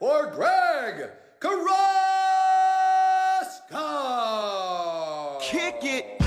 or 0.00 0.26
Greg 0.26 1.10
Carrasco. 1.40 1.78
Kick 5.40 5.78
it. 5.82 6.22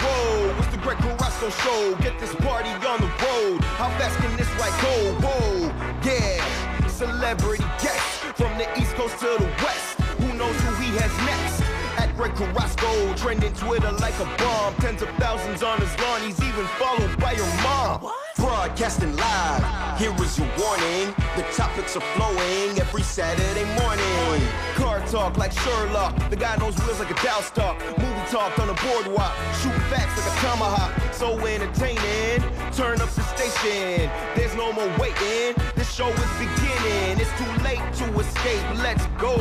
Whoa, 0.00 0.54
it's 0.58 0.68
the 0.68 0.78
Greg 0.78 0.98
Carrasco 0.98 1.50
show. 1.50 1.94
Get 1.96 2.18
this 2.18 2.34
party 2.36 2.70
on 2.70 3.00
the 3.00 3.06
road. 3.06 3.62
How 3.76 3.88
fast 3.98 4.16
can 4.18 4.36
this 4.36 4.48
ride 4.60 4.80
go? 4.82 5.14
Whoa, 5.26 5.72
yeah. 6.04 6.88
Celebrity 6.88 7.64
guests 7.80 8.18
from 8.36 8.56
the 8.58 8.66
East 8.78 8.94
Coast 8.94 9.18
to 9.20 9.36
the 9.38 9.50
West. 9.62 10.00
Who 10.20 10.32
knows 10.34 10.56
who 10.60 10.74
he 10.76 10.96
has 10.98 11.12
next? 11.26 11.62
At 11.98 12.14
Greg 12.16 12.34
Carrasco, 12.34 13.14
trending 13.14 13.52
Twitter 13.54 13.92
like 13.92 14.18
a 14.20 14.26
bomb. 14.38 14.74
Tens 14.76 15.02
of 15.02 15.08
thousands 15.16 15.62
on 15.62 15.80
his 15.80 15.98
lawn. 15.98 16.20
He's 16.22 16.40
even 16.42 16.66
followed 16.78 17.18
by 17.18 17.32
your 17.32 17.46
mom. 17.62 18.10
Broadcasting 18.44 19.16
live. 19.16 19.98
Here 19.98 20.12
is 20.22 20.38
your 20.38 20.46
warning. 20.58 21.14
The 21.34 21.46
topics 21.56 21.96
are 21.96 22.04
flowing 22.14 22.78
every 22.78 23.00
Saturday 23.00 23.64
morning. 23.80 24.46
Car 24.74 25.00
talk 25.06 25.38
like 25.38 25.50
Sherlock. 25.50 26.28
The 26.28 26.36
guy 26.36 26.54
knows 26.56 26.76
wheels 26.80 26.98
like 26.98 27.10
a 27.10 27.24
Dow 27.24 27.40
stock. 27.40 27.80
Movie 27.96 28.26
talk 28.30 28.58
on 28.58 28.66
the 28.66 28.74
boardwalk. 28.74 29.34
Shoot 29.62 29.72
facts 29.88 30.18
like 30.18 30.30
a 30.30 30.40
tomahawk. 30.42 30.92
So 31.14 31.38
entertaining. 31.46 32.42
Turn 32.72 33.00
up 33.00 33.08
the 33.08 33.22
station. 33.34 34.10
There's 34.36 34.54
no 34.54 34.74
more 34.74 34.92
waiting. 34.98 35.54
This 35.74 35.90
show 35.90 36.08
is 36.08 36.32
beginning. 36.36 37.18
It's 37.18 37.32
too 37.38 37.64
late 37.64 37.80
to 37.94 38.18
escape. 38.20 38.78
Let's 38.82 39.06
go. 39.18 39.38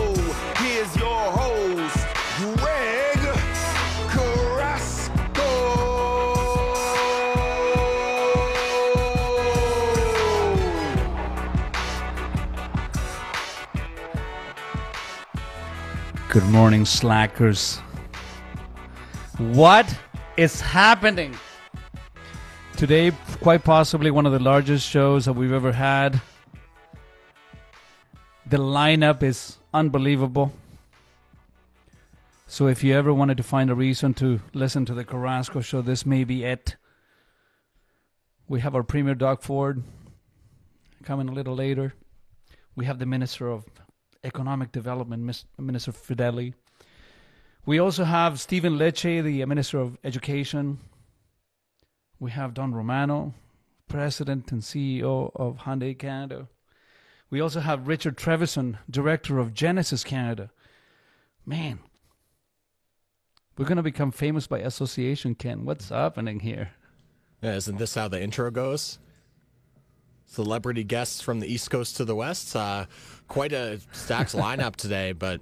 Here's 0.63 0.95
your 0.95 1.23
host, 1.33 2.07
Greg. 2.57 3.12
Good 16.33 16.45
morning, 16.45 16.83
slackers. 16.83 17.77
What 19.37 19.85
is 20.35 20.59
happening? 20.59 21.37
Today, 22.75 23.11
quite 23.39 23.63
possibly 23.63 24.09
one 24.09 24.25
of 24.25 24.31
the 24.31 24.39
largest 24.39 24.89
shows 24.89 25.25
that 25.25 25.33
we've 25.33 25.51
ever 25.51 25.71
had. 25.71 26.19
The 28.47 28.57
lineup 28.57 29.21
is 29.21 29.59
unbelievable. 29.75 30.51
So, 32.47 32.65
if 32.65 32.83
you 32.83 32.95
ever 32.95 33.13
wanted 33.13 33.37
to 33.37 33.43
find 33.43 33.69
a 33.69 33.75
reason 33.75 34.15
to 34.15 34.41
listen 34.55 34.85
to 34.85 34.95
the 34.95 35.05
Carrasco 35.05 35.61
show, 35.61 35.83
this 35.83 36.03
may 36.03 36.23
be 36.23 36.43
it. 36.43 36.77
We 38.47 38.61
have 38.61 38.73
our 38.73 38.81
Premier 38.81 39.13
Doug 39.13 39.43
Ford 39.43 39.83
coming 41.03 41.29
a 41.29 41.31
little 41.31 41.53
later. 41.53 41.93
We 42.75 42.85
have 42.85 42.97
the 42.97 43.05
Minister 43.05 43.49
of 43.49 43.65
Economic 44.23 44.71
Development, 44.71 45.45
Minister 45.57 45.91
Fedeli. 45.91 46.53
We 47.65 47.79
also 47.79 48.03
have 48.03 48.39
Stephen 48.39 48.77
Lecce, 48.77 49.23
the 49.23 49.45
Minister 49.45 49.79
of 49.79 49.97
Education. 50.03 50.79
We 52.19 52.31
have 52.31 52.53
Don 52.53 52.73
Romano, 52.73 53.33
President 53.87 54.51
and 54.51 54.61
CEO 54.61 55.31
of 55.35 55.59
Hyundai 55.59 55.97
Canada. 55.97 56.47
We 57.29 57.41
also 57.41 57.59
have 57.61 57.87
Richard 57.87 58.17
Trevisan, 58.17 58.77
Director 58.89 59.39
of 59.39 59.53
Genesis 59.53 60.03
Canada. 60.03 60.51
Man, 61.45 61.79
we're 63.57 63.65
going 63.65 63.77
to 63.77 63.83
become 63.83 64.11
famous 64.11 64.47
by 64.47 64.59
association, 64.59 65.35
Ken. 65.35 65.65
What's 65.65 65.89
happening 65.89 66.39
here? 66.39 66.71
Yeah, 67.41 67.55
isn't 67.55 67.77
this 67.77 67.95
how 67.95 68.07
the 68.07 68.21
intro 68.21 68.51
goes? 68.51 68.99
Celebrity 70.25 70.83
guests 70.83 71.21
from 71.21 71.39
the 71.39 71.47
East 71.47 71.69
Coast 71.69 71.97
to 71.97 72.05
the 72.05 72.15
West. 72.15 72.55
Uh, 72.55 72.85
quite 73.27 73.53
a 73.53 73.79
stacked 73.91 74.31
lineup 74.33 74.75
today, 74.75 75.11
but 75.11 75.41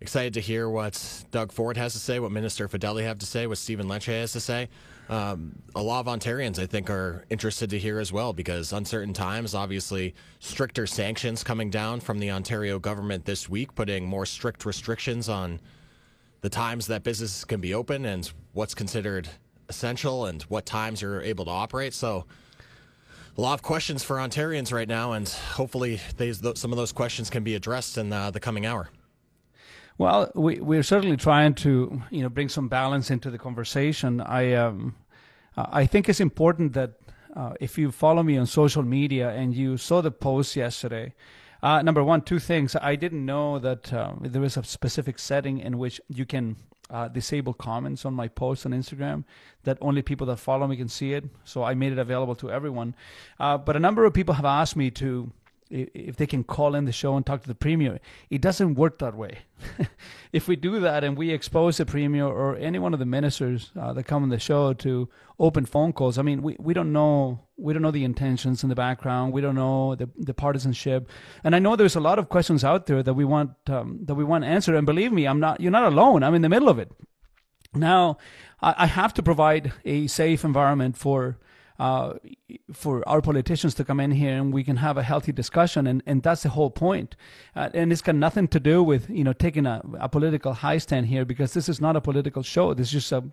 excited 0.00 0.34
to 0.34 0.40
hear 0.40 0.68
what 0.68 1.24
Doug 1.30 1.52
Ford 1.52 1.76
has 1.76 1.92
to 1.94 1.98
say, 1.98 2.20
what 2.20 2.32
Minister 2.32 2.68
Fedeli 2.68 3.04
have 3.04 3.18
to 3.20 3.26
say, 3.26 3.46
what 3.46 3.58
Stephen 3.58 3.86
Lecce 3.86 4.20
has 4.20 4.32
to 4.32 4.40
say. 4.40 4.68
Um, 5.08 5.62
a 5.74 5.82
lot 5.82 6.00
of 6.00 6.06
Ontarians, 6.06 6.58
I 6.58 6.66
think, 6.66 6.88
are 6.90 7.24
interested 7.30 7.70
to 7.70 7.78
hear 7.78 7.98
as 7.98 8.12
well 8.12 8.32
because 8.32 8.72
uncertain 8.72 9.12
times, 9.12 9.54
obviously, 9.54 10.14
stricter 10.40 10.86
sanctions 10.86 11.44
coming 11.44 11.70
down 11.70 12.00
from 12.00 12.18
the 12.18 12.30
Ontario 12.30 12.78
government 12.78 13.24
this 13.24 13.48
week, 13.48 13.74
putting 13.74 14.06
more 14.06 14.26
strict 14.26 14.64
restrictions 14.64 15.28
on 15.28 15.60
the 16.40 16.48
times 16.48 16.86
that 16.88 17.02
businesses 17.02 17.44
can 17.44 17.60
be 17.60 17.74
open 17.74 18.04
and 18.04 18.30
what's 18.52 18.74
considered 18.74 19.28
essential 19.68 20.26
and 20.26 20.42
what 20.44 20.66
times 20.66 21.00
you're 21.00 21.22
able 21.22 21.44
to 21.44 21.50
operate. 21.50 21.94
So, 21.94 22.26
a 23.36 23.40
lot 23.40 23.54
of 23.54 23.62
questions 23.62 24.04
for 24.04 24.16
Ontarians 24.16 24.72
right 24.72 24.88
now, 24.88 25.12
and 25.12 25.28
hopefully, 25.28 26.00
some 26.54 26.72
of 26.72 26.76
those 26.76 26.92
questions 26.92 27.30
can 27.30 27.42
be 27.42 27.54
addressed 27.54 27.98
in 27.98 28.12
uh, 28.12 28.30
the 28.30 28.40
coming 28.40 28.64
hour. 28.64 28.88
Well, 29.98 30.30
we, 30.34 30.60
we're 30.60 30.82
certainly 30.82 31.16
trying 31.16 31.54
to, 31.54 32.02
you 32.10 32.22
know, 32.22 32.28
bring 32.28 32.48
some 32.48 32.68
balance 32.68 33.10
into 33.10 33.30
the 33.30 33.38
conversation. 33.38 34.20
I, 34.20 34.54
um, 34.54 34.96
I 35.56 35.86
think 35.86 36.08
it's 36.08 36.20
important 36.20 36.72
that 36.72 36.94
uh, 37.36 37.54
if 37.60 37.78
you 37.78 37.90
follow 37.92 38.22
me 38.22 38.36
on 38.36 38.46
social 38.46 38.82
media 38.82 39.30
and 39.30 39.54
you 39.54 39.76
saw 39.76 40.00
the 40.00 40.10
post 40.10 40.56
yesterday, 40.56 41.14
uh, 41.62 41.80
number 41.82 42.04
one, 42.04 42.22
two 42.22 42.38
things. 42.38 42.76
I 42.76 42.94
didn't 42.94 43.24
know 43.24 43.58
that 43.58 43.92
um, 43.92 44.20
there 44.22 44.44
is 44.44 44.56
a 44.56 44.64
specific 44.64 45.18
setting 45.18 45.58
in 45.58 45.78
which 45.78 46.00
you 46.08 46.26
can 46.26 46.56
uh, 46.90 47.08
disable 47.08 47.54
comments 47.54 48.04
on 48.04 48.14
my 48.14 48.28
posts 48.28 48.66
on 48.66 48.72
Instagram, 48.72 49.24
that 49.64 49.78
only 49.80 50.02
people 50.02 50.26
that 50.26 50.36
follow 50.36 50.66
me 50.66 50.76
can 50.76 50.88
see 50.88 51.12
it. 51.12 51.24
So 51.44 51.62
I 51.62 51.74
made 51.74 51.92
it 51.92 51.98
available 51.98 52.34
to 52.36 52.50
everyone. 52.50 52.94
Uh, 53.38 53.58
but 53.58 53.76
a 53.76 53.80
number 53.80 54.04
of 54.04 54.12
people 54.12 54.34
have 54.34 54.44
asked 54.44 54.76
me 54.76 54.90
to 54.92 55.32
if 55.74 56.16
they 56.16 56.26
can 56.26 56.44
call 56.44 56.74
in 56.74 56.84
the 56.84 56.92
show 56.92 57.16
and 57.16 57.26
talk 57.26 57.42
to 57.42 57.48
the 57.48 57.54
premier. 57.54 57.98
It 58.30 58.40
doesn't 58.40 58.76
work 58.76 58.98
that 59.00 59.16
way. 59.16 59.38
if 60.32 60.46
we 60.46 60.54
do 60.54 60.78
that 60.80 61.02
and 61.02 61.16
we 61.16 61.30
expose 61.30 61.78
the 61.78 61.86
premier 61.86 62.26
or 62.26 62.56
any 62.56 62.78
one 62.78 62.92
of 62.92 63.00
the 63.00 63.06
ministers 63.06 63.72
uh, 63.78 63.92
that 63.92 64.04
come 64.04 64.22
on 64.22 64.28
the 64.28 64.38
show 64.38 64.72
to 64.74 65.08
open 65.40 65.66
phone 65.66 65.92
calls, 65.92 66.16
I 66.16 66.22
mean, 66.22 66.42
we, 66.42 66.56
we 66.60 66.74
don't 66.74 66.92
know 66.92 67.40
we 67.56 67.72
don't 67.72 67.82
know 67.82 67.90
the 67.90 68.04
intentions 68.04 68.62
in 68.62 68.68
the 68.68 68.74
background. 68.74 69.32
We 69.32 69.40
don't 69.40 69.54
know 69.54 69.94
the, 69.94 70.08
the 70.16 70.34
partisanship, 70.34 71.08
and 71.42 71.54
I 71.54 71.58
know 71.60 71.76
there's 71.76 71.96
a 71.96 72.00
lot 72.00 72.18
of 72.18 72.28
questions 72.28 72.64
out 72.64 72.86
there 72.86 73.02
that 73.02 73.14
we 73.14 73.24
want 73.24 73.52
um, 73.68 74.00
that 74.04 74.14
we 74.14 74.24
want 74.24 74.44
answered. 74.44 74.76
And 74.76 74.86
believe 74.86 75.12
me, 75.12 75.26
I'm 75.26 75.40
not 75.40 75.60
you're 75.60 75.72
not 75.72 75.92
alone. 75.92 76.22
I'm 76.22 76.34
in 76.34 76.42
the 76.42 76.48
middle 76.48 76.68
of 76.68 76.78
it. 76.78 76.90
Now, 77.74 78.18
I, 78.60 78.74
I 78.78 78.86
have 78.86 79.14
to 79.14 79.22
provide 79.22 79.72
a 79.84 80.06
safe 80.06 80.44
environment 80.44 80.96
for 80.96 81.38
uh, 81.78 82.14
for 82.72 83.06
our 83.08 83.20
politicians 83.20 83.74
to 83.74 83.84
come 83.84 84.00
in 84.00 84.12
here 84.12 84.36
and 84.36 84.52
we 84.52 84.62
can 84.62 84.76
have 84.76 84.96
a 84.96 85.02
healthy 85.02 85.32
discussion, 85.32 85.86
and, 85.86 86.02
and 86.06 86.22
that's 86.22 86.42
the 86.42 86.50
whole 86.50 86.70
point. 86.70 87.16
Uh, 87.56 87.70
and 87.74 87.92
it's 87.92 88.02
got 88.02 88.14
nothing 88.14 88.48
to 88.48 88.60
do 88.60 88.82
with 88.82 89.10
you 89.10 89.24
know 89.24 89.32
taking 89.32 89.66
a, 89.66 89.82
a 89.98 90.08
political 90.08 90.52
high 90.52 90.78
stand 90.78 91.06
here 91.06 91.24
because 91.24 91.52
this 91.54 91.68
is 91.68 91.80
not 91.80 91.96
a 91.96 92.00
political 92.00 92.42
show. 92.42 92.74
This 92.74 92.88
is 92.88 92.92
just 92.92 93.12
a 93.12 93.24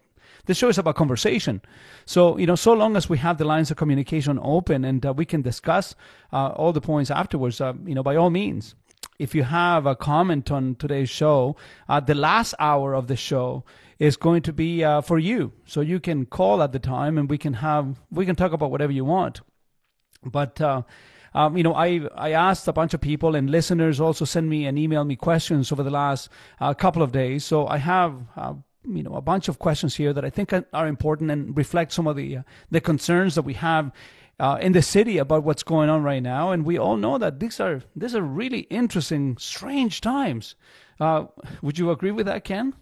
this 0.45 0.57
show 0.57 0.69
is 0.69 0.77
about 0.77 0.95
conversation. 0.95 1.61
So, 2.05 2.37
you 2.37 2.45
know, 2.47 2.55
so 2.55 2.73
long 2.73 2.95
as 2.95 3.09
we 3.09 3.17
have 3.19 3.37
the 3.37 3.45
lines 3.45 3.69
of 3.69 3.77
communication 3.77 4.39
open 4.41 4.85
and 4.85 5.05
uh, 5.05 5.13
we 5.13 5.25
can 5.25 5.41
discuss 5.41 5.95
uh, 6.31 6.49
all 6.49 6.73
the 6.73 6.81
points 6.81 7.11
afterwards, 7.11 7.61
uh, 7.61 7.73
you 7.85 7.93
know, 7.93 8.03
by 8.03 8.15
all 8.15 8.29
means. 8.29 8.75
If 9.19 9.35
you 9.35 9.43
have 9.43 9.85
a 9.85 9.95
comment 9.95 10.49
on 10.49 10.75
today's 10.75 11.09
show, 11.09 11.55
uh, 11.87 11.99
the 11.99 12.15
last 12.15 12.55
hour 12.59 12.95
of 12.95 13.07
the 13.07 13.15
show 13.15 13.63
is 14.01 14.17
going 14.17 14.41
to 14.41 14.51
be 14.51 14.83
uh, 14.83 14.99
for 15.01 15.19
you. 15.19 15.51
So 15.65 15.81
you 15.81 15.99
can 15.99 16.25
call 16.25 16.63
at 16.63 16.71
the 16.71 16.79
time 16.79 17.19
and 17.19 17.29
we 17.29 17.37
can 17.37 17.53
have, 17.53 18.01
we 18.09 18.25
can 18.25 18.35
talk 18.35 18.51
about 18.51 18.71
whatever 18.71 18.91
you 18.91 19.05
want. 19.05 19.41
But, 20.23 20.59
uh, 20.59 20.81
um, 21.33 21.55
you 21.55 21.63
know, 21.63 21.75
I 21.75 22.01
I 22.15 22.31
asked 22.31 22.67
a 22.67 22.73
bunch 22.73 22.93
of 22.93 22.99
people 22.99 23.35
and 23.35 23.49
listeners 23.49 23.99
also 23.99 24.25
send 24.25 24.49
me 24.49 24.65
and 24.65 24.77
email 24.77 25.03
me 25.05 25.15
questions 25.15 25.71
over 25.71 25.83
the 25.83 25.91
last 25.91 26.29
uh, 26.59 26.73
couple 26.73 27.03
of 27.03 27.11
days. 27.11 27.45
So 27.45 27.67
I 27.67 27.77
have 27.77 28.13
uh, 28.35 28.53
you 28.83 29.03
know 29.03 29.15
a 29.15 29.21
bunch 29.21 29.47
of 29.47 29.59
questions 29.59 29.95
here 29.95 30.13
that 30.13 30.25
I 30.25 30.29
think 30.29 30.51
are- 30.51 30.87
important 30.87 31.31
and 31.31 31.55
reflect 31.55 31.93
some 31.93 32.07
of 32.07 32.15
the 32.17 32.37
uh, 32.37 32.43
the 32.69 32.81
concerns 32.81 33.35
that 33.35 33.45
we 33.45 33.53
have 33.53 33.91
uh, 34.39 34.57
in 34.61 34.73
the 34.73 34.81
city 34.81 35.19
about 35.19 35.43
what's 35.43 35.63
going 35.63 35.89
on 35.89 36.03
right 36.03 36.23
now. 36.23 36.51
And 36.51 36.65
we 36.65 36.77
all 36.77 36.97
know 36.97 37.17
that 37.17 37.39
these 37.39 37.59
are 37.61 37.81
these 37.95 38.15
are 38.15 38.23
really 38.23 38.61
interesting, 38.69 39.37
strange 39.37 40.01
times. 40.01 40.55
Uh, 40.99 41.27
would 41.61 41.79
you 41.79 41.91
agree 41.91 42.11
with 42.11 42.25
that, 42.25 42.43
Ken? 42.43 42.73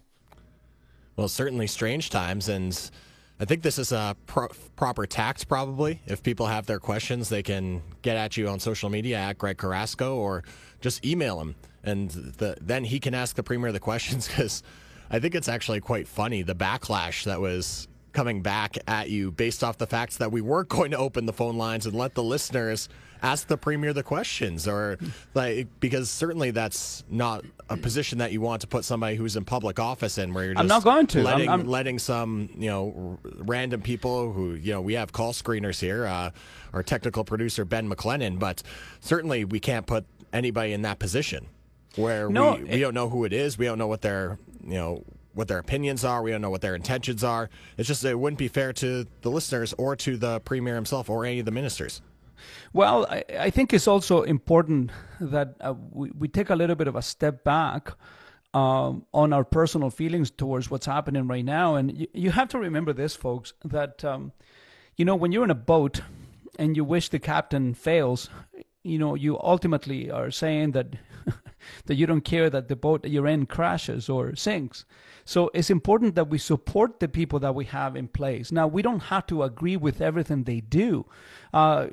Well, 1.20 1.28
certainly 1.28 1.66
strange 1.66 2.08
times, 2.08 2.48
and 2.48 2.90
I 3.38 3.44
think 3.44 3.60
this 3.60 3.78
is 3.78 3.92
a 3.92 4.16
pro- 4.24 4.48
proper 4.74 5.04
tact. 5.04 5.46
Probably, 5.48 6.00
if 6.06 6.22
people 6.22 6.46
have 6.46 6.64
their 6.64 6.80
questions, 6.80 7.28
they 7.28 7.42
can 7.42 7.82
get 8.00 8.16
at 8.16 8.38
you 8.38 8.48
on 8.48 8.58
social 8.58 8.88
media 8.88 9.18
at 9.18 9.36
Greg 9.36 9.58
Carrasco 9.58 10.16
or 10.16 10.44
just 10.80 11.04
email 11.04 11.38
him, 11.38 11.56
and 11.84 12.08
the, 12.10 12.56
then 12.62 12.84
he 12.84 12.98
can 12.98 13.12
ask 13.12 13.36
the 13.36 13.42
premier 13.42 13.70
the 13.70 13.78
questions. 13.78 14.28
Because 14.34 14.62
I 15.10 15.18
think 15.18 15.34
it's 15.34 15.46
actually 15.46 15.80
quite 15.80 16.08
funny 16.08 16.40
the 16.40 16.54
backlash 16.54 17.24
that 17.24 17.38
was 17.38 17.86
coming 18.14 18.40
back 18.40 18.78
at 18.88 19.10
you 19.10 19.30
based 19.30 19.62
off 19.62 19.76
the 19.76 19.86
facts 19.86 20.16
that 20.16 20.32
we 20.32 20.40
weren't 20.40 20.68
going 20.70 20.92
to 20.92 20.96
open 20.96 21.26
the 21.26 21.34
phone 21.34 21.58
lines 21.58 21.84
and 21.84 21.94
let 21.94 22.14
the 22.14 22.22
listeners 22.22 22.88
ask 23.22 23.46
the 23.46 23.56
premier 23.56 23.92
the 23.92 24.02
questions, 24.02 24.66
or 24.68 24.98
like 25.34 25.68
because 25.80 26.10
certainly 26.10 26.50
that's 26.50 27.04
not 27.10 27.44
a 27.68 27.76
position 27.76 28.18
that 28.18 28.32
you 28.32 28.40
want 28.40 28.60
to 28.62 28.66
put 28.66 28.84
somebody 28.84 29.16
who's 29.16 29.36
in 29.36 29.44
public 29.44 29.78
office 29.78 30.18
in, 30.18 30.34
where 30.34 30.44
you're 30.44 30.54
just 30.54 30.60
I'm 30.60 30.66
not 30.68 30.82
going 30.84 31.06
to. 31.08 31.22
letting 31.22 31.48
I'm- 31.48 31.60
I'm- 31.60 31.68
letting 31.68 31.98
some 31.98 32.50
you 32.56 32.68
know 32.70 33.18
r- 33.24 33.30
random 33.38 33.82
people 33.82 34.32
who 34.32 34.54
you 34.54 34.72
know 34.72 34.80
we 34.80 34.94
have 34.94 35.12
call 35.12 35.32
screeners 35.32 35.80
here, 35.80 36.06
uh, 36.06 36.30
our 36.72 36.82
technical 36.82 37.24
producer 37.24 37.64
Ben 37.64 37.88
McLennan, 37.88 38.38
but 38.38 38.62
certainly 39.00 39.44
we 39.44 39.60
can't 39.60 39.86
put 39.86 40.04
anybody 40.32 40.72
in 40.72 40.82
that 40.82 40.98
position 40.98 41.46
where 41.96 42.28
No, 42.30 42.54
we, 42.54 42.62
we 42.64 42.68
it- 42.70 42.78
don't 42.80 42.94
know 42.94 43.08
who 43.08 43.24
it 43.24 43.32
is, 43.32 43.58
we 43.58 43.66
don't 43.66 43.78
know 43.78 43.88
what 43.88 44.02
their 44.02 44.38
you 44.64 44.74
know 44.74 45.04
what 45.32 45.46
their 45.46 45.58
opinions 45.58 46.04
are, 46.04 46.22
we 46.22 46.32
don't 46.32 46.40
know 46.40 46.50
what 46.50 46.60
their 46.60 46.74
intentions 46.74 47.22
are. 47.22 47.48
It's 47.78 47.86
just 47.86 48.04
it 48.04 48.18
wouldn't 48.18 48.38
be 48.38 48.48
fair 48.48 48.72
to 48.74 49.06
the 49.22 49.30
listeners 49.30 49.72
or 49.78 49.94
to 49.96 50.16
the 50.16 50.40
premier 50.40 50.74
himself 50.74 51.08
or 51.08 51.24
any 51.24 51.38
of 51.38 51.44
the 51.44 51.52
ministers. 51.52 52.02
Well, 52.72 53.06
I, 53.08 53.24
I 53.38 53.50
think 53.50 53.72
it's 53.72 53.88
also 53.88 54.22
important 54.22 54.90
that 55.20 55.54
uh, 55.60 55.74
we, 55.92 56.10
we 56.10 56.28
take 56.28 56.50
a 56.50 56.56
little 56.56 56.76
bit 56.76 56.88
of 56.88 56.96
a 56.96 57.02
step 57.02 57.44
back 57.44 57.92
um, 58.54 59.06
on 59.14 59.32
our 59.32 59.44
personal 59.44 59.90
feelings 59.90 60.30
towards 60.30 60.70
what's 60.70 60.86
happening 60.86 61.26
right 61.26 61.44
now. 61.44 61.76
And 61.76 61.96
you, 61.96 62.06
you 62.12 62.30
have 62.30 62.48
to 62.48 62.58
remember 62.58 62.92
this, 62.92 63.14
folks, 63.14 63.52
that, 63.64 64.04
um, 64.04 64.32
you 64.96 65.04
know, 65.04 65.14
when 65.16 65.32
you're 65.32 65.44
in 65.44 65.50
a 65.50 65.54
boat 65.54 66.00
and 66.58 66.76
you 66.76 66.84
wish 66.84 67.08
the 67.08 67.18
captain 67.18 67.74
fails, 67.74 68.28
you 68.82 68.98
know, 68.98 69.14
you 69.14 69.38
ultimately 69.40 70.10
are 70.10 70.30
saying 70.30 70.72
that 70.72 70.96
that 71.86 71.94
you 71.94 72.06
don't 72.06 72.22
care 72.22 72.50
that 72.50 72.68
the 72.68 72.76
boat 72.76 73.02
that 73.02 73.10
you're 73.10 73.26
in 73.26 73.46
crashes 73.46 74.08
or 74.08 74.34
sinks. 74.34 74.84
So 75.24 75.50
it's 75.54 75.70
important 75.70 76.14
that 76.14 76.28
we 76.28 76.38
support 76.38 76.98
the 76.98 77.08
people 77.08 77.38
that 77.40 77.54
we 77.54 77.66
have 77.66 77.94
in 77.94 78.08
place. 78.08 78.50
Now, 78.50 78.66
we 78.66 78.82
don't 78.82 79.00
have 79.00 79.26
to 79.26 79.42
agree 79.42 79.76
with 79.76 80.00
everything 80.00 80.44
they 80.44 80.60
do. 80.60 81.06
Uh, 81.52 81.88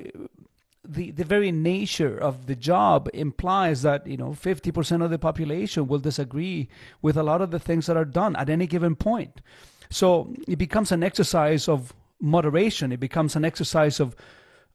the 0.88 1.10
the 1.10 1.24
very 1.24 1.52
nature 1.52 2.16
of 2.16 2.46
the 2.46 2.56
job 2.56 3.08
implies 3.12 3.82
that 3.82 4.06
you 4.06 4.16
know 4.16 4.30
50% 4.30 5.04
of 5.04 5.10
the 5.10 5.18
population 5.18 5.86
will 5.86 5.98
disagree 5.98 6.68
with 7.02 7.16
a 7.16 7.22
lot 7.22 7.42
of 7.42 7.50
the 7.50 7.58
things 7.58 7.86
that 7.86 7.96
are 7.96 8.06
done 8.06 8.34
at 8.36 8.48
any 8.48 8.66
given 8.66 8.96
point. 8.96 9.42
So 9.90 10.34
it 10.46 10.56
becomes 10.56 10.90
an 10.90 11.02
exercise 11.02 11.68
of 11.68 11.92
moderation. 12.20 12.90
It 12.90 13.00
becomes 13.00 13.36
an 13.36 13.44
exercise 13.44 14.00
of 14.00 14.16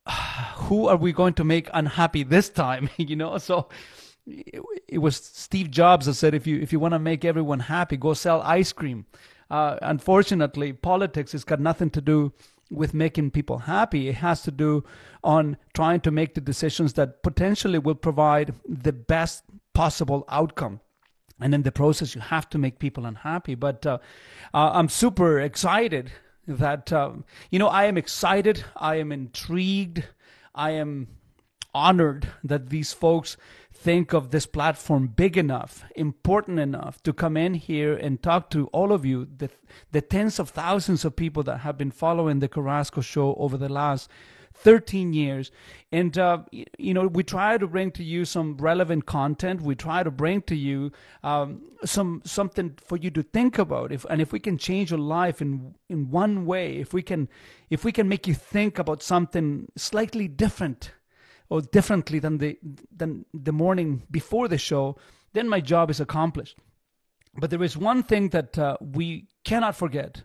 who 0.55 0.87
are 0.87 0.97
we 0.97 1.11
going 1.11 1.33
to 1.33 1.43
make 1.43 1.69
unhappy 1.73 2.23
this 2.23 2.49
time 2.49 2.89
you 2.97 3.15
know? 3.15 3.39
So 3.39 3.69
it, 4.27 4.61
it 4.87 4.97
was 4.99 5.17
Steve 5.17 5.71
Jobs 5.71 6.05
that 6.05 6.13
said 6.13 6.35
if 6.35 6.45
you 6.45 6.61
if 6.61 6.71
you 6.71 6.79
want 6.79 6.93
to 6.93 6.99
make 6.99 7.25
everyone 7.25 7.59
happy 7.59 7.97
go 7.97 8.13
sell 8.13 8.41
ice 8.43 8.71
cream. 8.71 9.07
Uh, 9.49 9.77
unfortunately 9.81 10.73
politics 10.73 11.31
has 11.31 11.43
got 11.43 11.59
nothing 11.59 11.89
to 11.89 12.01
do 12.01 12.33
with 12.73 12.93
making 12.93 13.31
people 13.31 13.59
happy. 13.59 14.09
It 14.09 14.15
has 14.15 14.41
to 14.43 14.51
do 14.51 14.83
on 15.23 15.57
trying 15.73 16.01
to 16.01 16.11
make 16.11 16.33
the 16.33 16.41
decisions 16.41 16.93
that 16.93 17.23
potentially 17.23 17.79
will 17.79 17.95
provide 17.95 18.53
the 18.67 18.93
best 18.93 19.43
possible 19.73 20.25
outcome. 20.29 20.79
And 21.39 21.53
in 21.53 21.63
the 21.63 21.71
process, 21.71 22.15
you 22.15 22.21
have 22.21 22.49
to 22.49 22.57
make 22.57 22.79
people 22.79 23.05
unhappy. 23.05 23.55
But 23.55 23.85
uh, 23.85 23.97
uh, 24.53 24.71
I'm 24.73 24.89
super 24.89 25.39
excited 25.39 26.11
that, 26.47 26.93
um, 26.93 27.25
you 27.49 27.59
know, 27.59 27.67
I 27.67 27.85
am 27.85 27.97
excited. 27.97 28.63
I 28.75 28.95
am 28.95 29.11
intrigued. 29.11 30.03
I 30.55 30.71
am 30.71 31.07
honored 31.73 32.27
that 32.43 32.69
these 32.69 32.93
folks 32.93 33.35
think 33.83 34.13
of 34.13 34.31
this 34.31 34.45
platform 34.45 35.07
big 35.07 35.37
enough, 35.37 35.83
important 35.93 36.57
enough 36.57 37.03
to 37.03 37.11
come 37.11 37.35
in 37.35 37.53
here 37.55 37.93
and 37.93 38.23
talk 38.23 38.49
to 38.49 38.67
all 38.67 38.93
of 38.93 39.05
you, 39.05 39.27
the, 39.37 39.49
the 39.91 40.01
tens 40.01 40.39
of 40.39 40.49
thousands 40.49 41.03
of 41.03 41.17
people 41.17 41.43
that 41.43 41.57
have 41.59 41.77
been 41.77 41.91
following 41.91 42.39
the 42.39 42.47
Carrasco 42.47 43.01
show 43.01 43.35
over 43.35 43.57
the 43.57 43.67
last 43.67 44.09
13 44.53 45.11
years. 45.11 45.51
And, 45.91 46.17
uh, 46.17 46.43
you 46.51 46.93
know, 46.93 47.07
we 47.07 47.23
try 47.23 47.57
to 47.57 47.67
bring 47.67 47.91
to 47.91 48.03
you 48.05 48.23
some 48.23 48.55
relevant 48.55 49.05
content. 49.05 49.61
We 49.61 49.75
try 49.75 50.01
to 50.01 50.11
bring 50.11 50.43
to 50.43 50.55
you 50.55 50.93
um, 51.21 51.63
some 51.83 52.21
something 52.23 52.77
for 52.81 52.97
you 52.97 53.11
to 53.11 53.21
think 53.21 53.57
about. 53.57 53.91
If, 53.91 54.05
and 54.09 54.21
if 54.21 54.31
we 54.31 54.39
can 54.39 54.57
change 54.57 54.91
your 54.91 54.99
life 54.99 55.41
in, 55.41 55.75
in 55.89 56.09
one 56.09 56.45
way, 56.45 56.77
if 56.77 56.93
we 56.93 57.01
can, 57.01 57.27
if 57.69 57.83
we 57.83 57.91
can 57.91 58.07
make 58.07 58.27
you 58.27 58.33
think 58.33 58.79
about 58.79 59.03
something 59.03 59.67
slightly 59.75 60.29
different, 60.29 60.91
or 61.53 61.61
differently 61.61 62.17
than 62.17 62.39
the 62.39 62.57
than 62.99 63.25
the 63.31 63.51
morning 63.51 64.01
before 64.09 64.47
the 64.47 64.57
show, 64.57 64.97
then 65.33 65.47
my 65.47 65.61
job 65.61 65.91
is 65.91 65.99
accomplished. 65.99 66.57
But 67.35 67.51
there 67.51 67.61
is 67.61 67.77
one 67.77 68.01
thing 68.01 68.29
that 68.29 68.57
uh, 68.57 68.77
we 68.81 69.27
cannot 69.43 69.75
forget 69.75 70.23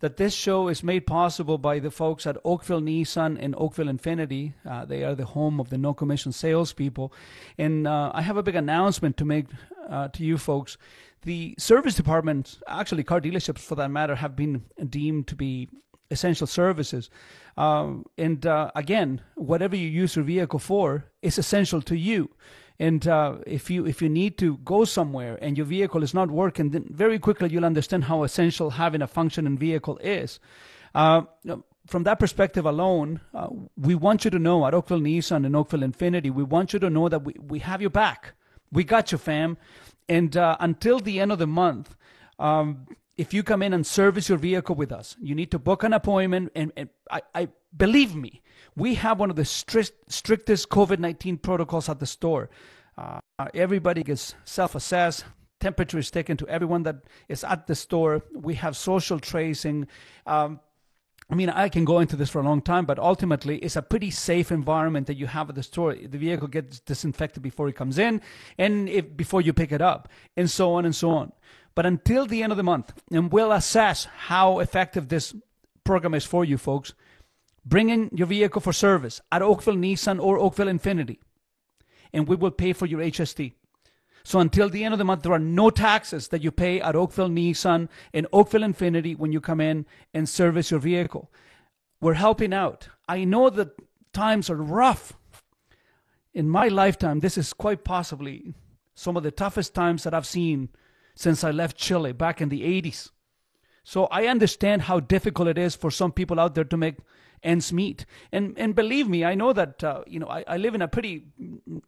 that 0.00 0.16
this 0.16 0.34
show 0.34 0.68
is 0.68 0.82
made 0.82 1.06
possible 1.06 1.58
by 1.58 1.78
the 1.78 1.90
folks 1.90 2.26
at 2.26 2.38
Oakville 2.42 2.80
Nissan 2.80 3.36
and 3.38 3.54
Oakville 3.58 3.92
Infiniti. 3.92 4.54
Uh, 4.64 4.86
they 4.86 5.04
are 5.04 5.14
the 5.14 5.26
home 5.26 5.60
of 5.60 5.68
the 5.68 5.78
no 5.78 5.92
commission 5.92 6.32
salespeople. 6.32 7.12
And 7.58 7.86
uh, 7.86 8.10
I 8.14 8.22
have 8.22 8.38
a 8.38 8.42
big 8.42 8.56
announcement 8.56 9.18
to 9.18 9.26
make 9.26 9.46
uh, 9.90 10.08
to 10.08 10.24
you 10.24 10.38
folks. 10.38 10.78
The 11.22 11.54
service 11.58 11.94
departments, 11.94 12.62
actually 12.66 13.04
car 13.04 13.20
dealerships 13.20 13.60
for 13.60 13.76
that 13.76 13.90
matter, 13.90 14.16
have 14.16 14.34
been 14.34 14.64
deemed 14.88 15.26
to 15.28 15.36
be 15.36 15.68
essential 16.12 16.46
services. 16.46 17.10
Um, 17.56 18.04
and 18.16 18.46
uh, 18.46 18.70
again, 18.74 19.20
whatever 19.34 19.76
you 19.76 19.88
use 19.88 20.16
your 20.16 20.24
vehicle 20.24 20.58
for 20.58 21.06
is 21.20 21.38
essential 21.38 21.82
to 21.82 21.96
you. 21.96 22.30
And 22.78 23.06
uh, 23.06 23.36
if 23.46 23.70
you 23.70 23.86
if 23.86 24.02
you 24.02 24.08
need 24.08 24.38
to 24.38 24.56
go 24.58 24.84
somewhere 24.84 25.38
and 25.42 25.56
your 25.56 25.66
vehicle 25.66 26.02
is 26.02 26.14
not 26.14 26.30
working, 26.30 26.70
then 26.70 26.86
very 26.90 27.18
quickly 27.18 27.48
you'll 27.50 27.64
understand 27.64 28.04
how 28.04 28.22
essential 28.22 28.70
having 28.70 29.02
a 29.02 29.06
functioning 29.06 29.58
vehicle 29.58 29.98
is. 29.98 30.40
Uh, 30.94 31.22
from 31.86 32.04
that 32.04 32.18
perspective 32.18 32.64
alone, 32.64 33.20
uh, 33.34 33.48
we 33.76 33.94
want 33.94 34.24
you 34.24 34.30
to 34.30 34.38
know 34.38 34.66
at 34.66 34.74
Oakville 34.74 35.00
Nissan 35.00 35.44
and 35.44 35.54
Oakville 35.56 35.80
Infiniti, 35.80 36.32
we 36.32 36.42
want 36.42 36.72
you 36.72 36.78
to 36.78 36.90
know 36.90 37.08
that 37.08 37.24
we, 37.24 37.34
we 37.40 37.58
have 37.60 37.80
your 37.80 37.90
back. 37.90 38.34
We 38.70 38.84
got 38.84 39.12
you, 39.12 39.18
fam. 39.18 39.58
And 40.08 40.36
uh, 40.36 40.56
until 40.60 40.98
the 41.00 41.20
end 41.20 41.32
of 41.32 41.38
the 41.38 41.46
month, 41.46 41.96
um, 42.38 42.86
if 43.16 43.34
you 43.34 43.42
come 43.42 43.62
in 43.62 43.72
and 43.72 43.86
service 43.86 44.28
your 44.28 44.38
vehicle 44.38 44.74
with 44.74 44.90
us, 44.90 45.16
you 45.20 45.34
need 45.34 45.50
to 45.50 45.58
book 45.58 45.82
an 45.82 45.92
appointment. 45.92 46.50
And, 46.54 46.72
and 46.76 46.88
I, 47.10 47.22
I, 47.34 47.48
believe 47.76 48.14
me, 48.14 48.42
we 48.74 48.94
have 48.94 49.18
one 49.20 49.30
of 49.30 49.36
the 49.36 49.44
strict, 49.44 49.92
strictest 50.08 50.68
COVID 50.70 50.98
19 50.98 51.38
protocols 51.38 51.88
at 51.88 52.00
the 52.00 52.06
store. 52.06 52.48
Uh, 52.96 53.20
everybody 53.54 54.02
gets 54.02 54.34
self 54.44 54.74
assessed. 54.74 55.24
Temperature 55.60 55.98
is 55.98 56.10
taken 56.10 56.36
to 56.38 56.48
everyone 56.48 56.82
that 56.84 56.96
is 57.28 57.44
at 57.44 57.66
the 57.66 57.74
store. 57.74 58.22
We 58.34 58.54
have 58.54 58.76
social 58.76 59.20
tracing. 59.20 59.86
Um, 60.26 60.60
I 61.30 61.34
mean, 61.34 61.48
I 61.48 61.68
can 61.68 61.84
go 61.84 62.00
into 62.00 62.16
this 62.16 62.28
for 62.28 62.40
a 62.40 62.44
long 62.44 62.60
time, 62.60 62.84
but 62.84 62.98
ultimately, 62.98 63.56
it's 63.58 63.76
a 63.76 63.80
pretty 63.80 64.10
safe 64.10 64.50
environment 64.52 65.06
that 65.06 65.16
you 65.16 65.26
have 65.26 65.48
at 65.48 65.54
the 65.54 65.62
store. 65.62 65.94
The 65.94 66.18
vehicle 66.18 66.48
gets 66.48 66.80
disinfected 66.80 67.42
before 67.42 67.68
it 67.68 67.76
comes 67.76 67.96
in, 67.96 68.20
and 68.58 68.88
if, 68.88 69.16
before 69.16 69.40
you 69.40 69.52
pick 69.52 69.72
it 69.72 69.80
up, 69.80 70.08
and 70.36 70.50
so 70.50 70.74
on 70.74 70.84
and 70.84 70.94
so 70.94 71.10
on. 71.10 71.32
But 71.74 71.86
until 71.86 72.26
the 72.26 72.42
end 72.42 72.52
of 72.52 72.56
the 72.56 72.62
month, 72.62 72.92
and 73.10 73.32
we'll 73.32 73.52
assess 73.52 74.04
how 74.04 74.58
effective 74.58 75.08
this 75.08 75.34
program 75.84 76.14
is 76.14 76.24
for 76.24 76.44
you, 76.44 76.58
folks. 76.58 76.94
Bring 77.64 77.90
in 77.90 78.10
your 78.12 78.26
vehicle 78.26 78.60
for 78.60 78.72
service 78.72 79.20
at 79.30 79.42
Oakville 79.42 79.76
Nissan 79.76 80.20
or 80.20 80.38
Oakville 80.38 80.66
Infiniti, 80.66 81.18
and 82.12 82.26
we 82.26 82.36
will 82.36 82.50
pay 82.50 82.72
for 82.72 82.86
your 82.86 83.00
HST. 83.00 83.52
So 84.24 84.38
until 84.38 84.68
the 84.68 84.84
end 84.84 84.94
of 84.94 84.98
the 84.98 85.04
month, 85.04 85.22
there 85.22 85.32
are 85.32 85.38
no 85.38 85.70
taxes 85.70 86.28
that 86.28 86.42
you 86.42 86.50
pay 86.50 86.80
at 86.80 86.94
Oakville 86.94 87.28
Nissan 87.28 87.88
and 88.12 88.26
Oakville 88.32 88.62
Infiniti 88.62 89.16
when 89.16 89.32
you 89.32 89.40
come 89.40 89.60
in 89.60 89.86
and 90.14 90.28
service 90.28 90.70
your 90.70 90.80
vehicle. 90.80 91.30
We're 92.00 92.14
helping 92.14 92.52
out. 92.52 92.88
I 93.08 93.24
know 93.24 93.50
that 93.50 93.76
times 94.12 94.50
are 94.50 94.56
rough. 94.56 95.12
In 96.34 96.48
my 96.48 96.68
lifetime, 96.68 97.20
this 97.20 97.36
is 97.36 97.52
quite 97.52 97.84
possibly 97.84 98.54
some 98.94 99.16
of 99.16 99.22
the 99.22 99.30
toughest 99.30 99.74
times 99.74 100.04
that 100.04 100.14
I've 100.14 100.26
seen 100.26 100.68
since 101.14 101.44
I 101.44 101.50
left 101.50 101.76
Chile 101.76 102.12
back 102.12 102.40
in 102.40 102.48
the 102.48 102.62
80s. 102.62 103.10
So 103.84 104.06
I 104.06 104.26
understand 104.26 104.82
how 104.82 105.00
difficult 105.00 105.48
it 105.48 105.58
is 105.58 105.74
for 105.74 105.90
some 105.90 106.12
people 106.12 106.38
out 106.38 106.54
there 106.54 106.64
to 106.64 106.76
make 106.76 106.96
ends 107.42 107.72
meet. 107.72 108.06
And 108.30 108.56
and 108.56 108.74
believe 108.74 109.08
me, 109.08 109.24
I 109.24 109.34
know 109.34 109.52
that 109.52 109.82
uh, 109.82 110.02
you 110.06 110.20
know 110.20 110.28
I, 110.28 110.44
I 110.46 110.56
live 110.56 110.74
in 110.74 110.82
a 110.82 110.88
pretty 110.88 111.24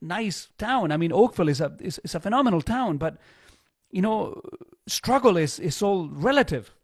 nice 0.01 0.49
town. 0.59 0.91
I 0.91 0.97
mean, 0.97 1.13
Oakville 1.13 1.49
is 1.49 1.61
a 1.61 1.73
is, 1.81 2.01
is 2.03 2.15
a 2.15 2.21
phenomenal 2.21 2.63
town, 2.63 2.99
but 2.99 3.17
you 3.91 4.03
know, 4.03 4.41
struggle 4.87 5.37
is 5.37 5.61
is 5.61 5.83
all 5.83 6.09
relative. 6.09 6.75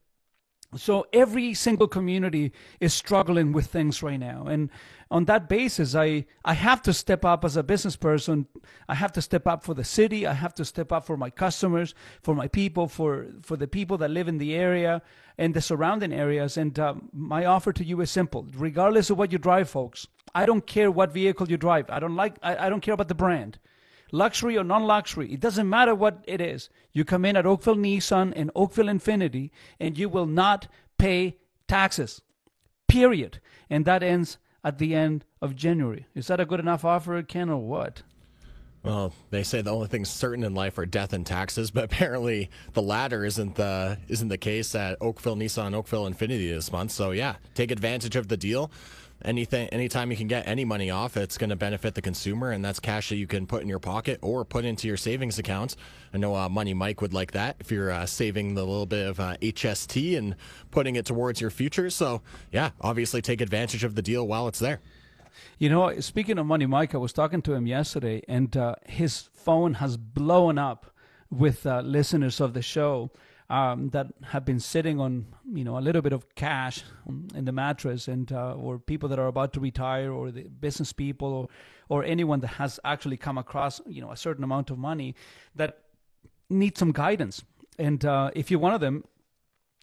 So 0.77 1.09
every 1.13 1.53
single 1.55 1.89
community 1.89 2.53
is 2.79 2.95
struggling 2.95 3.53
with 3.53 3.67
things 3.67 4.05
right 4.05 4.21
now. 4.21 4.47
And 4.47 4.71
on 5.11 5.25
that 5.25 5.49
basis, 5.49 5.97
I, 5.97 6.27
I 6.45 6.55
have 6.55 6.81
to 6.83 6.93
step 6.93 7.25
up 7.25 7.45
as 7.45 7.57
a 7.57 7.65
business 7.65 7.97
person. 7.97 8.47
I 8.89 8.95
have 8.95 9.13
to 9.13 9.23
step 9.23 9.49
up 9.49 9.65
for 9.65 9.75
the 9.75 9.83
city. 9.83 10.29
I 10.29 10.35
have 10.35 10.55
to 10.55 10.65
step 10.65 10.93
up 10.93 11.05
for 11.05 11.17
my 11.17 11.29
customers, 11.29 11.95
for 12.23 12.37
my 12.37 12.47
people, 12.47 12.87
for, 12.87 13.27
for 13.43 13.57
the 13.57 13.67
people 13.67 13.99
that 13.99 14.13
live 14.13 14.29
in 14.29 14.39
the 14.39 14.55
area 14.55 15.03
and 15.37 15.55
the 15.55 15.61
surrounding 15.61 16.13
areas. 16.13 16.57
And 16.57 16.79
um, 16.79 17.09
my 17.13 17.47
offer 17.47 17.73
to 17.73 17.85
you 17.85 18.01
is 18.01 18.11
simple. 18.13 18.47
Regardless 18.57 19.11
of 19.11 19.19
what 19.19 19.33
you 19.33 19.39
drive, 19.39 19.69
folks, 19.69 20.07
I 20.37 20.47
don't 20.47 20.67
care 20.69 20.91
what 20.93 21.13
vehicle 21.13 21.51
you 21.51 21.57
drive. 21.57 21.91
I 21.91 21.99
don't 21.99 22.15
like, 22.15 22.37
I, 22.45 22.67
I 22.67 22.69
don't 22.69 22.81
care 22.81 22.95
about 22.95 23.09
the 23.09 23.15
brand 23.17 23.59
luxury 24.13 24.57
or 24.57 24.65
non-luxury. 24.65 25.33
It 25.33 25.41
doesn't 25.41 25.69
matter 25.69 25.95
what 25.95 26.25
it 26.27 26.41
is. 26.41 26.71
You 26.93 27.05
come 27.05 27.25
in 27.25 27.37
at 27.37 27.47
Oakville 27.47 27.77
Nissan 27.77 28.33
and 28.35 28.51
Oakville 28.55 28.87
Infiniti, 28.87 29.51
and 29.79 29.97
you 29.97 30.09
will 30.09 30.27
not 30.27 30.69
pay 30.99 31.39
taxes. 31.69 32.21
Period. 32.89 33.41
And 33.69 33.85
that 33.85 34.03
ends 34.03 34.39
at 34.65 34.79
the 34.79 34.95
end 34.95 35.25
of 35.41 35.57
January. 35.57 36.07
Is 36.15 36.27
that 36.27 36.41
a 36.41 36.47
good 36.47 36.61
enough 36.61 36.85
offer, 36.85 37.23
Ken, 37.23 37.49
or 37.49 37.63
what? 37.63 38.03
Well, 38.83 39.13
they 39.29 39.43
say 39.43 39.61
the 39.61 39.71
only 39.71 39.89
things 39.89 40.09
certain 40.09 40.43
in 40.43 40.55
life 40.55 40.79
are 40.79 40.87
death 40.87 41.13
and 41.13 41.27
taxes, 41.27 41.71
but 41.71 41.85
apparently 41.85 42.51
the 42.73 42.81
latter 42.81 43.27
isn't 43.27 43.57
the 43.57 43.99
isn't 44.09 44.29
the 44.29 44.39
case 44.39 44.75
at 44.75 44.97
Oakville 45.03 45.37
Nissan 45.37 45.75
Oakville 45.75 46.11
Infiniti 46.11 46.49
this 46.49 46.73
month. 46.73 46.91
So 46.93 47.11
yeah, 47.11 47.37
take 47.55 47.71
advantage 47.71 48.17
of 48.17 48.29
the 48.29 48.39
deal. 48.39 48.71
Anything, 49.23 49.69
anytime 49.69 50.11
you 50.11 50.17
can 50.17 50.29
get 50.29 50.49
any 50.49 50.65
money 50.65 50.91
off, 50.91 51.17
it's 51.17 51.37
going 51.37 51.51
to 51.51 51.57
benefit 51.57 51.95
the 51.95 52.01
consumer, 52.01 52.53
and 52.53 52.65
that's 52.65 52.81
cash 52.81 53.11
that 53.11 53.17
you 53.17 53.27
can 53.27 53.47
put 53.47 53.61
in 53.63 53.69
your 53.69 53.79
pocket 53.79 54.19
or 54.23 54.45
put 54.45 54.65
into 54.65 54.89
your 54.89 54.97
savings 54.97 55.39
account. 55.39 55.77
I 56.15 56.19
know 56.19 56.35
uh, 56.35 56.49
Money 56.49 56.73
Mike 56.73 57.03
would 57.03 57.13
like 57.13 57.33
that 57.33 57.57
if 57.61 57.71
you're 57.71 57.91
uh, 57.91 58.07
saving 58.07 58.55
the 58.55 58.65
little 58.65 58.87
bit 58.87 59.07
of 59.07 59.21
uh, 59.21 59.37
HST 59.43 60.17
and 60.17 60.37
putting 60.71 60.97
it 60.97 61.05
towards 61.05 61.41
your 61.41 61.51
future. 61.51 61.91
So 61.91 62.23
yeah, 62.51 62.71
obviously 62.81 63.21
take 63.21 63.43
advantage 63.43 63.85
of 63.85 63.95
the 63.95 64.03
deal 64.03 64.27
while 64.27 64.49
it's 64.49 64.59
there. 64.59 64.81
You 65.59 65.69
know, 65.69 66.01
speaking 66.01 66.39
of 66.39 66.47
Money 66.47 66.67
Mike, 66.67 66.95
I 66.95 66.99
was 66.99 67.13
talking 67.13 67.43
to 67.43 67.53
him 67.53 67.67
yesterday, 67.67 68.23
and 68.27 68.57
uh, 68.57 68.77
his 68.87 69.29
phone 69.35 69.75
has 69.75 69.97
blown 69.97 70.59
up 70.59 70.87
with 71.31 71.67
uh, 71.67 71.83
listeners 71.83 72.41
of 72.41 72.55
the 72.55 72.63
show 72.63 73.11
um, 73.51 73.89
that 73.91 74.07
have 74.23 74.45
been 74.45 74.61
sitting 74.61 75.01
on, 75.01 75.27
you 75.53 75.65
know, 75.65 75.77
a 75.77 75.81
little 75.81 76.01
bit 76.01 76.13
of 76.13 76.35
cash 76.37 76.85
in 77.35 77.45
the 77.45 77.53
mattress, 77.53 78.07
and 78.07 78.33
uh, 78.33 78.55
or 78.55 78.79
people 78.79 79.09
that 79.09 79.19
are 79.19 79.27
about 79.27 79.53
to 79.55 79.61
retire, 79.61 80.13
or 80.13 80.31
the 80.31 80.45
business 80.45 80.93
people, 80.93 81.29
or 81.29 81.49
or 81.89 82.05
anyone 82.05 82.41
that 82.41 82.55
has 82.63 82.79
actually 82.85 83.17
come 83.17 83.37
across, 83.37 83.81
you 83.87 84.01
know, 84.01 84.13
a 84.13 84.17
certain 84.17 84.45
amount 84.45 84.71
of 84.71 84.79
money 84.79 85.17
that 85.57 85.79
need 86.49 86.79
some 86.79 86.93
guidance. 86.93 87.43
And 87.79 88.05
uh, 88.05 88.31
if 88.35 88.51
you're 88.51 88.61
one 88.61 88.73
of 88.73 88.81
them, 88.81 89.03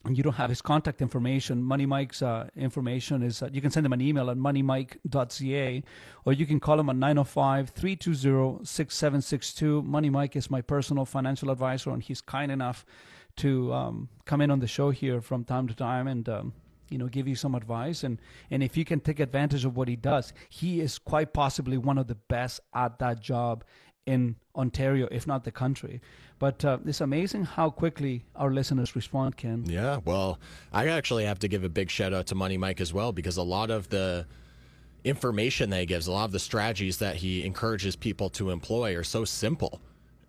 and 0.05 0.17
you 0.17 0.24
don't 0.24 0.36
have 0.36 0.50
his 0.50 0.62
contact 0.62 1.01
information, 1.01 1.62
Money 1.62 1.86
Mike's 1.86 2.21
uh, 2.21 2.47
information 2.55 3.21
is 3.21 3.43
uh, 3.43 3.50
you 3.51 3.59
can 3.59 3.71
send 3.71 3.86
him 3.86 3.91
an 3.91 4.00
email 4.00 4.29
at 4.29 4.38
moneymike.ca 4.38 5.83
or 6.24 6.33
you 6.33 6.45
can 6.45 6.62
call 6.62 6.79
him 6.79 6.89
at 6.89 6.95
905 6.95 7.69
320 7.71 8.63
6762. 8.63 9.81
Money 9.81 10.09
Mike 10.09 10.38
is 10.38 10.50
my 10.50 10.62
personal 10.62 11.03
financial 11.03 11.50
advisor, 11.50 11.89
and 11.89 12.01
he's 12.01 12.21
kind 12.21 12.51
enough 12.51 12.86
to 13.38 13.74
um, 13.74 14.10
come 14.25 14.41
in 14.41 14.51
on 14.51 14.60
the 14.60 14.67
show 14.67 14.89
here 14.89 15.22
from 15.22 15.44
time 15.44 15.67
to 15.67 15.74
time 15.74 16.08
and. 16.08 16.27
Um, 16.27 16.53
you 16.89 16.98
know, 16.98 17.08
give 17.08 17.27
you 17.27 17.36
some 17.36 17.53
advice, 17.53 18.06
and 18.06 18.17
and 18.50 18.63
if 18.63 18.77
you 18.77 18.86
can 18.86 19.01
take 19.01 19.20
advantage 19.20 19.65
of 19.65 19.75
what 19.75 19.89
he 19.89 19.98
does, 19.98 20.32
he 20.48 20.79
is 20.79 20.98
quite 20.98 21.34
possibly 21.34 21.77
one 21.77 21.98
of 21.98 22.08
the 22.08 22.15
best 22.15 22.62
at 22.74 22.98
that 23.00 23.20
job 23.20 23.65
in 24.06 24.38
Ontario, 24.56 25.08
if 25.12 25.27
not 25.27 25.44
the 25.44 25.51
country. 25.51 26.01
But 26.39 26.63
uh, 26.63 26.79
it's 26.86 27.01
amazing 27.01 27.44
how 27.44 27.70
quickly 27.70 28.24
our 28.36 28.51
listeners 28.51 28.96
respond, 28.96 29.38
Ken. 29.38 29.65
Yeah, 29.67 30.00
well, 30.06 30.39
I 30.72 30.88
actually 30.88 31.25
have 31.25 31.39
to 31.39 31.48
give 31.48 31.63
a 31.63 31.70
big 31.70 31.91
shout 31.91 32.13
out 32.13 32.27
to 32.27 32.36
Money 32.36 32.58
Mike 32.58 32.79
as 32.79 32.94
well 32.94 33.12
because 33.12 33.38
a 33.38 33.44
lot 33.44 33.70
of 33.70 33.89
the 33.89 34.25
information 35.03 35.70
that 35.72 35.82
he 35.82 35.86
gives, 35.86 36.08
a 36.08 36.12
lot 36.12 36.25
of 36.25 36.32
the 36.32 36.39
strategies 36.39 36.98
that 36.98 37.17
he 37.17 37.46
encourages 37.46 37.96
people 37.96 38.29
to 38.32 38.50
employ 38.50 38.96
are 38.96 39.03
so 39.03 39.25
simple. 39.25 39.82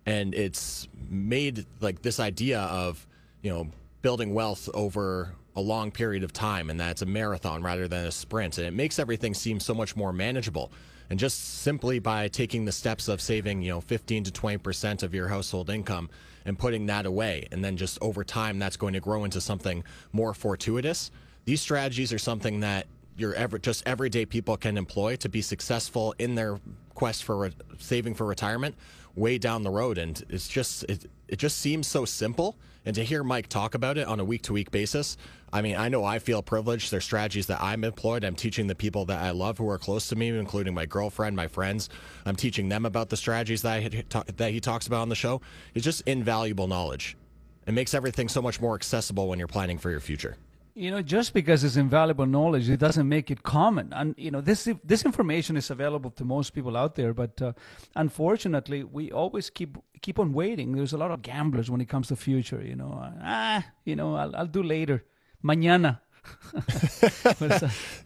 And 0.09 0.33
it's 0.33 0.87
made 1.07 1.67
like 1.81 2.01
this 2.01 2.19
idea 2.19 2.61
of, 2.61 3.05
you 3.43 3.51
know, 3.51 3.67
building 4.01 4.33
wealth 4.33 4.67
over 4.73 5.35
a 5.55 5.61
long 5.61 5.91
period 5.91 6.23
of 6.23 6.33
time 6.33 6.71
and 6.71 6.79
that's 6.79 7.03
a 7.03 7.05
marathon 7.05 7.61
rather 7.61 7.87
than 7.87 8.07
a 8.07 8.11
sprint. 8.11 8.57
And 8.57 8.65
it 8.65 8.73
makes 8.73 8.97
everything 8.97 9.35
seem 9.35 9.59
so 9.59 9.75
much 9.75 9.95
more 9.95 10.11
manageable. 10.11 10.71
And 11.11 11.19
just 11.19 11.59
simply 11.61 11.99
by 11.99 12.27
taking 12.27 12.65
the 12.65 12.71
steps 12.71 13.07
of 13.07 13.21
saving, 13.21 13.61
you 13.61 13.69
know, 13.69 13.81
15 13.81 14.23
to 14.23 14.31
20% 14.31 15.03
of 15.03 15.13
your 15.13 15.27
household 15.27 15.69
income 15.69 16.09
and 16.43 16.57
putting 16.57 16.87
that 16.87 17.05
away, 17.05 17.47
and 17.51 17.63
then 17.63 17.77
just 17.77 17.99
over 18.01 18.23
time, 18.23 18.57
that's 18.57 18.77
going 18.77 18.93
to 18.93 18.99
grow 18.99 19.25
into 19.25 19.39
something 19.41 19.83
more 20.11 20.33
fortuitous. 20.33 21.11
These 21.45 21.61
strategies 21.61 22.11
are 22.13 22.19
something 22.19 22.61
that 22.61 22.87
your 23.15 23.35
ever 23.35 23.59
just 23.59 23.85
everyday 23.85 24.25
people 24.25 24.57
can 24.57 24.77
employ 24.77 25.17
to 25.17 25.29
be 25.29 25.41
successful 25.41 26.15
in 26.17 26.33
their 26.33 26.59
quest 26.95 27.23
for 27.23 27.37
re- 27.37 27.51
saving 27.77 28.15
for 28.15 28.25
retirement 28.25 28.75
way 29.15 29.37
down 29.37 29.63
the 29.63 29.69
road. 29.69 29.97
And 29.97 30.23
it's 30.29 30.47
just 30.47 30.83
it, 30.83 31.09
it 31.27 31.37
just 31.37 31.57
seems 31.57 31.87
so 31.87 32.05
simple. 32.05 32.57
And 32.85 32.95
to 32.95 33.03
hear 33.03 33.23
mike 33.23 33.47
talk 33.47 33.75
about 33.75 33.97
it 33.97 34.07
on 34.07 34.19
a 34.19 34.23
week 34.23 34.41
to 34.43 34.53
week 34.53 34.71
basis 34.71 35.17
i 35.51 35.61
mean 35.61 35.75
i 35.75 35.89
know 35.89 36.03
i 36.03 36.17
feel 36.17 36.41
privileged. 36.41 36.91
There's 36.91 37.03
strategies 37.03 37.45
that 37.47 37.61
i'm 37.61 37.83
employed. 37.83 38.23
I'm 38.23 38.35
teaching 38.35 38.67
the 38.67 38.73
people 38.73 39.05
that 39.05 39.21
i 39.21 39.31
love 39.31 39.57
who 39.57 39.69
are 39.69 39.77
close 39.77 40.07
to 40.07 40.15
me 40.15 40.29
including 40.29 40.73
my 40.73 40.85
girlfriend 40.85 41.35
my 41.35 41.47
friends. 41.47 41.89
I'm 42.25 42.35
teaching 42.35 42.69
them 42.69 42.85
about 42.85 43.09
the 43.09 43.17
strategies 43.17 43.61
that, 43.63 43.73
I, 44.15 44.23
that 44.37 44.51
he 44.51 44.59
talks 44.59 44.87
about 44.87 45.01
on 45.01 45.09
the 45.09 45.15
show. 45.15 45.41
It's 45.75 45.85
just 45.85 46.01
invaluable 46.07 46.67
knowledge. 46.67 47.17
It 47.67 47.73
makes 47.73 47.93
everything 47.93 48.29
so 48.29 48.41
much 48.41 48.59
more 48.59 48.73
accessible 48.73 49.27
when 49.27 49.37
you're 49.37 49.47
planning 49.47 49.77
for 49.77 49.91
your 49.91 49.99
future 49.99 50.37
you 50.75 50.91
know 50.91 51.01
just 51.01 51.33
because 51.33 51.63
it's 51.63 51.75
invaluable 51.75 52.25
knowledge 52.25 52.69
it 52.69 52.79
doesn't 52.79 53.07
make 53.09 53.29
it 53.31 53.43
common 53.43 53.91
and 53.93 54.15
you 54.17 54.31
know 54.31 54.41
this 54.41 54.67
this 54.83 55.03
information 55.05 55.57
is 55.57 55.69
available 55.69 56.11
to 56.11 56.23
most 56.23 56.51
people 56.53 56.77
out 56.77 56.95
there 56.95 57.13
but 57.13 57.41
uh, 57.41 57.51
unfortunately 57.95 58.83
we 58.83 59.11
always 59.11 59.49
keep 59.49 59.77
keep 60.01 60.19
on 60.19 60.31
waiting 60.33 60.73
there's 60.73 60.93
a 60.93 60.97
lot 60.97 61.11
of 61.11 61.21
gamblers 61.21 61.69
when 61.69 61.81
it 61.81 61.89
comes 61.89 62.07
to 62.07 62.15
future 62.15 62.61
you 62.61 62.75
know 62.75 62.91
ah 63.21 63.65
you 63.85 63.95
know 63.95 64.15
i'll, 64.15 64.35
I'll 64.35 64.47
do 64.47 64.63
later 64.63 65.03
mañana 65.43 65.99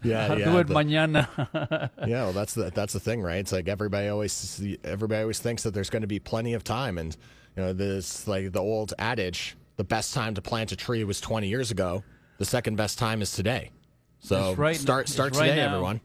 yeah, 0.04 0.28
I'll 0.30 0.40
yeah, 0.40 0.46
do 0.46 0.58
it 0.60 0.68
the- 0.68 0.74
mañana. 0.74 1.90
Yeah, 2.08 2.24
well, 2.24 2.34
that's 2.34 2.54
the 2.54 2.72
that's 2.72 2.94
the 2.94 3.00
thing, 3.00 3.22
right? 3.22 3.38
It's 3.38 3.52
like 3.52 3.68
everybody 3.68 4.08
always 4.08 4.62
everybody 4.84 5.22
always 5.22 5.40
thinks 5.40 5.64
that 5.64 5.74
there's 5.74 5.90
going 5.90 6.02
to 6.04 6.08
be 6.08 6.20
plenty 6.20 6.54
of 6.54 6.64
time, 6.64 6.98
and 6.98 7.16
you 7.58 7.64
know, 7.64 7.74
this 7.74 8.28
like 8.28 8.52
the 8.52 8.62
old 8.62 8.94
adage: 9.00 9.58
the 9.78 9.84
best 9.84 10.14
time 10.14 10.34
to 10.36 10.42
plant 10.42 10.72
a 10.72 10.76
tree 10.76 11.04
was 11.04 11.20
20 11.22 11.48
years 11.48 11.72
ago. 11.72 12.04
The 12.38 12.46
second 12.46 12.76
best 12.76 12.98
time 12.98 13.22
is 13.22 13.32
today. 13.32 13.72
So 14.20 14.54
right. 14.56 14.76
start 14.76 15.10
start 15.10 15.34
today, 15.34 15.56
now. 15.58 15.68
everyone. 15.68 16.02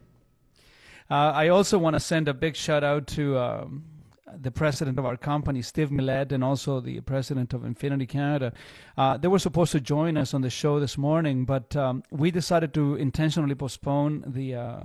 Uh, 1.11 1.33
I 1.35 1.49
also 1.49 1.79
want 1.79 1.95
to 1.95 2.01
send 2.01 2.29
a 2.29 2.35
big 2.35 2.55
shout 2.55 2.85
out 2.85 3.07
to 3.09 3.39
um, 3.39 3.85
the 4.37 4.51
president 4.51 4.99
of 4.99 5.07
our 5.07 5.17
company, 5.17 5.63
Steve 5.63 5.91
Milette, 5.91 6.33
and 6.33 6.45
also 6.45 6.81
the 6.81 7.01
president 7.01 7.55
of 7.55 7.63
Infiniti 7.63 8.09
Canada. 8.09 8.53
Uh, 8.97 9.17
they 9.17 9.29
were 9.29 9.39
supposed 9.39 9.73
to 9.73 9.81
join 9.81 10.17
us 10.17 10.35
on 10.35 10.43
the 10.43 10.51
show 10.51 10.79
this 10.79 10.99
morning, 10.99 11.45
but 11.45 11.75
um, 11.77 12.03
we 12.11 12.31
decided 12.31 12.75
to 12.75 12.97
intentionally 12.97 13.55
postpone 13.55 14.25
the 14.27 14.55
uh, 14.55 14.81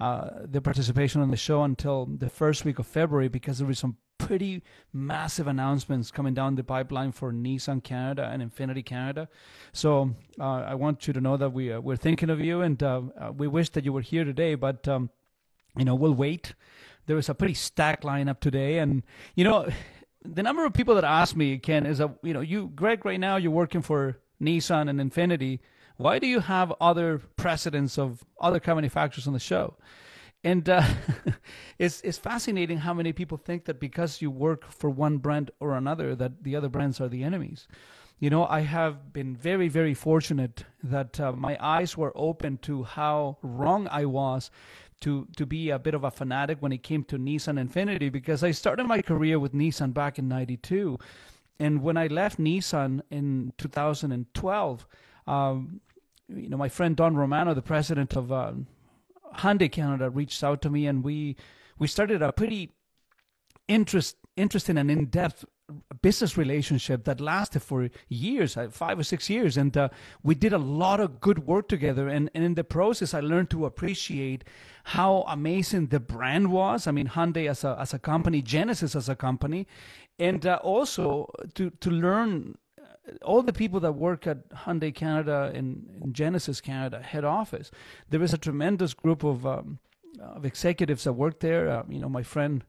uh, 0.00 0.28
the 0.44 0.60
participation 0.60 1.20
on 1.22 1.30
the 1.30 1.36
show 1.36 1.62
until 1.62 2.06
the 2.06 2.28
first 2.28 2.64
week 2.64 2.78
of 2.78 2.86
February 2.86 3.28
because 3.28 3.58
there 3.58 3.66
were 3.66 3.74
some 3.74 3.96
pretty 4.18 4.62
massive 4.92 5.46
announcements 5.46 6.10
coming 6.10 6.34
down 6.34 6.54
the 6.54 6.64
pipeline 6.64 7.12
for 7.12 7.32
Nissan 7.32 7.82
Canada 7.82 8.30
and 8.32 8.42
Infiniti 8.42 8.84
Canada. 8.84 9.28
So 9.72 10.14
uh, 10.40 10.44
I 10.44 10.74
want 10.74 11.06
you 11.06 11.12
to 11.12 11.20
know 11.20 11.36
that 11.36 11.50
we 11.50 11.72
uh, 11.72 11.80
we're 11.80 11.96
thinking 11.96 12.30
of 12.30 12.40
you, 12.40 12.62
and 12.62 12.82
uh, 12.82 13.02
uh, 13.20 13.32
we 13.32 13.46
wish 13.46 13.70
that 13.70 13.84
you 13.84 13.92
were 13.92 14.02
here 14.02 14.24
today, 14.24 14.54
but. 14.54 14.86
Um, 14.88 15.10
you 15.76 15.84
know, 15.84 15.94
we'll 15.94 16.14
wait. 16.14 16.54
There 17.06 17.16
was 17.16 17.28
a 17.28 17.34
pretty 17.34 17.54
stacked 17.54 18.04
lineup 18.04 18.40
today, 18.40 18.78
and 18.78 19.02
you 19.34 19.44
know, 19.44 19.68
the 20.24 20.42
number 20.42 20.64
of 20.64 20.72
people 20.72 20.94
that 20.94 21.04
ask 21.04 21.36
me, 21.36 21.58
Ken, 21.58 21.84
is, 21.84 22.00
a, 22.00 22.14
you 22.22 22.32
know, 22.32 22.40
you, 22.40 22.70
Greg, 22.74 23.04
right 23.04 23.20
now 23.20 23.36
you're 23.36 23.50
working 23.50 23.82
for 23.82 24.18
Nissan 24.40 24.88
and 24.88 25.00
Infiniti. 25.00 25.60
Why 25.96 26.18
do 26.18 26.26
you 26.26 26.40
have 26.40 26.72
other 26.80 27.20
presidents 27.36 27.98
of 27.98 28.24
other 28.40 28.58
car 28.58 28.74
manufacturers 28.74 29.26
on 29.26 29.32
the 29.32 29.38
show? 29.38 29.76
And 30.44 30.68
uh, 30.68 30.84
it's 31.78 32.02
it's 32.02 32.18
fascinating 32.18 32.78
how 32.78 32.92
many 32.92 33.12
people 33.12 33.38
think 33.38 33.64
that 33.64 33.80
because 33.80 34.20
you 34.20 34.30
work 34.30 34.70
for 34.70 34.90
one 34.90 35.16
brand 35.16 35.50
or 35.58 35.74
another, 35.74 36.14
that 36.14 36.44
the 36.44 36.54
other 36.54 36.68
brands 36.68 37.00
are 37.00 37.08
the 37.08 37.24
enemies. 37.24 37.66
You 38.20 38.30
know, 38.30 38.46
I 38.46 38.60
have 38.60 39.12
been 39.12 39.34
very, 39.34 39.68
very 39.68 39.94
fortunate 39.94 40.64
that 40.82 41.18
uh, 41.18 41.32
my 41.32 41.56
eyes 41.60 41.96
were 41.96 42.12
open 42.14 42.58
to 42.58 42.84
how 42.84 43.38
wrong 43.42 43.88
I 43.90 44.04
was 44.04 44.50
to 45.00 45.26
to 45.36 45.46
be 45.46 45.70
a 45.70 45.78
bit 45.78 45.94
of 45.94 46.04
a 46.04 46.10
fanatic 46.10 46.58
when 46.60 46.72
it 46.72 46.82
came 46.82 47.04
to 47.04 47.18
Nissan 47.18 47.58
Infiniti 47.58 48.12
because 48.12 48.44
I 48.44 48.52
started 48.52 48.86
my 48.86 49.02
career 49.02 49.38
with 49.38 49.54
Nissan 49.54 49.94
back 49.94 50.18
in 50.18 50.28
'92, 50.28 50.98
and 51.58 51.82
when 51.82 51.96
I 51.96 52.06
left 52.06 52.38
Nissan 52.38 53.00
in 53.10 53.52
2012, 53.58 54.86
um, 55.26 55.80
you 56.28 56.48
know, 56.48 56.56
my 56.56 56.68
friend 56.68 56.96
Don 56.96 57.16
Romano, 57.16 57.54
the 57.54 57.62
president 57.62 58.14
of 58.14 58.30
uh, 58.30 58.52
Hyundai 59.38 59.70
Canada, 59.70 60.10
reached 60.10 60.42
out 60.42 60.62
to 60.62 60.70
me, 60.70 60.86
and 60.86 61.04
we 61.04 61.36
we 61.78 61.86
started 61.86 62.22
a 62.22 62.32
pretty 62.32 62.72
interest 63.68 64.16
interesting 64.36 64.76
and 64.78 64.90
in-depth 64.90 65.44
business 66.02 66.36
relationship 66.36 67.04
that 67.04 67.20
lasted 67.20 67.62
for 67.62 67.88
years 68.08 68.56
uh, 68.56 68.68
five 68.70 68.98
or 68.98 69.02
six 69.02 69.30
years. 69.30 69.56
And 69.56 69.76
uh, 69.76 69.88
we 70.22 70.34
did 70.34 70.52
a 70.52 70.58
lot 70.58 71.00
of 71.00 71.20
good 71.20 71.46
work 71.46 71.68
together. 71.68 72.08
And, 72.08 72.30
and 72.34 72.44
in 72.44 72.54
the 72.54 72.64
process 72.64 73.14
i 73.14 73.20
learned 73.20 73.50
to 73.50 73.64
appreciate 73.64 74.44
how 74.84 75.24
amazing 75.26 75.86
the 75.86 76.00
brand 76.00 76.52
was. 76.52 76.86
I 76.86 76.90
mean 76.90 77.08
hyundai 77.08 77.48
as 77.48 77.64
a, 77.64 77.76
as 77.80 77.94
a 77.94 77.98
company 77.98 78.42
genesis 78.42 78.94
as 78.94 79.08
a 79.08 79.16
company. 79.16 79.66
And 80.18 80.44
uh, 80.46 80.60
also 80.62 81.30
to, 81.54 81.70
to 81.70 81.90
learn 81.90 82.56
all 83.22 83.42
the 83.42 83.52
people 83.52 83.80
that 83.80 83.92
work 83.92 84.26
at 84.26 84.48
Hyundai 84.50 84.94
Canada 84.94 85.52
and, 85.54 86.12
Genesis 86.12 86.60
Canada 86.60 87.00
head 87.02 87.24
office, 87.24 87.70
there 88.10 88.22
is 88.22 88.32
a 88.32 88.38
tremendous 88.38 88.94
group 88.94 89.24
of 89.24 89.46
um, 89.46 89.78
of 90.20 90.44
executives 90.44 91.04
that 91.04 91.14
work 91.14 91.40
there. 91.40 91.68
Uh, 91.68 91.82
you 91.88 91.98
know, 91.98 92.08
my 92.08 92.22
friend 92.22 92.64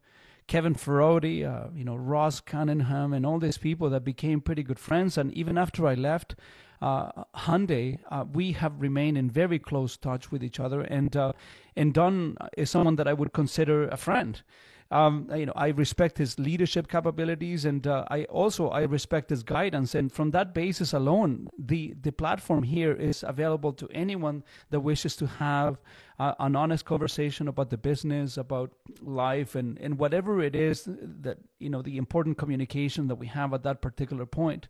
Kevin 0.46 0.74
Ferrodi, 0.74 1.44
uh, 1.44 1.68
you 1.74 1.84
know, 1.84 1.96
Ross 1.96 2.40
Cunningham, 2.40 3.12
and 3.12 3.26
all 3.26 3.38
these 3.38 3.58
people 3.58 3.90
that 3.90 4.04
became 4.04 4.40
pretty 4.40 4.62
good 4.62 4.78
friends. 4.78 5.18
And 5.18 5.32
even 5.32 5.58
after 5.58 5.86
I 5.86 5.94
left, 5.94 6.36
uh, 6.80 7.24
Hyundai, 7.34 7.98
uh, 8.10 8.24
we 8.32 8.52
have 8.52 8.80
remained 8.80 9.18
in 9.18 9.30
very 9.30 9.58
close 9.58 9.96
touch 9.96 10.30
with 10.30 10.44
each 10.44 10.60
other, 10.60 10.82
and 10.82 11.16
uh, 11.16 11.32
and 11.74 11.94
Don 11.94 12.36
is 12.56 12.70
someone 12.70 12.96
that 12.96 13.08
I 13.08 13.12
would 13.12 13.32
consider 13.32 13.88
a 13.88 13.96
friend. 13.96 14.42
Um, 14.90 15.28
you 15.34 15.46
know, 15.46 15.52
I 15.56 15.68
respect 15.68 16.18
his 16.18 16.38
leadership 16.38 16.88
capabilities, 16.88 17.64
and 17.64 17.86
uh, 17.86 18.04
I 18.08 18.24
also 18.24 18.68
I 18.68 18.82
respect 18.82 19.30
his 19.30 19.42
guidance. 19.42 19.94
And 19.94 20.12
from 20.12 20.30
that 20.30 20.54
basis 20.54 20.92
alone, 20.92 21.48
the 21.58 21.94
the 22.00 22.12
platform 22.12 22.62
here 22.62 22.92
is 22.92 23.24
available 23.26 23.72
to 23.74 23.88
anyone 23.90 24.44
that 24.70 24.80
wishes 24.80 25.16
to 25.16 25.26
have 25.26 25.78
uh, 26.20 26.34
an 26.38 26.54
honest 26.54 26.84
conversation 26.84 27.48
about 27.48 27.70
the 27.70 27.78
business, 27.78 28.36
about 28.36 28.70
life, 29.00 29.56
and 29.56 29.76
and 29.78 29.98
whatever 29.98 30.40
it 30.40 30.54
is 30.54 30.84
that 30.86 31.38
you 31.58 31.68
know 31.68 31.82
the 31.82 31.96
important 31.96 32.38
communication 32.38 33.08
that 33.08 33.16
we 33.16 33.26
have 33.26 33.52
at 33.52 33.64
that 33.64 33.82
particular 33.82 34.24
point. 34.24 34.68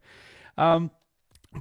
Um, 0.56 0.90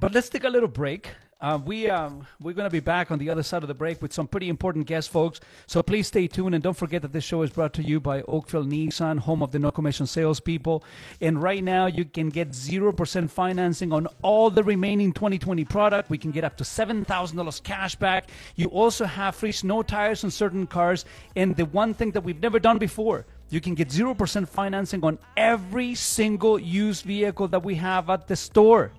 but 0.00 0.12
let's 0.14 0.30
take 0.30 0.44
a 0.44 0.50
little 0.50 0.68
break. 0.68 1.10
Uh, 1.46 1.58
we 1.58 1.88
um, 1.88 2.26
we're 2.40 2.52
going 2.52 2.66
to 2.66 2.72
be 2.72 2.80
back 2.80 3.12
on 3.12 3.20
the 3.20 3.30
other 3.30 3.44
side 3.44 3.62
of 3.62 3.68
the 3.68 3.74
break 3.74 4.02
with 4.02 4.12
some 4.12 4.26
pretty 4.26 4.48
important 4.48 4.84
guests, 4.84 5.08
folks. 5.08 5.38
So 5.68 5.80
please 5.80 6.08
stay 6.08 6.26
tuned 6.26 6.56
and 6.56 6.64
don't 6.64 6.76
forget 6.76 7.02
that 7.02 7.12
this 7.12 7.22
show 7.22 7.42
is 7.42 7.50
brought 7.50 7.72
to 7.74 7.84
you 7.84 8.00
by 8.00 8.22
Oakville 8.22 8.64
Nissan, 8.64 9.20
home 9.20 9.44
of 9.44 9.52
the 9.52 9.60
no 9.60 9.70
commission 9.70 10.08
salespeople. 10.08 10.82
And 11.20 11.40
right 11.40 11.62
now, 11.62 11.86
you 11.86 12.04
can 12.04 12.30
get 12.30 12.52
zero 12.52 12.90
percent 12.90 13.30
financing 13.30 13.92
on 13.92 14.08
all 14.22 14.50
the 14.50 14.64
remaining 14.64 15.12
2020 15.12 15.64
product. 15.66 16.10
We 16.10 16.18
can 16.18 16.32
get 16.32 16.42
up 16.42 16.56
to 16.56 16.64
seven 16.64 17.04
thousand 17.04 17.36
dollars 17.36 17.60
cash 17.60 17.94
back. 17.94 18.28
You 18.56 18.66
also 18.66 19.04
have 19.04 19.36
free 19.36 19.52
snow 19.52 19.84
tires 19.84 20.24
on 20.24 20.32
certain 20.32 20.66
cars. 20.66 21.04
And 21.36 21.54
the 21.54 21.66
one 21.66 21.94
thing 21.94 22.10
that 22.10 22.24
we've 22.24 22.42
never 22.42 22.58
done 22.58 22.78
before. 22.78 23.24
You 23.50 23.60
can 23.60 23.76
get 23.76 23.90
0% 23.90 24.48
financing 24.48 25.04
on 25.04 25.20
every 25.36 25.94
single 25.94 26.58
used 26.58 27.04
vehicle 27.04 27.46
that 27.46 27.62
we 27.62 27.76
have 27.76 28.10
at 28.10 28.26
the 28.26 28.34
store. 28.34 28.90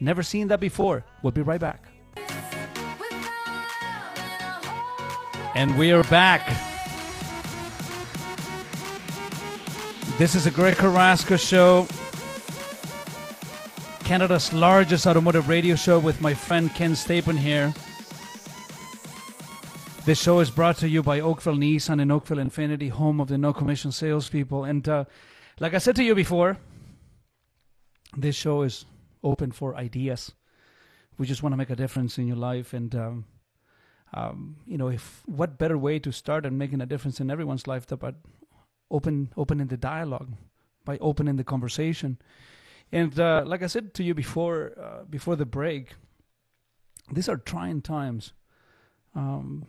Never 0.00 0.22
seen 0.22 0.48
that 0.48 0.60
before. 0.60 1.04
We'll 1.22 1.32
be 1.32 1.42
right 1.42 1.60
back. 1.60 1.84
And 5.54 5.76
we 5.76 5.92
are 5.92 6.04
back. 6.04 6.46
This 10.18 10.34
is 10.34 10.46
a 10.46 10.50
Greg 10.50 10.76
Carrasco 10.76 11.36
show, 11.36 11.86
Canada's 14.04 14.52
largest 14.52 15.06
automotive 15.06 15.48
radio 15.48 15.76
show 15.76 15.98
with 15.98 16.20
my 16.20 16.34
friend 16.34 16.74
Ken 16.74 16.92
Stapon 16.92 17.36
here. 17.36 17.72
This 20.04 20.20
show 20.20 20.40
is 20.40 20.50
brought 20.50 20.76
to 20.78 20.88
you 20.88 21.02
by 21.02 21.20
Oakville 21.20 21.56
Nissan 21.56 22.00
and 22.00 22.10
Oakville 22.10 22.38
Infiniti, 22.38 22.90
home 22.90 23.20
of 23.20 23.28
the 23.28 23.38
no 23.38 23.52
commission 23.52 23.92
salespeople. 23.92 24.64
And 24.64 24.88
uh, 24.88 25.04
like 25.60 25.74
I 25.74 25.78
said 25.78 25.94
to 25.96 26.02
you 26.02 26.14
before, 26.14 26.56
this 28.16 28.34
show 28.34 28.62
is 28.62 28.86
open 29.22 29.52
for 29.52 29.76
ideas. 29.76 30.32
We 31.18 31.26
just 31.26 31.42
want 31.42 31.52
to 31.52 31.56
make 31.56 31.70
a 31.70 31.76
difference 31.76 32.18
in 32.18 32.26
your 32.26 32.36
life, 32.36 32.72
and 32.72 32.94
um, 32.94 33.24
um, 34.14 34.56
you 34.66 34.78
know, 34.78 34.88
if 34.88 35.22
what 35.26 35.58
better 35.58 35.76
way 35.76 35.98
to 35.98 36.12
start 36.12 36.46
and 36.46 36.58
making 36.58 36.80
a 36.80 36.86
difference 36.86 37.20
in 37.20 37.30
everyone's 37.30 37.66
life 37.66 37.86
than 37.86 37.98
but 37.98 38.14
open 38.90 39.32
opening 39.36 39.66
the 39.66 39.76
dialogue 39.76 40.32
by 40.84 40.98
opening 40.98 41.36
the 41.36 41.44
conversation. 41.44 42.18
And 42.90 43.18
uh, 43.20 43.42
like 43.44 43.62
I 43.62 43.66
said 43.66 43.92
to 43.94 44.02
you 44.02 44.14
before 44.14 44.72
uh, 44.80 45.04
before 45.04 45.36
the 45.36 45.46
break, 45.46 45.94
these 47.12 47.28
are 47.28 47.36
trying 47.36 47.82
times. 47.82 48.32
Um, 49.14 49.66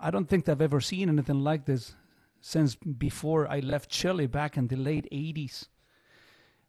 I 0.00 0.10
don't 0.10 0.28
think 0.28 0.48
I've 0.48 0.60
ever 0.60 0.80
seen 0.80 1.08
anything 1.08 1.40
like 1.40 1.66
this 1.66 1.94
since 2.40 2.74
before 2.74 3.48
I 3.48 3.60
left 3.60 3.90
Chile 3.90 4.26
back 4.26 4.56
in 4.56 4.68
the 4.68 4.76
late 4.76 5.08
80s. 5.12 5.68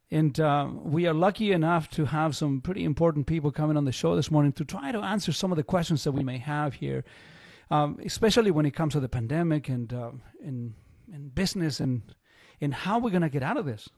And 0.10 0.40
uh, 0.40 0.70
we 0.84 1.06
are 1.06 1.14
lucky 1.14 1.52
enough 1.52 1.90
to 1.92 2.06
have 2.06 2.36
some 2.36 2.62
pretty 2.62 2.86
important 2.86 3.28
people 3.28 3.52
coming 3.52 3.76
on 3.76 3.84
the 3.84 3.92
show 3.92 4.16
this 4.16 4.32
morning 4.32 4.54
to 4.54 4.64
try 4.64 4.92
to 4.92 5.00
answer 5.00 5.34
some 5.34 5.52
of 5.52 5.58
the 5.58 5.64
questions 5.64 6.04
that 6.06 6.14
we 6.14 6.24
may 6.24 6.38
have 6.38 6.76
here, 6.76 7.04
um, 7.72 8.00
especially 8.06 8.52
when 8.52 8.66
it 8.66 8.72
comes 8.72 8.94
to 8.94 9.02
the 9.02 9.10
pandemic 9.10 9.68
and 9.68 9.94
uh, 9.94 10.12
in, 10.42 10.74
in 11.14 11.28
business 11.30 11.82
and 11.82 12.02
in 12.62 12.72
how 12.72 13.00
we're 13.00 13.10
going 13.10 13.22
to 13.22 13.30
get 13.30 13.44
out 13.44 13.58
of 13.58 13.66
this. 13.66 13.90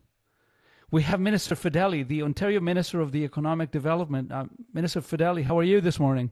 We 0.89 1.03
have 1.03 1.19
Minister 1.19 1.53
Fedeli, 1.53 2.07
the 2.07 2.23
Ontario 2.23 2.59
Minister 2.59 2.99
of 2.99 3.11
the 3.11 3.23
Economic 3.23 3.69
Development. 3.69 4.31
Uh, 4.31 4.45
Minister 4.73 5.01
Fedeli, 5.01 5.43
how 5.43 5.59
are 5.59 5.63
you 5.63 5.79
this 5.79 5.99
morning? 5.99 6.31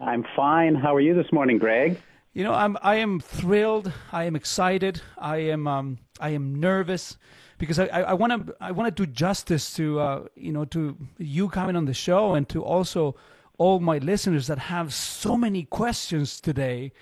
I'm 0.00 0.24
fine. 0.34 0.74
How 0.74 0.94
are 0.94 1.00
you 1.00 1.14
this 1.14 1.30
morning, 1.32 1.58
Greg? 1.58 2.00
You 2.32 2.44
know, 2.44 2.54
I'm 2.54 2.78
I 2.82 2.96
am 2.96 3.20
thrilled. 3.20 3.92
I 4.12 4.24
am 4.24 4.36
excited. 4.36 5.02
I 5.18 5.38
am 5.38 5.66
um, 5.66 5.98
I 6.20 6.30
am 6.30 6.54
nervous 6.54 7.18
because 7.58 7.78
I 7.78 8.14
want 8.14 8.46
to 8.46 8.54
I 8.60 8.70
want 8.70 8.94
to 8.94 9.06
do 9.06 9.10
justice 9.10 9.74
to 9.74 10.00
uh, 10.00 10.24
you 10.36 10.52
know 10.52 10.64
to 10.66 10.96
you 11.18 11.48
coming 11.48 11.76
on 11.76 11.84
the 11.84 11.94
show 11.94 12.34
and 12.34 12.48
to 12.48 12.62
also 12.62 13.16
all 13.58 13.80
my 13.80 13.98
listeners 13.98 14.46
that 14.46 14.58
have 14.58 14.94
so 14.94 15.36
many 15.36 15.64
questions 15.64 16.40
today 16.40 16.92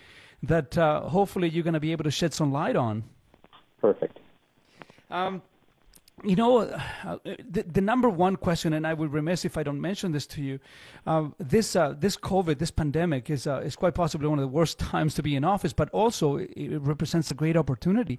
that 0.42 0.76
uh, 0.78 1.02
hopefully 1.02 1.48
you're 1.48 1.62
going 1.62 1.74
to 1.74 1.80
be 1.80 1.92
able 1.92 2.04
to 2.04 2.10
shed 2.10 2.32
some 2.32 2.52
light 2.52 2.76
on. 2.76 3.04
Perfect. 3.80 4.18
Um, 5.10 5.42
you 6.26 6.36
know, 6.36 6.60
uh, 6.60 7.18
the, 7.24 7.62
the, 7.62 7.80
number 7.80 8.08
one 8.08 8.36
question, 8.36 8.72
and 8.72 8.86
I 8.86 8.94
would 8.94 9.12
remiss 9.12 9.44
if 9.44 9.56
I 9.56 9.62
don't 9.62 9.80
mention 9.80 10.12
this 10.12 10.26
to 10.28 10.42
you. 10.42 10.58
Uh, 11.06 11.28
this 11.38 11.76
uh, 11.76 11.94
this 11.98 12.16
COVID, 12.16 12.58
this 12.58 12.70
pandemic, 12.70 13.30
is 13.30 13.46
uh, 13.46 13.60
is 13.64 13.76
quite 13.76 13.94
possibly 13.94 14.26
one 14.26 14.38
of 14.38 14.42
the 14.42 14.48
worst 14.48 14.78
times 14.92 15.14
to 15.14 15.22
be 15.22 15.36
in 15.36 15.44
office, 15.44 15.72
but 15.72 15.88
also 15.90 16.36
it 16.36 16.80
represents 16.80 17.30
a 17.30 17.34
great 17.34 17.56
opportunity 17.56 18.18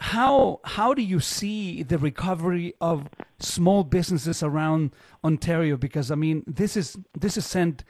how 0.00 0.60
how 0.64 0.94
do 0.94 1.02
you 1.02 1.20
see 1.20 1.82
the 1.82 1.98
recovery 1.98 2.74
of 2.80 3.08
small 3.38 3.84
businesses 3.84 4.42
around 4.42 4.92
Ontario? 5.22 5.76
Because 5.76 6.10
I 6.10 6.14
mean, 6.14 6.42
this 6.46 6.76
is 6.76 6.96
this 7.18 7.36
is 7.36 7.44
sent 7.44 7.84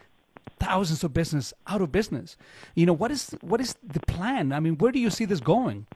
thousands 0.58 1.04
of 1.04 1.14
business 1.14 1.54
out 1.68 1.80
of 1.80 1.92
business. 1.92 2.36
You 2.74 2.86
know, 2.86 2.92
what 2.92 3.10
is 3.12 3.34
what 3.40 3.60
is 3.60 3.76
the 3.82 4.00
plan? 4.00 4.52
I 4.52 4.60
mean, 4.60 4.76
where 4.78 4.90
do 4.90 4.98
you 4.98 5.10
see 5.10 5.24
this 5.24 5.40
going? 5.40 5.86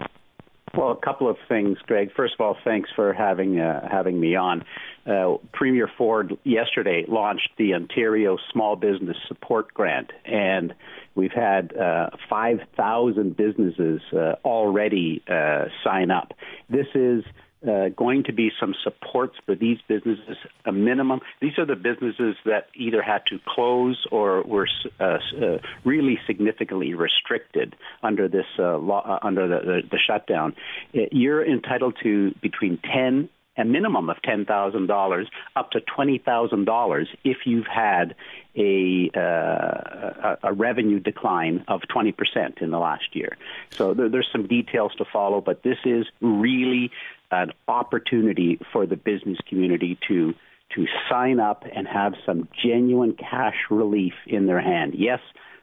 Well, 0.76 0.90
a 0.90 0.96
couple 0.96 1.30
of 1.30 1.36
things, 1.48 1.78
Greg. 1.86 2.10
First 2.16 2.34
of 2.34 2.40
all, 2.40 2.56
thanks 2.64 2.90
for 2.96 3.12
having 3.12 3.60
uh, 3.60 3.88
having 3.88 4.18
me 4.18 4.34
on. 4.34 4.64
Uh, 5.06 5.36
Premier 5.52 5.88
Ford 5.96 6.36
yesterday 6.42 7.04
launched 7.06 7.50
the 7.58 7.74
Ontario 7.74 8.38
Small 8.52 8.74
Business 8.74 9.16
Support 9.28 9.72
Grant, 9.72 10.10
and 10.24 10.74
we've 11.14 11.32
had 11.32 11.76
uh, 11.76 12.10
5,000 12.28 13.36
businesses 13.36 14.00
uh, 14.12 14.34
already 14.44 15.22
uh, 15.28 15.66
sign 15.84 16.10
up. 16.10 16.32
This 16.68 16.86
is 16.94 17.22
uh, 17.68 17.88
going 17.90 18.24
to 18.24 18.32
be 18.32 18.50
some 18.60 18.74
supports 18.82 19.36
for 19.46 19.54
these 19.54 19.78
businesses, 19.88 20.36
a 20.64 20.72
minimum. 20.72 21.20
These 21.40 21.58
are 21.58 21.66
the 21.66 21.76
businesses 21.76 22.36
that 22.44 22.68
either 22.74 23.02
had 23.02 23.22
to 23.26 23.38
close 23.46 24.06
or 24.10 24.42
were 24.42 24.68
uh, 25.00 25.04
uh, 25.04 25.58
really 25.84 26.18
significantly 26.26 26.94
restricted 26.94 27.76
under 28.02 28.28
this 28.28 28.46
uh, 28.58 28.76
law, 28.78 29.02
uh, 29.04 29.26
under 29.26 29.48
the, 29.48 29.60
the, 29.64 29.82
the 29.90 29.98
shutdown. 29.98 30.54
You're 30.92 31.44
entitled 31.44 31.96
to 32.02 32.34
between 32.40 32.78
10 32.78 33.28
a 33.56 33.64
minimum 33.64 34.10
of 34.10 34.16
$10,000 34.26 35.26
up 35.56 35.70
to 35.70 35.80
$20,000 35.80 37.06
if 37.22 37.36
you've 37.44 37.66
had 37.66 38.14
a, 38.56 39.10
uh, 39.16 40.36
a, 40.42 40.52
revenue 40.52 41.00
decline 41.00 41.64
of 41.68 41.82
20% 41.82 42.62
in 42.62 42.70
the 42.70 42.78
last 42.78 43.14
year. 43.14 43.36
So 43.70 43.94
there, 43.94 44.08
there's 44.08 44.28
some 44.30 44.46
details 44.46 44.92
to 44.98 45.04
follow, 45.04 45.40
but 45.40 45.62
this 45.62 45.78
is 45.84 46.06
really 46.20 46.90
an 47.30 47.52
opportunity 47.68 48.58
for 48.72 48.86
the 48.86 48.96
business 48.96 49.38
community 49.48 49.98
to 50.08 50.34
to 50.74 50.86
sign 51.08 51.38
up 51.38 51.64
and 51.72 51.86
have 51.86 52.14
some 52.26 52.48
genuine 52.64 53.14
cash 53.14 53.54
relief 53.70 54.14
in 54.26 54.46
their 54.46 54.60
hand. 54.60 54.94
Yes, 54.96 55.20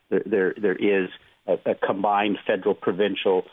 there 0.10 0.24
there, 0.26 0.54
there 0.62 0.76
is 0.76 1.10
a, 1.48 1.72
a 1.72 1.76
combined 1.76 2.38
federal 2.46 2.76
provincial 2.76 3.44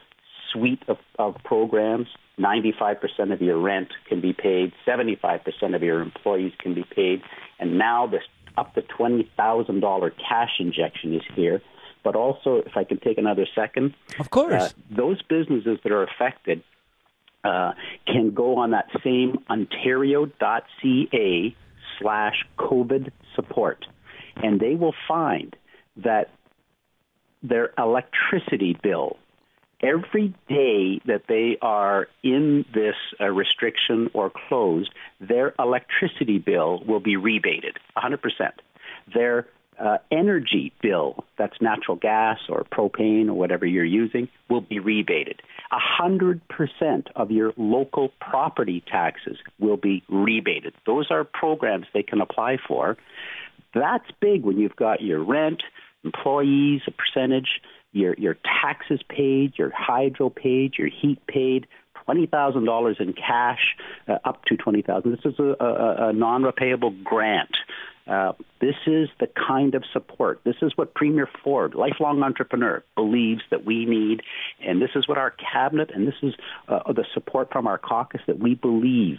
suite 0.52 0.82
of, 0.88 0.98
of 1.18 1.36
programs. 1.44 2.06
95% 2.38 3.32
of 3.32 3.42
your 3.42 3.58
rent 3.58 3.88
can 4.08 4.20
be 4.20 4.32
paid, 4.32 4.72
75% 4.86 5.74
of 5.74 5.82
your 5.82 6.00
employees 6.00 6.52
can 6.60 6.72
be 6.72 6.84
paid, 6.84 7.20
and 7.58 7.78
now 7.78 8.06
this 8.06 8.22
up 8.56 8.74
to 8.74 8.82
$20,000 8.82 10.10
cash 10.28 10.50
injection 10.60 11.14
is 11.14 11.22
here. 11.34 11.60
But 12.04 12.14
also, 12.14 12.56
if 12.64 12.76
I 12.76 12.84
can 12.84 13.00
take 13.00 13.18
another 13.18 13.46
second, 13.54 13.94
of 14.18 14.30
course, 14.30 14.52
uh, 14.52 14.68
those 14.90 15.20
businesses 15.22 15.78
that 15.82 15.92
are 15.92 16.04
affected 16.04 16.62
uh, 17.48 17.72
can 18.06 18.32
go 18.34 18.58
on 18.58 18.70
that 18.72 18.87
same 19.02 19.38
ontario.ca 19.48 20.37
slash 21.98 22.44
COVID 22.58 23.11
support, 23.34 23.87
and 24.37 24.61
they 24.61 24.74
will 24.74 24.94
find 25.06 25.56
that 25.96 26.30
their 27.42 27.70
electricity 27.78 28.76
bill 28.82 29.16
every 29.82 30.34
day 30.48 31.00
that 31.06 31.22
they 31.28 31.56
are 31.62 32.08
in 32.22 32.64
this 32.74 32.96
uh, 33.20 33.26
restriction 33.26 34.11
or 34.12 34.30
closed, 34.48 34.90
their 35.20 35.54
electricity 35.58 36.38
bill 36.38 36.82
will 36.87 37.00
be 37.00 37.16
rebated 37.16 37.78
100%. 37.96 38.18
Their 39.14 39.46
uh, 39.80 39.98
energy 40.10 40.72
bill, 40.82 41.24
that's 41.36 41.60
natural 41.60 41.96
gas 41.96 42.38
or 42.48 42.64
propane 42.64 43.28
or 43.28 43.34
whatever 43.34 43.66
you're 43.66 43.84
using, 43.84 44.28
will 44.48 44.60
be 44.60 44.78
rebated. 44.78 45.40
100% 46.00 46.40
of 47.14 47.30
your 47.30 47.52
local 47.56 48.10
property 48.20 48.82
taxes 48.90 49.36
will 49.58 49.76
be 49.76 50.02
rebated. 50.08 50.74
Those 50.86 51.10
are 51.10 51.24
programs 51.24 51.86
they 51.92 52.02
can 52.02 52.20
apply 52.20 52.56
for. 52.66 52.96
That's 53.74 54.06
big 54.20 54.44
when 54.44 54.58
you've 54.58 54.76
got 54.76 55.02
your 55.02 55.22
rent, 55.22 55.62
employees, 56.04 56.82
a 56.86 56.90
percentage, 56.90 57.60
your 57.92 58.14
your 58.18 58.36
taxes 58.62 59.00
paid, 59.08 59.54
your 59.56 59.72
hydro 59.76 60.30
paid, 60.30 60.74
your 60.78 60.88
heat 60.88 61.18
paid, 61.26 61.66
twenty 62.04 62.26
thousand 62.26 62.64
dollars 62.64 62.96
in 63.00 63.12
cash, 63.12 63.76
uh, 64.08 64.18
up 64.24 64.44
to 64.46 64.56
20,000. 64.56 65.10
This 65.10 65.32
is 65.32 65.38
a, 65.38 65.64
a, 65.64 66.08
a 66.08 66.12
non-repayable 66.12 67.02
grant. 67.04 67.50
Uh, 68.08 68.32
this 68.60 68.76
is 68.86 69.08
the 69.20 69.28
kind 69.28 69.74
of 69.74 69.84
support. 69.92 70.40
This 70.44 70.56
is 70.62 70.72
what 70.76 70.94
Premier 70.94 71.28
Ford, 71.44 71.74
lifelong 71.74 72.22
entrepreneur, 72.22 72.82
believes 72.96 73.42
that 73.50 73.64
we 73.66 73.84
need, 73.84 74.22
and 74.66 74.80
this 74.80 74.90
is 74.94 75.06
what 75.06 75.18
our 75.18 75.30
cabinet 75.52 75.90
and 75.94 76.08
this 76.08 76.14
is 76.22 76.34
uh, 76.68 76.92
the 76.92 77.04
support 77.12 77.52
from 77.52 77.66
our 77.66 77.76
caucus 77.76 78.22
that 78.26 78.38
we 78.38 78.54
believe 78.54 79.18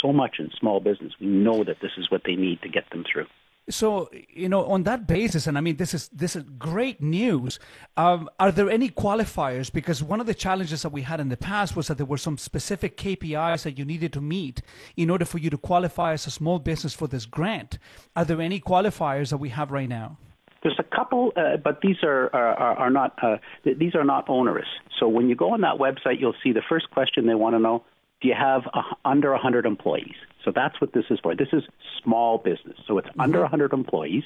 so 0.00 0.12
much 0.12 0.36
in 0.38 0.50
small 0.58 0.78
business. 0.78 1.12
We 1.20 1.26
know 1.26 1.64
that 1.64 1.80
this 1.80 1.92
is 1.98 2.10
what 2.10 2.22
they 2.24 2.36
need 2.36 2.62
to 2.62 2.68
get 2.68 2.88
them 2.90 3.04
through. 3.10 3.26
So 3.68 4.10
you 4.28 4.48
know, 4.48 4.64
on 4.66 4.82
that 4.84 5.06
basis, 5.06 5.46
and 5.46 5.56
I 5.56 5.60
mean, 5.60 5.76
this 5.76 5.94
is 5.94 6.08
this 6.08 6.34
is 6.34 6.44
great 6.58 7.00
news. 7.00 7.58
Um, 7.96 8.28
are 8.38 8.50
there 8.50 8.70
any 8.70 8.88
qualifiers? 8.88 9.72
Because 9.72 10.02
one 10.02 10.20
of 10.20 10.26
the 10.26 10.34
challenges 10.34 10.82
that 10.82 10.90
we 10.90 11.02
had 11.02 11.20
in 11.20 11.28
the 11.28 11.36
past 11.36 11.76
was 11.76 11.88
that 11.88 11.96
there 11.96 12.06
were 12.06 12.18
some 12.18 12.38
specific 12.38 12.96
KPIs 12.96 13.62
that 13.62 13.78
you 13.78 13.84
needed 13.84 14.12
to 14.14 14.20
meet 14.20 14.62
in 14.96 15.10
order 15.10 15.24
for 15.24 15.38
you 15.38 15.50
to 15.50 15.58
qualify 15.58 16.12
as 16.14 16.26
a 16.26 16.30
small 16.30 16.58
business 16.58 16.94
for 16.94 17.06
this 17.06 17.26
grant. 17.26 17.78
Are 18.16 18.24
there 18.24 18.40
any 18.40 18.60
qualifiers 18.60 19.30
that 19.30 19.36
we 19.36 19.50
have 19.50 19.70
right 19.70 19.88
now? 19.88 20.18
There's 20.62 20.78
a 20.78 20.96
couple, 20.96 21.32
uh, 21.36 21.56
but 21.56 21.80
these 21.80 21.96
are 22.02 22.34
are, 22.34 22.76
are 22.78 22.90
not 22.90 23.16
uh, 23.22 23.36
these 23.64 23.94
are 23.94 24.04
not 24.04 24.28
onerous. 24.28 24.68
So 24.98 25.08
when 25.08 25.28
you 25.28 25.36
go 25.36 25.52
on 25.52 25.60
that 25.62 25.76
website, 25.78 26.20
you'll 26.20 26.34
see 26.42 26.52
the 26.52 26.62
first 26.68 26.90
question 26.90 27.26
they 27.26 27.34
want 27.34 27.54
to 27.54 27.58
know: 27.58 27.84
Do 28.20 28.28
you 28.28 28.34
have 28.38 28.62
a, 28.74 28.82
under 29.04 29.30
100 29.32 29.64
employees? 29.64 30.16
So 30.44 30.52
that's 30.54 30.80
what 30.80 30.92
this 30.92 31.04
is 31.10 31.18
for. 31.22 31.34
This 31.34 31.48
is 31.52 31.62
small 32.02 32.38
business. 32.38 32.78
So 32.86 32.98
it's 32.98 33.08
mm-hmm. 33.08 33.20
under 33.20 33.40
100 33.40 33.72
employees. 33.72 34.24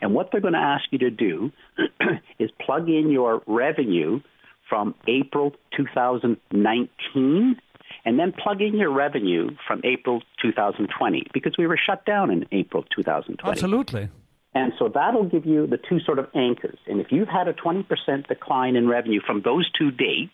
And 0.00 0.14
what 0.14 0.30
they're 0.30 0.40
going 0.40 0.54
to 0.54 0.58
ask 0.58 0.84
you 0.90 0.98
to 0.98 1.10
do 1.10 1.52
is 2.38 2.50
plug 2.64 2.88
in 2.88 3.10
your 3.10 3.42
revenue 3.46 4.20
from 4.68 4.94
April 5.06 5.52
2019 5.76 7.56
and 8.04 8.18
then 8.18 8.32
plug 8.32 8.60
in 8.60 8.76
your 8.76 8.90
revenue 8.92 9.50
from 9.66 9.80
April 9.84 10.22
2020 10.42 11.26
because 11.32 11.54
we 11.58 11.66
were 11.66 11.78
shut 11.78 12.04
down 12.04 12.30
in 12.30 12.46
April 12.52 12.84
2020. 12.94 13.50
Absolutely. 13.50 14.08
And 14.54 14.72
so 14.78 14.88
that'll 14.92 15.28
give 15.28 15.46
you 15.46 15.66
the 15.66 15.78
two 15.78 15.98
sort 16.00 16.18
of 16.18 16.28
anchors. 16.34 16.78
And 16.86 17.00
if 17.00 17.08
you've 17.10 17.28
had 17.28 17.48
a 17.48 17.52
20% 17.52 18.28
decline 18.28 18.76
in 18.76 18.88
revenue 18.88 19.20
from 19.26 19.42
those 19.42 19.68
two 19.72 19.90
dates, 19.90 20.32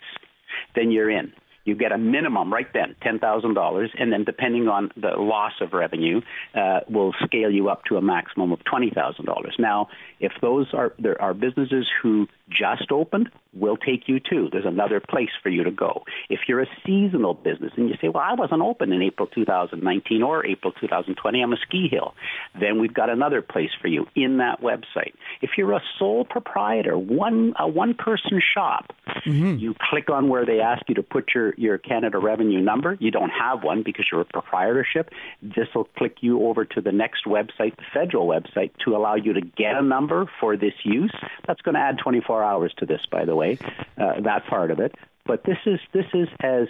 then 0.75 0.90
you're 0.90 1.11
in 1.11 1.33
you 1.64 1.75
get 1.75 1.92
a 1.92 1.99
minimum 1.99 2.53
right 2.53 2.66
then, 2.73 2.96
$10,000, 3.03 3.88
and 3.99 4.12
then 4.12 4.25
depending 4.25 4.68
on 4.68 4.90
the 4.96 5.11
loss 5.11 5.53
of 5.61 5.73
revenue, 5.73 6.20
uh, 6.55 6.81
will 6.88 7.12
scale 7.25 7.51
you 7.51 7.68
up 7.68 7.85
to 7.85 7.96
a 7.96 8.03
maximum 8.03 8.53
of 8.53 8.61
$20,000. 8.61 9.59
Now, 9.59 9.88
if 10.20 10.33
those 10.40 10.68
are, 10.73 10.94
there 10.99 11.20
are 11.20 11.35
businesses 11.35 11.87
who 12.03 12.29
just 12.51 12.91
opened, 12.93 13.31
we'll 13.53 13.77
take 13.77 14.07
you 14.07 14.21
too. 14.21 14.49
There's 14.51 14.67
another 14.67 15.01
place 15.01 15.31
for 15.43 15.49
you 15.49 15.65
to 15.65 15.71
go. 15.71 16.05
If 16.29 16.41
you're 16.49 16.61
a 16.61 16.67
seasonal 16.87 17.35
business 17.35 17.73
and 17.77 17.89
you 17.89 17.97
say, 18.01 18.09
well, 18.09 18.23
I 18.23 18.35
wasn't 18.35 18.63
open 18.63 18.93
in 18.93 19.03
April 19.03 19.27
2019 19.29 20.23
or 20.23 20.47
April 20.47 20.73
2020, 20.81 21.43
I'm 21.43 21.53
a 21.53 21.57
ski 21.57 21.89
hill, 21.91 22.15
then 22.59 22.81
we've 22.81 22.95
got 22.95 23.11
another 23.11 23.43
place 23.43 23.71
for 23.81 23.89
you 23.89 24.07
in 24.15 24.39
that 24.39 24.61
website. 24.61 25.15
If 25.43 25.51
you're 25.57 25.73
a 25.73 25.83
sole 25.99 26.25
proprietor, 26.25 26.97
one, 26.97 27.55
a 27.59 27.67
one 27.67 27.95
person 27.95 28.41
shop, 28.55 28.93
mm-hmm. 29.27 29.57
you 29.57 29.75
click 29.91 30.11
on 30.11 30.29
where 30.29 30.47
they 30.47 30.61
ask 30.61 30.83
you 30.89 30.95
to 30.97 31.03
put 31.03 31.31
your, 31.35 31.55
your 31.57 31.79
Canada 31.79 32.19
revenue 32.19 32.61
number. 32.61 32.97
You 33.01 33.11
don't 33.11 33.31
have 33.31 33.63
one 33.63 33.83
because 33.85 34.07
you're 34.11 34.21
a 34.21 34.25
proprietorship. 34.25 35.11
This 35.43 35.67
will 35.75 35.89
click 35.97 36.19
you 36.21 36.47
over 36.47 36.65
to 36.65 36.81
the 36.81 36.93
next 36.93 37.25
website, 37.27 37.77
the 37.77 37.85
federal 37.93 38.27
website, 38.27 38.71
to 38.85 38.97
allow 38.97 39.15
you 39.15 39.33
to 39.33 39.41
get 39.41 39.75
a 39.77 39.83
number 39.83 40.31
for 40.41 40.57
this 40.57 40.75
use. 40.85 41.15
That's 41.47 41.61
going 41.63 41.75
to 41.75 41.81
add 41.81 41.99
24 42.03 42.39
hours 42.42 42.72
to 42.79 42.87
this, 42.87 43.03
by 43.11 43.24
the 43.24 43.35
way, 43.35 43.59
uh, 43.98 44.20
that 44.20 44.46
part 44.46 44.70
of 44.70 44.81
it. 44.81 44.94
But 45.26 45.44
this 45.44 45.59
is 45.66 45.81
this 45.92 46.07
is 46.14 46.29
as 46.40 46.68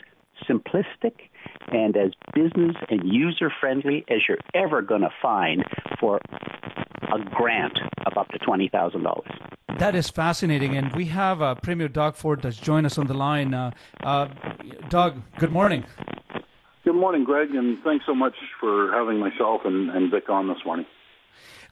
simplistic 0.48 1.14
and 1.68 1.96
as 1.96 2.12
business 2.34 2.76
and 2.88 3.02
user 3.04 3.52
friendly 3.60 4.04
as 4.08 4.18
you're 4.28 4.38
ever 4.54 4.82
going 4.82 5.02
to 5.02 5.12
find 5.20 5.64
for 5.98 6.20
a 7.12 7.18
grant 7.30 7.78
of 8.06 8.16
up 8.16 8.28
to 8.28 8.38
twenty 8.38 8.68
thousand 8.68 9.02
dollars. 9.02 9.30
That 9.78 9.94
is 9.94 10.10
fascinating, 10.10 10.76
and 10.76 10.94
we 10.94 11.06
have 11.06 11.40
uh, 11.40 11.54
Premier 11.54 11.88
Doug 11.88 12.16
Ford 12.16 12.42
that's 12.42 12.56
joined 12.56 12.86
us 12.86 12.98
on 12.98 13.06
the 13.06 13.14
line. 13.14 13.54
Uh, 13.54 13.70
uh, 14.02 14.28
Doug, 14.88 15.22
good 15.38 15.52
morning. 15.52 15.84
Good 16.84 16.96
morning, 16.96 17.24
Greg, 17.24 17.54
and 17.54 17.78
thanks 17.84 18.04
so 18.06 18.14
much 18.14 18.34
for 18.58 18.90
having 18.92 19.18
myself 19.18 19.62
and, 19.64 19.90
and 19.90 20.10
Vic 20.10 20.28
on 20.28 20.48
this 20.48 20.58
morning. 20.64 20.86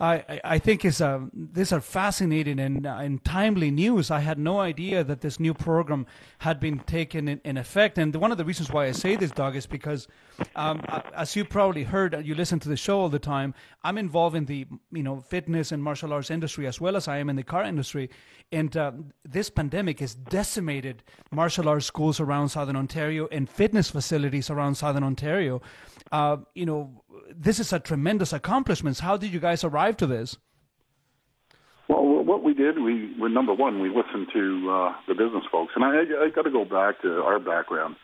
I, 0.00 0.40
I 0.44 0.58
think 0.58 0.84
is 0.84 1.00
uh, 1.00 1.20
these 1.32 1.72
are 1.72 1.80
fascinating 1.80 2.60
and, 2.60 2.86
uh, 2.86 2.98
and 3.00 3.24
timely 3.24 3.70
news. 3.70 4.10
I 4.10 4.20
had 4.20 4.38
no 4.38 4.60
idea 4.60 5.02
that 5.02 5.20
this 5.22 5.40
new 5.40 5.54
program 5.54 6.06
had 6.38 6.60
been 6.60 6.78
taken 6.80 7.26
in, 7.26 7.40
in 7.44 7.56
effect. 7.56 7.98
And 7.98 8.14
one 8.14 8.30
of 8.30 8.38
the 8.38 8.44
reasons 8.44 8.70
why 8.70 8.86
I 8.86 8.92
say 8.92 9.16
this, 9.16 9.32
Doug, 9.32 9.56
is 9.56 9.66
because, 9.66 10.06
um, 10.54 10.82
as 11.14 11.34
you 11.34 11.44
probably 11.44 11.82
heard, 11.82 12.24
you 12.24 12.34
listen 12.36 12.60
to 12.60 12.68
the 12.68 12.76
show 12.76 13.00
all 13.00 13.08
the 13.08 13.18
time. 13.18 13.54
I'm 13.82 13.98
involved 13.98 14.36
in 14.36 14.44
the 14.44 14.66
you 14.92 15.02
know 15.02 15.20
fitness 15.20 15.72
and 15.72 15.82
martial 15.82 16.12
arts 16.12 16.30
industry 16.30 16.66
as 16.66 16.80
well 16.80 16.96
as 16.96 17.08
I 17.08 17.18
am 17.18 17.28
in 17.28 17.36
the 17.36 17.42
car 17.42 17.64
industry. 17.64 18.08
And 18.52 18.76
uh, 18.76 18.92
this 19.24 19.50
pandemic 19.50 20.00
has 20.00 20.14
decimated 20.14 21.02
martial 21.30 21.68
arts 21.68 21.86
schools 21.86 22.20
around 22.20 22.50
Southern 22.50 22.76
Ontario 22.76 23.28
and 23.32 23.48
fitness 23.48 23.90
facilities 23.90 24.48
around 24.48 24.76
Southern 24.76 25.04
Ontario. 25.04 25.60
Uh, 26.10 26.38
you 26.54 26.66
know, 26.66 27.02
this 27.34 27.58
is 27.58 27.72
a 27.72 27.78
tremendous 27.78 28.32
accomplishment. 28.32 28.98
How 28.98 29.16
did 29.16 29.32
you 29.32 29.40
guys 29.40 29.64
arrive 29.64 29.96
to 29.98 30.06
this? 30.06 30.36
Well, 31.88 32.04
what 32.24 32.42
we 32.42 32.54
did, 32.54 32.80
we 32.82 33.18
were 33.18 33.28
number 33.28 33.54
one, 33.54 33.80
we 33.80 33.88
listened 33.88 34.28
to 34.32 34.70
uh, 34.70 34.92
the 35.06 35.14
business 35.14 35.44
folks, 35.50 35.72
and 35.74 35.84
I, 35.84 36.02
I 36.24 36.28
got 36.34 36.42
to 36.42 36.50
go 36.50 36.64
back 36.64 37.00
to 37.02 37.22
our 37.22 37.38
background, 37.38 37.96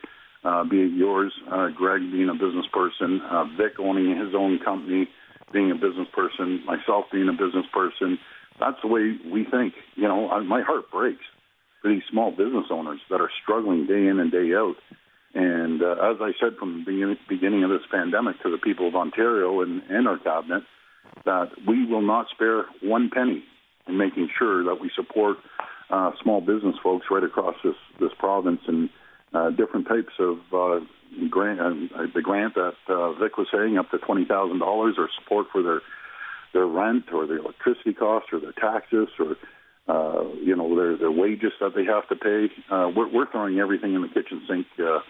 uh, 0.43 0.64
be 0.64 0.81
it 0.81 0.93
yours, 0.93 1.33
uh, 1.51 1.69
Greg 1.69 2.01
being 2.11 2.31
a 2.31 2.35
business 2.35 2.67
person, 2.73 3.21
uh, 3.31 3.45
Vic 3.57 3.79
owning 3.79 4.19
his 4.19 4.35
own 4.35 4.59
company, 4.64 5.09
being 5.53 5.71
a 5.71 5.75
business 5.75 6.09
person, 6.12 6.64
myself 6.64 7.05
being 7.12 7.29
a 7.29 7.33
business 7.33 7.67
person. 7.73 8.19
That's 8.59 8.77
the 8.83 8.88
way 8.88 9.17
we 9.31 9.45
think. 9.45 9.75
You 9.97 10.09
know, 10.09 10.43
my 10.45 10.62
heart 10.62 10.90
breaks 10.90 11.25
for 11.83 11.90
these 11.90 12.03
small 12.11 12.31
business 12.31 12.67
owners 12.71 13.01
that 13.11 13.21
are 13.21 13.31
struggling 13.43 13.87
day 13.87 14.07
in 14.07 14.19
and 14.19 14.33
day 14.33 14.55
out. 14.55 14.77
And 15.35 15.83
uh, 15.83 15.92
as 15.92 16.16
I 16.20 16.33
said 16.40 16.57
from 16.59 16.85
the 16.87 17.16
beginning, 17.29 17.64
of 17.64 17.70
this 17.70 17.87
pandemic 17.90 18.40
to 18.42 18.51
the 18.51 18.59
people 18.59 18.88
of 18.88 18.94
Ontario 18.94 19.62
and, 19.62 19.83
and 19.88 20.07
our 20.07 20.18
cabinet, 20.18 20.62
that 21.25 21.51
we 21.66 21.85
will 21.87 22.03
not 22.03 22.27
spare 22.31 22.66
one 22.83 23.11
penny 23.12 23.42
in 23.88 23.99
making 23.99 24.29
sure 24.38 24.64
that 24.64 24.81
we 24.81 24.90
support 24.94 25.37
uh, 25.90 26.12
small 26.23 26.40
business 26.40 26.77
folks 26.83 27.07
right 27.11 27.25
across 27.25 27.57
this, 27.64 27.75
this 28.01 28.12
province 28.18 28.61
and 28.66 28.90
uh, 29.33 29.51
different 29.51 29.88
types 29.88 30.12
of 30.20 30.38
uh, 30.53 30.81
grant. 31.29 31.61
Uh, 31.61 32.07
the 32.14 32.23
grant 32.23 32.55
that 32.55 32.75
uh, 32.88 33.12
Vic 33.14 33.37
was 33.37 33.49
saying, 33.53 33.77
up 33.77 33.90
to 33.90 33.99
twenty 33.99 34.25
thousand 34.25 34.61
dollars, 34.61 34.94
or 34.97 35.09
support 35.20 35.49
for 35.53 35.62
their 35.62 35.81
their 36.53 36.66
rent 36.66 37.07
or 37.12 37.27
their 37.27 37.38
electricity 37.38 37.92
costs 37.92 38.29
or 38.33 38.40
their 38.40 38.53
taxes 38.53 39.09
or 39.18 39.37
uh, 39.88 40.25
you 40.40 40.55
know 40.57 40.75
their 40.77 40.97
their 40.97 41.11
wages 41.11 41.53
that 41.61 41.75
they 41.75 41.85
have 41.85 42.09
to 42.09 42.16
pay. 42.16 42.47
Uh, 42.70 42.90
we're, 42.94 43.12
we're 43.12 43.31
throwing 43.31 43.59
everything 43.59 43.94
in 43.94 44.03
the 44.03 44.09
kitchen 44.09 44.42
sink. 44.49 44.66
Uh, 44.79 45.01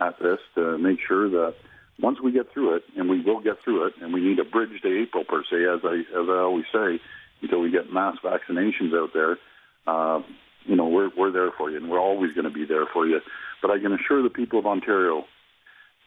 at 0.00 0.18
this 0.18 0.38
to 0.54 0.78
make 0.78 0.98
sure 1.06 1.28
that 1.30 1.54
once 2.00 2.18
we 2.22 2.32
get 2.32 2.52
through 2.52 2.76
it, 2.76 2.82
and 2.96 3.08
we 3.08 3.20
will 3.20 3.40
get 3.40 3.62
through 3.62 3.86
it, 3.86 3.94
and 4.00 4.12
we 4.12 4.20
need 4.20 4.38
a 4.38 4.44
bridge 4.44 4.70
to 4.82 5.02
April 5.02 5.24
per 5.24 5.42
se, 5.50 5.64
as 5.64 5.80
I 5.84 6.00
as 6.18 6.28
I 6.28 6.38
always 6.40 6.64
say, 6.72 7.00
until 7.42 7.60
we 7.60 7.70
get 7.70 7.92
mass 7.92 8.16
vaccinations 8.24 8.94
out 8.94 9.10
there. 9.12 9.38
Uh, 9.86 10.22
you 10.64 10.76
know, 10.76 10.88
we're 10.88 11.10
we're 11.16 11.32
there 11.32 11.50
for 11.56 11.70
you, 11.70 11.76
and 11.76 11.90
we're 11.90 12.00
always 12.00 12.32
going 12.32 12.44
to 12.44 12.50
be 12.50 12.64
there 12.64 12.86
for 12.92 13.06
you. 13.06 13.20
But 13.62 13.70
I 13.70 13.78
can 13.78 13.92
assure 13.92 14.22
the 14.22 14.30
people 14.30 14.58
of 14.58 14.66
Ontario, 14.66 15.24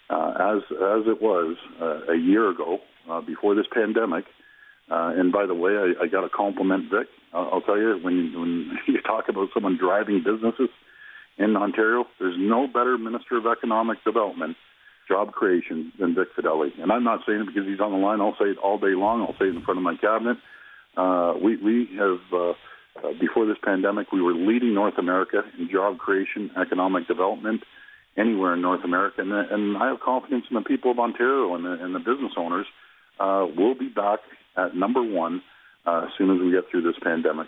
uh, 0.10 0.34
as 0.40 0.64
as 0.72 1.08
it 1.08 1.22
was 1.22 1.58
uh, 1.82 2.12
a 2.12 2.18
year 2.18 2.50
ago, 2.50 2.80
uh, 3.10 3.22
before 3.22 3.56
this 3.56 3.68
pandemic. 3.72 4.26
Uh, 4.92 5.14
and 5.16 5.32
by 5.32 5.46
the 5.46 5.56
way, 5.56 5.72
I, 5.72 6.04
I 6.04 6.08
got 6.08 6.22
to 6.22 6.30
compliment 6.30 6.92
Vic. 6.92 7.08
I'll, 7.34 7.50
I'll 7.54 7.62
tell 7.62 7.78
you 7.78 8.00
when 8.02 8.34
when 8.40 8.80
you 8.88 9.02
talk 9.02 9.30
about 9.30 9.50
someone 9.54 9.78
driving 9.78 10.24
businesses 10.24 10.70
in 11.38 11.56
Ontario. 11.56 12.06
There's 12.20 12.36
no 12.38 12.68
better 12.68 12.98
Minister 12.98 13.38
of 13.38 13.46
Economic 13.46 14.04
Development, 14.04 14.56
job 15.08 15.32
creation 15.32 15.92
than 16.00 16.16
Vic 16.16 16.30
Fedeli. 16.36 16.72
And 16.82 16.92
I'm 16.92 17.04
not 17.04 17.22
saying 17.26 17.42
it 17.42 17.48
because 17.48 17.68
he's 17.68 17.80
on 17.80 17.92
the 17.92 17.98
line. 17.98 18.22
I'll 18.22 18.38
say 18.40 18.50
it 18.52 18.58
all 18.58 18.78
day 18.78 18.96
long. 18.96 19.22
I'll 19.22 19.38
say 19.40 19.46
it 19.46 19.56
in 19.56 19.62
front 19.62 19.78
of 19.78 19.84
my 19.84 19.96
cabinet. 19.98 20.38
Uh, 20.96 21.34
we, 21.42 21.58
we 21.58 21.90
have, 21.98 22.20
uh, 22.32 22.50
uh, 22.52 23.14
before 23.20 23.46
this 23.46 23.58
pandemic, 23.64 24.12
we 24.12 24.22
were 24.22 24.34
leading 24.34 24.74
North 24.74 24.98
America 24.98 25.42
in 25.58 25.70
job 25.70 25.98
creation, 25.98 26.52
economic 26.60 27.08
development, 27.08 27.64
anywhere 28.16 28.54
in 28.54 28.62
North 28.62 28.84
America. 28.84 29.22
And, 29.22 29.34
and 29.34 29.78
I 29.78 29.88
have 29.88 30.00
confidence 30.00 30.46
in 30.50 30.56
the 30.56 30.62
people 30.62 30.92
of 30.92 31.00
Ontario 31.00 31.56
and 31.56 31.66
the, 31.66 31.84
and 31.84 31.96
the 31.96 32.00
business 32.00 32.34
owners. 32.38 32.68
Uh, 33.20 33.48
we'll 33.58 33.76
be 33.76 33.90
back 33.90 34.20
at 34.56 34.76
number 34.76 35.02
one 35.02 35.42
uh, 35.86 36.06
as 36.06 36.10
soon 36.18 36.30
as 36.30 36.40
we 36.40 36.52
get 36.52 36.70
through 36.70 36.84
this 36.84 36.96
pandemic. 37.04 37.48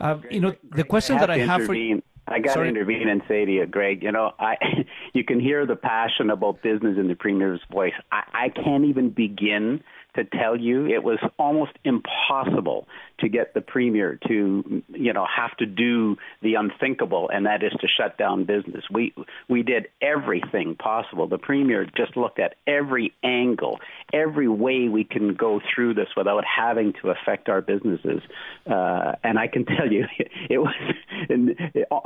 Uh, 0.00 0.18
you 0.30 0.40
know, 0.40 0.54
the 0.72 0.84
question 0.84 1.18
that 1.18 1.30
I 1.30 1.38
have 1.38 1.64
for 1.66 1.74
you 1.74 2.02
I 2.30 2.38
got 2.38 2.54
to 2.54 2.62
intervene 2.62 3.08
and 3.08 3.22
say 3.26 3.44
to 3.44 3.50
you, 3.50 3.66
Greg, 3.66 4.02
you 4.02 4.12
know, 4.12 4.32
I, 4.38 4.56
you 5.12 5.24
can 5.24 5.40
hear 5.40 5.66
the 5.66 5.76
passion 5.76 6.30
about 6.30 6.62
business 6.62 6.96
in 6.98 7.08
the 7.08 7.14
Premier's 7.14 7.60
voice. 7.70 7.92
I, 8.12 8.22
I 8.32 8.48
can't 8.48 8.84
even 8.84 9.10
begin 9.10 9.82
to 10.14 10.24
tell 10.24 10.56
you 10.56 10.86
it 10.86 11.02
was 11.02 11.18
almost 11.38 11.72
impossible 11.84 12.86
to 13.20 13.28
get 13.28 13.54
the 13.54 13.60
premier 13.60 14.18
to, 14.28 14.82
you 14.88 15.12
know, 15.12 15.26
have 15.26 15.56
to 15.58 15.66
do 15.66 16.16
the 16.42 16.54
unthinkable, 16.54 17.30
and 17.32 17.46
that 17.46 17.62
is 17.62 17.72
to 17.80 17.86
shut 17.86 18.16
down 18.18 18.44
business. 18.44 18.84
We 18.90 19.14
we 19.48 19.62
did 19.62 19.88
everything 20.00 20.74
possible. 20.74 21.28
The 21.28 21.38
premier 21.38 21.86
just 21.96 22.16
looked 22.16 22.38
at 22.38 22.54
every 22.66 23.12
angle, 23.22 23.80
every 24.12 24.48
way 24.48 24.88
we 24.88 25.04
can 25.04 25.34
go 25.34 25.60
through 25.74 25.94
this 25.94 26.08
without 26.16 26.44
having 26.44 26.94
to 27.02 27.10
affect 27.10 27.48
our 27.48 27.60
businesses. 27.60 28.22
Uh, 28.66 29.12
and 29.22 29.38
I 29.38 29.48
can 29.48 29.64
tell 29.64 29.90
you, 29.90 30.06
it 30.50 30.58
was 30.58 30.74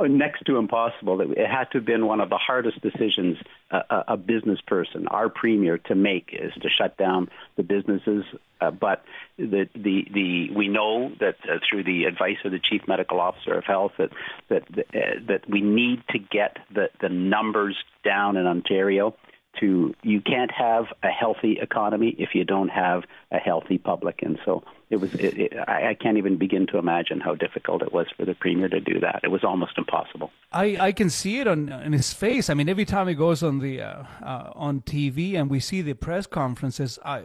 next 0.09 0.45
to 0.45 0.57
impossible. 0.57 1.21
It 1.21 1.47
had 1.47 1.71
to 1.71 1.79
have 1.79 1.85
been 1.85 2.05
one 2.05 2.19
of 2.19 2.29
the 2.29 2.37
hardest 2.37 2.81
decisions 2.81 3.37
a, 3.71 4.03
a 4.09 4.17
business 4.17 4.59
person, 4.67 5.07
our 5.07 5.29
premier, 5.29 5.77
to 5.77 5.95
make 5.95 6.29
is 6.33 6.53
to 6.61 6.69
shut 6.69 6.97
down 6.97 7.29
the 7.55 7.63
businesses. 7.97 8.25
Uh, 8.61 8.71
but 8.71 9.03
the, 9.37 9.67
the, 9.75 10.05
the, 10.13 10.49
we 10.55 10.67
know 10.67 11.11
that 11.19 11.35
uh, 11.43 11.57
through 11.69 11.83
the 11.83 12.05
advice 12.05 12.37
of 12.45 12.51
the 12.51 12.59
chief 12.59 12.81
medical 12.87 13.19
officer 13.19 13.53
of 13.53 13.65
health 13.65 13.91
that 13.97 14.11
that 14.49 14.63
uh, 14.79 15.19
that 15.27 15.49
we 15.49 15.61
need 15.61 16.01
to 16.09 16.19
get 16.19 16.57
the, 16.73 16.89
the 17.01 17.09
numbers 17.09 17.75
down 18.03 18.37
in 18.37 18.45
Ontario 18.45 19.15
to 19.59 19.93
you 20.03 20.21
can't 20.21 20.51
have 20.51 20.85
a 21.03 21.07
healthy 21.07 21.57
economy 21.61 22.15
if 22.17 22.29
you 22.33 22.43
don't 22.43 22.69
have 22.69 23.03
a 23.35 23.39
healthy 23.39 23.77
public 23.77 24.21
and 24.21 24.39
so 24.45 24.63
it 24.89 24.97
was 24.97 25.13
it, 25.15 25.37
it, 25.37 25.53
I, 25.67 25.89
I 25.89 25.93
can't 25.93 26.17
even 26.17 26.37
begin 26.37 26.67
to 26.67 26.77
imagine 26.77 27.19
how 27.19 27.35
difficult 27.35 27.81
it 27.81 27.91
was 27.91 28.07
for 28.15 28.25
the 28.25 28.33
premier 28.33 28.69
to 28.69 28.79
do 28.79 28.99
that 28.99 29.21
it 29.23 29.31
was 29.31 29.43
almost 29.43 29.77
impossible 29.77 30.31
i 30.51 30.77
i 30.79 30.91
can 30.91 31.09
see 31.09 31.39
it 31.39 31.47
on 31.47 31.69
in 31.69 31.93
his 31.93 32.13
face 32.13 32.49
i 32.49 32.53
mean 32.53 32.69
every 32.69 32.85
time 32.85 33.07
he 33.07 33.13
goes 33.13 33.43
on 33.43 33.59
the 33.59 33.81
uh, 33.81 34.03
uh, 34.23 34.51
on 34.55 34.81
tv 34.81 35.35
and 35.35 35.49
we 35.49 35.59
see 35.59 35.81
the 35.81 35.93
press 35.93 36.27
conferences 36.27 36.97
i 37.03 37.23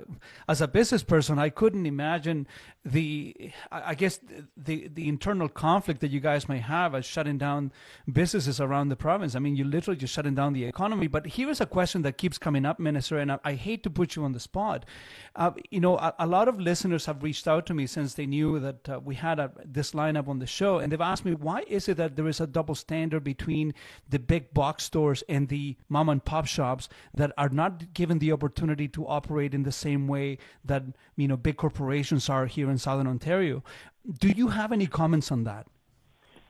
as 0.49 0.61
a 0.61 0.69
business 0.69 1.03
person 1.03 1.39
i 1.39 1.49
couldn't 1.49 1.87
imagine 1.87 2.47
the 2.85 3.53
I 3.71 3.95
guess 3.95 4.21
the 4.57 4.89
the 4.89 5.07
internal 5.07 5.51
conflict 5.51 6.01
that 6.01 6.11
you 6.11 6.21
guys 6.21 6.49
may 6.49 6.59
have 6.59 6.95
as 6.95 7.05
shutting 7.05 7.37
down 7.37 7.73
businesses 8.11 8.59
around 8.59 8.89
the 8.89 8.97
province. 8.97 9.35
I 9.35 9.39
mean, 9.39 9.55
you're 9.55 9.67
literally 9.67 9.99
just 9.99 10.15
shutting 10.15 10.35
down 10.35 10.55
the 10.55 10.65
economy. 10.65 11.07
But 11.07 11.27
here 11.27 11.51
is 11.51 11.61
a 11.61 11.67
question 11.67 12.01
that 12.03 12.17
keeps 12.17 12.39
coming 12.39 12.65
up, 12.65 12.79
Minister, 12.79 13.19
and 13.19 13.33
I, 13.33 13.39
I 13.45 13.53
hate 13.53 13.83
to 13.83 13.91
put 13.91 14.17
you 14.17 14.25
on 14.25 14.33
the 14.33 14.41
spot. 14.41 14.87
Uh, 15.37 15.51
you 15.71 15.81
know, 15.81 15.99
a, 16.01 16.15
a, 16.21 16.27
lot 16.27 16.49
of 16.49 16.59
listeners 16.59 17.07
have 17.07 17.23
reached 17.23 17.47
out 17.47 17.67
to 17.67 17.75
me 17.75 17.87
since 17.87 18.15
they 18.15 18.27
knew 18.27 18.59
that 18.59 18.89
uh, 18.89 19.01
we 19.01 19.15
had 19.15 19.39
a, 19.39 19.51
this 19.65 19.93
lineup 19.93 20.29
on 20.29 20.39
the 20.39 20.47
show, 20.47 20.79
and 20.79 20.91
they've 20.91 21.01
asked 21.01 21.25
me 21.25 21.35
why 21.35 21.65
is 21.69 21.89
it 21.89 21.97
that 21.99 22.17
there 22.17 22.27
is 22.27 22.41
a 22.41 22.47
double 22.47 22.75
standard 22.75 23.23
between 23.23 23.75
the 24.09 24.19
big 24.19 24.53
box 24.55 24.85
stores 24.85 25.23
and 25.29 25.49
the 25.49 25.77
mom 25.89 26.09
and 26.09 26.25
pop 26.25 26.47
shops 26.47 26.89
that 27.15 27.33
are 27.37 27.49
not 27.51 27.93
given 27.95 28.19
the 28.19 28.33
opportunity 28.33 28.89
to 28.89 29.07
operate 29.07 29.55
in 29.55 29.63
the 29.63 29.73
same 29.73 30.09
way 30.09 30.39
that 30.65 30.83
you 31.17 31.29
know 31.29 31.37
big 31.37 31.57
corporations 31.57 32.29
are 32.29 32.47
here 32.47 32.71
in 32.71 32.79
Southern 32.79 33.07
Ontario. 33.07 33.63
Do 34.19 34.29
you 34.29 34.49
have 34.49 34.73
any 34.73 34.87
comments 34.87 35.31
on 35.31 35.45
that? 35.45 35.67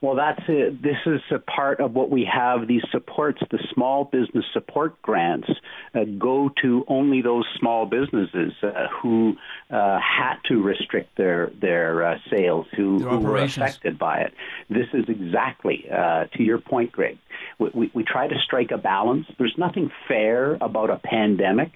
Well, 0.01 0.15
that's 0.15 0.41
it. 0.47 0.81
This 0.81 0.97
is 1.05 1.21
a 1.29 1.37
part 1.37 1.79
of 1.79 1.93
what 1.93 2.09
we 2.09 2.25
have. 2.25 2.67
These 2.67 2.81
supports, 2.89 3.39
the 3.51 3.59
small 3.71 4.05
business 4.05 4.43
support 4.51 4.99
grants, 5.03 5.47
uh, 5.93 6.05
go 6.17 6.49
to 6.63 6.83
only 6.87 7.21
those 7.21 7.45
small 7.59 7.85
businesses 7.85 8.51
uh, 8.63 8.87
who 8.99 9.35
uh, 9.69 9.99
had 9.99 10.37
to 10.47 10.59
restrict 10.59 11.15
their 11.17 11.51
their 11.61 12.03
uh, 12.03 12.17
sales, 12.31 12.65
who, 12.75 12.97
who 12.97 13.19
were 13.19 13.37
affected 13.37 13.99
by 13.99 14.21
it. 14.21 14.33
This 14.69 14.87
is 14.91 15.05
exactly 15.07 15.85
uh, 15.91 16.25
to 16.33 16.41
your 16.41 16.57
point, 16.57 16.91
Greg. 16.91 17.19
We, 17.59 17.69
we, 17.71 17.91
we 17.93 18.03
try 18.03 18.27
to 18.27 18.39
strike 18.43 18.71
a 18.71 18.79
balance. 18.79 19.27
There's 19.37 19.55
nothing 19.55 19.91
fair 20.07 20.55
about 20.61 20.89
a 20.89 20.97
pandemic. 20.97 21.73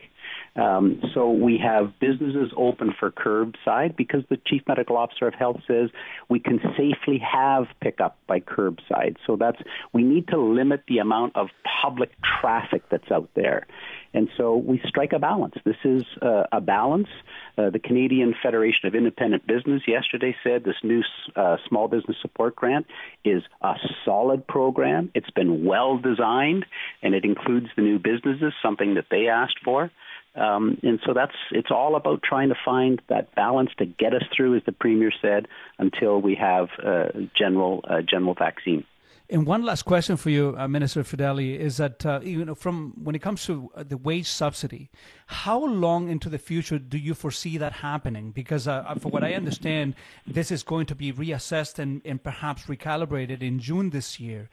Um, 0.56 1.02
so 1.14 1.32
we 1.32 1.60
have 1.64 1.94
businesses 2.00 2.52
open 2.56 2.94
for 2.98 3.12
curbside 3.12 3.98
because 3.98 4.22
the 4.30 4.38
chief 4.48 4.62
medical 4.68 4.96
officer 4.96 5.28
of 5.28 5.34
health 5.34 5.58
says 5.68 5.90
we 6.30 6.40
can 6.40 6.60
safely 6.78 7.20
have 7.20 7.66
pickup 7.82 8.18
by 8.28 8.40
curbside. 8.40 9.18
So 9.28 9.36
that's 9.36 9.58
we 9.94 10.04
need 10.04 10.30
to 10.30 10.40
limit 10.40 10.84
the 10.88 11.00
amount 11.00 11.36
of 11.36 11.48
public 11.82 12.12
traffic 12.42 12.84
that's 12.90 13.12
out 13.12 13.30
there. 13.36 13.68
And 14.14 14.30
so 14.38 14.56
we 14.56 14.82
strike 14.88 15.12
a 15.12 15.20
balance. 15.20 15.56
This 15.66 15.76
is 15.84 16.04
uh, 16.22 16.44
a 16.54 16.62
balance. 16.62 17.10
Uh, 17.58 17.70
the 17.70 17.80
Canadian 17.80 18.34
Federation 18.42 18.88
of 18.88 18.96
Independent 18.96 19.46
Business 19.46 19.82
yesterday 19.86 20.34
said 20.42 20.64
this 20.64 20.76
new 20.84 21.02
uh, 21.36 21.58
small 21.68 21.90
business 21.90 22.16
support 22.22 22.56
grant 22.56 22.86
is 23.26 23.44
a 23.62 23.74
solid 24.06 24.48
program. 24.48 25.12
It's 25.14 25.30
been 25.32 25.66
well 25.66 25.98
designed, 25.98 26.66
and 27.04 27.14
it 27.14 27.26
includes 27.26 27.68
the 27.76 27.82
new 27.82 28.00
businesses, 28.00 28.54
something 28.64 28.94
that 28.96 29.08
they 29.12 29.28
asked 29.28 29.60
for. 29.66 29.92
Um, 30.36 30.78
and 30.84 31.00
so 31.06 31.14
that's 31.14 31.36
it's 31.52 31.72
all 31.72 31.96
about 31.96 32.22
trying 32.22 32.50
to 32.50 32.56
find 32.64 33.02
that 33.08 33.34
balance 33.36 33.72
to 33.78 33.86
get 33.86 34.14
us 34.14 34.24
through, 34.36 34.56
as 34.58 34.64
the 34.66 34.72
premier 34.72 35.12
said, 35.22 35.48
until 35.80 36.22
we 36.22 36.36
have 36.36 36.68
uh, 36.84 37.06
general 37.38 37.84
uh, 37.90 38.02
general 38.02 38.34
vaccine. 38.34 38.84
And 39.28 39.48
one 39.48 39.64
last 39.64 39.84
question 39.84 40.18
for 40.18 40.30
you, 40.30 40.56
uh, 40.56 40.68
Minister 40.68 41.02
Fedeli, 41.02 41.58
is 41.58 41.78
that 41.78 42.06
uh, 42.06 42.20
you 42.22 42.46
know 42.46 42.54
from 42.54 42.94
when 43.04 43.16
it 43.16 43.24
comes 43.24 43.44
to 43.46 43.72
uh, 43.74 43.84
the 43.84 43.98
wage 43.98 44.28
subsidy, 44.28 44.92
how 45.26 45.66
long 45.66 46.10
into 46.10 46.30
the 46.30 46.38
future 46.38 46.78
do 46.78 46.98
you 46.98 47.16
foresee 47.16 47.58
that 47.58 47.72
happening? 47.74 48.32
Because 48.32 48.68
uh, 48.68 48.94
for 49.00 49.10
what 49.10 49.24
I 49.24 49.34
understand, 49.34 49.96
this 50.28 50.52
is 50.52 50.62
going 50.62 50.86
to 50.88 50.96
be 50.96 51.12
reassessed 51.12 51.80
and, 51.80 52.02
and 52.06 52.24
perhaps 52.24 52.64
recalibrated 52.64 53.42
in 53.42 53.60
June 53.60 53.90
this 53.90 54.20
year. 54.20 54.50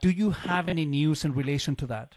do 0.00 0.10
you 0.10 0.30
have 0.30 0.68
any 0.68 0.84
news 0.84 1.24
in 1.24 1.32
relation 1.32 1.76
to 1.76 1.86
that? 1.86 2.16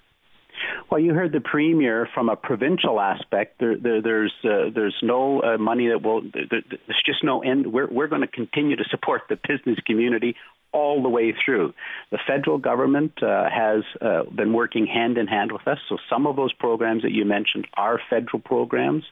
Well, 0.93 1.01
you 1.01 1.15
heard 1.15 1.31
the 1.31 1.41
premier 1.41 2.07
from 2.13 2.29
a 2.29 2.35
provincial 2.35 3.01
aspect. 3.01 3.59
There, 3.59 3.75
there, 3.75 3.99
there's 3.99 4.33
uh, 4.43 4.69
there's 4.75 4.95
no 5.01 5.41
uh, 5.41 5.57
money 5.57 5.87
that 5.87 6.03
will. 6.03 6.21
There, 6.21 6.61
there's 6.69 7.03
just 7.03 7.23
no 7.23 7.41
end. 7.41 7.73
We're 7.73 7.87
we're 7.89 8.05
going 8.05 8.21
to 8.21 8.27
continue 8.27 8.75
to 8.75 8.83
support 8.91 9.23
the 9.27 9.35
business 9.35 9.79
community 9.87 10.35
all 10.71 11.01
the 11.01 11.09
way 11.09 11.33
through. 11.43 11.73
The 12.11 12.19
federal 12.27 12.59
government 12.59 13.13
uh, 13.23 13.45
has 13.49 13.81
uh, 14.01 14.29
been 14.35 14.53
working 14.53 14.85
hand 14.85 15.17
in 15.17 15.25
hand 15.25 15.51
with 15.51 15.67
us. 15.67 15.79
So 15.89 15.97
some 16.11 16.27
of 16.27 16.35
those 16.35 16.53
programs 16.53 17.01
that 17.01 17.11
you 17.11 17.25
mentioned 17.25 17.65
are 17.73 17.99
federal 18.07 18.39
programs, 18.39 19.03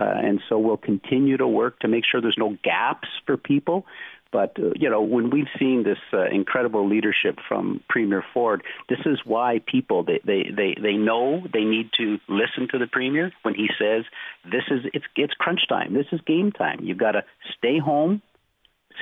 uh, 0.00 0.04
and 0.06 0.40
so 0.48 0.58
we'll 0.58 0.78
continue 0.78 1.36
to 1.36 1.46
work 1.46 1.78
to 1.80 1.86
make 1.86 2.02
sure 2.10 2.20
there's 2.20 2.34
no 2.38 2.56
gaps 2.64 3.06
for 3.24 3.36
people. 3.36 3.86
But 4.32 4.56
uh, 4.58 4.70
you 4.76 4.88
know, 4.88 5.02
when 5.02 5.30
we've 5.30 5.48
seen 5.58 5.82
this 5.82 5.98
uh, 6.12 6.26
incredible 6.26 6.88
leadership 6.88 7.38
from 7.48 7.82
Premier 7.88 8.24
Ford, 8.32 8.62
this 8.88 9.00
is 9.04 9.20
why 9.24 9.60
people 9.66 10.04
they, 10.04 10.20
they 10.24 10.44
they 10.54 10.76
they 10.80 10.94
know 10.94 11.42
they 11.52 11.64
need 11.64 11.90
to 11.98 12.18
listen 12.28 12.68
to 12.72 12.78
the 12.78 12.86
Premier 12.86 13.32
when 13.42 13.54
he 13.54 13.68
says 13.78 14.04
this 14.44 14.62
is 14.70 14.80
it's 14.94 15.04
it's 15.16 15.34
crunch 15.34 15.60
time. 15.68 15.94
This 15.94 16.06
is 16.12 16.20
game 16.26 16.52
time. 16.52 16.80
You've 16.82 16.98
got 16.98 17.12
to 17.12 17.24
stay 17.58 17.78
home, 17.78 18.22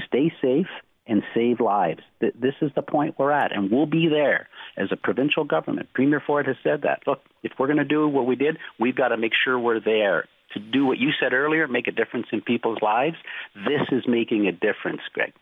stay 0.07 0.33
safe, 0.41 0.69
and 1.07 1.23
save 1.35 1.61
lives. 1.61 2.03
This 2.21 2.55
is 2.61 2.71
the 2.75 2.83
point 2.83 3.17
we're 3.19 3.33
at, 3.33 3.55
and 3.55 3.71
we'll 3.71 3.87
be 3.87 4.09
there 4.09 4.49
as 4.77 4.89
a 4.93 4.97
provincial 4.97 5.45
government. 5.45 5.89
Premier 5.95 6.23
Ford 6.25 6.47
has 6.47 6.57
said 6.63 6.83
that. 6.83 7.03
Look, 7.07 7.21
if 7.43 7.53
we're 7.59 7.67
going 7.67 7.79
to 7.79 7.85
do 7.85 8.07
what 8.07 8.27
we 8.27 8.37
did, 8.37 8.59
we've 8.79 8.97
got 8.97 9.09
to 9.09 9.17
make 9.17 9.33
sure 9.45 9.59
we're 9.59 9.81
there 9.81 10.27
to 10.55 10.61
do 10.61 10.87
what 10.87 10.99
you 10.99 11.11
said 11.21 11.33
earlier, 11.33 11.69
make 11.69 11.87
a 11.87 11.93
difference 11.93 12.27
in 12.33 12.41
people's 12.41 12.79
lives. 12.83 13.17
This 13.55 13.83
is 13.93 14.05
making 14.07 14.47
a 14.47 14.53
difference, 14.53 15.03
Greg. 15.13 15.33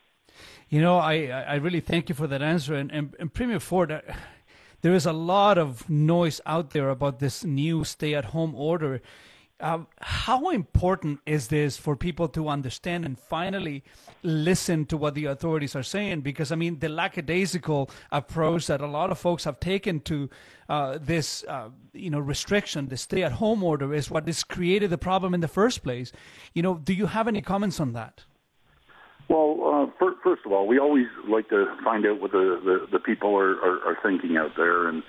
You 0.69 0.81
know, 0.81 0.97
I, 0.97 1.27
I 1.27 1.55
really 1.55 1.79
thank 1.79 2.09
you 2.09 2.15
for 2.15 2.27
that 2.27 2.41
answer. 2.41 2.75
And, 2.75 2.91
and, 2.91 3.15
and 3.19 3.33
Premier 3.33 3.59
Ford, 3.59 3.91
uh, 3.91 4.01
there 4.81 4.93
is 4.93 5.05
a 5.05 5.13
lot 5.13 5.57
of 5.57 5.89
noise 5.89 6.41
out 6.45 6.71
there 6.71 6.89
about 6.89 7.19
this 7.19 7.43
new 7.43 7.83
stay 7.83 8.13
at 8.13 8.25
home 8.25 8.53
order. 8.53 9.01
Um, 9.59 9.87
how 10.01 10.49
important 10.49 11.19
is 11.25 11.47
this 11.47 11.77
for 11.77 11.95
people 11.95 12.27
to 12.29 12.47
understand 12.47 13.05
and 13.05 13.17
finally 13.17 13.83
listen 14.21 14.85
to 14.85 14.97
what 14.97 15.15
the 15.15 15.25
authorities 15.25 15.75
are 15.75 15.81
saying? 15.81 16.21
Because 16.21 16.51
I 16.51 16.55
mean, 16.55 16.77
the 16.77 16.89
lackadaisical 16.89 17.89
approach 18.11 18.67
that 18.67 18.81
a 18.81 18.87
lot 18.87 19.09
of 19.09 19.17
folks 19.17 19.45
have 19.45 19.59
taken 19.59 19.99
to 20.01 20.29
uh, 20.69 20.99
this, 21.01 21.43
uh, 21.45 21.69
you 21.93 22.11
know, 22.11 22.19
restriction, 22.19 22.89
the 22.89 22.97
stay-at-home 22.97 23.63
order, 23.63 23.95
is 23.95 24.11
what 24.11 24.27
has 24.27 24.43
created 24.43 24.91
the 24.91 24.97
problem 24.97 25.33
in 25.33 25.39
the 25.39 25.47
first 25.47 25.81
place. 25.81 26.11
You 26.53 26.61
know, 26.61 26.75
do 26.75 26.93
you 26.93 27.07
have 27.07 27.27
any 27.27 27.41
comments 27.41 27.79
on 27.79 27.93
that? 27.93 28.25
Well, 29.27 29.91
uh, 29.99 30.05
first 30.23 30.45
of 30.45 30.51
all, 30.51 30.67
we 30.67 30.77
always 30.79 31.07
like 31.27 31.49
to 31.49 31.65
find 31.83 32.05
out 32.05 32.21
what 32.21 32.31
the, 32.31 32.61
the, 32.63 32.87
the 32.91 32.99
people 32.99 33.35
are, 33.35 33.55
are, 33.59 33.79
are 33.87 33.97
thinking 34.03 34.37
out 34.37 34.51
there, 34.55 34.87
and 34.87 35.03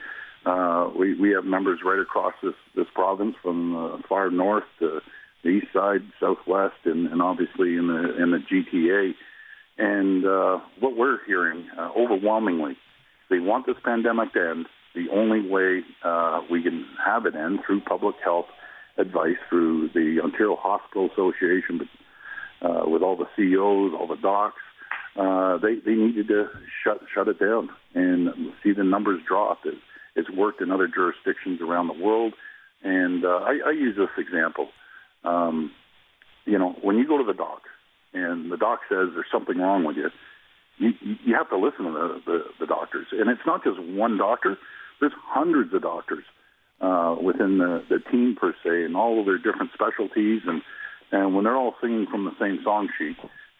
uh, 0.48 0.90
we 0.98 1.14
we 1.14 1.30
have 1.32 1.44
members 1.44 1.80
right 1.84 1.98
across 1.98 2.32
this 2.42 2.54
this 2.74 2.86
province, 2.94 3.36
from 3.42 3.76
uh, 3.76 3.98
far 4.08 4.30
north 4.30 4.64
to 4.78 5.00
the 5.44 5.50
east 5.50 5.66
side, 5.72 6.00
southwest, 6.18 6.76
and, 6.84 7.06
and 7.08 7.20
obviously 7.20 7.76
in 7.76 7.88
the 7.88 8.22
in 8.22 8.30
the 8.30 8.38
GTA. 8.38 9.12
And 9.78 10.24
uh, 10.24 10.58
what 10.80 10.96
we're 10.96 11.24
hearing 11.26 11.66
uh, 11.78 11.90
overwhelmingly, 11.96 12.76
they 13.30 13.38
want 13.38 13.66
this 13.66 13.76
pandemic 13.84 14.32
to 14.32 14.50
end. 14.50 14.66
The 14.94 15.06
only 15.12 15.48
way 15.48 15.82
uh, 16.02 16.40
we 16.50 16.62
can 16.62 16.86
have 17.04 17.26
it 17.26 17.34
end 17.36 17.60
through 17.66 17.82
public 17.82 18.16
health 18.24 18.46
advice 18.96 19.36
through 19.48 19.90
the 19.94 20.20
Ontario 20.22 20.56
Hospital 20.56 21.08
Association, 21.12 21.78
but 21.78 22.68
uh, 22.68 22.88
with 22.88 23.02
all 23.02 23.16
the 23.16 23.28
CEOs, 23.36 23.92
all 23.94 24.08
the 24.08 24.16
docs, 24.16 24.56
uh, 25.16 25.58
they 25.58 25.76
they 25.84 25.94
needed 25.94 26.28
to 26.28 26.48
shut 26.82 27.00
shut 27.14 27.28
it 27.28 27.38
down 27.38 27.68
and 27.94 28.52
see 28.62 28.72
the 28.72 28.84
numbers 28.84 29.20
drop. 29.28 29.60
It's 30.18 30.30
worked 30.30 30.60
in 30.60 30.70
other 30.70 30.88
jurisdictions 30.88 31.60
around 31.62 31.86
the 31.86 32.04
world. 32.04 32.34
And 32.82 33.24
uh, 33.24 33.28
I, 33.28 33.58
I 33.68 33.70
use 33.70 33.96
this 33.96 34.10
example. 34.18 34.68
Um, 35.24 35.72
you 36.44 36.58
know, 36.58 36.76
when 36.82 36.96
you 36.96 37.06
go 37.06 37.18
to 37.18 37.24
the 37.24 37.34
doc 37.34 37.62
and 38.12 38.50
the 38.50 38.56
doc 38.56 38.80
says 38.88 39.08
there's 39.14 39.30
something 39.32 39.58
wrong 39.58 39.84
with 39.84 39.96
you, 39.96 40.10
you, 40.78 40.90
you 41.24 41.34
have 41.34 41.48
to 41.50 41.56
listen 41.56 41.84
to 41.84 41.92
the, 41.92 42.20
the, 42.26 42.44
the 42.60 42.66
doctors. 42.66 43.06
And 43.12 43.30
it's 43.30 43.46
not 43.46 43.64
just 43.64 43.80
one 43.80 44.18
doctor. 44.18 44.58
There's 45.00 45.12
hundreds 45.24 45.72
of 45.72 45.82
doctors 45.82 46.24
uh, 46.80 47.16
within 47.20 47.58
the, 47.58 47.84
the 47.88 47.98
team 48.10 48.36
per 48.38 48.54
se 48.64 48.84
and 48.84 48.96
all 48.96 49.20
of 49.20 49.26
their 49.26 49.38
different 49.38 49.70
specialties. 49.72 50.42
And, 50.46 50.62
and 51.12 51.34
when 51.34 51.44
they're 51.44 51.56
all 51.56 51.74
singing 51.80 52.06
from 52.10 52.24
the 52.24 52.36
same 52.40 52.60
song 52.64 52.88
sheet, 52.98 53.16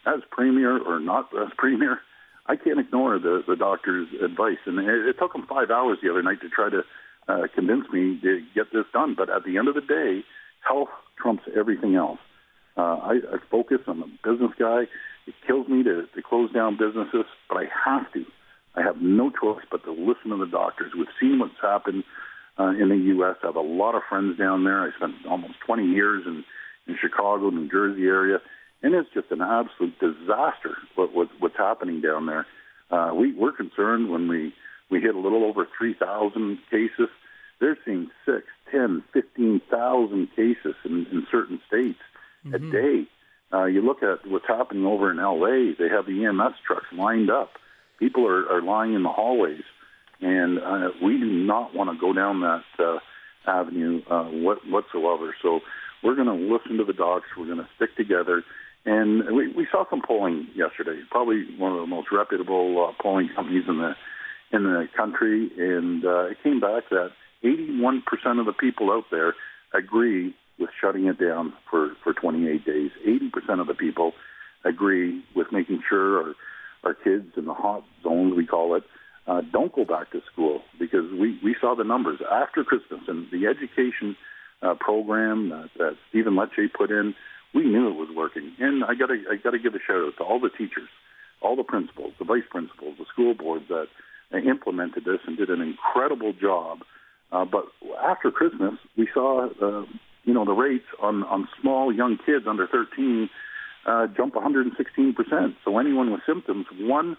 as 0.07 0.21
premier 0.31 0.79
or 0.79 0.99
not 1.01 1.29
as 1.41 1.49
premier, 1.57 2.01
I 2.49 2.57
can't 2.57 2.81
ignore 2.81 3.19
the, 3.19 3.43
the 3.47 3.57
doctor's 3.57 4.09
advice. 4.25 4.59
And 4.67 4.79
it, 4.79 5.07
it 5.07 5.17
took 5.19 5.35
him 5.35 5.47
five 5.49 5.71
hours 5.71 5.99
the 6.03 6.11
other 6.11 6.23
night 6.23 6.41
to 6.41 6.49
try 6.49 6.71
to 6.71 6.83
uh, 7.29 7.47
convince 7.55 7.89
me 7.93 8.19
to 8.23 8.41
get 8.55 8.73
this 8.73 8.87
done. 8.93 9.15
But 9.17 9.29
at 9.29 9.45
the 9.45 9.59
end 9.59 9.69
of 9.69 9.75
the 9.75 9.83
day, 9.83 10.25
health 10.67 10.89
trumps 11.21 11.45
everything 11.57 11.95
else. 11.95 12.19
Uh, 12.77 12.97
I, 12.97 13.13
I 13.13 13.37
focus. 13.51 13.79
I'm 13.87 14.03
a 14.03 14.07
business 14.25 14.53
guy. 14.59 14.85
It 15.27 15.35
kills 15.47 15.69
me 15.69 15.83
to, 15.83 16.07
to 16.15 16.23
close 16.23 16.51
down 16.53 16.79
businesses, 16.79 17.27
but 17.49 17.59
I 17.59 17.65
have 17.85 18.11
to. 18.15 18.25
I 18.75 18.83
have 18.83 19.03
no 19.03 19.31
choice 19.31 19.65
but 19.71 19.85
to 19.85 19.91
listen 19.91 20.31
to 20.31 20.37
the 20.37 20.51
doctors. 20.51 20.93
We've 20.97 21.07
seen 21.21 21.41
what's 21.41 21.61
happened 21.61 22.05
uh, 22.59 22.71
in 22.71 22.89
the 22.89 22.97
U.S. 23.19 23.37
I 23.43 23.47
have 23.47 23.57
a 23.57 23.61
lot 23.61 23.95
of 23.95 24.03
friends 24.09 24.39
down 24.39 24.65
there. 24.65 24.81
I 24.81 24.91
spent 24.97 25.15
almost 25.29 25.55
20 25.67 25.85
years 25.85 26.23
in, 26.27 26.45
in 26.87 26.97
Chicago, 27.01 27.51
New 27.51 27.69
Jersey 27.69 28.05
area, 28.05 28.39
and 28.83 28.95
it's 28.95 29.09
just 29.13 29.31
an 29.31 29.43
absolute 29.43 29.99
disaster 29.99 30.77
what, 30.95 31.15
what, 31.15 31.29
what's 31.39 31.57
happening 31.57 32.01
down 32.01 32.27
there. 32.27 32.47
Uh, 32.91 33.13
we, 33.15 33.35
we're 33.35 33.53
concerned 33.53 34.11
when 34.11 34.29
we, 34.29 34.53
we 34.91 35.01
hit 35.01 35.15
a 35.15 35.19
little 35.19 35.45
over 35.45 35.67
3,000 35.79 36.59
cases. 36.71 37.09
They're 37.61 37.79
seeing 37.85 38.11
six, 38.25 38.47
ten, 38.71 39.03
fifteen 39.13 39.61
thousand 39.71 40.29
cases 40.37 40.75
in, 40.85 41.07
in 41.11 41.27
certain 41.31 41.61
states 41.67 41.99
mm-hmm. 42.47 42.55
a 42.55 42.59
day. 42.71 43.09
Uh, 43.53 43.65
you 43.65 43.83
look 43.83 44.03
at 44.03 44.31
what's 44.31 44.47
happening 44.47 44.85
over 44.85 45.11
in 45.11 45.19
L.A. 45.19 45.75
They 45.79 45.89
have 45.89 46.07
the 46.07 46.25
EMS 46.27 46.55
trucks 46.67 46.87
lined 46.93 47.31
up. 47.31 47.51
People 47.99 48.27
are, 48.27 48.49
are 48.49 48.63
lying 48.63 48.95
in 48.95 49.03
the 49.03 49.09
hallways, 49.09 49.65
and 50.21 50.59
uh, 50.59 50.91
we 51.03 51.19
do 51.19 51.27
not 51.27 51.75
want 51.75 51.91
to 51.91 51.99
go 51.99 52.13
down 52.13 52.41
that 52.41 52.63
uh, 52.79 52.99
avenue 53.47 54.03
uh, 54.09 54.25
what, 54.25 54.59
whatsoever. 54.69 55.35
So 55.43 55.61
we're 56.03 56.15
going 56.15 56.29
to 56.29 56.55
listen 56.55 56.77
to 56.77 56.85
the 56.85 56.93
docs. 56.93 57.27
We're 57.37 57.47
going 57.47 57.59
to 57.59 57.69
stick 57.77 57.97
together. 57.97 58.45
And 58.89 59.37
we, 59.37 59.53
we 59.53 59.67
saw 59.71 59.85
some 59.91 60.01
polling 60.01 60.49
yesterday. 60.55 60.99
Probably 61.11 61.45
one 61.59 61.73
of 61.73 61.81
the 61.81 61.87
most 61.87 62.09
reputable 62.11 62.89
uh, 62.89 63.03
polling 63.03 63.29
companies 63.37 63.65
in 63.69 63.77
the 63.77 63.93
in 64.51 64.63
the 64.63 64.89
country, 64.97 65.51
and 65.59 66.03
uh, 66.07 66.31
it 66.31 66.39
came 66.43 66.59
back 66.59 66.85
that 66.89 67.11
81% 67.45 68.01
of 68.41 68.47
the 68.47 68.55
people 68.59 68.91
out 68.91 69.05
there 69.11 69.35
agree 69.75 70.35
with 70.59 70.71
shutting 70.81 71.05
it 71.05 71.21
down 71.21 71.53
for, 71.71 71.93
for 72.03 72.15
28 72.15 72.65
days. 72.65 72.91
80% 73.07 73.61
of 73.61 73.67
the 73.67 73.75
people 73.75 74.13
agree 74.65 75.23
with 75.37 75.49
making 75.53 75.83
sure 75.87 76.23
our, 76.23 76.35
our 76.83 76.95
kids 76.95 77.27
in 77.37 77.45
the 77.45 77.53
hot 77.53 77.85
zones, 78.03 78.35
we 78.35 78.47
call 78.47 78.75
it, 78.75 78.85
uh, 79.27 79.43
don't 79.53 79.75
go 79.75 79.85
back 79.85 80.11
to 80.13 80.23
school 80.33 80.63
because 80.81 81.05
we, 81.13 81.39
we 81.45 81.55
saw 81.61 81.75
the 81.75 81.85
numbers 81.85 82.21
after 82.33 82.65
Christmas 82.65 83.01
and 83.07 83.27
the 83.31 83.47
education 83.47 84.17
uh, 84.63 84.75
program 84.81 85.51
that, 85.51 85.69
that 85.77 85.97
Stephen 86.09 86.35
Lecce 86.35 86.73
put 86.73 86.91
in. 86.91 87.15
We 87.55 87.65
knew 87.65 87.89
it 87.89 87.97
was 87.97 88.11
working, 88.15 88.53
and 88.59 88.85
I 88.85 88.95
got 88.95 89.07
to 89.07 89.17
I 89.31 89.37
got 89.37 89.51
to 89.51 89.59
give 89.59 89.75
a 89.75 89.79
shout 89.85 90.07
out 90.07 90.17
to 90.19 90.25
all 90.25 90.39
the 90.39 90.51
teachers, 90.51 90.89
all 91.41 91.57
the 91.57 91.65
principals, 91.65 92.13
the 92.19 92.25
vice 92.25 92.49
principals, 92.51 92.97
the 92.99 93.07
school 93.13 93.35
boards 93.35 93.65
that 93.69 93.87
implemented 94.33 95.05
this 95.05 95.21
and 95.27 95.37
did 95.37 95.49
an 95.49 95.63
incredible 95.63 96.35
job. 96.35 96.81
Uh, 97.33 97.45
but 97.45 97.65
after 98.03 98.31
Christmas, 98.31 98.75
we 98.97 99.09
saw 99.13 99.49
uh, 99.63 99.85
you 100.29 100.35
know, 100.35 100.45
the 100.45 100.53
rates 100.53 100.85
on, 101.01 101.25
on 101.25 101.49
small 101.59 101.91
young 101.91 102.19
kids 102.25 102.45
under 102.47 102.67
13 102.67 103.31
uh, 103.87 104.07
jump 104.09 104.35
116%. 104.35 105.57
So 105.65 105.79
anyone 105.79 106.13
with 106.13 106.21
symptoms, 106.27 106.67
one 106.79 107.17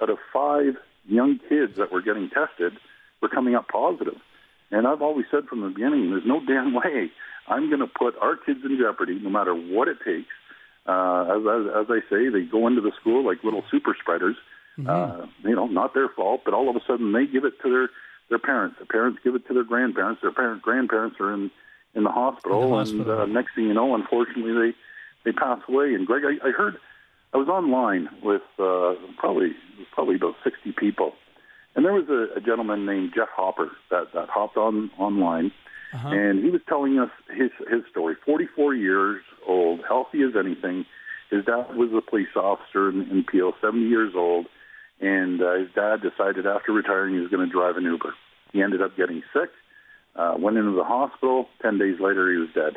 out 0.00 0.08
of 0.08 0.16
five 0.32 0.76
young 1.06 1.38
kids 1.50 1.76
that 1.76 1.92
were 1.92 2.00
getting 2.00 2.30
tested 2.30 2.72
were 3.20 3.28
coming 3.28 3.54
up 3.54 3.68
positive. 3.68 4.16
And 4.70 4.86
I've 4.86 5.02
always 5.02 5.26
said 5.30 5.44
from 5.44 5.60
the 5.60 5.68
beginning, 5.68 6.10
there's 6.10 6.24
no 6.24 6.40
damn 6.46 6.72
way 6.72 7.10
I'm 7.48 7.68
going 7.68 7.80
to 7.80 7.86
put 7.86 8.16
our 8.20 8.36
kids 8.36 8.60
in 8.64 8.78
jeopardy, 8.78 9.18
no 9.22 9.30
matter 9.30 9.54
what 9.54 9.88
it 9.88 9.98
takes. 10.04 10.32
Uh, 10.86 11.36
as, 11.36 11.42
as, 11.42 11.66
as 11.82 11.86
I 11.90 12.00
say, 12.10 12.28
they 12.28 12.42
go 12.42 12.66
into 12.66 12.80
the 12.80 12.92
school 13.00 13.24
like 13.24 13.42
little 13.42 13.64
super 13.70 13.96
spreaders. 14.00 14.36
Mm-hmm. 14.78 14.88
Uh, 14.88 15.26
you 15.48 15.56
know, 15.56 15.66
not 15.66 15.94
their 15.94 16.08
fault, 16.08 16.42
but 16.44 16.54
all 16.54 16.68
of 16.68 16.76
a 16.76 16.80
sudden 16.86 17.12
they 17.12 17.26
give 17.26 17.44
it 17.44 17.54
to 17.62 17.70
their 17.70 17.88
their 18.28 18.38
parents. 18.38 18.76
The 18.78 18.86
parents 18.86 19.20
give 19.24 19.34
it 19.34 19.46
to 19.48 19.54
their 19.54 19.64
grandparents. 19.64 20.20
Their 20.20 20.32
parent 20.32 20.62
grandparents 20.62 21.16
are 21.18 21.32
in 21.32 21.50
in 21.94 22.04
the 22.04 22.10
hospital, 22.10 22.62
in 22.62 22.70
the 22.70 22.76
hospital. 22.76 23.20
and 23.22 23.22
uh, 23.22 23.26
next 23.26 23.54
thing 23.54 23.64
you 23.64 23.74
know, 23.74 23.94
unfortunately, 23.94 24.52
they 24.52 25.30
they 25.30 25.32
pass 25.32 25.60
away. 25.68 25.94
And 25.94 26.06
Greg, 26.06 26.24
I, 26.24 26.48
I 26.48 26.50
heard 26.52 26.76
I 27.32 27.38
was 27.38 27.48
online 27.48 28.08
with 28.22 28.42
uh, 28.58 28.94
probably 29.16 29.52
probably 29.92 30.16
about 30.16 30.34
sixty 30.44 30.72
people, 30.72 31.12
and 31.74 31.84
there 31.84 31.94
was 31.94 32.08
a, 32.08 32.36
a 32.36 32.40
gentleman 32.40 32.84
named 32.84 33.12
Jeff 33.14 33.28
Hopper 33.34 33.70
that 33.90 34.12
that 34.12 34.28
hopped 34.28 34.58
on 34.58 34.90
online, 34.98 35.52
uh-huh. 35.96 36.08
and 36.08 36.44
he 36.44 36.50
was 36.50 36.60
telling 36.68 36.98
us 36.98 37.10
his 37.28 37.50
his 37.68 37.82
story. 37.90 38.16
Forty 38.24 38.46
four 38.54 38.74
years 38.74 39.22
old, 39.46 39.80
healthy 39.86 40.22
as 40.22 40.36
anything. 40.38 40.84
His 41.30 41.44
dad 41.44 41.74
was 41.74 41.90
a 41.92 42.00
police 42.00 42.34
officer 42.36 42.88
in, 42.88 43.02
in 43.10 43.24
Peel, 43.24 43.52
seventy 43.60 43.88
years 43.88 44.12
old, 44.14 44.46
and 45.00 45.42
uh, 45.42 45.54
his 45.54 45.68
dad 45.74 46.02
decided 46.02 46.46
after 46.46 46.72
retiring 46.72 47.14
he 47.14 47.20
was 47.20 47.30
going 47.30 47.46
to 47.46 47.52
drive 47.52 47.76
an 47.76 47.84
Uber. 47.84 48.14
He 48.52 48.62
ended 48.62 48.80
up 48.80 48.96
getting 48.96 49.22
sick 49.32 49.50
uh, 50.16 50.34
went 50.38 50.56
into 50.56 50.72
the 50.72 50.84
hospital. 50.84 51.48
Ten 51.60 51.78
days 51.78 52.00
later, 52.00 52.30
he 52.30 52.38
was 52.38 52.48
dead. 52.54 52.76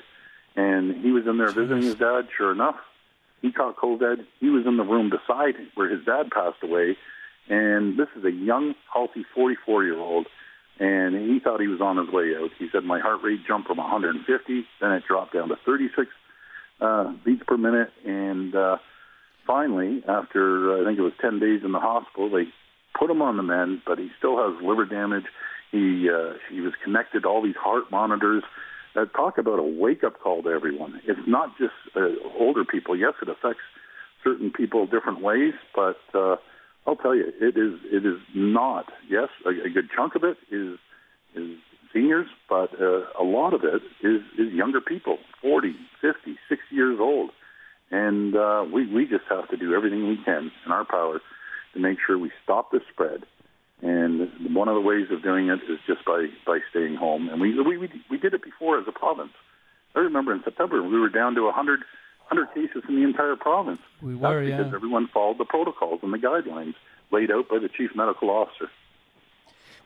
And 0.55 1.03
he 1.03 1.11
was 1.11 1.25
in 1.27 1.37
there 1.37 1.51
visiting 1.51 1.83
his 1.83 1.95
dad. 1.95 2.27
Sure 2.35 2.51
enough, 2.51 2.75
he 3.41 3.51
caught 3.51 3.77
COVID. 3.77 4.25
He 4.39 4.49
was 4.49 4.65
in 4.65 4.77
the 4.77 4.83
room 4.83 5.09
beside 5.09 5.55
where 5.75 5.89
his 5.89 6.05
dad 6.05 6.31
passed 6.31 6.61
away. 6.63 6.97
And 7.47 7.97
this 7.97 8.09
is 8.17 8.25
a 8.25 8.31
young, 8.31 8.75
healthy 8.93 9.25
44 9.33 9.83
year 9.85 9.97
old. 9.97 10.27
And 10.79 11.29
he 11.29 11.39
thought 11.39 11.59
he 11.59 11.67
was 11.67 11.81
on 11.81 11.97
his 11.97 12.07
way 12.09 12.33
out. 12.37 12.51
He 12.57 12.67
said, 12.71 12.83
My 12.83 12.99
heart 12.99 13.21
rate 13.23 13.41
jumped 13.45 13.67
from 13.67 13.77
150, 13.77 14.65
then 14.79 14.91
it 14.91 15.03
dropped 15.05 15.33
down 15.33 15.49
to 15.49 15.57
36 15.65 16.07
uh, 16.79 17.13
beats 17.25 17.43
per 17.45 17.57
minute. 17.57 17.91
And 18.05 18.55
uh, 18.55 18.77
finally, 19.45 20.03
after 20.07 20.81
I 20.81 20.85
think 20.85 20.97
it 20.97 21.01
was 21.01 21.13
10 21.21 21.39
days 21.39 21.61
in 21.65 21.73
the 21.73 21.79
hospital, 21.79 22.29
they 22.29 22.45
put 22.97 23.09
him 23.09 23.21
on 23.21 23.37
the 23.37 23.43
mend, 23.43 23.81
but 23.85 23.99
he 23.99 24.09
still 24.17 24.37
has 24.37 24.61
liver 24.63 24.85
damage. 24.85 25.25
He 25.71 26.09
uh, 26.09 26.33
he 26.51 26.61
was 26.61 26.73
connected 26.83 27.23
to 27.23 27.29
all 27.29 27.43
these 27.43 27.55
heart 27.55 27.91
monitors. 27.91 28.43
Uh, 28.95 29.05
talk 29.05 29.37
about 29.37 29.59
a 29.59 29.63
wake 29.63 30.03
up 30.03 30.19
call 30.19 30.41
to 30.43 30.49
everyone. 30.49 30.99
It's 31.05 31.19
not 31.27 31.57
just 31.57 31.73
uh, 31.95 32.07
older 32.39 32.65
people. 32.65 32.95
Yes, 32.95 33.13
it 33.21 33.29
affects 33.29 33.61
certain 34.23 34.51
people 34.51 34.87
different 34.87 35.21
ways, 35.21 35.53
but 35.75 35.99
uh, 36.13 36.37
I'll 36.89 36.95
tell 36.95 37.15
you, 37.15 37.31
it 37.39 37.55
is 37.55 37.79
it 37.85 38.03
is 38.03 38.17
not. 38.33 38.85
Yes, 39.07 39.29
a, 39.45 39.49
a 39.49 39.69
good 39.69 39.89
chunk 39.95 40.15
of 40.15 40.23
it 40.23 40.37
is 40.51 40.79
is 41.35 41.57
seniors, 41.93 42.27
but 42.49 42.71
uh, 42.81 43.03
a 43.19 43.23
lot 43.23 43.53
of 43.53 43.63
it 43.63 43.83
is 44.01 44.21
is 44.39 44.51
younger 44.51 44.81
people, 44.81 45.19
40, 45.43 45.75
50, 46.01 46.37
60 46.49 46.75
years 46.75 46.97
old, 46.99 47.29
and 47.91 48.35
uh, 48.35 48.65
we 48.73 48.91
we 48.91 49.05
just 49.05 49.25
have 49.29 49.47
to 49.49 49.57
do 49.57 49.75
everything 49.75 50.07
we 50.07 50.17
can 50.25 50.51
in 50.65 50.71
our 50.71 50.83
power 50.83 51.21
to 51.75 51.79
make 51.79 51.99
sure 52.05 52.17
we 52.17 52.31
stop 52.43 52.71
the 52.71 52.79
spread 52.91 53.23
and 53.81 54.29
one 54.53 54.67
of 54.67 54.75
the 54.75 54.81
ways 54.81 55.07
of 55.11 55.23
doing 55.23 55.47
it 55.47 55.59
is 55.71 55.79
just 55.87 56.03
by, 56.05 56.27
by 56.45 56.59
staying 56.69 56.95
home. 56.95 57.29
And 57.29 57.39
we, 57.39 57.59
we, 57.61 57.77
we 58.09 58.17
did 58.17 58.33
it 58.33 58.43
before 58.43 58.77
as 58.77 58.85
a 58.87 58.91
province. 58.91 59.31
I 59.95 59.99
remember 59.99 60.33
in 60.33 60.41
September 60.43 60.83
we 60.83 60.99
were 60.99 61.09
down 61.09 61.35
to 61.35 61.43
100, 61.43 61.79
100 62.29 62.53
cases 62.53 62.83
in 62.87 62.95
the 62.95 63.03
entire 63.03 63.35
province. 63.35 63.79
We 64.01 64.15
were, 64.15 64.41
That's 64.41 64.51
because 64.51 64.71
yeah. 64.71 64.75
everyone 64.75 65.09
followed 65.13 65.37
the 65.37 65.45
protocols 65.45 65.99
and 66.03 66.13
the 66.13 66.17
guidelines 66.17 66.75
laid 67.11 67.31
out 67.31 67.49
by 67.49 67.59
the 67.59 67.69
chief 67.69 67.91
medical 67.95 68.29
officer. 68.29 68.69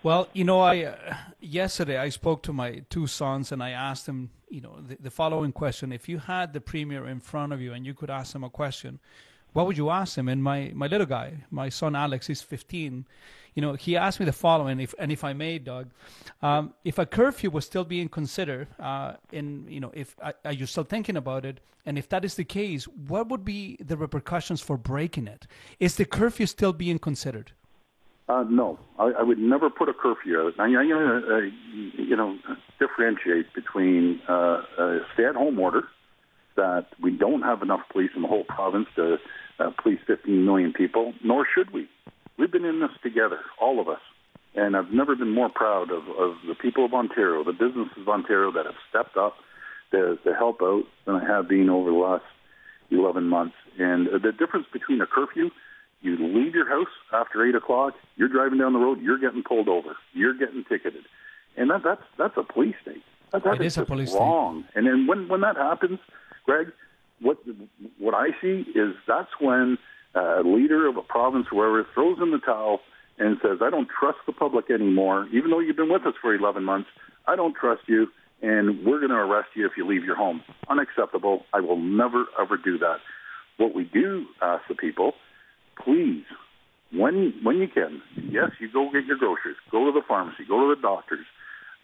Well, 0.04 0.28
you 0.34 0.44
know, 0.44 0.60
I 0.60 0.84
uh, 0.84 1.16
yesterday 1.40 1.98
I 1.98 2.10
spoke 2.10 2.44
to 2.44 2.54
my 2.54 2.84
two 2.90 3.08
sons 3.08 3.54
and 3.54 3.64
I 3.64 3.70
asked 3.70 4.06
them, 4.06 4.32
you 4.50 4.60
know, 4.60 4.76
the, 4.86 4.98
the 5.00 5.10
following 5.10 5.54
question: 5.54 5.94
If 5.94 6.10
you 6.10 6.18
had 6.18 6.52
the 6.52 6.60
premier 6.60 7.08
in 7.08 7.22
front 7.22 7.54
of 7.54 7.62
you 7.62 7.72
and 7.72 7.86
you 7.86 7.94
could 7.94 8.10
ask 8.10 8.36
him 8.36 8.44
a 8.44 8.50
question, 8.50 9.00
what 9.54 9.66
would 9.68 9.78
you 9.78 9.90
ask 9.90 10.18
him? 10.18 10.28
And 10.28 10.44
my 10.44 10.72
my 10.74 10.88
little 10.88 11.08
guy, 11.08 11.46
my 11.50 11.70
son 11.70 11.96
Alex, 11.96 12.28
he's 12.28 12.42
15 12.42 13.06
you 13.56 13.62
know, 13.62 13.74
he 13.74 13.96
asked 13.96 14.20
me 14.20 14.26
the 14.26 14.34
following, 14.34 14.80
if, 14.80 14.96
and 14.98 15.12
if 15.12 15.24
I 15.24 15.34
may, 15.34 15.60
Doug, 15.60 15.90
um, 16.42 16.74
if 16.84 16.98
a 16.98 17.06
curfew 17.06 17.52
was 17.52 17.66
still 17.66 17.84
being 17.84 18.10
considered, 18.10 18.68
uh, 18.80 19.14
in 19.32 19.66
you 19.68 19.80
know, 19.80 19.92
if 19.94 20.16
uh, 20.22 20.32
are 20.46 20.54
you 20.54 20.66
still 20.66 20.84
thinking 20.84 21.18
about 21.18 21.46
it, 21.46 21.60
and 21.86 21.98
if 21.98 22.10
that 22.10 22.26
is 22.26 22.36
the 22.36 22.44
case, 22.44 22.86
what 22.86 23.30
would 23.30 23.46
be 23.46 23.78
the 23.80 23.98
repercussions 23.98 24.62
for 24.62 24.78
breaking 24.78 25.28
it? 25.28 25.46
Is 25.80 25.96
the 25.96 26.06
curfew 26.06 26.46
still 26.46 26.74
being 26.74 26.98
considered? 26.98 27.52
Uh, 28.30 28.46
no, 28.50 28.80
I, 28.98 29.12
I 29.20 29.22
would 29.22 29.38
never 29.38 29.70
put 29.70 29.90
a 29.90 29.94
curfew 29.94 30.40
out. 30.40 30.54
I'm 30.58 30.72
going 30.72 30.88
to, 30.88 31.52
you 32.02 32.16
know, 32.16 32.38
differentiate 32.80 33.54
between 33.54 34.22
uh, 34.30 34.62
a 34.80 35.00
stay-at-home 35.14 35.60
order 35.60 35.84
that 36.56 36.88
we 37.02 37.12
don't 37.12 37.42
have 37.42 37.62
enough 37.62 37.82
police 37.92 38.12
in 38.16 38.22
the 38.22 38.28
whole 38.30 38.46
province 38.46 38.88
to 38.96 39.18
uh, 39.60 39.72
police 39.82 40.00
15 40.08 40.46
million 40.46 40.74
people, 40.74 41.14
nor 41.24 41.46
should 41.54 41.72
we. 41.72 41.88
We've 42.38 42.52
been 42.52 42.66
in 42.66 42.80
this 42.80 42.92
together, 43.02 43.40
all 43.62 43.80
of 43.80 43.88
us. 43.88 44.02
And 44.56 44.76
I've 44.76 44.92
never 44.92 45.16
been 45.16 45.34
more 45.34 45.50
proud 45.50 45.92
of, 45.92 46.08
of 46.10 46.36
the 46.48 46.56
people 46.56 46.86
of 46.86 46.94
Ontario, 46.94 47.44
the 47.44 47.54
businesses 47.54 47.98
of 47.98 48.10
Ontario 48.10 48.52
that 48.52 48.66
have 48.66 48.76
stepped 48.90 49.18
up 49.18 49.36
to, 49.92 50.18
to 50.24 50.36
help 50.36 50.62
out 50.62 50.84
than 51.06 51.16
I 51.16 51.26
have 51.26 51.48
been 51.48 51.70
over 51.70 51.90
the 51.90 51.98
last 51.98 52.26
11 52.92 53.24
months. 53.24 53.56
And 53.80 54.08
the 54.08 54.32
difference 54.32 54.68
between 54.72 55.02
a 55.02 55.08
curfew, 55.08 55.50
you 56.02 56.18
leave 56.18 56.54
your 56.54 56.68
house 56.68 56.92
after 57.12 57.48
8 57.48 57.56
o'clock, 57.56 57.96
you're 58.16 58.28
driving 58.28 58.60
down 58.60 58.74
the 58.74 58.80
road, 58.80 59.02
you're 59.02 59.18
getting 59.18 59.42
pulled 59.42 59.70
over, 59.70 59.96
you're 60.14 60.38
getting 60.38 60.64
ticketed. 60.66 61.06
And 61.58 61.70
that, 61.70 61.82
that's, 61.84 62.04
that's 62.18 62.38
a 62.38 62.44
police 62.44 62.76
state. 62.82 63.04
That, 63.32 63.44
that 63.44 63.62
is, 63.62 63.74
is 63.74 63.78
a 63.80 63.86
police 63.86 64.14
wrong. 64.14 64.64
State. 64.64 64.76
And 64.76 64.88
then 64.88 65.08
when, 65.08 65.28
when 65.28 65.42
that 65.42 65.56
happens, 65.56 66.00
Greg, 66.46 66.72
what, 67.22 67.38
what 67.98 68.14
I 68.14 68.30
see 68.42 68.66
is 68.76 68.94
that's 69.08 69.30
when 69.40 69.78
a 70.16 70.42
leader 70.44 70.88
of 70.88 70.98
a 70.98 71.02
province, 71.02 71.48
whoever, 71.50 71.86
throws 71.94 72.18
in 72.22 72.32
the 72.32 72.40
towel 72.40 72.80
and 73.18 73.38
says, 73.42 73.60
I 73.62 73.70
don't 73.70 73.88
trust 73.88 74.20
the 74.26 74.34
public 74.34 74.70
anymore, 74.70 75.28
even 75.34 75.52
though 75.52 75.60
you've 75.60 75.76
been 75.76 75.92
with 75.92 76.06
us 76.06 76.16
for 76.22 76.34
11 76.34 76.64
months. 76.64 76.90
I 77.28 77.36
don't 77.36 77.56
trust 77.56 77.82
you 77.88 78.08
and 78.44 78.86
we're 78.86 79.00
going 79.00 79.10
to 79.10 79.16
arrest 79.16 79.50
you 79.56 79.66
if 79.66 79.72
you 79.78 79.88
leave 79.88 80.04
your 80.04 80.18
home. 80.18 80.44
Unacceptable. 80.70 81.46
I 81.54 81.62
will 81.62 81.80
never, 81.80 82.26
ever 82.40 82.58
do 82.58 82.78
that. 82.80 82.98
What 83.58 83.74
we 83.74 83.86
do 83.86 84.26
ask 84.42 84.64
the 84.68 84.76
people, 84.76 85.14
please, 85.84 86.26
when 86.92 87.34
when 87.42 87.58
you 87.58 87.68
can, 87.68 88.02
yes, 88.16 88.52
you 88.60 88.70
go 88.72 88.92
get 88.92 89.06
your 89.06 89.18
groceries, 89.18 89.56
go 89.72 89.86
to 89.86 89.92
the 89.92 90.06
pharmacy, 90.08 90.44
go 90.48 90.68
to 90.68 90.76
the 90.76 90.82
doctors, 90.82 91.26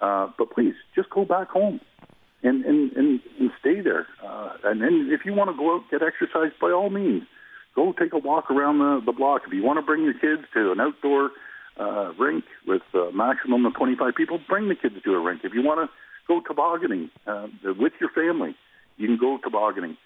uh, 0.02 0.28
but 0.38 0.52
please 0.52 0.74
just 0.96 1.10
go 1.10 1.26
back 1.26 1.50
home 1.50 1.80
and 2.44 2.66
and 2.66 2.92
and, 2.94 3.20
and 3.40 3.52
stay 3.60 3.82
there. 3.82 4.08
Uh, 4.24 4.54
and 4.66 4.82
then 4.82 5.10
if 5.12 5.26
you 5.26 5.34
want 5.34 5.50
to 5.50 5.58
go 5.58 5.76
out 5.76 5.84
get 5.92 6.02
exercise, 6.02 6.52
by 6.62 6.72
all 6.72 6.90
means, 6.90 7.24
go 7.76 7.94
take 7.94 8.14
a 8.14 8.18
walk 8.18 8.50
around 8.52 8.80
the 8.80 9.02
the 9.06 9.12
block. 9.12 9.44
If 9.48 9.54
you 9.54 9.64
want 9.64 9.80
to 9.80 9.86
bring 9.86 10.04
your 10.04 10.14
kids 10.14 10.48
to 10.54 10.72
an 10.72 10.80
outdoor 10.80 11.32
uh, 11.78 12.14
rink 12.20 12.46
with 12.68 12.82
a 12.94 13.12
maximum 13.14 13.66
of 13.66 13.74
25 13.76 14.14
people, 14.16 14.40
bring 14.48 14.68
the 14.70 14.76
kids 14.76 14.96
to 15.04 15.14
a 15.14 15.20
rink. 15.20 15.42
If 15.44 15.54
you 15.54 15.64
want 15.64 15.90
to 15.90 15.96
go 16.30 16.42
tobogganing 16.48 17.10
uh, 17.28 17.48
with 17.78 17.94
your 18.00 18.12
family. 18.12 18.56
You 18.98 19.08
can 19.08 19.18
go 19.18 19.40
tobogganing, 19.44 19.98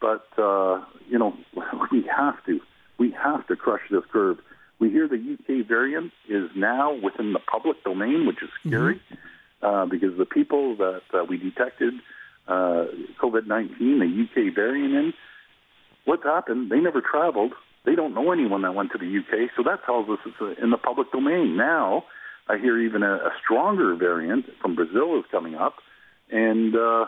but 0.00 0.26
uh, 0.38 0.82
you 1.08 1.18
know 1.18 1.34
we 1.92 2.08
have 2.16 2.42
to. 2.46 2.60
We 2.98 3.10
have 3.20 3.46
to 3.48 3.56
crush 3.56 3.82
this 3.90 4.04
curve. 4.12 4.38
We 4.78 4.90
hear 4.90 5.08
the 5.08 5.16
UK 5.16 5.66
variant 5.66 6.12
is 6.28 6.50
now 6.54 6.92
within 6.92 7.32
the 7.32 7.40
public 7.40 7.82
domain, 7.84 8.26
which 8.26 8.42
is 8.42 8.50
scary 8.60 8.96
mm-hmm. 8.96 9.14
Uh, 9.62 9.86
because 9.86 10.16
the 10.18 10.26
people 10.26 10.76
that 10.76 11.02
uh, 11.14 11.24
we 11.24 11.36
detected 11.36 11.94
uh, 12.48 12.86
COVID-19, 13.22 13.78
the 13.78 14.24
UK 14.24 14.54
variant 14.54 14.94
in, 14.94 15.12
what's 16.04 16.24
happened? 16.24 16.70
They 16.70 16.80
never 16.80 17.00
traveled. 17.00 17.52
They 17.84 17.94
don't 17.94 18.14
know 18.14 18.32
anyone 18.32 18.62
that 18.62 18.74
went 18.74 18.92
to 18.92 18.98
the 18.98 19.18
UK, 19.18 19.50
so 19.56 19.62
that 19.64 19.84
tells 19.84 20.08
us 20.08 20.18
it's 20.26 20.36
uh, 20.40 20.62
in 20.62 20.70
the 20.70 20.76
public 20.76 21.10
domain 21.12 21.56
now 21.56 22.04
I 22.48 22.58
hear 22.58 22.78
even 22.78 23.02
a, 23.02 23.14
a 23.14 23.30
stronger 23.42 23.94
variant 23.94 24.46
from 24.60 24.74
Brazil 24.74 25.18
is 25.18 25.24
coming 25.30 25.54
up, 25.54 25.76
and 26.30 26.74
uh, 26.74 27.06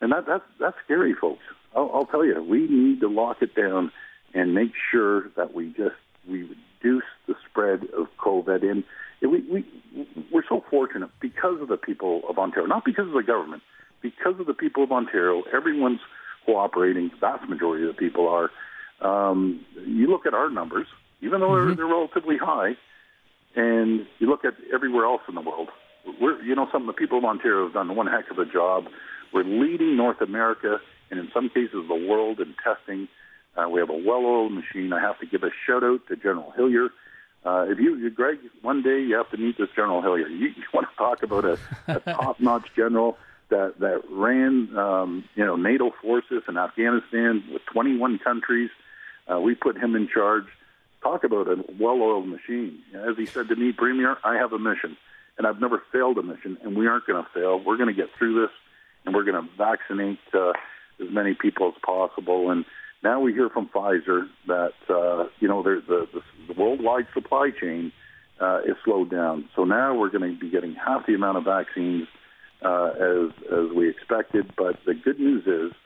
and 0.00 0.12
that 0.12 0.26
that's 0.26 0.44
that's 0.58 0.76
scary, 0.84 1.14
folks. 1.14 1.42
I'll, 1.74 1.90
I'll 1.94 2.06
tell 2.06 2.24
you, 2.24 2.42
we 2.42 2.66
need 2.68 3.00
to 3.00 3.08
lock 3.08 3.42
it 3.42 3.54
down 3.54 3.92
and 4.34 4.54
make 4.54 4.72
sure 4.90 5.28
that 5.36 5.54
we 5.54 5.68
just 5.68 5.96
we 6.28 6.42
reduce 6.42 7.04
the 7.26 7.34
spread 7.48 7.84
of 7.96 8.08
COVID. 8.18 8.68
And 8.68 8.84
we 9.20 9.40
we 9.42 9.64
we're 10.32 10.44
so 10.48 10.64
fortunate 10.70 11.10
because 11.20 11.60
of 11.60 11.68
the 11.68 11.76
people 11.76 12.22
of 12.28 12.38
Ontario, 12.38 12.66
not 12.66 12.84
because 12.84 13.06
of 13.06 13.14
the 13.14 13.22
government, 13.22 13.62
because 14.00 14.38
of 14.38 14.46
the 14.46 14.54
people 14.54 14.82
of 14.84 14.92
Ontario. 14.92 15.42
Everyone's 15.52 16.00
cooperating. 16.46 17.10
The 17.10 17.16
vast 17.16 17.48
majority 17.48 17.88
of 17.88 17.94
the 17.94 17.98
people 17.98 18.28
are. 18.28 18.50
Um, 19.00 19.64
you 19.86 20.08
look 20.08 20.26
at 20.26 20.34
our 20.34 20.50
numbers, 20.50 20.86
even 21.22 21.40
though 21.40 21.48
mm-hmm. 21.48 21.68
they're, 21.68 21.76
they're 21.76 21.86
relatively 21.86 22.36
high 22.36 22.76
and 23.56 24.06
you 24.18 24.28
look 24.28 24.44
at 24.44 24.54
everywhere 24.72 25.04
else 25.04 25.22
in 25.28 25.34
the 25.34 25.40
world. 25.40 25.68
We're, 26.20 26.40
you 26.42 26.54
know, 26.54 26.68
some 26.72 26.82
of 26.82 26.86
the 26.86 26.92
people 26.98 27.18
of 27.18 27.24
Ontario 27.24 27.64
have 27.64 27.74
done 27.74 27.94
one 27.94 28.06
heck 28.06 28.30
of 28.30 28.38
a 28.38 28.46
job. 28.46 28.84
We're 29.32 29.44
leading 29.44 29.96
North 29.96 30.20
America 30.20 30.78
and 31.10 31.18
in 31.18 31.28
some 31.34 31.48
cases 31.48 31.86
the 31.88 31.94
world 31.94 32.40
in 32.40 32.54
testing. 32.62 33.08
Uh, 33.56 33.68
we 33.68 33.80
have 33.80 33.90
a 33.90 33.96
well-oiled 33.96 34.52
machine. 34.52 34.92
I 34.92 35.00
have 35.00 35.18
to 35.20 35.26
give 35.26 35.42
a 35.42 35.50
shout 35.66 35.82
out 35.82 36.06
to 36.08 36.16
General 36.16 36.52
Hillier. 36.56 36.90
Uh, 37.44 37.66
if 37.68 37.78
you, 37.78 38.10
Greg, 38.10 38.38
one 38.62 38.82
day 38.82 39.00
you 39.00 39.16
have 39.16 39.30
to 39.30 39.36
meet 39.36 39.56
this 39.56 39.68
General 39.74 40.02
Hillier. 40.02 40.28
You, 40.28 40.48
you 40.56 40.64
want 40.74 40.88
to 40.90 40.96
talk 40.96 41.22
about 41.22 41.44
a, 41.44 41.58
a 41.86 42.00
top-notch 42.00 42.68
general 42.76 43.16
that 43.48 43.80
that 43.80 44.02
ran, 44.10 44.76
um, 44.76 45.24
you 45.34 45.44
know, 45.44 45.56
NATO 45.56 45.92
forces 46.02 46.42
in 46.48 46.56
Afghanistan 46.56 47.42
with 47.52 47.62
21 47.72 48.18
countries. 48.20 48.70
Uh, 49.30 49.40
we 49.40 49.54
put 49.54 49.76
him 49.76 49.96
in 49.96 50.08
charge 50.08 50.44
talk 51.02 51.24
about 51.24 51.48
a 51.48 51.64
well-oiled 51.78 52.28
machine. 52.28 52.80
As 52.94 53.16
he 53.16 53.26
said 53.26 53.48
to 53.48 53.56
me, 53.56 53.72
Premier, 53.72 54.16
I 54.24 54.36
have 54.36 54.52
a 54.52 54.58
mission, 54.58 54.96
and 55.38 55.46
I've 55.46 55.60
never 55.60 55.82
failed 55.92 56.18
a 56.18 56.22
mission, 56.22 56.58
and 56.62 56.76
we 56.76 56.86
aren't 56.86 57.06
going 57.06 57.22
to 57.22 57.30
fail. 57.32 57.58
We're 57.58 57.76
going 57.76 57.88
to 57.88 57.94
get 57.94 58.10
through 58.18 58.40
this, 58.42 58.50
and 59.04 59.14
we're 59.14 59.24
going 59.24 59.42
to 59.42 59.48
vaccinate 59.56 60.18
uh, 60.34 60.52
as 61.00 61.10
many 61.10 61.34
people 61.34 61.68
as 61.68 61.74
possible. 61.82 62.50
And 62.50 62.64
now 63.02 63.20
we 63.20 63.32
hear 63.32 63.48
from 63.48 63.68
Pfizer 63.68 64.28
that 64.46 64.74
uh, 64.88 65.28
you 65.40 65.48
know 65.48 65.62
the, 65.62 65.82
the, 65.86 66.22
the 66.48 66.60
worldwide 66.60 67.06
supply 67.14 67.50
chain 67.50 67.92
uh, 68.40 68.60
is 68.66 68.76
slowed 68.84 69.10
down. 69.10 69.48
So 69.56 69.64
now 69.64 69.94
we're 69.96 70.10
going 70.10 70.34
to 70.34 70.38
be 70.38 70.50
getting 70.50 70.74
half 70.74 71.06
the 71.06 71.14
amount 71.14 71.38
of 71.38 71.44
vaccines 71.44 72.08
uh, 72.62 72.90
as 72.94 73.30
as 73.52 73.72
we 73.74 73.88
expected. 73.88 74.52
But 74.56 74.76
the 74.84 74.94
good 74.94 75.18
news 75.18 75.46
is, 75.46 75.76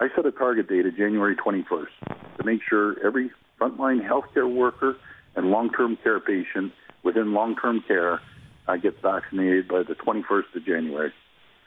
I 0.00 0.08
set 0.14 0.26
a 0.26 0.32
target 0.32 0.68
date 0.68 0.86
of 0.86 0.96
January 0.96 1.36
21st 1.36 2.38
to 2.38 2.44
make 2.44 2.60
sure 2.68 2.96
every 3.04 3.30
frontline 3.60 4.06
healthcare 4.06 4.52
worker 4.52 4.96
and 5.36 5.50
long-term 5.50 5.96
care 6.02 6.20
patient 6.20 6.72
within 7.02 7.32
long-term 7.32 7.82
care 7.86 8.20
uh, 8.68 8.76
gets 8.76 8.96
vaccinated 9.00 9.68
by 9.68 9.82
the 9.82 9.94
21st 9.94 10.54
of 10.54 10.64
January. 10.66 11.12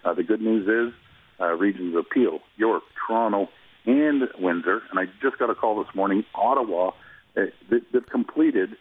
Uh, 0.03 0.13
the 0.13 0.23
good 0.23 0.41
news 0.41 0.67
is 0.67 0.93
uh, 1.39 1.51
regions 1.53 1.95
of 1.95 2.09
Peel, 2.09 2.39
York, 2.57 2.83
Toronto, 3.07 3.49
and 3.86 4.23
Windsor, 4.39 4.81
and 4.89 4.99
I 4.99 5.05
just 5.21 5.38
got 5.38 5.49
a 5.49 5.55
call 5.55 5.83
this 5.83 5.93
morning, 5.95 6.23
Ottawa, 6.33 6.91
uh, 7.38 7.41
they've 7.69 8.09
completed 8.09 8.71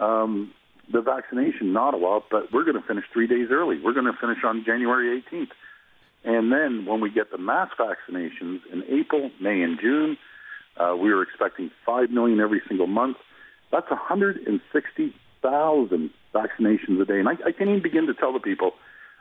um, 0.00 0.52
the 0.92 1.00
vaccination 1.00 1.68
in 1.68 1.76
Ottawa, 1.76 2.18
but 2.30 2.52
we're 2.52 2.64
going 2.64 2.80
to 2.80 2.86
finish 2.86 3.04
three 3.12 3.26
days 3.26 3.48
early. 3.50 3.80
We're 3.80 3.92
going 3.92 4.06
to 4.06 4.16
finish 4.18 4.38
on 4.44 4.64
January 4.64 5.22
18th. 5.22 5.50
And 6.24 6.50
then 6.52 6.86
when 6.86 7.00
we 7.00 7.10
get 7.10 7.30
the 7.30 7.38
mass 7.38 7.70
vaccinations 7.78 8.60
in 8.72 8.82
April, 8.88 9.30
May, 9.40 9.62
and 9.62 9.78
June, 9.80 10.18
uh, 10.76 10.96
we 10.96 11.12
were 11.12 11.22
expecting 11.22 11.70
5 11.86 12.10
million 12.10 12.40
every 12.40 12.60
single 12.66 12.88
month. 12.88 13.18
That's 13.70 13.90
160,000 13.90 16.10
vaccinations 16.34 17.00
a 17.00 17.04
day. 17.04 17.20
And 17.20 17.28
I, 17.28 17.32
I 17.32 17.52
can't 17.52 17.70
even 17.70 17.82
begin 17.82 18.06
to 18.06 18.14
tell 18.14 18.32
the 18.32 18.40
people, 18.40 18.72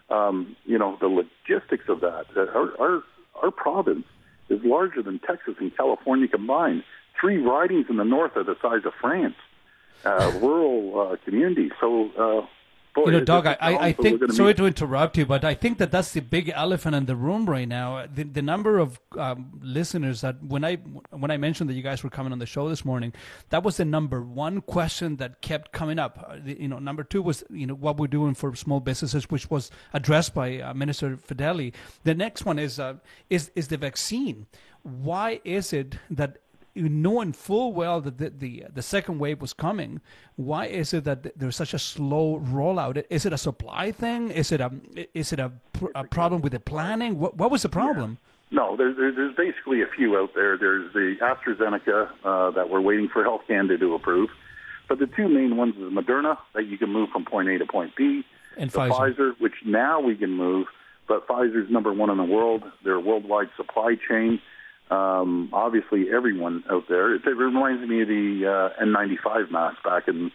um, 0.09 0.55
you 0.65 0.77
know, 0.77 0.95
the 0.99 1.07
logistics 1.07 1.89
of 1.89 1.99
that. 2.01 2.27
Our, 2.35 2.73
our, 2.79 3.03
our 3.43 3.51
province 3.51 4.05
is 4.49 4.59
larger 4.63 5.01
than 5.01 5.19
Texas 5.19 5.55
and 5.59 5.75
California 5.75 6.27
combined. 6.27 6.83
Three 7.19 7.37
ridings 7.37 7.87
in 7.89 7.97
the 7.97 8.03
north 8.03 8.35
are 8.35 8.43
the 8.43 8.55
size 8.61 8.85
of 8.85 8.93
France. 8.99 9.35
Uh, 10.05 10.31
rural 10.41 11.11
uh, 11.11 11.15
communities. 11.25 11.71
So 11.79 12.47
you 13.05 13.11
know, 13.11 13.23
Doug, 13.23 13.45
I, 13.45 13.57
I 13.61 13.93
think, 13.93 14.31
sorry 14.31 14.53
to 14.55 14.65
interrupt 14.65 15.17
you, 15.17 15.25
but 15.25 15.43
I 15.43 15.53
think 15.53 15.77
that 15.77 15.91
that's 15.91 16.11
the 16.11 16.21
big 16.21 16.49
elephant 16.49 16.95
in 16.95 17.05
the 17.05 17.15
room 17.15 17.45
right 17.45 17.67
now. 17.67 18.05
The, 18.13 18.23
the 18.23 18.41
number 18.41 18.79
of 18.79 18.99
um, 19.17 19.59
listeners 19.61 20.21
that 20.21 20.43
when 20.43 20.63
I 20.63 20.75
when 21.11 21.31
I 21.31 21.37
mentioned 21.37 21.69
that 21.69 21.73
you 21.73 21.83
guys 21.83 22.03
were 22.03 22.09
coming 22.09 22.31
on 22.31 22.39
the 22.39 22.45
show 22.45 22.69
this 22.69 22.83
morning, 22.83 23.13
that 23.49 23.63
was 23.63 23.77
the 23.77 23.85
number 23.85 24.21
one 24.21 24.61
question 24.61 25.17
that 25.17 25.41
kept 25.41 25.71
coming 25.71 25.99
up. 25.99 26.25
Uh, 26.29 26.37
you 26.45 26.67
know, 26.67 26.79
number 26.79 27.03
two 27.03 27.21
was 27.21 27.43
you 27.49 27.67
know 27.67 27.75
what 27.75 27.97
we're 27.97 28.07
doing 28.07 28.33
for 28.33 28.55
small 28.55 28.79
businesses, 28.79 29.29
which 29.29 29.49
was 29.49 29.69
addressed 29.93 30.33
by 30.33 30.59
uh, 30.59 30.73
Minister 30.73 31.17
Fedeli. 31.17 31.73
The 32.03 32.15
next 32.15 32.45
one 32.45 32.59
is 32.59 32.79
uh, 32.79 32.95
is 33.29 33.51
is 33.55 33.67
the 33.67 33.77
vaccine. 33.77 34.47
Why 34.83 35.41
is 35.43 35.73
it 35.73 35.97
that 36.09 36.37
knowing 36.78 37.34
full 37.34 37.73
well 37.73 38.01
that 38.01 38.17
the, 38.17 38.30
the, 38.30 38.65
the 38.73 38.82
second 38.82 39.19
wave 39.19 39.41
was 39.41 39.53
coming, 39.53 40.01
why 40.36 40.65
is 40.65 40.93
it 40.93 41.03
that 41.05 41.38
there's 41.38 41.55
such 41.55 41.73
a 41.73 41.80
slow 41.80 42.39
rollout? 42.39 43.03
Is 43.09 43.25
it 43.25 43.34
a 43.34 43.38
supply 43.38 43.91
thing? 43.91 44.32
Is 44.32 44.51
it 44.51 44.61
a 44.61 44.71
is 45.13 45.34
it 45.34 45.39
a, 45.39 45.51
a 45.95 46.03
problem 46.03 46.41
with 46.41 46.53
the 46.53 46.59
planning? 46.59 47.19
What 47.19 47.38
what 47.38 47.51
was 47.51 47.63
the 47.63 47.69
problem? 47.69 48.17
Yeah. 48.21 48.28
No, 48.49 48.78
there's 48.78 48.95
there's 48.95 49.36
basically 49.36 49.82
a 49.82 49.88
few 49.88 50.17
out 50.17 50.34
there. 50.34 50.57
There's 50.57 50.93
the 50.93 51.15
AstraZeneca 51.21 52.09
uh, 52.23 52.51
that 52.51 52.69
we're 52.69 52.82
waiting 52.82 53.09
for 53.09 53.23
Health 53.23 53.41
Canada 53.47 53.78
to 53.78 53.93
approve, 53.95 54.30
but 54.88 54.99
the 54.99 55.07
two 55.07 55.28
main 55.28 55.57
ones 55.57 55.75
is 55.75 55.91
Moderna 55.91 56.38
that 56.53 56.65
you 56.65 56.78
can 56.78 56.89
move 56.89 57.09
from 57.09 57.25
point 57.25 57.49
A 57.49 57.57
to 57.57 57.65
point 57.65 57.95
B, 57.97 58.23
and 58.55 58.71
Pfizer. 58.71 58.91
Pfizer, 58.91 59.32
which 59.39 59.55
now 59.65 59.99
we 59.99 60.15
can 60.15 60.32
move, 60.32 60.67
but 61.09 61.28
Pfizer's 61.28 61.69
number 61.69 61.91
one 61.91 62.09
in 62.09 62.17
the 62.17 62.23
world. 62.23 62.63
They're 62.86 62.99
worldwide 62.99 63.49
supply 63.57 63.95
chain. 64.07 64.39
Um, 64.89 65.49
obviously, 65.51 66.05
everyone 66.13 66.63
out 66.69 66.85
there. 66.88 67.15
It, 67.15 67.23
it 67.25 67.38
reminds 67.38 67.88
me 67.88 68.01
of 68.01 68.07
the 68.07 68.71
uh, 68.79 68.83
N95 68.83 69.51
mask 69.51 69.83
back 69.83 70.07
in 70.07 70.31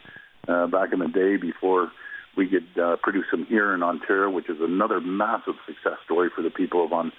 uh, 0.47 0.67
back 0.67 0.93
in 0.93 0.99
the 0.99 1.07
day 1.07 1.37
before 1.37 1.91
we 2.35 2.47
could 2.47 2.81
uh, 2.81 2.97
produce 3.01 3.25
them 3.31 3.45
here 3.45 3.73
in 3.73 3.83
Ontario, 3.83 4.29
which 4.29 4.49
is 4.49 4.57
another 4.59 4.99
massive 4.99 5.55
success 5.65 5.97
story 6.03 6.29
for 6.35 6.41
the 6.41 6.49
people 6.49 6.83
of 6.83 6.91
on, 6.91 7.11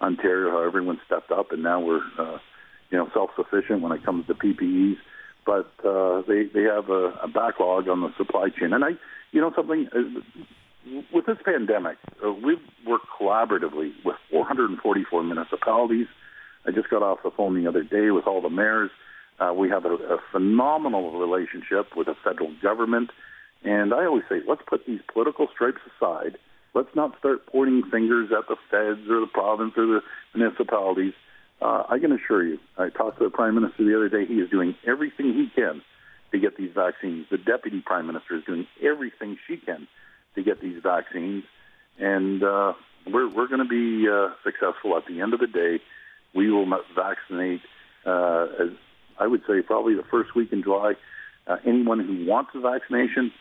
Ontario. 0.00 0.50
How 0.50 0.62
everyone 0.66 1.00
stepped 1.06 1.30
up, 1.30 1.52
and 1.52 1.62
now 1.62 1.80
we're 1.80 2.02
uh, 2.18 2.38
you 2.90 2.98
know 2.98 3.08
self-sufficient 3.14 3.80
when 3.80 3.92
it 3.92 4.04
comes 4.04 4.26
to 4.26 4.34
PPEs. 4.34 4.96
But 5.44 5.72
uh, 5.84 6.22
they 6.28 6.44
they 6.44 6.64
have 6.64 6.90
a, 6.90 7.14
a 7.22 7.28
backlog 7.28 7.88
on 7.88 8.00
the 8.00 8.12
supply 8.16 8.48
chain, 8.48 8.72
and 8.72 8.84
I 8.84 8.90
you 9.32 9.40
know 9.40 9.52
something. 9.54 9.88
Uh, 9.94 10.20
with 11.12 11.26
this 11.26 11.38
pandemic, 11.44 11.96
uh, 12.26 12.32
we've 12.32 12.58
worked 12.84 13.06
collaboratively 13.16 13.92
with 14.04 14.16
444 14.30 15.22
municipalities, 15.22 16.08
I 16.66 16.70
just 16.70 16.88
got 16.90 17.02
off 17.02 17.18
the 17.22 17.30
phone 17.30 17.60
the 17.60 17.68
other 17.68 17.82
day 17.82 18.10
with 18.10 18.26
all 18.26 18.40
the 18.40 18.50
mayors. 18.50 18.90
Uh, 19.38 19.52
we 19.52 19.68
have 19.70 19.84
a, 19.84 19.94
a 19.94 20.18
phenomenal 20.30 21.18
relationship 21.18 21.96
with 21.96 22.06
the 22.06 22.14
federal 22.22 22.52
government. 22.62 23.10
And 23.64 23.92
I 23.94 24.06
always 24.06 24.24
say, 24.28 24.40
let's 24.46 24.62
put 24.66 24.86
these 24.86 25.00
political 25.12 25.48
stripes 25.52 25.80
aside. 25.96 26.38
Let's 26.74 26.94
not 26.94 27.18
start 27.18 27.46
pointing 27.46 27.82
fingers 27.90 28.30
at 28.32 28.48
the 28.48 28.56
feds 28.70 29.08
or 29.10 29.20
the 29.20 29.30
province 29.32 29.74
or 29.76 29.86
the 29.86 30.00
municipalities. 30.34 31.14
Uh, 31.60 31.84
I 31.88 31.98
can 31.98 32.12
assure 32.12 32.44
you, 32.44 32.58
I 32.76 32.88
talked 32.88 33.18
to 33.18 33.24
the 33.24 33.30
Prime 33.30 33.54
Minister 33.54 33.84
the 33.84 33.94
other 33.94 34.08
day. 34.08 34.26
He 34.26 34.40
is 34.40 34.50
doing 34.50 34.74
everything 34.86 35.32
he 35.34 35.48
can 35.54 35.82
to 36.32 36.38
get 36.38 36.56
these 36.56 36.72
vaccines. 36.74 37.26
The 37.30 37.38
Deputy 37.38 37.82
Prime 37.84 38.06
Minister 38.06 38.36
is 38.36 38.44
doing 38.44 38.66
everything 38.82 39.38
she 39.46 39.58
can 39.58 39.86
to 40.34 40.42
get 40.42 40.60
these 40.60 40.82
vaccines. 40.82 41.44
And 42.00 42.42
uh, 42.42 42.72
we're, 43.06 43.28
we're 43.28 43.48
going 43.48 43.62
to 43.62 43.68
be 43.68 44.08
uh, 44.08 44.30
successful 44.42 44.96
at 44.96 45.06
the 45.06 45.20
end 45.20 45.34
of 45.34 45.40
the 45.40 45.46
day. 45.46 45.80
We 46.34 46.50
will 46.50 46.66
vaccinate, 46.94 47.60
uh, 48.06 48.46
as 48.60 48.68
I 49.18 49.26
would 49.26 49.42
say, 49.46 49.62
probably 49.62 49.94
the 49.94 50.04
first 50.10 50.34
week 50.34 50.52
in 50.52 50.62
July. 50.62 50.94
Uh, 51.46 51.56
anyone 51.66 52.00
who 52.00 52.24
wants 52.26 52.50
a 52.54 52.60
vaccination 52.60 53.32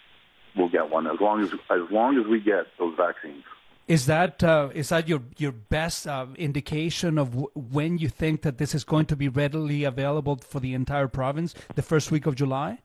will 0.56 0.70
get 0.70 0.89
one 0.89 1.08
as 1.08 1.20
long 1.20 1.42
as 1.44 1.52
as 1.70 1.89
long 1.92 2.18
as 2.18 2.26
we 2.28 2.39
get 2.39 2.66
those 2.78 2.96
vaccines. 2.98 3.44
Is 3.88 4.06
that 4.06 4.44
uh, 4.44 4.70
is 4.74 4.89
that 4.89 5.08
your 5.08 5.22
your 5.38 5.52
best 5.52 6.08
uh, 6.08 6.28
indication 6.38 7.18
of 7.18 7.32
w- 7.32 7.50
when 7.56 7.98
you 7.98 8.10
think 8.10 8.42
that 8.44 8.58
this 8.58 8.76
is 8.76 8.84
going 8.84 9.06
to 9.08 9.16
be 9.16 9.28
readily 9.28 9.84
available 9.84 10.38
for 10.38 10.60
the 10.60 10.74
entire 10.74 11.08
province? 11.08 11.54
The 11.76 11.82
first 11.82 12.12
week 12.12 12.26
of 12.26 12.36
July. 12.36 12.80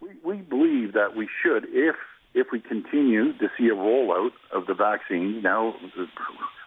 We 0.00 0.10
we 0.22 0.36
believe 0.36 0.92
that 0.92 1.16
we 1.16 1.28
should 1.42 1.66
if 1.70 1.96
if 2.34 2.48
we 2.52 2.60
continue 2.60 3.32
to 3.38 3.48
see 3.56 3.68
a 3.68 3.74
rollout 3.74 4.32
of 4.52 4.66
the 4.66 4.74
vaccine. 4.74 5.40
Now, 5.42 5.74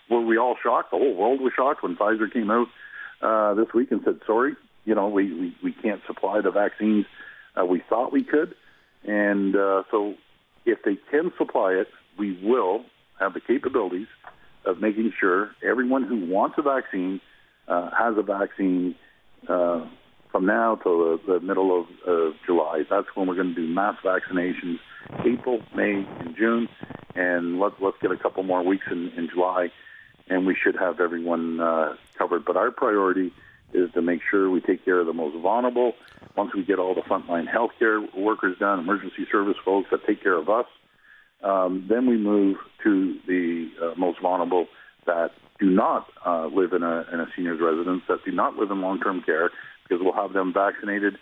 were 0.10 0.22
we 0.22 0.38
all 0.38 0.56
shocked? 0.62 0.92
The 0.92 0.98
whole 0.98 1.16
world 1.16 1.42
was 1.42 1.54
shocked 1.56 1.84
when 1.84 1.96
Pfizer 1.96 2.32
came 2.32 2.50
out 2.50 2.68
uh, 3.22 3.54
this 3.56 3.68
week 3.74 3.92
and 3.92 4.02
said, 4.04 4.20
"Sorry, 4.26 4.56
you 4.86 4.96
know, 4.96 5.08
we 5.08 5.34
we, 5.34 5.56
we 5.64 5.72
can't 5.74 6.02
supply 6.06 6.42
the 6.42 6.52
vaccines 6.52 7.06
uh, 7.60 7.66
we 7.66 7.82
thought 7.90 8.12
we 8.12 8.24
could." 8.24 8.56
And 9.04 9.56
uh, 9.56 9.84
so, 9.92 10.16
if 10.66 10.80
they 10.84 10.98
can 11.12 11.32
supply 11.38 11.74
it, 11.74 11.88
we 12.18 12.40
will 12.44 12.84
have 13.20 13.34
the 13.34 13.42
capabilities 13.42 14.08
of 14.66 14.82
making 14.82 15.14
sure 15.20 15.52
everyone 15.68 16.04
who 16.04 16.26
wants 16.26 16.56
a 16.58 16.62
vaccine 16.62 17.22
uh, 17.68 17.90
has 17.98 18.16
a 18.18 18.22
vaccine 18.22 18.96
uh, 19.48 19.86
from 20.32 20.46
now 20.46 20.76
till 20.76 21.18
the, 21.18 21.34
the 21.34 21.40
middle 21.40 21.88
of 22.06 22.34
July. 22.46 22.84
That's 22.90 23.08
when 23.16 23.28
we're 23.28 23.36
going 23.36 23.56
to 23.56 23.56
do 23.56 23.68
mass 23.68 23.96
vaccinations, 24.04 24.78
April, 25.26 25.62
May, 25.76 26.06
and 26.20 26.36
June, 26.38 26.68
and 27.16 27.60
let, 27.60 27.74
let's 27.82 27.98
get 28.02 28.12
a 28.12 28.18
couple 28.18 28.44
more 28.44 28.64
weeks 28.64 28.86
in, 28.92 29.10
in 29.18 29.30
July, 29.34 29.70
and 30.30 30.46
we 30.46 30.56
should 30.56 30.76
have 30.76 31.00
everyone 31.00 31.60
uh, 31.60 31.96
covered. 32.18 32.46
But 32.46 32.58
our 32.58 32.72
priority 32.72 33.32
is 33.74 33.92
to 33.94 34.02
make 34.02 34.22
sure 34.30 34.50
we 34.50 34.62
take 34.62 34.86
care 34.86 35.00
of 35.00 35.08
the 35.08 35.14
most 35.14 35.36
vulnerable. 35.42 35.94
Once 36.36 36.54
we 36.54 36.64
get 36.64 36.80
all 36.80 36.96
the 36.96 37.02
frontline 37.02 37.48
healthcare 37.48 38.02
workers 38.16 38.58
done, 38.60 38.80
emergency 38.80 39.28
service 39.32 39.58
folks 39.64 39.90
that 39.92 40.06
take 40.06 40.22
care 40.24 40.38
of 40.38 40.50
us, 40.50 40.66
um, 41.44 41.86
then 41.90 42.08
we 42.08 42.18
move 42.18 42.58
to 42.84 43.18
the 43.28 43.70
uh, 43.82 43.94
most 43.98 44.22
vulnerable 44.22 44.68
that 45.06 45.32
do 45.60 45.70
not 45.70 46.08
uh, 46.26 46.48
live 46.48 46.74
in 46.74 46.84
a, 46.84 47.06
in 47.12 47.20
a 47.20 47.28
senior's 47.36 47.60
residence, 47.60 48.04
that 48.08 48.24
do 48.26 48.32
not 48.32 48.56
live 48.56 48.72
in 48.72 48.82
long-term 48.82 49.22
care, 49.24 49.52
because 49.84 50.04
we'll 50.04 50.14
have 50.14 50.34
them 50.34 50.54
vaccinated. 50.54 51.18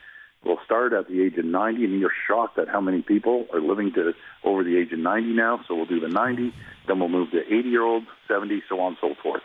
We'll 0.45 0.59
start 0.63 0.93
at 0.93 1.07
the 1.07 1.23
age 1.23 1.37
of 1.37 1.45
90, 1.45 1.83
and 1.85 1.99
you're 1.99 2.11
shocked 2.27 2.59
at 2.59 2.67
how 2.67 2.79
many 2.79 3.01
people 3.01 3.47
are 3.51 3.59
living 3.59 3.91
to 3.93 4.13
over 4.43 4.63
the 4.63 4.77
age 4.77 4.91
of 4.91 4.99
90 4.99 5.33
now. 5.33 5.61
So 5.67 5.75
we'll 5.75 5.87
do 5.87 5.99
the 5.99 6.07
90, 6.07 6.53
then 6.87 6.99
we'll 6.99 7.09
move 7.09 7.31
to 7.31 7.37
80-year-olds, 7.37 8.05
70, 8.27 8.61
so 8.69 8.79
on 8.79 8.89
and 8.89 8.97
so 9.01 9.21
forth. 9.23 9.41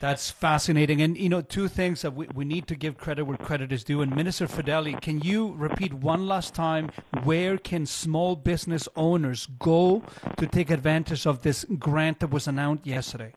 That's 0.00 0.30
fascinating. 0.30 1.00
And, 1.00 1.16
you 1.16 1.28
know, 1.28 1.40
two 1.40 1.68
things 1.68 2.02
that 2.02 2.14
we, 2.14 2.26
we 2.34 2.44
need 2.44 2.66
to 2.66 2.74
give 2.74 2.98
credit 2.98 3.24
where 3.24 3.36
credit 3.36 3.70
is 3.70 3.84
due. 3.84 4.02
And 4.02 4.14
Minister 4.14 4.46
Fedeli, 4.46 5.00
can 5.00 5.20
you 5.20 5.54
repeat 5.56 5.94
one 5.94 6.26
last 6.26 6.54
time 6.54 6.90
where 7.22 7.56
can 7.56 7.86
small 7.86 8.34
business 8.34 8.88
owners 8.96 9.46
go 9.58 10.02
to 10.36 10.46
take 10.46 10.70
advantage 10.70 11.26
of 11.26 11.42
this 11.42 11.64
grant 11.78 12.20
that 12.20 12.30
was 12.30 12.48
announced 12.48 12.86
yesterday? 12.86 13.32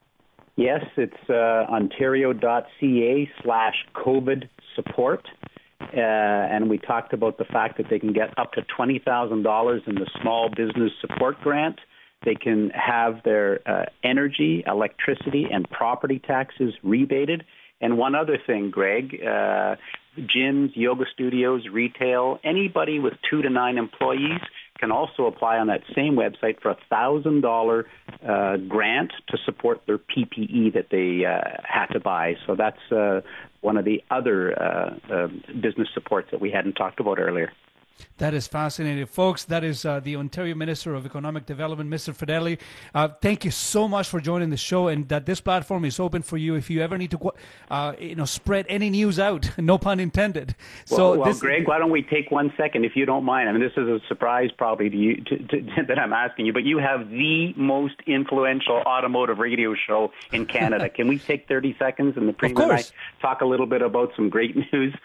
Yes, 0.55 0.83
it's 0.97 1.29
uh, 1.29 1.67
ontario.ca 1.69 3.31
slash 3.43 3.75
COVID 3.95 4.49
support. 4.75 5.27
Uh, 5.93 5.99
and 5.99 6.69
we 6.69 6.77
talked 6.77 7.13
about 7.13 7.37
the 7.37 7.45
fact 7.45 7.77
that 7.77 7.87
they 7.89 7.99
can 7.99 8.13
get 8.13 8.37
up 8.37 8.53
to 8.53 8.61
$20,000 8.77 9.87
in 9.87 9.95
the 9.95 10.09
small 10.21 10.49
business 10.49 10.91
support 11.01 11.39
grant. 11.41 11.79
They 12.25 12.35
can 12.35 12.71
have 12.71 13.23
their 13.23 13.59
uh, 13.65 13.85
energy, 14.03 14.63
electricity, 14.65 15.47
and 15.51 15.69
property 15.69 16.19
taxes 16.19 16.73
rebated. 16.83 17.45
And 17.79 17.97
one 17.97 18.15
other 18.15 18.37
thing, 18.45 18.71
Greg, 18.71 19.21
uh, 19.21 19.75
gyms, 20.17 20.71
yoga 20.75 21.05
studios, 21.13 21.63
retail, 21.71 22.39
anybody 22.43 22.99
with 22.99 23.13
two 23.29 23.41
to 23.41 23.49
nine 23.49 23.77
employees 23.77 24.41
can 24.79 24.91
also 24.91 25.25
apply 25.25 25.57
on 25.57 25.67
that 25.67 25.81
same 25.95 26.15
website 26.15 26.61
for 26.61 26.71
a 26.71 26.77
thousand 26.89 27.41
dollar 27.41 27.85
uh, 28.27 28.57
grant 28.57 29.11
to 29.29 29.37
support 29.45 29.81
their 29.87 29.97
PPE 29.97 30.73
that 30.73 30.87
they 30.91 31.25
uh, 31.25 31.61
had 31.63 31.87
to 31.87 31.99
buy. 31.99 32.35
So 32.45 32.55
that's 32.55 32.91
uh, 32.91 33.21
one 33.61 33.77
of 33.77 33.85
the 33.85 34.03
other 34.11 34.53
uh, 34.61 34.95
uh, 35.11 35.27
business 35.59 35.87
supports 35.93 36.29
that 36.31 36.39
we 36.39 36.51
hadn't 36.51 36.73
talked 36.73 36.99
about 36.99 37.19
earlier. 37.19 37.51
That 38.17 38.33
is 38.33 38.47
fascinating, 38.47 39.05
folks. 39.05 39.43
That 39.45 39.63
is 39.63 39.85
uh, 39.85 39.99
the 39.99 40.15
Ontario 40.15 40.55
Minister 40.55 40.95
of 40.95 41.05
Economic 41.05 41.45
Development, 41.45 41.87
Mr. 41.89 42.15
Fedeli. 42.15 42.57
Uh, 42.93 43.09
thank 43.21 43.45
you 43.45 43.51
so 43.51 43.87
much 43.87 44.07
for 44.09 44.19
joining 44.19 44.49
the 44.49 44.57
show, 44.57 44.87
and 44.87 45.07
that 45.09 45.27
this 45.27 45.39
platform 45.39 45.85
is 45.85 45.99
open 45.99 46.23
for 46.23 46.37
you 46.37 46.55
if 46.55 46.69
you 46.69 46.81
ever 46.81 46.97
need 46.97 47.11
to, 47.11 47.31
uh, 47.69 47.93
you 47.99 48.15
know, 48.15 48.25
spread 48.25 48.65
any 48.69 48.89
news 48.89 49.19
out. 49.19 49.51
No 49.67 49.77
pun 49.77 49.99
intended. 49.99 50.55
So, 50.85 50.95
well, 50.95 51.19
well 51.19 51.27
this, 51.27 51.41
Greg, 51.41 51.67
why 51.67 51.77
don't 51.77 51.91
we 51.91 52.01
take 52.01 52.31
one 52.31 52.53
second, 52.55 52.85
if 52.85 52.95
you 52.95 53.05
don't 53.05 53.25
mind? 53.25 53.49
I 53.49 53.51
mean, 53.51 53.61
this 53.61 53.73
is 53.75 53.85
a 53.87 53.99
surprise, 54.07 54.49
probably 54.57 54.89
to 54.89 54.95
you 54.95 55.15
to, 55.25 55.37
to, 55.37 55.83
that 55.89 55.99
I'm 55.99 56.13
asking 56.13 56.45
you, 56.45 56.53
but 56.53 56.63
you 56.63 56.77
have 56.77 57.09
the 57.09 57.53
most 57.57 57.95
influential 58.05 58.77
automotive 58.77 59.39
radio 59.39 59.75
show 59.75 60.13
in 60.31 60.45
Canada. 60.45 60.87
Can 60.97 61.09
we 61.09 61.19
take 61.19 61.49
30 61.49 61.75
seconds 61.77 62.15
and 62.15 62.29
the 62.29 62.33
premier 62.33 62.63
and 62.63 62.71
I 62.71 62.83
talk 63.21 63.41
a 63.41 63.45
little 63.45 63.65
bit 63.65 63.81
about 63.81 64.13
some 64.15 64.29
great 64.29 64.55
news? 64.55 64.95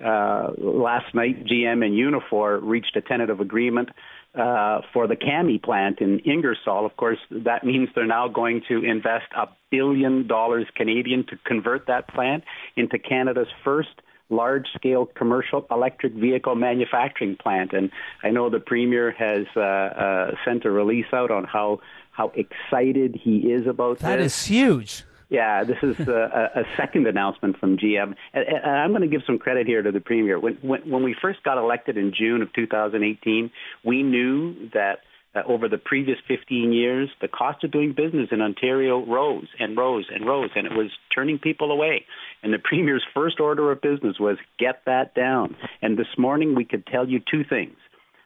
Uh, 0.00 0.50
last 0.58 1.14
night, 1.14 1.44
GM 1.44 1.84
and 1.84 1.94
Unifor 1.94 2.60
reached 2.62 2.96
a 2.96 3.00
tentative 3.00 3.40
agreement 3.40 3.90
uh, 4.34 4.80
for 4.92 5.06
the 5.06 5.16
CAMI 5.16 5.58
plant 5.58 6.00
in 6.00 6.20
Ingersoll. 6.20 6.86
Of 6.86 6.96
course, 6.96 7.18
that 7.30 7.64
means 7.64 7.88
they're 7.94 8.06
now 8.06 8.28
going 8.28 8.62
to 8.68 8.82
invest 8.84 9.26
a 9.36 9.48
billion 9.70 10.26
dollars 10.26 10.66
Canadian 10.74 11.26
to 11.26 11.36
convert 11.44 11.86
that 11.86 12.08
plant 12.08 12.44
into 12.76 12.98
Canada's 12.98 13.48
first 13.64 13.90
large-scale 14.30 15.06
commercial 15.14 15.66
electric 15.70 16.14
vehicle 16.14 16.54
manufacturing 16.54 17.36
plant. 17.36 17.72
And 17.72 17.90
I 18.22 18.30
know 18.30 18.48
the 18.48 18.60
premier 18.60 19.10
has 19.12 19.46
uh, 19.54 19.60
uh, 19.60 20.30
sent 20.44 20.64
a 20.64 20.70
release 20.70 21.12
out 21.12 21.30
on 21.30 21.44
how 21.44 21.80
how 22.12 22.30
excited 22.34 23.18
he 23.22 23.52
is 23.52 23.66
about 23.66 23.98
that. 24.00 24.16
That 24.16 24.20
is 24.20 24.44
huge. 24.44 25.04
Yeah, 25.32 25.64
this 25.64 25.78
is 25.82 25.98
a, 26.08 26.50
a 26.56 26.62
second 26.76 27.06
announcement 27.06 27.58
from 27.58 27.78
GM. 27.78 28.14
And, 28.34 28.44
and 28.46 28.66
I'm 28.66 28.90
going 28.90 29.00
to 29.00 29.08
give 29.08 29.22
some 29.26 29.38
credit 29.38 29.66
here 29.66 29.80
to 29.80 29.90
the 29.90 29.98
Premier. 29.98 30.38
When, 30.38 30.58
when, 30.60 30.82
when 30.82 31.02
we 31.02 31.16
first 31.22 31.42
got 31.42 31.56
elected 31.56 31.96
in 31.96 32.12
June 32.14 32.42
of 32.42 32.52
2018, 32.52 33.50
we 33.82 34.02
knew 34.02 34.68
that 34.74 34.98
uh, 35.34 35.40
over 35.46 35.70
the 35.70 35.78
previous 35.78 36.18
15 36.28 36.74
years, 36.74 37.08
the 37.22 37.28
cost 37.28 37.64
of 37.64 37.70
doing 37.70 37.94
business 37.96 38.28
in 38.30 38.42
Ontario 38.42 39.06
rose 39.06 39.48
and 39.58 39.74
rose 39.74 40.04
and 40.14 40.26
rose, 40.26 40.50
and 40.54 40.66
it 40.66 40.72
was 40.74 40.90
turning 41.14 41.38
people 41.38 41.72
away. 41.72 42.04
And 42.42 42.52
the 42.52 42.58
Premier's 42.58 43.04
first 43.14 43.40
order 43.40 43.72
of 43.72 43.80
business 43.80 44.16
was 44.20 44.36
get 44.58 44.82
that 44.84 45.14
down. 45.14 45.56
And 45.80 45.98
this 45.98 46.18
morning, 46.18 46.54
we 46.54 46.66
could 46.66 46.86
tell 46.86 47.08
you 47.08 47.20
two 47.20 47.42
things. 47.42 47.76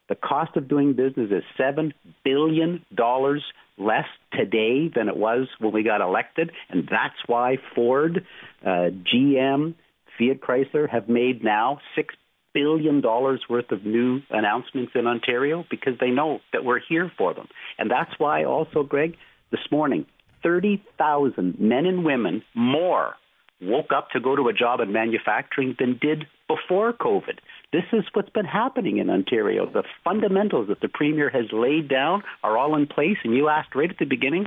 The 0.09 0.14
cost 0.14 0.57
of 0.57 0.68
doing 0.68 0.92
business 0.92 1.30
is 1.30 1.42
$7 1.59 1.92
billion 2.24 2.84
less 3.78 4.07
today 4.32 4.88
than 4.94 5.09
it 5.09 5.16
was 5.16 5.48
when 5.59 5.72
we 5.72 5.82
got 5.82 6.00
elected, 6.00 6.50
and 6.70 6.88
that's 6.90 7.16
why 7.26 7.59
Ford, 7.74 8.24
uh, 8.64 8.90
GM, 9.14 9.74
Fiat 10.18 10.40
Chrysler 10.40 10.88
have 10.88 11.09
made 11.09 11.44
now 11.44 11.78
six 11.94 12.14
billion 12.54 13.02
dollars 13.02 13.42
worth 13.50 13.70
of 13.70 13.84
new 13.84 14.20
announcements 14.30 14.92
in 14.94 15.07
Ontario 15.07 15.64
because 15.70 15.92
they 16.00 16.09
know 16.09 16.40
that 16.54 16.64
we're 16.64 16.80
here 16.88 17.12
for 17.18 17.34
them. 17.34 17.48
And 17.78 17.90
that's 17.90 18.12
why 18.16 18.44
also, 18.44 18.82
Greg, 18.82 19.16
this 19.50 19.61
morning, 19.70 20.07
30,000 20.42 21.61
men 21.61 21.84
and 21.84 22.02
women 22.02 22.42
more 22.54 23.14
woke 23.61 23.90
up 23.94 24.11
to 24.12 24.20
go 24.20 24.36
to 24.36 24.48
a 24.48 24.54
job 24.54 24.80
in 24.80 24.92
manufacturing 24.92 25.76
than 25.78 25.98
did 26.00 26.26
before 26.48 26.92
COVID. 26.92 27.38
This 27.72 27.84
is 27.92 28.04
what's 28.12 28.30
been 28.30 28.44
happening 28.44 28.98
in 28.98 29.10
Ontario. 29.10 29.66
The 29.66 29.82
fundamentals 30.04 30.68
that 30.68 30.80
the 30.80 30.88
Premier 30.88 31.28
has 31.28 31.46
laid 31.52 31.88
down 31.88 32.22
are 32.42 32.56
all 32.56 32.76
in 32.76 32.86
place. 32.86 33.16
And 33.24 33.34
you 33.34 33.48
asked 33.48 33.74
right 33.74 33.90
at 33.90 33.98
the 33.98 34.04
beginning, 34.04 34.46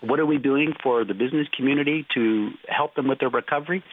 what 0.00 0.18
are 0.18 0.26
we 0.26 0.38
doing 0.38 0.72
for 0.82 1.04
the 1.04 1.14
business 1.14 1.46
community 1.54 2.06
to 2.14 2.50
help 2.66 2.94
them 2.94 3.06
with 3.06 3.18
their 3.18 3.28
recovery? 3.28 3.84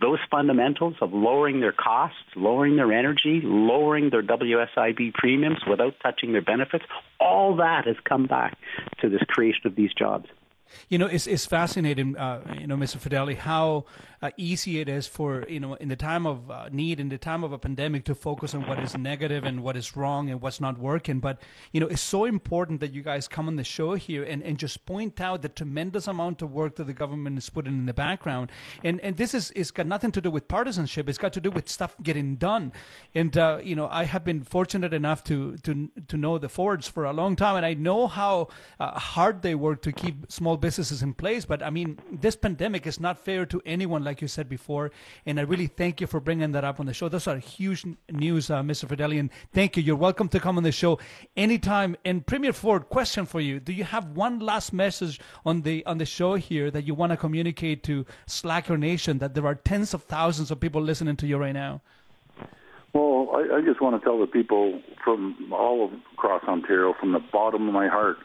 Those 0.00 0.20
fundamentals 0.30 0.94
of 1.02 1.12
lowering 1.12 1.60
their 1.60 1.72
costs, 1.72 2.16
lowering 2.34 2.76
their 2.76 2.92
energy, 2.92 3.40
lowering 3.42 4.10
their 4.10 4.22
WSIB 4.22 5.12
premiums 5.12 5.58
without 5.68 5.94
touching 6.02 6.32
their 6.32 6.40
benefits, 6.40 6.84
all 7.18 7.56
that 7.56 7.86
has 7.86 7.96
come 8.08 8.26
back 8.26 8.56
to 9.02 9.10
this 9.10 9.20
creation 9.28 9.66
of 9.66 9.74
these 9.74 9.92
jobs. 9.92 10.26
You 10.88 10.98
know, 10.98 11.06
it's, 11.06 11.26
it's 11.26 11.46
fascinating, 11.46 12.16
uh, 12.16 12.56
you 12.58 12.66
know, 12.66 12.76
Mr. 12.76 12.98
Fedeli, 12.98 13.36
how 13.36 13.84
uh, 14.22 14.30
easy 14.36 14.80
it 14.80 14.88
is 14.88 15.06
for, 15.06 15.46
you 15.48 15.60
know, 15.60 15.74
in 15.74 15.88
the 15.88 15.96
time 15.96 16.26
of 16.26 16.50
uh, 16.50 16.68
need, 16.70 17.00
in 17.00 17.08
the 17.08 17.18
time 17.18 17.42
of 17.44 17.52
a 17.52 17.58
pandemic, 17.58 18.04
to 18.04 18.14
focus 18.14 18.54
on 18.54 18.66
what 18.66 18.78
is 18.78 18.96
negative 18.96 19.44
and 19.44 19.62
what 19.62 19.76
is 19.76 19.96
wrong 19.96 20.30
and 20.30 20.40
what's 20.40 20.60
not 20.60 20.78
working. 20.78 21.20
But, 21.20 21.40
you 21.72 21.80
know, 21.80 21.86
it's 21.86 22.02
so 22.02 22.24
important 22.24 22.80
that 22.80 22.92
you 22.92 23.02
guys 23.02 23.28
come 23.28 23.48
on 23.48 23.56
the 23.56 23.64
show 23.64 23.94
here 23.94 24.22
and, 24.22 24.42
and 24.42 24.58
just 24.58 24.84
point 24.86 25.20
out 25.20 25.42
the 25.42 25.48
tremendous 25.48 26.06
amount 26.06 26.42
of 26.42 26.52
work 26.52 26.76
that 26.76 26.84
the 26.84 26.92
government 26.92 27.38
is 27.38 27.48
putting 27.48 27.72
in 27.72 27.86
the 27.86 27.94
background. 27.94 28.50
And 28.84 29.00
and 29.00 29.16
this 29.16 29.34
is 29.34 29.52
it's 29.56 29.70
got 29.70 29.86
nothing 29.86 30.12
to 30.12 30.20
do 30.20 30.30
with 30.30 30.48
partisanship. 30.48 31.08
It's 31.08 31.18
got 31.18 31.32
to 31.34 31.40
do 31.40 31.50
with 31.50 31.68
stuff 31.68 31.94
getting 32.02 32.36
done. 32.36 32.72
And, 33.14 33.36
uh, 33.36 33.60
you 33.62 33.74
know, 33.74 33.88
I 33.88 34.04
have 34.04 34.24
been 34.24 34.42
fortunate 34.42 34.92
enough 34.92 35.24
to, 35.24 35.56
to, 35.58 35.90
to 36.08 36.16
know 36.16 36.38
the 36.38 36.48
Fords 36.48 36.88
for 36.88 37.04
a 37.04 37.12
long 37.12 37.36
time, 37.36 37.56
and 37.56 37.66
I 37.66 37.74
know 37.74 38.06
how 38.06 38.48
uh, 38.78 38.98
hard 38.98 39.42
they 39.42 39.54
work 39.54 39.82
to 39.82 39.92
keep 39.92 40.30
small 40.30 40.56
businesses 40.60 41.02
in 41.02 41.14
place. 41.14 41.44
But 41.44 41.62
I 41.62 41.70
mean, 41.70 41.98
this 42.10 42.36
pandemic 42.36 42.86
is 42.86 43.00
not 43.00 43.18
fair 43.18 43.46
to 43.46 43.62
anyone, 43.64 44.04
like 44.04 44.20
you 44.20 44.28
said 44.28 44.48
before. 44.48 44.90
And 45.26 45.38
I 45.40 45.42
really 45.42 45.66
thank 45.66 46.00
you 46.00 46.06
for 46.06 46.20
bringing 46.20 46.52
that 46.52 46.64
up 46.64 46.80
on 46.80 46.86
the 46.86 46.94
show. 46.94 47.08
Those 47.08 47.26
are 47.26 47.38
huge 47.38 47.84
news, 48.10 48.50
uh, 48.50 48.62
Mr. 48.62 48.86
Fedeli. 48.86 49.18
And 49.18 49.30
thank 49.52 49.76
you. 49.76 49.82
You're 49.82 49.96
welcome 49.96 50.28
to 50.28 50.40
come 50.40 50.56
on 50.56 50.62
the 50.62 50.72
show 50.72 50.98
anytime. 51.36 51.96
And 52.04 52.26
Premier 52.26 52.52
Ford, 52.52 52.88
question 52.88 53.26
for 53.26 53.40
you: 53.40 53.60
Do 53.60 53.72
you 53.72 53.84
have 53.84 54.16
one 54.16 54.38
last 54.40 54.72
message 54.72 55.20
on 55.44 55.62
the 55.62 55.84
on 55.86 55.98
the 55.98 56.06
show 56.06 56.34
here 56.34 56.70
that 56.70 56.84
you 56.84 56.94
want 56.94 57.10
to 57.10 57.16
communicate 57.16 57.82
to 57.84 58.06
Slacker 58.26 58.76
Nation 58.76 59.18
that 59.18 59.34
there 59.34 59.46
are 59.46 59.54
tens 59.54 59.94
of 59.94 60.04
thousands 60.04 60.50
of 60.50 60.60
people 60.60 60.82
listening 60.82 61.16
to 61.16 61.26
you 61.26 61.36
right 61.38 61.52
now? 61.52 61.80
Well, 62.92 63.30
I, 63.32 63.58
I 63.58 63.60
just 63.60 63.80
want 63.80 64.00
to 64.00 64.04
tell 64.04 64.18
the 64.18 64.26
people 64.26 64.80
from 65.04 65.52
all 65.52 65.92
across 66.14 66.42
Ontario, 66.44 66.94
from 66.98 67.12
the 67.12 67.20
bottom 67.32 67.68
of 67.68 67.74
my 67.74 67.88
heart, 67.88 68.16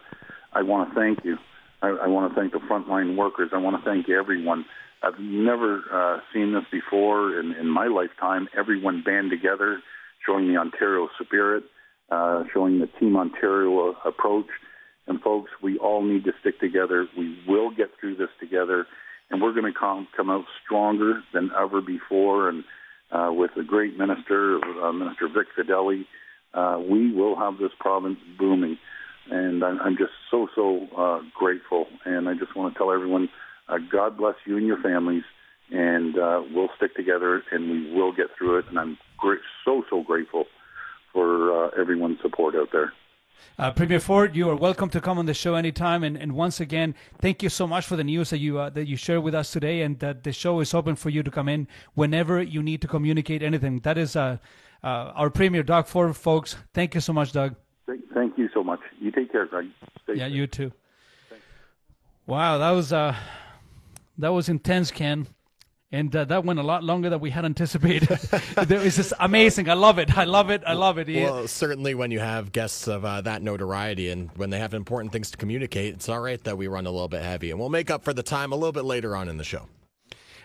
I 0.54 0.64
want 0.64 0.90
to 0.90 0.96
thank 0.96 1.24
you. 1.24 1.38
I, 1.82 1.88
I 1.88 2.08
want 2.08 2.34
to 2.34 2.40
thank 2.40 2.54
the 2.54 2.60
frontline 2.60 3.16
workers. 3.16 3.52
I 3.54 3.58
want 3.58 3.82
to 3.82 3.90
thank 3.90 4.10
everyone. 4.10 4.66
I've 5.04 5.20
never 5.20 5.84
uh, 5.92 6.20
seen 6.34 6.54
this 6.54 6.64
before 6.72 7.40
in, 7.40 7.54
in 7.54 7.70
my 7.70 7.88
lifetime. 7.88 8.48
Everyone 8.58 9.04
band 9.04 9.30
together, 9.30 9.82
showing 10.26 10.48
the 10.48 10.58
Ontario 10.58 11.10
spirit, 11.22 11.64
uh, 12.10 12.44
showing 12.54 12.80
the 12.80 12.88
Team 13.00 13.16
Ontario 13.16 13.92
uh, 13.92 13.94
approach. 14.08 14.48
And 15.08 15.22
folks, 15.22 15.52
we 15.62 15.78
all 15.78 16.02
need 16.02 16.24
to 16.24 16.32
stick 16.42 16.60
together. 16.60 17.08
We 17.16 17.38
will 17.48 17.70
get 17.70 17.92
through 18.00 18.16
this 18.16 18.30
together, 18.40 18.88
and 19.30 19.42
we're 19.42 19.54
going 19.54 19.72
to 19.72 19.80
come 19.80 20.08
come 20.18 20.32
out 20.32 20.46
stronger 20.64 21.22
than 21.34 21.52
ever 21.56 21.82
before. 21.82 22.50
And 22.50 22.64
uh, 23.12 23.32
with 23.32 23.52
the 23.56 23.64
great 23.64 23.98
minister, 23.98 24.60
uh, 24.84 24.92
Minister 24.92 25.28
Vic 25.28 25.48
Fedeli, 25.56 26.06
uh, 26.56 26.80
we 26.80 27.14
will 27.14 27.36
have 27.36 27.60
this 27.60 27.72
province 27.80 28.18
booming. 28.40 28.80
And 29.32 29.64
I'm, 29.64 29.80
I'm 29.80 29.98
just 29.98 30.14
so, 30.30 30.48
so 30.56 30.88
uh, 30.98 31.22
grateful. 31.34 31.88
And 32.06 32.30
I 32.30 32.34
just 32.34 32.56
want 32.56 32.74
to 32.74 32.78
tell 32.78 32.92
everyone, 32.92 33.30
uh, 33.68 33.78
God 33.92 34.18
bless 34.18 34.36
you 34.46 34.58
and 34.58 34.68
your 34.68 34.82
families. 34.82 35.24
And 35.72 36.18
uh, 36.18 36.44
we'll 36.52 36.70
stick 36.78 36.96
together 36.96 37.44
and 37.52 37.72
we 37.72 37.92
will 37.92 38.12
get 38.12 38.28
through 38.38 38.60
it. 38.60 38.66
And 38.70 38.78
I'm 38.78 38.98
so, 39.66 39.84
so 39.90 40.04
grateful 40.04 40.46
for 41.12 41.66
uh, 41.66 41.70
everyone's 41.80 42.20
support 42.22 42.56
out 42.56 42.70
there. 42.72 42.94
Uh, 43.58 43.72
Premier 43.72 44.00
Ford, 44.00 44.36
you 44.36 44.50
are 44.50 44.56
welcome 44.56 44.90
to 44.90 45.00
come 45.00 45.18
on 45.18 45.26
the 45.26 45.34
show 45.34 45.56
anytime. 45.56 46.04
And, 46.04 46.18
and 46.18 46.34
once 46.34 46.60
again, 46.60 46.94
thank 47.20 47.42
you 47.42 47.50
so 47.50 47.66
much 47.66 47.86
for 47.86 47.96
the 47.96 48.04
news 48.04 48.30
that 48.30 48.40
you 48.40 48.60
uh, 48.60 48.70
that 48.72 48.88
you 48.88 48.98
shared 48.98 49.24
with 49.24 49.34
us 49.34 49.52
today, 49.52 49.82
and 49.82 50.00
that 50.00 50.24
the 50.24 50.32
show 50.32 50.60
is 50.60 50.74
open 50.74 50.96
for 50.96 51.10
you 51.10 51.24
to 51.24 51.32
come 51.32 51.48
in 51.48 51.68
whenever 51.94 52.42
you 52.42 52.62
need 52.62 52.82
to 52.82 52.88
communicate 52.88 53.42
anything. 53.44 53.80
That 53.80 53.98
is 53.98 54.16
uh, 54.16 54.38
uh 54.84 54.88
our 55.16 55.30
Premier, 55.30 55.64
Doug 55.64 55.88
Ford, 55.88 56.16
folks. 56.16 56.58
Thank 56.74 56.96
you 56.96 57.02
so 57.02 57.14
much, 57.14 57.32
Doug. 57.32 57.56
Thank, 57.88 58.02
thank 58.14 58.38
you 58.38 58.50
so 58.54 58.64
much. 58.64 58.80
You 59.00 59.12
take 59.12 59.32
care, 59.32 59.46
Greg. 59.46 59.68
Stay 60.04 60.16
yeah, 60.16 60.28
safe. 60.28 60.36
you 60.36 60.48
too. 60.48 60.72
Wow, 62.26 62.58
that 62.58 62.72
was 62.72 62.92
uh, 62.92 63.16
that 64.18 64.30
was 64.30 64.50
intense, 64.50 64.92
Ken 64.92 65.28
and 65.96 66.14
uh, 66.14 66.26
that 66.26 66.44
went 66.44 66.60
a 66.60 66.64
lot 66.64 66.84
longer 66.84 67.10
than 67.10 67.22
we 67.22 67.30
had 67.30 67.46
anticipated. 67.46 68.10
it's 68.32 68.96
just 68.98 69.14
amazing. 69.20 69.70
I 69.70 69.76
love 69.76 69.98
it. 69.98 70.18
I 70.18 70.26
love 70.26 70.50
it. 70.50 70.62
I 70.68 70.74
love 70.74 70.98
it. 70.98 71.08
Yeah. 71.08 71.24
Well, 71.24 71.48
certainly 71.48 71.96
when 71.96 72.12
you 72.12 72.20
have 72.20 72.52
guests 72.52 72.88
of 72.88 73.06
uh, 73.06 73.22
that 73.22 73.42
notoriety 73.42 74.10
and 74.10 74.30
when 74.36 74.50
they 74.50 74.60
have 74.60 74.74
important 74.74 75.14
things 75.14 75.32
to 75.32 75.38
communicate, 75.38 75.94
it's 75.94 76.10
all 76.10 76.20
right 76.20 76.44
that 76.44 76.58
we 76.58 76.68
run 76.68 76.86
a 76.86 76.92
little 76.92 77.08
bit 77.08 77.24
heavy, 77.24 77.50
and 77.50 77.60
we'll 77.60 77.70
make 77.70 77.90
up 77.90 78.04
for 78.04 78.14
the 78.14 78.24
time 78.24 78.52
a 78.52 78.56
little 78.56 78.74
bit 78.74 78.84
later 78.84 79.16
on 79.16 79.30
in 79.30 79.38
the 79.38 79.44
show. 79.44 79.68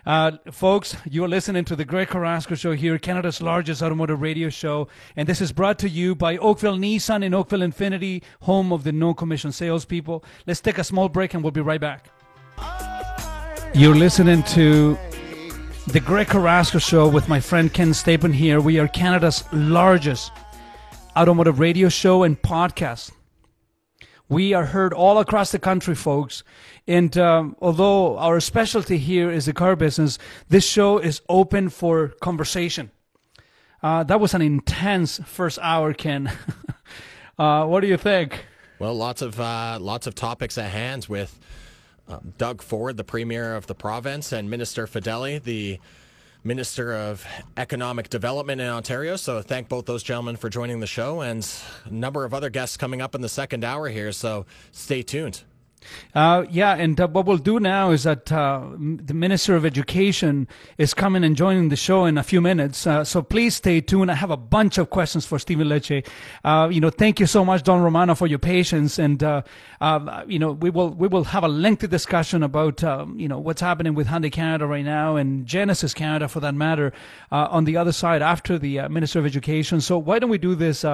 Uh, 0.06 0.32
folks, 0.50 0.96
you 1.04 1.22
are 1.24 1.28
listening 1.28 1.64
to 1.66 1.76
the 1.76 1.84
Greg 1.84 2.08
Carrasco 2.08 2.54
Show 2.54 2.72
here, 2.72 2.98
Canada's 2.98 3.42
largest 3.42 3.82
automotive 3.82 4.22
radio 4.22 4.48
show. 4.48 4.88
And 5.14 5.28
this 5.28 5.40
is 5.40 5.52
brought 5.52 5.78
to 5.80 5.88
you 5.88 6.14
by 6.14 6.38
Oakville 6.38 6.78
Nissan 6.78 7.24
and 7.24 7.34
Oakville 7.34 7.60
Infiniti, 7.60 8.22
home 8.40 8.72
of 8.72 8.84
the 8.84 8.92
no 8.92 9.12
commission 9.12 9.52
salespeople. 9.52 10.24
Let's 10.46 10.60
take 10.60 10.78
a 10.78 10.84
small 10.84 11.08
break 11.08 11.34
and 11.34 11.42
we'll 11.42 11.50
be 11.50 11.60
right 11.60 11.80
back. 11.80 12.10
You're 13.74 13.94
listening 13.94 14.42
to 14.44 14.98
the 15.88 16.00
Greg 16.00 16.28
Carrasco 16.28 16.78
Show 16.78 17.08
with 17.08 17.28
my 17.28 17.40
friend 17.40 17.72
Ken 17.72 17.90
Stapon 17.90 18.32
here. 18.32 18.60
We 18.60 18.78
are 18.78 18.88
Canada's 18.88 19.44
largest 19.52 20.32
automotive 21.16 21.58
radio 21.58 21.88
show 21.88 22.22
and 22.22 22.40
podcast. 22.40 23.10
We 24.30 24.54
are 24.54 24.64
heard 24.64 24.92
all 24.92 25.18
across 25.18 25.50
the 25.50 25.58
country, 25.58 25.96
folks. 25.96 26.44
And 26.86 27.16
um, 27.18 27.56
although 27.60 28.18
our 28.18 28.40
specialty 28.40 28.98
here 28.98 29.30
is 29.30 29.46
the 29.46 29.52
car 29.52 29.76
business, 29.76 30.18
this 30.48 30.66
show 30.66 30.98
is 30.98 31.20
open 31.28 31.68
for 31.68 32.08
conversation. 32.20 32.90
Uh, 33.82 34.02
that 34.04 34.20
was 34.20 34.34
an 34.34 34.42
intense 34.42 35.20
first 35.24 35.58
hour, 35.62 35.94
Ken. 35.94 36.30
uh, 37.38 37.64
what 37.64 37.80
do 37.80 37.86
you 37.86 37.96
think? 37.96 38.44
Well, 38.78 38.94
lots 38.94 39.22
of 39.22 39.38
uh, 39.40 39.78
lots 39.80 40.06
of 40.06 40.14
topics 40.14 40.58
at 40.58 40.70
hand 40.70 41.06
with 41.08 41.38
um, 42.08 42.34
Doug 42.38 42.62
Ford, 42.62 42.96
the 42.96 43.04
Premier 43.04 43.54
of 43.54 43.66
the 43.66 43.74
province, 43.74 44.32
and 44.32 44.50
Minister 44.50 44.86
Fedeli, 44.86 45.42
the 45.42 45.78
Minister 46.42 46.94
of 46.94 47.26
Economic 47.56 48.08
Development 48.08 48.60
in 48.60 48.66
Ontario. 48.66 49.16
So 49.16 49.42
thank 49.42 49.68
both 49.68 49.84
those 49.84 50.02
gentlemen 50.02 50.36
for 50.36 50.48
joining 50.48 50.80
the 50.80 50.86
show 50.86 51.20
and 51.20 51.46
a 51.84 51.92
number 51.92 52.24
of 52.24 52.32
other 52.32 52.48
guests 52.48 52.76
coming 52.76 53.02
up 53.02 53.14
in 53.14 53.20
the 53.20 53.28
second 53.28 53.64
hour 53.64 53.88
here. 53.88 54.12
So 54.12 54.46
stay 54.72 55.02
tuned. 55.02 55.42
Uh, 56.14 56.44
yeah, 56.50 56.74
and 56.74 57.00
uh, 57.00 57.08
what 57.08 57.26
we'll 57.26 57.38
do 57.38 57.60
now 57.60 57.90
is 57.90 58.04
that 58.04 58.30
uh, 58.32 58.68
the 58.78 59.14
Minister 59.14 59.54
of 59.56 59.64
Education 59.64 60.48
is 60.78 60.94
coming 60.94 61.24
and 61.24 61.36
joining 61.36 61.68
the 61.68 61.76
show 61.76 62.04
in 62.04 62.18
a 62.18 62.22
few 62.22 62.40
minutes. 62.40 62.86
Uh, 62.86 63.04
so 63.04 63.22
please 63.22 63.56
stay 63.56 63.80
tuned. 63.80 64.10
I 64.10 64.14
have 64.14 64.30
a 64.30 64.36
bunch 64.36 64.78
of 64.78 64.90
questions 64.90 65.26
for 65.26 65.38
Stephen 65.38 65.68
Lecce. 65.68 66.06
Uh, 66.44 66.68
you 66.70 66.80
know, 66.80 66.90
thank 66.90 67.20
you 67.20 67.26
so 67.26 67.44
much, 67.44 67.62
Don 67.62 67.82
Romano, 67.82 68.14
for 68.14 68.26
your 68.26 68.38
patience. 68.38 68.98
And 68.98 69.22
uh, 69.22 69.42
you 70.26 70.38
know, 70.38 70.52
we 70.52 70.70
will 70.70 70.90
we 70.90 71.08
will 71.08 71.24
have 71.24 71.44
a 71.44 71.48
lengthy 71.48 71.86
discussion 71.86 72.42
about 72.42 72.84
um, 72.84 73.18
you 73.18 73.28
know 73.28 73.38
what's 73.38 73.60
happening 73.60 73.94
with 73.94 74.06
Hyundai 74.06 74.32
Canada 74.32 74.66
right 74.66 74.84
now 74.84 75.16
and 75.16 75.46
Genesis 75.46 75.94
Canada, 75.94 76.28
for 76.28 76.40
that 76.40 76.54
matter, 76.54 76.92
on 77.30 77.64
the 77.64 77.76
other 77.76 77.92
side 77.92 78.22
after 78.22 78.58
the 78.58 78.88
Minister 78.88 79.18
of 79.18 79.26
Education. 79.26 79.80
So 79.80 79.98
why 79.98 80.18
don't 80.18 80.30
we 80.30 80.38
do 80.38 80.54
this? 80.54 80.84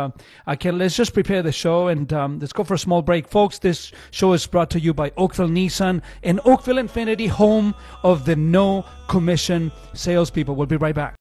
okay, 0.49 0.70
let's 0.70 0.97
just 0.97 1.14
prepare 1.14 1.43
the 1.43 1.53
show 1.53 1.89
and 1.89 2.12
um, 2.12 2.39
let's 2.39 2.53
go 2.53 2.64
for 2.64 2.74
a 2.74 2.78
small 2.78 3.03
break, 3.03 3.28
folks. 3.28 3.59
This 3.59 3.93
show 4.11 4.32
is 4.32 4.47
brought 4.47 4.70
to 4.70 4.75
you 4.78 4.94
by 4.94 5.12
Oakville 5.16 5.48
Nissan 5.48 6.02
and 6.22 6.40
Oakville 6.44 6.76
Infiniti, 6.76 7.28
home 7.28 7.74
of 8.02 8.24
the 8.24 8.36
no 8.36 8.84
commission 9.08 9.72
salespeople. 9.94 10.54
We'll 10.54 10.66
be 10.66 10.76
right 10.76 10.94
back. 10.94 11.16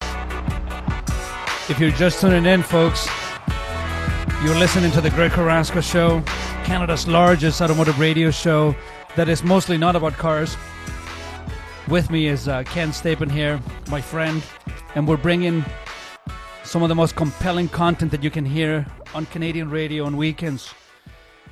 If 1.67 1.79
you're 1.79 1.91
just 1.91 2.21
tuning 2.21 2.45
in, 2.45 2.61
folks, 2.61 3.07
you're 4.43 4.55
listening 4.55 4.91
to 4.91 5.01
the 5.01 5.09
Greg 5.09 5.31
Carrasco 5.31 5.81
Show, 5.81 6.21
Canada's 6.63 7.07
largest 7.07 7.61
automotive 7.61 7.99
radio 7.99 8.29
show 8.29 8.75
that 9.15 9.29
is 9.29 9.43
mostly 9.43 9.77
not 9.77 9.95
about 9.95 10.13
cars. 10.13 10.55
With 11.87 12.09
me 12.09 12.27
is 12.27 12.47
uh, 12.47 12.63
Ken 12.63 12.89
Stapon 12.89 13.31
here, 13.31 13.59
my 13.89 14.01
friend, 14.01 14.43
and 14.95 15.07
we're 15.07 15.17
bringing 15.17 15.63
some 16.63 16.83
of 16.83 16.89
the 16.89 16.95
most 16.95 17.15
compelling 17.15 17.69
content 17.69 18.11
that 18.11 18.23
you 18.23 18.29
can 18.29 18.45
hear 18.45 18.85
on 19.13 19.25
Canadian 19.27 19.69
radio 19.69 20.05
on 20.05 20.17
weekends. 20.17 20.73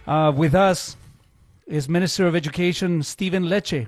Uh, 0.06 0.34
with 0.36 0.54
us 0.54 0.98
is 1.68 1.88
Minister 1.88 2.28
of 2.28 2.36
Education 2.36 3.04
Stephen 3.04 3.46
Lecce. 3.46 3.88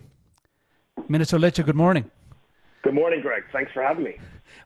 Minister 1.08 1.38
Lecce, 1.38 1.66
good 1.66 1.76
morning. 1.76 2.10
Good 2.84 2.94
morning, 2.94 3.22
Greg. 3.22 3.44
Thanks 3.52 3.72
for 3.74 3.82
having 3.82 4.04
me. 4.04 4.18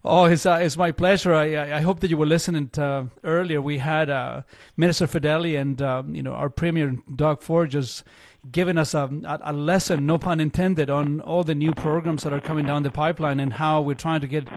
Oh, 0.03 0.25
it's, 0.25 0.45
uh, 0.45 0.59
it's 0.61 0.77
my 0.77 0.91
pleasure. 0.91 1.33
I, 1.33 1.77
I 1.77 1.81
hope 1.81 1.99
that 2.01 2.09
you 2.09 2.17
were 2.17 2.25
listening 2.25 2.69
to, 2.69 2.83
uh, 2.83 3.05
earlier. 3.23 3.61
We 3.61 3.79
had 3.79 4.09
uh, 4.09 4.43
Minister 4.77 5.07
Fedeli 5.07 5.59
and 5.59 5.81
um, 5.81 6.15
you 6.15 6.23
know 6.23 6.33
our 6.33 6.49
Premier 6.49 6.95
Doug 7.15 7.41
Ford 7.41 7.71
just 7.71 8.03
giving 8.51 8.77
us 8.77 8.93
a, 8.93 9.09
a 9.43 9.51
lesson, 9.51 10.05
no 10.05 10.17
pun 10.17 10.39
intended, 10.39 10.89
on 10.89 11.19
all 11.21 11.43
the 11.43 11.55
new 11.55 11.73
programs 11.73 12.23
that 12.23 12.31
are 12.31 12.39
coming 12.39 12.65
down 12.65 12.83
the 12.83 12.91
pipeline 12.91 13.39
and 13.39 13.53
how 13.53 13.81
we're 13.81 13.93
trying 13.93 14.21
to 14.21 14.27
get 14.27 14.47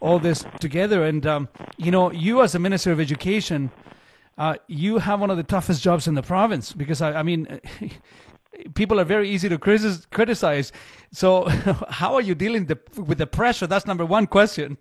all 0.00 0.18
this 0.18 0.44
together. 0.60 1.04
And 1.04 1.26
um, 1.26 1.48
you 1.76 1.90
know, 1.90 2.10
you 2.10 2.42
as 2.42 2.54
a 2.54 2.58
Minister 2.58 2.92
of 2.92 3.00
Education, 3.00 3.70
uh, 4.38 4.56
you 4.66 4.98
have 4.98 5.20
one 5.20 5.30
of 5.30 5.36
the 5.36 5.42
toughest 5.42 5.82
jobs 5.82 6.06
in 6.08 6.14
the 6.14 6.22
province 6.22 6.72
because 6.72 7.02
I, 7.02 7.12
I 7.14 7.22
mean, 7.22 7.60
people 8.74 9.00
are 9.00 9.04
very 9.04 9.28
easy 9.28 9.48
to 9.48 9.58
criticize. 9.58 10.72
So, 11.12 11.44
how 11.88 12.14
are 12.14 12.20
you 12.20 12.34
dealing 12.34 12.66
the, 12.66 12.78
with 12.96 13.18
the 13.18 13.26
pressure? 13.26 13.66
That's 13.66 13.86
number 13.86 14.06
one 14.06 14.26
question. 14.26 14.78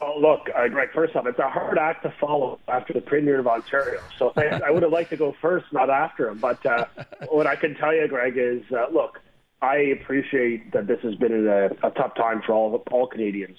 Oh, 0.00 0.18
look, 0.20 0.48
uh, 0.54 0.68
Greg, 0.68 0.90
first 0.92 1.16
off, 1.16 1.26
it's 1.26 1.38
a 1.38 1.48
hard 1.48 1.78
act 1.78 2.02
to 2.02 2.12
follow 2.20 2.58
after 2.68 2.92
the 2.92 3.00
Premier 3.00 3.38
of 3.38 3.46
Ontario. 3.46 4.00
So 4.18 4.32
I, 4.36 4.60
I 4.66 4.70
would 4.70 4.82
have 4.82 4.92
liked 4.92 5.08
to 5.10 5.16
go 5.16 5.34
first, 5.40 5.66
not 5.72 5.88
after 5.88 6.28
him. 6.28 6.38
But 6.38 6.64
uh, 6.66 6.84
what 7.30 7.46
I 7.46 7.56
can 7.56 7.74
tell 7.76 7.94
you, 7.94 8.06
Greg, 8.06 8.34
is 8.36 8.62
uh, 8.72 8.86
look, 8.92 9.20
I 9.62 9.76
appreciate 9.76 10.72
that 10.72 10.86
this 10.86 11.00
has 11.00 11.14
been 11.14 11.48
a, 11.48 11.66
a 11.86 11.90
tough 11.92 12.14
time 12.14 12.42
for 12.44 12.52
all 12.52 12.82
all 12.90 13.06
Canadians. 13.06 13.56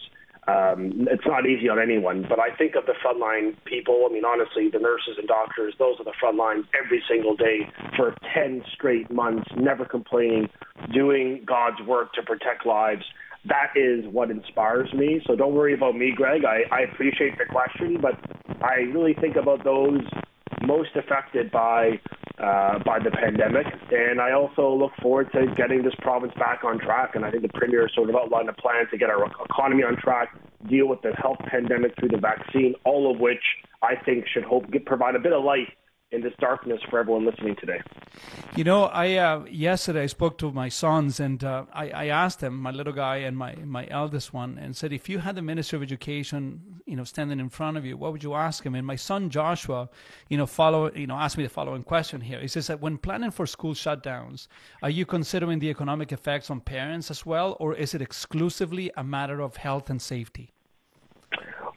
Um, 0.47 1.07
it's 1.11 1.25
not 1.25 1.45
easy 1.45 1.67
on 1.67 1.79
anyone, 1.79 2.25
but 2.27 2.39
I 2.39 2.55
think 2.55 2.75
of 2.75 2.85
the 2.85 2.93
frontline 3.03 3.55
people. 3.65 4.07
I 4.09 4.13
mean, 4.13 4.23
honestly, 4.23 4.69
the 4.71 4.79
nurses 4.79 5.17
and 5.17 5.27
doctors, 5.27 5.73
those 5.77 5.99
are 5.99 6.05
the 6.05 6.15
front 6.19 6.37
lines 6.37 6.65
every 6.73 7.03
single 7.09 7.35
day 7.35 7.67
for 7.97 8.15
10 8.33 8.63
straight 8.73 9.11
months, 9.11 9.49
never 9.57 9.83
complaining, 9.83 10.49
doing 10.93 11.43
God's 11.45 11.81
work 11.85 12.13
to 12.13 12.23
protect 12.23 12.65
lives 12.65 13.03
that 13.45 13.71
is 13.75 14.05
what 14.11 14.29
inspires 14.29 14.91
me. 14.93 15.21
So 15.25 15.35
don't 15.35 15.53
worry 15.53 15.73
about 15.73 15.95
me, 15.95 16.11
Greg. 16.15 16.41
I, 16.43 16.63
I 16.75 16.81
appreciate 16.81 17.37
the 17.37 17.45
question, 17.45 17.97
but 18.01 18.19
I 18.61 18.81
really 18.93 19.13
think 19.13 19.35
about 19.35 19.63
those 19.63 20.01
most 20.65 20.95
affected 20.95 21.51
by 21.51 21.99
uh, 22.39 22.77
by 22.85 22.99
the 22.99 23.09
pandemic, 23.09 23.65
and 23.91 24.21
I 24.21 24.33
also 24.33 24.71
look 24.71 24.91
forward 25.01 25.31
to 25.31 25.47
getting 25.55 25.81
this 25.81 25.95
province 26.01 26.33
back 26.37 26.63
on 26.63 26.77
track. 26.77 27.15
And 27.15 27.25
I 27.25 27.31
think 27.31 27.41
the 27.41 27.49
premier 27.57 27.89
sort 27.95 28.09
of 28.11 28.15
outlined 28.15 28.47
a 28.47 28.53
plan 28.53 28.85
to 28.91 28.97
get 28.97 29.09
our 29.09 29.25
economy 29.25 29.83
on 29.83 29.97
track, 29.97 30.37
deal 30.69 30.87
with 30.87 31.01
the 31.01 31.13
health 31.13 31.39
pandemic 31.47 31.95
through 31.99 32.09
the 32.09 32.19
vaccine, 32.19 32.75
all 32.85 33.11
of 33.11 33.19
which 33.19 33.41
I 33.81 33.95
think 33.95 34.25
should 34.27 34.43
hope 34.43 34.65
provide 34.85 35.15
a 35.15 35.19
bit 35.19 35.33
of 35.33 35.43
light 35.43 35.67
in 36.11 36.21
this 36.21 36.33
darkness 36.39 36.79
for 36.89 36.99
everyone 36.99 37.25
listening 37.25 37.55
today. 37.59 37.81
You 38.55 38.63
know, 38.63 38.85
I 38.85 39.15
uh, 39.15 39.43
yesterday 39.45 40.03
I 40.03 40.05
spoke 40.05 40.37
to 40.37 40.51
my 40.51 40.69
sons 40.69 41.19
and 41.19 41.43
uh, 41.43 41.65
I, 41.73 41.89
I, 41.89 42.05
asked 42.07 42.39
them, 42.39 42.57
my 42.57 42.71
little 42.71 42.93
guy 42.93 43.17
and 43.17 43.37
my, 43.37 43.55
my 43.55 43.87
eldest 43.91 44.33
one, 44.33 44.57
and 44.57 44.75
said, 44.75 44.93
if 44.93 45.09
you 45.09 45.19
had 45.19 45.35
the 45.35 45.41
Minister 45.41 45.75
of 45.75 45.83
Education, 45.83 46.81
you 46.85 46.95
know, 46.95 47.03
standing 47.03 47.41
in 47.41 47.49
front 47.49 47.75
of 47.75 47.85
you, 47.85 47.97
what 47.97 48.13
would 48.13 48.23
you 48.23 48.35
ask 48.35 48.65
him? 48.65 48.73
And 48.75 48.87
my 48.87 48.95
son 48.95 49.29
Joshua, 49.29 49.89
you 50.29 50.37
know, 50.37 50.45
follow, 50.45 50.91
you 50.93 51.07
know, 51.07 51.15
asked 51.15 51.37
me 51.37 51.43
the 51.43 51.49
following 51.49 51.83
question 51.83 52.21
here. 52.21 52.39
He 52.39 52.47
says 52.47 52.67
that 52.67 52.79
when 52.79 52.97
planning 52.97 53.31
for 53.31 53.45
school 53.45 53.73
shutdowns, 53.73 54.47
are 54.81 54.89
you 54.89 55.05
considering 55.05 55.59
the 55.59 55.69
economic 55.69 56.13
effects 56.13 56.49
on 56.49 56.61
parents 56.61 57.11
as 57.11 57.25
well, 57.25 57.57
or 57.59 57.75
is 57.75 57.93
it 57.93 58.01
exclusively 58.01 58.91
a 58.95 59.03
matter 59.03 59.41
of 59.41 59.57
health 59.57 59.89
and 59.89 60.01
safety? 60.01 60.53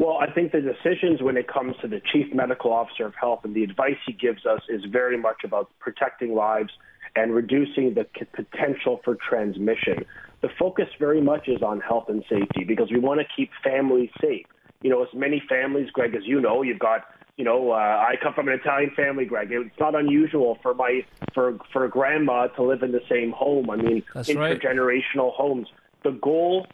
Well, 0.00 0.16
I 0.16 0.32
think 0.32 0.52
the 0.52 0.62
decisions 0.62 1.20
when 1.20 1.36
it 1.36 1.46
comes 1.46 1.76
to 1.82 1.86
the 1.86 2.00
chief 2.10 2.32
medical 2.32 2.72
officer 2.72 3.04
of 3.04 3.12
health 3.20 3.40
and 3.44 3.54
the 3.54 3.62
advice 3.62 3.98
he 4.06 4.14
gives 4.14 4.46
us 4.46 4.62
is 4.70 4.82
very 4.90 5.18
much 5.18 5.44
about 5.44 5.68
protecting 5.78 6.34
lives 6.34 6.70
and 7.16 7.34
reducing 7.34 7.92
the 7.92 8.06
potential 8.34 9.02
for 9.04 9.16
transmission. 9.16 10.06
The 10.40 10.48
focus 10.58 10.86
very 10.98 11.20
much 11.20 11.48
is 11.48 11.60
on 11.62 11.80
health 11.80 12.06
and 12.08 12.24
safety 12.30 12.64
because 12.66 12.90
we 12.90 12.98
want 12.98 13.20
to 13.20 13.26
keep 13.36 13.50
families 13.62 14.08
safe. 14.22 14.46
You 14.80 14.88
know, 14.88 15.02
as 15.02 15.10
many 15.12 15.42
families, 15.46 15.90
Greg, 15.90 16.14
as 16.14 16.22
you 16.24 16.40
know, 16.40 16.62
you've 16.62 16.78
got 16.78 17.04
you 17.36 17.44
know, 17.44 17.72
uh, 17.72 17.74
I 17.74 18.14
come 18.22 18.32
from 18.32 18.48
an 18.48 18.54
Italian 18.54 18.92
family, 18.94 19.26
Greg. 19.26 19.48
It's 19.50 19.78
not 19.78 19.94
unusual 19.94 20.58
for 20.62 20.72
my 20.72 21.04
for 21.34 21.58
for 21.74 21.84
a 21.84 21.90
grandma 21.90 22.46
to 22.46 22.62
live 22.62 22.82
in 22.82 22.92
the 22.92 23.02
same 23.06 23.32
home. 23.32 23.68
I 23.68 23.76
mean, 23.76 24.02
That's 24.14 24.30
intergenerational 24.30 25.28
right. 25.28 25.34
homes. 25.34 25.68
The 26.04 26.12
goal 26.12 26.66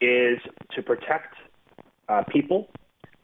is 0.00 0.38
to 0.74 0.82
protect 0.82 1.34
uh, 2.08 2.22
people 2.30 2.68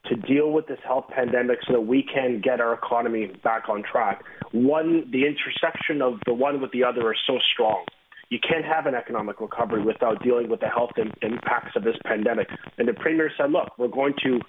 to 0.06 0.16
deal 0.16 0.50
with 0.50 0.66
this 0.66 0.78
health 0.84 1.04
pandemic 1.08 1.58
so 1.66 1.74
that 1.74 1.80
we 1.82 2.02
can 2.02 2.40
get 2.42 2.60
our 2.60 2.72
economy 2.72 3.30
back 3.44 3.68
on 3.68 3.82
track. 3.82 4.22
One, 4.52 5.08
the 5.10 5.26
intersection 5.26 6.02
of 6.02 6.14
the 6.26 6.34
one 6.34 6.60
with 6.60 6.72
the 6.72 6.84
other 6.84 7.06
are 7.08 7.16
so 7.26 7.38
strong. 7.52 7.84
You 8.30 8.38
can't 8.38 8.64
have 8.64 8.86
an 8.86 8.94
economic 8.94 9.40
recovery 9.40 9.82
without 9.82 10.22
dealing 10.22 10.48
with 10.48 10.60
the 10.60 10.68
health 10.68 10.92
impacts 11.20 11.74
of 11.74 11.82
this 11.82 11.96
pandemic. 12.04 12.48
And 12.78 12.86
the 12.86 12.94
Premier 12.94 13.30
said, 13.36 13.50
look, 13.50 13.76
we're 13.76 13.88
going 13.88 14.14
to 14.22 14.40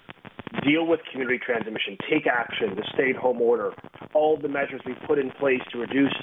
deal 0.64 0.86
with 0.86 1.00
community 1.10 1.38
transmission, 1.44 1.96
take 2.10 2.26
action, 2.26 2.74
the 2.76 2.84
stay-at-home 2.94 3.40
order, 3.40 3.72
all 4.14 4.36
the 4.36 4.48
measures 4.48 4.80
we've 4.86 5.00
put 5.06 5.18
in 5.18 5.30
place 5.32 5.60
to 5.72 5.78
reduce 5.78 6.14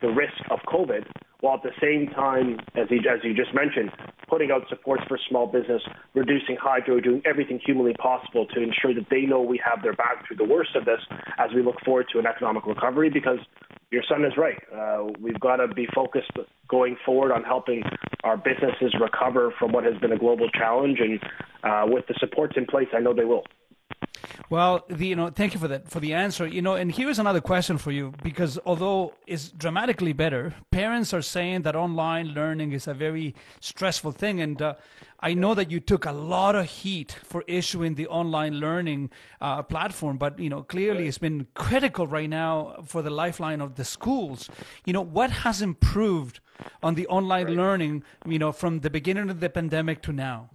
the 0.00 0.08
risk 0.08 0.34
of 0.50 0.58
COVID, 0.68 1.04
while 1.40 1.56
at 1.56 1.62
the 1.62 1.76
same 1.80 2.08
time, 2.14 2.58
as, 2.74 2.88
he, 2.88 2.96
as 3.08 3.20
you 3.22 3.34
just 3.34 3.54
mentioned, 3.54 3.90
putting 4.28 4.50
out 4.50 4.62
supports 4.68 5.02
for 5.06 5.18
small 5.28 5.46
business, 5.46 5.82
reducing 6.14 6.56
hydro, 6.60 7.00
doing 7.00 7.22
everything 7.26 7.60
humanly 7.64 7.94
possible 7.94 8.46
to 8.46 8.62
ensure 8.62 8.94
that 8.94 9.06
they 9.10 9.22
know 9.22 9.40
we 9.40 9.60
have 9.62 9.82
their 9.82 9.92
back 9.92 10.26
through 10.26 10.36
the 10.36 10.44
worst 10.44 10.74
of 10.74 10.84
this 10.84 11.00
as 11.38 11.50
we 11.54 11.62
look 11.62 11.76
forward 11.84 12.06
to 12.12 12.18
an 12.18 12.26
economic 12.26 12.66
recovery 12.66 13.10
because 13.10 13.38
your 13.90 14.02
son 14.08 14.24
is 14.24 14.32
right. 14.36 14.60
Uh, 14.74 15.12
we've 15.20 15.38
got 15.38 15.56
to 15.56 15.68
be 15.68 15.86
focused 15.94 16.32
going 16.68 16.96
forward 17.04 17.32
on 17.32 17.44
helping 17.44 17.82
our 18.24 18.36
businesses 18.36 18.94
recover 19.00 19.52
from 19.58 19.70
what 19.72 19.84
has 19.84 19.96
been 19.98 20.12
a 20.12 20.18
global 20.18 20.48
challenge. 20.50 20.98
And 21.00 21.20
uh, 21.62 21.84
with 21.86 22.06
the 22.08 22.14
supports 22.18 22.54
in 22.56 22.66
place, 22.66 22.88
I 22.92 23.00
know 23.00 23.14
they 23.14 23.24
will. 23.24 23.44
Well, 24.50 24.84
the, 24.88 25.06
you 25.06 25.16
know, 25.16 25.30
thank 25.30 25.54
you 25.54 25.60
for 25.60 25.68
that 25.68 25.88
for 25.88 26.00
the 26.00 26.12
answer. 26.12 26.46
You 26.46 26.60
know, 26.60 26.74
and 26.74 26.92
here's 26.92 27.18
another 27.18 27.40
question 27.40 27.78
for 27.78 27.90
you 27.90 28.12
because 28.22 28.58
although 28.66 29.14
it's 29.26 29.48
dramatically 29.48 30.12
better, 30.12 30.54
parents 30.70 31.14
are 31.14 31.22
saying 31.22 31.62
that 31.62 31.74
online 31.74 32.28
learning 32.28 32.72
is 32.72 32.86
a 32.86 32.94
very 32.94 33.34
stressful 33.60 34.12
thing, 34.12 34.40
and 34.40 34.60
uh, 34.60 34.74
I 35.20 35.32
know 35.32 35.54
that 35.54 35.70
you 35.70 35.80
took 35.80 36.04
a 36.04 36.12
lot 36.12 36.54
of 36.54 36.66
heat 36.66 37.16
for 37.24 37.42
issuing 37.46 37.94
the 37.94 38.06
online 38.08 38.60
learning 38.60 39.10
uh, 39.40 39.62
platform, 39.62 40.18
but 40.18 40.38
you 40.38 40.50
know, 40.50 40.62
clearly 40.62 41.08
it's 41.08 41.18
been 41.18 41.46
critical 41.54 42.06
right 42.06 42.28
now 42.28 42.84
for 42.84 43.00
the 43.00 43.10
lifeline 43.10 43.62
of 43.62 43.76
the 43.76 43.84
schools. 43.84 44.50
You 44.84 44.92
know, 44.92 45.00
what 45.00 45.30
has 45.30 45.62
improved 45.62 46.40
on 46.82 46.94
the 46.94 47.06
online 47.06 47.46
right. 47.46 47.56
learning? 47.56 48.04
You 48.26 48.38
know, 48.38 48.52
from 48.52 48.80
the 48.80 48.90
beginning 48.90 49.30
of 49.30 49.40
the 49.40 49.48
pandemic 49.48 50.02
to 50.02 50.12
now. 50.12 50.50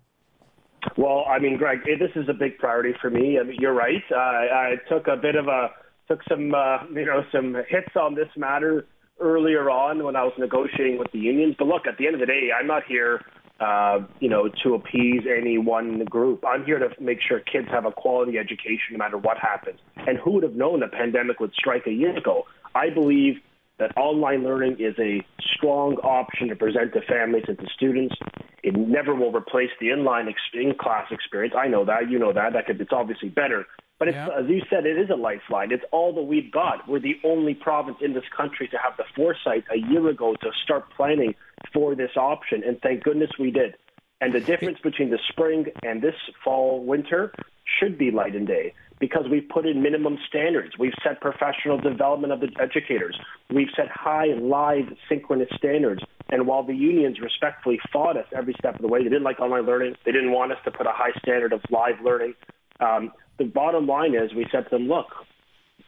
Well, 0.98 1.26
I 1.30 1.40
mean, 1.40 1.58
Greg, 1.58 1.80
this 1.86 2.12
is 2.16 2.30
a 2.30 2.34
big 2.34 2.58
priority 2.58 2.94
for 3.02 3.10
me. 3.10 3.38
I 3.40 3.44
mean, 3.44 3.58
you're 3.60 3.74
right. 3.74 4.04
Uh, 4.12 4.16
I 4.16 4.76
took 4.88 5.08
a 5.08 5.16
bit 5.16 5.36
of 5.36 5.48
a 5.48 5.70
took 6.08 6.22
some 6.28 6.54
uh, 6.54 6.84
you 6.94 7.06
know 7.06 7.24
some 7.32 7.56
hits 7.70 7.96
on 7.96 8.16
this 8.16 8.30
matter 8.36 8.86
earlier 9.20 9.70
on 9.70 10.04
when 10.04 10.16
I 10.16 10.24
was 10.24 10.34
negotiating 10.38 10.98
with 10.98 11.12
the 11.12 11.20
unions. 11.20 11.56
But 11.58 11.68
look, 11.68 11.88
at 11.88 11.98
the 11.98 12.08
end 12.08 12.16
of 12.16 12.20
the 12.22 12.26
day, 12.26 12.50
I'm 12.58 12.68
not 12.68 12.84
here, 12.88 13.22
uh, 13.60 14.00
you 14.20 14.30
know, 14.30 14.50
to 14.64 14.76
appease 14.76 15.24
any 15.30 15.58
one 15.58 16.06
group. 16.06 16.44
I'm 16.48 16.66
here 16.66 16.80
to 16.80 16.90
make 17.02 17.20
sure 17.22 17.40
kids 17.40 17.68
have 17.70 17.86
a 17.86 17.92
quality 17.92 18.38
education 18.38 18.94
no 18.94 18.98
matter 18.98 19.18
what 19.18 19.38
happens. 19.38 19.80
And 19.98 20.18
who 20.18 20.32
would 20.32 20.44
have 20.44 20.56
known 20.56 20.80
the 20.80 20.88
pandemic 20.88 21.40
would 21.40 21.54
strike 21.54 21.86
a 21.86 21.92
year 21.92 22.18
ago? 22.18 22.44
I 22.76 22.90
believe 22.90 23.36
that 23.80 23.98
online 23.98 24.44
learning 24.44 24.78
is 24.80 24.96
a 25.00 25.26
strong 25.56 25.96
option 26.04 26.50
to 26.50 26.56
present 26.56 26.94
to 26.94 27.02
families 27.02 27.46
and 27.48 27.58
to 27.58 27.66
students. 27.76 28.16
It 28.62 28.76
never 28.76 29.16
will 29.16 29.32
replace 29.32 29.70
the 29.80 29.88
inline 29.88 30.30
ex- 30.30 30.40
in-class 30.54 31.08
experience. 31.12 31.56
I 31.58 31.68
know 31.68 31.86
that. 31.86 32.10
You 32.10 32.20
know 32.20 32.34
that. 32.34 32.54
That 32.54 32.66
could, 32.68 32.80
it's 32.80 32.92
obviously 32.94 33.30
better. 33.30 33.66
But 33.98 34.10
it's, 34.10 34.16
yeah. 34.16 34.30
as 34.40 34.48
you 34.48 34.62
said, 34.70 34.86
it 34.86 34.98
is 34.98 35.10
a 35.10 35.16
lifeline. 35.16 35.72
It's 35.72 35.84
all 35.92 36.14
that 36.16 36.24
we've 36.24 36.52
got. 36.52 36.88
We're 36.88 37.02
the 37.02 37.20
only 37.26 37.54
province 37.54 37.98
in 38.02 38.14
this 38.14 38.24
country 38.36 38.68
to 38.70 38.78
have 38.78 38.96
the 38.98 39.04
foresight 39.16 39.66
a 39.74 39.78
year 39.78 40.08
ago 40.08 40.36
to 40.42 40.52
start 40.64 40.86
planning 40.96 41.36
for 41.74 41.96
this 41.96 42.12
option. 42.16 42.64
And 42.66 42.80
thank 42.82 43.04
goodness 43.04 43.32
we 43.40 43.52
did. 43.52 43.76
And 44.22 44.34
the 44.34 44.42
difference 44.42 44.80
between 44.84 45.10
the 45.10 45.20
spring 45.30 45.68
and 45.84 46.02
this 46.02 46.16
fall, 46.44 46.84
winter 46.84 47.34
should 47.80 47.98
be 47.98 48.12
light 48.12 48.36
and 48.36 48.48
day 48.48 48.74
because 49.00 49.26
we've 49.32 49.48
put 49.48 49.66
in 49.66 49.82
minimum 49.82 50.18
standards. 50.28 50.78
We've 50.78 50.94
set 51.04 51.22
professional 51.22 51.80
development 51.80 52.34
of 52.34 52.42
the 52.42 52.50
educators. 52.60 53.18
We've 53.50 53.70
set 53.76 53.88
high 53.90 54.28
live 54.40 54.86
synchronous 55.08 55.48
standards. 55.56 56.02
And 56.30 56.46
while 56.46 56.64
the 56.64 56.76
unions 56.76 57.20
respectfully 57.22 57.80
fought 57.92 58.18
us 58.18 58.28
every 58.36 58.54
step 58.60 58.76
of 58.76 58.82
the 58.82 58.88
way, 58.88 59.00
they 59.00 59.10
didn't 59.10 59.24
like 59.24 59.40
online 59.40 59.66
learning. 59.66 59.96
They 60.06 60.12
didn't 60.12 60.32
want 60.32 60.52
us 60.52 60.60
to 60.66 60.72
put 60.72 60.86
a 60.86 60.92
high 60.92 61.18
standard 61.22 61.54
of 61.54 61.62
live 61.72 62.02
learning. 62.04 62.36
Um, 62.80 63.12
the 63.38 63.46
bottom 63.46 63.88
line 63.88 64.14
is 64.14 64.34
we 64.36 64.46
said 64.52 64.66
to 64.66 64.70
them, 64.70 64.88
look, 64.88 65.08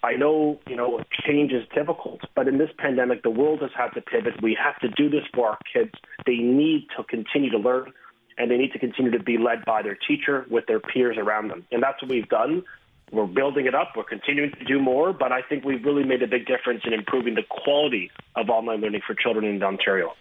I 0.03 0.13
know, 0.13 0.59
you 0.67 0.75
know, 0.75 1.03
change 1.27 1.51
is 1.51 1.63
difficult, 1.75 2.21
but 2.35 2.47
in 2.47 2.57
this 2.57 2.69
pandemic, 2.79 3.21
the 3.21 3.29
world 3.29 3.61
has 3.61 3.69
had 3.77 3.89
to 3.89 4.01
pivot. 4.01 4.41
We 4.41 4.57
have 4.61 4.79
to 4.79 4.89
do 4.89 5.09
this 5.09 5.23
for 5.33 5.49
our 5.49 5.59
kids. 5.71 5.91
They 6.25 6.37
need 6.37 6.87
to 6.97 7.03
continue 7.03 7.51
to 7.51 7.59
learn 7.59 7.93
and 8.41 8.49
they 8.49 8.57
need 8.57 8.73
to 8.73 8.79
continue 8.79 9.11
to 9.11 9.19
be 9.19 9.37
led 9.37 9.63
by 9.65 9.83
their 9.83 9.95
teacher 9.95 10.47
with 10.49 10.65
their 10.65 10.79
peers 10.79 11.15
around 11.19 11.49
them. 11.49 11.63
And 11.71 11.83
that's 11.83 12.01
what 12.01 12.09
we've 12.09 12.27
done. 12.27 12.63
We're 13.11 13.27
building 13.27 13.67
it 13.67 13.75
up. 13.75 13.93
We're 13.95 14.03
continuing 14.03 14.51
to 14.53 14.63
do 14.65 14.79
more, 14.79 15.13
but 15.13 15.31
I 15.31 15.43
think 15.43 15.63
we've 15.63 15.85
really 15.85 16.03
made 16.03 16.23
a 16.23 16.27
big 16.27 16.47
difference 16.47 16.81
in 16.83 16.91
improving 16.91 17.35
the 17.35 17.43
quality 17.47 18.09
of 18.35 18.49
online 18.49 18.81
learning 18.81 19.01
for 19.05 19.13
children 19.13 19.45
in 19.45 19.61
Ontario. 19.61 20.13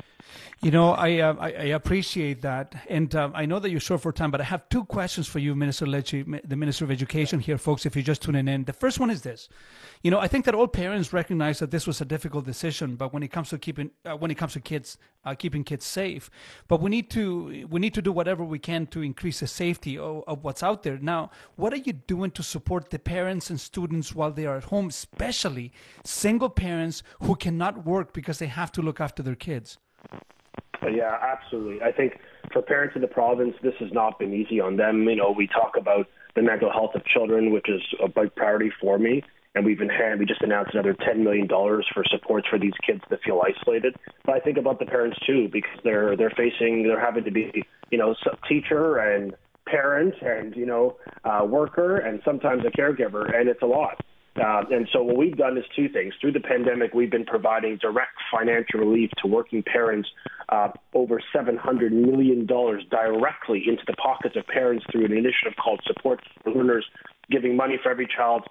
You 0.62 0.70
know, 0.70 0.92
I, 0.92 1.20
uh, 1.20 1.34
I, 1.38 1.46
I 1.48 1.64
appreciate 1.72 2.42
that, 2.42 2.74
and 2.88 3.14
uh, 3.14 3.30
I 3.32 3.46
know 3.46 3.58
that 3.60 3.70
you're 3.70 3.80
short 3.80 4.02
for 4.02 4.12
time, 4.12 4.30
but 4.30 4.42
I 4.42 4.44
have 4.44 4.68
two 4.68 4.84
questions 4.84 5.26
for 5.26 5.38
you, 5.38 5.54
Minister 5.54 5.86
Lecce, 5.86 6.40
the 6.46 6.56
Minister 6.56 6.84
of 6.84 6.90
Education 6.90 7.40
here, 7.40 7.56
folks. 7.56 7.86
If 7.86 7.96
you're 7.96 8.02
just 8.02 8.20
tuning 8.20 8.46
in, 8.46 8.64
the 8.64 8.74
first 8.74 9.00
one 9.00 9.08
is 9.08 9.22
this: 9.22 9.48
you 10.02 10.10
know, 10.10 10.18
I 10.18 10.28
think 10.28 10.44
that 10.44 10.54
all 10.54 10.68
parents 10.68 11.14
recognize 11.14 11.60
that 11.60 11.70
this 11.70 11.86
was 11.86 12.02
a 12.02 12.04
difficult 12.04 12.44
decision, 12.44 12.96
but 12.96 13.12
when 13.14 13.22
it 13.22 13.28
comes 13.28 13.48
to 13.50 13.58
keeping 13.58 13.90
uh, 14.04 14.16
when 14.16 14.30
it 14.30 14.34
comes 14.34 14.52
to 14.52 14.60
kids 14.60 14.98
uh, 15.24 15.34
keeping 15.34 15.64
kids 15.64 15.86
safe, 15.86 16.30
but 16.68 16.80
we 16.80 16.90
need 16.90 17.10
to 17.10 17.66
we 17.70 17.80
need 17.80 17.94
to 17.94 18.02
do 18.02 18.12
whatever 18.12 18.44
we 18.44 18.58
can 18.58 18.86
to 18.88 19.02
increase 19.02 19.40
the 19.40 19.46
safety 19.46 19.96
of, 19.96 20.24
of 20.26 20.44
what's 20.44 20.62
out 20.62 20.82
there. 20.82 20.98
Now, 20.98 21.30
what 21.56 21.72
are 21.72 21.76
you 21.76 21.94
doing 21.94 22.30
to 22.32 22.42
support 22.42 22.90
the 22.90 22.98
parents 22.98 23.50
and 23.50 23.58
students 23.58 24.14
while 24.14 24.30
they 24.30 24.46
are 24.46 24.58
at 24.58 24.64
home, 24.64 24.88
especially 24.88 25.72
single 26.04 26.50
parents 26.50 27.02
who 27.22 27.34
cannot 27.34 27.86
work 27.86 28.12
because 28.12 28.38
they 28.38 28.46
have 28.46 28.72
to 28.72 28.82
look 28.82 29.00
after 29.00 29.22
their 29.22 29.34
kids? 29.34 29.78
Yeah, 30.82 31.16
absolutely. 31.22 31.82
I 31.82 31.92
think 31.92 32.18
for 32.52 32.62
parents 32.62 32.96
in 32.96 33.02
the 33.02 33.08
province, 33.08 33.54
this 33.62 33.74
has 33.80 33.92
not 33.92 34.18
been 34.18 34.32
easy 34.32 34.60
on 34.60 34.76
them. 34.76 35.08
You 35.08 35.16
know, 35.16 35.34
we 35.36 35.46
talk 35.46 35.74
about 35.78 36.06
the 36.34 36.42
mental 36.42 36.72
health 36.72 36.94
of 36.94 37.04
children, 37.04 37.52
which 37.52 37.68
is 37.68 37.82
a 38.02 38.08
big 38.08 38.34
priority 38.34 38.70
for 38.80 38.98
me. 38.98 39.22
And 39.54 39.64
we've 39.64 39.80
enhanced, 39.80 40.20
we 40.20 40.26
just 40.26 40.42
announced 40.42 40.74
another 40.74 40.94
$10 40.94 41.18
million 41.18 41.48
for 41.48 42.04
supports 42.08 42.46
for 42.48 42.58
these 42.58 42.72
kids 42.86 43.00
that 43.10 43.20
feel 43.22 43.42
isolated. 43.44 43.96
But 44.24 44.36
I 44.36 44.40
think 44.40 44.58
about 44.58 44.78
the 44.78 44.86
parents 44.86 45.18
too, 45.26 45.48
because 45.52 45.78
they're, 45.82 46.16
they're 46.16 46.30
facing, 46.30 46.84
they're 46.84 47.00
having 47.04 47.24
to 47.24 47.32
be, 47.32 47.64
you 47.90 47.98
know, 47.98 48.14
teacher 48.48 48.98
and 48.98 49.34
parent 49.66 50.14
and, 50.22 50.54
you 50.54 50.66
know, 50.66 50.96
uh, 51.24 51.44
worker 51.44 51.96
and 51.96 52.20
sometimes 52.24 52.62
a 52.64 52.70
caregiver. 52.70 53.34
And 53.34 53.48
it's 53.48 53.62
a 53.62 53.66
lot. 53.66 54.00
Uh, 54.36 54.62
and 54.70 54.88
so 54.92 55.02
what 55.02 55.16
we've 55.16 55.36
done 55.36 55.58
is 55.58 55.64
two 55.74 55.88
things. 55.88 56.14
Through 56.20 56.32
the 56.32 56.40
pandemic, 56.40 56.94
we've 56.94 57.10
been 57.10 57.24
providing 57.24 57.78
direct 57.78 58.16
financial 58.32 58.80
relief 58.80 59.10
to 59.22 59.28
working 59.28 59.62
parents, 59.62 60.08
uh, 60.48 60.68
over 60.94 61.20
$700 61.34 61.90
million 61.90 62.46
directly 62.46 63.64
into 63.66 63.82
the 63.86 63.94
pockets 63.94 64.36
of 64.36 64.46
parents 64.46 64.84
through 64.90 65.04
an 65.04 65.12
initiative 65.12 65.54
called 65.62 65.80
Support 65.86 66.20
for 66.44 66.52
Learners, 66.52 66.86
giving 67.30 67.56
money 67.56 67.78
for 67.82 67.90
every 67.90 68.06
child 68.06 68.44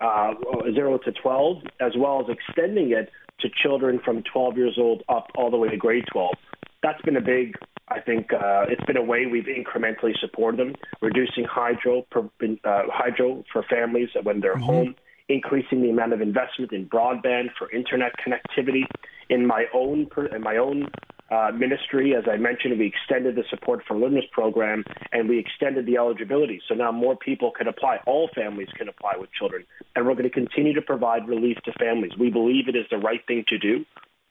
uh, 0.00 0.34
0 0.74 0.98
to 0.98 1.12
12, 1.12 1.58
as 1.80 1.92
well 1.96 2.20
as 2.20 2.26
extending 2.28 2.92
it 2.92 3.10
to 3.40 3.48
children 3.62 4.00
from 4.04 4.22
12 4.32 4.56
years 4.56 4.74
old 4.78 5.02
up 5.08 5.28
all 5.34 5.50
the 5.50 5.56
way 5.56 5.68
to 5.68 5.76
grade 5.76 6.04
12. 6.12 6.34
That's 6.82 7.00
been 7.02 7.16
a 7.16 7.22
big, 7.22 7.56
I 7.88 8.00
think, 8.00 8.32
uh, 8.32 8.66
it's 8.68 8.84
been 8.84 8.96
a 8.96 9.02
way 9.02 9.26
we've 9.26 9.44
incrementally 9.44 10.18
supported 10.20 10.60
them, 10.60 10.74
reducing 11.00 11.44
hydro, 11.44 12.02
per, 12.10 12.28
uh, 12.64 12.82
hydro 12.92 13.44
for 13.50 13.62
families 13.62 14.10
when 14.22 14.40
they're 14.40 14.54
mm-hmm. 14.54 14.62
home 14.62 14.94
increasing 15.32 15.82
the 15.82 15.90
amount 15.90 16.12
of 16.12 16.20
investment 16.20 16.72
in 16.72 16.88
broadband 16.88 17.48
for 17.58 17.70
internet 17.70 18.12
connectivity. 18.24 18.84
In 19.28 19.46
my 19.46 19.64
own 19.72 20.08
in 20.34 20.42
my 20.42 20.56
own 20.56 20.88
uh, 21.30 21.50
ministry, 21.52 22.14
as 22.14 22.24
I 22.30 22.36
mentioned, 22.36 22.78
we 22.78 22.86
extended 22.86 23.36
the 23.36 23.44
support 23.48 23.82
for 23.88 23.96
learners 23.96 24.26
program 24.32 24.84
and 25.12 25.28
we 25.28 25.38
extended 25.38 25.86
the 25.86 25.96
eligibility. 25.96 26.60
So 26.68 26.74
now 26.74 26.92
more 26.92 27.16
people 27.16 27.50
can 27.50 27.68
apply. 27.68 27.98
All 28.06 28.28
families 28.34 28.68
can 28.76 28.88
apply 28.88 29.14
with 29.18 29.30
children, 29.32 29.64
and 29.96 30.06
we're 30.06 30.14
going 30.14 30.24
to 30.24 30.30
continue 30.30 30.74
to 30.74 30.82
provide 30.82 31.26
relief 31.26 31.56
to 31.64 31.72
families. 31.78 32.12
We 32.18 32.30
believe 32.30 32.68
it 32.68 32.76
is 32.76 32.84
the 32.90 32.98
right 32.98 33.20
thing 33.26 33.44
to 33.48 33.58
do, 33.58 33.86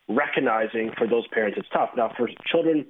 recognizing 0.08 0.91
for 0.97 1.08
those 1.08 1.26
parents 1.28 1.58
it's 1.58 1.70
tough. 1.70 1.89
Now 1.97 2.14
for 2.16 2.30
children 2.45 2.86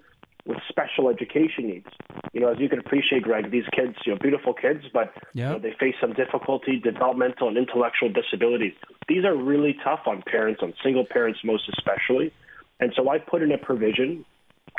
with 0.45 0.57
special 0.69 1.09
education 1.09 1.67
needs. 1.67 1.87
You 2.33 2.41
know, 2.41 2.51
as 2.51 2.59
you 2.59 2.69
can 2.69 2.79
appreciate, 2.79 3.23
Greg, 3.23 3.51
these 3.51 3.65
kids, 3.75 3.95
you 4.05 4.13
know, 4.13 4.19
beautiful 4.19 4.53
kids, 4.53 4.85
but 4.93 5.13
yeah. 5.33 5.47
you 5.47 5.53
know, 5.53 5.59
they 5.59 5.73
face 5.79 5.95
some 5.99 6.13
difficulty, 6.13 6.79
developmental 6.79 7.47
and 7.47 7.57
intellectual 7.57 8.09
disabilities. 8.09 8.73
These 9.07 9.25
are 9.25 9.35
really 9.35 9.75
tough 9.83 10.01
on 10.05 10.23
parents, 10.25 10.61
on 10.63 10.73
single 10.83 11.05
parents 11.05 11.39
most 11.43 11.69
especially. 11.77 12.33
And 12.79 12.91
so 12.95 13.09
I 13.09 13.19
put 13.19 13.43
in 13.43 13.51
a 13.51 13.57
provision 13.57 14.25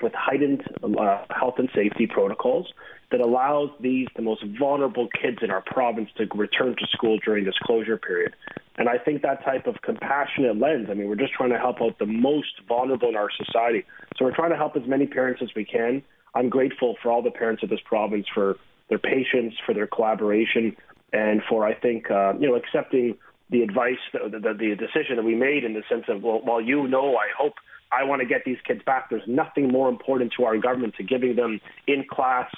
with 0.01 0.12
heightened 0.14 0.62
uh, 0.82 1.24
health 1.30 1.55
and 1.59 1.68
safety 1.74 2.07
protocols 2.07 2.72
that 3.11 3.20
allows 3.20 3.68
these, 3.80 4.09
the 4.16 4.22
most 4.22 4.43
vulnerable 4.59 5.09
kids 5.20 5.38
in 5.43 5.51
our 5.51 5.61
province, 5.61 6.09
to 6.16 6.26
return 6.34 6.74
to 6.76 6.86
school 6.93 7.18
during 7.24 7.45
this 7.45 7.55
closure 7.62 7.99
period. 7.99 8.34
And 8.76 8.88
I 8.88 8.97
think 8.97 9.20
that 9.22 9.45
type 9.45 9.66
of 9.66 9.76
compassionate 9.82 10.57
lens, 10.57 10.88
I 10.90 10.95
mean, 10.95 11.09
we're 11.09 11.16
just 11.16 11.34
trying 11.34 11.51
to 11.51 11.59
help 11.59 11.82
out 11.82 11.99
the 11.99 12.07
most 12.07 12.61
vulnerable 12.66 13.11
in 13.11 13.16
our 13.16 13.28
society. 13.30 13.84
So 14.16 14.24
we're 14.24 14.34
trying 14.34 14.51
to 14.51 14.57
help 14.57 14.76
as 14.76 14.86
many 14.86 15.07
parents 15.07 15.43
as 15.43 15.51
we 15.55 15.64
can. 15.64 16.03
I'm 16.34 16.49
grateful 16.49 16.97
for 17.03 17.12
all 17.12 17.22
the 17.22 17.30
parents 17.30 17.62
of 17.62 17.68
this 17.68 17.80
province 17.84 18.26
for 18.34 18.57
their 18.88 18.99
patience, 18.99 19.55
for 19.66 19.74
their 19.74 19.86
collaboration, 19.86 20.74
and 21.12 21.43
for, 21.49 21.66
I 21.66 21.74
think, 21.74 22.11
uh, 22.11 22.32
you 22.38 22.49
know, 22.49 22.55
accepting 22.55 23.18
the 23.51 23.62
advice, 23.62 23.99
the, 24.14 24.30
the, 24.30 24.55
the 24.55 24.74
decision 24.74 25.16
that 25.16 25.24
we 25.24 25.34
made 25.34 25.64
in 25.64 25.74
the 25.74 25.82
sense 25.88 26.05
of, 26.09 26.22
well, 26.22 26.40
while 26.43 26.61
you 26.61 26.88
know, 26.88 27.16
I 27.16 27.26
hope 27.38 27.53
I 27.93 28.05
want 28.05 28.20
to 28.22 28.26
get 28.26 28.45
these 28.45 28.59
kids 28.66 28.80
back. 28.84 29.11
There's 29.11 29.26
nothing 29.26 29.68
more 29.70 29.88
important 29.88 30.32
to 30.38 30.45
our 30.45 30.57
government 30.57 30.95
to 30.97 31.03
giving 31.03 31.36
them 31.36 31.61
in-class 31.86 32.51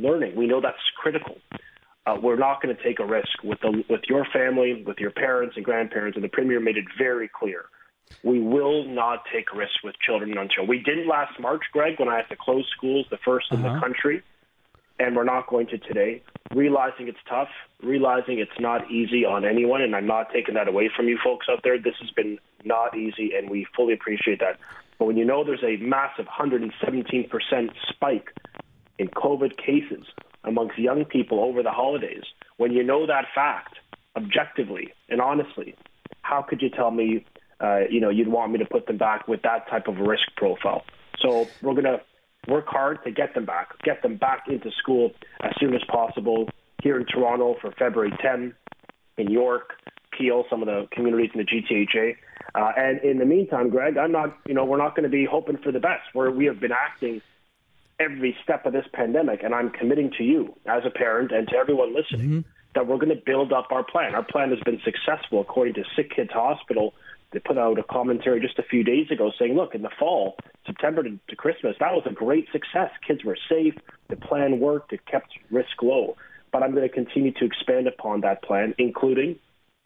learning. 0.00 0.36
We 0.36 0.46
know 0.46 0.60
that's 0.60 0.76
critical. 0.96 1.38
Uh, 2.04 2.16
we're 2.20 2.36
not 2.36 2.60
going 2.60 2.74
to 2.74 2.82
take 2.82 2.98
a 2.98 3.06
risk 3.06 3.42
with 3.44 3.60
the 3.60 3.84
with 3.88 4.02
your 4.08 4.26
family, 4.32 4.82
with 4.84 4.98
your 4.98 5.12
parents 5.12 5.56
and 5.56 5.64
grandparents, 5.64 6.16
and 6.16 6.24
the 6.24 6.28
premier 6.28 6.58
made 6.58 6.76
it 6.76 6.84
very 6.98 7.28
clear. 7.28 7.66
We 8.24 8.40
will 8.40 8.84
not 8.84 9.24
take 9.32 9.52
risks 9.54 9.78
with 9.82 9.94
children 10.04 10.36
until 10.36 10.66
we 10.66 10.80
didn't 10.80 11.08
last 11.08 11.38
March, 11.40 11.62
Greg, 11.72 11.98
when 11.98 12.08
I 12.08 12.16
had 12.16 12.28
to 12.28 12.36
close 12.36 12.68
schools, 12.76 13.06
the 13.10 13.16
1st 13.16 13.36
uh-huh. 13.36 13.56
in 13.56 13.62
the 13.62 13.68
uh-huh. 13.68 13.80
country, 13.80 14.22
and 14.98 15.16
we're 15.16 15.24
not 15.24 15.48
going 15.48 15.68
to 15.68 15.78
today. 15.78 16.22
Realizing 16.54 17.08
it's 17.08 17.22
tough, 17.28 17.48
realizing 17.82 18.38
it's 18.38 18.60
not 18.60 18.90
easy 18.90 19.24
on 19.24 19.44
anyone, 19.44 19.80
and 19.80 19.94
I'm 19.96 20.06
not 20.06 20.32
taking 20.32 20.54
that 20.54 20.68
away 20.68 20.90
from 20.94 21.08
you 21.08 21.18
folks 21.22 21.46
out 21.48 21.60
there. 21.62 21.78
This 21.78 21.94
has 22.00 22.10
been 22.10 22.38
not 22.64 22.96
easy, 22.96 23.32
and 23.36 23.48
we 23.48 23.66
fully 23.74 23.94
appreciate 23.94 24.40
that. 24.40 24.58
But 24.98 25.06
when 25.06 25.16
you 25.16 25.24
know 25.24 25.44
there's 25.44 25.64
a 25.64 25.76
massive 25.82 26.26
117% 26.26 26.70
spike 27.88 28.28
in 28.98 29.08
COVID 29.08 29.56
cases 29.56 30.06
amongst 30.44 30.78
young 30.78 31.04
people 31.04 31.40
over 31.40 31.62
the 31.62 31.70
holidays, 31.70 32.24
when 32.56 32.72
you 32.72 32.82
know 32.82 33.06
that 33.06 33.26
fact 33.34 33.76
objectively 34.16 34.92
and 35.08 35.20
honestly, 35.20 35.74
how 36.22 36.42
could 36.42 36.62
you 36.62 36.70
tell 36.70 36.90
me, 36.90 37.24
uh, 37.60 37.80
you 37.90 38.00
know, 38.00 38.10
you'd 38.10 38.28
want 38.28 38.52
me 38.52 38.58
to 38.58 38.64
put 38.64 38.86
them 38.86 38.98
back 38.98 39.26
with 39.28 39.42
that 39.42 39.68
type 39.68 39.88
of 39.88 39.98
risk 39.98 40.24
profile? 40.36 40.84
So 41.20 41.48
we're 41.62 41.74
going 41.74 41.84
to 41.84 42.00
work 42.48 42.66
hard 42.66 43.02
to 43.04 43.10
get 43.10 43.34
them 43.34 43.44
back, 43.44 43.70
get 43.84 44.02
them 44.02 44.16
back 44.16 44.44
into 44.48 44.70
school 44.72 45.12
as 45.42 45.52
soon 45.58 45.74
as 45.74 45.82
possible 45.88 46.48
here 46.82 46.98
in 46.98 47.06
Toronto 47.06 47.56
for 47.60 47.70
February 47.72 48.12
10, 48.20 48.54
in 49.18 49.30
York, 49.30 49.74
Peel, 50.16 50.44
some 50.50 50.62
of 50.62 50.66
the 50.66 50.88
communities 50.92 51.30
in 51.34 51.40
the 51.40 51.46
GTHA. 51.46 52.16
Uh, 52.54 52.72
and 52.76 53.00
in 53.02 53.18
the 53.18 53.24
meantime, 53.24 53.70
Greg, 53.70 53.96
I'm 53.96 54.12
not, 54.12 54.36
you 54.46 54.54
know, 54.54 54.64
we're 54.64 54.78
not 54.78 54.94
going 54.94 55.04
to 55.04 55.08
be 55.08 55.24
hoping 55.24 55.56
for 55.58 55.72
the 55.72 55.80
best. 55.80 56.02
Where 56.12 56.30
we 56.30 56.44
have 56.46 56.60
been 56.60 56.72
acting 56.72 57.22
every 57.98 58.36
step 58.42 58.66
of 58.66 58.72
this 58.72 58.86
pandemic, 58.92 59.42
and 59.42 59.54
I'm 59.54 59.70
committing 59.70 60.10
to 60.18 60.24
you 60.24 60.54
as 60.66 60.82
a 60.84 60.90
parent 60.90 61.32
and 61.32 61.48
to 61.48 61.56
everyone 61.56 61.94
listening 61.94 62.28
mm-hmm. 62.28 62.48
that 62.74 62.86
we're 62.86 62.96
going 62.96 63.16
to 63.16 63.22
build 63.24 63.52
up 63.52 63.68
our 63.70 63.84
plan. 63.84 64.14
Our 64.14 64.24
plan 64.24 64.50
has 64.50 64.60
been 64.60 64.80
successful, 64.84 65.40
according 65.40 65.74
to 65.74 65.84
Sick 65.96 66.10
Kids 66.14 66.30
Hospital. 66.32 66.94
They 67.32 67.38
put 67.38 67.56
out 67.56 67.78
a 67.78 67.82
commentary 67.82 68.40
just 68.40 68.58
a 68.58 68.62
few 68.62 68.84
days 68.84 69.10
ago 69.10 69.32
saying, 69.38 69.54
look, 69.54 69.74
in 69.74 69.80
the 69.80 69.90
fall, 69.98 70.36
September 70.66 71.02
to, 71.02 71.18
to 71.28 71.36
Christmas, 71.36 71.76
that 71.80 71.92
was 71.92 72.02
a 72.04 72.12
great 72.12 72.46
success. 72.52 72.90
Kids 73.06 73.24
were 73.24 73.38
safe. 73.48 73.74
The 74.08 74.16
plan 74.16 74.60
worked. 74.60 74.92
It 74.92 75.06
kept 75.06 75.32
risk 75.50 75.82
low. 75.82 76.16
But 76.52 76.62
I'm 76.62 76.72
going 76.72 76.86
to 76.86 76.94
continue 76.94 77.32
to 77.32 77.46
expand 77.46 77.86
upon 77.86 78.20
that 78.20 78.42
plan, 78.42 78.74
including 78.76 79.38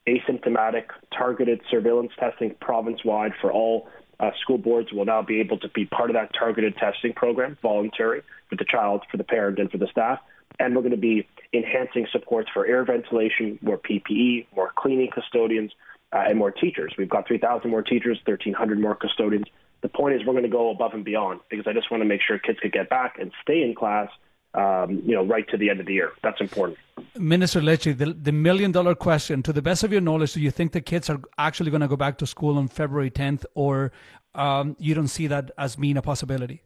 asymptomatic 0.07 0.86
targeted 1.16 1.61
surveillance 1.70 2.12
testing 2.18 2.54
province-wide 2.61 3.32
for 3.40 3.52
all 3.52 3.88
uh, 4.18 4.30
school 4.40 4.59
boards 4.59 4.92
will 4.92 5.04
now 5.04 5.22
be 5.22 5.40
able 5.40 5.59
to 5.59 5.68
be 5.68 5.84
part 5.84 6.11
of 6.11 6.14
that 6.14 6.30
targeted 6.38 6.76
testing 6.76 7.12
program, 7.12 7.59
voluntary 7.61 8.22
for 8.48 8.57
the 8.57 8.64
child, 8.64 9.02
for 9.11 9.16
the 9.16 9.24
parent, 9.24 9.59
and 9.59 9.70
for 9.70 9.78
the 9.78 9.88
staff. 9.88 10.20
And 10.59 10.74
we're 10.74 10.82
going 10.82 10.92
to 10.92 10.96
be 10.96 11.28
enhancing 11.52 12.07
supports 12.12 12.48
for 12.54 12.66
air 12.66 12.84
ventilation, 12.84 13.59
more 13.61 13.78
PPE, 13.78 14.46
more 14.54 14.72
cleaning 14.74 15.11
custodians, 15.12 15.72
uh, 16.12 16.24
and 16.26 16.38
more 16.38 16.50
teachers. 16.50 16.94
We've 16.96 17.11
got 17.11 17.26
3,000 17.26 17.70
more 17.70 17.82
teachers, 17.82 18.18
1,300 18.24 18.80
more 18.80 18.94
custodians. 18.94 19.46
The 19.82 19.88
point 19.88 20.14
is 20.14 20.26
we're 20.26 20.32
going 20.32 20.44
to 20.44 20.48
go 20.48 20.70
above 20.70 20.94
and 20.94 21.04
beyond 21.04 21.40
because 21.50 21.66
I 21.66 21.72
just 21.72 21.90
want 21.90 22.00
to 22.02 22.07
make 22.07 22.20
sure 22.26 22.38
kids 22.38 22.59
could 22.61 22.72
get 22.72 22.88
back 22.88 23.18
and 23.20 23.32
stay 23.42 23.62
in 23.62 23.74
class 23.74 24.09
um, 24.57 25.02
you 25.04 25.14
know, 25.14 25.24
right 25.24 25.46
to 25.50 25.57
the 25.57 25.70
end 25.70 25.80
of 25.80 25.86
the 25.86 25.92
year. 25.92 26.12
That's 26.22 26.40
important. 26.40 26.78
Minister 27.16 27.61
Lecce, 27.61 27.96
the, 27.96 28.12
the 28.12 28.32
million 28.32 28.72
dollar 28.72 28.94
question, 28.94 29.42
to 29.42 29.52
the 29.52 29.62
best 29.62 29.84
of 29.84 29.92
your 29.92 30.00
knowledge, 30.00 30.32
do 30.32 30.40
you 30.40 30.50
think 30.50 30.72
the 30.72 30.80
kids 30.80 31.11
are 31.11 31.20
actually 31.38 31.70
going 31.70 31.82
to 31.82 31.88
go 31.88 31.96
back 31.96 32.18
to 32.18 32.26
school 32.26 32.57
on 32.59 32.68
February 32.68 33.11
10th 33.11 33.44
or 33.54 33.92
um, 34.34 34.76
you 34.78 34.94
don't 34.94 35.09
see 35.09 35.26
that 35.26 35.50
as 35.59 35.76
being 35.76 35.96
a 35.96 36.02
possibility? 36.02 36.62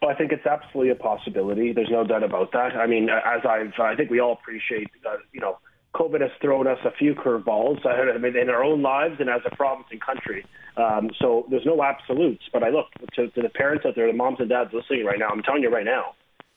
Well, 0.00 0.10
I 0.10 0.14
think 0.14 0.32
it's 0.32 0.46
absolutely 0.46 0.90
a 0.90 0.94
possibility. 0.94 1.72
There's 1.72 1.90
no 1.90 2.04
doubt 2.04 2.22
about 2.22 2.52
that. 2.52 2.74
I 2.74 2.86
mean, 2.86 3.10
as 3.10 3.42
I've, 3.44 3.78
I 3.78 3.94
think 3.96 4.10
we 4.10 4.20
all 4.20 4.32
appreciate, 4.32 4.88
uh, 5.06 5.16
you 5.32 5.40
know, 5.40 5.58
COVID 5.94 6.20
has 6.20 6.30
thrown 6.40 6.66
us 6.66 6.78
a 6.84 6.92
few 6.92 7.14
curveballs 7.14 7.84
I 8.14 8.16
mean, 8.18 8.36
in 8.36 8.48
our 8.48 8.62
own 8.62 8.82
lives 8.82 9.16
and 9.18 9.28
as 9.28 9.40
a 9.50 9.54
province 9.54 9.88
and 9.90 10.00
country. 10.00 10.46
Um, 10.76 11.10
so 11.20 11.46
there's 11.50 11.66
no 11.66 11.82
absolutes. 11.82 12.44
But 12.52 12.62
I 12.62 12.70
look 12.70 12.86
to, 13.16 13.28
to 13.28 13.42
the 13.42 13.48
parents 13.48 13.84
out 13.84 13.96
there, 13.96 14.06
the 14.06 14.12
moms 14.12 14.38
and 14.38 14.48
dads 14.48 14.70
listening 14.72 15.04
right 15.04 15.18
now. 15.18 15.28
I'm 15.28 15.42
telling 15.42 15.62
you 15.62 15.70
right 15.70 15.84
now, 15.84 16.14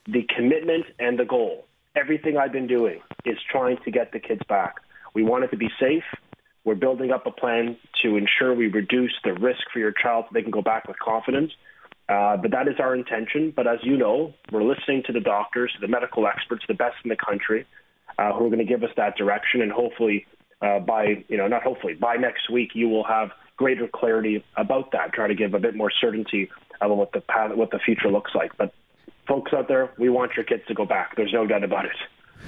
the 0.07 0.27
commitment 0.35 0.85
and 0.99 1.17
the 1.17 1.25
goal. 1.25 1.65
Everything 1.95 2.37
I've 2.37 2.51
been 2.51 2.67
doing 2.67 3.01
is 3.25 3.37
trying 3.51 3.77
to 3.85 3.91
get 3.91 4.11
the 4.11 4.19
kids 4.19 4.41
back. 4.49 4.75
We 5.13 5.23
want 5.23 5.43
it 5.43 5.51
to 5.51 5.57
be 5.57 5.69
safe. 5.79 6.03
We're 6.65 6.75
building 6.75 7.11
up 7.11 7.25
a 7.27 7.31
plan 7.31 7.77
to 8.03 8.17
ensure 8.17 8.53
we 8.53 8.67
reduce 8.67 9.13
the 9.23 9.33
risk 9.33 9.61
for 9.71 9.79
your 9.79 9.91
child 9.91 10.25
so 10.27 10.33
they 10.33 10.41
can 10.41 10.51
go 10.51 10.61
back 10.61 10.87
with 10.87 10.97
confidence. 10.97 11.51
Uh, 12.09 12.37
but 12.37 12.51
that 12.51 12.67
is 12.67 12.75
our 12.79 12.95
intention. 12.95 13.53
But 13.55 13.67
as 13.67 13.79
you 13.83 13.97
know, 13.97 14.33
we're 14.51 14.63
listening 14.63 15.03
to 15.07 15.13
the 15.13 15.19
doctors, 15.19 15.71
the 15.79 15.87
medical 15.87 16.27
experts, 16.27 16.63
the 16.67 16.73
best 16.73 16.95
in 17.03 17.09
the 17.09 17.15
country, 17.15 17.65
uh, 18.17 18.33
who 18.33 18.45
are 18.45 18.49
going 18.49 18.59
to 18.59 18.65
give 18.65 18.83
us 18.83 18.89
that 18.97 19.15
direction. 19.15 19.61
And 19.61 19.71
hopefully, 19.71 20.25
uh, 20.61 20.79
by 20.79 21.23
you 21.27 21.37
know, 21.37 21.47
not 21.47 21.63
hopefully, 21.63 21.93
by 21.93 22.15
next 22.15 22.49
week, 22.49 22.71
you 22.73 22.89
will 22.89 23.05
have 23.05 23.29
greater 23.57 23.87
clarity 23.87 24.43
about 24.57 24.91
that. 24.91 25.13
Try 25.13 25.27
to 25.27 25.35
give 25.35 25.53
a 25.53 25.59
bit 25.59 25.75
more 25.75 25.91
certainty 26.01 26.49
about 26.81 26.97
what 26.97 27.11
the 27.13 27.21
path, 27.21 27.55
what 27.55 27.71
the 27.71 27.79
future 27.79 28.09
looks 28.09 28.31
like. 28.35 28.57
But 28.57 28.73
folks 29.27 29.53
out 29.53 29.67
there, 29.67 29.91
we 29.97 30.09
want 30.09 30.31
your 30.35 30.45
kids 30.45 30.63
to 30.67 30.73
go 30.73 30.85
back. 30.85 31.15
There's 31.15 31.33
no 31.33 31.45
doubt 31.45 31.63
about 31.63 31.85
it. 31.85 31.97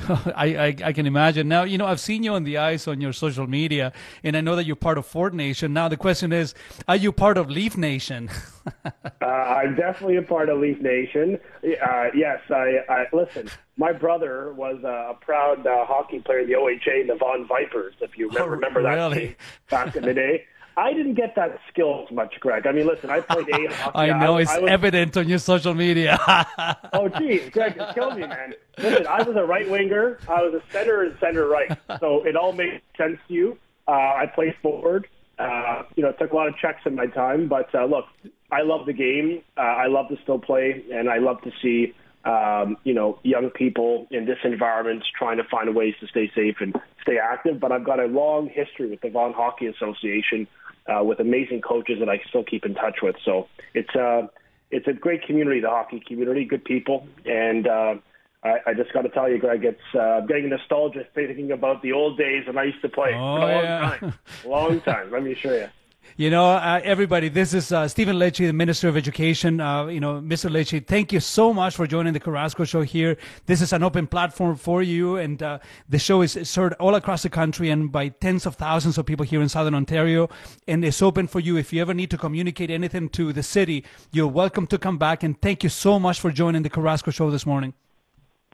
I, 0.36 0.56
I, 0.56 0.76
I 0.86 0.94
can 0.94 1.06
imagine. 1.06 1.48
Now, 1.48 1.64
you 1.64 1.78
know, 1.78 1.86
I've 1.86 2.00
seen 2.00 2.24
you 2.24 2.34
on 2.34 2.44
the 2.44 2.58
ice 2.58 2.88
on 2.88 3.02
your 3.02 3.14
social 3.14 3.48
media, 3.48 3.94
and 4.24 4.36
I 4.36 4.42
know 4.42 4.56
that 4.56 4.66
you're 4.66 4.76
part 4.76 4.98
of 4.98 5.06
Ford 5.06 5.34
Nation. 5.34 5.74
Now, 5.74 5.88
the 5.88 5.98
question 5.98 6.34
is, 6.34 6.54
are 6.88 6.96
you 6.96 7.12
part 7.12 7.38
of 7.38 7.50
Leaf 7.50 7.78
Nation? 7.78 8.30
uh, 8.86 9.26
I'm 9.26 9.76
definitely 9.76 10.18
a 10.18 10.22
part 10.22 10.50
of 10.50 10.60
Leaf 10.60 10.82
Nation. 10.82 11.40
Uh, 11.64 12.08
yes, 12.14 12.40
I, 12.50 12.80
I 12.90 13.06
listen. 13.14 13.50
My 13.78 13.92
brother 13.92 14.54
was 14.54 14.84
a 14.84 15.14
proud 15.22 15.66
uh, 15.66 15.86
hockey 15.86 16.20
player 16.20 16.40
in 16.40 16.48
the 16.48 16.56
OHA, 16.56 17.08
the 17.08 17.16
Vaughan 17.16 17.48
Vipers. 17.48 17.96
If 18.02 18.18
you 18.18 18.28
remember, 18.30 18.48
oh, 18.48 18.56
remember 18.56 18.84
that 18.84 18.96
really? 18.96 19.36
back 19.70 19.96
in 19.96 20.04
the 20.04 20.14
day. 20.14 20.46
I 20.78 20.94
didn't 20.94 21.14
get 21.14 21.36
that 21.36 21.60
skill 21.72 22.06
as 22.06 22.14
much, 22.14 22.36
Greg. 22.42 22.68
I 22.68 22.72
mean, 22.72 22.86
listen, 22.86 23.10
I 23.10 23.22
played 23.22 23.48
A 23.50 23.68
hockey. 23.74 23.98
I 23.98 24.20
know 24.20 24.38
I, 24.38 24.42
it's 24.42 24.52
I 24.52 24.60
was, 24.60 24.72
evident 24.72 25.16
on 25.16 25.30
your 25.30 25.40
social 25.40 25.74
media. 25.74 26.20
oh, 26.94 27.08
geez, 27.08 27.50
Greg, 27.50 27.76
you 27.76 27.86
killed 27.94 28.16
me, 28.16 28.28
man. 28.28 28.54
Listen, 28.78 29.08
I 29.08 29.24
was 29.24 29.36
a 29.38 29.44
right 29.44 29.70
winger. 29.70 30.20
I 30.28 30.42
was 30.42 30.54
a 30.54 30.72
center 30.72 31.04
and 31.04 31.18
center 31.20 31.48
right, 31.48 31.78
so 32.00 32.26
it 32.26 32.36
all 32.36 32.52
made 32.52 32.82
sense 32.98 33.18
to 33.28 33.34
you. 33.34 33.58
Uh, 33.88 33.92
I 33.92 34.26
played 34.34 34.56
forward. 34.62 35.08
Uh, 35.40 35.84
you 35.96 36.04
know, 36.04 36.10
it 36.10 36.20
took 36.20 36.32
a 36.32 36.36
lot 36.36 36.48
of 36.48 36.58
checks 36.58 36.82
in 36.86 36.96
my 36.96 37.08
time, 37.08 37.48
but 37.48 37.74
uh, 37.76 37.86
look, 37.86 38.06
I 38.52 38.62
love 38.62 38.86
the 38.86 38.94
game. 38.94 39.42
Uh, 39.58 39.62
I 39.62 39.88
love 39.88 40.10
to 40.10 40.18
still 40.24 40.40
play, 40.40 40.84
and 40.94 41.10
I 41.10 41.18
love 41.18 41.42
to 41.44 41.52
see 41.62 41.94
um, 42.26 42.78
you 42.84 42.94
know 42.94 43.20
young 43.24 43.50
people 43.52 44.08
in 44.12 44.26
this 44.26 44.40
environment 44.44 45.04
trying 45.18 45.38
to 45.38 45.44
find 45.44 45.74
ways 45.76 45.94
to 46.00 46.08
stay 46.08 46.32
safe 46.36 46.56
and 46.60 46.76
stay 47.02 47.18
active. 47.18 47.60
But 47.60 47.72
I've 47.72 47.84
got 47.84 48.00
a 48.00 48.06
long 48.06 48.50
history 48.50 48.90
with 48.90 49.02
the 49.02 49.10
Vaughan 49.10 49.34
Hockey 49.34 49.68
Association 49.68 50.48
uh, 50.88 51.04
with 51.04 51.20
amazing 51.20 51.62
coaches 51.62 52.00
that 52.00 52.10
I 52.10 52.22
still 52.30 52.44
keep 52.44 52.66
in 52.66 52.76
touch 52.76 52.98
with. 53.02 53.16
So 53.24 53.48
it's 53.74 53.96
uh, 53.96 54.28
it's 54.72 54.88
a 54.88 54.94
great 54.94 55.24
community, 55.24 55.60
the 55.60 55.70
hockey 55.70 56.04
community, 56.06 56.46
good 56.46 56.66
people, 56.66 57.08
and 57.26 57.68
uh, 57.68 57.96
I, 58.44 58.58
I 58.68 58.74
just 58.74 58.94
got 58.94 59.02
to 59.02 59.10
tell 59.10 59.30
you, 59.30 59.40
Greg, 59.40 59.66
it's 59.66 59.96
uh, 60.00 60.22
getting 60.22 60.50
nostalgic 60.50 61.12
thinking 61.16 61.52
about 61.52 61.82
the 61.82 61.94
old 61.94 62.18
days 62.18 62.46
when 62.46 62.58
I 62.58 62.66
used 62.66 62.82
to 62.82 62.90
play 62.90 63.14
oh, 63.14 63.38
for 63.38 63.50
a 63.50 63.56
long 63.56 63.64
yeah. 63.64 63.80
time, 63.80 64.14
long 64.46 64.82
time. 64.82 65.12
Let 65.12 65.24
me 65.24 65.32
assure 65.32 65.58
you. 65.58 65.70
You 66.18 66.30
know, 66.30 66.46
uh, 66.46 66.80
everybody, 66.82 67.28
this 67.28 67.54
is 67.54 67.74
uh, 67.74 67.90
Stephen 67.90 68.16
Lecce, 68.16 68.38
the 68.38 68.54
Minister 68.54 68.88
of 68.88 68.96
Education. 68.96 69.60
Uh, 69.60 69.88
you 69.88 70.00
know, 70.00 70.22
Mr. 70.22 70.50
Lecce, 70.50 70.88
thank 70.88 71.12
you 71.12 71.20
so 71.20 71.54
much 71.54 71.76
for 71.76 71.86
joining 71.86 72.14
the 72.14 72.22
Carrasco 72.22 72.64
Show 72.64 72.84
here. 72.84 73.18
This 73.48 73.62
is 73.62 73.74
an 73.74 73.84
open 73.84 74.08
platform 74.08 74.56
for 74.56 74.82
you, 74.82 75.18
and 75.18 75.44
uh, 75.44 75.60
the 75.90 76.00
show 76.00 76.22
is 76.22 76.56
heard 76.56 76.72
all 76.76 76.96
across 76.96 77.24
the 77.24 77.30
country 77.30 77.70
and 77.70 77.92
by 77.92 78.08
tens 78.08 78.46
of 78.46 78.56
thousands 78.56 78.98
of 78.98 79.06
people 79.06 79.26
here 79.26 79.42
in 79.42 79.50
Southern 79.50 79.76
Ontario. 79.76 80.30
And 80.70 80.86
it's 80.86 81.02
open 81.02 81.28
for 81.28 81.42
you. 81.42 81.58
If 81.58 81.74
you 81.74 81.82
ever 81.82 81.94
need 81.94 82.12
to 82.12 82.18
communicate 82.18 82.72
anything 82.72 83.10
to 83.10 83.34
the 83.34 83.44
city, 83.44 83.84
you're 84.14 84.26
welcome 84.26 84.68
to 84.68 84.78
come 84.78 84.98
back. 84.98 85.22
And 85.22 85.42
thank 85.42 85.64
you 85.64 85.70
so 85.70 86.00
much 86.00 86.22
for 86.22 86.32
joining 86.32 86.62
the 86.62 86.70
Carrasco 86.70 87.12
Show 87.12 87.30
this 87.30 87.46
morning. 87.46 87.74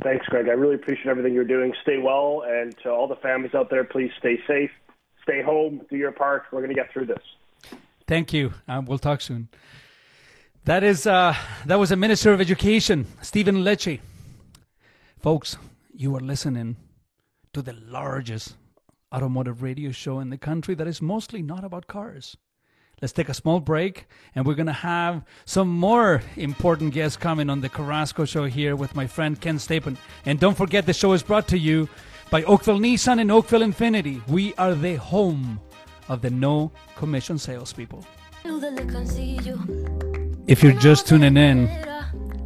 Thanks, 0.01 0.25
Greg. 0.25 0.47
I 0.47 0.53
really 0.53 0.73
appreciate 0.73 1.09
everything 1.11 1.35
you're 1.35 1.43
doing. 1.43 1.75
Stay 1.83 1.99
well, 1.99 2.41
and 2.43 2.75
to 2.81 2.89
all 2.89 3.07
the 3.07 3.17
families 3.17 3.53
out 3.53 3.69
there, 3.69 3.83
please 3.83 4.09
stay 4.17 4.39
safe, 4.47 4.71
stay 5.21 5.43
home, 5.43 5.81
do 5.91 5.95
your 5.95 6.11
part. 6.11 6.45
We're 6.51 6.61
going 6.61 6.73
to 6.73 6.81
get 6.81 6.91
through 6.91 7.05
this. 7.05 7.21
Thank 8.11 8.33
you. 8.33 8.53
Uh, 8.67 8.81
we'll 8.85 8.97
talk 8.97 9.21
soon. 9.21 9.47
That 10.65 10.83
is 10.83 11.07
uh, 11.07 11.33
that 11.65 11.79
was 11.79 11.93
a 11.93 11.95
Minister 11.95 12.33
of 12.33 12.41
Education, 12.41 13.07
Stephen 13.21 13.63
Lecce. 13.63 14.01
Folks, 15.17 15.55
you 15.95 16.13
are 16.17 16.19
listening 16.19 16.75
to 17.53 17.61
the 17.61 17.71
largest 17.71 18.57
automotive 19.15 19.61
radio 19.61 19.91
show 19.91 20.19
in 20.19 20.29
the 20.29 20.37
country 20.37 20.75
that 20.75 20.87
is 20.87 21.01
mostly 21.01 21.41
not 21.41 21.63
about 21.63 21.87
cars. 21.87 22.35
Let's 23.01 23.13
take 23.13 23.29
a 23.29 23.33
small 23.33 23.61
break, 23.61 24.07
and 24.35 24.45
we're 24.45 24.55
going 24.55 24.65
to 24.65 24.73
have 24.73 25.23
some 25.45 25.69
more 25.69 26.21
important 26.35 26.93
guests 26.93 27.15
coming 27.15 27.49
on 27.49 27.61
the 27.61 27.69
Carrasco 27.69 28.25
show 28.25 28.43
here 28.43 28.75
with 28.75 28.93
my 28.93 29.07
friend 29.07 29.39
Ken 29.39 29.55
Stapon. 29.55 29.95
And 30.25 30.37
don't 30.37 30.57
forget, 30.57 30.85
the 30.85 30.91
show 30.91 31.13
is 31.13 31.23
brought 31.23 31.47
to 31.47 31.57
you 31.57 31.87
by 32.29 32.43
Oakville 32.43 32.79
Nissan 32.79 33.21
and 33.21 33.31
Oakville 33.31 33.61
Infiniti. 33.61 34.21
We 34.27 34.53
are 34.55 34.75
the 34.75 34.95
home 34.95 35.61
of 36.11 36.21
the 36.21 36.29
no 36.29 36.71
commission 36.95 37.37
salespeople. 37.37 38.05
If 40.47 40.61
you're 40.61 40.73
just 40.73 41.07
tuning 41.07 41.37
in, 41.37 41.69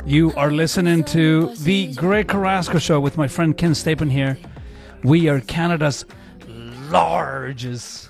you 0.05 0.31
are 0.33 0.51
listening 0.51 1.03
to 1.05 1.53
the 1.55 1.93
Greg 1.95 2.27
Carrasco 2.27 2.77
Show 2.77 2.99
with 2.99 3.17
my 3.17 3.27
friend 3.27 3.57
Ken 3.57 3.71
Stapon 3.71 4.11
here. 4.11 4.37
We 5.03 5.29
are 5.29 5.39
Canada's 5.41 6.05
largest 6.89 8.09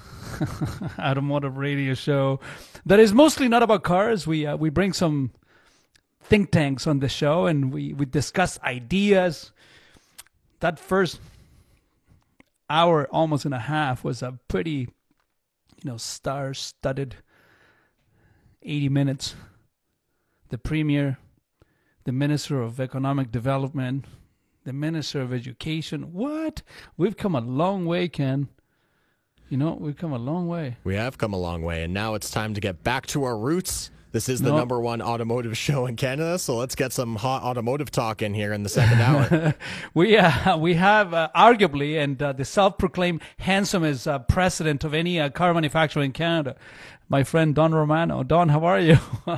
automotive 0.99 1.57
radio 1.57 1.93
show 1.93 2.41
that 2.85 2.99
is 2.99 3.13
mostly 3.13 3.47
not 3.47 3.63
about 3.63 3.83
cars. 3.83 4.27
We 4.27 4.45
uh, 4.45 4.57
we 4.57 4.69
bring 4.69 4.91
some 4.91 5.31
think 6.25 6.51
tanks 6.51 6.87
on 6.87 6.99
the 6.99 7.07
show 7.07 7.45
and 7.45 7.71
we, 7.71 7.93
we 7.93 8.05
discuss 8.05 8.59
ideas. 8.61 9.51
That 10.59 10.79
first 10.79 11.19
hour, 12.69 13.07
almost 13.11 13.45
and 13.45 13.53
a 13.53 13.59
half, 13.59 14.03
was 14.03 14.21
a 14.23 14.39
pretty, 14.47 14.89
you 15.85 15.91
know, 15.91 15.97
star-studded 15.97 17.17
80 18.63 18.89
minutes. 18.89 19.35
The 20.49 20.57
premier, 20.57 21.19
the 22.05 22.11
minister 22.11 22.59
of 22.59 22.79
economic 22.79 23.31
development, 23.31 24.05
the 24.63 24.73
minister 24.73 25.21
of 25.21 25.31
education. 25.31 26.11
What? 26.11 26.63
We've 26.97 27.15
come 27.15 27.35
a 27.35 27.39
long 27.39 27.85
way, 27.85 28.07
Ken. 28.07 28.47
You 29.47 29.57
know, 29.57 29.77
we've 29.79 29.95
come 29.95 30.11
a 30.11 30.17
long 30.17 30.47
way. 30.47 30.77
We 30.83 30.95
have 30.95 31.19
come 31.19 31.33
a 31.33 31.39
long 31.39 31.61
way, 31.61 31.83
and 31.83 31.93
now 31.93 32.15
it's 32.15 32.31
time 32.31 32.55
to 32.55 32.61
get 32.61 32.83
back 32.83 33.05
to 33.07 33.23
our 33.23 33.37
roots. 33.37 33.91
This 34.15 34.29
is 34.29 34.41
the 34.41 34.51
No. 34.51 34.55
number 34.59 34.79
one 34.79 35.01
automotive 35.01 35.57
show 35.67 35.85
in 35.87 35.97
Canada, 35.97 36.39
so 36.39 36.55
let's 36.55 36.73
get 36.73 36.93
some 36.93 37.17
hot 37.17 37.43
automotive 37.43 37.91
talk 37.91 38.21
in 38.21 38.33
here 38.33 38.53
in 38.53 38.63
the 38.63 38.69
second 38.69 39.01
hour. 39.01 39.53
We 39.93 40.15
uh, 40.15 40.55
we 40.57 40.75
have 40.75 41.13
uh, 41.13 41.27
arguably 41.35 42.01
and 42.01 42.21
uh, 42.23 42.31
the 42.31 42.45
self-proclaimed 42.45 43.21
handsomest 43.39 44.07
uh, 44.07 44.19
president 44.19 44.85
of 44.85 44.93
any 44.93 45.19
uh, 45.19 45.31
car 45.31 45.53
manufacturer 45.53 46.01
in 46.01 46.13
Canada, 46.13 46.55
my 47.09 47.23
friend 47.23 47.53
Don 47.55 47.73
Romano. 47.73 48.23
Don, 48.23 48.49
how 48.49 48.63
are 48.65 48.79
you? 48.79 48.97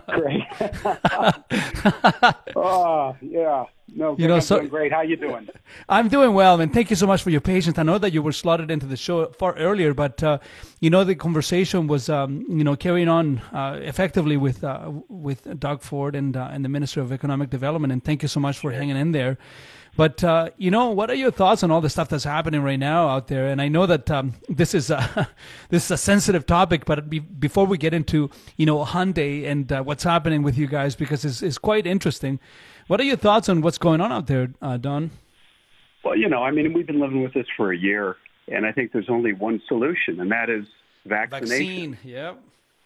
Great. 0.10 0.44
oh, 2.56 3.16
yeah. 3.22 3.66
No, 3.96 4.16
You 4.18 4.28
know, 4.28 4.40
so- 4.40 4.58
doing 4.58 4.70
great. 4.70 4.92
How 4.92 5.02
you 5.02 5.16
doing? 5.16 5.48
I'm 5.88 6.10
doing 6.10 6.34
well, 6.34 6.60
and 6.60 6.74
thank 6.74 6.90
you 6.90 6.96
so 6.96 7.08
much 7.08 7.24
for 7.24 7.30
your 7.30 7.42
patience. 7.42 7.78
I 7.78 7.84
know 7.84 7.98
that 7.98 8.12
you 8.14 8.22
were 8.22 8.34
slotted 8.34 8.70
into 8.70 8.86
the 8.86 8.98
show 8.98 9.28
far 9.28 9.56
earlier, 9.56 9.94
but 9.94 10.22
uh, 10.22 10.40
you 10.82 10.90
know 10.90 11.04
the 11.04 11.16
conversation 11.16 11.88
was 11.88 12.10
um, 12.10 12.46
you 12.50 12.64
know 12.64 12.76
carrying 12.76 13.08
on 13.08 13.40
uh, 13.54 13.80
effectively 13.82 14.36
with 14.38 14.64
uh, 14.64 14.92
with 15.08 15.60
Doug 15.60 15.82
Ford 15.82 16.16
and 16.16 16.36
uh, 16.36 16.50
and 16.52 16.66
the 16.66 16.70
Minister 16.70 17.00
of 17.02 17.12
Economic 17.14 17.50
Development. 17.50 17.92
And 17.94 18.04
thank 18.04 18.22
you 18.22 18.28
so 18.28 18.40
much 18.42 18.60
for 18.60 18.72
hanging 18.72 18.98
in 18.98 19.14
there. 19.14 19.38
But 19.98 20.24
uh, 20.24 20.52
you 20.58 20.70
know, 20.70 20.92
what 20.92 21.10
are 21.10 21.16
your 21.16 21.32
thoughts 21.32 21.64
on 21.64 21.72
all 21.72 21.82
the 21.82 21.90
stuff 21.90 22.08
that's 22.08 22.24
happening 22.24 22.62
right 22.62 22.78
now 22.80 23.10
out 23.10 23.28
there? 23.28 23.48
And 23.48 23.60
I 23.60 23.68
know 23.68 23.88
that 23.88 24.10
um, 24.12 24.36
this 24.48 24.74
is 24.74 24.90
a 24.92 25.28
this 25.70 25.86
is 25.86 25.92
a 25.92 25.98
sensitive 25.98 26.46
topic, 26.46 26.86
but 26.86 27.10
be, 27.10 27.20
before 27.20 27.66
we 27.66 27.78
get 27.78 27.94
into 27.94 28.30
you 28.56 28.66
know 28.68 28.86
Hyundai 28.86 29.46
and 29.46 29.70
uh, 29.72 29.82
what's 29.82 30.04
happening 30.04 30.44
with 30.44 30.58
you 30.58 30.68
guys, 30.68 30.96
because 30.96 31.26
it's, 31.26 31.42
it's 31.42 31.58
quite 31.58 31.88
interesting. 31.88 32.40
What 32.86 33.02
are 33.02 33.04
your 33.04 33.18
thoughts 33.18 33.50
on 33.50 33.62
what's 33.62 33.80
going 33.80 34.00
on 34.00 34.12
out 34.12 34.28
there, 34.28 34.54
uh, 34.62 34.78
Don? 34.78 35.10
Well, 36.04 36.16
you 36.16 36.30
know, 36.30 36.44
I 36.44 36.52
mean, 36.52 36.72
we've 36.72 36.88
been 36.88 37.02
living 37.02 37.24
with 37.24 37.34
this 37.34 37.48
for 37.58 37.74
a 37.74 37.78
year, 37.78 38.16
and 38.48 38.66
I 38.66 38.72
think 38.72 38.94
there's 38.94 39.10
only 39.10 39.34
one 39.34 39.62
solution, 39.68 40.22
and 40.22 40.32
that 40.32 40.50
is 40.50 40.66
vaccination. 41.06 41.96
Vaccine. 41.96 41.98
Yep. 42.04 42.40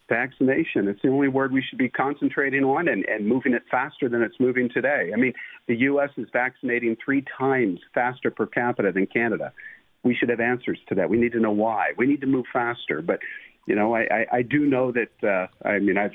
Vaccination. 0.08 0.88
It's 0.88 1.00
the 1.02 1.08
only 1.08 1.28
word 1.28 1.52
we 1.52 1.62
should 1.62 1.78
be 1.78 1.88
concentrating 1.88 2.64
on 2.64 2.88
and, 2.88 3.04
and 3.06 3.26
moving 3.26 3.54
it 3.54 3.62
faster 3.70 4.08
than 4.08 4.22
it's 4.22 4.38
moving 4.38 4.68
today. 4.68 5.10
I 5.12 5.16
mean, 5.16 5.32
the 5.68 5.76
U.S. 5.76 6.10
is 6.16 6.28
vaccinating 6.32 6.96
three 7.02 7.24
times 7.38 7.80
faster 7.94 8.30
per 8.30 8.46
capita 8.46 8.92
than 8.92 9.06
Canada. 9.06 9.52
We 10.02 10.14
should 10.14 10.28
have 10.28 10.40
answers 10.40 10.78
to 10.88 10.94
that. 10.96 11.08
We 11.08 11.16
need 11.16 11.32
to 11.32 11.40
know 11.40 11.52
why. 11.52 11.92
We 11.96 12.06
need 12.06 12.20
to 12.22 12.26
move 12.26 12.46
faster. 12.52 13.00
But, 13.00 13.20
you 13.66 13.74
know, 13.74 13.94
I, 13.94 14.00
I, 14.00 14.36
I 14.38 14.42
do 14.42 14.66
know 14.66 14.92
that, 14.92 15.26
uh, 15.26 15.66
I 15.66 15.78
mean, 15.78 15.96
I've, 15.96 16.10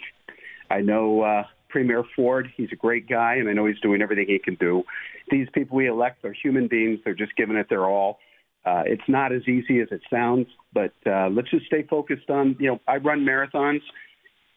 I 0.70 0.82
know 0.82 1.22
uh, 1.22 1.44
Premier 1.70 2.04
Ford. 2.16 2.52
He's 2.56 2.70
a 2.72 2.76
great 2.76 3.08
guy, 3.08 3.36
and 3.36 3.50
I 3.50 3.54
know 3.54 3.66
he's 3.66 3.80
doing 3.80 4.02
everything 4.02 4.26
he 4.28 4.40
can 4.40 4.56
do. 4.56 4.84
These 5.30 5.48
people 5.54 5.78
we 5.78 5.88
elect 5.88 6.24
are 6.26 6.34
human 6.34 6.68
beings. 6.68 7.00
They're 7.04 7.14
just 7.14 7.36
giving 7.36 7.56
it 7.56 7.68
their 7.70 7.86
all. 7.86 8.20
Uh, 8.68 8.84
it's 8.86 9.08
not 9.08 9.32
as 9.32 9.48
easy 9.48 9.80
as 9.80 9.88
it 9.92 10.02
sounds, 10.10 10.48
but 10.74 10.92
uh, 11.06 11.30
let's 11.30 11.50
just 11.50 11.66
stay 11.68 11.84
focused 11.84 12.30
on, 12.30 12.58
you 12.60 12.68
know, 12.68 12.82
I 12.86 12.98
run 12.98 13.22
marathons, 13.22 13.80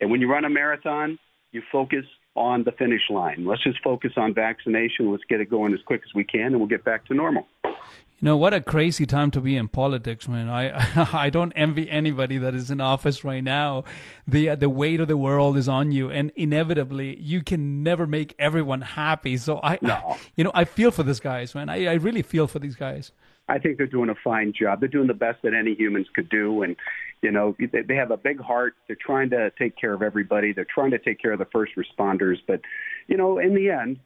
and 0.01 0.11
when 0.11 0.21
you 0.21 0.29
run 0.29 0.45
a 0.45 0.51
marathon, 0.51 1.17
you 1.53 1.63
focus 1.71 2.05
on 2.35 2.65
the 2.65 2.73
finish 2.73 3.03
line. 3.09 3.47
Let's 3.47 3.63
just 3.63 3.81
focus 3.85 4.13
on 4.17 4.35
vaccination. 4.35 5.13
Let's 5.13 5.23
get 5.29 5.41
it 5.41 5.49
going 5.49 5.73
as 5.75 5.81
quick 5.87 6.01
as 6.05 6.13
we 6.13 6.25
can, 6.25 6.47
and 6.47 6.59
we'll 6.59 6.67
get 6.67 6.85
back 6.85 7.07
to 7.07 7.15
normal. 7.15 7.47
You 7.65 8.27
know 8.27 8.37
what 8.37 8.53
a 8.53 8.61
crazy 8.61 9.07
time 9.07 9.31
to 9.31 9.41
be 9.41 9.57
in 9.57 9.69
politics, 9.69 10.27
man. 10.27 10.49
I 10.49 11.09
I 11.27 11.31
don't 11.31 11.53
envy 11.53 11.89
anybody 11.89 12.37
that 12.39 12.55
is 12.55 12.69
in 12.71 12.81
office 12.81 13.23
right 13.23 13.45
now. 13.45 13.85
The 14.27 14.57
the 14.57 14.69
weight 14.69 14.99
of 14.99 15.07
the 15.07 15.17
world 15.17 15.57
is 15.57 15.69
on 15.69 15.93
you, 15.93 16.11
and 16.11 16.33
inevitably 16.35 17.17
you 17.21 17.43
can 17.43 17.85
never 17.85 18.09
make 18.09 18.35
everyone 18.41 18.81
happy. 18.81 19.37
So 19.37 19.61
I, 19.63 19.79
No. 19.81 20.17
you 20.37 20.43
know, 20.43 20.51
I 20.53 20.65
feel 20.65 20.91
for 20.91 21.05
these 21.05 21.21
guys, 21.21 21.55
man. 21.55 21.69
I 21.69 21.87
I 21.87 21.95
really 21.95 22.23
feel 22.23 22.49
for 22.49 22.59
these 22.59 22.77
guys. 22.77 23.13
I 23.51 23.59
think 23.59 23.79
they're 23.79 23.87
doing 23.87 24.11
a 24.11 24.15
fine 24.15 24.53
job. 24.59 24.81
They're 24.81 24.89
doing 24.89 25.09
the 25.09 25.15
best 25.15 25.43
that 25.43 25.55
any 25.55 25.75
humans 25.75 26.07
could 26.15 26.29
do, 26.29 26.63
and 26.63 26.77
you 27.21 27.31
know 27.31 27.57
they, 27.59 27.83
they 27.83 27.97
have 27.97 28.11
a 28.11 28.17
big 28.17 28.41
heart. 28.41 28.75
They're 28.87 28.97
trying 28.97 29.31
to 29.31 29.51
take 29.59 29.77
care 29.77 29.93
of 29.93 30.03
everybody. 30.03 30.53
They're 30.53 30.67
trying 30.73 30.93
to 30.93 30.99
take 30.99 31.21
care 31.21 31.33
of 31.33 31.39
the 31.39 31.49
first 31.53 31.73
responders, 31.77 32.37
but 32.47 32.61
you 33.09 33.17
know, 33.17 33.39
in 33.39 33.55
the 33.55 33.71
end, 33.71 33.99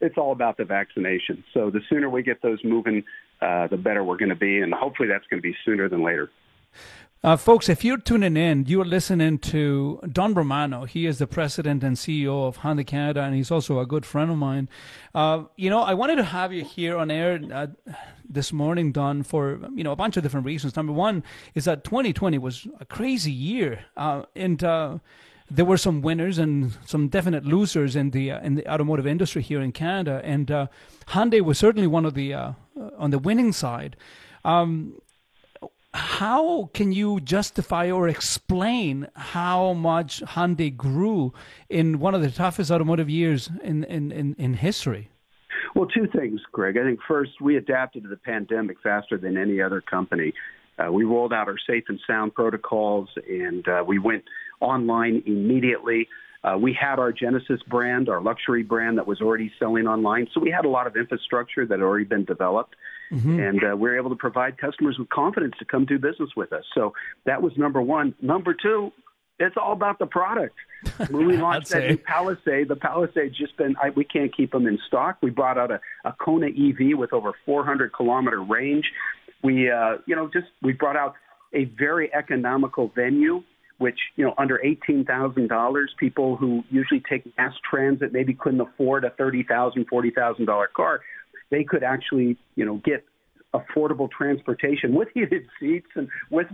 it's 0.00 0.16
all 0.16 0.32
about 0.32 0.56
the 0.56 0.64
vaccination. 0.64 1.42
So 1.52 1.70
the 1.70 1.80
sooner 1.88 2.08
we 2.08 2.22
get 2.22 2.40
those 2.40 2.62
moving 2.62 3.02
uh, 3.40 3.66
the 3.66 3.76
better 3.76 4.04
we're 4.04 4.16
going 4.16 4.30
to 4.30 4.36
be, 4.36 4.60
and 4.60 4.72
hopefully 4.72 5.08
that's 5.08 5.26
going 5.26 5.42
to 5.42 5.46
be 5.46 5.56
sooner 5.64 5.88
than 5.88 6.02
later. 6.02 6.30
Uh, 7.24 7.38
folks, 7.38 7.70
if 7.70 7.82
you're 7.82 7.96
tuning 7.96 8.36
in, 8.36 8.66
you're 8.66 8.84
listening 8.84 9.38
to 9.38 9.98
Don 10.12 10.34
Romano. 10.34 10.84
He 10.84 11.06
is 11.06 11.16
the 11.16 11.26
president 11.26 11.82
and 11.82 11.96
CEO 11.96 12.46
of 12.46 12.58
Hyundai 12.58 12.86
Canada, 12.86 13.22
and 13.22 13.34
he's 13.34 13.50
also 13.50 13.78
a 13.78 13.86
good 13.86 14.04
friend 14.04 14.30
of 14.30 14.36
mine. 14.36 14.68
Uh, 15.14 15.44
you 15.56 15.70
know, 15.70 15.80
I 15.80 15.94
wanted 15.94 16.16
to 16.16 16.24
have 16.24 16.52
you 16.52 16.62
here 16.62 16.98
on 16.98 17.10
air 17.10 17.40
uh, 17.50 17.68
this 18.28 18.52
morning, 18.52 18.92
Don, 18.92 19.22
for 19.22 19.58
you 19.74 19.82
know 19.82 19.92
a 19.92 19.96
bunch 19.96 20.18
of 20.18 20.22
different 20.22 20.44
reasons. 20.44 20.76
Number 20.76 20.92
one 20.92 21.24
is 21.54 21.64
that 21.64 21.82
2020 21.82 22.36
was 22.36 22.68
a 22.78 22.84
crazy 22.84 23.32
year, 23.32 23.86
uh, 23.96 24.24
and 24.36 24.62
uh, 24.62 24.98
there 25.50 25.64
were 25.64 25.78
some 25.78 26.02
winners 26.02 26.36
and 26.36 26.76
some 26.84 27.08
definite 27.08 27.46
losers 27.46 27.96
in 27.96 28.10
the 28.10 28.32
uh, 28.32 28.40
in 28.42 28.56
the 28.56 28.70
automotive 28.70 29.06
industry 29.06 29.40
here 29.40 29.62
in 29.62 29.72
Canada, 29.72 30.20
and 30.24 30.48
Hyundai 31.08 31.40
was 31.40 31.56
certainly 31.56 31.86
one 31.86 32.04
of 32.04 32.12
the 32.12 32.34
on 32.34 33.12
the 33.12 33.18
winning 33.18 33.54
side. 33.54 33.96
Um, 34.44 35.00
how 35.94 36.70
can 36.74 36.90
you 36.90 37.20
justify 37.20 37.88
or 37.88 38.08
explain 38.08 39.06
how 39.14 39.72
much 39.74 40.22
Hyundai 40.22 40.76
grew 40.76 41.32
in 41.68 42.00
one 42.00 42.16
of 42.16 42.20
the 42.20 42.30
toughest 42.30 42.72
automotive 42.72 43.08
years 43.08 43.48
in, 43.62 43.84
in, 43.84 44.10
in, 44.10 44.34
in 44.36 44.54
history? 44.54 45.08
Well, 45.76 45.86
two 45.86 46.08
things, 46.08 46.40
Greg. 46.50 46.76
I 46.76 46.82
think 46.82 46.98
first, 47.06 47.40
we 47.40 47.56
adapted 47.56 48.02
to 48.02 48.08
the 48.08 48.16
pandemic 48.16 48.78
faster 48.82 49.16
than 49.16 49.36
any 49.36 49.60
other 49.60 49.80
company. 49.80 50.34
Uh, 50.78 50.90
we 50.90 51.04
rolled 51.04 51.32
out 51.32 51.46
our 51.46 51.58
safe 51.64 51.84
and 51.88 52.00
sound 52.06 52.34
protocols 52.34 53.08
and 53.28 53.66
uh, 53.68 53.84
we 53.86 54.00
went 54.00 54.24
online 54.60 55.22
immediately. 55.26 56.08
Uh, 56.42 56.58
we 56.58 56.72
had 56.78 56.98
our 56.98 57.12
Genesis 57.12 57.60
brand, 57.68 58.08
our 58.08 58.20
luxury 58.20 58.64
brand 58.64 58.98
that 58.98 59.06
was 59.06 59.20
already 59.20 59.52
selling 59.60 59.86
online. 59.86 60.26
So 60.34 60.40
we 60.40 60.50
had 60.50 60.64
a 60.64 60.68
lot 60.68 60.88
of 60.88 60.96
infrastructure 60.96 61.64
that 61.64 61.78
had 61.78 61.84
already 61.84 62.04
been 62.04 62.24
developed. 62.24 62.74
Mm-hmm. 63.14 63.40
And 63.40 63.60
uh, 63.64 63.76
we 63.76 63.90
are 63.90 63.96
able 63.96 64.10
to 64.10 64.16
provide 64.16 64.58
customers 64.58 64.98
with 64.98 65.08
confidence 65.08 65.54
to 65.60 65.64
come 65.64 65.84
do 65.84 65.98
business 65.98 66.30
with 66.36 66.52
us. 66.52 66.64
So 66.74 66.94
that 67.26 67.42
was 67.42 67.52
number 67.56 67.80
one. 67.80 68.14
Number 68.20 68.54
two, 68.60 68.92
it's 69.38 69.56
all 69.56 69.72
about 69.72 69.98
the 69.98 70.06
product. 70.06 70.56
When 71.10 71.26
we 71.26 71.38
launched 71.38 71.70
that 71.70 71.88
new 71.88 71.96
Palisade, 71.96 72.68
the 72.68 72.76
Palisade 72.76 73.32
just 73.34 73.56
been, 73.56 73.74
I, 73.82 73.88
we 73.90 74.04
can't 74.04 74.36
keep 74.36 74.52
them 74.52 74.66
in 74.66 74.78
stock. 74.86 75.16
We 75.22 75.30
brought 75.30 75.56
out 75.56 75.70
a, 75.70 75.80
a 76.04 76.12
Kona 76.12 76.48
EV 76.48 76.98
with 76.98 77.14
over 77.14 77.32
400 77.46 77.94
kilometer 77.94 78.42
range. 78.42 78.84
We, 79.42 79.70
uh, 79.70 79.98
you 80.06 80.14
know, 80.14 80.28
just, 80.30 80.48
we 80.62 80.74
brought 80.74 80.96
out 80.96 81.14
a 81.54 81.64
very 81.78 82.12
economical 82.12 82.92
venue 82.94 83.42
which 83.78 83.98
you 84.14 84.24
know 84.24 84.34
under 84.38 84.64
eighteen 84.64 85.04
thousand 85.04 85.48
dollars, 85.48 85.92
people 85.98 86.36
who 86.36 86.62
usually 86.70 87.02
take 87.10 87.26
mass 87.36 87.52
transit 87.68 88.12
maybe 88.12 88.32
couldn't 88.32 88.60
afford 88.60 89.04
a 89.04 89.10
thirty 89.10 89.42
thousand, 89.42 89.86
forty 89.88 90.10
thousand 90.10 90.44
dollar 90.44 90.68
car, 90.74 91.00
they 91.50 91.64
could 91.64 91.82
actually 91.82 92.36
you 92.54 92.64
know 92.64 92.80
get 92.84 93.04
affordable 93.54 94.10
transportation 94.10 94.94
with 94.94 95.08
heated 95.14 95.46
seats 95.60 95.88
and 95.94 96.08
with 96.30 96.46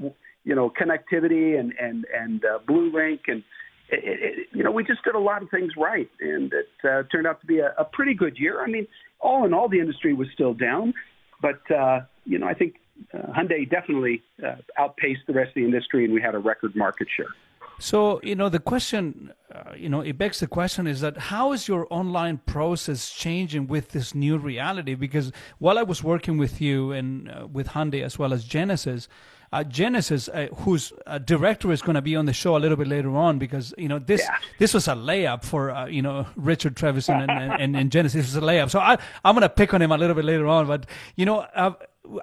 you 0.45 0.55
know 0.55 0.71
connectivity 0.71 1.59
and 1.59 1.73
and 1.81 2.05
and 2.15 2.45
uh, 2.45 2.59
Blue 2.67 2.93
Link 2.93 3.23
and 3.29 3.43
it, 3.89 4.01
it, 4.05 4.49
you 4.53 4.63
know 4.63 4.71
we 4.71 4.85
just 4.85 5.03
did 5.05 5.15
a 5.15 5.19
lot 5.19 5.43
of 5.43 5.51
things 5.51 5.73
right 5.77 6.11
and 6.21 6.53
it 6.53 6.69
uh, 6.85 7.03
turned 7.11 7.27
out 7.27 7.41
to 7.41 7.47
be 7.47 7.59
a, 7.59 7.75
a 7.79 7.85
pretty 7.85 8.15
good 8.15 8.37
year. 8.39 8.63
I 8.63 8.67
mean, 8.67 8.87
all 9.21 9.45
in 9.45 9.53
all, 9.53 9.69
the 9.69 9.81
industry 9.81 10.15
was 10.15 10.29
still 10.33 10.55
down, 10.55 10.95
but 11.43 11.61
uh, 11.71 12.01
you 12.25 12.39
know 12.39 12.47
I 12.47 12.55
think 12.55 12.77
uh, 13.13 13.33
Hyundai 13.33 13.69
definitely 13.69 14.23
uh, 14.45 14.57
outpaced 14.79 15.23
the 15.27 15.33
rest 15.33 15.49
of 15.49 15.55
the 15.57 15.65
industry, 15.65 16.05
and 16.05 16.15
we 16.15 16.21
had 16.21 16.35
a 16.35 16.39
record 16.39 16.77
market 16.77 17.09
share. 17.17 17.35
So, 17.81 18.21
you 18.23 18.35
know, 18.35 18.51
the 18.51 18.59
question, 18.59 19.33
uh, 19.55 19.73
you 19.75 19.89
know, 19.89 20.03
it 20.03 20.19
begs 20.19 20.41
the 20.41 20.47
question 20.47 20.87
is 20.87 21.01
that 21.01 21.17
how 21.17 21.53
is 21.53 21.67
your 21.67 21.87
online 21.89 22.37
process 22.45 23.11
changing 23.11 23.69
with 23.69 23.89
this 23.89 24.15
new 24.15 24.37
reality? 24.37 24.95
Because 24.95 25.33
while 25.59 25.79
I 25.79 25.83
was 25.83 26.05
working 26.05 26.37
with 26.37 26.61
you 26.61 26.93
and 26.93 27.31
uh, 27.31 27.47
with 27.51 27.69
Hyundai 27.69 28.05
as 28.05 28.19
well 28.19 28.35
as 28.35 28.45
Genesis, 28.45 29.09
uh, 29.53 29.65
Genesis, 29.65 30.29
uh, 30.29 30.49
whose 30.59 30.93
uh, 31.07 31.19
director 31.19 31.73
is 31.73 31.83
going 31.83 31.95
to 31.95 32.03
be 32.03 32.15
on 32.15 32.27
the 32.27 32.33
show 32.33 32.57
a 32.57 32.59
little 32.59 32.77
bit 32.77 32.87
later 32.87 33.17
on, 33.17 33.39
because 33.39 33.75
you 33.77 33.89
know 33.89 33.99
this 33.99 34.21
yeah. 34.21 34.37
this 34.59 34.75
was 34.75 34.89
a 34.89 34.93
layup 34.93 35.45
for 35.45 35.71
uh, 35.71 35.87
you 35.87 36.03
know 36.03 36.27
Richard 36.37 36.77
Trevisan 36.77 37.23
and, 37.23 37.31
and, 37.31 37.61
and, 37.61 37.77
and, 37.77 37.93
Genesis 37.93 38.27
was 38.27 38.37
a 38.37 38.41
layup. 38.41 38.71
So 38.71 38.79
I 38.79 38.97
I'm 39.25 39.35
going 39.35 39.43
to 39.43 39.49
pick 39.49 39.75
on 39.75 39.83
him 39.83 39.93
a 39.93 39.99
little 39.99 40.15
bit 40.15 40.25
later 40.25 40.47
on, 40.47 40.67
but 40.67 40.87
you 41.17 41.27
know 41.27 41.47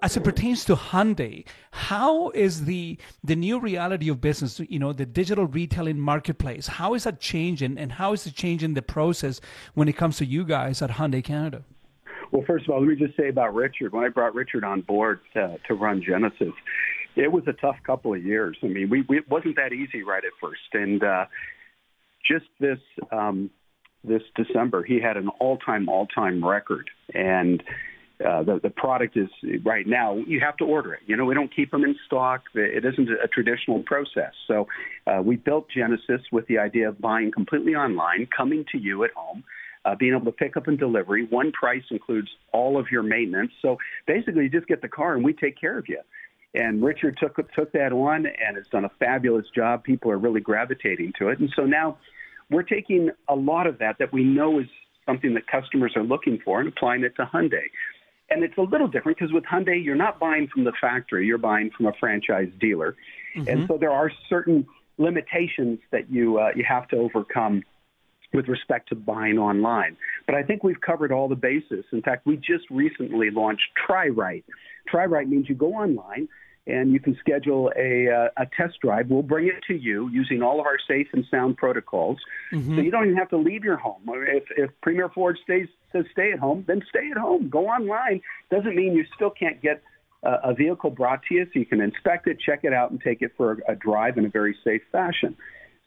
as 0.02 0.18
it 0.18 0.24
pertains 0.24 0.66
to 0.66 0.76
Hyundai, 0.76 1.46
how 1.72 2.30
is 2.32 2.66
the 2.66 2.98
the 3.24 3.36
new 3.36 3.60
reality 3.60 4.10
of 4.10 4.20
business, 4.22 4.60
you 4.70 4.80
know, 4.80 4.94
the 4.94 5.06
digital 5.06 5.46
retailing 5.46 6.00
marketplace, 6.00 6.68
how 6.68 6.94
is 6.94 7.04
that 7.04 7.20
changing 7.20 7.78
and 7.78 7.94
how 7.94 8.14
is 8.14 8.26
it 8.26 8.34
changing 8.36 8.74
the 8.74 8.82
process 8.82 9.40
when 9.76 9.88
it 9.88 9.98
comes 9.98 10.18
to 10.18 10.26
you 10.26 10.44
guys 10.44 10.82
at 10.82 10.92
Hyundai 10.92 11.24
Canada? 11.24 11.64
Well, 12.32 12.44
first 12.46 12.66
of 12.66 12.72
all, 12.72 12.82
let 12.82 12.90
me 12.90 12.96
just 12.96 13.16
say 13.16 13.30
about 13.30 13.54
Richard. 13.54 13.94
When 13.94 14.04
I 14.04 14.10
brought 14.10 14.36
Richard 14.36 14.64
on 14.64 14.82
board 14.82 15.22
to, 15.34 15.58
to 15.68 15.74
run 15.74 16.04
Genesis, 16.06 16.54
it 17.18 17.32
was 17.32 17.43
a 17.47 17.53
tough 17.53 17.78
couple 17.86 18.13
of 18.13 18.24
years. 18.24 18.57
I 18.63 18.68
mean, 18.68 18.89
we, 18.89 19.03
we 19.09 19.18
it 19.18 19.30
wasn't 19.30 19.55
that 19.55 19.74
easy 19.74 20.03
right 20.03 20.24
at 20.24 20.32
first, 20.39 20.61
and 20.74 21.03
uh, 21.03 21.26
just 22.26 22.45
this 22.59 22.80
um, 23.11 23.49
this 24.03 24.22
December, 24.36 24.84
he 24.84 24.99
had 25.01 25.18
an 25.18 25.30
all 25.39 25.57
time 25.57 25.89
all 25.89 26.05
time 26.07 26.45
record, 26.45 26.89
and 27.13 27.61
uh, 28.26 28.41
the, 28.41 28.59
the 28.63 28.70
product 28.70 29.15
is 29.15 29.30
right 29.63 29.86
now, 29.86 30.15
you 30.15 30.39
have 30.39 30.57
to 30.57 30.63
order 30.63 30.93
it. 30.93 31.01
You 31.05 31.15
know, 31.15 31.26
we 31.26 31.36
don't 31.36 31.55
keep 31.55 31.70
them 31.70 31.84
in 31.84 31.95
stock. 32.07 32.43
It 32.55 32.84
isn't 32.84 33.09
a 33.09 33.28
traditional 33.28 33.84
process. 33.84 34.34
So 34.47 34.68
uh, 35.05 35.22
we 35.24 35.36
built 35.36 35.68
Genesis 35.76 36.22
with 36.32 36.47
the 36.47 36.57
idea 36.57 36.89
of 36.89 36.99
buying 36.99 37.32
completely 37.32 37.76
online, 37.76 38.28
coming 38.36 38.65
to 38.72 38.80
you 38.80 39.03
at 39.03 39.11
home. 39.15 39.43
Uh, 39.86 39.95
being 39.95 40.13
able 40.13 40.26
to 40.26 40.34
pick 40.34 40.57
up 40.57 40.68
and 40.68 40.78
delivery. 40.78 41.26
One 41.30 41.53
price 41.53 41.84
includes 41.91 42.28
all 42.51 42.78
of 42.78 42.88
your 42.91 43.03
maintenance. 43.03 43.51
So 43.61 43.78
basically, 44.05 44.43
you 44.43 44.49
just 44.49 44.68
get 44.68 44.82
the 44.82 44.89
car 44.89 45.15
and 45.15 45.24
we 45.24 45.32
take 45.32 45.57
care 45.57 45.78
of 45.78 45.88
you. 45.88 46.01
And 46.54 46.84
Richard 46.84 47.18
took 47.20 47.36
took 47.54 47.72
that 47.74 47.91
on 47.91 48.26
and 48.26 48.58
has 48.58 48.68
done 48.68 48.86
a 48.86 48.91
fabulous 49.00 49.45
job. 49.56 49.84
People 49.84 50.12
are 50.12 50.18
really 50.18 50.41
gravitating 50.41 51.14
to 51.20 51.30
it. 51.30 51.39
And 51.39 51.52
so 51.56 51.66
now 51.66 51.98
we're 52.50 52.64
taking 52.64 53.12
a 53.28 53.36
lot 53.36 53.68
of 53.68 53.80
that 53.80 53.98
that 54.00 54.14
we 54.14 54.24
know 54.24 54.60
is 54.60 54.68
something 55.06 55.34
that 55.34 55.48
customers 55.48 55.93
are 55.95 56.04
looking 56.04 56.39
for 56.43 56.60
and 56.60 56.70
applying 56.70 57.04
it 57.04 57.16
to 57.16 57.26
Hyundai. 57.26 57.64
And 58.30 58.43
it's 58.43 58.58
a 58.58 58.62
little 58.62 58.88
different 58.88 59.18
because 59.18 59.34
with 59.34 59.45
Hyundai, 59.45 59.84
you're 59.84 59.95
not 59.95 60.20
buying 60.20 60.48
from 60.48 60.66
the 60.66 60.74
factory, 60.80 61.26
you're 61.26 61.38
buying 61.38 61.72
from 61.76 61.86
a 61.86 61.93
franchise 62.00 62.50
dealer. 62.60 62.95
Mm-hmm. 63.36 63.48
And 63.48 63.68
so 63.68 63.78
there 63.78 63.91
are 63.91 64.12
certain 64.30 64.66
limitations 64.98 65.80
that 65.91 66.12
you, 66.12 66.38
uh, 66.39 66.52
you 66.56 66.66
have 66.68 66.88
to 66.89 66.98
overcome 66.98 67.64
with 68.34 68.48
respect 68.48 68.90
to 68.90 68.96
buying 68.96 69.38
online. 69.38 69.98
But 70.26 70.36
I 70.36 70.44
think 70.44 70.64
we've 70.64 70.82
covered 70.82 71.12
all 71.12 71.28
the 71.28 71.36
bases. 71.36 71.86
In 71.92 72.02
fact, 72.02 72.26
we 72.26 72.38
just 72.38 72.70
recently 72.70 73.32
launched 73.32 73.64
TryRight. 73.88 74.44
TryRight 74.92 75.28
means 75.28 75.48
you 75.50 75.56
go 75.56 75.74
online 75.74 76.28
and 76.68 76.92
you 76.92 77.00
can 77.00 77.18
schedule 77.20 77.72
a, 77.78 78.10
uh, 78.10 78.44
a 78.44 78.46
test 78.58 78.80
drive. 78.82 79.10
We'll 79.10 79.22
bring 79.22 79.48
it 79.48 79.64
to 79.68 79.74
you 79.74 80.10
using 80.10 80.42
all 80.42 80.60
of 80.60 80.66
our 80.66 80.78
safe 80.86 81.08
and 81.14 81.24
sound 81.32 81.56
protocols. 81.56 82.18
Mm-hmm. 82.54 82.76
So 82.76 82.82
you 82.82 82.92
don't 82.92 83.06
even 83.06 83.18
have 83.18 83.30
to 83.30 83.38
leave 83.38 83.64
your 83.64 83.78
home. 83.78 84.02
If, 84.08 84.44
if 84.58 84.70
Premier 84.82 85.10
Ford 85.10 85.40
stays, 85.44 85.68
says 85.94 86.04
stay 86.12 86.34
at 86.34 86.40
home, 86.40 86.66
then 86.68 86.82
stay 86.90 87.10
at 87.10 87.18
home. 87.18 87.50
Go 87.50 87.68
online. 87.68 88.22
Doesn't 88.52 88.76
mean 88.76 88.94
you 88.94 89.06
still 89.16 89.30
can't 89.30 89.62
get 89.62 89.82
uh, 90.24 90.38
a 90.44 90.54
vehicle 90.54 90.90
brought 90.90 91.22
to 91.30 91.36
you 91.36 91.46
so 91.46 91.52
you 91.60 91.66
can 91.66 91.80
inspect 91.80 92.28
it, 92.28 92.38
check 92.40 92.62
it 92.64 92.74
out, 92.74 92.92
and 92.92 93.00
take 93.02 93.22
it 93.22 93.32
for 93.38 93.54
a, 93.54 93.72
a 93.72 93.76
drive 93.76 94.18
in 94.18 94.26
a 94.26 94.30
very 94.30 94.56
safe 94.64 94.82
fashion. 94.92 95.38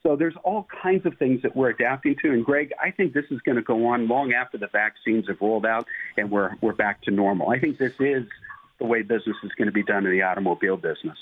So 0.03 0.17
there's 0.17 0.35
all 0.45 0.67
kinds 0.83 1.05
of 1.05 1.17
things 1.19 1.43
that 1.43 1.55
we're 1.55 1.71
adapting 1.71 2.17
to. 2.23 2.33
And 2.33 2.45
Greg, 2.45 2.73
I 2.83 2.91
think 2.91 3.13
this 3.13 3.27
is 3.31 3.41
going 3.43 3.57
to 3.57 3.63
go 3.63 3.87
on 3.87 4.09
long 4.09 4.33
after 4.33 4.57
the 4.57 4.69
vaccines 4.69 5.27
have 5.29 5.41
rolled 5.41 5.67
out 5.67 5.87
and 6.17 6.31
we're, 6.31 6.57
we're 6.63 6.73
back 6.73 7.03
to 7.03 7.11
normal. 7.11 7.51
I 7.51 7.59
think 7.59 7.79
this 7.79 7.93
is 8.01 8.25
the 8.81 8.87
way 8.87 9.03
business 9.03 9.37
is 9.45 9.53
going 9.57 9.67
to 9.67 9.73
be 9.73 9.83
done 9.83 10.07
in 10.07 10.13
the 10.13 10.23
automobile 10.23 10.77
business. 10.77 11.19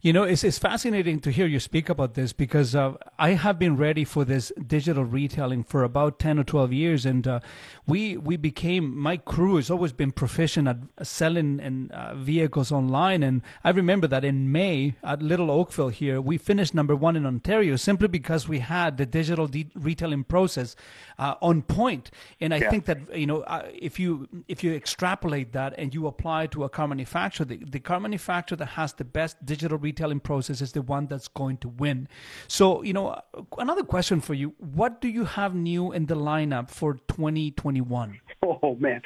You 0.00 0.12
know, 0.12 0.22
it's, 0.22 0.44
it's 0.44 0.58
fascinating 0.58 1.20
to 1.20 1.30
hear 1.30 1.46
you 1.46 1.58
speak 1.58 1.88
about 1.88 2.14
this 2.14 2.32
because 2.32 2.74
uh, 2.74 2.94
I 3.18 3.30
have 3.30 3.58
been 3.58 3.76
ready 3.76 4.04
for 4.04 4.24
this 4.24 4.52
digital 4.66 5.04
retailing 5.04 5.64
for 5.64 5.82
about 5.82 6.18
10 6.20 6.38
or 6.38 6.44
12 6.44 6.72
years. 6.72 7.04
And 7.04 7.26
uh, 7.26 7.40
we, 7.86 8.16
we 8.16 8.36
became, 8.36 8.96
my 8.96 9.16
crew 9.16 9.56
has 9.56 9.70
always 9.70 9.92
been 9.92 10.12
proficient 10.12 10.68
at 10.68 10.78
selling 11.02 11.60
and 11.60 11.90
uh, 11.90 12.14
vehicles 12.14 12.70
online. 12.70 13.24
And 13.24 13.42
I 13.64 13.70
remember 13.70 14.06
that 14.06 14.24
in 14.24 14.52
May 14.52 14.94
at 15.02 15.20
Little 15.20 15.50
Oakville 15.50 15.88
here, 15.88 16.20
we 16.20 16.38
finished 16.38 16.74
number 16.74 16.94
one 16.94 17.16
in 17.16 17.26
Ontario 17.26 17.74
simply 17.74 18.08
because 18.08 18.48
we 18.48 18.60
had 18.60 18.96
the 18.96 19.06
digital 19.06 19.48
de- 19.48 19.70
retailing 19.74 20.22
process 20.22 20.76
uh, 21.18 21.34
on 21.42 21.62
point. 21.62 22.12
And 22.40 22.54
I 22.54 22.58
yeah. 22.58 22.70
think 22.70 22.84
that, 22.84 23.18
you 23.18 23.26
know, 23.26 23.40
uh, 23.40 23.68
if 23.74 23.98
you, 23.98 24.28
if 24.46 24.62
you 24.62 24.72
extrapolate 24.74 25.52
that 25.52 25.74
and 25.76 25.92
you 25.92 26.06
apply 26.06 26.46
to 26.48 26.64
a 26.64 26.68
common 26.68 26.99
manufacturer, 27.00 27.46
the, 27.46 27.56
the 27.56 27.80
car 27.80 27.98
manufacturer 27.98 28.56
that 28.56 28.72
has 28.80 28.92
the 28.92 29.04
best 29.04 29.34
digital 29.44 29.78
retailing 29.78 30.20
process 30.20 30.60
is 30.60 30.72
the 30.72 30.82
one 30.82 31.06
that's 31.06 31.28
going 31.28 31.56
to 31.58 31.68
win. 31.68 32.08
So, 32.46 32.82
you 32.82 32.92
know, 32.92 33.18
another 33.56 33.82
question 33.82 34.20
for 34.20 34.34
you 34.34 34.54
what 34.58 35.00
do 35.00 35.08
you 35.08 35.24
have 35.24 35.54
new 35.54 35.92
in 35.92 36.06
the 36.06 36.14
lineup 36.14 36.70
for 36.70 36.94
2021? 37.08 38.20
Oh, 38.42 38.74
man. 38.80 39.00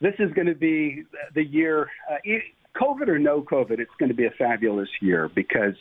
This 0.00 0.14
is 0.18 0.30
going 0.34 0.46
to 0.46 0.54
be 0.54 1.04
the 1.34 1.42
year, 1.44 1.88
uh, 2.10 2.18
COVID 2.80 3.08
or 3.08 3.18
no 3.18 3.42
COVID, 3.42 3.78
it's 3.78 3.96
going 3.98 4.10
to 4.10 4.14
be 4.14 4.26
a 4.26 4.34
fabulous 4.38 4.88
year 5.00 5.30
because 5.34 5.74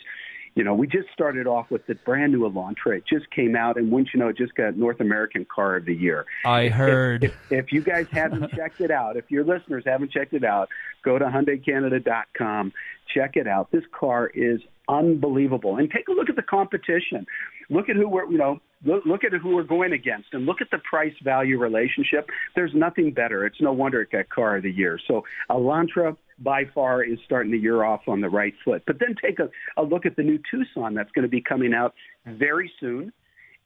You 0.55 0.63
know, 0.63 0.73
we 0.73 0.87
just 0.87 1.09
started 1.13 1.47
off 1.47 1.69
with 1.69 1.85
the 1.85 1.95
brand 1.95 2.31
new 2.31 2.49
Elantra. 2.49 2.97
It 2.97 3.03
just 3.05 3.29
came 3.29 3.57
out, 3.57 3.75
and 3.75 3.91
wouldn't 3.91 4.13
you 4.13 4.21
know, 4.21 4.29
it 4.29 4.37
just 4.37 4.55
got 4.55 4.77
North 4.77 5.01
American 5.01 5.45
Car 5.53 5.75
of 5.75 5.85
the 5.85 5.93
Year. 5.93 6.25
I 6.45 6.69
heard. 6.69 7.25
If, 7.25 7.31
if, 7.51 7.65
if 7.65 7.71
you 7.73 7.81
guys 7.81 8.07
haven't 8.09 8.51
checked 8.55 8.79
it 8.79 8.89
out, 8.89 9.17
if 9.17 9.29
your 9.29 9.43
listeners 9.43 9.83
haven't 9.85 10.11
checked 10.11 10.33
it 10.33 10.45
out, 10.45 10.69
go 11.03 11.19
to 11.19 11.25
HyundaiCanada.com. 11.25 12.71
Check 13.13 13.35
it 13.35 13.47
out. 13.47 13.69
This 13.71 13.83
car 13.91 14.31
is 14.33 14.61
unbelievable, 14.87 15.75
and 15.75 15.91
take 15.91 16.07
a 16.07 16.13
look 16.13 16.29
at 16.29 16.37
the 16.37 16.41
competition. 16.41 17.25
Look 17.69 17.89
at 17.89 17.97
who 17.97 18.07
we're, 18.07 18.31
you 18.31 18.37
know, 18.37 18.61
look, 18.85 19.05
look 19.05 19.23
at 19.25 19.33
who 19.33 19.55
we're 19.55 19.63
going 19.63 19.91
against, 19.91 20.29
and 20.31 20.45
look 20.45 20.61
at 20.61 20.71
the 20.71 20.77
price 20.89 21.13
value 21.21 21.59
relationship. 21.59 22.29
There's 22.55 22.73
nothing 22.73 23.11
better. 23.11 23.45
It's 23.45 23.59
no 23.59 23.73
wonder 23.73 24.01
it 24.01 24.11
got 24.11 24.29
Car 24.29 24.55
of 24.55 24.63
the 24.63 24.71
Year. 24.71 24.99
So 25.05 25.25
Elantra 25.49 26.15
by 26.39 26.63
far 26.73 27.03
is 27.03 27.17
starting 27.25 27.51
the 27.51 27.57
year 27.57 27.83
off 27.83 28.01
on 28.07 28.21
the 28.21 28.29
right 28.29 28.53
foot. 28.63 28.83
But 28.85 28.99
then 28.99 29.15
take 29.21 29.39
a, 29.39 29.49
a 29.77 29.83
look 29.83 30.05
at 30.05 30.15
the 30.15 30.23
new 30.23 30.39
Tucson 30.51 30.93
that's 30.93 31.11
going 31.11 31.23
to 31.23 31.29
be 31.29 31.41
coming 31.41 31.73
out 31.73 31.93
very 32.25 32.71
soon, 32.79 33.13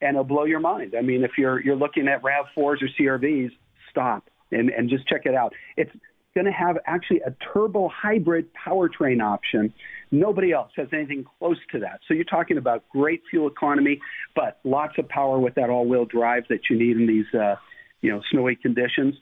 and 0.01 0.11
it'll 0.11 0.23
blow 0.23 0.45
your 0.45 0.59
mind. 0.59 0.93
I 0.97 1.01
mean, 1.01 1.23
if 1.23 1.31
you're 1.37 1.61
you're 1.61 1.75
looking 1.75 2.07
at 2.07 2.21
Rav4s 2.21 2.55
or 2.57 2.77
CRVs, 2.99 3.51
stop 3.89 4.29
and 4.51 4.69
and 4.69 4.89
just 4.89 5.07
check 5.07 5.21
it 5.25 5.35
out. 5.35 5.53
It's 5.77 5.91
going 6.35 6.45
to 6.45 6.51
have 6.51 6.77
actually 6.85 7.21
a 7.21 7.33
turbo 7.53 7.89
hybrid 7.89 8.47
powertrain 8.53 9.21
option. 9.21 9.73
Nobody 10.11 10.51
else 10.51 10.71
has 10.75 10.87
anything 10.93 11.25
close 11.39 11.57
to 11.71 11.79
that. 11.79 11.99
So 12.07 12.13
you're 12.13 12.23
talking 12.23 12.57
about 12.57 12.87
great 12.89 13.21
fuel 13.29 13.47
economy, 13.47 13.99
but 14.35 14.59
lots 14.63 14.93
of 14.97 15.09
power 15.09 15.39
with 15.39 15.55
that 15.55 15.69
all-wheel 15.69 16.05
drive 16.05 16.43
that 16.49 16.69
you 16.69 16.77
need 16.77 16.97
in 16.97 17.07
these, 17.07 17.25
uh, 17.33 17.55
you 18.01 18.11
know, 18.11 18.21
snowy 18.31 18.55
conditions. 18.55 19.15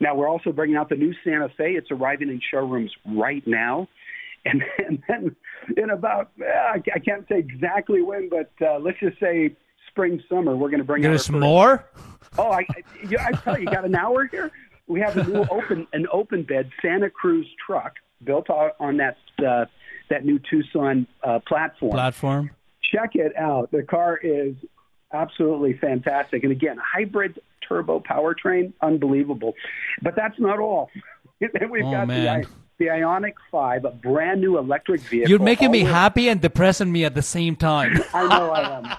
Now 0.00 0.14
we're 0.14 0.28
also 0.28 0.52
bringing 0.52 0.76
out 0.76 0.88
the 0.88 0.96
new 0.96 1.14
Santa 1.24 1.48
Fe. 1.56 1.72
It's 1.72 1.90
arriving 1.90 2.28
in 2.28 2.40
showrooms 2.50 2.92
right 3.06 3.46
now. 3.46 3.88
And, 4.44 4.60
and 4.84 5.00
then 5.08 5.36
in 5.76 5.90
about, 5.90 6.32
uh, 6.40 6.76
I 6.92 6.98
can't 6.98 7.24
say 7.28 7.38
exactly 7.38 8.02
when, 8.02 8.28
but 8.28 8.50
uh, 8.60 8.80
let's 8.80 8.98
just 8.98 9.20
say 9.20 9.54
spring, 9.86 10.20
summer, 10.28 10.56
we're 10.56 10.68
going 10.68 10.80
to 10.80 10.84
bring 10.84 11.00
There's 11.00 11.28
out. 11.28 11.32
There's 11.32 11.40
more? 11.40 11.86
Oh, 12.36 12.50
I, 12.50 12.66
I, 12.74 13.26
I 13.28 13.32
tell 13.32 13.56
you, 13.56 13.66
you 13.66 13.70
got 13.70 13.84
an 13.84 13.94
hour 13.94 14.26
here? 14.26 14.50
We 14.88 15.00
have 15.00 15.16
a 15.16 15.22
new 15.22 15.46
open, 15.50 15.86
an 15.92 16.08
open 16.12 16.42
bed 16.42 16.70
Santa 16.82 17.08
Cruz 17.08 17.46
truck 17.64 17.94
built 18.24 18.50
on 18.50 18.96
that, 18.96 19.16
uh, 19.46 19.66
that 20.10 20.24
new 20.24 20.40
Tucson 20.50 21.06
uh, 21.22 21.38
platform. 21.46 21.92
Platform. 21.92 22.50
Check 22.92 23.14
it 23.14 23.36
out. 23.36 23.70
The 23.70 23.84
car 23.84 24.16
is 24.16 24.56
absolutely 25.12 25.74
fantastic. 25.74 26.42
And 26.42 26.52
again, 26.52 26.78
hybrid 26.78 27.40
turbo 27.66 28.00
powertrain, 28.00 28.72
unbelievable. 28.80 29.54
But 30.02 30.16
that's 30.16 30.38
not 30.38 30.58
all. 30.58 30.90
We've 31.40 31.84
oh, 31.84 31.90
got 31.90 32.08
man. 32.08 32.42
the, 32.42 32.48
the 32.78 32.86
Ioniq 32.86 33.34
5, 33.50 33.84
a 33.84 33.90
brand 33.90 34.40
new 34.40 34.58
electric 34.58 35.00
vehicle. 35.02 35.30
You're 35.30 35.38
making 35.38 35.70
me 35.70 35.80
happy 35.80 36.28
and 36.28 36.40
depressing 36.40 36.90
me 36.90 37.04
at 37.04 37.14
the 37.14 37.22
same 37.22 37.56
time. 37.56 37.98
I 38.14 38.28
know 38.28 38.50
I 38.50 38.78
am. 38.78 38.96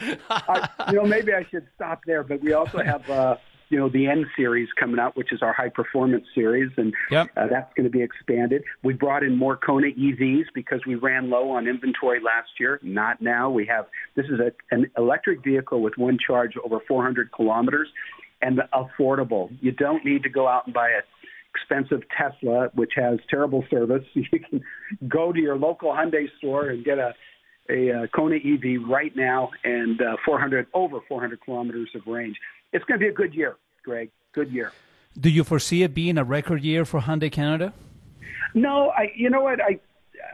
I, 0.30 0.68
you 0.90 0.96
know, 0.96 1.04
maybe 1.04 1.32
I 1.32 1.44
should 1.50 1.66
stop 1.74 2.00
there, 2.06 2.22
but 2.22 2.40
we 2.40 2.52
also 2.52 2.82
have 2.82 3.08
uh, 3.10 3.36
you 3.70 3.78
know, 3.78 3.88
the 3.88 4.06
N 4.06 4.26
series 4.36 4.68
coming 4.78 4.98
out, 4.98 5.16
which 5.16 5.32
is 5.32 5.42
our 5.42 5.52
high 5.52 5.68
performance 5.68 6.24
series, 6.34 6.70
and 6.76 6.94
yep. 7.10 7.28
uh, 7.36 7.46
that's 7.48 7.72
going 7.74 7.84
to 7.84 7.90
be 7.90 8.02
expanded. 8.02 8.62
We 8.82 8.94
brought 8.94 9.22
in 9.22 9.36
more 9.36 9.56
Kona 9.56 9.88
EVs 9.88 10.46
because 10.54 10.80
we 10.86 10.94
ran 10.94 11.30
low 11.30 11.50
on 11.50 11.66
inventory 11.66 12.20
last 12.20 12.50
year. 12.58 12.80
Not 12.82 13.20
now. 13.20 13.50
We 13.50 13.66
have 13.66 13.86
this 14.14 14.26
is 14.26 14.40
a, 14.40 14.52
an 14.70 14.90
electric 14.96 15.44
vehicle 15.44 15.82
with 15.82 15.96
one 15.96 16.18
charge 16.24 16.54
over 16.64 16.78
400 16.86 17.30
kilometers 17.32 17.88
and 18.40 18.60
affordable. 18.72 19.50
You 19.60 19.72
don't 19.72 20.04
need 20.04 20.22
to 20.22 20.28
go 20.28 20.48
out 20.48 20.66
and 20.66 20.74
buy 20.74 20.90
a 20.90 21.00
expensive 21.54 22.02
Tesla, 22.16 22.70
which 22.74 22.92
has 22.96 23.18
terrible 23.28 23.64
service. 23.70 24.04
You 24.14 24.40
can 24.40 24.62
go 25.08 25.32
to 25.32 25.40
your 25.40 25.56
local 25.56 25.90
Hyundai 25.90 26.26
store 26.38 26.68
and 26.68 26.84
get 26.84 26.98
a 26.98 27.14
a 27.70 27.90
uh, 27.92 28.06
Kona 28.14 28.36
EV 28.36 28.88
right 28.88 29.14
now 29.14 29.50
and 29.62 30.00
uh, 30.00 30.16
400 30.24 30.68
over 30.72 31.00
400 31.06 31.40
kilometers 31.42 31.90
of 31.94 32.06
range 32.06 32.36
it's 32.72 32.84
going 32.84 33.00
to 33.00 33.04
be 33.04 33.08
a 33.08 33.14
good 33.14 33.34
year, 33.34 33.56
Greg. 33.84 34.10
Good 34.34 34.50
year. 34.52 34.72
Do 35.18 35.30
you 35.30 35.42
foresee 35.44 35.82
it 35.82 35.94
being 35.94 36.18
a 36.18 36.24
record 36.24 36.62
year 36.62 36.84
for 36.84 37.00
Hyundai 37.00 37.32
Canada? 37.32 37.72
No, 38.54 38.90
I. 38.90 39.12
You 39.16 39.30
know 39.30 39.42
what? 39.42 39.60
I 39.60 39.80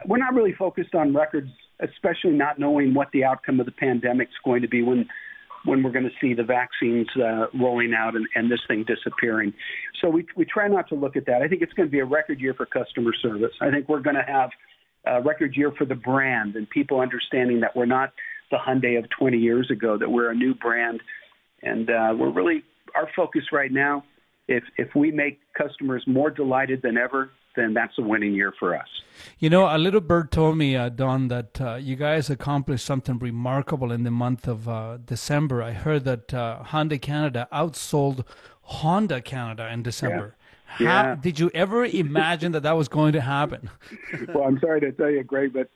we're 0.05 0.17
not 0.17 0.33
really 0.33 0.53
focused 0.53 0.95
on 0.95 1.13
records, 1.13 1.49
especially 1.79 2.31
not 2.31 2.59
knowing 2.59 2.93
what 2.93 3.09
the 3.11 3.23
outcome 3.23 3.59
of 3.59 3.65
the 3.65 3.71
pandemic 3.71 4.27
is 4.29 4.35
going 4.43 4.61
to 4.61 4.67
be 4.67 4.81
when 4.81 5.07
when 5.65 5.81
we're 5.81 5.91
going 5.91 6.05
to 6.05 6.11
see 6.21 6.35
the 6.35 6.43
vaccines 6.43 7.07
uh, 7.17 7.47
rolling 7.59 7.95
out 7.95 8.15
and, 8.15 8.27
and 8.35 8.51
this 8.51 8.59
thing 8.67 8.85
disappearing. 8.85 9.53
So 10.01 10.09
we 10.09 10.25
we 10.35 10.45
try 10.45 10.67
not 10.67 10.87
to 10.89 10.95
look 10.95 11.15
at 11.15 11.25
that. 11.25 11.41
I 11.41 11.47
think 11.47 11.61
it's 11.61 11.73
going 11.73 11.87
to 11.87 11.91
be 11.91 11.99
a 11.99 12.05
record 12.05 12.39
year 12.39 12.53
for 12.53 12.65
customer 12.65 13.11
service. 13.21 13.51
I 13.61 13.71
think 13.71 13.89
we're 13.89 14.01
going 14.01 14.15
to 14.15 14.25
have 14.27 14.49
a 15.05 15.21
record 15.21 15.55
year 15.55 15.71
for 15.71 15.85
the 15.85 15.95
brand 15.95 16.55
and 16.55 16.69
people 16.69 16.99
understanding 16.99 17.61
that 17.61 17.75
we're 17.75 17.85
not 17.85 18.11
the 18.51 18.57
Hyundai 18.57 18.97
of 18.97 19.05
20 19.09 19.37
years 19.37 19.69
ago, 19.71 19.97
that 19.97 20.09
we're 20.09 20.29
a 20.29 20.35
new 20.35 20.53
brand 20.53 21.01
and 21.65 21.89
uh, 21.89 22.13
we're 22.17 22.31
really 22.31 22.63
our 22.95 23.09
focus 23.15 23.43
right 23.51 23.71
now. 23.71 24.03
If 24.47 24.63
if 24.77 24.95
we 24.95 25.11
make 25.11 25.39
customers 25.53 26.03
more 26.07 26.29
delighted 26.29 26.81
than 26.81 26.97
ever, 26.97 27.31
then 27.55 27.73
that's 27.73 27.97
a 27.97 28.01
winning 28.01 28.33
year 28.33 28.53
for 28.59 28.75
us. 28.75 28.87
You 29.39 29.49
know, 29.49 29.73
a 29.73 29.77
little 29.77 30.01
bird 30.01 30.31
told 30.31 30.57
me, 30.57 30.75
uh, 30.75 30.89
Don, 30.89 31.29
that 31.29 31.59
uh, 31.61 31.75
you 31.75 31.95
guys 31.95 32.29
accomplished 32.29 32.85
something 32.85 33.17
remarkable 33.17 33.91
in 33.91 34.03
the 34.03 34.11
month 34.11 34.47
of 34.47 34.67
uh, 34.67 34.97
December. 35.03 35.63
I 35.63 35.71
heard 35.71 36.03
that 36.05 36.33
uh, 36.33 36.63
Hyundai 36.65 37.01
Canada 37.01 37.47
outsold 37.51 38.25
Honda 38.61 39.21
Canada 39.21 39.69
in 39.71 39.83
December. 39.83 40.35
Yeah. 40.37 40.41
How, 40.65 40.83
yeah. 40.83 41.15
Did 41.15 41.39
you 41.39 41.49
ever 41.53 41.85
imagine 41.85 42.51
that 42.53 42.63
that 42.63 42.75
was 42.75 42.87
going 42.87 43.13
to 43.13 43.21
happen? 43.21 43.69
well, 44.33 44.43
I'm 44.45 44.59
sorry 44.59 44.81
to 44.81 44.91
tell 44.91 45.09
you, 45.09 45.23
Greg, 45.23 45.53
but 45.53 45.69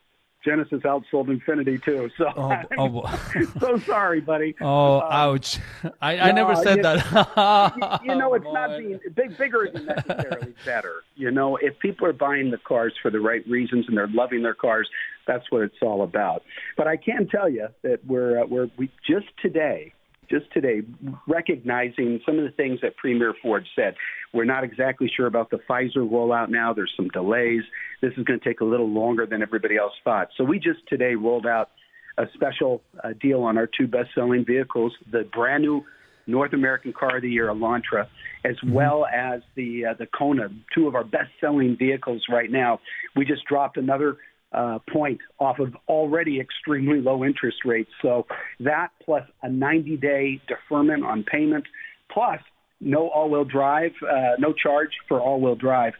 Genesis 0.44 0.80
outsold 0.82 1.28
Infiniti 1.28 1.82
too. 1.82 2.10
So 2.16 2.32
oh, 2.36 2.62
oh. 2.78 3.44
so 3.60 3.78
sorry, 3.80 4.20
buddy. 4.20 4.54
Oh, 4.60 5.00
um, 5.00 5.08
ouch! 5.10 5.58
I, 6.00 6.18
I 6.18 6.32
no, 6.32 6.46
never 6.46 6.56
said 6.56 6.78
you, 6.78 6.82
that. 6.82 8.00
you, 8.02 8.12
you, 8.12 8.18
know, 8.18 8.34
it's 8.34 8.46
oh, 8.48 8.52
not 8.52 8.78
being 8.78 8.98
big. 9.14 9.36
Bigger 9.36 9.66
isn't 9.66 9.84
necessarily 9.84 10.54
better. 10.64 11.02
You 11.16 11.30
know, 11.30 11.56
if 11.56 11.78
people 11.78 12.06
are 12.06 12.12
buying 12.12 12.50
the 12.50 12.58
cars 12.58 12.94
for 13.02 13.10
the 13.10 13.20
right 13.20 13.46
reasons 13.46 13.86
and 13.88 13.96
they're 13.96 14.08
loving 14.08 14.42
their 14.42 14.54
cars, 14.54 14.88
that's 15.26 15.50
what 15.50 15.62
it's 15.62 15.76
all 15.82 16.02
about. 16.02 16.42
But 16.76 16.86
I 16.86 16.96
can 16.96 17.28
tell 17.28 17.48
you 17.48 17.68
that 17.82 18.04
we're 18.06 18.42
uh, 18.42 18.46
we're 18.46 18.70
we 18.78 18.90
just 19.06 19.26
today 19.42 19.92
just 20.30 20.50
today 20.52 20.82
recognizing 21.26 22.20
some 22.24 22.38
of 22.38 22.44
the 22.44 22.52
things 22.52 22.80
that 22.82 22.96
Premier 22.96 23.34
Ford 23.42 23.66
said. 23.74 23.94
We're 24.32 24.44
not 24.44 24.64
exactly 24.64 25.10
sure 25.14 25.26
about 25.26 25.50
the 25.50 25.58
Pfizer 25.68 25.96
rollout 25.98 26.48
now. 26.48 26.72
There's 26.72 26.92
some 26.96 27.08
delays. 27.08 27.62
This 28.00 28.12
is 28.16 28.24
going 28.24 28.38
to 28.38 28.44
take 28.44 28.60
a 28.60 28.64
little 28.64 28.88
longer 28.88 29.26
than 29.26 29.42
everybody 29.42 29.76
else 29.76 29.92
thought. 30.04 30.28
So 30.36 30.44
we 30.44 30.58
just 30.58 30.80
today 30.88 31.14
rolled 31.14 31.46
out 31.46 31.70
a 32.16 32.24
special 32.34 32.82
uh, 33.02 33.10
deal 33.20 33.42
on 33.42 33.58
our 33.58 33.66
two 33.66 33.86
best-selling 33.86 34.44
vehicles, 34.44 34.92
the 35.10 35.28
brand 35.32 35.62
new 35.62 35.84
North 36.26 36.52
American 36.52 36.92
Car 36.92 37.16
of 37.16 37.22
the 37.22 37.30
Year, 37.30 37.48
Elantra, 37.48 38.06
as 38.44 38.56
mm-hmm. 38.56 38.72
well 38.72 39.06
as 39.06 39.40
the 39.56 39.86
uh, 39.86 39.94
the 39.98 40.06
Kona, 40.06 40.48
two 40.74 40.86
of 40.86 40.94
our 40.94 41.04
best-selling 41.04 41.76
vehicles 41.76 42.22
right 42.30 42.50
now. 42.50 42.80
We 43.16 43.24
just 43.24 43.44
dropped 43.46 43.76
another 43.76 44.18
uh, 44.52 44.78
point 44.92 45.20
off 45.38 45.58
of 45.58 45.76
already 45.88 46.40
extremely 46.40 47.00
low 47.00 47.24
interest 47.24 47.58
rates. 47.64 47.90
So 48.02 48.26
that 48.60 48.88
plus 49.04 49.24
a 49.42 49.48
90-day 49.48 50.40
deferment 50.48 51.04
on 51.04 51.22
payment, 51.22 51.64
plus 52.10 52.40
no 52.80 53.08
all-wheel 53.08 53.44
drive, 53.44 53.92
uh, 54.02 54.36
no 54.38 54.52
charge 54.52 54.90
for 55.08 55.20
all-wheel 55.20 55.56
drive. 55.56 55.94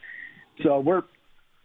So 0.62 0.80
we're 0.80 1.02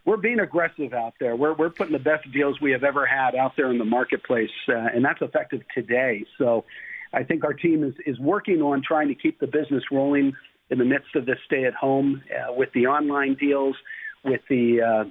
we're 0.04 0.16
being 0.16 0.38
aggressive 0.38 0.94
out 0.94 1.14
there. 1.18 1.34
We're 1.34 1.54
we're 1.54 1.70
putting 1.70 1.92
the 1.92 1.98
best 1.98 2.30
deals 2.32 2.60
we 2.60 2.70
have 2.70 2.84
ever 2.84 3.04
had 3.04 3.34
out 3.34 3.56
there 3.56 3.70
in 3.70 3.78
the 3.78 3.84
marketplace, 3.84 4.50
uh, 4.68 4.74
and 4.74 5.04
that's 5.04 5.20
effective 5.20 5.62
today. 5.74 6.24
So 6.38 6.64
I 7.12 7.24
think 7.24 7.44
our 7.44 7.52
team 7.52 7.82
is 7.82 7.94
is 8.06 8.18
working 8.20 8.62
on 8.62 8.82
trying 8.86 9.08
to 9.08 9.14
keep 9.14 9.40
the 9.40 9.48
business 9.48 9.82
rolling 9.90 10.34
in 10.70 10.78
the 10.78 10.84
midst 10.84 11.14
of 11.16 11.26
this 11.26 11.38
stay 11.44 11.64
at 11.64 11.74
home 11.74 12.22
uh, 12.30 12.52
with 12.52 12.72
the 12.72 12.86
online 12.86 13.34
deals, 13.34 13.76
with 14.24 14.40
the 14.48 14.80
uh, 14.80 15.10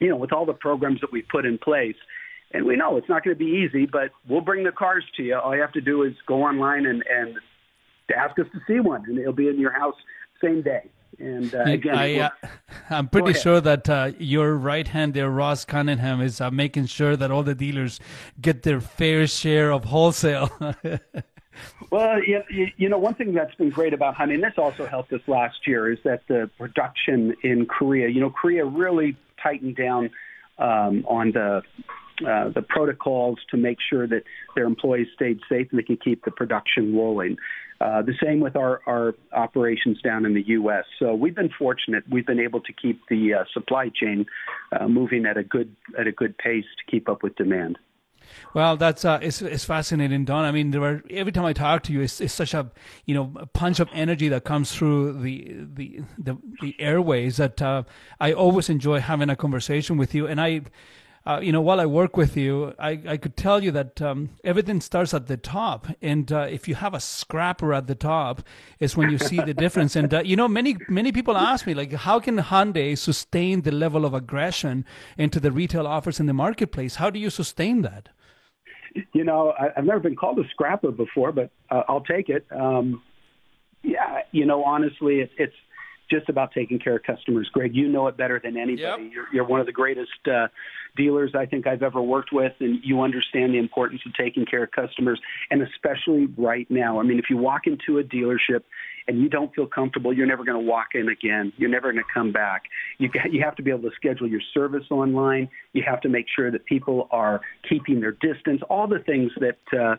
you 0.00 0.08
know, 0.08 0.16
with 0.16 0.32
all 0.32 0.46
the 0.46 0.52
programs 0.52 1.00
that 1.00 1.12
we've 1.12 1.28
put 1.28 1.46
in 1.46 1.58
place. 1.58 1.96
And 2.52 2.64
we 2.64 2.76
know 2.76 2.96
it's 2.96 3.08
not 3.08 3.24
going 3.24 3.36
to 3.36 3.38
be 3.38 3.66
easy, 3.66 3.86
but 3.86 4.10
we'll 4.28 4.40
bring 4.40 4.64
the 4.64 4.72
cars 4.72 5.04
to 5.16 5.22
you. 5.22 5.36
All 5.36 5.54
you 5.54 5.60
have 5.60 5.72
to 5.72 5.80
do 5.80 6.04
is 6.04 6.14
go 6.26 6.44
online 6.44 6.86
and, 6.86 7.02
and 7.10 7.36
ask 8.16 8.38
us 8.38 8.46
to 8.52 8.60
see 8.66 8.80
one, 8.80 9.04
and 9.06 9.18
it'll 9.18 9.32
be 9.32 9.48
in 9.48 9.58
your 9.58 9.72
house 9.72 9.96
same 10.42 10.62
day. 10.62 10.90
And 11.18 11.54
uh, 11.54 11.62
again, 11.62 11.96
I, 11.96 12.18
uh, 12.20 12.30
I'm 12.90 13.08
pretty 13.08 13.32
sure 13.32 13.60
that 13.60 13.88
uh, 13.88 14.12
your 14.18 14.54
right 14.54 14.86
hand 14.86 15.14
there, 15.14 15.30
Ross 15.30 15.64
Cunningham, 15.64 16.20
is 16.20 16.40
uh, 16.40 16.50
making 16.50 16.86
sure 16.86 17.16
that 17.16 17.30
all 17.30 17.42
the 17.42 17.54
dealers 17.54 18.00
get 18.40 18.62
their 18.62 18.80
fair 18.80 19.26
share 19.26 19.72
of 19.72 19.86
wholesale. 19.86 20.50
well, 21.90 22.22
you, 22.22 22.42
you 22.76 22.88
know, 22.88 22.98
one 22.98 23.14
thing 23.14 23.32
that's 23.32 23.54
been 23.54 23.70
great 23.70 23.94
about 23.94 24.14
Hyundai, 24.14 24.34
and 24.34 24.42
this 24.42 24.54
also 24.58 24.86
helped 24.86 25.12
us 25.12 25.22
last 25.26 25.66
year, 25.66 25.90
is 25.90 25.98
that 26.04 26.22
the 26.28 26.50
production 26.58 27.34
in 27.42 27.66
Korea. 27.66 28.08
You 28.08 28.20
know, 28.20 28.30
Korea 28.30 28.64
really 28.66 29.16
tightened 29.42 29.76
down 29.76 30.10
um, 30.58 31.04
on 31.08 31.32
the 31.32 31.62
uh, 32.26 32.48
the 32.54 32.62
protocols 32.62 33.38
to 33.50 33.58
make 33.58 33.76
sure 33.90 34.06
that 34.06 34.22
their 34.54 34.64
employees 34.64 35.06
stayed 35.14 35.38
safe 35.50 35.66
and 35.70 35.78
they 35.78 35.82
could 35.82 36.02
keep 36.02 36.24
the 36.24 36.30
production 36.30 36.96
rolling. 36.96 37.36
Uh, 37.78 38.00
the 38.00 38.14
same 38.22 38.40
with 38.40 38.56
our, 38.56 38.80
our 38.86 39.14
operations 39.34 40.00
down 40.00 40.24
in 40.24 40.32
the 40.32 40.42
U.S. 40.46 40.84
So 40.98 41.14
we've 41.14 41.34
been 41.34 41.50
fortunate. 41.58 42.04
We've 42.10 42.26
been 42.26 42.40
able 42.40 42.60
to 42.60 42.72
keep 42.72 43.02
the 43.10 43.34
uh, 43.34 43.44
supply 43.52 43.90
chain 43.94 44.24
uh, 44.72 44.88
moving 44.88 45.26
at 45.26 45.36
a 45.36 45.44
good 45.44 45.76
at 45.98 46.06
a 46.06 46.12
good 46.12 46.38
pace 46.38 46.64
to 46.64 46.90
keep 46.90 47.06
up 47.06 47.22
with 47.22 47.36
demand. 47.36 47.78
Well, 48.54 48.76
that's 48.78 49.04
uh, 49.04 49.18
it's, 49.20 49.42
it's 49.42 49.64
fascinating, 49.64 50.24
Don. 50.24 50.44
I 50.44 50.50
mean, 50.50 50.70
there 50.70 50.82
are, 50.82 51.02
every 51.10 51.30
time 51.32 51.44
I 51.44 51.52
talk 51.52 51.82
to 51.84 51.92
you, 51.92 52.00
it's, 52.00 52.20
it's 52.22 52.32
such 52.32 52.54
a 52.54 52.70
you 53.04 53.14
know 53.14 53.32
a 53.36 53.46
punch 53.46 53.80
of 53.80 53.88
energy 53.92 54.28
that 54.30 54.44
comes 54.44 54.72
through 54.72 55.20
the 55.20 55.54
the 55.74 56.00
the, 56.16 56.38
the 56.62 56.74
airways 56.78 57.36
that 57.36 57.60
uh, 57.60 57.82
I 58.18 58.32
always 58.32 58.70
enjoy 58.70 59.00
having 59.00 59.28
a 59.28 59.36
conversation 59.36 59.98
with 59.98 60.14
you. 60.14 60.26
And 60.26 60.40
I, 60.40 60.62
uh, 61.26 61.40
you 61.42 61.52
know, 61.52 61.60
while 61.60 61.80
I 61.80 61.86
work 61.86 62.16
with 62.16 62.34
you, 62.36 62.72
I, 62.78 63.00
I 63.06 63.16
could 63.18 63.36
tell 63.36 63.62
you 63.62 63.72
that 63.72 64.00
um, 64.00 64.30
everything 64.42 64.80
starts 64.80 65.12
at 65.12 65.26
the 65.26 65.36
top, 65.36 65.88
and 66.00 66.32
uh, 66.32 66.46
if 66.48 66.66
you 66.66 66.76
have 66.76 66.94
a 66.94 67.00
scrapper 67.00 67.74
at 67.74 67.88
the 67.88 67.94
top, 67.96 68.42
is 68.78 68.96
when 68.96 69.10
you 69.10 69.18
see 69.18 69.40
the 69.40 69.52
difference. 69.52 69.96
And 69.96 70.14
uh, 70.14 70.22
you 70.24 70.34
know, 70.36 70.48
many 70.48 70.78
many 70.88 71.12
people 71.12 71.36
ask 71.36 71.66
me 71.66 71.74
like, 71.74 71.92
how 71.92 72.20
can 72.20 72.38
Hyundai 72.38 72.96
sustain 72.96 73.62
the 73.62 73.72
level 73.72 74.06
of 74.06 74.14
aggression 74.14 74.86
into 75.18 75.40
the 75.40 75.52
retail 75.52 75.86
offers 75.86 76.20
in 76.20 76.26
the 76.26 76.32
marketplace? 76.32 76.94
How 76.94 77.10
do 77.10 77.18
you 77.18 77.28
sustain 77.28 77.82
that? 77.82 78.08
You 79.12 79.24
know, 79.24 79.50
I, 79.50 79.68
I've 79.76 79.84
never 79.84 80.00
been 80.00 80.16
called 80.16 80.38
a 80.38 80.48
scrapper 80.50 80.90
before, 80.90 81.32
but 81.32 81.50
uh, 81.70 81.82
I'll 81.88 82.02
take 82.02 82.28
it. 82.28 82.46
Um, 82.50 83.02
yeah, 83.82 84.20
you 84.32 84.46
know, 84.46 84.64
honestly, 84.64 85.20
it's 85.20 85.32
it's 85.38 85.54
just 86.10 86.28
about 86.28 86.52
taking 86.52 86.78
care 86.78 86.96
of 86.96 87.02
customers. 87.02 87.48
Greg, 87.52 87.74
you 87.74 87.88
know 87.88 88.06
it 88.06 88.16
better 88.16 88.40
than 88.42 88.56
anybody. 88.56 88.82
Yep. 88.82 89.12
You're, 89.12 89.26
you're 89.32 89.44
one 89.44 89.60
of 89.60 89.66
the 89.66 89.72
greatest 89.72 90.10
uh, 90.30 90.48
dealers 90.96 91.32
I 91.36 91.46
think 91.46 91.66
I've 91.66 91.82
ever 91.82 92.00
worked 92.00 92.32
with, 92.32 92.52
and 92.60 92.78
you 92.82 93.02
understand 93.02 93.54
the 93.54 93.58
importance 93.58 94.02
of 94.06 94.14
taking 94.14 94.46
care 94.46 94.64
of 94.64 94.70
customers, 94.70 95.20
and 95.50 95.62
especially 95.62 96.26
right 96.38 96.66
now. 96.70 97.00
I 97.00 97.02
mean, 97.02 97.18
if 97.18 97.26
you 97.28 97.36
walk 97.36 97.62
into 97.66 97.98
a 97.98 98.04
dealership 98.04 98.62
and 99.08 99.20
you 99.20 99.28
don't 99.28 99.54
feel 99.54 99.66
comfortable, 99.66 100.12
you're 100.12 100.26
never 100.26 100.44
going 100.44 100.58
to 100.58 100.68
walk 100.68 100.88
in 100.94 101.08
again. 101.08 101.52
You're 101.56 101.70
never 101.70 101.92
going 101.92 102.02
to 102.02 102.12
come 102.12 102.32
back. 102.32 102.64
You 102.98 103.10
you 103.30 103.42
have 103.42 103.56
to 103.56 103.62
be 103.62 103.70
able 103.70 103.88
to 103.88 103.94
schedule 103.96 104.26
your 104.26 104.40
service 104.52 104.84
online. 104.90 105.48
You 105.72 105.82
have 105.86 106.00
to 106.02 106.08
make 106.08 106.26
sure 106.34 106.50
that 106.50 106.66
people 106.66 107.08
are 107.10 107.40
keeping 107.68 108.00
their 108.00 108.12
distance. 108.12 108.62
All 108.68 108.86
the 108.86 108.98
things 109.00 109.30
that 109.40 109.78
uh, 109.78 109.96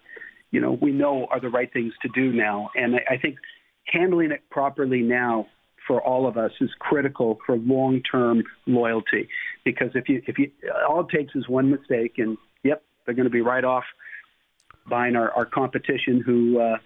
you 0.51 0.59
know 0.59 0.77
we 0.81 0.91
know 0.91 1.27
are 1.31 1.39
the 1.39 1.49
right 1.49 1.71
things 1.71 1.93
to 2.01 2.09
do 2.13 2.31
now, 2.33 2.69
and 2.75 2.95
I, 2.95 3.13
I 3.13 3.17
think 3.17 3.37
handling 3.85 4.31
it 4.31 4.41
properly 4.49 5.01
now 5.01 5.47
for 5.87 6.01
all 6.01 6.27
of 6.27 6.37
us 6.37 6.51
is 6.59 6.69
critical 6.79 7.39
for 7.45 7.55
long-term 7.55 8.43
loyalty. 8.65 9.29
Because 9.63 9.91
if 9.95 10.09
you 10.09 10.21
if 10.27 10.37
you 10.37 10.51
all 10.87 11.01
it 11.01 11.15
takes 11.15 11.33
is 11.35 11.47
one 11.47 11.71
mistake, 11.71 12.15
and 12.17 12.37
yep, 12.63 12.83
they're 13.05 13.15
going 13.15 13.25
to 13.25 13.31
be 13.31 13.41
right 13.41 13.63
off 13.63 13.85
buying 14.89 15.15
our, 15.15 15.31
our 15.31 15.45
competition, 15.45 16.21
who 16.25 16.59
uh, 16.59 16.77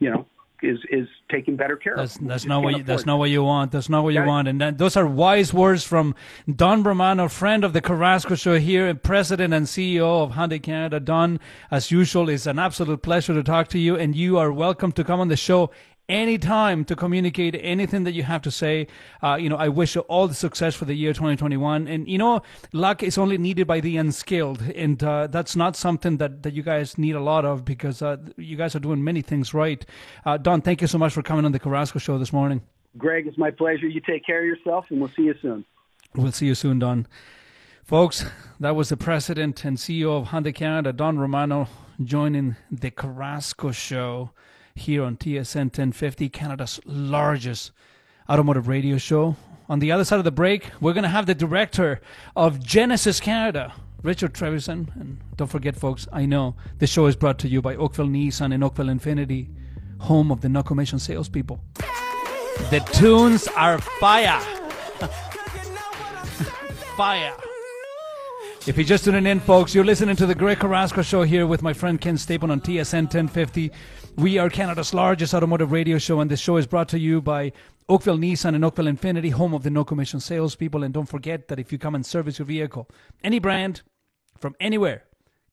you 0.00 0.10
know 0.10 0.26
is 0.62 0.78
is 0.90 1.08
taking 1.30 1.56
better 1.56 1.76
care 1.76 1.94
that's, 1.96 2.16
of. 2.16 2.26
That's 2.26 2.44
not 2.44 2.62
what 2.62 2.76
you, 2.76 2.82
that's 2.82 3.06
not 3.06 3.18
what 3.18 3.30
you 3.30 3.42
want. 3.42 3.72
That's 3.72 3.88
not 3.88 4.02
what 4.04 4.14
you 4.14 4.24
want. 4.24 4.48
And 4.48 4.60
that, 4.60 4.78
those 4.78 4.96
are 4.96 5.06
wise 5.06 5.52
words 5.52 5.84
from 5.84 6.14
Don 6.54 6.82
Romano, 6.82 7.28
friend 7.28 7.64
of 7.64 7.72
the 7.72 7.80
Carrasco 7.80 8.34
Show 8.34 8.58
here, 8.58 8.94
president 8.94 9.54
and 9.54 9.66
CEO 9.66 10.22
of 10.22 10.32
Hyundai 10.32 10.62
Canada. 10.62 11.00
Don, 11.00 11.40
as 11.70 11.90
usual, 11.90 12.28
it's 12.28 12.46
an 12.46 12.58
absolute 12.58 13.02
pleasure 13.02 13.34
to 13.34 13.42
talk 13.42 13.68
to 13.68 13.78
you, 13.78 13.96
and 13.96 14.14
you 14.14 14.38
are 14.38 14.52
welcome 14.52 14.92
to 14.92 15.04
come 15.04 15.20
on 15.20 15.28
the 15.28 15.36
show 15.36 15.70
anytime 16.10 16.84
to 16.84 16.96
communicate 16.96 17.56
anything 17.60 18.04
that 18.04 18.12
you 18.12 18.24
have 18.24 18.42
to 18.42 18.50
say. 18.50 18.88
Uh, 19.22 19.36
you 19.40 19.48
know, 19.48 19.56
I 19.56 19.68
wish 19.68 19.94
you 19.94 20.02
all 20.02 20.28
the 20.28 20.34
success 20.34 20.74
for 20.74 20.84
the 20.84 20.94
year 20.94 21.12
2021. 21.12 21.86
And, 21.86 22.08
you 22.08 22.18
know, 22.18 22.42
luck 22.72 23.02
is 23.02 23.16
only 23.16 23.38
needed 23.38 23.66
by 23.66 23.80
the 23.80 23.96
unskilled. 23.96 24.60
And 24.74 25.02
uh, 25.02 25.28
that's 25.28 25.56
not 25.56 25.76
something 25.76 26.18
that, 26.18 26.42
that 26.42 26.52
you 26.52 26.62
guys 26.62 26.98
need 26.98 27.14
a 27.14 27.20
lot 27.20 27.44
of 27.44 27.64
because 27.64 28.02
uh, 28.02 28.16
you 28.36 28.56
guys 28.56 28.74
are 28.74 28.80
doing 28.80 29.02
many 29.02 29.22
things 29.22 29.54
right. 29.54 29.86
Uh, 30.26 30.36
Don, 30.36 30.60
thank 30.60 30.80
you 30.80 30.88
so 30.88 30.98
much 30.98 31.12
for 31.12 31.22
coming 31.22 31.44
on 31.44 31.52
the 31.52 31.60
Carrasco 31.60 31.98
Show 31.98 32.18
this 32.18 32.32
morning. 32.32 32.60
Greg, 32.98 33.26
it's 33.26 33.38
my 33.38 33.52
pleasure. 33.52 33.86
You 33.86 34.00
take 34.00 34.26
care 34.26 34.40
of 34.40 34.46
yourself, 34.46 34.86
and 34.90 35.00
we'll 35.00 35.12
see 35.16 35.22
you 35.22 35.34
soon. 35.40 35.64
We'll 36.16 36.32
see 36.32 36.46
you 36.46 36.56
soon, 36.56 36.80
Don. 36.80 37.06
Folks, 37.84 38.24
that 38.58 38.74
was 38.74 38.88
the 38.88 38.96
president 38.96 39.64
and 39.64 39.76
CEO 39.76 40.20
of 40.20 40.28
Hyundai 40.28 40.54
Canada, 40.54 40.92
Don 40.92 41.18
Romano, 41.18 41.68
joining 42.02 42.56
the 42.70 42.90
Carrasco 42.90 43.70
Show 43.70 44.30
here 44.74 45.02
on 45.02 45.16
TSN 45.16 45.66
1050, 45.66 46.28
Canada's 46.28 46.80
largest 46.84 47.72
automotive 48.28 48.68
radio 48.68 48.98
show. 48.98 49.36
On 49.68 49.78
the 49.78 49.92
other 49.92 50.04
side 50.04 50.18
of 50.18 50.24
the 50.24 50.32
break, 50.32 50.70
we're 50.80 50.92
going 50.92 51.04
to 51.04 51.08
have 51.08 51.26
the 51.26 51.34
director 51.34 52.00
of 52.34 52.64
Genesis 52.64 53.20
Canada, 53.20 53.72
Richard 54.02 54.34
Trevisan. 54.34 54.94
And 55.00 55.18
don't 55.36 55.48
forget, 55.48 55.76
folks, 55.76 56.08
I 56.12 56.26
know 56.26 56.56
the 56.78 56.86
show 56.86 57.06
is 57.06 57.16
brought 57.16 57.38
to 57.40 57.48
you 57.48 57.62
by 57.62 57.76
Oakville 57.76 58.08
Nissan 58.08 58.52
and 58.52 58.64
Oakville 58.64 58.86
Infiniti, 58.86 59.48
home 59.98 60.32
of 60.32 60.40
the 60.40 60.48
no 60.48 60.62
commission 60.62 60.98
salespeople. 60.98 61.60
The 62.70 62.80
tunes 62.92 63.46
are 63.48 63.78
fire. 63.78 64.40
fire. 66.96 67.34
If 68.66 68.76
you're 68.76 68.84
just 68.84 69.04
tuning 69.04 69.26
in, 69.26 69.40
folks, 69.40 69.74
you're 69.74 69.84
listening 69.84 70.16
to 70.16 70.26
the 70.26 70.34
Greg 70.34 70.58
Carrasco 70.58 71.00
Show 71.00 71.22
here 71.22 71.46
with 71.46 71.62
my 71.62 71.72
friend 71.72 71.98
Ken 71.98 72.16
Stapon 72.16 72.50
on 72.50 72.60
TSN 72.60 73.04
1050. 73.04 73.72
We 74.16 74.38
are 74.38 74.50
Canada's 74.50 74.92
largest 74.92 75.32
automotive 75.32 75.72
radio 75.72 75.96
show, 75.98 76.20
and 76.20 76.30
this 76.30 76.40
show 76.40 76.56
is 76.56 76.66
brought 76.66 76.88
to 76.90 76.98
you 76.98 77.22
by 77.22 77.52
Oakville 77.88 78.18
Nissan 78.18 78.54
and 78.54 78.64
Oakville 78.64 78.86
Infiniti, 78.86 79.32
home 79.32 79.54
of 79.54 79.62
the 79.62 79.70
no 79.70 79.84
commission 79.84 80.20
salespeople. 80.20 80.82
And 80.82 80.92
don't 80.92 81.08
forget 81.08 81.48
that 81.48 81.58
if 81.58 81.72
you 81.72 81.78
come 81.78 81.94
and 81.94 82.04
service 82.04 82.38
your 82.38 82.46
vehicle, 82.46 82.88
any 83.24 83.38
brand 83.38 83.82
from 84.36 84.54
anywhere, 84.60 85.04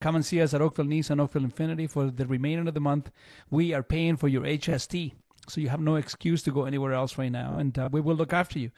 come 0.01 0.15
and 0.15 0.25
see 0.25 0.41
us 0.41 0.53
at 0.53 0.61
Oakville 0.61 0.85
Nissan, 0.85 1.21
Oakville 1.21 1.43
Infiniti 1.43 1.89
for 1.89 2.11
the 2.11 2.25
remainder 2.25 2.67
of 2.67 2.73
the 2.73 2.81
month. 2.81 3.09
We 3.49 3.73
are 3.73 3.83
paying 3.83 4.17
for 4.17 4.27
your 4.27 4.43
HST, 4.43 5.13
so 5.47 5.61
you 5.61 5.69
have 5.69 5.81
no 5.81 5.95
excuse 5.95 6.43
to 6.43 6.51
go 6.51 6.65
anywhere 6.65 6.93
else 6.93 7.17
right 7.17 7.31
now, 7.31 7.55
and 7.57 7.77
uh, 7.79 7.89
we 7.91 8.01
will 8.01 8.15
look 8.15 8.33
after 8.33 8.59
you. 8.59 8.71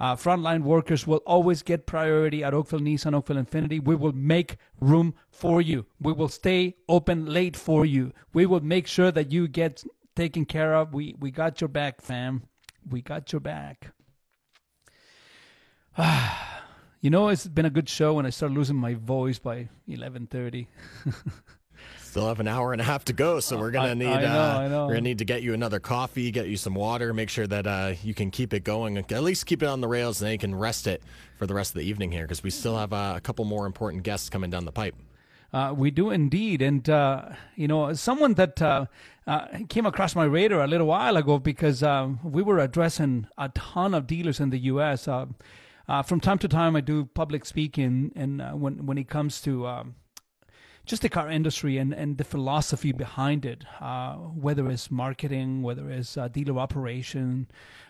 Uh, 0.00 0.16
frontline 0.16 0.62
workers 0.62 1.06
will 1.06 1.22
always 1.26 1.62
get 1.62 1.86
priority 1.86 2.42
at 2.42 2.54
Oakville 2.54 2.80
Nissan, 2.80 3.14
Oakville 3.14 3.36
Infiniti. 3.36 3.84
We 3.84 3.94
will 3.94 4.14
make 4.14 4.56
room 4.80 5.14
for 5.30 5.60
you. 5.60 5.84
We 6.00 6.14
will 6.14 6.28
stay 6.28 6.76
open 6.88 7.26
late 7.26 7.54
for 7.54 7.84
you. 7.84 8.12
We 8.32 8.46
will 8.46 8.62
make 8.62 8.86
sure 8.86 9.10
that 9.10 9.30
you 9.30 9.46
get 9.46 9.84
taken 10.16 10.46
care 10.46 10.74
of. 10.74 10.94
We 10.94 11.14
we 11.20 11.30
got 11.30 11.60
your 11.60 11.68
back, 11.68 12.00
fam. 12.00 12.44
We 12.88 13.02
got 13.02 13.30
your 13.30 13.40
back. 13.40 13.92
you 17.02 17.10
know, 17.10 17.28
it's 17.28 17.46
been 17.46 17.66
a 17.66 17.70
good 17.70 17.88
show, 17.90 18.18
and 18.18 18.26
I 18.26 18.30
start 18.30 18.52
losing 18.52 18.76
my 18.76 18.94
voice 18.94 19.38
by 19.38 19.68
eleven 19.86 20.26
thirty. 20.26 20.68
Still 22.10 22.26
have 22.26 22.40
an 22.40 22.48
hour 22.48 22.72
and 22.72 22.80
a 22.80 22.84
half 22.84 23.04
to 23.04 23.12
go, 23.12 23.38
so 23.38 23.56
we're 23.56 23.70
gonna 23.70 23.90
I- 23.90 23.94
need 23.94 24.08
I 24.08 24.22
know, 24.22 24.40
uh, 24.40 24.68
know. 24.68 24.86
we're 24.86 24.94
gonna 24.94 25.02
need 25.02 25.18
to 25.18 25.24
get 25.24 25.42
you 25.42 25.54
another 25.54 25.78
coffee, 25.78 26.32
get 26.32 26.48
you 26.48 26.56
some 26.56 26.74
water, 26.74 27.14
make 27.14 27.30
sure 27.30 27.46
that 27.46 27.68
uh, 27.68 27.92
you 28.02 28.14
can 28.14 28.32
keep 28.32 28.52
it 28.52 28.64
going, 28.64 28.98
at 28.98 29.22
least 29.22 29.46
keep 29.46 29.62
it 29.62 29.66
on 29.66 29.80
the 29.80 29.86
rails, 29.86 30.20
and 30.20 30.26
then 30.26 30.32
you 30.32 30.38
can 30.38 30.52
rest 30.52 30.88
it 30.88 31.04
for 31.38 31.46
the 31.46 31.54
rest 31.54 31.70
of 31.70 31.74
the 31.76 31.86
evening 31.86 32.10
here, 32.10 32.24
because 32.24 32.42
we 32.42 32.50
still 32.50 32.76
have 32.76 32.92
uh, 32.92 33.12
a 33.14 33.20
couple 33.20 33.44
more 33.44 33.64
important 33.64 34.02
guests 34.02 34.28
coming 34.28 34.50
down 34.50 34.64
the 34.64 34.72
pipe. 34.72 34.96
Uh, 35.52 35.72
we 35.76 35.92
do 35.92 36.10
indeed, 36.10 36.62
and 36.62 36.90
uh, 36.90 37.28
you 37.54 37.68
know, 37.68 37.92
someone 37.92 38.34
that 38.34 38.60
uh, 38.60 38.86
uh, 39.28 39.46
came 39.68 39.86
across 39.86 40.16
my 40.16 40.24
radar 40.24 40.64
a 40.64 40.66
little 40.66 40.88
while 40.88 41.16
ago 41.16 41.38
because 41.38 41.80
um, 41.84 42.18
we 42.24 42.42
were 42.42 42.58
addressing 42.58 43.28
a 43.38 43.50
ton 43.50 43.94
of 43.94 44.08
dealers 44.08 44.40
in 44.40 44.50
the 44.50 44.58
U.S. 44.58 45.06
Uh, 45.06 45.26
uh, 45.88 46.02
from 46.02 46.18
time 46.18 46.38
to 46.38 46.48
time, 46.48 46.74
I 46.74 46.80
do 46.80 47.04
public 47.04 47.44
speaking, 47.44 48.10
and 48.16 48.42
uh, 48.42 48.50
when 48.50 48.84
when 48.86 48.98
it 48.98 49.08
comes 49.08 49.40
to 49.42 49.68
um, 49.68 49.94
just 50.90 51.02
the 51.02 51.08
car 51.08 51.30
industry 51.30 51.78
and, 51.78 51.94
and 51.94 52.18
the 52.18 52.24
philosophy 52.24 52.90
behind 52.90 53.46
it, 53.46 53.64
uh, 53.80 54.14
whether 54.14 54.68
it's 54.68 54.90
marketing, 54.90 55.62
whether 55.62 55.88
it's 55.88 56.16
uh, 56.18 56.26
dealer 56.26 56.58
operation, 56.58 57.46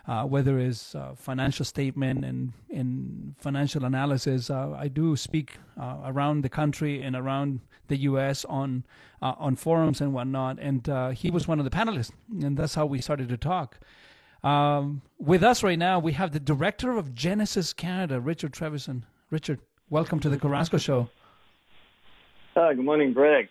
uh, 0.06 0.24
whether 0.24 0.58
it's 0.58 0.94
uh, 0.94 1.14
financial 1.16 1.64
statement 1.64 2.26
and, 2.26 2.52
and 2.70 3.34
financial 3.38 3.86
analysis. 3.86 4.50
Uh, 4.50 4.76
I 4.78 4.88
do 4.88 5.16
speak 5.16 5.56
uh, 5.80 5.96
around 6.04 6.42
the 6.42 6.50
country 6.50 7.00
and 7.00 7.16
around 7.16 7.60
the 7.88 7.96
U.S. 8.00 8.44
on 8.44 8.84
uh, 9.22 9.32
on 9.38 9.56
forums 9.56 10.02
and 10.02 10.12
whatnot. 10.12 10.58
And 10.60 10.86
uh, 10.86 11.08
he 11.10 11.30
was 11.30 11.48
one 11.48 11.58
of 11.58 11.64
the 11.64 11.70
panelists, 11.70 12.12
and 12.42 12.54
that's 12.54 12.74
how 12.74 12.84
we 12.84 13.00
started 13.00 13.30
to 13.30 13.38
talk. 13.38 13.78
Um, 14.44 15.00
with 15.18 15.42
us 15.42 15.62
right 15.62 15.78
now, 15.78 15.98
we 15.98 16.12
have 16.12 16.32
the 16.32 16.40
director 16.40 16.98
of 16.98 17.14
Genesis 17.14 17.72
Canada, 17.72 18.20
Richard 18.20 18.52
Trevisan. 18.52 19.04
Richard, 19.30 19.60
welcome 19.88 20.20
to 20.20 20.28
the 20.28 20.38
Carrasco 20.38 20.76
Show. 20.76 21.08
Uh, 22.56 22.72
good 22.72 22.84
morning, 22.84 23.12
Greg. 23.12 23.48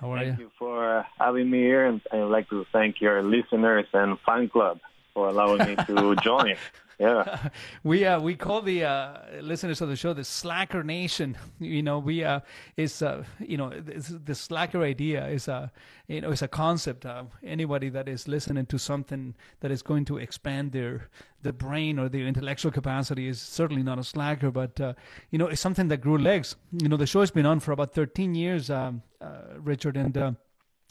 How 0.00 0.12
are 0.12 0.18
you? 0.18 0.24
Thank 0.30 0.38
you? 0.38 0.44
you 0.46 0.50
for 0.58 0.98
uh, 0.98 1.04
having 1.18 1.50
me 1.50 1.58
here, 1.58 1.86
and 1.86 2.00
I'd 2.10 2.22
like 2.24 2.48
to 2.48 2.64
thank 2.72 3.00
your 3.00 3.22
listeners 3.22 3.86
and 3.92 4.18
fan 4.24 4.48
club. 4.48 4.80
For 5.14 5.28
allowing 5.28 5.58
me 5.58 5.76
to 5.86 6.16
join. 6.22 6.56
Yeah, 6.98 7.48
we 7.84 8.04
uh, 8.04 8.20
we 8.20 8.36
call 8.36 8.62
the 8.62 8.84
uh, 8.84 9.18
listeners 9.40 9.80
of 9.80 9.88
the 9.88 9.96
show 9.96 10.12
the 10.12 10.24
Slacker 10.24 10.84
Nation. 10.84 11.36
You 11.58 11.82
know, 11.82 11.98
we 11.98 12.24
uh, 12.24 12.40
is 12.76 13.02
uh, 13.02 13.24
you 13.40 13.56
know 13.56 13.70
the 13.70 14.34
Slacker 14.34 14.82
idea 14.82 15.26
is 15.28 15.48
a 15.48 15.70
you 16.06 16.20
know 16.20 16.30
it's 16.30 16.42
a 16.42 16.48
concept. 16.48 17.06
Uh, 17.06 17.24
anybody 17.42 17.88
that 17.88 18.08
is 18.08 18.28
listening 18.28 18.66
to 18.66 18.78
something 18.78 19.34
that 19.60 19.70
is 19.70 19.82
going 19.82 20.04
to 20.06 20.18
expand 20.18 20.72
their 20.72 21.08
the 21.42 21.52
brain 21.52 21.98
or 21.98 22.08
their 22.08 22.26
intellectual 22.26 22.70
capacity 22.70 23.26
is 23.28 23.40
certainly 23.40 23.82
not 23.82 23.98
a 23.98 24.04
slacker, 24.04 24.50
but 24.50 24.80
uh, 24.80 24.92
you 25.30 25.38
know 25.38 25.46
it's 25.46 25.60
something 25.60 25.88
that 25.88 26.00
grew 26.00 26.18
legs. 26.18 26.56
You 26.80 26.88
know, 26.88 26.96
the 26.96 27.06
show 27.06 27.20
has 27.20 27.30
been 27.30 27.46
on 27.46 27.60
for 27.60 27.72
about 27.72 27.94
13 27.94 28.34
years, 28.34 28.70
um, 28.70 29.02
uh, 29.20 29.58
Richard, 29.58 29.96
and 29.96 30.16
uh, 30.16 30.32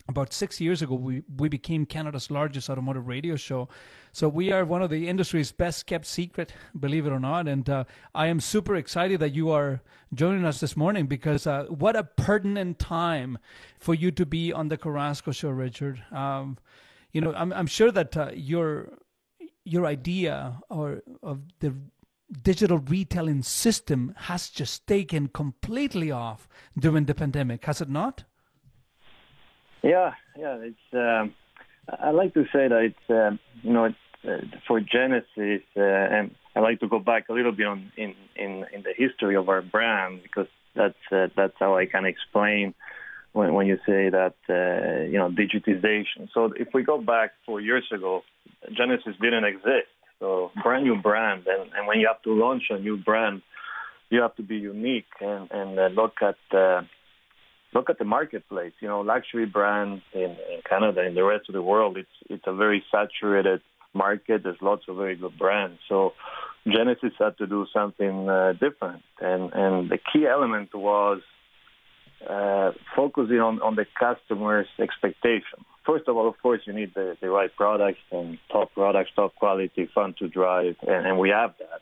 about 0.07 0.33
six 0.33 0.59
years 0.59 0.81
ago, 0.81 0.95
we, 0.95 1.23
we 1.37 1.49
became 1.49 1.85
Canada's 1.85 2.31
largest 2.31 2.69
automotive 2.69 3.07
radio 3.07 3.35
show. 3.35 3.69
So 4.11 4.27
we 4.27 4.51
are 4.51 4.65
one 4.65 4.81
of 4.81 4.89
the 4.89 5.07
industry's 5.07 5.51
best 5.51 5.85
kept 5.85 6.05
secret, 6.05 6.53
believe 6.77 7.05
it 7.05 7.11
or 7.11 7.19
not. 7.19 7.47
And 7.47 7.69
uh, 7.69 7.83
I 8.13 8.27
am 8.27 8.39
super 8.39 8.75
excited 8.75 9.19
that 9.19 9.33
you 9.33 9.51
are 9.51 9.81
joining 10.13 10.45
us 10.45 10.59
this 10.59 10.75
morning 10.75 11.07
because 11.07 11.47
uh, 11.47 11.65
what 11.65 11.95
a 11.95 12.03
pertinent 12.03 12.79
time 12.79 13.37
for 13.79 13.93
you 13.93 14.11
to 14.11 14.25
be 14.25 14.51
on 14.51 14.67
the 14.67 14.77
Carrasco 14.77 15.31
show, 15.31 15.49
Richard. 15.49 16.03
Um, 16.11 16.57
you 17.11 17.21
know, 17.21 17.33
I'm, 17.33 17.53
I'm 17.53 17.67
sure 17.67 17.91
that 17.91 18.15
uh, 18.17 18.31
your 18.33 18.89
your 19.63 19.85
idea 19.85 20.59
or 20.69 21.03
of 21.21 21.41
the 21.59 21.75
digital 22.41 22.79
retailing 22.79 23.43
system 23.43 24.13
has 24.17 24.49
just 24.49 24.87
taken 24.87 25.27
completely 25.27 26.11
off 26.11 26.47
during 26.77 27.05
the 27.05 27.13
pandemic, 27.13 27.65
has 27.65 27.81
it 27.81 27.89
not? 27.89 28.23
Yeah, 29.83 30.13
yeah. 30.37 30.57
It's. 30.61 30.93
Um, 30.93 31.33
I 31.87 32.11
like 32.11 32.33
to 32.35 32.43
say 32.45 32.67
that 32.67 32.91
it's. 32.91 33.09
Uh, 33.09 33.37
you 33.63 33.73
know, 33.73 33.85
uh, 33.85 34.37
for 34.67 34.79
Genesis, 34.79 35.63
uh, 35.75 35.81
and 35.81 36.35
I 36.55 36.59
like 36.59 36.79
to 36.81 36.87
go 36.87 36.99
back 36.99 37.29
a 37.29 37.33
little 37.33 37.51
bit 37.51 37.65
on 37.65 37.91
in 37.97 38.13
in 38.35 38.65
in 38.73 38.83
the 38.83 38.93
history 38.95 39.35
of 39.35 39.49
our 39.49 39.61
brand 39.61 40.21
because 40.23 40.47
that's 40.75 40.95
uh, 41.11 41.27
that's 41.35 41.55
how 41.59 41.75
I 41.77 41.85
can 41.85 42.05
explain 42.05 42.73
when 43.33 43.53
when 43.53 43.67
you 43.67 43.77
say 43.85 44.09
that 44.09 44.35
uh, 44.49 45.03
you 45.09 45.17
know 45.17 45.29
digitization. 45.29 46.29
So 46.33 46.53
if 46.55 46.69
we 46.73 46.83
go 46.83 47.01
back 47.01 47.31
four 47.45 47.61
years 47.61 47.85
ago, 47.91 48.23
Genesis 48.75 49.15
didn't 49.21 49.45
exist. 49.45 49.89
So 50.19 50.51
brand 50.61 50.83
new 50.83 51.01
brand, 51.01 51.47
and, 51.47 51.71
and 51.75 51.87
when 51.87 51.99
you 51.99 52.07
have 52.07 52.21
to 52.23 52.33
launch 52.33 52.63
a 52.69 52.77
new 52.77 52.97
brand, 52.97 53.41
you 54.11 54.21
have 54.21 54.35
to 54.35 54.43
be 54.43 54.57
unique 54.57 55.09
and 55.19 55.49
and 55.51 55.79
uh, 55.79 55.87
look 55.87 56.15
at 56.21 56.37
uh, 56.55 56.81
look 57.73 57.89
at 57.89 57.99
the 57.99 58.05
marketplace. 58.05 58.73
You 58.79 58.87
know, 58.87 59.01
luxury 59.01 59.45
brands 59.45 60.03
in, 60.13 60.21
in 60.21 60.61
Canada 60.67 61.01
and 61.01 61.15
the 61.15 61.23
rest 61.23 61.49
of 61.49 61.53
the 61.53 61.61
world, 61.61 61.97
it's 61.97 62.09
it's 62.29 62.43
a 62.47 62.53
very 62.53 62.83
saturated 62.91 63.61
market. 63.93 64.43
There's 64.43 64.61
lots 64.61 64.83
of 64.87 64.97
very 64.97 65.15
good 65.15 65.37
brands. 65.37 65.79
So 65.89 66.13
Genesis 66.65 67.13
had 67.17 67.37
to 67.37 67.47
do 67.47 67.65
something 67.73 68.29
uh, 68.29 68.53
different, 68.53 69.03
and 69.19 69.51
and 69.53 69.89
the 69.89 69.97
key 70.11 70.27
element 70.27 70.73
was 70.73 71.21
uh, 72.29 72.71
focusing 72.95 73.39
on 73.39 73.61
on 73.61 73.75
the 73.75 73.85
customer's 73.99 74.67
expectation. 74.79 75.65
First 75.85 76.07
of 76.07 76.15
all, 76.15 76.27
of 76.27 76.35
course, 76.41 76.61
you 76.65 76.73
need 76.73 76.93
the, 76.93 77.17
the 77.19 77.29
right 77.29 77.49
products 77.55 78.01
and 78.11 78.37
top 78.51 78.71
products, 78.73 79.09
top 79.15 79.33
quality, 79.35 79.89
fun 79.95 80.13
to 80.19 80.27
drive, 80.27 80.75
and, 80.83 81.07
and 81.07 81.17
we 81.17 81.29
have 81.29 81.55
that. 81.57 81.81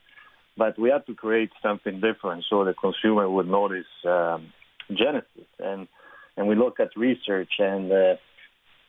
But 0.55 0.79
we 0.79 0.89
had 0.89 1.05
to 1.07 1.13
create 1.13 1.51
something 1.61 1.99
different 1.99 2.45
so 2.49 2.63
the 2.63 2.73
consumer 2.73 3.29
would 3.29 3.47
notice 3.47 3.91
um, 4.05 4.53
Genesis. 4.89 5.47
And 5.59 5.87
and 6.37 6.47
we 6.47 6.55
look 6.55 6.79
at 6.79 6.95
research, 6.95 7.51
and 7.59 7.91
uh, 7.91 8.15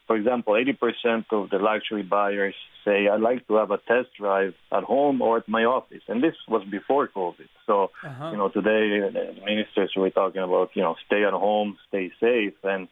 for 0.06 0.16
example, 0.16 0.54
80% 0.54 1.24
of 1.32 1.50
the 1.50 1.58
luxury 1.58 2.02
buyers 2.02 2.54
say, 2.84 3.08
"I'd 3.08 3.20
like 3.20 3.46
to 3.48 3.54
have 3.56 3.70
a 3.70 3.78
test 3.78 4.08
drive 4.18 4.54
at 4.70 4.84
home 4.84 5.20
or 5.20 5.38
at 5.38 5.48
my 5.48 5.64
office," 5.64 6.02
and 6.08 6.22
this 6.22 6.34
was 6.48 6.62
before 6.70 7.08
COVID. 7.08 7.48
So 7.66 7.90
uh-huh. 8.04 8.30
you 8.30 8.36
know, 8.36 8.48
today 8.48 9.00
the 9.00 9.34
ministers 9.44 9.92
were 9.96 10.10
talking 10.10 10.42
about 10.42 10.70
you 10.74 10.82
know, 10.82 10.96
stay 11.06 11.24
at 11.24 11.32
home, 11.32 11.78
stay 11.88 12.12
safe, 12.20 12.54
and 12.62 12.88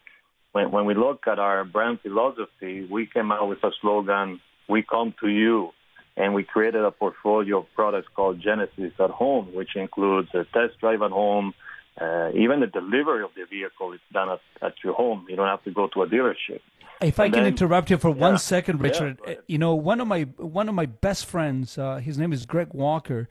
when 0.53 0.71
when 0.71 0.87
we 0.87 0.95
look 0.95 1.27
at 1.27 1.39
our 1.39 1.65
brand 1.65 2.01
philosophy, 2.01 2.87
we 2.91 3.07
came 3.07 3.31
out 3.31 3.49
with 3.49 3.63
a 3.63 3.71
slogan: 3.81 4.41
"We 4.69 4.83
come 4.83 5.15
to 5.21 5.29
you." 5.29 5.73
and 6.19 6.35
we 6.35 6.43
created 6.43 6.83
a 6.83 6.91
portfolio 6.91 7.61
of 7.61 7.67
products 7.77 8.09
called 8.15 8.41
Genesis 8.43 8.93
at 8.99 9.11
Home, 9.11 9.55
which 9.55 9.77
includes 9.77 10.29
a 10.35 10.45
test 10.53 10.79
drive 10.81 11.01
at 11.01 11.13
home, 11.13 11.55
uh, 12.01 12.31
even 12.35 12.61
the 12.61 12.67
delivery 12.67 13.25
of 13.25 13.31
the 13.35 13.45
vehicle 13.45 13.93
is 13.93 14.01
done 14.13 14.29
at, 14.31 14.41
at 14.63 14.75
your 14.85 14.95
home. 14.95 15.27
You 15.29 15.37
don't 15.37 15.49
have 15.49 15.65
to 15.65 15.71
go 15.71 15.89
to 15.89 16.03
a 16.03 16.07
dealership. 16.07 16.61
If 17.01 17.19
and 17.19 17.27
I 17.27 17.37
can 17.37 17.45
then, 17.45 17.53
interrupt 17.53 17.91
you 17.91 17.99
for 17.99 18.09
yeah, 18.09 18.15
one 18.17 18.39
second, 18.39 18.81
Richard, 18.81 19.21
yeah, 19.27 19.35
you 19.47 19.59
know 19.59 19.75
one 19.75 20.01
of 20.01 20.09
my 20.09 20.23
one 20.37 20.69
of 20.69 20.75
my 20.75 20.87
best 20.87 21.27
friends, 21.27 21.79
uh, 21.79 21.97
his 21.97 22.19
name 22.19 22.33
is 22.33 22.47
Greg 22.47 22.69
Walker. 22.73 23.29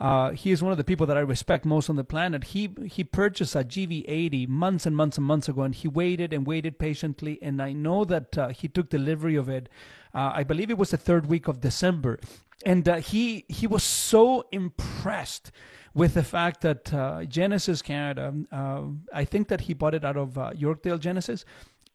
Uh, 0.00 0.32
he 0.32 0.50
is 0.50 0.60
one 0.60 0.72
of 0.72 0.78
the 0.78 0.84
people 0.84 1.06
that 1.06 1.16
I 1.16 1.20
respect 1.20 1.64
most 1.64 1.88
on 1.88 1.96
the 1.96 2.04
planet. 2.04 2.44
He 2.44 2.70
he 2.84 3.04
purchased 3.04 3.54
a 3.54 3.60
GV80 3.60 4.48
months 4.48 4.86
and 4.86 4.96
months 4.96 5.16
and 5.16 5.26
months 5.26 5.48
ago, 5.48 5.62
and 5.62 5.74
he 5.74 5.86
waited 5.86 6.32
and 6.32 6.44
waited 6.46 6.78
patiently. 6.78 7.38
And 7.40 7.62
I 7.62 7.72
know 7.72 8.04
that 8.04 8.36
uh, 8.36 8.48
he 8.48 8.66
took 8.66 8.90
delivery 8.90 9.36
of 9.36 9.48
it. 9.48 9.68
Uh, 10.12 10.32
I 10.34 10.42
believe 10.42 10.70
it 10.70 10.78
was 10.78 10.90
the 10.90 10.96
third 10.96 11.26
week 11.26 11.46
of 11.46 11.60
December, 11.60 12.18
and 12.66 12.88
uh, 12.88 12.96
he 12.96 13.44
he 13.48 13.68
was 13.68 13.84
so 13.84 14.44
impressed 14.50 15.52
with 15.94 16.14
the 16.14 16.24
fact 16.24 16.60
that 16.62 16.92
uh, 16.92 17.24
Genesis 17.24 17.80
Canada, 17.80 18.34
uh, 18.50 18.82
I 19.12 19.24
think 19.24 19.48
that 19.48 19.62
he 19.62 19.74
bought 19.74 19.94
it 19.94 20.04
out 20.04 20.16
of 20.16 20.36
uh, 20.36 20.50
Yorkdale 20.50 20.98
Genesis. 20.98 21.44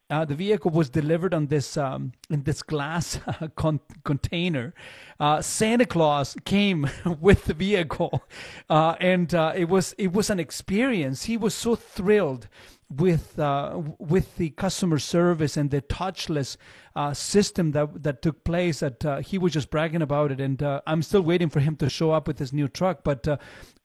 Uh, 0.09 0.25
the 0.25 0.33
vehicle 0.33 0.71
was 0.71 0.89
delivered 0.89 1.35
on 1.35 1.47
this 1.47 1.77
um, 1.77 2.13
in 2.31 2.41
this 2.43 2.63
glass 2.63 3.19
con- 3.55 3.79
container. 4.03 4.73
Uh, 5.19 5.39
Santa 5.39 5.85
Claus 5.85 6.35
came 6.45 6.89
with 7.19 7.45
the 7.45 7.53
vehicle, 7.53 8.23
uh, 8.69 8.95
and 8.99 9.31
it 9.33 9.69
was 9.69 9.93
it 9.99 10.11
was 10.11 10.31
an 10.31 10.39
experience. 10.39 11.25
He 11.25 11.37
was 11.37 11.53
so 11.53 11.75
thrilled 11.75 12.47
with 12.89 13.37
uh, 13.37 13.79
with 13.99 14.37
the 14.37 14.49
customer 14.51 14.97
service 14.97 15.55
and 15.57 15.69
the 15.69 15.81
touchless 15.81 16.57
uh, 16.95 17.13
system 17.13 17.71
that 17.71 18.03
that 18.03 18.21
took 18.21 18.43
place 18.43 18.79
that 18.79 19.05
uh, 19.05 19.17
he 19.19 19.37
was 19.37 19.53
just 19.53 19.69
bragging 19.69 20.01
about 20.01 20.31
it. 20.31 20.41
And 20.41 20.61
uh, 20.61 20.81
I'm 20.87 21.03
still 21.03 21.21
waiting 21.21 21.49
for 21.49 21.59
him 21.59 21.75
to 21.77 21.89
show 21.89 22.11
up 22.11 22.27
with 22.27 22.39
his 22.39 22.51
new 22.51 22.67
truck. 22.67 23.03
But 23.03 23.27
uh, 23.27 23.37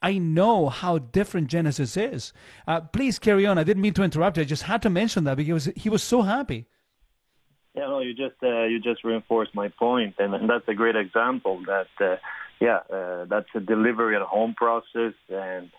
I 0.03 0.19
know 0.19 0.69
how 0.69 0.99
different 0.99 1.49
Genesis 1.49 1.97
is. 1.97 2.33
Uh, 2.67 2.81
please 2.81 3.19
carry 3.19 3.47
on. 3.47 3.59
I 3.59 3.65
didn't 3.65 3.83
mean 3.83 3.95
to 3.95 4.03
interrupt 4.03 4.39
you. 4.39 4.43
I 4.43 4.47
just 4.47 4.65
had 4.65 4.81
to 4.83 4.91
mention 4.91 5.25
that 5.25 5.37
because 5.37 5.67
he 5.77 5.91
was 5.91 6.03
so 6.03 6.23
happy. 6.23 6.67
Yeah 7.75 7.89
no 7.89 7.99
you 7.99 8.15
just 8.15 8.37
you 8.41 8.81
just 8.81 9.05
reinforced 9.05 9.55
my 9.55 9.69
point. 9.69 10.15
And, 10.19 10.35
and 10.35 10.49
that's 10.49 10.69
a 10.69 10.75
great 10.75 10.97
example 10.97 11.61
that 11.67 12.21
yeah 12.61 12.81
that's 13.29 13.49
a 13.55 13.61
delivery 13.61 14.17
at 14.17 14.23
home 14.23 14.55
process. 14.55 15.15
And 15.29 15.71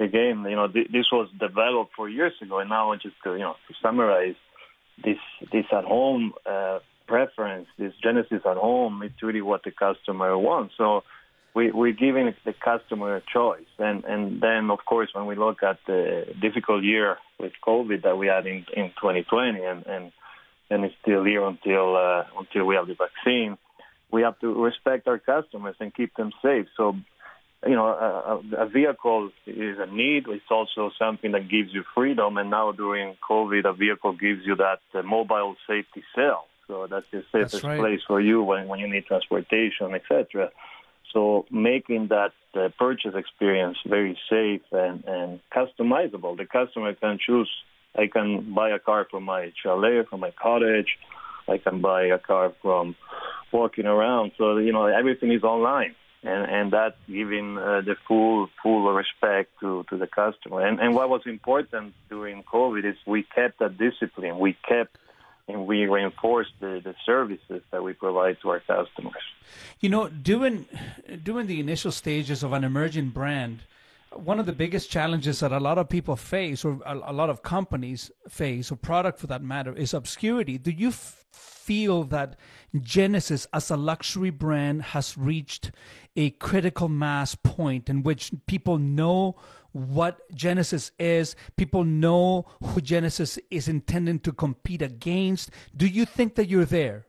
again, 0.00 0.44
you 0.48 0.56
know, 0.56 0.68
th- 0.68 0.90
this 0.90 1.06
was 1.12 1.28
developed 1.38 1.92
four 1.94 2.08
years 2.08 2.32
ago, 2.42 2.58
and 2.58 2.70
now 2.70 2.94
just 2.96 3.16
to, 3.24 3.32
you 3.32 3.40
know, 3.40 3.56
to 3.68 3.74
summarize, 3.82 4.36
this 5.02 5.18
this 5.52 5.66
at 5.72 5.84
home 5.84 6.32
uh, 6.46 6.78
preference, 7.06 7.66
this 7.78 7.92
Genesis 8.02 8.42
at 8.48 8.56
home, 8.56 9.02
it's 9.02 9.22
really 9.22 9.42
what 9.42 9.64
the 9.64 9.70
customer 9.70 10.36
wants. 10.38 10.74
So 10.78 11.02
we, 11.54 11.70
we're 11.70 11.92
giving 11.92 12.32
the 12.44 12.52
customer 12.52 13.16
a 13.16 13.22
choice, 13.32 13.70
and 13.78 14.04
and 14.04 14.40
then 14.40 14.70
of 14.70 14.80
course 14.84 15.10
when 15.12 15.26
we 15.26 15.36
look 15.36 15.62
at 15.62 15.78
the 15.86 16.26
difficult 16.40 16.84
year 16.84 17.18
with 17.38 17.52
COVID 17.66 18.02
that 18.02 18.16
we 18.16 18.26
had 18.26 18.46
in 18.46 18.66
in 18.76 18.88
2020, 19.00 19.62
and 19.62 19.86
and 19.86 20.12
and 20.70 20.84
it's 20.84 20.94
still 21.02 21.24
here 21.24 21.44
until 21.44 21.96
uh, 21.96 22.24
until 22.38 22.64
we 22.64 22.74
have 22.74 22.86
the 22.86 22.94
vaccine. 22.94 23.58
We 24.10 24.22
have 24.22 24.38
to 24.40 24.62
respect 24.62 25.08
our 25.08 25.18
customers 25.18 25.74
and 25.80 25.92
keep 25.92 26.14
them 26.14 26.30
safe. 26.40 26.66
So 26.76 26.96
you 27.66 27.74
know, 27.74 27.86
a, 27.86 28.64
a 28.64 28.68
vehicle 28.68 29.30
is 29.46 29.78
a 29.78 29.86
need. 29.86 30.26
It's 30.28 30.44
also 30.50 30.90
something 30.98 31.32
that 31.32 31.48
gives 31.48 31.72
you 31.72 31.84
freedom. 31.94 32.36
And 32.36 32.50
now 32.50 32.72
during 32.72 33.16
COVID, 33.28 33.64
a 33.64 33.72
vehicle 33.72 34.12
gives 34.12 34.44
you 34.44 34.56
that 34.56 34.80
uh, 34.94 35.02
mobile 35.02 35.56
safety 35.66 36.02
cell. 36.14 36.46
So 36.66 36.86
that's 36.90 37.06
the 37.12 37.22
safest 37.32 37.52
that's 37.52 37.64
right. 37.64 37.78
place 37.78 38.00
for 38.06 38.20
you 38.20 38.42
when, 38.42 38.68
when 38.68 38.80
you 38.80 38.88
need 38.88 39.06
transportation, 39.06 39.94
etc. 39.94 40.50
So 41.12 41.46
making 41.50 42.08
that 42.08 42.32
uh, 42.54 42.68
purchase 42.78 43.14
experience 43.14 43.78
very 43.86 44.18
safe 44.30 44.62
and, 44.72 45.04
and 45.06 45.40
customizable. 45.54 46.36
The 46.36 46.46
customer 46.46 46.94
can 46.94 47.18
choose. 47.24 47.50
I 47.96 48.08
can 48.08 48.54
buy 48.54 48.70
a 48.70 48.78
car 48.78 49.06
from 49.10 49.24
my 49.24 49.52
chalet, 49.62 50.04
from 50.08 50.20
my 50.20 50.32
cottage. 50.32 50.98
I 51.46 51.58
can 51.58 51.80
buy 51.80 52.06
a 52.06 52.18
car 52.18 52.52
from 52.62 52.96
walking 53.52 53.86
around. 53.86 54.32
So 54.38 54.56
you 54.56 54.72
know 54.72 54.86
everything 54.86 55.32
is 55.32 55.44
online 55.44 55.94
and 56.24 56.50
and 56.50 56.72
that's 56.72 56.96
giving 57.06 57.58
uh, 57.58 57.82
the 57.82 57.96
full 58.08 58.48
full 58.62 58.92
respect 58.92 59.50
to 59.60 59.84
to 59.90 59.96
the 59.96 60.06
customer. 60.06 60.66
And 60.66 60.80
and 60.80 60.94
what 60.94 61.08
was 61.08 61.22
important 61.26 61.94
during 62.08 62.42
COVID 62.42 62.84
is 62.84 62.96
we 63.06 63.22
kept 63.22 63.58
that 63.58 63.76
discipline. 63.78 64.38
We 64.38 64.56
kept 64.66 64.96
and 65.46 65.66
we 65.66 65.86
reinforced 65.86 66.52
the, 66.60 66.80
the 66.82 66.94
services 67.04 67.62
that 67.70 67.84
we 67.84 67.92
provide 67.92 68.38
to 68.40 68.48
our 68.50 68.60
customers. 68.60 69.22
You 69.80 69.90
know, 69.90 70.08
during 70.08 70.66
during 71.22 71.46
the 71.46 71.60
initial 71.60 71.92
stages 71.92 72.42
of 72.42 72.52
an 72.52 72.64
emerging 72.64 73.10
brand, 73.10 73.60
one 74.16 74.40
of 74.40 74.46
the 74.46 74.52
biggest 74.52 74.90
challenges 74.90 75.40
that 75.40 75.52
a 75.52 75.60
lot 75.60 75.78
of 75.78 75.88
people 75.88 76.16
face, 76.16 76.64
or 76.64 76.80
a, 76.86 76.94
a 76.94 77.12
lot 77.12 77.30
of 77.30 77.42
companies 77.42 78.10
face, 78.28 78.70
or 78.70 78.76
product 78.76 79.18
for 79.18 79.26
that 79.26 79.42
matter, 79.42 79.74
is 79.74 79.94
obscurity. 79.94 80.58
Do 80.58 80.70
you 80.70 80.88
f- 80.88 81.24
feel 81.32 82.04
that 82.04 82.36
Genesis, 82.80 83.46
as 83.52 83.70
a 83.70 83.76
luxury 83.76 84.30
brand, 84.30 84.82
has 84.82 85.16
reached 85.16 85.72
a 86.16 86.30
critical 86.30 86.88
mass 86.88 87.34
point 87.34 87.88
in 87.88 88.02
which 88.02 88.32
people 88.46 88.78
know 88.78 89.36
what 89.72 90.20
Genesis 90.34 90.92
is, 90.98 91.34
people 91.56 91.82
know 91.82 92.46
who 92.62 92.80
Genesis 92.80 93.38
is 93.50 93.66
intending 93.66 94.20
to 94.20 94.32
compete 94.32 94.82
against? 94.82 95.50
Do 95.76 95.86
you 95.86 96.04
think 96.04 96.36
that 96.36 96.48
you're 96.48 96.64
there? 96.64 97.06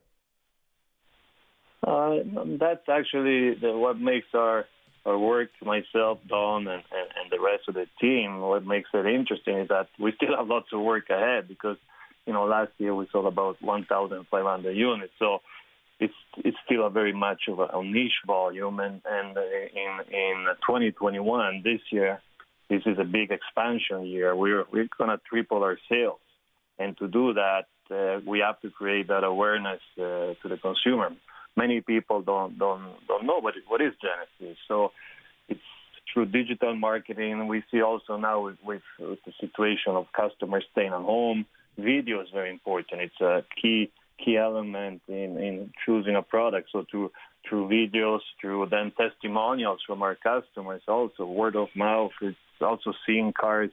Uh, 1.85 2.15
that's 2.59 2.89
actually 2.89 3.53
the, 3.53 3.77
what 3.77 3.99
makes 3.99 4.27
our 4.33 4.65
our 5.05 5.17
work, 5.17 5.49
myself, 5.63 6.19
Don, 6.27 6.67
and, 6.67 6.83
and, 6.91 7.09
and 7.17 7.31
the 7.31 7.39
rest 7.39 7.63
of 7.67 7.75
the 7.75 7.87
team. 8.01 8.39
What 8.39 8.65
makes 8.65 8.89
it 8.93 9.05
interesting 9.05 9.59
is 9.59 9.67
that 9.69 9.87
we 9.99 10.13
still 10.15 10.35
have 10.35 10.47
lots 10.47 10.67
of 10.73 10.81
work 10.81 11.09
ahead 11.09 11.47
because, 11.47 11.77
you 12.25 12.33
know, 12.33 12.45
last 12.45 12.71
year 12.77 12.95
we 12.95 13.07
sold 13.11 13.27
about 13.27 13.61
1,500 13.61 14.71
units. 14.71 15.13
So 15.19 15.41
it's 15.99 16.13
it's 16.37 16.57
still 16.65 16.85
a 16.85 16.89
very 16.89 17.13
much 17.13 17.43
of 17.47 17.59
a, 17.59 17.67
a 17.73 17.83
niche 17.83 18.19
volume, 18.27 18.79
and 18.79 19.01
and 19.09 19.37
in 19.37 20.13
in 20.13 20.45
2021 20.67 21.61
this 21.63 21.79
year, 21.89 22.21
this 22.69 22.81
is 22.85 22.97
a 22.99 23.05
big 23.05 23.31
expansion 23.31 24.05
year. 24.05 24.35
We're 24.35 24.65
we're 24.71 24.89
gonna 24.97 25.21
triple 25.29 25.63
our 25.63 25.77
sales, 25.87 26.19
and 26.77 26.97
to 26.97 27.07
do 27.07 27.33
that, 27.35 27.67
uh, 27.89 28.19
we 28.25 28.39
have 28.39 28.59
to 28.61 28.71
create 28.71 29.07
that 29.07 29.23
awareness 29.23 29.79
uh, 29.97 30.33
to 30.41 30.49
the 30.49 30.57
consumer 30.57 31.11
many 31.55 31.81
people 31.81 32.21
don't 32.21 32.57
don't 32.57 32.95
don't 33.07 33.25
know 33.25 33.39
what 33.39 33.55
what 33.67 33.81
is 33.81 33.93
Genesis. 34.01 34.57
So 34.67 34.91
it's 35.49 35.61
through 36.13 36.27
digital 36.27 36.75
marketing. 36.75 37.47
We 37.47 37.63
see 37.71 37.81
also 37.81 38.17
now 38.17 38.41
with, 38.45 38.57
with, 38.63 38.81
with 38.99 39.19
the 39.25 39.33
situation 39.39 39.93
of 39.93 40.05
customers 40.13 40.65
staying 40.71 40.93
at 40.93 41.01
home, 41.01 41.45
video 41.77 42.21
is 42.21 42.27
very 42.33 42.49
important. 42.49 43.01
It's 43.01 43.21
a 43.21 43.43
key 43.61 43.91
key 44.23 44.37
element 44.37 45.01
in, 45.09 45.37
in 45.37 45.73
choosing 45.85 46.15
a 46.15 46.21
product. 46.21 46.69
So 46.71 46.85
through 46.89 47.11
through 47.47 47.67
videos, 47.67 48.21
through 48.41 48.67
then 48.71 48.91
testimonials 48.97 49.79
from 49.85 50.01
our 50.01 50.15
customers, 50.15 50.81
also 50.87 51.25
word 51.25 51.55
of 51.55 51.67
mouth. 51.75 52.11
It's 52.21 52.37
also 52.61 52.93
seeing 53.05 53.33
cars 53.33 53.71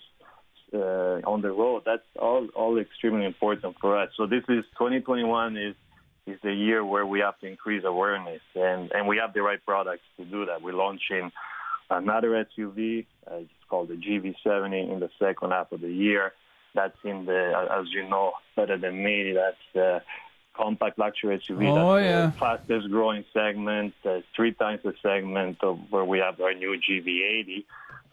uh, 0.74 1.20
on 1.24 1.42
the 1.42 1.50
road. 1.50 1.82
That's 1.86 2.02
all 2.18 2.48
all 2.54 2.78
extremely 2.78 3.24
important 3.24 3.76
for 3.80 3.96
us. 3.96 4.10
So 4.16 4.26
this 4.26 4.44
is 4.48 4.64
2021 4.78 5.56
is 5.56 5.74
is 6.26 6.38
the 6.42 6.52
year 6.52 6.84
where 6.84 7.04
we 7.04 7.20
have 7.20 7.38
to 7.40 7.46
increase 7.46 7.84
awareness, 7.84 8.42
and, 8.54 8.92
and 8.92 9.08
we 9.08 9.18
have 9.18 9.32
the 9.34 9.42
right 9.42 9.64
products 9.64 10.04
to 10.16 10.24
do 10.24 10.46
that. 10.46 10.62
We're 10.62 10.74
launching 10.74 11.32
another 11.90 12.46
SUV, 12.58 13.06
uh, 13.30 13.36
it's 13.36 13.50
called 13.68 13.88
the 13.88 13.94
GV70 13.94 14.92
in 14.92 15.00
the 15.00 15.10
second 15.18 15.50
half 15.50 15.72
of 15.72 15.80
the 15.80 15.92
year. 15.92 16.32
That's 16.74 16.96
in 17.04 17.26
the, 17.26 17.68
as 17.70 17.86
you 17.92 18.08
know 18.08 18.32
better 18.56 18.78
than 18.78 19.02
me, 19.02 19.32
that's 19.32 19.56
the 19.74 20.02
compact 20.54 20.98
luxury 20.98 21.38
SUV. 21.38 21.70
Oh, 21.70 21.96
that's 21.96 22.04
yeah. 22.04 22.26
the 22.26 22.32
fastest 22.32 22.90
growing 22.90 23.24
segment, 23.32 23.94
uh, 24.04 24.20
three 24.34 24.52
times 24.52 24.80
the 24.84 24.94
segment 25.02 25.58
of 25.62 25.78
where 25.90 26.04
we 26.04 26.18
have 26.18 26.40
our 26.40 26.54
new 26.54 26.78
GV80. 26.78 27.64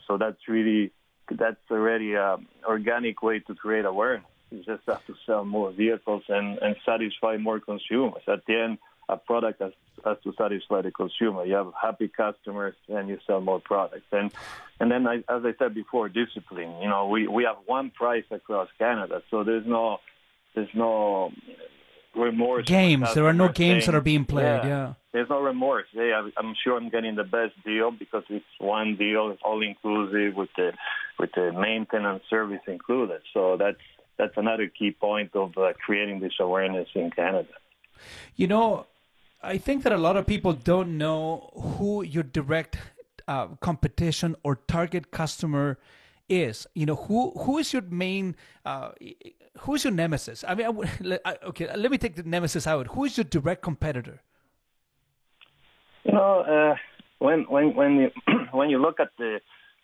So 0.07 0.17
that's 0.17 0.47
really, 0.47 0.91
that's 1.31 1.57
already 1.69 2.15
an 2.15 2.47
organic 2.65 3.21
way 3.21 3.39
to 3.39 3.55
create 3.55 3.85
awareness. 3.85 4.25
You 4.51 4.63
just 4.63 4.83
have 4.87 5.05
to 5.07 5.15
sell 5.25 5.45
more 5.45 5.71
vehicles 5.71 6.23
and, 6.27 6.57
and 6.59 6.75
satisfy 6.85 7.37
more 7.37 7.59
consumers. 7.59 8.23
At 8.27 8.45
the 8.45 8.55
end, 8.59 8.77
a 9.07 9.17
product 9.17 9.61
has, 9.61 9.73
has 10.03 10.17
to 10.23 10.33
satisfy 10.37 10.81
the 10.81 10.91
consumer. 10.91 11.45
You 11.45 11.55
have 11.55 11.71
happy 11.79 12.07
customers 12.07 12.75
and 12.87 13.09
you 13.09 13.19
sell 13.27 13.41
more 13.41 13.59
products. 13.59 14.05
And 14.11 14.31
and 14.79 14.89
then, 14.89 15.07
I, 15.07 15.15
as 15.17 15.43
I 15.43 15.53
said 15.59 15.73
before, 15.75 16.07
discipline. 16.07 16.81
You 16.81 16.87
know, 16.87 17.07
we, 17.07 17.27
we 17.27 17.43
have 17.43 17.57
one 17.65 17.89
price 17.91 18.23
across 18.31 18.69
Canada, 18.77 19.21
so 19.29 19.43
there's 19.43 19.65
no 19.67 19.97
there's 20.55 20.69
no 20.73 21.31
remorse. 22.15 22.65
Games. 22.65 23.13
There 23.13 23.25
are 23.25 23.33
no 23.33 23.49
games 23.49 23.85
that 23.85 23.95
are 23.95 24.01
being 24.01 24.25
played. 24.25 24.45
Yeah. 24.45 24.93
There's 25.11 25.29
no 25.29 25.41
remorse. 25.41 25.87
Hey, 25.91 26.13
I- 26.13 26.31
I'm 26.37 26.55
sure 26.63 26.77
I'm 26.77 26.89
getting 26.89 27.15
the 27.15 27.23
best 27.23 27.53
deal 27.65 27.91
because 27.91 28.23
it's 28.29 28.45
one 28.59 28.95
deal, 28.95 29.31
it's 29.31 29.41
all 29.43 29.61
inclusive 29.61 30.35
with 30.35 30.49
the 30.55 30.73
with 31.17 31.31
the 31.35 31.51
maintenance 31.51 32.23
service 32.29 32.61
included. 32.67 33.21
So 33.33 33.57
that's 33.57 33.77
that's 34.19 34.37
another 34.37 34.67
key 34.67 34.91
point 34.91 35.31
of 35.35 35.57
uh, 35.57 35.73
creating 35.83 36.19
this 36.19 36.33
awareness 36.39 36.87
in 36.93 37.09
Canada. 37.09 37.49
You 38.35 38.47
know, 38.47 38.85
I 39.41 39.57
think 39.57 39.83
that 39.83 39.93
a 39.93 39.97
lot 39.97 40.15
of 40.17 40.27
people 40.27 40.53
don't 40.53 40.97
know 40.97 41.49
who 41.77 42.03
your 42.03 42.23
direct 42.23 42.77
uh, 43.27 43.47
competition 43.61 44.35
or 44.43 44.57
target 44.67 45.09
customer 45.11 45.79
is. 46.27 46.67
You 46.75 46.85
know, 46.85 46.95
who 46.95 47.31
who 47.31 47.57
is 47.57 47.73
your 47.73 47.81
main, 47.83 48.35
uh, 48.65 48.91
who 49.61 49.75
is 49.75 49.83
your 49.85 49.93
nemesis? 49.93 50.43
I 50.47 50.53
mean, 50.55 50.65
I 50.65 50.69
would- 50.69 51.21
I- 51.25 51.37
okay, 51.49 51.65
let 51.75 51.89
me 51.89 51.97
take 51.97 52.15
the 52.15 52.23
nemesis 52.23 52.67
out. 52.67 52.87
Who 52.87 53.05
is 53.05 53.17
your 53.17 53.23
direct 53.23 53.61
competitor? 53.61 54.21
You 56.03 56.13
know, 56.13 56.41
uh, 56.41 56.75
when 57.19 57.43
when 57.49 57.75
when 57.75 57.91
you 58.01 58.09
when 58.51 58.69
you 58.69 58.79
look 58.81 58.99
at 58.99 59.11
the 59.17 59.39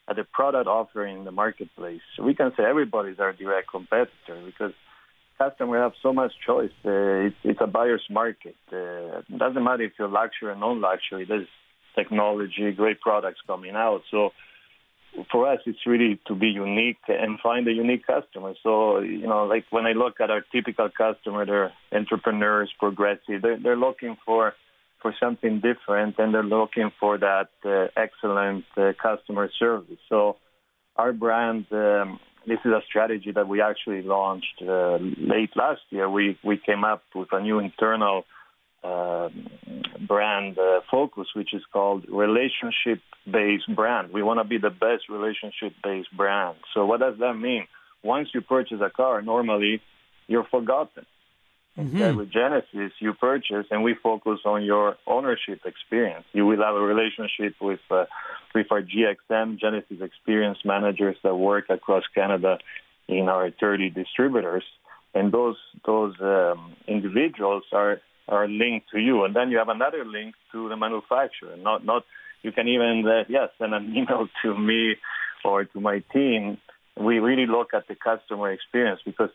at 0.08 0.16
the 0.16 0.24
product 0.24 0.68
offering 0.68 1.20
in 1.20 1.26
the 1.26 1.32
marketplace, 1.32 2.02
we 2.22 2.36
can 2.36 2.52
say 2.56 2.64
everybody's 2.64 3.20
our 3.20 3.34
direct 3.34 3.70
competitor 3.72 4.42
because 4.46 4.74
customers 5.38 5.82
have 5.82 5.94
so 6.02 6.14
much 6.14 6.32
choice. 6.46 6.72
Uh, 6.86 7.28
it's, 7.28 7.36
it's 7.44 7.60
a 7.62 7.68
buyer's 7.68 8.06
market. 8.10 8.56
Uh, 8.72 9.20
it 9.20 9.38
doesn't 9.38 9.64
matter 9.64 9.84
if 9.84 9.94
you're 9.98 10.08
luxury 10.08 10.50
or 10.50 10.56
non-luxury. 10.56 11.26
There's 11.28 11.48
technology, 11.96 12.72
great 12.72 13.02
products 13.02 13.40
coming 13.48 13.76
out. 13.76 14.02
So 14.12 14.32
for 15.32 15.52
us, 15.52 15.60
it's 15.66 15.86
really 15.86 16.20
to 16.28 16.36
be 16.36 16.48
unique 16.48 16.98
and 17.08 17.40
find 17.40 17.68
a 17.68 17.72
unique 17.72 18.06
customer. 18.06 18.54
So, 18.64 19.00
you 19.00 19.28
know, 19.28 19.46
like 19.46 19.66
when 19.70 19.86
I 19.86 19.94
look 19.94 20.20
at 20.20 20.30
our 20.30 20.44
typical 20.52 20.90
customer, 20.90 21.46
they're 21.46 21.74
entrepreneurs, 21.92 22.72
progressive. 22.78 23.42
They're, 23.42 23.60
they're 23.62 23.78
looking 23.78 24.18
for 24.26 24.54
for 25.02 25.14
something 25.20 25.62
different, 25.62 26.16
and 26.18 26.34
they're 26.34 26.44
looking 26.44 26.92
for 27.00 27.18
that 27.18 27.50
uh, 27.64 27.88
excellent 27.96 28.66
uh, 28.78 28.94
customer 29.02 29.50
service. 29.60 30.00
So, 30.10 30.38
our 30.96 31.14
brand. 31.14 31.66
Um, 31.72 32.20
this 32.48 32.60
is 32.64 32.72
a 32.72 32.82
strategy 32.88 33.32
that 33.32 33.48
we 33.48 33.60
actually 33.60 34.04
launched 34.04 34.62
uh, 34.62 34.98
late 35.18 35.50
last 35.56 35.82
year. 35.90 36.08
We 36.08 36.38
we 36.44 36.58
came 36.64 36.84
up 36.84 37.02
with 37.16 37.30
a 37.32 37.42
new 37.42 37.58
internal 37.58 38.24
uh, 38.84 39.30
brand 40.08 40.58
uh, 40.60 40.82
focus, 40.92 41.28
which 41.36 41.54
is 41.54 41.64
called 41.74 42.06
relationship-based 42.08 43.76
brand. 43.76 44.12
We 44.12 44.22
want 44.22 44.40
to 44.40 44.44
be 44.44 44.60
the 44.60 44.70
best 44.70 45.10
relationship-based 45.10 46.16
brand. 46.16 46.58
So 46.74 46.86
what 46.86 47.00
does 47.00 47.16
that 47.20 47.34
mean? 47.34 47.68
Once 48.04 48.30
you 48.34 48.42
purchase 48.42 48.78
a 48.82 48.92
car, 48.92 49.22
normally 49.24 49.82
you're 50.28 50.46
forgotten. 50.52 51.06
Instead, 51.78 52.16
with 52.16 52.32
Genesis, 52.32 52.94
you 53.00 53.14
purchase, 53.14 53.66
and 53.70 53.84
we 53.84 53.96
focus 54.02 54.40
on 54.46 54.64
your 54.64 54.96
ownership 55.06 55.60
experience. 55.66 56.24
You 56.32 56.46
will 56.46 56.64
have 56.64 56.76
a 56.76 56.80
relationship 56.80 57.56
with 57.60 57.82
uh, 57.92 58.06
with 58.54 58.68
our 58.72 58.82
GXM 58.82 59.60
Genesis 59.60 59.98
experience 60.00 60.60
managers 60.64 61.18
that 61.24 61.36
work 61.36 61.70
across 61.70 62.04
Canada 62.14 62.60
in 63.10 63.28
our 63.28 63.52
30 63.52 63.90
distributors, 63.90 64.64
and 65.14 65.34
those 65.34 65.58
those 65.86 66.14
um, 66.22 66.76
individuals 66.88 67.64
are 67.74 68.00
are 68.30 68.48
linked 68.48 68.90
to 68.92 69.00
you, 69.00 69.26
and 69.26 69.36
then 69.36 69.52
you 69.52 69.58
have 69.58 69.70
another 69.70 70.06
link 70.06 70.34
to 70.54 70.70
the 70.70 70.78
manufacturer. 70.78 71.58
Not 71.58 71.84
not 71.84 72.06
you 72.42 72.54
can 72.54 72.70
even 72.70 73.04
uh, 73.06 73.26
yes 73.28 73.50
send 73.58 73.74
an 73.74 73.94
email 73.98 74.30
to 74.44 74.58
me 74.58 74.96
or 75.44 75.66
to 75.66 75.82
my 75.82 76.00
team. 76.14 76.58
We 76.98 77.20
really 77.20 77.48
look 77.48 77.74
at 77.74 77.90
the 77.90 77.96
customer 77.96 78.54
experience 78.54 79.02
because 79.04 79.30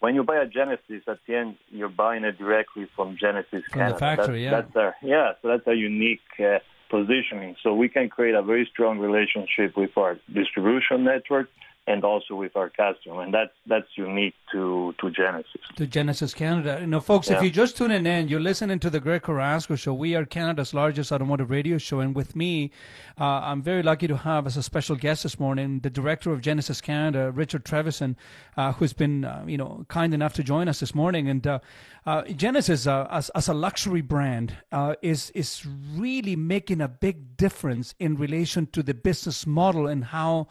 when 0.00 0.14
you 0.14 0.22
buy 0.22 0.36
a 0.36 0.46
Genesis, 0.46 1.02
at 1.06 1.18
the 1.26 1.34
end 1.34 1.56
you're 1.70 1.88
buying 1.88 2.24
it 2.24 2.38
directly 2.38 2.88
from 2.94 3.16
Genesis 3.18 3.64
From 3.70 3.78
the 3.78 3.94
Canada. 3.94 3.98
factory, 3.98 4.44
that's, 4.44 4.44
yeah. 4.44 4.50
That's 4.50 4.76
our, 4.76 4.96
yeah, 5.02 5.32
so 5.40 5.48
that's 5.48 5.66
a 5.66 5.74
unique 5.74 6.20
uh, 6.38 6.58
positioning. 6.90 7.56
So 7.62 7.74
we 7.74 7.88
can 7.88 8.08
create 8.08 8.34
a 8.34 8.42
very 8.42 8.68
strong 8.70 8.98
relationship 8.98 9.76
with 9.76 9.96
our 9.96 10.18
distribution 10.32 11.04
network 11.04 11.48
and 11.86 12.04
also 12.04 12.34
with 12.34 12.56
our 12.56 12.68
customer, 12.68 13.22
and 13.22 13.32
that's 13.32 13.52
that's 13.66 13.86
unique 13.94 14.34
to 14.52 14.94
to 15.00 15.10
Genesis. 15.10 15.60
to 15.76 15.86
Genesis 15.86 16.34
Canada. 16.34 16.78
You 16.80 16.86
know, 16.86 17.00
folks, 17.00 17.30
if 17.30 17.40
you're 17.42 17.50
just 17.50 17.76
tuning 17.76 18.06
in, 18.06 18.28
you're 18.28 18.40
listening 18.40 18.78
to 18.80 18.90
the 18.90 19.00
Greg 19.00 19.22
Carrasco 19.22 19.76
Show. 19.76 19.94
We 19.94 20.14
are 20.16 20.24
Canada's 20.24 20.74
largest 20.74 21.12
automotive 21.12 21.50
radio 21.50 21.78
show, 21.78 22.00
and 22.00 22.14
with 22.14 22.34
me, 22.34 22.72
uh, 23.20 23.24
I'm 23.24 23.62
very 23.62 23.82
lucky 23.82 24.08
to 24.08 24.16
have 24.16 24.46
as 24.46 24.56
a 24.56 24.62
special 24.62 24.96
guest 24.96 25.22
this 25.22 25.38
morning 25.38 25.80
the 25.80 25.90
director 25.90 26.32
of 26.32 26.40
Genesis 26.40 26.80
Canada, 26.80 27.30
Richard 27.30 27.64
Trevisan, 27.64 28.16
uh, 28.56 28.72
who's 28.72 28.92
been, 28.92 29.24
uh, 29.24 29.44
you 29.46 29.56
know, 29.56 29.84
kind 29.88 30.12
enough 30.12 30.34
to 30.34 30.42
join 30.42 30.68
us 30.68 30.80
this 30.80 30.94
morning. 30.94 31.28
And 31.28 31.46
uh, 31.46 31.60
uh, 32.04 32.22
Genesis, 32.22 32.86
uh, 32.86 33.06
as, 33.10 33.30
as 33.30 33.48
a 33.48 33.54
luxury 33.54 34.00
brand, 34.00 34.56
uh, 34.72 34.94
is 35.02 35.30
is 35.30 35.64
really 35.94 36.36
making 36.36 36.80
a 36.80 36.88
big 36.88 37.36
difference 37.36 37.94
in 38.00 38.16
relation 38.16 38.66
to 38.72 38.82
the 38.82 38.94
business 38.94 39.46
model 39.46 39.86
and 39.86 40.04
how 40.06 40.48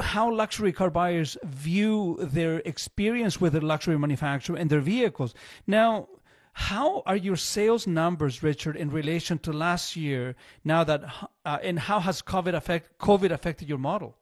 how 0.00 0.32
luxury 0.32 0.72
car 0.72 0.90
buyers 0.90 1.36
view 1.44 2.16
their 2.20 2.58
experience 2.64 3.40
with 3.40 3.54
a 3.54 3.60
luxury 3.60 3.98
manufacturer 3.98 4.56
and 4.56 4.68
their 4.70 4.80
vehicles. 4.80 5.34
Now, 5.66 6.08
How 6.54 7.02
are 7.04 7.16
your 7.16 7.36
sales 7.36 7.84
numbers, 7.86 8.42
Richard, 8.42 8.76
in 8.76 8.90
relation 8.90 9.38
to 9.40 9.52
last 9.52 9.96
year? 9.96 10.36
Now 10.62 10.84
that 10.84 11.02
uh, 11.44 11.58
and 11.62 11.78
how 11.78 11.98
has 11.98 12.22
COVID 12.22 12.54
affect 12.54 12.96
COVID 12.98 13.30
affected 13.32 13.68
your 13.68 13.78
model? 13.78 14.16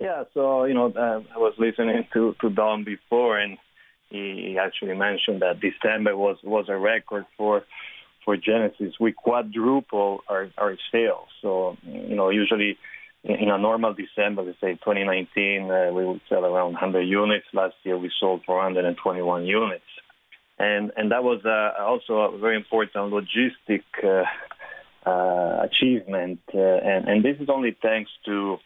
Yeah, 0.00 0.24
so 0.34 0.64
you 0.64 0.74
know, 0.74 0.86
uh, 0.90 1.20
I 1.34 1.38
was 1.38 1.54
listening 1.56 2.06
to 2.14 2.34
to 2.40 2.50
Don 2.50 2.82
before, 2.82 3.38
and 3.38 3.58
he 4.10 4.58
actually 4.58 4.96
mentioned 4.96 5.40
that 5.42 5.60
December 5.60 6.16
was 6.16 6.38
was 6.42 6.66
a 6.68 6.76
record 6.76 7.26
for 7.36 7.62
for 8.24 8.36
Genesis. 8.36 8.98
We 8.98 9.12
quadruple 9.12 10.24
our 10.28 10.50
our 10.58 10.76
sales. 10.90 11.28
So 11.40 11.76
you 11.84 12.16
know, 12.16 12.30
usually 12.30 12.76
in 13.24 13.50
a 13.50 13.58
normal 13.58 13.94
December, 13.94 14.42
let's 14.42 14.60
say 14.60 14.74
2019, 14.74 15.70
uh, 15.70 15.92
we 15.92 16.04
would 16.04 16.20
sell 16.28 16.44
around 16.44 16.72
100 16.72 17.02
units. 17.02 17.46
Last 17.52 17.76
year, 17.84 17.96
we 17.96 18.10
sold 18.18 18.42
421 18.44 19.44
units, 19.46 19.84
and 20.58 20.90
and 20.96 21.12
that 21.12 21.22
was 21.22 21.40
uh, 21.44 21.80
also 21.82 22.34
a 22.34 22.38
very 22.38 22.56
important 22.56 23.12
logistic 23.12 23.84
uh, 24.02 24.24
uh, 25.08 25.64
achievement. 25.64 26.40
Uh, 26.52 26.58
and 26.58 27.08
and 27.08 27.24
this 27.24 27.36
is 27.40 27.48
only 27.48 27.76
thanks 27.80 28.10
to 28.24 28.56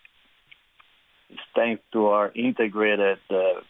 thanks 1.54 1.82
to 1.92 2.06
our 2.06 2.32
integrated 2.34 3.18
uh, 3.30 3.60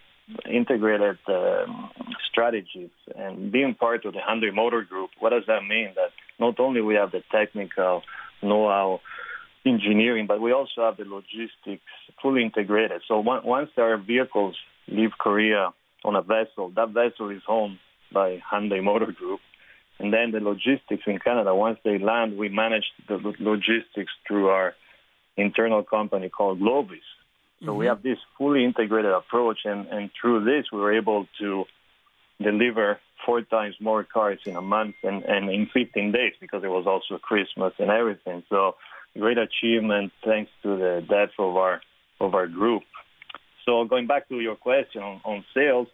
integrated 0.49 1.19
um, 1.29 1.91
strategies 2.31 2.91
and 3.17 3.51
being 3.51 3.75
part 3.75 4.05
of 4.05 4.13
the 4.13 4.21
Hyundai 4.21 4.55
Motor 4.55 4.83
Group. 4.83 5.11
What 5.19 5.31
does 5.31 5.45
that 5.47 5.63
mean? 5.63 5.91
That 5.97 6.11
not 6.39 6.61
only 6.61 6.81
we 6.81 6.95
have 6.95 7.11
the 7.11 7.23
technical 7.33 8.03
know-how 8.43 9.01
engineering, 9.67 10.27
but 10.27 10.41
we 10.41 10.53
also 10.53 10.83
have 10.83 10.97
the 10.97 11.05
logistics 11.05 11.83
fully 12.23 12.43
integrated. 12.43 13.03
So 13.09 13.21
once 13.21 13.71
our 13.77 13.97
vehicles 13.97 14.57
leave 14.89 15.11
Korea 15.19 15.73
on 16.05 16.15
a 16.15 16.23
vessel, 16.23 16.71
that 16.77 16.91
vessel 16.91 17.31
is 17.31 17.43
home 17.47 17.79
by 18.13 18.43
Hyundai 18.51 18.83
Motor 18.83 19.13
Group. 19.13 19.41
And 19.99 20.13
then 20.13 20.31
the 20.31 20.41
logistics 20.41 21.05
in 21.07 21.19
Canada, 21.19 21.55
once 21.55 21.79
they 21.85 21.99
land, 21.99 22.37
we 22.37 22.49
manage 22.49 22.85
the 23.09 23.17
logistics 23.41 24.13
through 24.27 24.49
our 24.49 24.75
internal 25.37 25.83
company 25.83 26.29
called 26.29 26.59
Glovis. 26.61 26.99
So 27.61 27.67
mm-hmm. 27.67 27.79
we 27.79 27.87
have 27.87 28.03
this 28.03 28.19
fully 28.37 28.65
integrated 28.65 29.13
approach, 29.13 29.61
and, 29.65 29.87
and 29.89 30.11
through 30.21 30.45
this, 30.45 30.67
we 30.71 30.79
were 30.79 30.95
able 30.95 31.27
to 31.41 31.65
deliver 32.43 33.01
four 33.25 33.41
times 33.41 33.75
more 33.81 34.05
cars 34.05 34.39
in 34.45 34.57
a 34.57 34.61
month 34.61 34.97
and, 35.03 35.25
and 35.25 35.49
in 35.51 35.67
15 35.73 36.13
days 36.13 36.35
because 36.41 36.63
it 36.63 36.69
was 36.69 36.87
also 36.87 37.19
Christmas 37.19 37.73
and 37.79 37.91
everything. 37.91 38.43
So 38.51 38.77
great 39.19 39.39
achievement 39.39 40.13
thanks 40.25 40.51
to 40.63 40.77
the 40.77 41.05
depth 41.09 41.33
of 41.39 41.57
our 41.57 41.81
of 42.21 42.35
our 42.35 42.47
group. 42.47 42.83
So 43.65 43.85
going 43.85 44.07
back 44.07 44.29
to 44.29 44.41
your 44.41 44.57
question 44.57 45.03
on, 45.03 45.21
on 45.25 45.45
sales, 45.53 45.89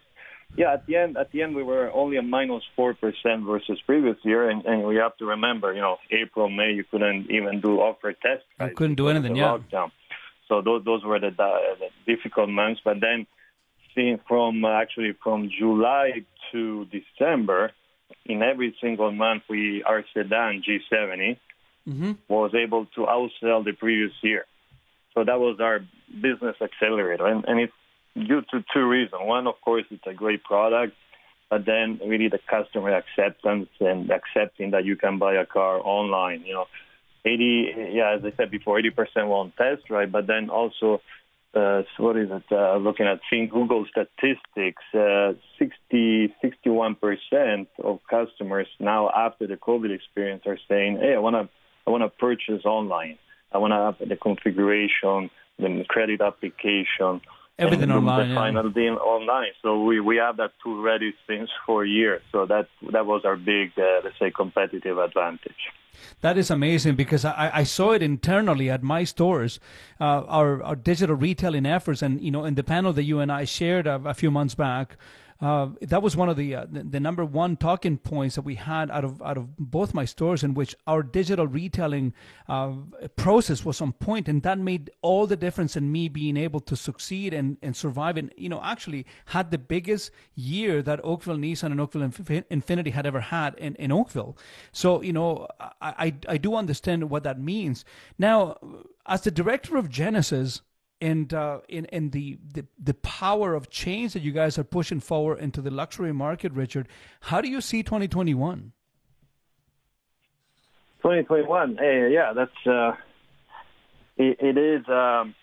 yeah, 0.55 0.73
at 0.73 0.85
the 0.85 0.95
end 0.97 1.17
at 1.17 1.31
the 1.31 1.41
end 1.41 1.55
we 1.55 1.63
were 1.63 1.91
only 1.91 2.17
a 2.17 2.21
minus 2.21 2.63
four 2.75 2.93
percent 2.93 3.43
versus 3.45 3.79
previous 3.85 4.17
year, 4.23 4.49
and, 4.49 4.63
and 4.65 4.83
we 4.83 4.97
have 4.97 5.17
to 5.17 5.25
remember, 5.25 5.73
you 5.73 5.81
know, 5.81 5.97
April 6.11 6.49
May 6.49 6.73
you 6.73 6.83
couldn't 6.83 7.31
even 7.31 7.61
do 7.61 7.79
offer 7.79 8.13
test. 8.13 8.43
You 8.59 8.75
couldn't 8.75 8.95
do 8.95 9.07
anything, 9.07 9.35
yeah. 9.35 9.57
Lockdown. 9.57 9.91
So 10.47 10.61
those 10.61 10.85
those 10.85 11.03
were 11.03 11.19
the, 11.19 11.31
the 11.31 11.89
difficult 12.05 12.49
months. 12.49 12.81
But 12.83 12.99
then, 13.01 13.25
seeing 13.95 14.19
from 14.27 14.63
uh, 14.63 14.69
actually 14.69 15.13
from 15.23 15.49
July 15.49 16.23
to 16.51 16.85
December, 16.85 17.71
in 18.25 18.43
every 18.43 18.75
single 18.79 19.11
month, 19.11 19.43
we 19.49 19.83
our 19.83 20.03
sedan 20.13 20.61
G70 20.61 21.37
mm-hmm. 21.87 22.13
was 22.27 22.53
able 22.55 22.85
to 22.95 23.01
outsell 23.01 23.63
the 23.63 23.73
previous 23.77 24.11
year. 24.21 24.45
So 25.13 25.23
that 25.23 25.39
was 25.39 25.59
our 25.59 25.79
business 26.21 26.55
accelerator, 26.61 27.27
and, 27.27 27.45
and 27.45 27.59
it's 27.59 27.73
due 28.15 28.41
to 28.51 28.63
two 28.73 28.87
reasons. 28.87 29.21
One, 29.21 29.47
of 29.47 29.55
course, 29.61 29.85
it's 29.91 30.05
a 30.07 30.13
great 30.13 30.43
product, 30.43 30.93
but 31.49 31.65
then 31.65 31.99
really 32.05 32.29
the 32.29 32.39
customer 32.49 32.95
acceptance 32.95 33.69
and 33.79 34.09
accepting 34.09 34.71
that 34.71 34.85
you 34.85 34.95
can 34.95 35.19
buy 35.19 35.35
a 35.35 35.45
car 35.45 35.79
online. 35.83 36.43
You 36.45 36.53
know, 36.53 36.65
80, 37.25 37.91
yeah, 37.91 38.15
as 38.17 38.25
I 38.25 38.35
said 38.35 38.51
before, 38.51 38.79
80% 38.81 39.27
won't 39.27 39.55
test 39.55 39.85
drive, 39.87 40.11
but 40.11 40.27
then 40.27 40.49
also, 40.49 41.01
uh, 41.53 41.83
what 41.97 42.17
is 42.17 42.29
it, 42.31 42.43
uh, 42.51 42.77
looking 42.77 43.05
at 43.05 43.19
Google 43.29 43.85
statistics, 43.89 44.83
uh, 44.93 45.33
60, 45.59 46.35
61% 46.43 47.67
of 47.83 47.99
customers 48.09 48.67
now 48.79 49.09
after 49.09 49.47
the 49.47 49.55
COVID 49.55 49.93
experience 49.93 50.43
are 50.45 50.57
saying, 50.67 50.97
hey, 50.97 51.13
I 51.15 51.19
want 51.19 51.35
to, 51.35 51.49
I 51.85 51.91
want 51.91 52.03
to 52.03 52.09
purchase 52.09 52.65
online. 52.65 53.17
I 53.51 53.57
want 53.57 53.71
to 53.71 53.77
have 53.77 54.09
the 54.09 54.15
configuration, 54.15 55.29
the 55.59 55.85
credit 55.87 56.21
application, 56.21 57.21
Everything 57.59 57.91
online. 57.91 58.29
The 58.29 58.35
final 58.35 58.69
deal 58.71 58.95
online. 58.95 59.51
So 59.61 59.83
we, 59.83 59.99
we 59.99 60.17
have 60.17 60.37
that 60.37 60.53
tool 60.63 60.81
ready 60.81 61.13
since 61.27 61.49
four 61.67 61.85
years. 61.85 62.23
So 62.31 62.47
that 62.47 62.67
that 62.91 63.05
was 63.05 63.25
our 63.25 63.35
big, 63.35 63.71
uh, 63.77 64.01
let's 64.03 64.17
say, 64.17 64.31
competitive 64.31 64.97
advantage. 64.97 65.69
That 66.21 66.37
is 66.39 66.49
amazing 66.49 66.95
because 66.95 67.23
I, 67.23 67.51
I 67.53 67.63
saw 67.63 67.91
it 67.91 68.01
internally 68.01 68.71
at 68.71 68.81
my 68.81 69.03
stores, 69.03 69.59
uh, 70.01 70.23
our, 70.27 70.63
our 70.63 70.75
digital 70.75 71.15
retailing 71.15 71.67
efforts, 71.67 72.01
and 72.01 72.19
you 72.19 72.31
know, 72.31 72.43
in 72.45 72.55
the 72.55 72.63
panel 72.63 72.91
that 72.93 73.03
you 73.03 73.19
and 73.19 73.31
I 73.31 73.45
shared 73.45 73.85
a, 73.85 74.01
a 74.03 74.15
few 74.15 74.31
months 74.31 74.55
back, 74.55 74.97
uh, 75.41 75.69
that 75.81 76.01
was 76.01 76.15
one 76.15 76.29
of 76.29 76.37
the, 76.37 76.55
uh, 76.55 76.65
the, 76.71 76.83
the 76.83 76.99
number 76.99 77.25
one 77.25 77.57
talking 77.57 77.97
points 77.97 78.35
that 78.35 78.43
we 78.43 78.55
had 78.55 78.89
out 78.91 79.03
of 79.03 79.21
out 79.21 79.37
of 79.37 79.57
both 79.57 79.93
my 79.93 80.05
stores, 80.05 80.43
in 80.43 80.53
which 80.53 80.75
our 80.87 81.03
digital 81.03 81.47
retailing 81.47 82.13
uh, 82.47 82.73
process 83.15 83.65
was 83.65 83.81
on 83.81 83.93
point, 83.93 84.27
and 84.27 84.43
that 84.43 84.57
made 84.57 84.91
all 85.01 85.27
the 85.27 85.35
difference 85.35 85.75
in 85.75 85.91
me 85.91 86.07
being 86.07 86.37
able 86.37 86.59
to 86.61 86.75
succeed 86.75 87.33
and, 87.33 87.57
and 87.61 87.75
survive. 87.75 88.17
And 88.17 88.31
you 88.37 88.49
know, 88.49 88.61
actually 88.63 89.05
had 89.25 89.51
the 89.51 89.57
biggest 89.57 90.11
year 90.35 90.81
that 90.81 91.03
Oakville 91.03 91.37
Nissan 91.37 91.71
and 91.71 91.81
Oakville 91.81 92.01
Infiniti 92.03 92.91
had 92.91 93.05
ever 93.05 93.19
had 93.19 93.55
in, 93.55 93.75
in 93.75 93.91
Oakville. 93.91 94.37
So 94.71 95.01
you 95.01 95.13
know, 95.13 95.47
I, 95.59 95.73
I 95.81 96.15
I 96.29 96.37
do 96.37 96.55
understand 96.55 97.09
what 97.09 97.23
that 97.23 97.39
means. 97.39 97.85
Now, 98.17 98.57
as 99.05 99.21
the 99.21 99.31
director 99.31 99.77
of 99.77 99.89
Genesis 99.89 100.61
and 101.03 101.33
uh, 101.33 101.59
in 101.67 101.85
in 101.85 102.11
the, 102.11 102.39
the 102.53 102.65
the 102.81 102.93
power 102.93 103.53
of 103.53 103.69
change 103.69 104.13
that 104.13 104.21
you 104.21 104.31
guys 104.31 104.57
are 104.57 104.63
pushing 104.63 105.01
forward 105.01 105.39
into 105.39 105.61
the 105.61 105.69
luxury 105.69 106.13
market, 106.13 106.53
Richard. 106.53 106.87
How 107.19 107.41
do 107.41 107.49
you 107.49 107.59
see 107.59 107.83
2021? 107.83 108.71
2021. 111.01 111.77
Hey, 111.77 112.09
yeah, 112.13 112.31
that's 112.33 112.51
uh, 112.65 112.93
it, 114.15 114.37
it 114.39 114.57
is. 114.57 114.87
Um, 114.87 115.35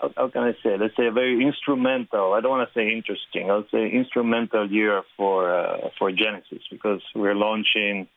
how, 0.00 0.10
how, 0.16 0.28
can 0.30 0.42
I 0.44 0.52
say? 0.62 0.78
Let's 0.78 0.96
say 0.96 1.08
a 1.08 1.12
very 1.12 1.44
instrumental. 1.44 2.32
I 2.32 2.40
don't 2.40 2.52
want 2.52 2.66
to 2.66 2.74
say 2.74 2.90
interesting. 2.90 3.50
I'll 3.50 3.66
say 3.70 3.90
instrumental 3.90 4.70
year 4.72 5.02
for 5.18 5.54
uh, 5.54 5.90
for 5.98 6.10
Genesis 6.10 6.62
because 6.70 7.02
we're 7.14 7.34
launching 7.34 8.08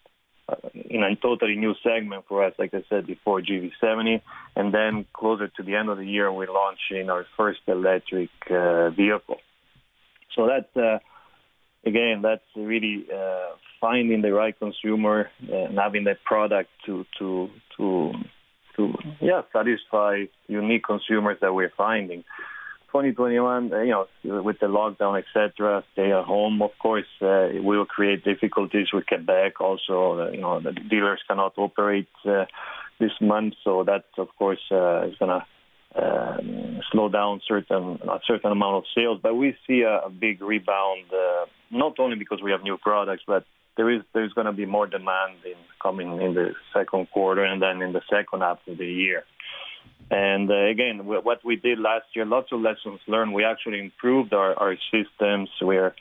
in 0.74 1.04
a 1.04 1.16
totally 1.16 1.56
new 1.56 1.74
segment 1.84 2.26
for 2.28 2.44
us, 2.44 2.54
like 2.60 2.74
I 2.74 2.84
said 2.90 3.08
before, 3.08 3.42
GV70. 3.42 4.22
And 4.56 4.74
then 4.74 5.06
closer 5.14 5.48
to 5.48 5.64
the 5.64 5.76
end 5.76 5.90
of 5.90 5.98
the 5.98 6.06
year, 6.06 6.32
we're 6.32 6.52
launching 6.52 7.10
our 7.10 7.26
first 7.36 7.60
electric 7.68 8.30
uh, 8.50 8.92
vehicle. 8.92 9.38
So 10.36 10.48
that's, 10.48 10.76
uh, 10.78 11.00
again, 11.86 12.22
that's 12.22 12.44
really 12.56 13.06
uh, 13.14 13.56
finding 13.82 14.22
the 14.22 14.34
right 14.34 14.58
consumer 14.58 15.30
and 15.52 15.78
having 15.78 16.04
that 16.06 16.24
product 16.24 16.70
to, 16.86 17.06
to, 17.20 17.50
to, 17.78 18.14
to, 18.76 18.94
yeah, 19.22 19.42
satisfy 19.52 20.26
unique 20.48 20.84
consumers 20.84 21.38
that 21.42 21.54
we're 21.54 21.72
finding. 21.76 22.24
2021, 22.96 23.74
uh, 23.74 23.82
you 23.82 23.92
know, 23.92 24.42
with 24.42 24.58
the 24.60 24.68
lockdown, 24.68 25.22
etc., 25.22 25.84
stay 25.92 26.14
at 26.14 26.24
home. 26.24 26.62
Of 26.62 26.72
course, 26.80 27.12
uh, 27.22 27.50
it 27.54 27.62
will 27.62 27.86
create 27.86 28.24
difficulties 28.24 28.88
with 28.94 29.06
Quebec. 29.06 29.60
Also, 29.60 30.20
uh, 30.22 30.32
you 30.32 30.40
know, 30.40 30.62
the 30.62 30.72
dealers 30.72 31.20
cannot 31.28 31.58
operate 31.58 32.08
uh, 32.26 32.46
this 32.98 33.12
month, 33.20 33.56
so 33.66 33.84
that, 33.84 34.06
of 34.18 34.30
course, 34.38 34.62
uh, 34.72 35.08
is 35.08 35.16
going 35.18 35.42
to 35.42 35.46
um, 36.02 36.80
slow 36.90 37.10
down 37.10 37.42
certain 37.46 38.00
a 38.04 38.20
certain 38.26 38.54
amount 38.54 38.78
of 38.78 38.84
sales. 38.96 39.20
But 39.22 39.36
we 39.36 39.58
see 39.68 39.82
a, 39.82 40.06
a 40.06 40.10
big 40.10 40.42
rebound, 40.42 41.04
uh, 41.12 41.48
not 41.72 42.00
only 42.00 42.16
because 42.16 42.42
we 42.42 42.52
have 42.52 42.64
new 42.64 42.78
products, 42.78 43.24
but 43.28 43.44
there 43.76 43.90
is 43.92 44.04
there's 44.14 44.32
going 44.32 44.48
to 44.48 44.54
be 44.54 44.66
more 44.66 44.88
demand 44.88 45.36
in 45.46 45.58
coming 45.84 46.22
in 46.22 46.34
the 46.34 46.54
second 46.74 47.12
quarter 47.12 47.44
and 47.44 47.62
then 47.62 47.82
in 47.82 47.92
the 47.92 48.02
second 48.10 48.40
half 48.40 48.60
of 48.68 48.78
the 48.78 48.88
year. 48.88 49.26
And 50.12 50.50
uh, 50.52 50.66
again, 50.68 51.06
what 51.06 51.44
we 51.44 51.56
did 51.56 51.80
last 51.80 52.06
year, 52.14 52.26
lots 52.26 52.52
of 52.52 52.62
lessons 52.62 53.00
learned. 53.08 53.34
We 53.34 53.44
actually 53.44 53.80
improved 53.80 54.34
our, 54.34 54.54
our 54.54 54.76
systems 54.92 55.50
where, 55.62 55.96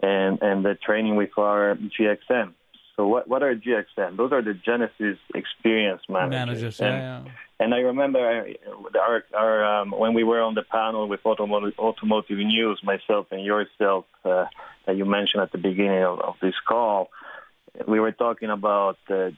and, 0.00 0.40
and 0.40 0.64
the 0.64 0.74
training 0.74 1.16
with 1.16 1.36
our 1.36 1.76
GXM. 1.76 2.54
So 2.96 3.06
what, 3.06 3.28
what 3.28 3.42
are 3.42 3.54
GXM? 3.54 4.16
Those 4.16 4.32
are 4.32 4.42
the 4.42 4.54
Genesis 4.54 5.18
Experience 5.34 6.02
Managers. 6.08 6.30
Managers, 6.30 6.80
and, 6.80 6.94
yeah, 6.94 7.22
yeah. 7.24 7.32
And 7.60 7.74
I 7.74 7.78
remember 7.78 8.18
uh, 8.18 8.98
our, 8.98 9.24
our, 9.34 9.80
um, 9.80 9.92
when 9.92 10.14
we 10.14 10.24
were 10.24 10.40
on 10.40 10.54
the 10.54 10.62
panel 10.62 11.08
with 11.08 11.20
Automotive, 11.24 11.78
Automotive 11.78 12.38
News, 12.38 12.80
myself 12.82 13.26
and 13.30 13.44
yourself, 13.44 14.06
uh, 14.24 14.46
that 14.86 14.96
you 14.96 15.04
mentioned 15.04 15.42
at 15.42 15.52
the 15.52 15.58
beginning 15.58 16.02
of, 16.02 16.20
of 16.20 16.34
this 16.42 16.54
call, 16.66 17.10
we 17.86 18.00
were 18.00 18.12
talking 18.12 18.50
about 18.50 18.98
uh, 19.08 19.30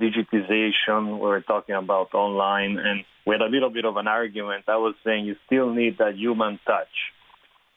digitization, 0.00 1.14
we 1.14 1.26
were 1.26 1.40
talking 1.40 1.74
about 1.74 2.14
online, 2.14 2.78
and 2.78 3.04
we 3.26 3.34
had 3.34 3.42
a 3.42 3.50
little 3.50 3.70
bit 3.70 3.84
of 3.84 3.96
an 3.96 4.06
argument. 4.06 4.64
I 4.68 4.76
was 4.76 4.94
saying 5.04 5.26
you 5.26 5.36
still 5.46 5.72
need 5.72 5.98
that 5.98 6.16
human 6.16 6.60
touch. 6.66 6.94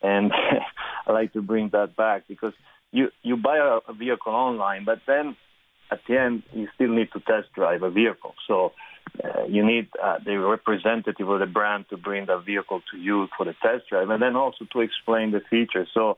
And 0.02 0.32
I 1.08 1.12
like 1.12 1.34
to 1.34 1.42
bring 1.42 1.70
that 1.70 1.96
back 1.96 2.28
because 2.28 2.54
you 2.92 3.10
you 3.24 3.38
buy 3.38 3.58
a, 3.58 3.92
a 3.92 3.94
vehicle 3.94 4.34
online, 4.34 4.86
but 4.86 5.00
then 5.08 5.36
at 5.90 6.00
the 6.08 6.18
end 6.18 6.44
you 6.54 6.68
still 6.76 6.90
need 6.90 7.12
to 7.14 7.20
test 7.20 7.52
drive 7.56 7.82
a 7.82 7.90
vehicle. 7.90 8.36
So 8.48 8.74
uh, 9.24 9.46
you 9.48 9.66
need 9.66 9.88
uh, 10.02 10.20
the 10.24 10.38
representative 10.38 11.28
of 11.28 11.40
the 11.40 11.48
brand 11.48 11.86
to 11.90 11.98
bring 11.98 12.28
the 12.28 12.38
vehicle 12.38 12.82
to 12.92 12.98
you 12.98 13.28
for 13.36 13.46
the 13.46 13.56
test 13.62 13.90
drive, 13.90 14.10
and 14.10 14.22
then 14.22 14.36
also 14.36 14.66
to 14.74 14.82
explain 14.82 15.32
the 15.32 15.42
features. 15.50 15.88
So 15.94 16.18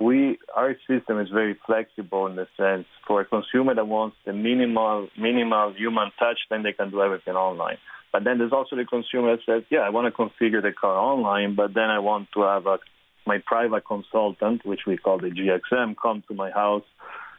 we 0.00 0.38
our 0.56 0.74
system 0.88 1.20
is 1.20 1.28
very 1.28 1.58
flexible 1.66 2.26
in 2.26 2.34
the 2.34 2.48
sense 2.56 2.86
for 3.06 3.20
a 3.20 3.24
consumer 3.24 3.74
that 3.74 3.86
wants 3.86 4.16
the 4.24 4.32
minimal 4.32 5.08
minimal 5.18 5.74
human 5.76 6.10
touch, 6.18 6.38
then 6.48 6.62
they 6.62 6.72
can 6.72 6.90
do 6.90 7.02
everything 7.02 7.34
online. 7.34 7.76
But 8.12 8.24
then 8.24 8.38
there's 8.38 8.52
also 8.52 8.76
the 8.76 8.84
consumer 8.84 9.36
that 9.36 9.44
says, 9.46 9.62
yeah, 9.70 9.80
I 9.80 9.90
want 9.90 10.12
to 10.12 10.22
configure 10.22 10.62
the 10.62 10.72
car 10.72 10.96
online, 10.96 11.54
but 11.54 11.74
then 11.74 11.84
I 11.84 12.00
want 12.00 12.28
to 12.34 12.42
have 12.42 12.66
a, 12.66 12.78
my 13.26 13.38
private 13.44 13.86
consultant, 13.86 14.66
which 14.66 14.80
we 14.86 14.96
call 14.96 15.18
the 15.18 15.28
GXM, 15.28 15.94
come 16.00 16.24
to 16.26 16.34
my 16.34 16.50
house, 16.50 16.82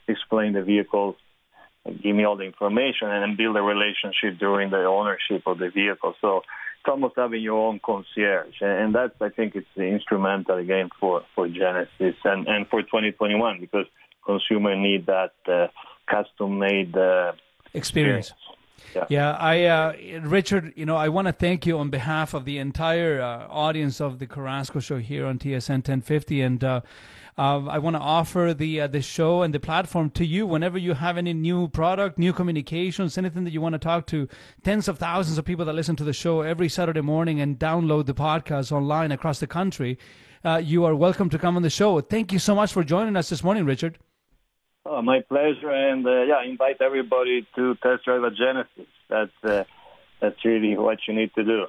explain 0.08 0.54
the 0.54 0.64
vehicle, 0.64 1.18
give 1.86 2.16
me 2.16 2.24
all 2.24 2.38
the 2.38 2.44
information, 2.44 3.10
and 3.10 3.24
then 3.24 3.36
build 3.38 3.56
a 3.58 3.62
relationship 3.62 4.40
during 4.40 4.70
the 4.70 4.84
ownership 4.86 5.44
of 5.46 5.58
the 5.58 5.70
vehicle. 5.70 6.14
So 6.22 6.38
it's 6.38 6.90
almost 6.90 7.16
having 7.18 7.42
your 7.42 7.68
own 7.68 7.80
concierge, 7.84 8.56
and 8.62 8.94
that's 8.94 9.14
I 9.22 9.30
think 9.30 9.56
it's 9.56 9.68
instrumental 9.76 10.58
again 10.58 10.90
for 11.00 11.24
for 11.36 11.48
Genesis 11.48 12.16
and 12.24 12.48
and 12.48 12.68
for 12.68 12.82
2021 12.82 13.60
because 13.60 13.86
consumer 14.26 14.76
need 14.76 15.06
that 15.08 15.34
uh, 15.48 15.68
custom 16.10 16.60
made 16.60 16.96
uh, 16.96 17.34
experience. 17.74 18.30
experience. 18.30 18.34
Yeah. 18.96 19.06
yeah, 19.10 19.32
I, 19.32 19.64
uh, 19.66 19.94
Richard, 20.22 20.74
you 20.76 20.86
know, 20.86 20.98
I 20.98 21.10
want 21.10 21.28
to 21.28 21.34
thank 21.34 21.66
you 21.66 21.78
on 21.78 21.90
behalf 21.90 22.34
of 22.34 22.46
the 22.46 22.58
entire 22.58 23.22
uh, 23.22 23.48
audience 23.50 24.02
of 24.02 24.20
the 24.20 24.28
Carrasco 24.28 24.80
Show 24.80 24.98
here 24.98 25.26
on 25.26 25.40
TSN 25.40 25.70
1050, 25.70 26.42
and 26.42 26.64
uh, 26.64 26.82
uh, 27.38 27.66
I 27.66 27.80
want 27.80 27.96
to 27.96 28.02
offer 28.02 28.54
the 28.54 28.82
uh, 28.82 28.88
the 28.88 29.02
show 29.02 29.42
and 29.42 29.54
the 29.54 29.60
platform 29.60 30.10
to 30.12 30.26
you 30.26 30.46
whenever 30.46 30.78
you 30.78 30.94
have 30.94 31.18
any 31.18 31.34
new 31.34 31.70
product, 31.70 32.18
new 32.18 32.34
communications, 32.34 33.18
anything 33.18 33.46
that 33.46 33.54
you 33.54 33.62
want 33.62 33.74
to 33.74 33.80
talk 33.80 34.06
to 34.08 34.28
tens 34.64 34.88
of 34.88 35.00
thousands 35.00 35.38
of 35.38 35.46
people 35.46 35.66
that 35.66 35.74
listen 35.74 35.96
to 35.96 36.04
the 36.04 36.14
show 36.14 36.42
every 36.42 36.68
Saturday 36.68 37.02
morning 37.02 37.40
and 37.40 37.58
download 37.58 38.06
the 38.06 38.14
podcast 38.14 38.72
online 38.72 39.12
across 39.12 39.40
the 39.40 39.48
country. 39.48 39.98
Uh, 40.44 40.58
you 40.58 40.84
are 40.84 40.96
welcome 40.96 41.30
to 41.30 41.40
come 41.40 41.56
on 41.56 41.62
the 41.62 41.70
show. 41.70 42.02
Thank 42.02 42.34
you 42.34 42.40
so 42.40 42.54
much 42.54 42.74
for 42.74 42.84
joining 42.84 43.16
us 43.16 43.30
this 43.30 43.44
morning, 43.44 43.64
Richard. 43.66 43.98
Oh, 44.86 45.02
my 45.02 45.22
pleasure, 45.22 45.70
and 45.70 46.06
uh, 46.06 46.24
yeah, 46.24 46.44
invite 46.44 46.82
everybody 46.82 47.48
to 47.56 47.76
test 47.76 48.04
drive 48.04 48.24
a 48.24 48.32
Genesis. 48.32 48.88
That's 49.10 49.32
uh, 49.44 49.64
that's 50.20 50.44
really 50.44 50.76
what 50.78 50.98
you 51.08 51.14
need 51.14 51.34
to 51.36 51.44
do. 51.44 51.66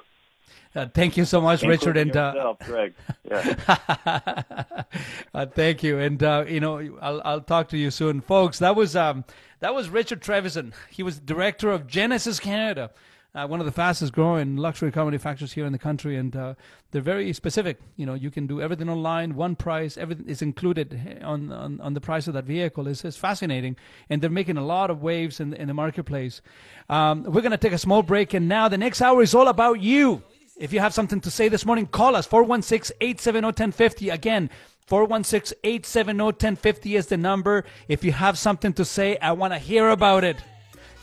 Uh, 0.75 0.87
thank 0.87 1.15
you 1.15 1.25
so 1.25 1.39
much, 1.39 1.61
Richard, 1.61 1.95
and 1.97 2.15
uh, 2.17 2.31
yourself, 2.33 2.59
Greg. 2.65 2.93
Yeah. 3.23 4.83
uh, 5.33 5.45
thank 5.45 5.83
you, 5.83 5.99
and 5.99 6.21
uh, 6.23 6.45
you 6.47 6.59
know, 6.59 6.97
I'll 7.01 7.21
I'll 7.23 7.41
talk 7.41 7.69
to 7.69 7.77
you 7.77 7.91
soon, 7.91 8.21
folks. 8.21 8.57
That 8.59 8.75
was 8.75 8.95
um 8.95 9.25
that 9.59 9.75
was 9.75 9.89
Richard 9.89 10.21
Trevisan. 10.21 10.73
He 10.89 11.03
was 11.03 11.19
director 11.19 11.69
of 11.69 11.85
Genesis 11.85 12.39
Canada 12.39 12.89
uh, 13.35 13.47
one 13.47 13.59
of 13.59 13.65
the 13.65 13.71
fastest 13.71 14.13
growing 14.13 14.57
luxury 14.57 14.91
car 14.91 15.05
manufacturers 15.05 15.53
here 15.53 15.65
in 15.65 15.71
the 15.71 15.79
country, 15.79 16.17
and 16.17 16.35
uh, 16.35 16.53
they're 16.91 17.01
very 17.01 17.33
specific. 17.33 17.79
You 17.95 18.05
know, 18.05 18.13
you 18.13 18.29
can 18.29 18.45
do 18.45 18.61
everything 18.61 18.89
online, 18.89 19.35
one 19.35 19.55
price, 19.55 19.97
everything 19.97 20.29
is 20.29 20.41
included 20.41 21.19
on 21.23 21.51
on, 21.51 21.81
on 21.81 21.93
the 21.93 22.01
price 22.01 22.27
of 22.27 22.35
that 22.35 22.45
vehicle. 22.45 22.87
It's, 22.87 23.03
it's 23.03 23.17
fascinating, 23.17 23.75
and 24.09 24.21
they're 24.21 24.29
making 24.29 24.57
a 24.57 24.65
lot 24.65 24.91
of 24.91 25.01
waves 25.01 25.39
in 25.39 25.53
in 25.53 25.67
the 25.67 25.73
marketplace. 25.73 26.41
Um, 26.89 27.23
we're 27.23 27.41
going 27.41 27.51
to 27.51 27.57
take 27.57 27.73
a 27.73 27.77
small 27.77 28.03
break, 28.03 28.33
and 28.33 28.47
now 28.47 28.67
the 28.67 28.77
next 28.77 29.01
hour 29.01 29.23
is 29.23 29.33
all 29.33 29.47
about 29.47 29.81
you. 29.81 30.21
If 30.55 30.71
you 30.71 30.79
have 30.79 30.93
something 30.93 31.19
to 31.21 31.31
say 31.31 31.49
this 31.49 31.65
morning, 31.65 31.87
call 31.87 32.15
us 32.15 32.27
416 32.27 32.95
870 33.01 33.45
1050. 33.47 34.09
Again, 34.09 34.51
416 34.85 35.57
870 35.63 36.23
1050 36.23 36.95
is 36.95 37.07
the 37.07 37.17
number. 37.17 37.65
If 37.87 38.03
you 38.03 38.11
have 38.11 38.37
something 38.37 38.73
to 38.73 38.85
say, 38.85 39.17
I 39.17 39.31
want 39.31 39.53
to 39.53 39.59
hear 39.59 39.89
about 39.89 40.23
it. 40.23 40.37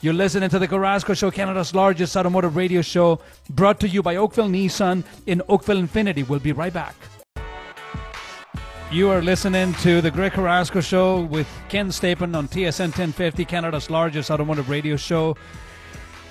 You're 0.02 0.14
listening 0.14 0.48
to 0.48 0.58
the 0.58 0.66
Carrasco 0.66 1.12
Show, 1.12 1.30
Canada's 1.30 1.74
largest 1.74 2.16
automotive 2.16 2.56
radio 2.56 2.80
show, 2.80 3.20
brought 3.50 3.78
to 3.80 3.88
you 3.88 4.02
by 4.02 4.16
Oakville 4.16 4.48
Nissan 4.48 5.04
in 5.26 5.42
Oakville 5.46 5.76
Infiniti. 5.76 6.26
We'll 6.26 6.38
be 6.38 6.52
right 6.52 6.72
back. 6.72 6.94
You 8.90 9.10
are 9.10 9.20
listening 9.20 9.74
to 9.74 10.00
the 10.00 10.10
Greg 10.10 10.32
Carrasco 10.32 10.80
Show 10.80 11.20
with 11.24 11.46
Ken 11.68 11.88
Stapon 11.88 12.34
on 12.34 12.48
TSN 12.48 12.86
1050, 12.86 13.44
Canada's 13.44 13.90
largest 13.90 14.30
automotive 14.30 14.70
radio 14.70 14.96
show. 14.96 15.36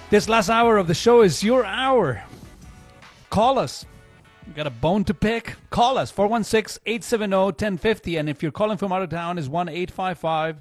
This 0.10 0.28
last 0.28 0.50
hour 0.50 0.78
of 0.78 0.88
the 0.88 0.96
show 0.96 1.22
is 1.22 1.44
your 1.44 1.64
hour. 1.64 2.24
Call 3.30 3.60
us. 3.60 3.86
You 4.48 4.54
got 4.54 4.66
a 4.66 4.72
bone 4.72 5.04
to 5.04 5.14
pick? 5.14 5.58
Call 5.70 6.00
us 6.00 6.10
416 6.10 6.82
870 6.88 7.36
1050. 7.36 8.18
And 8.18 8.30
if 8.30 8.42
you're 8.42 8.52
calling 8.52 8.80
from 8.80 8.92
out 8.92 9.04
of 9.04 9.12
town, 9.12 9.38
is 9.38 9.48
1 9.48 9.70
855 9.70 10.60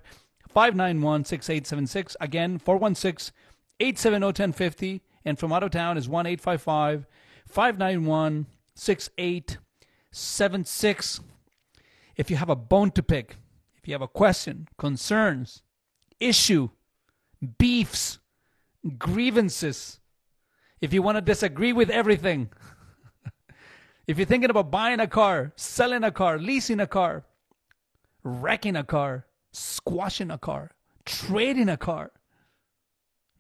591 0.48 1.24
6876. 1.24 2.16
Again, 2.20 2.58
416 2.58 3.32
870 3.80 4.26
1050. 4.26 5.00
And 5.24 5.38
from 5.38 5.52
out 5.52 5.62
of 5.62 5.70
town 5.70 5.96
is 5.98 6.08
1 6.08 6.26
855 6.26 7.06
591 7.46 8.46
6876. 8.74 11.20
If 12.16 12.30
you 12.30 12.36
have 12.36 12.50
a 12.50 12.56
bone 12.56 12.90
to 12.92 13.02
pick, 13.02 13.36
if 13.76 13.86
you 13.86 13.92
have 13.94 14.02
a 14.02 14.08
question, 14.08 14.68
concerns, 14.76 15.62
issue, 16.18 16.70
beefs, 17.58 18.18
grievances, 18.98 20.00
if 20.80 20.92
you 20.92 21.02
want 21.02 21.16
to 21.16 21.22
disagree 21.22 21.72
with 21.72 21.90
everything, 21.90 22.50
if 24.06 24.18
you're 24.18 24.26
thinking 24.26 24.50
about 24.50 24.70
buying 24.70 25.00
a 25.00 25.06
car, 25.06 25.52
selling 25.56 26.04
a 26.04 26.10
car, 26.10 26.38
leasing 26.38 26.80
a 26.80 26.86
car, 26.86 27.24
wrecking 28.22 28.76
a 28.76 28.84
car, 28.84 29.26
squashing 29.58 30.30
a 30.30 30.38
car, 30.38 30.72
trading 31.04 31.68
a 31.68 31.76
car. 31.76 32.12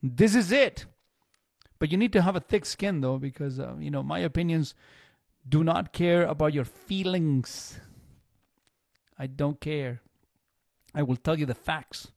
This 0.02 0.34
is 0.34 0.52
it. 0.52 0.86
But 1.78 1.92
you 1.92 1.96
need 1.96 2.12
to 2.12 2.22
have 2.22 2.36
a 2.36 2.40
thick 2.40 2.64
skin, 2.64 3.00
though, 3.00 3.18
because, 3.18 3.60
uh, 3.60 3.74
you 3.78 3.90
know, 3.90 4.02
my 4.02 4.18
opinions 4.18 4.74
do 5.48 5.62
not 5.62 5.92
care 5.92 6.24
about 6.24 6.52
your 6.52 6.64
feelings. 6.64 7.80
I 9.18 9.26
don't 9.26 9.60
care. 9.60 10.02
I 10.94 11.02
will 11.02 11.16
tell 11.16 11.38
you 11.38 11.46
the 11.46 11.54
facts. 11.54 12.08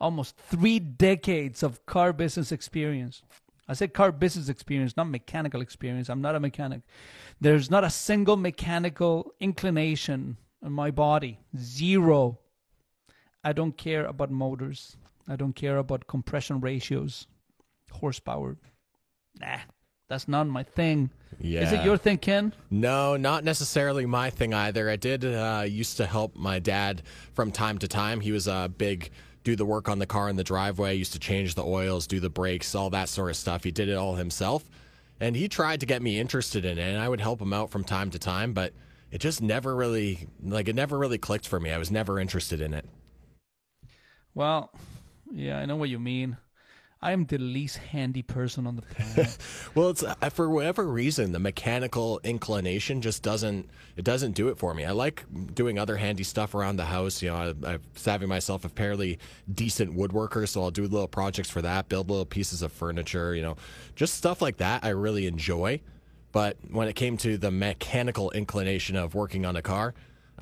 Almost 0.00 0.36
three 0.36 0.80
decades 0.80 1.62
of 1.62 1.86
car 1.86 2.12
business 2.12 2.50
experience. 2.50 3.22
I 3.68 3.74
said 3.74 3.94
car 3.94 4.10
business 4.10 4.48
experience, 4.48 4.96
not 4.96 5.08
mechanical 5.08 5.60
experience. 5.60 6.08
I'm 6.08 6.20
not 6.20 6.34
a 6.34 6.40
mechanic. 6.40 6.82
There's 7.40 7.70
not 7.70 7.84
a 7.84 7.90
single 7.90 8.36
mechanical 8.36 9.32
inclination 9.38 10.36
in 10.64 10.72
my 10.72 10.90
body. 10.90 11.38
Zero. 11.56 12.38
I 13.44 13.52
don't 13.52 13.76
care 13.76 14.04
about 14.06 14.30
motors. 14.30 14.96
I 15.28 15.36
don't 15.36 15.54
care 15.54 15.78
about 15.78 16.06
compression 16.06 16.60
ratios, 16.60 17.26
horsepower. 17.90 18.56
Nah, 19.40 19.58
that's 20.08 20.28
not 20.28 20.46
my 20.46 20.62
thing. 20.62 21.10
Yeah. 21.40 21.62
Is 21.62 21.72
it 21.72 21.84
your 21.84 21.96
thing, 21.96 22.18
Ken? 22.18 22.52
No, 22.70 23.16
not 23.16 23.44
necessarily 23.44 24.06
my 24.06 24.30
thing 24.30 24.52
either. 24.52 24.90
I 24.90 24.96
did 24.96 25.24
uh, 25.24 25.64
used 25.66 25.96
to 25.96 26.06
help 26.06 26.36
my 26.36 26.58
dad 26.58 27.02
from 27.34 27.50
time 27.50 27.78
to 27.78 27.88
time. 27.88 28.20
He 28.20 28.32
was 28.32 28.46
a 28.46 28.70
big 28.76 29.10
do 29.44 29.56
the 29.56 29.64
work 29.64 29.88
on 29.88 29.98
the 29.98 30.06
car 30.06 30.28
in 30.28 30.36
the 30.36 30.44
driveway, 30.44 30.94
used 30.94 31.14
to 31.14 31.18
change 31.18 31.54
the 31.54 31.64
oils, 31.64 32.06
do 32.06 32.20
the 32.20 32.30
brakes, 32.30 32.74
all 32.74 32.90
that 32.90 33.08
sort 33.08 33.30
of 33.30 33.36
stuff. 33.36 33.64
He 33.64 33.70
did 33.70 33.88
it 33.88 33.94
all 33.94 34.14
himself. 34.14 34.68
And 35.20 35.36
he 35.36 35.48
tried 35.48 35.80
to 35.80 35.86
get 35.86 36.02
me 36.02 36.18
interested 36.18 36.64
in 36.64 36.78
it, 36.78 36.88
and 36.90 36.98
I 36.98 37.08
would 37.08 37.20
help 37.20 37.40
him 37.40 37.52
out 37.52 37.70
from 37.70 37.84
time 37.84 38.10
to 38.10 38.18
time, 38.18 38.52
but 38.52 38.72
it 39.10 39.18
just 39.18 39.40
never 39.40 39.74
really 39.74 40.26
like 40.42 40.68
it 40.68 40.74
never 40.74 40.98
really 40.98 41.18
clicked 41.18 41.46
for 41.46 41.60
me. 41.60 41.70
I 41.70 41.78
was 41.78 41.90
never 41.90 42.18
interested 42.18 42.60
in 42.60 42.74
it. 42.74 42.84
Well, 44.34 44.70
yeah, 45.32 45.58
I 45.58 45.66
know 45.66 45.76
what 45.76 45.88
you 45.88 45.98
mean. 45.98 46.36
I 47.04 47.10
am 47.10 47.24
the 47.26 47.38
least 47.38 47.78
handy 47.78 48.22
person 48.22 48.64
on 48.64 48.76
the 48.76 48.82
planet. 48.82 49.36
well, 49.74 49.90
it's 49.90 50.04
uh, 50.04 50.14
for 50.30 50.48
whatever 50.48 50.86
reason 50.86 51.32
the 51.32 51.40
mechanical 51.40 52.20
inclination 52.22 53.02
just 53.02 53.24
doesn't 53.24 53.68
it 53.96 54.04
doesn't 54.04 54.32
do 54.32 54.48
it 54.48 54.58
for 54.58 54.72
me. 54.72 54.84
I 54.84 54.92
like 54.92 55.24
doing 55.52 55.80
other 55.80 55.96
handy 55.96 56.22
stuff 56.22 56.54
around 56.54 56.76
the 56.76 56.84
house. 56.84 57.20
You 57.20 57.30
know, 57.30 57.54
I, 57.64 57.72
I'm 57.72 57.80
savvy 57.96 58.26
myself 58.26 58.64
a 58.64 58.68
fairly 58.68 59.18
decent 59.52 59.96
woodworker, 59.96 60.48
so 60.48 60.62
I'll 60.62 60.70
do 60.70 60.82
little 60.82 61.08
projects 61.08 61.50
for 61.50 61.60
that, 61.62 61.88
build 61.88 62.08
little 62.08 62.24
pieces 62.24 62.62
of 62.62 62.70
furniture. 62.70 63.34
You 63.34 63.42
know, 63.42 63.56
just 63.96 64.14
stuff 64.14 64.40
like 64.40 64.58
that. 64.58 64.84
I 64.84 64.90
really 64.90 65.26
enjoy. 65.26 65.80
But 66.30 66.56
when 66.70 66.86
it 66.86 66.94
came 66.94 67.16
to 67.18 67.36
the 67.36 67.50
mechanical 67.50 68.30
inclination 68.30 68.94
of 68.94 69.14
working 69.14 69.44
on 69.44 69.56
a 69.56 69.62
car, 69.62 69.92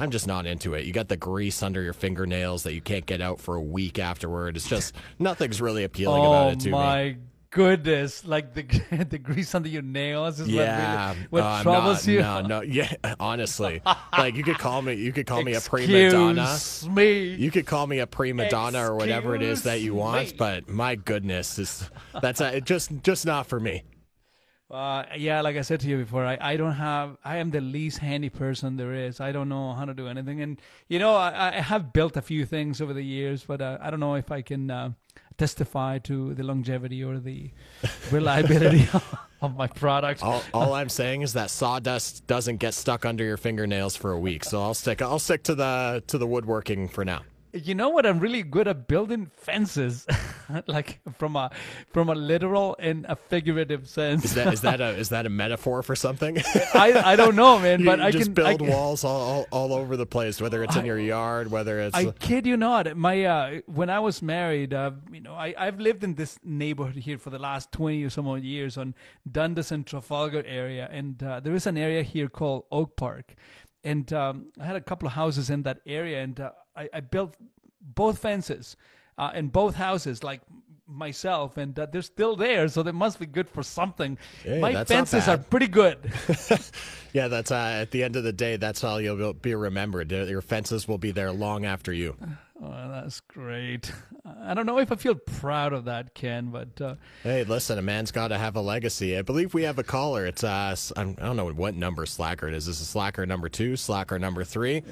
I'm 0.01 0.10
just 0.10 0.27
not 0.27 0.47
into 0.47 0.72
it. 0.72 0.86
You 0.86 0.93
got 0.94 1.09
the 1.09 1.16
grease 1.18 1.62
under 1.62 1.82
your 1.82 1.93
fingernails 1.93 2.62
that 2.62 2.72
you 2.72 2.81
can't 2.81 3.05
get 3.05 3.20
out 3.20 3.39
for 3.39 3.55
a 3.55 3.60
week 3.60 3.98
afterward. 3.98 4.56
It's 4.56 4.66
just 4.66 4.94
nothing's 5.18 5.60
really 5.60 5.85
appealing 5.85 6.22
oh 6.22 6.27
about 6.27 6.52
it 6.55 6.60
to. 6.60 6.70
Oh 6.70 6.72
my 6.72 7.05
me. 7.05 7.16
goodness! 7.51 8.24
Like 8.24 8.55
the 8.55 8.62
the 9.10 9.18
grease 9.18 9.55
under 9.55 9.68
your 9.68 9.82
nails 9.82 10.40
is 10.40 10.48
Yeah, 10.48 11.09
what, 11.09 11.16
really, 11.16 11.28
what 11.28 11.43
uh, 11.43 11.62
troubles 11.62 12.06
no, 12.06 12.12
you. 12.14 12.20
No, 12.20 12.40
no, 12.40 12.60
yeah. 12.62 12.94
Honestly, 13.20 13.82
like 14.16 14.36
you 14.36 14.43
could 14.43 14.59
call 14.59 14.81
me, 14.81 14.94
you 14.94 15.12
could 15.12 15.27
call 15.27 15.43
me 15.43 15.52
a 15.52 15.60
prima 15.60 16.10
donna. 16.10 16.59
me. 16.89 17.35
You 17.35 17.51
could 17.51 17.66
call 17.66 17.86
me 17.86 17.98
a 17.98 18.06
prima 18.06 18.48
donna 18.48 18.90
or 18.90 18.97
whatever 18.97 19.35
it 19.35 19.43
is 19.43 19.64
that 19.64 19.82
you 19.82 19.94
want, 19.94 20.31
me. 20.31 20.36
but 20.39 20.66
my 20.66 20.94
goodness, 20.94 21.59
is 21.59 21.90
that's 22.22 22.40
uh, 22.40 22.59
just 22.60 22.90
just 23.02 23.27
not 23.27 23.47
for 23.47 23.60
me. 23.60 23.82
Uh, 24.71 25.05
yeah, 25.17 25.41
like 25.41 25.57
I 25.57 25.63
said 25.63 25.81
to 25.81 25.89
you 25.89 25.99
before, 25.99 26.25
I, 26.25 26.39
I 26.41 26.57
don't 26.57 26.75
have, 26.75 27.17
I 27.25 27.39
am 27.39 27.51
the 27.51 27.61
least 27.61 27.99
handy 27.99 28.29
person 28.29 28.77
there 28.77 28.95
is. 28.95 29.21
I 29.21 29.33
don't 29.33 29.49
know 29.49 29.73
how 29.73 29.85
to 29.85 29.95
do 29.95 30.07
anything. 30.07 30.41
And, 30.43 30.61
you 30.89 31.01
know, 31.01 31.17
I, 31.17 31.57
I 31.57 31.61
have 31.61 31.93
built 31.93 32.17
a 32.17 32.23
few 32.23 32.47
things 32.47 32.81
over 32.81 32.93
the 32.93 33.03
years, 33.03 33.45
but 33.45 33.61
uh, 33.61 33.79
I 33.81 33.91
don't 33.91 33.99
know 33.99 34.15
if 34.15 34.31
I 34.31 34.43
can 34.43 34.71
uh, 34.71 34.93
testify 35.39 35.99
to 36.01 36.35
the 36.35 36.45
longevity 36.45 37.03
or 37.03 37.19
the 37.19 37.51
reliability 38.13 38.89
of 39.41 39.57
my 39.57 39.67
product. 39.67 40.23
All, 40.23 40.43
all, 40.55 40.73
I'm 40.73 40.89
saying 40.89 41.23
is 41.23 41.33
that 41.33 41.51
sawdust 41.51 42.29
doesn't 42.29 42.59
get 42.59 42.75
stuck 42.75 43.05
under 43.05 43.25
your 43.25 43.39
fingernails 43.39 43.97
for 43.97 44.13
a 44.13 44.19
week. 44.21 44.45
So 44.45 44.63
I'll 44.63 44.75
stick, 44.75 45.03
I'll 45.03 45.19
stick 45.19 45.43
to 45.45 45.57
the, 45.57 46.05
to 46.07 46.17
the 46.17 46.29
woodworking 46.29 46.89
for 46.89 47.05
now 47.05 47.23
you 47.52 47.74
know 47.74 47.89
what 47.89 48.06
i'm 48.06 48.20
really 48.20 48.43
good 48.43 48.68
at 48.68 48.89
building 48.89 49.31
fences? 49.36 50.06
Like 50.66 50.98
from 51.16 51.36
a 51.36 51.52
from 51.93 52.09
a 52.09 52.14
literal 52.16 52.74
and 52.81 53.06
a 53.09 53.14
figurative 53.14 53.89
sense. 53.89 54.24
Is 54.24 54.35
that 54.35 54.52
is 54.52 54.60
that 54.62 54.81
a 54.81 54.89
is 54.98 55.10
that 55.10 55.24
a 55.24 55.28
metaphor 55.28 55.85
for 55.85 55.94
something? 55.94 56.39
I 56.74 57.12
i 57.12 57.14
don't 57.14 57.36
know 57.36 57.60
man 57.60 57.85
but 57.90 58.01
you 58.01 58.05
i 58.06 58.10
just 58.10 58.24
can 58.24 58.35
build 58.35 58.62
I, 58.62 58.68
walls 58.68 59.05
all, 59.05 59.47
all, 59.52 59.72
over 59.72 59.97
the 59.97 60.06
place 60.06 60.40
whether 60.40 60.64
it's 60.64 60.74
in 60.74 60.85
your 60.85 60.98
yard 60.98 61.52
whether 61.52 61.78
it's 61.78 61.94
i 61.94 62.06
kid 62.18 62.47
you 62.47 62.56
not 62.56 62.97
my 62.97 63.24
uh 63.24 63.60
when 63.66 63.90
i 63.90 64.01
was 64.01 64.22
married 64.22 64.74
uh 64.74 64.90
you 65.12 65.20
know 65.20 65.35
i 65.35 65.55
i've 65.56 65.78
lived 65.78 66.02
in 66.02 66.14
this 66.14 66.39
neighborhood 66.43 66.97
here 66.97 67.18
for 67.18 67.31
the 67.31 67.39
last 67.39 67.70
20 67.70 68.02
or 68.02 68.10
so 68.10 68.22
more 68.22 68.39
years 68.39 68.77
on 68.77 68.94
dundas 69.31 69.70
and 69.70 69.86
trafalgar 69.86 70.43
area 70.47 70.89
and 70.90 71.22
uh, 71.22 71.39
there 71.39 71.55
is 71.55 71.66
an 71.66 71.78
area 71.78 72.02
here 72.02 72.28
called 72.28 72.64
oak 72.72 72.97
park 72.97 73.36
and 73.82 74.12
um, 74.12 74.52
I 74.60 74.66
had 74.66 74.77
a 74.77 74.81
couple 74.81 75.06
of 75.06 75.14
houses 75.14 75.48
in 75.48 75.62
that 75.62 75.81
area, 75.86 76.22
and 76.22 76.39
uh, 76.39 76.51
I, 76.81 76.89
I 76.94 77.01
built 77.01 77.35
both 77.81 78.19
fences 78.19 78.77
uh, 79.19 79.32
in 79.35 79.48
both 79.48 79.74
houses, 79.74 80.24
like 80.24 80.40
myself, 80.86 81.57
and 81.57 81.78
uh, 81.78 81.86
they're 81.86 82.02
still 82.02 82.36
there, 82.36 82.69
so 82.69 82.82
they 82.82 82.93
must 82.93 83.19
be 83.19 83.27
good 83.27 83.48
for 83.48 83.62
something. 83.62 84.19
Hey, 84.43 84.61
My 84.61 84.85
fences 84.85 85.28
are 85.28 85.36
pretty 85.36 85.69
good. 85.69 85.98
yeah, 87.12 87.28
that's 87.28 87.51
uh, 87.51 87.78
at 87.82 87.91
the 87.91 88.03
end 88.03 88.16
of 88.16 88.24
the 88.24 88.32
day, 88.32 88.57
that's 88.57 88.81
how 88.81 88.99
you'll 88.99 89.32
be 89.35 89.55
remembered. 89.55 90.11
Your 90.12 90.43
fences 90.43 90.87
will 90.87 90.99
be 90.99 91.11
there 91.11 91.32
long 91.32 91.65
after 91.65 91.93
you. 91.93 92.16
Oh, 92.62 92.89
that's 92.91 93.20
great. 93.20 93.91
I 94.43 94.53
don't 94.53 94.66
know 94.66 94.78
if 94.78 94.93
I 94.93 94.97
feel 94.97 95.15
proud 95.15 95.73
of 95.73 95.87
that, 95.87 96.15
Ken, 96.15 96.51
but 96.51 96.78
uh, 96.78 96.95
hey, 97.23 97.43
listen, 97.45 97.78
a 97.78 97.82
man's 97.82 98.12
got 98.12 98.28
to 98.28 98.39
have 98.39 98.55
a 98.55 98.61
legacy. 98.61 99.16
I 99.16 99.23
believe 99.23 99.55
we 99.55 99.62
have 99.62 99.78
a 99.78 99.82
caller. 99.82 100.27
It's 100.27 100.45
uh, 100.45 100.77
I 100.95 101.05
don't 101.05 101.37
know 101.37 101.51
what 101.53 101.74
number 101.74 102.05
Slacker 102.05 102.49
it 102.49 102.55
is. 102.55 102.69
Is 102.69 102.78
this 102.78 102.89
Slacker 102.89 103.24
number 103.24 103.49
two? 103.49 103.77
Slacker 103.77 104.19
number 104.19 104.45
three? 104.45 104.82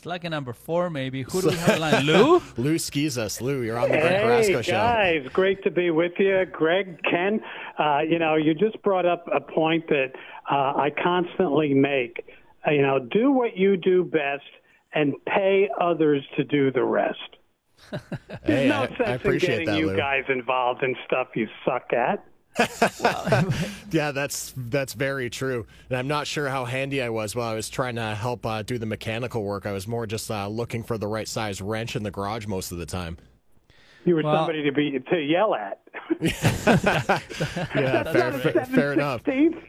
Slacker 0.00 0.30
number 0.30 0.54
four, 0.54 0.88
maybe. 0.88 1.22
Who 1.22 1.42
do 1.42 1.48
we 1.48 1.56
have 1.56 1.78
line? 1.78 2.04
Lou? 2.06 2.42
Lou 2.56 2.76
Schizas. 2.76 3.42
Lou, 3.42 3.60
you're 3.60 3.78
on 3.78 3.90
the 3.90 3.98
Greg 3.98 4.12
hey, 4.12 4.22
Carrasco 4.22 4.62
show. 4.62 4.72
guys, 4.72 5.26
great 5.34 5.62
to 5.64 5.70
be 5.70 5.90
with 5.90 6.12
you, 6.18 6.46
Greg, 6.50 7.02
Ken. 7.02 7.40
Uh, 7.78 8.00
you 8.00 8.18
know, 8.18 8.36
you 8.36 8.54
just 8.54 8.80
brought 8.82 9.04
up 9.04 9.28
a 9.30 9.40
point 9.40 9.88
that 9.88 10.12
uh, 10.50 10.74
I 10.76 10.90
constantly 11.02 11.74
make. 11.74 12.24
Uh, 12.66 12.70
you 12.72 12.82
know, 12.82 12.98
do 12.98 13.30
what 13.30 13.56
you 13.56 13.76
do 13.76 14.04
best 14.04 14.42
and 14.94 15.14
pay 15.26 15.68
others 15.80 16.22
to 16.36 16.44
do 16.44 16.70
the 16.70 16.84
rest. 16.84 17.18
There's 17.90 18.00
hey, 18.44 18.68
no 18.68 18.82
I, 18.82 18.86
sense 18.86 19.24
I 19.24 19.28
in 19.28 19.38
getting 19.38 19.66
that, 19.66 19.78
you 19.78 19.88
Lou. 19.88 19.96
guys 19.96 20.24
involved 20.28 20.82
in 20.82 20.96
stuff 21.06 21.28
you 21.34 21.48
suck 21.64 21.92
at. 21.92 22.24
yeah, 23.90 24.12
that's 24.12 24.54
that's 24.56 24.92
very 24.92 25.28
true. 25.28 25.66
And 25.88 25.98
I'm 25.98 26.06
not 26.06 26.28
sure 26.28 26.48
how 26.48 26.64
handy 26.64 27.02
I 27.02 27.08
was 27.08 27.34
while 27.34 27.48
I 27.48 27.54
was 27.54 27.68
trying 27.68 27.96
to 27.96 28.14
help 28.14 28.46
uh, 28.46 28.62
do 28.62 28.78
the 28.78 28.86
mechanical 28.86 29.42
work. 29.42 29.66
I 29.66 29.72
was 29.72 29.88
more 29.88 30.06
just 30.06 30.30
uh, 30.30 30.46
looking 30.46 30.84
for 30.84 30.96
the 30.96 31.08
right 31.08 31.26
size 31.26 31.60
wrench 31.60 31.96
in 31.96 32.04
the 32.04 32.12
garage 32.12 32.46
most 32.46 32.70
of 32.70 32.78
the 32.78 32.86
time. 32.86 33.18
You 34.04 34.14
were 34.14 34.22
well, 34.22 34.36
somebody 34.36 34.62
to 34.62 34.72
be 34.72 35.00
to 35.10 35.20
yell 35.20 35.54
at. 35.56 35.80
yeah, 36.20 37.18
fair, 38.02 38.32
fair, 38.32 38.66
fair 38.66 38.92
enough. 38.92 39.22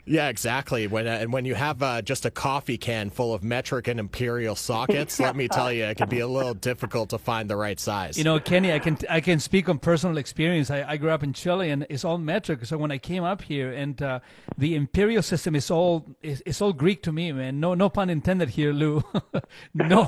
Yeah, 0.05 0.29
exactly. 0.29 0.87
When 0.87 1.07
uh, 1.07 1.11
and 1.11 1.31
when 1.31 1.45
you 1.45 1.55
have 1.55 1.81
uh, 1.81 2.01
just 2.01 2.25
a 2.25 2.31
coffee 2.31 2.77
can 2.77 3.09
full 3.09 3.33
of 3.33 3.43
metric 3.43 3.87
and 3.87 3.99
imperial 3.99 4.55
sockets, 4.55 5.19
let 5.19 5.35
me 5.35 5.47
tell 5.47 5.71
you, 5.71 5.85
it 5.85 5.97
can 5.97 6.09
be 6.09 6.19
a 6.19 6.27
little 6.27 6.53
difficult 6.53 7.09
to 7.11 7.17
find 7.17 7.49
the 7.49 7.55
right 7.55 7.79
size. 7.79 8.17
You 8.17 8.23
know, 8.23 8.39
Kenny, 8.39 8.73
I 8.73 8.79
can 8.79 8.97
I 9.09 9.21
can 9.21 9.39
speak 9.39 9.69
on 9.69 9.79
personal 9.79 10.17
experience. 10.17 10.69
I, 10.69 10.83
I 10.83 10.97
grew 10.97 11.09
up 11.09 11.23
in 11.23 11.33
Chile, 11.33 11.69
and 11.69 11.85
it's 11.89 12.03
all 12.03 12.17
metric. 12.17 12.65
So 12.65 12.77
when 12.77 12.91
I 12.91 12.97
came 12.97 13.23
up 13.23 13.41
here, 13.41 13.71
and 13.71 14.01
uh, 14.01 14.19
the 14.57 14.75
imperial 14.75 15.21
system 15.21 15.55
is 15.55 15.71
all 15.71 16.05
is, 16.21 16.43
it's 16.45 16.61
all 16.61 16.73
Greek 16.73 17.01
to 17.03 17.11
me, 17.11 17.31
man. 17.31 17.59
No 17.59 17.73
no 17.73 17.89
pun 17.89 18.09
intended 18.09 18.49
here, 18.49 18.73
Lou. 18.73 19.03
no, 19.73 20.03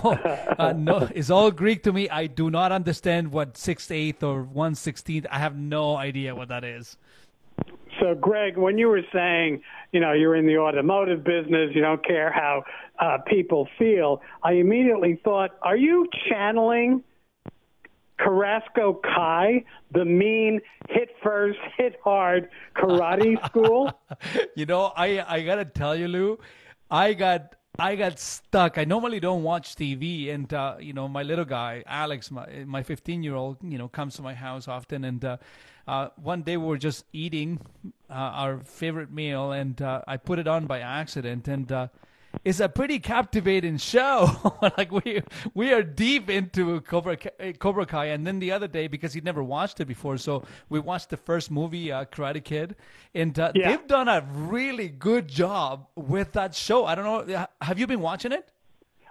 uh, 0.60 0.74
no, 0.76 1.10
it's 1.14 1.30
all 1.30 1.52
Greek 1.52 1.84
to 1.84 1.94
me. 1.94 2.10
I 2.10 2.28
do 2.28 2.50
not 2.50 2.72
understand 2.72 3.32
what 3.32 3.58
six 3.58 3.92
eighth 3.92 4.24
or 4.24 4.44
one 4.44 4.76
sixteenth. 4.76 5.26
I 5.32 5.40
have 5.40 5.56
no 5.56 5.96
idea 5.96 6.07
what 6.36 6.50
that 6.50 6.64
is. 6.64 6.98
So, 8.00 8.14
Greg, 8.14 8.58
when 8.58 8.78
you 8.78 8.88
were 8.90 9.02
saying, 9.12 9.62
you 9.92 10.00
know, 10.00 10.14
you're 10.14 10.36
in 10.36 10.46
the 10.46 10.58
automotive 10.58 11.24
business, 11.24 11.72
you 11.74 11.82
don't 11.82 12.06
care 12.06 12.32
how 12.32 12.64
uh, 13.00 13.18
people 13.26 13.68
feel, 13.80 14.22
I 14.44 14.54
immediately 14.54 15.20
thought, 15.24 15.52
are 15.64 15.78
you 15.78 16.08
channeling 16.30 17.04
Carrasco 18.20 19.00
Kai, 19.04 19.64
the 19.92 20.06
mean 20.06 20.60
hit 20.90 21.10
first, 21.24 21.60
hit 21.78 21.96
hard 22.04 22.50
karate 22.76 23.44
school? 23.50 23.92
you 24.56 24.66
know, 24.66 24.92
I 24.96 25.24
I 25.36 25.42
gotta 25.44 25.66
tell 25.66 25.96
you, 25.96 26.08
Lou, 26.08 26.40
I 26.90 27.14
got 27.14 27.56
I 27.80 27.96
got 27.96 28.20
stuck. 28.20 28.78
I 28.78 28.86
normally 28.86 29.20
don't 29.20 29.44
watch 29.44 29.76
TV, 29.76 30.34
and 30.34 30.52
uh, 30.54 30.76
you 30.80 30.94
know, 30.94 31.08
my 31.08 31.24
little 31.24 31.46
guy, 31.46 31.84
Alex, 31.86 32.32
my 32.32 32.64
my 32.66 32.82
15 32.84 33.24
year 33.24 33.36
old, 33.36 33.58
you 33.64 33.78
know, 33.78 33.88
comes 33.88 34.16
to 34.16 34.22
my 34.22 34.34
house 34.34 34.68
often, 34.68 35.04
and 35.04 35.24
uh, 35.24 35.38
uh, 35.88 36.10
one 36.16 36.42
day 36.42 36.58
we 36.58 36.66
were 36.66 36.78
just 36.78 37.06
eating 37.14 37.60
uh, 38.10 38.14
our 38.14 38.60
favorite 38.60 39.12
meal, 39.12 39.52
and 39.52 39.82
uh, 39.82 40.02
I 40.08 40.18
put 40.18 40.40
it 40.40 40.48
on 40.48 40.66
by 40.66 40.80
accident, 40.80 41.48
and 41.48 41.72
it's 42.44 42.60
a 42.60 42.70
pretty 42.70 43.00
captivating 43.00 43.78
show. 43.78 44.30
like 44.78 44.92
we 44.92 45.22
we 45.54 45.74
are 45.74 45.84
deep 45.84 46.30
into 46.30 46.80
Cobra 46.82 47.18
Cobra 47.60 47.86
Kai, 47.86 48.06
and 48.06 48.26
then 48.26 48.40
the 48.40 48.52
other 48.52 48.68
day 48.68 48.88
because 48.88 49.14
he'd 49.14 49.26
never 49.26 49.44
watched 49.44 49.80
it 49.80 49.86
before, 49.86 50.18
so 50.18 50.44
we 50.70 50.80
watched 50.80 51.10
the 51.10 51.18
first 51.18 51.52
movie, 51.52 51.92
uh, 51.92 52.06
Karate 52.06 52.44
Kid, 52.44 52.76
and 53.14 53.38
uh, 53.40 53.52
yeah. 53.56 53.70
they've 53.70 53.88
done 53.88 54.08
a 54.08 54.28
really 54.34 54.88
good 54.90 55.28
job 55.28 55.88
with 55.96 56.34
that 56.34 56.56
show. 56.56 56.86
I 56.86 56.96
don't 56.96 57.06
know, 57.06 57.48
have 57.62 57.80
you 57.80 57.88
been 57.88 58.02
watching 58.02 58.32
it? 58.32 58.52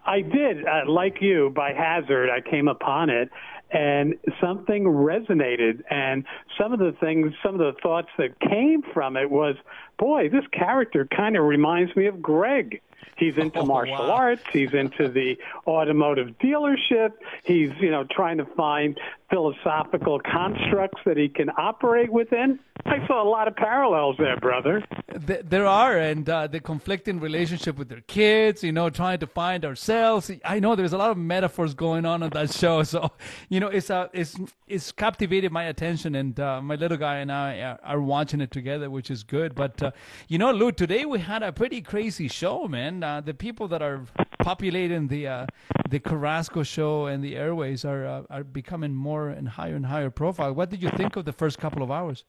I 0.07 0.21
did, 0.21 0.65
uh, 0.65 0.89
like 0.89 1.17
you, 1.21 1.53
by 1.55 1.73
hazard. 1.73 2.31
I 2.31 2.41
came 2.41 2.69
upon 2.69 3.11
it, 3.11 3.29
and 3.73 4.15
something 4.41 4.85
resonated. 4.85 5.83
And 5.91 6.25
some 6.59 6.73
of 6.73 6.79
the 6.79 6.95
things, 7.01 7.33
some 7.45 7.55
of 7.55 7.59
the 7.59 7.73
thoughts 7.83 8.09
that 8.19 8.39
came 8.41 8.83
from 8.95 9.17
it 9.17 9.31
was, 9.31 9.57
boy, 9.99 10.29
this 10.29 10.45
character 10.53 11.09
kind 11.15 11.37
of 11.37 11.45
reminds 11.45 11.95
me 11.97 12.07
of 12.07 12.23
Greg. 12.23 12.81
He's 13.17 13.37
into 13.37 13.61
oh, 13.61 13.67
martial 13.67 13.95
wow. 13.95 14.13
arts. 14.13 14.43
He's 14.53 14.73
into 14.75 15.09
the 15.09 15.39
automotive 15.67 16.39
dealership. 16.39 17.13
He's, 17.45 17.71
you 17.81 17.91
know, 17.91 18.05
trying 18.05 18.39
to 18.39 18.45
find 18.57 18.99
philosophical 19.31 20.21
constructs 20.21 21.01
that 21.05 21.17
he 21.17 21.29
can 21.29 21.51
operate 21.59 22.13
within. 22.13 22.59
I 22.85 23.05
saw 23.07 23.23
a 23.23 23.29
lot 23.29 23.49
of 23.49 23.57
parallels 23.57 24.17
there, 24.19 24.37
brother. 24.37 24.85
There 25.09 25.67
are, 25.67 25.99
and 25.99 26.29
uh, 26.29 26.47
the 26.47 26.61
conflicting 26.61 27.19
relationship 27.19 27.79
with 27.79 27.89
their 27.89 28.03
kids, 28.03 28.63
you 28.63 28.71
know, 28.71 28.91
trying 28.91 29.19
to 29.21 29.27
find 29.27 29.65
ourselves. 29.65 30.31
I 30.45 30.61
know 30.61 30.77
there's 30.77 30.93
a 30.93 30.99
lot 30.99 31.11
of 31.11 31.17
metaphors 31.17 31.75
going 31.75 32.05
on 32.05 32.23
on 32.23 32.31
that 32.31 32.53
show, 32.53 32.83
so 32.83 33.11
you 33.49 33.59
know, 33.61 33.69
it's 33.69 33.91
uh, 33.91 34.09
it's 34.13 34.37
it's 34.69 34.93
captivated 34.93 35.51
my 35.51 35.65
attention, 35.65 36.15
and 36.15 36.39
uh, 36.39 36.61
my 36.61 36.75
little 36.77 36.99
guy 36.99 37.17
and 37.17 37.33
I 37.33 37.61
are, 37.61 37.79
are 37.83 38.01
watching 38.01 38.41
it 38.41 38.51
together, 38.51 38.91
which 38.91 39.11
is 39.11 39.25
good. 39.25 39.55
But 39.55 39.83
uh, 39.83 39.91
you 40.29 40.39
know, 40.39 40.53
Lou, 40.53 40.71
today 40.71 41.05
we 41.07 41.19
had 41.19 41.43
a 41.43 41.53
pretty 41.53 41.81
crazy 41.81 42.29
show, 42.29 42.69
man. 42.69 43.03
Uh, 43.03 43.21
the 43.21 43.35
people 43.35 43.69
that 43.69 43.83
are 43.83 44.05
populating 44.41 45.09
the 45.09 45.27
uh, 45.27 45.47
the 45.89 45.99
Carrasco 45.99 46.63
show 46.63 47.07
and 47.07 47.25
the 47.25 47.37
airways 47.37 47.85
are 47.85 48.07
uh, 48.07 48.23
are 48.31 48.45
becoming 48.45 48.95
more 48.95 49.16
and 49.25 49.49
higher 49.49 49.75
and 49.75 49.87
higher 49.87 50.11
profile. 50.11 50.53
What 50.53 50.71
did 50.71 50.83
you 50.83 50.91
think 50.91 51.17
of 51.17 51.25
the 51.25 51.33
first 51.33 51.59
couple 51.59 51.83
of 51.83 51.91
hours? 51.91 52.25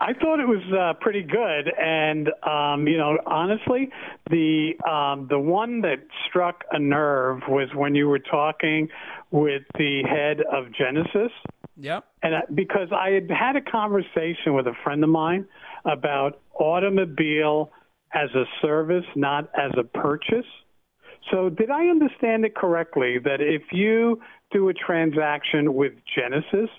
I 0.00 0.12
thought 0.12 0.40
it 0.40 0.48
was 0.48 0.62
uh, 0.72 0.94
pretty 1.00 1.22
good, 1.22 1.72
and 1.78 2.28
um, 2.42 2.86
you 2.88 2.98
know, 2.98 3.16
honestly, 3.26 3.90
the 4.28 4.72
um, 4.86 5.28
the 5.30 5.38
one 5.38 5.80
that 5.82 6.04
struck 6.28 6.64
a 6.72 6.78
nerve 6.78 7.42
was 7.48 7.68
when 7.74 7.94
you 7.94 8.08
were 8.08 8.18
talking 8.18 8.88
with 9.30 9.62
the 9.78 10.02
head 10.02 10.40
of 10.52 10.72
Genesis. 10.72 11.32
Yeah. 11.76 12.00
And 12.22 12.34
I, 12.36 12.40
because 12.52 12.88
I 12.92 13.10
had 13.10 13.30
had 13.30 13.56
a 13.56 13.60
conversation 13.60 14.54
with 14.54 14.66
a 14.66 14.74
friend 14.82 15.02
of 15.04 15.10
mine 15.10 15.46
about 15.84 16.40
automobile 16.58 17.70
as 18.12 18.30
a 18.34 18.44
service, 18.62 19.06
not 19.16 19.48
as 19.58 19.72
a 19.78 19.84
purchase. 19.84 20.46
So, 21.30 21.48
did 21.48 21.70
I 21.70 21.86
understand 21.86 22.44
it 22.44 22.54
correctly 22.54 23.18
that 23.24 23.40
if 23.40 23.62
you 23.72 24.20
do 24.54 24.68
a 24.70 24.74
transaction 24.74 25.74
with 25.74 25.92
Genesis, 26.16 26.70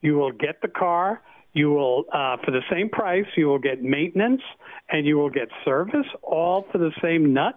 you 0.00 0.16
will 0.16 0.32
get 0.32 0.62
the 0.62 0.68
car, 0.68 1.22
you 1.52 1.70
will, 1.70 2.04
uh, 2.12 2.38
for 2.44 2.50
the 2.50 2.62
same 2.70 2.88
price, 2.88 3.26
you 3.36 3.46
will 3.46 3.58
get 3.58 3.82
maintenance 3.82 4.42
and 4.88 5.06
you 5.06 5.16
will 5.16 5.30
get 5.30 5.48
service, 5.64 6.06
all 6.22 6.66
for 6.72 6.78
the 6.78 6.90
same 7.02 7.32
nut? 7.32 7.54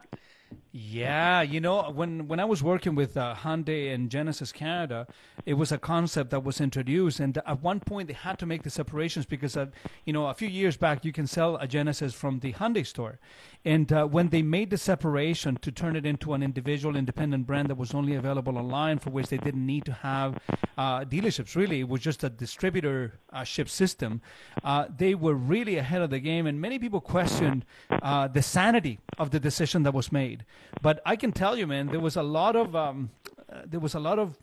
Yeah, 0.75 1.43
you 1.43 1.59
know, 1.59 1.91
when 1.91 2.27
when 2.27 2.39
I 2.39 2.45
was 2.45 2.63
working 2.63 2.95
with 2.95 3.15
uh, 3.15 3.35
Hyundai 3.35 3.93
and 3.93 4.09
Genesis 4.09 4.51
Canada, 4.51 5.05
it 5.45 5.53
was 5.53 5.71
a 5.71 5.77
concept 5.77 6.31
that 6.31 6.43
was 6.43 6.59
introduced, 6.59 7.19
and 7.19 7.37
at 7.45 7.61
one 7.61 7.79
point 7.79 8.07
they 8.07 8.15
had 8.15 8.39
to 8.39 8.47
make 8.47 8.63
the 8.63 8.71
separations 8.71 9.27
because, 9.27 9.55
uh, 9.55 9.67
you 10.03 10.13
know, 10.13 10.25
a 10.25 10.33
few 10.33 10.47
years 10.47 10.75
back 10.75 11.05
you 11.05 11.11
can 11.11 11.27
sell 11.27 11.57
a 11.57 11.67
Genesis 11.67 12.15
from 12.15 12.39
the 12.39 12.53
Hyundai 12.53 12.87
store, 12.87 13.19
and 13.63 13.93
uh, 13.93 14.07
when 14.07 14.29
they 14.29 14.41
made 14.41 14.71
the 14.71 14.77
separation 14.79 15.57
to 15.57 15.71
turn 15.71 15.95
it 15.95 16.07
into 16.07 16.33
an 16.33 16.41
individual, 16.41 16.95
independent 16.95 17.45
brand 17.45 17.69
that 17.69 17.77
was 17.77 17.93
only 17.93 18.15
available 18.15 18.57
online, 18.57 18.97
for 18.97 19.11
which 19.11 19.27
they 19.27 19.37
didn't 19.37 19.65
need 19.65 19.85
to 19.85 19.93
have 19.93 20.39
uh, 20.75 21.01
dealerships. 21.05 21.55
Really, 21.55 21.81
it 21.81 21.87
was 21.87 22.01
just 22.01 22.23
a 22.23 22.29
distributor 22.31 23.19
uh, 23.31 23.45
system. 23.45 24.21
Uh, 24.63 24.85
they 24.97 25.13
were 25.13 25.35
really 25.35 25.77
ahead 25.77 26.01
of 26.01 26.09
the 26.09 26.19
game, 26.19 26.47
and 26.47 26.59
many 26.59 26.79
people 26.79 26.99
questioned 26.99 27.63
the 27.89 28.41
sanity 28.41 28.99
of 29.19 29.29
the 29.29 29.39
decision 29.39 29.83
that 29.83 29.93
was 29.93 30.11
made. 30.11 30.42
But 30.81 31.01
I 31.05 31.15
can 31.15 31.31
tell 31.31 31.57
you, 31.57 31.67
man, 31.67 31.87
there 31.87 31.99
was 31.99 32.15
a 32.15 32.23
lot 32.23 32.55
of 32.55 32.75
um, 32.75 33.11
uh, 33.51 33.61
there 33.65 33.79
was 33.79 33.93
a 33.93 33.99
lot 33.99 34.19
of 34.19 34.37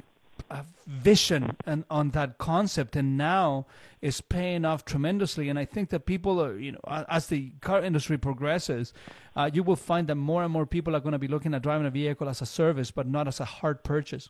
uh, 0.50 0.62
vision 0.86 1.56
and 1.66 1.84
on 1.90 2.10
that 2.10 2.38
concept, 2.38 2.96
and 2.96 3.16
now 3.16 3.66
is 4.00 4.20
paying 4.20 4.64
off 4.64 4.84
tremendously. 4.84 5.48
And 5.48 5.58
I 5.58 5.64
think 5.64 5.90
that 5.90 6.06
people 6.06 6.42
are, 6.42 6.58
you 6.58 6.72
know, 6.72 7.04
as 7.08 7.26
the 7.26 7.50
car 7.60 7.82
industry 7.82 8.18
progresses, 8.18 8.92
uh, 9.36 9.50
you 9.52 9.62
will 9.62 9.76
find 9.76 10.08
that 10.08 10.14
more 10.14 10.42
and 10.42 10.52
more 10.52 10.66
people 10.66 10.96
are 10.96 11.00
going 11.00 11.12
to 11.12 11.18
be 11.18 11.28
looking 11.28 11.54
at 11.54 11.62
driving 11.62 11.86
a 11.86 11.90
vehicle 11.90 12.28
as 12.28 12.40
a 12.40 12.46
service, 12.46 12.90
but 12.90 13.06
not 13.06 13.28
as 13.28 13.40
a 13.40 13.44
hard 13.44 13.82
purchase. 13.84 14.28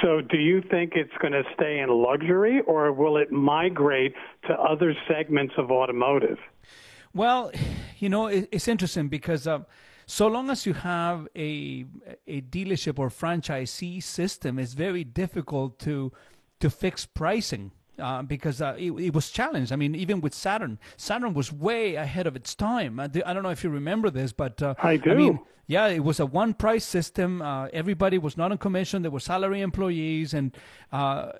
So, 0.00 0.20
do 0.20 0.38
you 0.38 0.62
think 0.62 0.92
it's 0.94 1.16
going 1.20 1.32
to 1.32 1.42
stay 1.54 1.80
in 1.80 1.88
luxury, 1.88 2.60
or 2.66 2.92
will 2.92 3.16
it 3.16 3.32
migrate 3.32 4.14
to 4.46 4.54
other 4.54 4.94
segments 5.08 5.54
of 5.56 5.70
automotive? 5.70 6.38
Well, 7.14 7.52
you 7.98 8.08
know, 8.08 8.26
it, 8.26 8.48
it's 8.52 8.68
interesting 8.68 9.08
because. 9.08 9.46
Uh, 9.46 9.60
so 10.12 10.26
long 10.26 10.50
as 10.50 10.66
you 10.66 10.74
have 10.74 11.26
a 11.34 11.86
a 12.26 12.42
dealership 12.42 12.98
or 12.98 13.08
franchisee 13.08 14.02
system, 14.02 14.58
it's 14.58 14.74
very 14.74 15.04
difficult 15.04 15.78
to 15.80 16.12
to 16.60 16.68
fix 16.68 17.06
pricing. 17.06 17.72
Uh, 17.98 18.22
because 18.22 18.62
uh, 18.62 18.74
it, 18.78 18.90
it, 18.92 19.14
was 19.14 19.30
challenged. 19.30 19.70
I 19.70 19.76
mean, 19.76 19.94
even 19.94 20.22
with 20.22 20.32
Saturn, 20.32 20.78
Saturn 20.96 21.34
was 21.34 21.52
way 21.52 21.94
ahead 21.94 22.26
of 22.26 22.34
its 22.34 22.54
time. 22.54 22.98
I, 22.98 23.04
I 23.04 23.32
don't 23.34 23.42
know 23.42 23.50
if 23.50 23.62
you 23.62 23.68
remember 23.68 24.08
this, 24.08 24.32
but 24.32 24.62
uh, 24.62 24.74
I 24.82 24.96
do. 24.96 25.10
I 25.10 25.14
mean, 25.14 25.38
yeah, 25.72 25.86
it 25.86 26.04
was 26.04 26.20
a 26.20 26.26
one 26.26 26.52
price 26.52 26.84
system. 26.84 27.40
Uh, 27.40 27.68
everybody 27.72 28.18
was 28.18 28.36
not 28.36 28.52
on 28.52 28.58
commission. 28.58 29.00
There 29.00 29.10
were 29.10 29.20
salary 29.20 29.62
employees, 29.62 30.34
and 30.34 30.54
uh, 30.92 31.32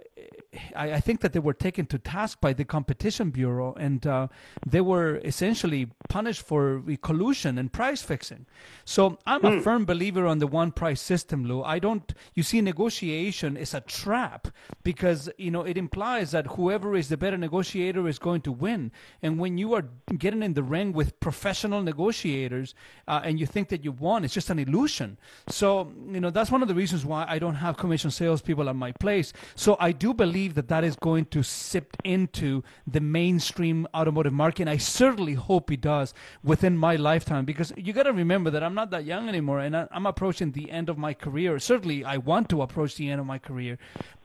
I, 0.74 0.94
I, 0.94 1.00
think 1.00 1.20
that 1.20 1.34
they 1.34 1.38
were 1.38 1.52
taken 1.52 1.84
to 1.86 1.98
task 1.98 2.40
by 2.40 2.54
the 2.54 2.64
competition 2.64 3.28
bureau, 3.30 3.74
and 3.74 4.06
uh, 4.06 4.28
they 4.66 4.80
were 4.80 5.20
essentially 5.22 5.90
punished 6.08 6.42
for 6.42 6.82
collusion 7.02 7.58
and 7.58 7.70
price 7.70 8.00
fixing. 8.00 8.46
So 8.86 9.18
I'm 9.26 9.42
mm. 9.42 9.48
a 9.48 9.56
hmm. 9.56 9.60
firm 9.60 9.84
believer 9.84 10.26
on 10.26 10.38
the 10.38 10.46
one 10.46 10.72
price 10.72 11.02
system, 11.02 11.44
Lou. 11.44 11.62
I 11.62 11.78
don't. 11.78 12.10
You 12.34 12.42
see, 12.42 12.62
negotiation 12.62 13.58
is 13.58 13.74
a 13.74 13.82
trap 13.82 14.48
because 14.82 15.28
you 15.36 15.50
know 15.50 15.62
it 15.62 15.76
implies 15.76 16.30
that 16.30 16.46
whoever 16.46 16.96
is 16.96 17.10
the 17.10 17.18
better 17.18 17.36
negotiator 17.36 18.08
is 18.08 18.18
going 18.18 18.40
to 18.42 18.52
win. 18.52 18.92
And 19.20 19.38
when 19.38 19.58
you 19.58 19.74
are 19.74 19.84
getting 20.16 20.42
in 20.42 20.54
the 20.54 20.62
ring 20.62 20.94
with 20.94 21.20
professional 21.20 21.82
negotiators, 21.82 22.74
uh, 23.06 23.20
and 23.24 23.38
you 23.38 23.44
think 23.44 23.68
that 23.68 23.84
you 23.84 23.92
won, 23.92 24.21
it's 24.24 24.34
just 24.34 24.50
an 24.50 24.58
illusion. 24.58 25.18
So 25.48 25.92
you 26.10 26.20
know 26.20 26.30
that's 26.30 26.50
one 26.50 26.62
of 26.62 26.68
the 26.68 26.74
reasons 26.74 27.04
why 27.04 27.24
I 27.28 27.38
don't 27.38 27.56
have 27.56 27.76
commission 27.76 28.10
salespeople 28.10 28.68
at 28.68 28.76
my 28.76 28.92
place. 28.92 29.32
So 29.54 29.76
I 29.80 29.92
do 29.92 30.14
believe 30.14 30.54
that 30.54 30.68
that 30.68 30.84
is 30.84 30.96
going 30.96 31.26
to 31.26 31.42
sip 31.42 31.96
into 32.04 32.62
the 32.86 33.00
mainstream 33.00 33.86
automotive 33.94 34.32
market. 34.32 34.62
And 34.62 34.70
I 34.70 34.76
certainly 34.76 35.34
hope 35.34 35.70
it 35.70 35.80
does 35.80 36.14
within 36.42 36.76
my 36.76 36.96
lifetime 36.96 37.44
because 37.44 37.72
you 37.76 37.92
got 37.92 38.04
to 38.04 38.12
remember 38.12 38.50
that 38.50 38.62
I'm 38.62 38.74
not 38.74 38.90
that 38.90 39.04
young 39.04 39.28
anymore 39.28 39.60
and 39.60 39.76
I'm 39.76 40.06
approaching 40.06 40.52
the 40.52 40.70
end 40.70 40.88
of 40.88 40.98
my 40.98 41.14
career. 41.14 41.58
Certainly, 41.58 42.04
I 42.04 42.16
want 42.18 42.48
to 42.50 42.62
approach 42.62 42.96
the 42.96 43.10
end 43.10 43.20
of 43.20 43.26
my 43.26 43.38
career. 43.38 43.78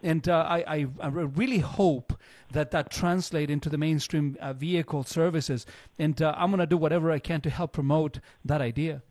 And 0.03 0.27
uh, 0.29 0.45
I, 0.47 0.57
I, 0.67 0.87
I, 1.01 1.07
really 1.07 1.59
hope 1.59 2.13
that 2.51 2.71
that 2.71 2.91
translate 2.91 3.49
into 3.49 3.69
the 3.69 3.77
mainstream 3.77 4.37
uh, 4.39 4.53
vehicle 4.53 5.03
services. 5.03 5.65
And 5.97 6.21
uh, 6.21 6.33
I'm 6.37 6.51
going 6.51 6.59
to 6.59 6.67
do 6.67 6.77
whatever 6.77 7.11
I 7.11 7.19
can 7.19 7.41
to 7.41 7.49
help 7.49 7.73
promote 7.73 8.19
that 8.45 8.61
idea. 8.61 9.01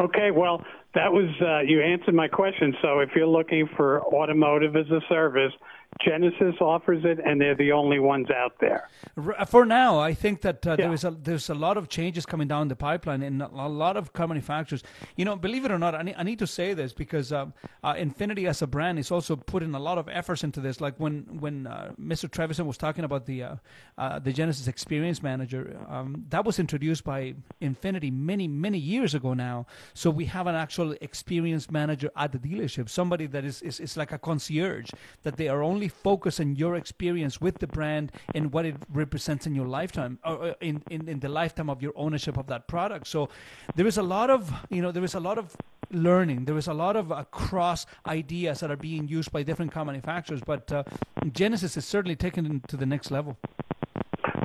Okay, 0.00 0.30
well, 0.30 0.62
that 0.94 1.12
was 1.12 1.28
uh, 1.40 1.60
you 1.60 1.80
answered 1.82 2.14
my 2.14 2.28
question. 2.28 2.74
So 2.82 3.00
if 3.00 3.10
you're 3.14 3.26
looking 3.26 3.68
for 3.76 4.02
automotive 4.02 4.74
as 4.76 4.90
a 4.90 5.00
service, 5.08 5.52
Genesis 6.04 6.54
offers 6.60 7.04
it, 7.04 7.18
and 7.24 7.40
they're 7.40 7.56
the 7.56 7.72
only 7.72 7.98
ones 7.98 8.28
out 8.30 8.54
there. 8.60 8.88
For 9.48 9.66
now, 9.66 9.98
I 9.98 10.14
think 10.14 10.40
that 10.42 10.66
uh, 10.66 10.70
yeah. 10.70 10.76
there 10.76 10.92
is 10.94 11.04
a 11.04 11.10
there's 11.10 11.50
a 11.50 11.54
lot 11.54 11.76
of 11.76 11.88
changes 11.88 12.24
coming 12.24 12.48
down 12.48 12.68
the 12.68 12.76
pipeline, 12.76 13.22
and 13.22 13.42
a 13.42 13.68
lot 13.68 13.96
of 13.96 14.12
car 14.12 14.28
manufacturers. 14.28 14.82
You 15.16 15.24
know, 15.24 15.36
believe 15.36 15.64
it 15.64 15.70
or 15.70 15.78
not, 15.78 15.94
I 15.94 16.02
need, 16.02 16.14
I 16.16 16.22
need 16.22 16.38
to 16.38 16.46
say 16.46 16.74
this 16.74 16.92
because 16.92 17.32
uh, 17.32 17.46
uh, 17.82 17.94
Infiniti 17.94 18.48
as 18.48 18.62
a 18.62 18.66
brand 18.66 18.98
is 18.98 19.10
also 19.10 19.36
putting 19.36 19.74
a 19.74 19.80
lot 19.80 19.98
of 19.98 20.08
efforts 20.08 20.44
into 20.44 20.60
this. 20.60 20.80
Like 20.80 20.94
when 20.98 21.26
when 21.40 21.66
uh, 21.66 21.92
Mr. 22.00 22.30
Trevisan 22.30 22.66
was 22.66 22.78
talking 22.78 23.04
about 23.04 23.26
the 23.26 23.42
uh, 23.42 23.56
uh, 23.98 24.20
the 24.20 24.32
Genesis 24.32 24.68
Experience 24.68 25.22
Manager, 25.22 25.76
um, 25.88 26.24
that 26.30 26.44
was 26.44 26.58
introduced 26.58 27.04
by 27.04 27.34
Infiniti 27.60 28.12
many 28.12 28.46
many 28.46 28.78
years 28.78 29.14
ago 29.14 29.34
now. 29.34 29.66
So 29.92 30.08
we 30.08 30.26
have 30.26 30.46
an 30.46 30.54
actual 30.54 30.79
experience 31.00 31.70
manager 31.70 32.10
at 32.16 32.32
the 32.32 32.38
dealership, 32.38 32.88
somebody 32.88 33.26
that 33.26 33.44
is 33.44 33.62
is, 33.62 33.80
is 33.80 33.96
like 33.96 34.12
a 34.12 34.18
concierge 34.18 34.90
that 35.22 35.36
they 35.36 35.48
are 35.48 35.62
only 35.62 35.80
only 35.80 35.88
focus 35.88 36.40
on 36.40 36.56
your 36.56 36.76
experience 36.76 37.40
with 37.40 37.58
the 37.58 37.66
brand 37.66 38.12
and 38.34 38.52
what 38.52 38.66
it 38.66 38.76
represents 38.92 39.46
in 39.46 39.54
your 39.54 39.66
lifetime 39.66 40.18
or 40.26 40.54
in, 40.60 40.82
in, 40.90 41.08
in 41.08 41.20
the 41.20 41.28
lifetime 41.28 41.70
of 41.70 41.80
your 41.80 41.94
ownership 41.96 42.36
of 42.36 42.46
that 42.48 42.68
product. 42.68 43.06
So 43.06 43.30
there 43.76 43.86
is 43.86 43.96
a 43.96 44.02
lot 44.02 44.28
of, 44.28 44.52
you 44.68 44.82
know, 44.82 44.92
there 44.92 45.04
is 45.04 45.14
a 45.14 45.20
lot 45.20 45.38
of 45.38 45.56
learning. 45.90 46.44
There 46.44 46.58
is 46.58 46.68
a 46.68 46.74
lot 46.74 46.96
of 46.96 47.10
uh, 47.10 47.24
cross 47.30 47.86
ideas 48.06 48.60
that 48.60 48.70
are 48.70 48.76
being 48.76 49.08
used 49.08 49.32
by 49.32 49.42
different 49.42 49.72
car 49.72 49.86
manufacturers, 49.86 50.42
but 50.44 50.70
uh, 50.70 50.84
Genesis 51.32 51.78
is 51.78 51.86
certainly 51.86 52.16
taken 52.16 52.60
to 52.68 52.76
the 52.76 52.86
next 52.86 53.10
level. 53.10 53.38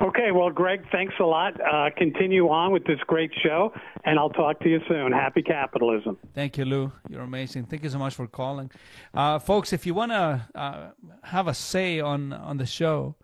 Okay, 0.06 0.30
well, 0.32 0.52
Greg, 0.52 0.86
thanks 0.92 1.16
a 1.20 1.24
lot. 1.24 1.60
Uh, 1.60 1.90
continue 1.98 2.48
on 2.48 2.72
with 2.72 2.86
this 2.86 3.00
great 3.08 3.32
show, 3.44 3.74
and 4.04 4.20
I'll 4.20 4.30
talk 4.30 4.60
to 4.60 4.70
you 4.70 4.80
soon. 4.88 5.12
Happy 5.12 5.42
capitalism. 5.42 6.20
Thank 6.36 6.60
you, 6.60 6.66
Lou. 6.66 6.92
You're 7.10 7.22
amazing. 7.24 7.66
Thank 7.66 7.84
you 7.84 7.90
so 7.90 7.98
much 7.98 8.14
for 8.14 8.28
calling, 8.28 8.70
uh, 9.16 9.40
folks. 9.40 9.74
If 9.74 9.88
you 9.88 9.96
want 9.96 10.12
to 10.12 10.48
uh, 10.54 10.90
have 11.24 11.48
a 11.48 11.56
say 11.56 12.00
on 12.00 12.34
on 12.34 12.58
the 12.58 12.68
show, 12.68 13.16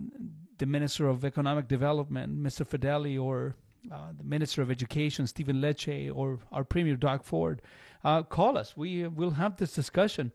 the 0.59 0.67
Minister 0.67 1.09
of 1.09 1.25
Economic 1.25 1.67
Development, 1.67 2.43
Mr. 2.43 2.69
Fedeli, 2.69 3.19
or 3.21 3.57
uh, 3.93 4.13
the 4.17 4.25
Minister 4.25 4.63
of 4.63 4.71
Education, 4.71 5.27
Stephen 5.27 5.61
Lecce, 5.61 6.11
or 6.15 6.39
our 6.53 6.65
Premier, 6.65 6.97
Doug 6.97 7.25
Ford, 7.25 7.61
uh, 8.05 8.23
call 8.23 8.59
us. 8.59 8.77
We 8.77 9.09
will 9.09 9.33
have 9.33 9.57
this 9.57 9.73
discussion. 9.73 10.33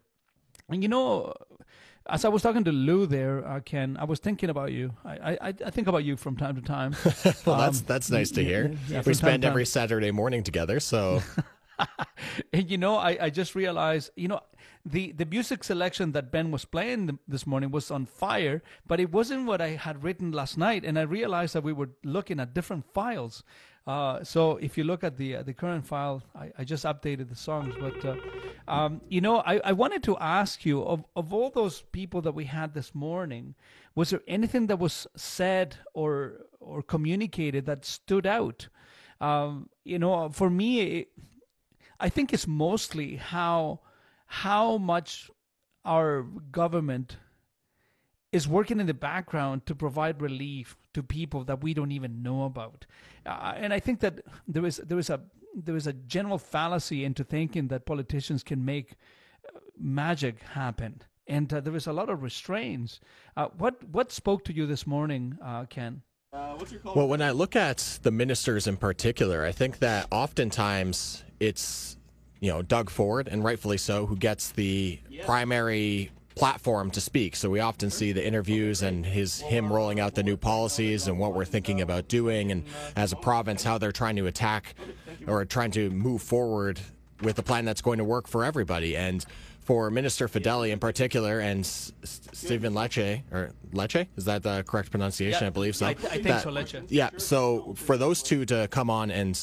And 0.69 0.83
you 0.83 0.89
know, 0.89 1.33
as 2.09 2.25
I 2.25 2.29
was 2.29 2.41
talking 2.41 2.63
to 2.63 2.71
Lou 2.71 3.05
there, 3.05 3.47
uh, 3.47 3.59
Ken, 3.61 3.97
I 3.99 4.05
was 4.05 4.19
thinking 4.19 4.49
about 4.49 4.71
you. 4.71 4.93
I, 5.05 5.37
I, 5.41 5.53
I 5.65 5.69
think 5.69 5.87
about 5.87 6.03
you 6.03 6.15
from 6.15 6.35
time 6.37 6.55
to 6.55 6.61
time. 6.61 6.95
well, 7.45 7.55
um, 7.55 7.61
that's 7.61 7.81
that's 7.81 8.09
nice 8.09 8.31
to 8.31 8.43
hear. 8.43 8.75
Yeah, 8.87 9.03
we 9.05 9.13
spend 9.13 9.45
every 9.45 9.65
Saturday 9.65 10.11
morning 10.11 10.43
together, 10.43 10.79
so. 10.79 11.21
and 12.53 12.69
you 12.69 12.77
know, 12.77 12.95
I, 12.95 13.17
I 13.21 13.29
just 13.29 13.55
realized, 13.55 14.11
you 14.15 14.27
know, 14.27 14.41
the 14.85 15.11
the 15.13 15.25
music 15.25 15.63
selection 15.63 16.11
that 16.13 16.31
Ben 16.31 16.51
was 16.51 16.65
playing 16.65 17.19
this 17.27 17.45
morning 17.45 17.71
was 17.71 17.91
on 17.91 18.05
fire, 18.05 18.61
but 18.87 18.99
it 18.99 19.11
wasn't 19.11 19.45
what 19.45 19.61
I 19.61 19.69
had 19.69 20.03
written 20.03 20.31
last 20.31 20.57
night, 20.57 20.83
and 20.83 20.97
I 20.97 21.03
realized 21.03 21.53
that 21.53 21.63
we 21.63 21.73
were 21.73 21.89
looking 22.03 22.39
at 22.39 22.53
different 22.53 22.85
files. 22.93 23.43
Uh, 23.89 24.23
so 24.23 24.57
if 24.57 24.77
you 24.77 24.83
look 24.83 25.03
at 25.03 25.17
the 25.17 25.37
uh, 25.37 25.41
the 25.41 25.51
current 25.51 25.83
file, 25.83 26.21
I, 26.35 26.51
I, 26.59 26.63
just 26.63 26.85
updated 26.85 27.27
the 27.27 27.35
songs. 27.35 27.73
But 27.79 28.05
uh, 28.05 28.17
um, 28.67 29.01
you 29.09 29.19
know, 29.19 29.37
I, 29.37 29.59
I 29.63 29.71
wanted 29.71 30.03
to 30.03 30.15
ask 30.19 30.63
you 30.63 30.83
of 30.83 31.03
of 31.15 31.33
all 31.33 31.49
those 31.49 31.81
people 31.91 32.21
that 32.21 32.35
we 32.35 32.45
had 32.45 32.75
this 32.75 32.93
morning, 32.93 33.55
was 33.95 34.11
there 34.11 34.21
anything 34.27 34.67
that 34.67 34.77
was 34.77 35.07
said 35.15 35.77
or 35.95 36.45
or 36.59 36.83
communicated 36.83 37.65
that 37.65 37.83
stood 37.83 38.27
out? 38.27 38.67
Um, 39.19 39.69
you 39.83 39.97
know, 39.97 40.29
for 40.29 40.51
me, 40.51 40.81
it, 40.81 41.07
I 41.99 42.09
think 42.09 42.31
it's 42.31 42.45
mostly 42.45 43.15
how 43.15 43.79
how 44.27 44.77
much 44.77 45.31
our 45.83 46.27
government 46.51 47.17
is 48.31 48.47
working 48.47 48.80
in 48.80 48.88
the 48.88 48.93
background 48.93 49.65
to 49.65 49.76
provide 49.76 50.22
relief 50.22 50.77
to 50.93 51.01
people 51.01 51.43
that 51.45 51.64
we 51.64 51.73
don't 51.73 51.91
even 51.91 52.22
know 52.22 52.43
about. 52.43 52.85
Uh, 53.26 53.53
and 53.56 53.73
I 53.73 53.80
think 53.80 53.99
that 54.01 54.22
there 54.47 54.65
is 54.65 54.77
there 54.77 54.99
is 54.99 55.10
a 55.10 55.22
there 55.56 55.76
is 55.76 55.88
a 55.88 55.93
general 55.93 56.38
fallacy 56.38 57.03
into 57.03 57.23
thinking 57.23 57.68
that 57.69 57.85
politicians 57.85 58.43
can 58.43 58.64
make 58.64 58.93
uh, 59.47 59.60
magic 59.77 60.41
happen. 60.43 61.01
And 61.27 61.51
uh, 61.53 61.60
there 61.60 61.76
is 61.76 61.88
a 61.88 61.93
lot 61.93 62.10
of 62.10 62.23
restraints. 62.23 62.99
Uh, 63.35 63.47
what 63.57 63.84
what 63.89 64.11
spoke 64.11 64.43
to 64.45 64.53
you 64.53 64.65
this 64.65 64.85
morning, 64.85 65.38
uh, 65.43 65.65
Ken? 65.65 66.01
Well, 66.31 67.07
when 67.07 67.23
I 67.23 67.31
look 67.31 67.56
at 67.56 67.99
the 68.03 68.11
ministers 68.11 68.68
in 68.68 68.77
particular, 68.77 69.43
I 69.43 69.51
think 69.51 69.80
that 69.80 70.07
oftentimes 70.11 71.23
it's 71.39 71.97
you 72.39 72.51
know 72.51 72.61
Doug 72.61 72.91
Ford, 72.91 73.27
and 73.27 73.43
rightfully 73.43 73.77
so, 73.77 74.06
who 74.06 74.15
gets 74.15 74.51
the 74.51 74.99
primary 75.26 76.11
platform 76.43 76.89
to 76.89 77.01
speak. 77.01 77.35
So 77.35 77.49
we 77.49 77.59
often 77.59 77.89
see 77.89 78.13
the 78.13 78.25
interviews 78.25 78.81
and 78.81 79.05
his 79.05 79.41
him 79.41 79.71
rolling 79.71 79.99
out 79.99 80.15
the 80.15 80.23
new 80.23 80.37
policies 80.37 81.07
and 81.09 81.19
what 81.19 81.33
we're 81.33 81.43
thinking 81.43 81.81
about 81.81 82.07
doing, 82.07 82.51
and 82.53 82.63
as 82.95 83.11
a 83.11 83.17
province, 83.17 83.61
how 83.61 83.77
they're 83.77 83.91
trying 83.91 84.15
to 84.15 84.25
attack 84.25 84.73
or 85.27 85.43
trying 85.43 85.71
to 85.71 85.89
move 85.89 86.21
forward 86.21 86.79
with 87.21 87.37
a 87.39 87.43
plan 87.43 87.65
that's 87.65 87.81
going 87.81 87.97
to 87.97 88.05
work 88.05 88.25
for 88.25 88.45
everybody. 88.45 88.95
And 88.95 89.25
for 89.59 89.91
Minister 89.91 90.29
Fedeli 90.29 90.71
in 90.71 90.79
particular 90.79 91.41
and 91.41 91.59
S- 91.65 91.91
Stephen 92.03 92.73
Lecce, 92.73 93.21
or 93.33 93.51
Lecce, 93.73 94.07
is 94.15 94.23
that 94.23 94.41
the 94.41 94.63
correct 94.65 94.91
pronunciation? 94.91 95.41
Yeah, 95.41 95.47
I 95.47 95.49
believe 95.49 95.75
so. 95.75 95.87
I, 95.87 95.89
I 95.89 95.93
think 95.95 96.23
That- 96.23 96.43
so, 96.43 96.51
Lecce. 96.51 96.85
Yeah, 96.87 97.09
so 97.17 97.73
for 97.75 97.97
those 97.97 98.23
two 98.23 98.45
to 98.45 98.69
come 98.71 98.89
on 98.89 99.11
and 99.11 99.37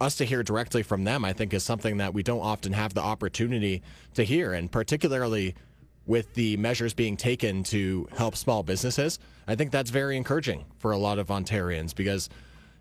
us 0.00 0.16
to 0.16 0.24
hear 0.24 0.42
directly 0.42 0.82
from 0.82 1.04
them, 1.04 1.26
I 1.26 1.34
think 1.34 1.52
is 1.52 1.62
something 1.62 1.98
that 1.98 2.14
we 2.14 2.22
don't 2.22 2.40
often 2.40 2.72
have 2.72 2.94
the 2.94 3.02
opportunity 3.02 3.82
to 4.14 4.24
hear, 4.24 4.54
and 4.54 4.72
particularly 4.72 5.54
with 6.06 6.34
the 6.34 6.56
measures 6.56 6.94
being 6.94 7.16
taken 7.16 7.62
to 7.64 8.08
help 8.16 8.36
small 8.36 8.62
businesses, 8.62 9.18
I 9.46 9.54
think 9.54 9.70
that's 9.70 9.90
very 9.90 10.16
encouraging 10.16 10.64
for 10.78 10.92
a 10.92 10.98
lot 10.98 11.18
of 11.18 11.28
Ontarians 11.28 11.94
because 11.94 12.28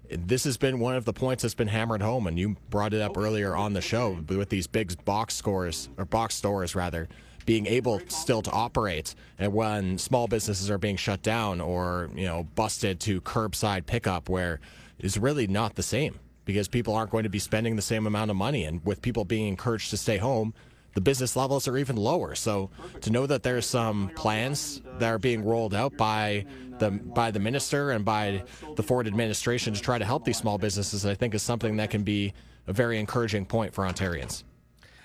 this 0.09 0.43
has 0.43 0.57
been 0.57 0.79
one 0.79 0.95
of 0.95 1.05
the 1.05 1.13
points 1.13 1.43
that's 1.43 1.55
been 1.55 1.67
hammered 1.67 2.01
home, 2.01 2.27
and 2.27 2.37
you 2.37 2.57
brought 2.69 2.93
it 2.93 3.01
up 3.01 3.17
earlier 3.17 3.55
on 3.55 3.73
the 3.73 3.81
show 3.81 4.19
with 4.27 4.49
these 4.49 4.67
big 4.67 5.03
box 5.05 5.35
scores 5.35 5.89
or 5.97 6.05
box 6.05 6.35
stores 6.35 6.75
rather 6.75 7.07
being 7.45 7.65
able 7.65 7.99
still 8.07 8.41
to 8.41 8.51
operate, 8.51 9.15
and 9.39 9.53
when 9.53 9.97
small 9.97 10.27
businesses 10.27 10.69
are 10.69 10.77
being 10.77 10.95
shut 10.95 11.21
down 11.23 11.59
or 11.61 12.09
you 12.15 12.25
know 12.25 12.43
busted 12.55 12.99
to 12.99 13.21
curbside 13.21 13.85
pickup, 13.85 14.29
where 14.29 14.59
is 14.99 15.17
really 15.17 15.47
not 15.47 15.75
the 15.75 15.83
same 15.83 16.19
because 16.45 16.67
people 16.67 16.93
aren't 16.93 17.11
going 17.11 17.23
to 17.23 17.29
be 17.29 17.39
spending 17.39 17.75
the 17.75 17.81
same 17.81 18.05
amount 18.05 18.29
of 18.29 18.37
money, 18.37 18.65
and 18.65 18.85
with 18.85 19.01
people 19.01 19.25
being 19.25 19.47
encouraged 19.47 19.89
to 19.89 19.97
stay 19.97 20.17
home. 20.17 20.53
The 20.93 21.01
business 21.01 21.35
levels 21.35 21.67
are 21.67 21.77
even 21.77 21.95
lower. 21.95 22.35
So 22.35 22.69
to 23.01 23.09
know 23.09 23.25
that 23.25 23.43
there's 23.43 23.65
some 23.65 24.11
plans 24.15 24.81
that 24.99 25.07
are 25.07 25.19
being 25.19 25.43
rolled 25.43 25.73
out 25.73 25.95
by 25.97 26.45
the 26.79 26.91
by 26.91 27.31
the 27.31 27.39
minister 27.39 27.91
and 27.91 28.03
by 28.03 28.43
the 28.75 28.83
Ford 28.83 29.07
administration 29.07 29.73
to 29.73 29.81
try 29.81 29.97
to 29.97 30.05
help 30.05 30.25
these 30.25 30.37
small 30.37 30.57
businesses, 30.57 31.05
I 31.05 31.13
think 31.13 31.33
is 31.33 31.43
something 31.43 31.77
that 31.77 31.89
can 31.89 32.03
be 32.03 32.33
a 32.67 32.73
very 32.73 32.99
encouraging 32.99 33.45
point 33.45 33.73
for 33.73 33.85
Ontarians. 33.85 34.43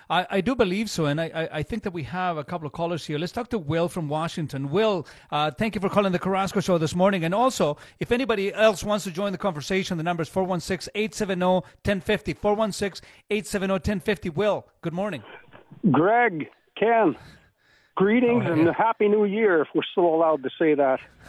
I, 0.08 0.26
I 0.30 0.40
do 0.40 0.54
believe 0.54 0.88
so, 0.88 1.06
and 1.06 1.20
I, 1.20 1.48
I, 1.52 1.62
think 1.64 1.82
that 1.82 1.90
we 1.90 2.04
have 2.04 2.36
a 2.36 2.44
couple 2.44 2.66
of 2.66 2.72
callers 2.72 3.04
here. 3.04 3.18
Let's 3.18 3.32
talk 3.32 3.48
to 3.50 3.58
Will 3.58 3.88
from 3.88 4.08
Washington. 4.08 4.70
Will, 4.70 5.06
uh, 5.32 5.50
thank 5.50 5.74
you 5.74 5.80
for 5.80 5.88
calling 5.88 6.12
the 6.12 6.18
Carrasco 6.18 6.60
Show 6.60 6.78
this 6.78 6.94
morning. 6.94 7.24
And 7.24 7.34
also, 7.34 7.76
if 7.98 8.12
anybody 8.12 8.54
else 8.54 8.84
wants 8.84 9.04
to 9.04 9.10
join 9.10 9.32
the 9.32 9.38
conversation, 9.38 9.96
the 9.96 10.04
number 10.04 10.22
is 10.22 10.28
416 10.28 10.92
870 10.94 11.44
1050. 11.44 12.34
416 12.34 13.08
870 13.30 13.72
1050. 13.72 14.30
Will, 14.30 14.66
good 14.80 14.92
morning. 14.92 15.24
Greg, 15.90 16.48
Ken, 16.78 17.16
greetings 17.94 18.44
Oh, 18.46 18.52
and 18.52 18.68
Happy 18.68 19.08
New 19.08 19.24
Year, 19.24 19.62
if 19.62 19.68
we're 19.74 19.82
still 19.92 20.06
allowed 20.14 20.42
to 20.42 20.50
say 20.58 20.74
that. 20.74 21.00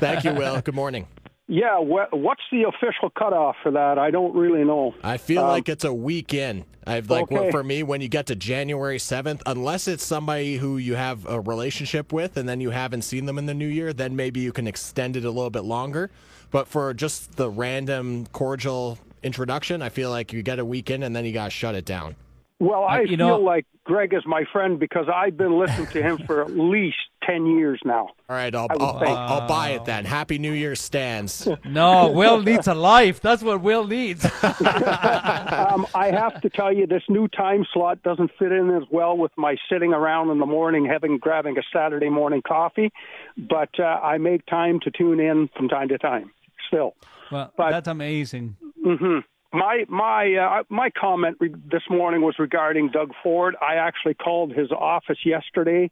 Thank 0.00 0.24
you, 0.24 0.32
Will. 0.32 0.60
Good 0.60 0.74
morning. 0.74 1.06
Yeah, 1.48 1.78
wh- 1.78 2.12
what's 2.12 2.42
the 2.50 2.62
official 2.64 3.10
cutoff 3.10 3.56
for 3.62 3.72
that? 3.72 3.98
I 3.98 4.10
don't 4.10 4.34
really 4.34 4.64
know. 4.64 4.94
I 5.02 5.16
feel 5.18 5.42
Um, 5.42 5.48
like 5.48 5.68
it's 5.68 5.84
a 5.84 5.92
weekend. 5.92 6.64
I've 6.86 7.10
like 7.10 7.30
Okay. 7.30 7.50
for 7.50 7.62
me 7.62 7.82
when 7.82 8.00
you 8.00 8.08
get 8.08 8.26
to 8.26 8.36
January 8.36 8.98
seventh, 8.98 9.42
unless 9.46 9.86
it's 9.86 10.04
somebody 10.04 10.56
who 10.56 10.78
you 10.78 10.94
have 10.94 11.26
a 11.26 11.40
relationship 11.40 12.12
with 12.12 12.36
and 12.36 12.48
then 12.48 12.60
you 12.60 12.70
haven't 12.70 13.02
seen 13.02 13.26
them 13.26 13.38
in 13.38 13.46
the 13.46 13.54
new 13.54 13.66
year, 13.66 13.92
then 13.92 14.16
maybe 14.16 14.40
you 14.40 14.50
can 14.52 14.66
extend 14.66 15.16
it 15.16 15.24
a 15.24 15.30
little 15.30 15.50
bit 15.50 15.64
longer. 15.64 16.10
But 16.50 16.68
for 16.68 16.92
just 16.94 17.36
the 17.36 17.50
random 17.50 18.26
cordial 18.32 18.98
introduction, 19.22 19.82
I 19.82 19.90
feel 19.90 20.10
like 20.10 20.32
you 20.32 20.42
get 20.42 20.58
a 20.58 20.64
weekend 20.64 21.04
and 21.04 21.14
then 21.14 21.24
you 21.24 21.32
got 21.32 21.44
to 21.44 21.50
shut 21.50 21.74
it 21.74 21.84
down. 21.84 22.16
Well, 22.64 22.84
I 22.84 23.00
you 23.00 23.08
feel 23.08 23.16
know- 23.16 23.38
like 23.40 23.66
Greg 23.84 24.14
is 24.14 24.22
my 24.24 24.44
friend 24.52 24.78
because 24.78 25.06
I've 25.12 25.36
been 25.36 25.58
listening 25.58 25.88
to 25.88 26.00
him 26.02 26.18
for 26.18 26.42
at 26.42 26.50
least 26.56 26.96
10 27.24 27.46
years 27.58 27.80
now. 27.84 28.10
All 28.28 28.36
right, 28.36 28.54
I'll 28.54 28.68
I 28.70 28.74
would 28.74 28.82
I'll. 28.82 28.98
I'll, 28.98 29.16
I'll 29.40 29.48
buy 29.48 29.70
it 29.70 29.84
then. 29.84 30.04
Happy 30.04 30.38
New 30.38 30.52
Year 30.52 30.76
stands. 30.76 31.48
No, 31.64 32.10
Will 32.12 32.40
needs 32.50 32.68
a 32.68 32.74
life. 32.74 33.20
That's 33.20 33.42
what 33.42 33.60
Will 33.62 33.86
needs. 33.86 34.24
um, 34.24 35.86
I 35.94 36.10
have 36.12 36.40
to 36.42 36.50
tell 36.50 36.72
you, 36.72 36.86
this 36.86 37.02
new 37.08 37.26
time 37.28 37.66
slot 37.72 38.02
doesn't 38.02 38.30
fit 38.38 38.52
in 38.52 38.70
as 38.70 38.84
well 38.90 39.16
with 39.16 39.32
my 39.36 39.56
sitting 39.70 39.92
around 39.92 40.30
in 40.30 40.38
the 40.38 40.46
morning, 40.46 40.84
having 40.86 41.18
grabbing 41.18 41.58
a 41.58 41.62
Saturday 41.72 42.08
morning 42.10 42.42
coffee. 42.46 42.92
But 43.36 43.70
uh, 43.80 43.84
I 43.84 44.18
make 44.18 44.46
time 44.46 44.78
to 44.80 44.90
tune 44.90 45.18
in 45.20 45.48
from 45.56 45.68
time 45.68 45.88
to 45.88 45.98
time. 45.98 46.30
Still, 46.68 46.94
well, 47.30 47.52
But- 47.56 47.70
that's 47.70 47.88
amazing. 47.88 48.56
hmm 48.84 49.18
my 49.52 49.84
my 49.88 50.34
uh, 50.34 50.62
my 50.68 50.90
comment 50.90 51.36
re- 51.40 51.54
this 51.70 51.82
morning 51.90 52.22
was 52.22 52.34
regarding 52.38 52.88
Doug 52.90 53.12
Ford. 53.22 53.54
I 53.60 53.76
actually 53.76 54.14
called 54.14 54.52
his 54.52 54.70
office 54.70 55.18
yesterday 55.24 55.90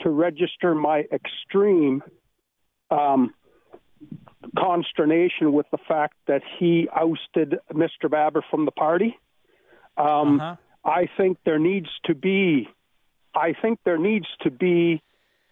to 0.00 0.10
register 0.10 0.74
my 0.74 1.04
extreme 1.12 2.02
um, 2.90 3.34
consternation 4.56 5.52
with 5.52 5.66
the 5.70 5.78
fact 5.88 6.14
that 6.26 6.42
he 6.58 6.88
ousted 6.94 7.58
Mr. 7.72 8.08
Baber 8.10 8.44
from 8.50 8.64
the 8.64 8.70
party. 8.70 9.18
Um, 9.96 10.40
Uh-huh. 10.40 10.56
I 10.84 11.08
think 11.16 11.38
there 11.44 11.58
needs 11.58 11.88
to 12.04 12.14
be, 12.14 12.68
I 13.34 13.52
think 13.60 13.80
there 13.84 13.98
needs 13.98 14.26
to 14.42 14.50
be 14.50 15.02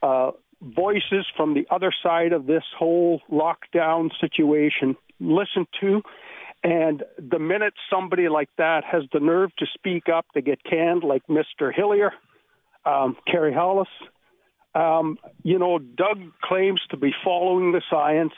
uh, 0.03 0.31
voices 0.63 1.27
from 1.37 1.55
the 1.55 1.67
other 1.71 1.93
side 2.03 2.33
of 2.33 2.47
this 2.47 2.63
whole 2.79 3.21
lockdown 3.31 4.11
situation 4.21 4.97
listened 5.21 5.67
to. 5.81 6.03
And 6.67 7.05
the 7.17 7.39
minute 7.39 7.75
somebody 7.89 8.29
like 8.29 8.49
that 8.59 8.83
has 8.83 9.05
the 9.13 9.21
nerve 9.21 9.55
to 9.59 9.67
speak 9.73 10.09
up, 10.09 10.27
to 10.35 10.41
get 10.41 10.65
canned, 10.65 11.05
like 11.05 11.23
Mr. 11.29 11.73
Hillier, 11.73 12.11
um, 12.85 13.17
Karahalios, 13.29 13.87
um, 14.75 15.17
you 15.45 15.61
know, 15.61 15.79
Doug 15.79 16.19
claims 16.43 16.81
to 16.91 16.97
be 16.97 17.13
following 17.23 17.71
the 17.71 17.83
science, 17.89 18.33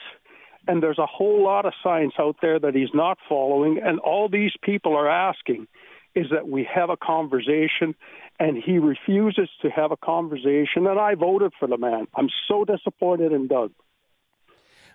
and 0.67 0.83
there's 0.83 0.99
a 0.99 1.07
whole 1.07 1.43
lot 1.43 1.65
of 1.65 1.73
science 1.81 2.13
out 2.19 2.35
there 2.39 2.59
that 2.59 2.75
he's 2.75 2.93
not 2.93 3.17
following. 3.27 3.79
And 3.83 3.99
all 3.99 4.29
these 4.29 4.53
people 4.61 4.95
are 4.95 5.09
asking 5.09 5.67
is 6.13 6.27
that 6.31 6.47
we 6.47 6.69
have 6.71 6.91
a 6.91 6.97
conversation, 6.97 7.95
and 8.39 8.61
he 8.63 8.77
refuses 8.77 9.49
to 9.63 9.71
have 9.71 9.91
a 9.91 9.97
conversation. 9.97 10.85
And 10.85 10.99
I 10.99 11.15
voted 11.15 11.53
for 11.59 11.67
the 11.67 11.79
man. 11.79 12.05
I'm 12.13 12.29
so 12.47 12.63
disappointed 12.63 13.31
in 13.31 13.47
Doug. 13.47 13.71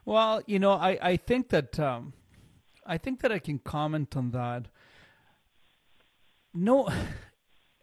Well, 0.04 0.40
you 0.46 0.60
know, 0.60 0.74
I, 0.74 0.98
I 1.02 1.16
think 1.16 1.48
that 1.48 1.80
um, 1.80 2.12
I 2.86 2.98
think 2.98 3.20
that 3.20 3.32
I 3.32 3.38
can 3.38 3.58
comment 3.58 4.16
on 4.16 4.30
that. 4.32 4.68
No, 6.52 6.88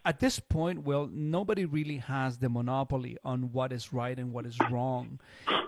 at 0.03 0.19
this 0.19 0.39
point, 0.39 0.83
well, 0.83 1.09
nobody 1.11 1.65
really 1.65 1.97
has 1.97 2.37
the 2.37 2.49
monopoly 2.49 3.17
on 3.23 3.51
what 3.51 3.71
is 3.71 3.93
right 3.93 4.17
and 4.17 4.33
what 4.33 4.45
is 4.45 4.57
wrong. 4.69 5.19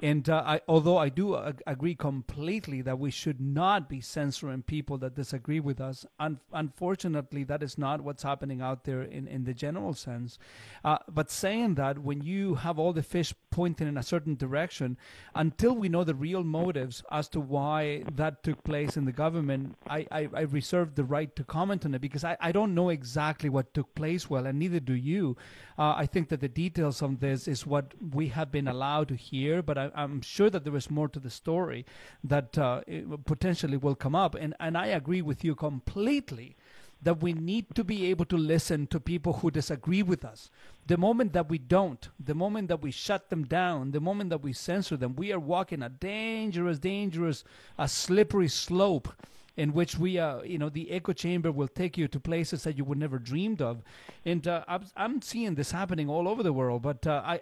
And 0.02 0.28
uh, 0.28 0.44
I, 0.46 0.62
although 0.68 0.98
I 0.98 1.10
do 1.10 1.38
ag- 1.38 1.62
agree 1.68 1.96
completely 1.96 2.82
that 2.82 3.00
we 3.00 3.12
should 3.12 3.40
not 3.40 3.88
be 3.88 4.02
censoring 4.02 4.64
people 4.64 4.98
that 4.98 5.16
disagree 5.16 5.60
with 5.60 5.80
us, 5.80 6.06
un- 6.20 6.40
unfortunately, 6.52 7.44
that 7.46 7.62
is 7.62 7.78
not 7.78 8.02
what's 8.02 8.24
happening 8.24 8.60
out 8.62 8.84
there 8.84 9.04
in, 9.04 9.28
in 9.28 9.44
the 9.44 9.54
general 9.54 9.94
sense. 9.94 10.40
Uh, 10.84 10.98
but 11.08 11.30
saying 11.30 11.76
that, 11.76 12.00
when 12.00 12.22
you 12.22 12.56
have 12.56 12.80
all 12.80 12.92
the 12.92 13.04
fish 13.04 13.34
pointing 13.52 13.88
in 13.88 13.98
a 13.98 14.04
certain 14.04 14.36
direction, 14.36 14.98
until 15.36 15.74
we 15.76 15.90
know 15.90 16.04
the 16.04 16.16
real 16.16 16.44
motives 16.44 17.04
as 17.12 17.30
to 17.30 17.40
why 17.40 18.04
that 18.16 18.44
took 18.44 18.64
place 18.64 18.98
in 18.98 19.06
the 19.06 19.12
government, 19.12 19.76
I, 19.88 20.08
I, 20.12 20.30
I 20.34 20.42
reserve 20.42 20.96
the 20.96 21.04
right 21.04 21.34
to 21.36 21.44
comment 21.44 21.86
on 21.86 21.94
it 21.94 22.02
because 22.02 22.24
I, 22.24 22.36
I 22.42 22.52
don't 22.52 22.74
know 22.74 22.90
exactly 22.90 23.50
what 23.50 23.74
took 23.74 23.94
place 23.96 24.23
well, 24.30 24.46
and 24.46 24.60
neither 24.60 24.80
do 24.80 24.94
you. 24.94 25.36
Uh, 25.78 25.94
I 25.98 26.06
think 26.06 26.30
that 26.30 26.42
the 26.42 26.48
details 26.48 27.02
on 27.02 27.18
this 27.18 27.48
is 27.48 27.66
what 27.66 27.94
we 28.14 28.28
have 28.30 28.52
been 28.52 28.68
allowed 28.68 29.08
to 29.10 29.16
hear, 29.16 29.62
but 29.62 29.78
I, 29.78 29.92
I'm 29.96 30.22
sure 30.22 30.50
that 30.50 30.64
there 30.64 30.76
is 30.76 30.90
more 30.90 31.08
to 31.10 31.20
the 31.20 31.30
story 31.30 31.86
that 32.24 32.58
uh, 32.58 32.82
potentially 33.26 33.78
will 33.78 33.96
come 33.96 34.16
up. 34.16 34.36
And, 34.36 34.54
and 34.60 34.78
I 34.78 34.88
agree 34.88 35.22
with 35.22 35.44
you 35.44 35.56
completely 35.56 36.56
that 37.04 37.22
we 37.22 37.34
need 37.34 37.76
to 37.76 37.84
be 37.84 38.06
able 38.06 38.26
to 38.26 38.38
listen 38.38 38.88
to 38.88 39.00
people 39.00 39.34
who 39.34 39.52
disagree 39.52 40.02
with 40.02 40.24
us. 40.24 40.50
The 40.88 40.98
moment 40.98 41.34
that 41.34 41.50
we 41.50 41.58
don't, 41.58 42.08
the 42.18 42.34
moment 42.34 42.70
that 42.70 42.82
we 42.82 42.92
shut 42.92 43.30
them 43.30 43.44
down, 43.44 43.92
the 43.92 44.00
moment 44.00 44.30
that 44.30 44.42
we 44.42 44.54
censor 44.54 44.96
them, 44.96 45.16
we 45.16 45.32
are 45.34 45.40
walking 45.40 45.84
a 45.84 45.90
dangerous, 45.90 46.80
dangerous, 46.80 47.44
a 47.78 47.88
slippery 47.88 48.48
slope 48.48 49.10
in 49.56 49.74
which 49.74 49.98
we, 49.98 50.18
uh, 50.18 50.42
you 50.42 50.58
know, 50.58 50.70
the 50.70 50.90
echo 50.92 51.14
chamber 51.14 51.52
will 51.52 51.68
take 51.68 51.98
you 51.98 52.08
to 52.08 52.20
places 52.20 52.64
that 52.64 52.78
you 52.78 52.84
would 52.84 52.98
never 52.98 53.20
dreamed 53.20 53.62
of. 53.62 53.84
And 54.26 54.48
uh, 54.48 54.64
I'm, 54.96 55.22
seeing 55.22 55.56
this 55.56 55.72
happening 55.72 56.10
all 56.10 56.28
over 56.28 56.42
the 56.42 56.54
world, 56.54 56.82
but 56.82 57.06
uh, 57.06 57.22
I, 57.24 57.40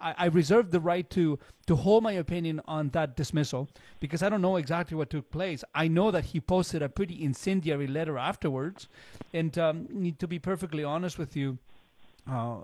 I, 0.00 0.14
I 0.18 0.26
reserve 0.26 0.70
the 0.70 0.80
right 0.80 1.08
to, 1.10 1.38
to 1.66 1.76
hold 1.76 2.02
my 2.02 2.12
opinion 2.12 2.60
on 2.66 2.88
that 2.90 3.16
dismissal 3.16 3.68
because 4.00 4.22
I 4.22 4.28
don't 4.28 4.42
know 4.42 4.56
exactly 4.56 4.96
what 4.96 5.10
took 5.10 5.30
place. 5.30 5.62
I 5.74 5.88
know 5.88 6.10
that 6.10 6.26
he 6.26 6.40
posted 6.40 6.82
a 6.82 6.88
pretty 6.88 7.22
incendiary 7.22 7.86
letter 7.86 8.18
afterwards. 8.18 8.88
And 9.32 9.56
um, 9.56 10.14
to 10.18 10.26
be 10.26 10.38
perfectly 10.38 10.82
honest 10.82 11.18
with 11.18 11.36
you, 11.36 11.58
uh, 12.28 12.56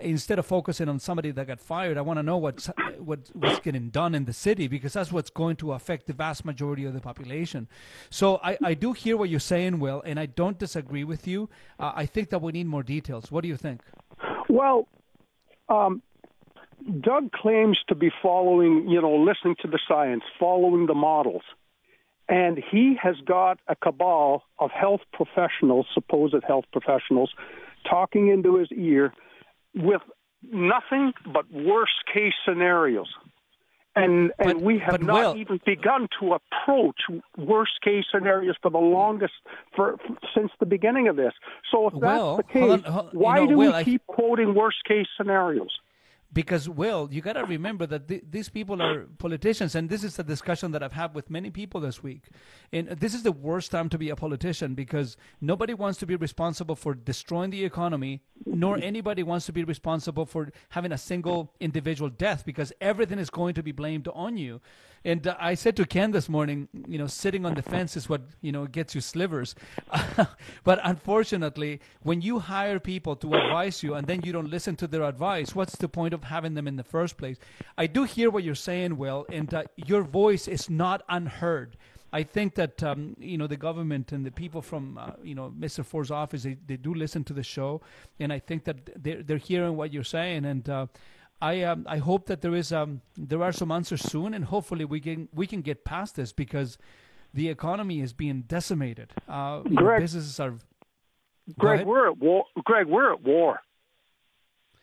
instead 0.00 0.38
of 0.38 0.46
focusing 0.46 0.88
on 0.88 0.98
somebody 0.98 1.30
that 1.30 1.46
got 1.46 1.60
fired, 1.60 1.96
I 1.96 2.00
want 2.00 2.18
to 2.18 2.22
know 2.22 2.36
what's 2.36 2.68
what, 2.98 3.20
what's 3.32 3.60
getting 3.60 3.90
done 3.90 4.14
in 4.14 4.24
the 4.24 4.32
city 4.32 4.66
because 4.68 4.92
that's 4.94 5.12
what's 5.12 5.30
going 5.30 5.56
to 5.56 5.72
affect 5.72 6.06
the 6.06 6.12
vast 6.12 6.44
majority 6.44 6.84
of 6.84 6.94
the 6.94 7.00
population. 7.00 7.68
So 8.10 8.40
I, 8.42 8.58
I 8.62 8.74
do 8.74 8.92
hear 8.92 9.16
what 9.16 9.28
you're 9.28 9.40
saying, 9.40 9.78
Will, 9.78 10.02
and 10.04 10.18
I 10.18 10.26
don't 10.26 10.58
disagree 10.58 11.04
with 11.04 11.26
you. 11.26 11.48
Uh, 11.78 11.92
I 11.94 12.06
think 12.06 12.30
that 12.30 12.42
we 12.42 12.52
need 12.52 12.66
more 12.66 12.82
details. 12.82 13.30
What 13.30 13.42
do 13.42 13.48
you 13.48 13.56
think? 13.56 13.82
Well, 14.48 14.88
um, 15.68 16.02
Doug 17.00 17.32
claims 17.32 17.78
to 17.88 17.94
be 17.94 18.10
following, 18.22 18.88
you 18.88 19.00
know, 19.00 19.14
listening 19.14 19.56
to 19.62 19.68
the 19.68 19.78
science, 19.88 20.22
following 20.38 20.86
the 20.86 20.94
models. 20.94 21.42
And 22.28 22.58
he 22.70 22.96
has 23.02 23.16
got 23.26 23.58
a 23.68 23.76
cabal 23.76 24.44
of 24.58 24.70
health 24.70 25.00
professionals, 25.12 25.86
supposed 25.92 26.34
health 26.46 26.64
professionals, 26.72 27.30
talking 27.88 28.28
into 28.28 28.56
his 28.56 28.68
ear 28.72 29.12
with 29.74 30.02
nothing 30.52 31.12
but 31.32 31.50
worst 31.52 31.92
case 32.12 32.34
scenarios. 32.46 33.08
And 33.96 34.32
and 34.40 34.54
But- 34.54 34.60
we 34.60 34.78
have 34.78 35.02
not 35.02 35.14
Will- 35.14 35.36
even 35.36 35.60
begun 35.64 36.08
to 36.18 36.34
approach 36.34 37.00
worst 37.38 37.80
case 37.82 38.04
scenarios 38.10 38.56
for 38.60 38.70
the 38.70 38.78
longest 38.78 39.34
for, 39.76 39.96
for 39.98 40.16
since 40.34 40.50
the 40.58 40.66
beginning 40.66 41.06
of 41.06 41.14
this. 41.16 41.32
So 41.70 41.86
if 41.88 41.94
that's 42.00 42.20
Will, 42.20 42.36
the 42.38 42.42
case, 42.42 42.60
hold 42.62 42.84
on, 42.86 42.92
hold- 42.92 43.12
you 43.12 43.18
why 43.20 43.36
know, 43.38 43.46
do 43.46 43.56
Will, 43.56 43.68
we 43.70 43.74
I- 43.74 43.84
keep 43.84 44.04
quoting 44.08 44.54
worst 44.54 44.78
case 44.84 45.06
scenarios? 45.16 45.78
Because, 46.34 46.68
Will, 46.68 47.08
you 47.12 47.20
got 47.20 47.34
to 47.34 47.44
remember 47.44 47.86
that 47.86 48.08
th- 48.08 48.24
these 48.28 48.48
people 48.48 48.82
are 48.82 49.04
politicians, 49.18 49.76
and 49.76 49.88
this 49.88 50.02
is 50.02 50.18
a 50.18 50.24
discussion 50.24 50.72
that 50.72 50.82
I've 50.82 50.92
had 50.92 51.14
with 51.14 51.30
many 51.30 51.48
people 51.48 51.80
this 51.80 52.02
week. 52.02 52.24
And 52.72 52.88
this 52.88 53.14
is 53.14 53.22
the 53.22 53.32
worst 53.32 53.70
time 53.70 53.88
to 53.90 53.98
be 53.98 54.10
a 54.10 54.16
politician 54.16 54.74
because 54.74 55.16
nobody 55.40 55.74
wants 55.74 56.00
to 56.00 56.06
be 56.06 56.16
responsible 56.16 56.74
for 56.74 56.92
destroying 56.92 57.50
the 57.50 57.64
economy, 57.64 58.20
nor 58.44 58.76
anybody 58.78 59.22
wants 59.22 59.46
to 59.46 59.52
be 59.52 59.62
responsible 59.62 60.26
for 60.26 60.50
having 60.70 60.90
a 60.90 60.98
single 60.98 61.54
individual 61.60 62.10
death 62.10 62.44
because 62.44 62.72
everything 62.80 63.20
is 63.20 63.30
going 63.30 63.54
to 63.54 63.62
be 63.62 63.72
blamed 63.72 64.08
on 64.12 64.36
you. 64.36 64.60
And 65.04 65.26
uh, 65.26 65.36
I 65.38 65.54
said 65.54 65.76
to 65.76 65.84
Ken 65.84 66.12
this 66.12 66.28
morning, 66.28 66.68
you 66.88 66.96
know, 66.98 67.06
sitting 67.06 67.44
on 67.44 67.54
the 67.54 67.62
fence 67.62 67.96
is 67.96 68.08
what, 68.08 68.22
you 68.40 68.52
know, 68.52 68.66
gets 68.66 68.94
you 68.94 69.00
slivers. 69.00 69.54
but 70.64 70.80
unfortunately, 70.82 71.80
when 72.02 72.22
you 72.22 72.38
hire 72.38 72.80
people 72.80 73.14
to 73.16 73.34
advise 73.34 73.82
you 73.82 73.94
and 73.94 74.06
then 74.06 74.22
you 74.22 74.32
don't 74.32 74.50
listen 74.50 74.76
to 74.76 74.86
their 74.86 75.02
advice, 75.02 75.54
what's 75.54 75.76
the 75.76 75.88
point 75.88 76.14
of 76.14 76.24
having 76.24 76.54
them 76.54 76.66
in 76.66 76.76
the 76.76 76.84
first 76.84 77.18
place? 77.18 77.36
I 77.76 77.86
do 77.86 78.04
hear 78.04 78.30
what 78.30 78.44
you're 78.44 78.54
saying, 78.54 78.96
Will, 78.96 79.26
and 79.30 79.52
uh, 79.52 79.64
your 79.76 80.02
voice 80.02 80.48
is 80.48 80.70
not 80.70 81.02
unheard. 81.08 81.76
I 82.14 82.22
think 82.22 82.54
that 82.54 82.80
um, 82.84 83.16
you 83.18 83.36
know 83.36 83.48
the 83.48 83.56
government 83.56 84.12
and 84.12 84.24
the 84.24 84.30
people 84.30 84.62
from 84.62 84.96
uh, 84.96 85.10
you 85.20 85.34
know 85.34 85.52
Mr. 85.58 85.84
Ford's 85.84 86.12
office 86.12 86.44
they, 86.44 86.56
they 86.64 86.76
do 86.76 86.94
listen 86.94 87.24
to 87.24 87.32
the 87.32 87.42
show, 87.42 87.80
and 88.20 88.32
I 88.32 88.38
think 88.38 88.62
that 88.64 89.02
they're 89.02 89.20
they're 89.20 89.36
hearing 89.36 89.76
what 89.76 89.92
you're 89.92 90.04
saying, 90.04 90.44
and 90.44 90.68
uh, 90.68 90.86
I 91.40 91.62
um, 91.62 91.86
I 91.88 91.98
hope 91.98 92.26
that 92.26 92.40
there 92.40 92.54
is 92.54 92.72
um 92.72 93.00
there 93.16 93.42
are 93.42 93.52
some 93.52 93.70
answers 93.70 94.02
soon, 94.02 94.34
and 94.34 94.44
hopefully 94.46 94.84
we 94.84 95.00
can 95.00 95.28
we 95.34 95.46
can 95.46 95.60
get 95.62 95.84
past 95.84 96.16
this 96.16 96.32
because 96.32 96.78
the 97.32 97.48
economy 97.48 98.00
is 98.00 98.12
being 98.12 98.42
decimated. 98.42 99.12
Uh, 99.28 99.60
Greg- 99.60 100.00
businesses 100.00 100.38
are. 100.40 100.54
Greg, 101.58 101.86
we're 101.86 102.08
at 102.08 102.16
war. 102.18 102.44
Greg, 102.64 102.86
we're 102.86 103.12
at 103.12 103.22
war. 103.22 103.60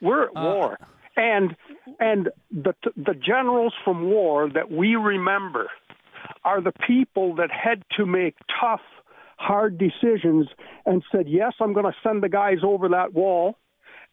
We're 0.01 0.23
at 0.25 0.29
Uh, 0.35 0.41
war, 0.43 0.77
and 1.15 1.55
and 1.99 2.29
the 2.51 2.73
the 2.95 3.13
generals 3.15 3.73
from 3.83 4.09
war 4.11 4.49
that 4.49 4.69
we 4.71 4.95
remember 4.95 5.67
are 6.43 6.61
the 6.61 6.73
people 6.87 7.35
that 7.35 7.49
had 7.51 7.83
to 7.97 8.05
make 8.05 8.35
tough, 8.59 8.81
hard 9.37 9.77
decisions 9.77 10.47
and 10.85 11.03
said, 11.11 11.27
"Yes, 11.27 11.53
I'm 11.59 11.73
going 11.73 11.85
to 11.91 11.97
send 12.03 12.21
the 12.21 12.29
guys 12.29 12.59
over 12.63 12.89
that 12.89 13.13
wall," 13.13 13.57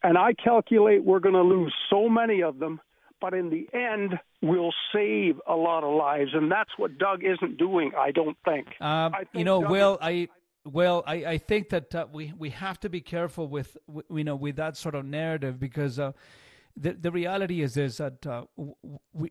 and 0.02 0.16
I 0.18 0.32
calculate 0.34 1.04
we're 1.04 1.20
going 1.20 1.34
to 1.34 1.42
lose 1.42 1.74
so 1.90 2.08
many 2.08 2.42
of 2.42 2.58
them. 2.58 2.80
But 3.20 3.34
in 3.34 3.50
the 3.50 3.66
end, 3.76 4.18
we'll 4.42 4.72
save 4.92 5.40
a 5.48 5.56
lot 5.56 5.82
of 5.82 5.92
lives, 5.92 6.30
and 6.34 6.48
that's 6.52 6.70
what 6.76 6.98
Doug 6.98 7.24
isn't 7.24 7.58
doing. 7.58 7.90
I 7.98 8.12
don't 8.12 8.36
think. 8.44 8.68
Um, 8.80 9.12
I 9.12 9.24
you 9.32 9.42
know, 9.42 9.60
Doug 9.60 9.70
Will, 9.72 9.98
I 10.00 10.28
well, 10.64 11.02
I, 11.04 11.14
I 11.24 11.38
think 11.38 11.70
that 11.70 11.92
uh, 11.94 12.06
we 12.12 12.32
we 12.38 12.50
have 12.50 12.78
to 12.80 12.88
be 12.88 13.00
careful 13.00 13.48
with 13.48 13.76
you 14.08 14.22
know 14.22 14.36
with 14.36 14.54
that 14.56 14.76
sort 14.76 14.94
of 14.94 15.04
narrative 15.04 15.58
because 15.58 15.98
uh, 15.98 16.12
the 16.76 16.92
the 16.92 17.10
reality 17.10 17.60
is 17.60 17.76
is 17.76 17.96
that 17.96 18.24
uh, 18.24 18.44
we 18.56 18.72
we- 19.12 19.30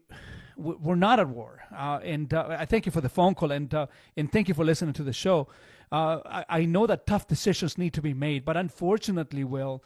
we're 0.57 0.95
not 0.95 1.19
at 1.19 1.29
war, 1.29 1.61
uh, 1.71 1.99
and 2.03 2.33
uh, 2.33 2.57
I 2.59 2.65
thank 2.65 2.87
you 2.87 2.91
for 2.91 2.99
the 2.99 3.09
phone 3.09 3.35
call 3.35 3.51
and 3.51 3.71
uh, 3.73 3.85
and 4.17 4.29
thank 4.31 4.47
you 4.47 4.53
for 4.55 4.65
listening 4.65 4.93
to 4.95 5.03
the 5.03 5.13
show. 5.13 5.47
Uh, 5.91 6.19
I, 6.25 6.45
I 6.49 6.65
know 6.65 6.87
that 6.87 7.05
tough 7.05 7.27
decisions 7.27 7.77
need 7.77 7.93
to 7.93 8.01
be 8.01 8.13
made, 8.13 8.43
but 8.43 8.57
unfortunately, 8.57 9.43
Will, 9.43 9.83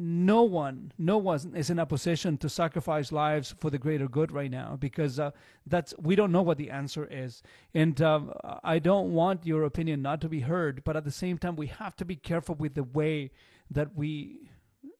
no 0.00 0.44
one, 0.44 0.92
no 0.96 1.18
one 1.18 1.54
is 1.56 1.70
in 1.70 1.80
a 1.80 1.84
position 1.84 2.38
to 2.38 2.48
sacrifice 2.48 3.10
lives 3.10 3.52
for 3.58 3.68
the 3.68 3.78
greater 3.78 4.06
good 4.06 4.30
right 4.30 4.50
now 4.50 4.76
because 4.78 5.18
uh, 5.18 5.32
that's 5.66 5.92
we 5.98 6.14
don't 6.14 6.30
know 6.30 6.40
what 6.40 6.56
the 6.56 6.70
answer 6.70 7.08
is, 7.10 7.42
and 7.74 8.00
um, 8.00 8.32
I 8.62 8.78
don't 8.78 9.12
want 9.12 9.44
your 9.44 9.64
opinion 9.64 10.00
not 10.00 10.20
to 10.20 10.28
be 10.28 10.38
heard. 10.38 10.84
But 10.84 10.96
at 10.96 11.02
the 11.02 11.10
same 11.10 11.36
time, 11.36 11.56
we 11.56 11.66
have 11.66 11.96
to 11.96 12.04
be 12.04 12.14
careful 12.14 12.54
with 12.54 12.74
the 12.74 12.84
way 12.84 13.32
that 13.72 13.96
we 13.96 14.48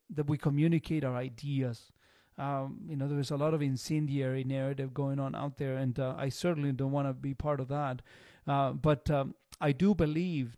that 0.09 0.27
we 0.27 0.37
communicate 0.37 1.05
our 1.05 1.15
ideas. 1.15 1.93
Um, 2.37 2.79
you 2.89 2.97
know, 2.97 3.07
there 3.07 3.19
is 3.19 3.31
a 3.31 3.37
lot 3.37 3.53
of 3.53 3.61
incendiary 3.61 4.43
narrative 4.43 4.93
going 4.93 5.17
on 5.17 5.33
out 5.33 5.57
there, 5.57 5.77
and 5.77 5.97
uh, 5.97 6.15
I 6.17 6.27
certainly 6.27 6.73
don't 6.73 6.91
want 6.91 7.07
to 7.07 7.13
be 7.13 7.33
part 7.33 7.61
of 7.61 7.69
that. 7.69 8.01
Uh, 8.45 8.73
but 8.73 9.09
um, 9.09 9.33
I 9.61 9.71
do 9.71 9.95
believe 9.95 10.57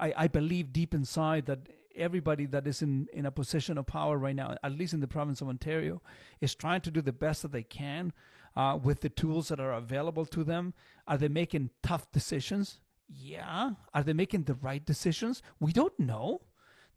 I, 0.00 0.12
I 0.16 0.26
believe 0.26 0.72
deep 0.72 0.92
inside 0.92 1.46
that 1.46 1.68
everybody 1.96 2.46
that 2.46 2.66
is 2.66 2.82
in, 2.82 3.08
in 3.12 3.26
a 3.26 3.30
position 3.30 3.78
of 3.78 3.86
power 3.86 4.18
right 4.18 4.36
now, 4.36 4.56
at 4.62 4.72
least 4.72 4.94
in 4.94 5.00
the 5.00 5.08
province 5.08 5.40
of 5.40 5.48
Ontario, 5.48 6.02
is 6.40 6.54
trying 6.54 6.80
to 6.82 6.90
do 6.90 7.00
the 7.00 7.12
best 7.12 7.42
that 7.42 7.52
they 7.52 7.62
can 7.62 8.12
uh, 8.56 8.78
with 8.82 9.00
the 9.00 9.08
tools 9.08 9.48
that 9.48 9.60
are 9.60 9.72
available 9.72 10.26
to 10.26 10.44
them. 10.44 10.74
Are 11.06 11.18
they 11.18 11.28
making 11.28 11.70
tough 11.82 12.10
decisions? 12.12 12.80
Yeah. 13.08 13.72
Are 13.92 14.02
they 14.02 14.12
making 14.12 14.44
the 14.44 14.54
right 14.54 14.84
decisions? 14.84 15.42
We 15.60 15.72
don't 15.72 15.98
know. 15.98 16.42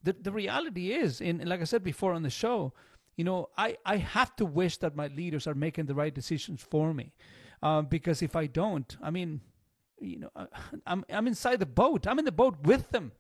The, 0.04 0.14
the 0.14 0.32
reality 0.32 0.92
is, 0.92 1.22
and 1.22 1.44
like 1.48 1.62
I 1.62 1.66
said 1.66 1.84
before 1.84 2.14
on 2.14 2.24
the 2.24 2.30
show, 2.30 2.74
you 3.16 3.24
know, 3.24 3.50
I, 3.58 3.78
I 3.86 3.98
have 3.98 4.36
to 4.38 4.46
wish 4.46 4.78
that 4.78 4.96
my 4.96 5.08
leaders 5.08 5.48
are 5.48 5.56
making 5.56 5.88
the 5.88 5.96
right 5.96 6.14
decisions 6.14 6.62
for 6.62 6.94
me. 6.94 7.14
Um, 7.64 7.88
because 7.88 8.22
if 8.22 8.36
I 8.36 8.46
don't, 8.46 8.96
I 9.02 9.10
mean, 9.10 9.42
you 10.00 10.20
know, 10.20 10.30
uh, 10.36 10.46
I'm 10.86 11.04
I'm 11.10 11.26
inside 11.26 11.60
the 11.60 11.66
boat. 11.66 12.06
I'm 12.06 12.20
in 12.20 12.26
the 12.26 12.32
boat 12.32 12.58
with 12.64 12.92
them. 12.92 13.12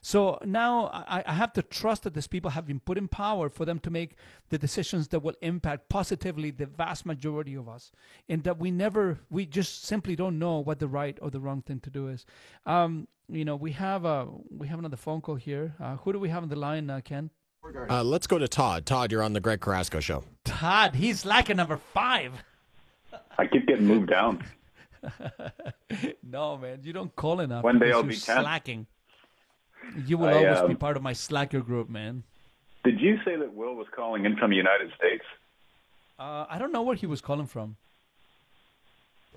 So 0.00 0.38
now 0.44 0.86
I, 0.92 1.22
I 1.26 1.32
have 1.32 1.52
to 1.54 1.62
trust 1.62 2.02
that 2.04 2.14
these 2.14 2.26
people 2.26 2.50
have 2.50 2.66
been 2.66 2.80
put 2.80 2.98
in 2.98 3.08
power 3.08 3.48
for 3.50 3.64
them 3.64 3.78
to 3.80 3.90
make 3.90 4.16
the 4.50 4.58
decisions 4.58 5.08
that 5.08 5.20
will 5.20 5.34
impact 5.42 5.88
positively 5.88 6.50
the 6.50 6.66
vast 6.66 7.04
majority 7.06 7.54
of 7.54 7.68
us, 7.68 7.90
and 8.28 8.44
that 8.44 8.58
we 8.58 8.70
never, 8.70 9.18
we 9.30 9.46
just 9.46 9.84
simply 9.84 10.16
don't 10.16 10.38
know 10.38 10.58
what 10.58 10.78
the 10.78 10.88
right 10.88 11.18
or 11.20 11.30
the 11.30 11.40
wrong 11.40 11.62
thing 11.62 11.80
to 11.80 11.90
do 11.90 12.08
is. 12.08 12.24
Um, 12.66 13.08
you 13.28 13.44
know, 13.44 13.56
we 13.56 13.72
have 13.72 14.04
a 14.04 14.26
we 14.50 14.68
have 14.68 14.78
another 14.78 14.96
phone 14.96 15.20
call 15.20 15.34
here. 15.34 15.74
Uh, 15.80 15.96
who 15.96 16.12
do 16.12 16.18
we 16.18 16.30
have 16.30 16.42
on 16.42 16.48
the 16.48 16.56
line, 16.56 16.88
uh, 16.88 17.00
Ken? 17.04 17.30
Uh, 17.90 18.02
let's 18.02 18.26
go 18.26 18.38
to 18.38 18.48
Todd. 18.48 18.86
Todd, 18.86 19.12
you're 19.12 19.22
on 19.22 19.34
the 19.34 19.40
Greg 19.40 19.60
Carrasco 19.60 20.00
show. 20.00 20.24
Todd, 20.44 20.94
he's 20.94 21.26
like 21.26 21.50
a 21.50 21.54
number 21.54 21.76
five. 21.76 22.32
I 23.36 23.46
keep 23.46 23.66
getting 23.66 23.86
moved 23.86 24.08
down. 24.08 24.42
no, 26.22 26.56
man, 26.56 26.80
you 26.82 26.92
don't 26.92 27.14
call 27.14 27.40
enough. 27.40 27.64
One 27.64 27.78
day 27.78 27.86
because 27.86 27.96
I'll 27.96 28.02
you're 28.04 28.10
be 28.10 28.16
10. 28.16 28.42
slacking. 28.42 28.86
You 30.06 30.18
will 30.18 30.28
I, 30.28 30.32
always 30.34 30.60
be 30.62 30.72
um, 30.72 30.76
part 30.76 30.96
of 30.96 31.02
my 31.02 31.12
slacker 31.12 31.60
group, 31.60 31.88
man. 31.88 32.22
Did 32.84 33.00
you 33.00 33.18
say 33.24 33.36
that 33.36 33.52
Will 33.54 33.74
was 33.74 33.86
calling 33.94 34.24
in 34.24 34.36
from 34.36 34.50
the 34.50 34.56
United 34.56 34.90
States? 34.96 35.24
Uh, 36.18 36.46
I 36.48 36.58
don't 36.58 36.72
know 36.72 36.82
where 36.82 36.96
he 36.96 37.06
was 37.06 37.20
calling 37.20 37.46
from. 37.46 37.76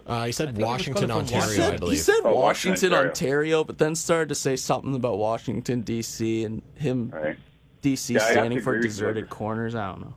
Uh, 0.05 0.25
he 0.25 0.31
said 0.31 0.47
think 0.47 0.57
he 0.57 0.63
was 0.63 0.69
Washington, 0.71 1.09
calling 1.09 1.25
from 1.27 1.35
Ontario, 1.35 1.49
He 1.49 1.55
said, 1.57 1.73
I 1.73 1.77
believe. 1.77 1.91
he 1.93 1.97
said 1.99 2.15
Oh, 2.23 2.33
Washington, 2.35 2.41
Washington, 2.41 2.93
Ontario. 2.93 3.07
Ontario. 3.09 3.63
but 3.63 3.77
then 3.77 3.95
started 3.95 4.29
to 4.29 4.35
say 4.35 4.55
something 4.55 4.95
about 4.95 5.17
Washington 5.19 5.81
D.C. 5.81 6.43
and 6.43 6.61
him 6.75 7.11
Right. 7.11 7.37
D.C. 7.81 8.13
Yeah, 8.15 8.19
standing 8.31 8.61
for 8.61 8.79
deserted 8.79 9.29
corners. 9.29 9.75
I 9.75 9.89
don't 9.91 10.01
know. 10.01 10.13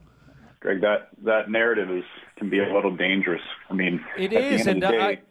Greg, 0.59 0.81
that 0.81 1.09
that 1.23 1.49
narrative 1.51 1.91
is 1.91 2.03
can 2.37 2.49
be 2.49 2.59
a 2.59 2.73
little 2.73 2.95
dangerous. 2.95 3.41
I 3.69 3.73
mean, 3.73 4.03
It 4.17 4.33
at 4.33 4.43
is, 4.43 4.63
the 4.65 4.69
end 4.71 4.83
and 4.83 4.83
of 4.83 4.91
the 4.91 4.97
day, 4.97 5.03
I- 5.03 5.21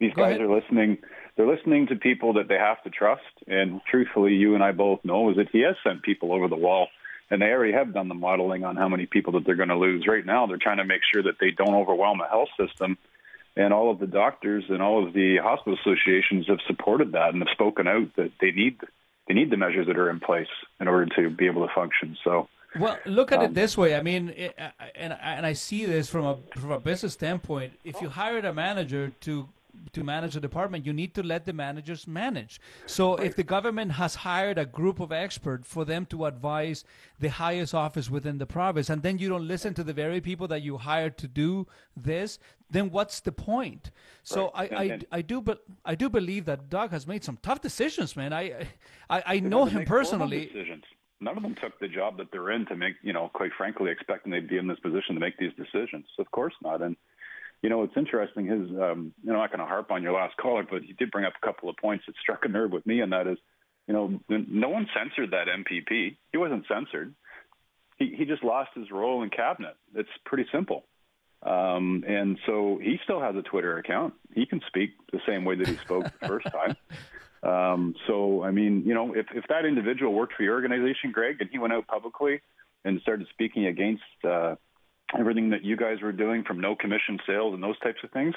these 0.00 0.12
guys 0.14 0.30
ahead. 0.36 0.40
are 0.40 0.52
listening. 0.52 0.98
They're 1.40 1.48
listening 1.48 1.86
to 1.86 1.96
people 1.96 2.34
that 2.34 2.48
they 2.48 2.58
have 2.58 2.82
to 2.82 2.90
trust. 2.90 3.22
And 3.46 3.80
truthfully, 3.90 4.34
you 4.34 4.54
and 4.54 4.62
I 4.62 4.72
both 4.72 5.02
know 5.04 5.30
is 5.30 5.36
that 5.36 5.48
he 5.50 5.60
has 5.60 5.74
sent 5.82 6.02
people 6.02 6.34
over 6.34 6.48
the 6.48 6.56
wall, 6.56 6.88
and 7.30 7.40
they 7.40 7.46
already 7.46 7.72
have 7.72 7.94
done 7.94 8.08
the 8.08 8.14
modeling 8.14 8.62
on 8.62 8.76
how 8.76 8.90
many 8.90 9.06
people 9.06 9.32
that 9.32 9.46
they're 9.46 9.54
going 9.54 9.70
to 9.70 9.78
lose. 9.78 10.06
Right 10.06 10.26
now, 10.26 10.46
they're 10.46 10.58
trying 10.58 10.76
to 10.76 10.84
make 10.84 11.00
sure 11.10 11.22
that 11.22 11.36
they 11.40 11.50
don't 11.50 11.72
overwhelm 11.72 12.20
a 12.20 12.28
health 12.28 12.50
system. 12.60 12.98
And 13.56 13.72
all 13.72 13.90
of 13.90 14.00
the 14.00 14.06
doctors 14.06 14.64
and 14.68 14.82
all 14.82 15.06
of 15.06 15.14
the 15.14 15.38
hospital 15.38 15.78
associations 15.80 16.46
have 16.48 16.58
supported 16.66 17.12
that 17.12 17.32
and 17.32 17.40
have 17.40 17.48
spoken 17.52 17.88
out 17.88 18.14
that 18.16 18.32
they 18.38 18.50
need 18.50 18.78
they 19.26 19.32
need 19.32 19.48
the 19.48 19.56
measures 19.56 19.86
that 19.86 19.96
are 19.96 20.10
in 20.10 20.20
place 20.20 20.52
in 20.78 20.88
order 20.88 21.06
to 21.16 21.30
be 21.30 21.46
able 21.46 21.66
to 21.66 21.72
function. 21.72 22.18
So. 22.22 22.50
Well, 22.78 22.98
look 23.06 23.32
at 23.32 23.38
Um, 23.38 23.46
it 23.46 23.54
this 23.54 23.78
way. 23.78 23.94
I 23.94 24.02
mean, 24.02 24.34
it, 24.36 24.54
and 24.94 25.16
and 25.22 25.46
I 25.46 25.54
see 25.54 25.86
this 25.86 26.10
from 26.10 26.26
a 26.26 26.36
from 26.54 26.70
a 26.70 26.78
business 26.78 27.14
standpoint. 27.14 27.78
If 27.82 28.02
you 28.02 28.10
hired 28.10 28.44
a 28.44 28.52
manager 28.52 29.12
to 29.22 29.48
to 29.92 30.04
manage 30.04 30.36
a 30.36 30.40
department, 30.40 30.86
you 30.86 30.92
need 30.92 31.14
to 31.14 31.22
let 31.22 31.46
the 31.46 31.52
managers 31.52 32.06
manage. 32.06 32.60
So 32.86 33.14
if 33.16 33.36
the 33.36 33.42
government 33.42 33.92
has 33.92 34.14
hired 34.16 34.58
a 34.58 34.66
group 34.66 35.00
of 35.00 35.12
experts 35.12 35.68
for 35.68 35.84
them 35.84 36.06
to 36.06 36.26
advise 36.26 36.84
the 37.18 37.30
highest 37.30 37.74
office 37.74 38.10
within 38.10 38.38
the 38.38 38.46
province, 38.46 38.90
and 38.90 39.02
then 39.02 39.18
you 39.18 39.28
don't 39.28 39.46
listen 39.46 39.74
to 39.74 39.84
the 39.84 39.92
very 39.92 40.20
people 40.20 40.48
that 40.48 40.62
you 40.62 40.78
hired 40.78 41.18
to 41.18 41.28
do 41.28 41.66
this, 41.96 42.38
then 42.70 42.90
what's 42.90 43.20
the 43.20 43.32
point? 43.32 43.90
So 44.22 44.50
Right. 44.54 44.72
I, 44.72 44.76
I, 44.76 45.00
I 45.18 45.22
do 45.22 45.40
but 45.40 45.64
I 45.84 45.94
do 45.94 46.08
believe 46.08 46.44
that 46.44 46.68
Doug 46.68 46.90
has 46.92 47.06
made 47.06 47.24
some 47.24 47.38
tough 47.42 47.60
decisions, 47.60 48.16
man. 48.16 48.32
I 48.32 48.68
I, 49.08 49.22
I 49.26 49.40
know 49.40 49.64
him 49.64 49.84
personally. 49.84 50.50
None 51.22 51.36
of 51.36 51.42
them 51.42 51.54
took 51.54 51.78
the 51.80 51.88
job 51.88 52.16
that 52.16 52.32
they're 52.32 52.50
in 52.50 52.64
to 52.66 52.74
make, 52.74 52.94
you 53.02 53.12
know, 53.12 53.30
quite 53.34 53.50
frankly, 53.52 53.90
expecting 53.90 54.32
they'd 54.32 54.48
be 54.48 54.56
in 54.56 54.66
this 54.66 54.78
position 54.80 55.14
to 55.14 55.20
make 55.20 55.36
these 55.36 55.52
decisions. 55.54 56.06
Of 56.18 56.30
course 56.30 56.54
not. 56.62 56.80
And, 56.80 56.96
you 57.62 57.68
know, 57.68 57.82
it's 57.82 57.96
interesting. 57.96 58.46
His, 58.46 58.70
um, 58.70 59.12
you 59.22 59.32
know, 59.32 59.34
I'm 59.34 59.40
not 59.40 59.50
going 59.50 59.60
to 59.60 59.66
harp 59.66 59.90
on 59.90 60.02
your 60.02 60.12
last 60.12 60.36
caller, 60.36 60.64
but 60.68 60.82
he 60.82 60.92
did 60.94 61.10
bring 61.10 61.24
up 61.24 61.34
a 61.40 61.46
couple 61.46 61.68
of 61.68 61.76
points 61.76 62.04
that 62.06 62.14
struck 62.20 62.44
a 62.44 62.48
nerve 62.48 62.72
with 62.72 62.86
me, 62.86 63.00
and 63.00 63.12
that 63.12 63.26
is, 63.26 63.38
you 63.86 63.94
know, 63.94 64.20
no 64.28 64.68
one 64.68 64.86
censored 64.96 65.32
that 65.32 65.46
MPP. 65.48 66.16
He 66.32 66.38
wasn't 66.38 66.64
censored. 66.68 67.14
He 67.96 68.14
he 68.16 68.24
just 68.24 68.44
lost 68.44 68.70
his 68.74 68.90
role 68.90 69.22
in 69.22 69.30
cabinet. 69.30 69.76
It's 69.94 70.08
pretty 70.24 70.46
simple. 70.52 70.84
Um, 71.42 72.04
and 72.06 72.38
so 72.46 72.78
he 72.82 72.98
still 73.04 73.20
has 73.20 73.34
a 73.34 73.42
Twitter 73.42 73.78
account. 73.78 74.14
He 74.34 74.46
can 74.46 74.60
speak 74.66 74.90
the 75.12 75.20
same 75.26 75.44
way 75.44 75.56
that 75.56 75.66
he 75.66 75.76
spoke 75.76 76.04
the 76.04 76.28
first 76.28 76.46
time. 76.52 76.76
Um, 77.42 77.94
so, 78.06 78.42
I 78.42 78.50
mean, 78.50 78.82
you 78.84 78.94
know, 78.94 79.14
if, 79.14 79.26
if 79.34 79.44
that 79.48 79.64
individual 79.64 80.12
worked 80.12 80.34
for 80.34 80.42
your 80.42 80.54
organization, 80.54 81.12
Greg, 81.12 81.36
and 81.40 81.48
he 81.50 81.58
went 81.58 81.72
out 81.72 81.86
publicly 81.86 82.42
and 82.84 83.00
started 83.00 83.26
speaking 83.30 83.66
against 83.66 84.02
uh, 84.28 84.56
everything 85.18 85.50
that 85.50 85.64
you 85.64 85.76
guys 85.76 86.00
were 86.02 86.12
doing 86.12 86.44
from 86.44 86.60
no 86.60 86.74
commission 86.76 87.18
sales 87.26 87.54
and 87.54 87.62
those 87.62 87.78
types 87.80 87.98
of 88.04 88.10
things, 88.10 88.34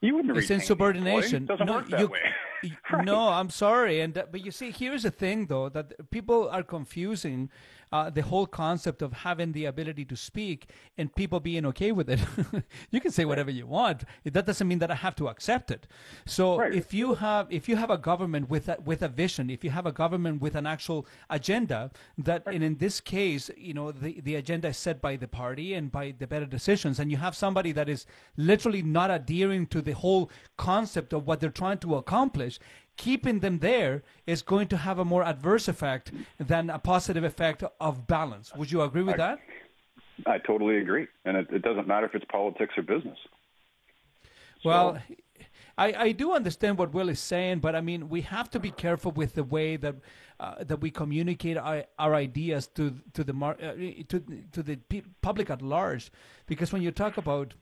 you 0.00 0.14
wouldn't 0.16 0.36
It's 0.36 0.48
retain 0.50 0.58
the 0.66 0.72
employee. 0.72 0.88
insubordination. 0.98 1.42
It 1.44 1.46
doesn't 1.46 1.66
No, 1.66 1.72
work 1.74 1.88
that 1.88 2.00
you- 2.00 2.08
way. 2.08 2.18
No, 3.04 3.28
I'm 3.28 3.50
sorry, 3.50 4.00
and 4.00 4.16
uh, 4.16 4.26
but 4.30 4.44
you 4.44 4.50
see, 4.50 4.70
here's 4.70 5.02
the 5.02 5.10
thing, 5.10 5.46
though, 5.46 5.68
that 5.68 6.10
people 6.10 6.48
are 6.48 6.62
confusing 6.62 7.50
uh, 7.94 8.10
the 8.10 8.22
whole 8.22 8.44
concept 8.44 9.02
of 9.02 9.12
having 9.12 9.52
the 9.52 9.66
ability 9.66 10.04
to 10.04 10.16
speak 10.16 10.68
and 10.98 11.14
people 11.14 11.38
being 11.38 11.64
okay 11.64 11.92
with 11.92 12.10
it. 12.10 12.18
you 12.90 13.00
can 13.00 13.12
say 13.12 13.24
whatever 13.24 13.52
you 13.52 13.68
want. 13.68 14.02
That 14.24 14.46
doesn't 14.46 14.66
mean 14.66 14.80
that 14.80 14.90
I 14.90 14.96
have 14.96 15.14
to 15.16 15.28
accept 15.28 15.70
it. 15.70 15.86
So 16.26 16.60
if 16.60 16.92
you 16.92 17.14
have 17.14 17.46
if 17.50 17.68
you 17.68 17.76
have 17.76 17.90
a 17.90 17.98
government 17.98 18.50
with 18.50 18.68
a, 18.68 18.78
with 18.84 19.02
a 19.02 19.08
vision, 19.08 19.48
if 19.48 19.62
you 19.62 19.70
have 19.70 19.86
a 19.86 19.92
government 19.92 20.42
with 20.42 20.56
an 20.56 20.66
actual 20.66 21.06
agenda, 21.30 21.92
that 22.18 22.42
and 22.46 22.64
in 22.64 22.78
this 22.78 23.00
case, 23.00 23.48
you 23.56 23.74
know, 23.74 23.92
the 23.92 24.20
the 24.22 24.34
agenda 24.34 24.68
is 24.68 24.76
set 24.76 25.00
by 25.00 25.14
the 25.14 25.28
party 25.28 25.74
and 25.74 25.92
by 25.92 26.14
the 26.18 26.26
better 26.26 26.46
decisions, 26.46 26.98
and 26.98 27.12
you 27.12 27.16
have 27.18 27.36
somebody 27.36 27.70
that 27.70 27.88
is 27.88 28.06
literally 28.36 28.82
not 28.82 29.12
adhering 29.12 29.68
to 29.68 29.80
the 29.80 29.92
whole 29.92 30.32
concept 30.56 31.12
of 31.12 31.28
what 31.28 31.38
they're 31.38 31.60
trying 31.62 31.78
to 31.78 31.94
accomplish 31.94 32.53
keeping 32.96 33.40
them 33.40 33.58
there 33.58 34.02
is 34.26 34.42
going 34.42 34.68
to 34.68 34.76
have 34.76 34.98
a 34.98 35.04
more 35.04 35.24
adverse 35.24 35.68
effect 35.68 36.12
than 36.38 36.70
a 36.70 36.78
positive 36.78 37.24
effect 37.24 37.64
of 37.80 38.06
balance. 38.06 38.54
Would 38.54 38.70
you 38.70 38.82
agree 38.82 39.02
with 39.02 39.16
that? 39.16 39.38
I 40.26 40.38
totally 40.38 40.78
agree. 40.78 41.08
And 41.24 41.36
it, 41.36 41.48
it 41.50 41.62
doesn't 41.62 41.88
matter 41.88 42.06
if 42.06 42.14
it's 42.14 42.24
politics 42.26 42.74
or 42.76 42.82
business. 42.82 43.18
Well, 44.64 44.98
I, 45.76 45.92
I 45.92 46.12
do 46.12 46.32
understand 46.32 46.78
what 46.78 46.94
Will 46.94 47.08
is 47.08 47.18
saying, 47.18 47.58
but 47.58 47.74
I 47.74 47.80
mean, 47.80 48.08
we 48.08 48.20
have 48.22 48.48
to 48.50 48.60
be 48.60 48.70
careful 48.70 49.10
with 49.10 49.34
the 49.34 49.44
way 49.44 49.76
that 49.76 49.96
uh, 50.40 50.64
that 50.64 50.80
we 50.80 50.90
communicate 50.90 51.56
our, 51.56 51.84
our 51.98 52.14
ideas 52.14 52.66
to 52.68 52.94
to 53.12 53.24
the 53.24 53.32
mar- 53.32 53.58
uh, 53.60 53.74
to 54.08 54.22
to 54.52 54.62
the 54.62 54.78
public 55.20 55.50
at 55.50 55.62
large, 55.62 56.10
because 56.46 56.72
when 56.72 56.82
you 56.82 56.92
talk 56.92 57.16
about 57.16 57.54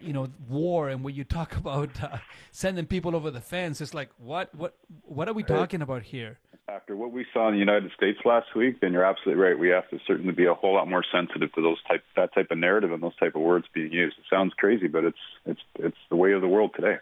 you 0.00 0.12
know 0.12 0.28
war 0.48 0.88
and 0.88 1.02
when 1.02 1.14
you 1.14 1.24
talk 1.24 1.56
about 1.62 2.02
uh, 2.02 2.18
sending 2.50 2.86
people 2.86 3.14
over 3.16 3.30
the 3.30 3.40
fence, 3.40 3.80
it's 3.80 3.94
like 3.94 4.10
what 4.18 4.54
what 4.54 4.76
what 5.02 5.28
are 5.28 5.34
we 5.34 5.42
talking 5.42 5.82
about 5.82 6.02
here? 6.02 6.38
After 6.68 6.96
what 6.96 7.12
we 7.12 7.24
saw 7.32 7.48
in 7.48 7.54
the 7.54 7.60
United 7.60 7.90
States 7.96 8.18
last 8.26 8.54
week, 8.54 8.80
then 8.80 8.92
you're 8.92 9.04
absolutely 9.04 9.42
right. 9.42 9.58
We 9.58 9.70
have 9.70 9.88
to 9.88 9.98
certainly 10.06 10.32
be 10.32 10.44
a 10.44 10.52
whole 10.52 10.74
lot 10.74 10.86
more 10.88 11.02
sensitive 11.10 11.50
to 11.54 11.62
those 11.62 11.82
type 11.88 12.04
that 12.16 12.34
type 12.34 12.48
of 12.50 12.58
narrative 12.58 12.92
and 12.92 13.02
those 13.02 13.16
type 13.16 13.34
of 13.34 13.42
words 13.42 13.66
being 13.72 13.92
used. 13.92 14.18
It 14.18 14.24
sounds 14.30 14.52
crazy, 14.54 14.86
but 14.86 15.04
it's 15.04 15.18
it's 15.46 15.60
it's 15.78 15.96
the 16.10 16.16
way 16.16 16.32
of 16.32 16.42
the 16.42 16.48
world 16.48 16.72
today. 16.74 16.98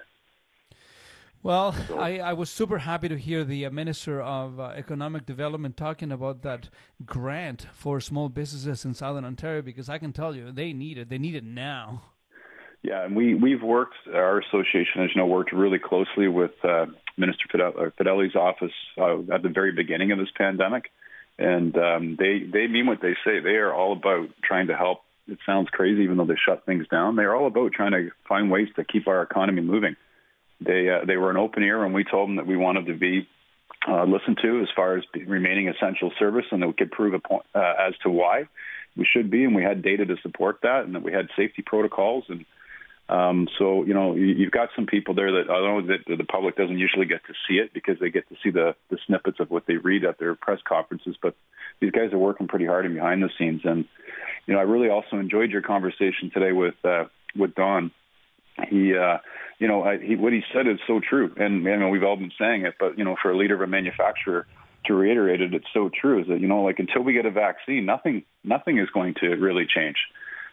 Well, 1.47 1.77
I, 1.97 2.19
I 2.19 2.33
was 2.33 2.51
super 2.51 2.79
happy 2.79 3.09
to 3.09 3.17
hear 3.17 3.45
the 3.45 3.67
uh, 3.67 3.71
Minister 3.71 4.21
of 4.21 4.59
uh, 4.59 4.73
Economic 4.75 5.27
Development 5.27 5.77
talking 5.77 6.11
about 6.11 6.43
that 6.43 6.69
grant 7.05 7.69
for 7.73 8.01
small 8.01 8.29
businesses 8.29 8.85
in 8.85 8.95
Southern 8.95 9.25
Ontario 9.25 9.63
because 9.63 9.89
I 9.89 9.99
can 9.99 10.13
tell 10.13 10.35
you 10.35 10.51
they 10.51 10.73
need 10.73 10.99
it. 10.99 11.09
They 11.09 11.19
need 11.19 11.37
it 11.37 11.45
now. 11.45 12.03
Yeah, 12.87 13.05
and 13.05 13.17
we 13.17 13.35
we've 13.35 13.65
worked 13.65 13.97
our 14.15 14.39
association, 14.39 15.03
as 15.03 15.11
you 15.13 15.21
know, 15.21 15.27
worked 15.27 15.53
really 15.53 15.81
closely 15.81 16.29
with 16.29 16.53
uh, 16.63 16.87
Minister 17.17 17.47
Fidel, 17.51 17.73
uh, 17.77 17.91
Fedeli's 17.99 18.37
office 18.37 18.71
uh, 18.97 19.19
at 19.35 19.43
the 19.43 19.49
very 19.49 19.73
beginning 19.73 20.13
of 20.13 20.19
this 20.19 20.29
pandemic, 20.39 20.93
and 21.37 21.77
um, 21.77 22.17
they 22.17 22.39
they 22.39 22.69
mean 22.69 22.87
what 22.87 23.03
they 23.03 23.15
say. 23.25 23.41
They 23.41 23.57
are 23.57 23.75
all 23.75 23.93
about 23.93 24.29
trying 24.45 24.69
to 24.69 24.77
help. 24.77 25.01
It 25.27 25.39
sounds 25.45 25.69
crazy, 25.71 26.05
even 26.05 26.17
though 26.17 26.27
they 26.27 26.37
shut 26.37 26.65
things 26.65 26.87
down. 26.87 27.17
They 27.17 27.25
are 27.25 27.35
all 27.35 27.49
about 27.49 27.73
trying 27.73 27.91
to 27.91 28.11
find 28.29 28.53
ways 28.53 28.69
to 28.77 28.85
keep 28.85 29.09
our 29.09 29.21
economy 29.21 29.63
moving. 29.63 29.97
They 30.61 30.89
uh, 30.89 31.05
they 31.05 31.17
were 31.17 31.31
an 31.31 31.39
open 31.39 31.65
ear 31.65 31.83
when 31.83 31.93
we 31.93 32.05
told 32.05 32.29
them 32.29 32.37
that 32.37 32.47
we 32.47 32.57
wanted 32.57 32.87
to 32.87 32.95
be 32.95 33.27
uh, 33.89 34.05
listened 34.05 34.39
to 34.43 34.61
as 34.61 34.69
far 34.77 34.97
as 34.97 35.03
remaining 35.27 35.69
essential 35.69 36.13
service, 36.21 36.47
and 36.53 36.63
that 36.63 36.69
we 36.69 36.75
could 36.75 36.93
prove 36.93 37.15
a 37.15 37.19
point 37.19 37.47
uh, 37.53 37.75
as 37.89 37.95
to 38.05 38.11
why 38.11 38.45
we 38.97 39.05
should 39.13 39.29
be, 39.29 39.43
and 39.43 39.57
we 39.57 39.65
had 39.65 39.83
data 39.83 40.07
to 40.07 40.17
support 40.23 40.61
that, 40.63 40.85
and 40.85 40.95
that 40.95 41.03
we 41.03 41.11
had 41.11 41.27
safety 41.37 41.63
protocols 41.67 42.23
and 42.29 42.45
um, 43.09 43.47
so, 43.59 43.85
you 43.85 43.95
know, 43.95 44.15
you, 44.15 44.27
you've 44.27 44.51
got 44.51 44.71
some 44.75 44.87
people 44.87 45.15
there 45.15 45.31
that 45.31 45.51
I 45.51 45.61
know 45.61 45.87
that 45.87 46.05
the 46.07 46.25
public 46.25 46.57
doesn't 46.57 46.79
usually 46.79 47.07
get 47.07 47.25
to 47.27 47.35
see 47.49 47.55
it 47.55 47.73
because 47.73 47.97
they 48.01 48.11
get 48.11 48.29
to 48.31 48.35
see 48.43 48.51
the, 48.51 48.75
the 48.91 48.99
snippets 49.07 49.39
of 49.39 49.51
what 49.51 49.65
they 49.67 49.77
read 49.77 50.05
at 50.05 50.19
their 50.19 50.35
press 50.35 50.59
conferences. 50.67 51.17
But 51.23 51.37
these 51.81 51.93
guys 51.93 52.13
are 52.13 52.19
working 52.19 52.49
pretty 52.49 52.67
hard 52.67 52.85
and 52.85 52.95
behind 52.95 53.23
the 53.23 53.31
scenes. 53.39 53.61
And, 53.65 53.85
you 54.47 54.55
know, 54.55 54.61
I 54.61 54.65
really 54.65 54.89
also 54.89 55.19
enjoyed 55.19 55.51
your 55.51 55.63
conversation 55.63 56.31
today 56.35 56.51
with, 56.51 56.75
uh, 56.85 57.05
with 57.37 57.55
Don. 57.55 57.93
He, 58.69 58.97
uh, 58.97 59.19
you 59.59 59.69
know, 59.69 59.85
I, 59.85 59.99
he, 59.99 60.17
what 60.17 60.33
he 60.33 60.43
said 60.53 60.67
is 60.67 60.81
so 60.89 61.01
true. 61.01 61.33
And, 61.37 61.63
you 61.63 61.77
know, 61.77 61.89
we've 61.89 62.03
all 62.03 62.17
been 62.17 62.33
saying 62.39 62.67
it, 62.67 62.75
but, 62.81 62.99
you 62.99 63.05
know, 63.05 63.15
for 63.23 63.31
a 63.31 63.37
leader 63.37 63.55
of 63.55 63.61
a 63.61 63.67
manufacturer 63.69 64.47
to 64.87 64.95
reiterate 64.95 65.41
it, 65.41 65.55
it's 65.55 65.67
so 65.73 65.91
true 66.01 66.23
is 66.23 66.29
that, 66.29 66.41
you 66.41 66.49
know, 66.49 66.63
like 66.63 66.81
until 66.81 67.03
we 67.03 67.13
get 67.13 67.27
a 67.27 67.31
vaccine, 67.31 67.87
nothing, 67.87 68.25
nothing 68.43 68.79
is 68.79 68.89
going 68.91 69.15
to 69.21 69.29
really 69.37 69.67
change 69.73 69.97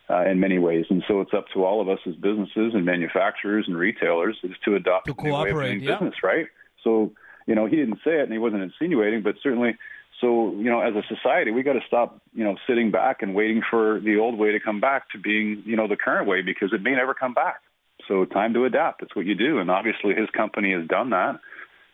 uh, 0.09 0.25
in 0.25 0.39
many 0.39 0.59
ways. 0.59 0.85
And 0.89 1.03
so 1.07 1.21
it's 1.21 1.33
up 1.33 1.45
to 1.53 1.63
all 1.63 1.81
of 1.81 1.89
us 1.89 1.99
as 2.07 2.15
businesses 2.15 2.73
and 2.73 2.85
manufacturers 2.85 3.65
and 3.67 3.77
retailers 3.77 4.37
is 4.43 4.51
to 4.65 4.75
adopt 4.75 5.07
To 5.07 5.15
a 5.17 5.23
new 5.23 5.29
way 5.33 5.39
of 5.39 5.45
cooperate, 5.45 5.67
doing 5.69 5.83
yeah. 5.83 5.95
business, 5.95 6.15
right? 6.23 6.47
So, 6.83 7.11
you 7.47 7.55
know, 7.55 7.65
he 7.65 7.75
didn't 7.75 7.99
say 8.03 8.19
it 8.19 8.23
and 8.23 8.31
he 8.31 8.39
wasn't 8.39 8.63
insinuating, 8.63 9.21
but 9.23 9.35
certainly, 9.41 9.77
so, 10.21 10.51
you 10.53 10.69
know, 10.69 10.81
as 10.81 10.93
a 10.95 11.03
society, 11.13 11.51
we 11.51 11.63
got 11.63 11.73
to 11.73 11.81
stop, 11.87 12.21
you 12.33 12.43
know, 12.43 12.55
sitting 12.67 12.91
back 12.91 13.21
and 13.21 13.35
waiting 13.35 13.61
for 13.69 13.99
the 13.99 14.17
old 14.17 14.37
way 14.37 14.51
to 14.51 14.59
come 14.59 14.79
back 14.79 15.09
to 15.11 15.17
being, 15.17 15.63
you 15.65 15.75
know, 15.75 15.87
the 15.87 15.97
current 15.97 16.27
way 16.27 16.41
because 16.41 16.71
it 16.71 16.81
may 16.81 16.91
never 16.91 17.13
come 17.13 17.33
back. 17.33 17.61
So 18.07 18.25
time 18.25 18.53
to 18.53 18.65
adapt. 18.65 19.01
That's 19.01 19.15
what 19.15 19.25
you 19.25 19.35
do. 19.35 19.59
And 19.59 19.69
obviously 19.69 20.13
his 20.13 20.29
company 20.29 20.73
has 20.73 20.87
done 20.87 21.11
that. 21.11 21.39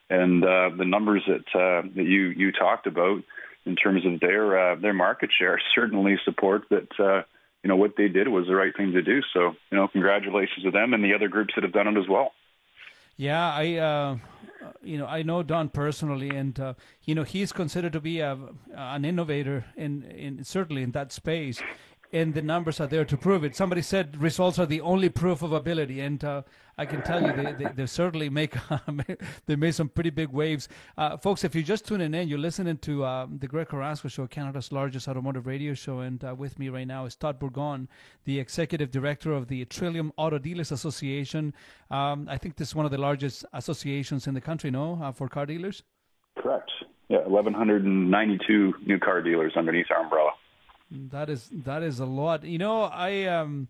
And 0.10 0.44
uh, 0.44 0.70
the 0.78 0.86
numbers 0.86 1.24
that 1.28 1.60
uh, 1.60 1.88
that 1.96 2.04
you 2.04 2.30
you 2.30 2.52
talked 2.52 2.88
about 2.88 3.22
in 3.66 3.76
terms 3.76 4.06
of 4.06 4.20
their 4.20 4.72
uh, 4.72 4.76
their 4.76 4.94
market 4.94 5.30
share 5.38 5.62
certainly 5.76 6.18
support 6.26 6.64
that 6.70 7.00
uh, 7.00 7.22
you 7.64 7.68
know 7.68 7.76
what 7.76 7.96
they 7.98 8.08
did 8.08 8.28
was 8.28 8.48
the 8.48 8.56
right 8.56 8.76
thing 8.76 8.92
to 8.94 9.02
do. 9.02 9.22
So 9.34 9.56
you 9.72 9.78
know, 9.78 9.88
congratulations 9.88 10.64
to 10.64 10.72
them 10.72 10.94
and 10.94 11.04
the 11.04 11.14
other 11.14 11.28
groups 11.28 11.54
that 11.56 11.64
have 11.64 11.74
done 11.74 11.88
it 11.88 12.00
as 12.00 12.08
well. 12.08 12.32
Yeah, 13.20 13.54
I, 13.54 13.76
uh, 13.76 14.18
you 14.82 14.98
know, 14.98 15.06
I 15.06 15.24
know 15.24 15.44
Don 15.44 15.68
personally, 15.68 16.30
and 16.30 16.58
uh, 16.58 16.74
you 17.04 17.14
know, 17.16 17.24
he's 17.24 17.52
considered 17.52 17.92
to 17.92 18.00
be 18.00 18.22
a, 18.22 18.38
an 18.74 19.04
innovator 19.04 19.66
in, 19.76 20.04
in 20.04 20.46
certainly 20.46 20.84
in 20.84 20.92
that 20.92 21.12
space, 21.12 21.62
and 22.12 22.34
the 22.34 22.42
numbers 22.42 22.80
are 22.80 22.88
there 22.88 23.06
to 23.06 23.18
prove 23.18 23.44
it. 23.44 23.56
Somebody 23.56 23.82
said 23.82 24.18
results 24.18 24.58
are 24.58 24.66
the 24.66 24.82
only 24.82 25.10
proof 25.10 25.42
of 25.42 25.54
ability, 25.54 26.00
and 26.00 26.24
uh, 26.24 26.42
I 26.78 26.86
can 26.86 27.02
tell 27.04 27.22
you 27.22 27.32
they, 27.34 27.52
they, 27.54 27.72
they 27.72 27.86
certainly 27.86 28.30
make 28.30 28.56
they 29.46 29.56
made 29.56 29.76
some 29.76 29.90
pretty 29.90 30.10
big 30.10 30.30
waves, 30.30 30.68
uh, 30.98 31.18
folks. 31.18 31.44
If 31.44 31.54
you're 31.54 31.64
just 31.64 31.86
tuning 31.86 32.14
in, 32.14 32.28
you're 32.28 32.40
listening 32.40 32.78
to 32.80 33.06
um, 33.06 33.38
the 33.38 33.48
Greg 33.48 33.68
Carrasco 33.70 34.08
Show, 34.08 34.28
Canada's 34.28 34.72
largest 34.72 35.08
automotive 35.08 35.46
radio 35.46 35.74
show, 35.74 36.00
and 36.00 36.24
uh, 36.24 36.34
with 36.34 36.58
me 36.58 36.70
right 36.70 36.88
now 36.88 37.06
is 37.06 37.16
Todd 37.16 37.40
Bourgon, 37.40 37.88
the 38.26 38.40
executive 38.40 38.92
director 38.92 39.32
of 39.32 39.48
the 39.48 39.66
Trillium 39.66 40.12
Auto 40.18 40.40
Dealers 40.40 40.72
Association. 40.72 41.54
Um, 41.92 42.28
I 42.30 42.38
think 42.38 42.56
this 42.56 42.70
is 42.70 42.76
one 42.76 42.86
of 42.86 42.92
the 42.92 42.98
largest 42.98 43.46
associations 43.54 44.26
in 44.26 44.34
the 44.34 44.42
country, 44.42 44.72
no, 44.72 45.00
uh, 45.02 45.12
for 45.12 45.30
car 45.30 45.46
dealers. 45.46 45.84
Correct. 46.38 46.72
Yeah, 47.10 47.28
1,192 47.28 48.76
new 48.86 49.00
car 49.00 49.22
dealers 49.22 49.54
underneath 49.56 49.88
our 49.92 50.04
umbrella. 50.04 50.32
That 50.92 51.30
is 51.30 51.50
that 51.52 51.84
is 51.84 52.00
a 52.00 52.06
lot. 52.06 52.44
You 52.44 52.58
know, 52.58 52.84
I 52.84 53.26
um, 53.26 53.68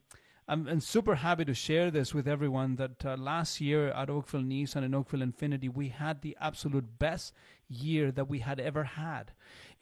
I'm, 0.48 0.68
I'm 0.68 0.80
super 0.80 1.16
happy 1.16 1.46
to 1.46 1.54
share 1.54 1.92
this 1.92 2.14
with 2.14 2.28
everyone. 2.28 2.78
That 2.78 3.06
uh, 3.06 3.18
last 3.18 3.60
year 3.60 3.90
at 3.90 4.10
Oakville 4.10 4.42
Nissan 4.42 4.78
and 4.78 4.86
in 4.86 4.96
Oakville 4.96 5.20
Infiniti, 5.20 5.74
we 5.74 5.90
had 5.90 6.22
the 6.22 6.38
absolute 6.40 6.98
best 6.98 7.34
year 7.68 8.12
that 8.12 8.30
we 8.30 8.40
had 8.40 8.60
ever 8.60 8.84
had, 8.84 9.32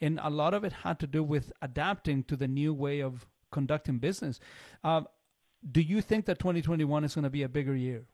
and 0.00 0.18
a 0.22 0.30
lot 0.30 0.52
of 0.52 0.64
it 0.64 0.72
had 0.72 0.98
to 1.00 1.06
do 1.06 1.22
with 1.22 1.52
adapting 1.62 2.24
to 2.24 2.36
the 2.36 2.48
new 2.48 2.74
way 2.74 3.00
of 3.00 3.26
conducting 3.52 3.98
business. 3.98 4.40
Um, 4.82 5.06
do 5.70 5.80
you 5.80 6.00
think 6.02 6.26
that 6.26 6.38
2021 6.38 7.04
is 7.04 7.14
going 7.14 7.24
to 7.24 7.30
be 7.30 7.42
a 7.42 7.48
bigger 7.48 7.74
year? 7.74 8.04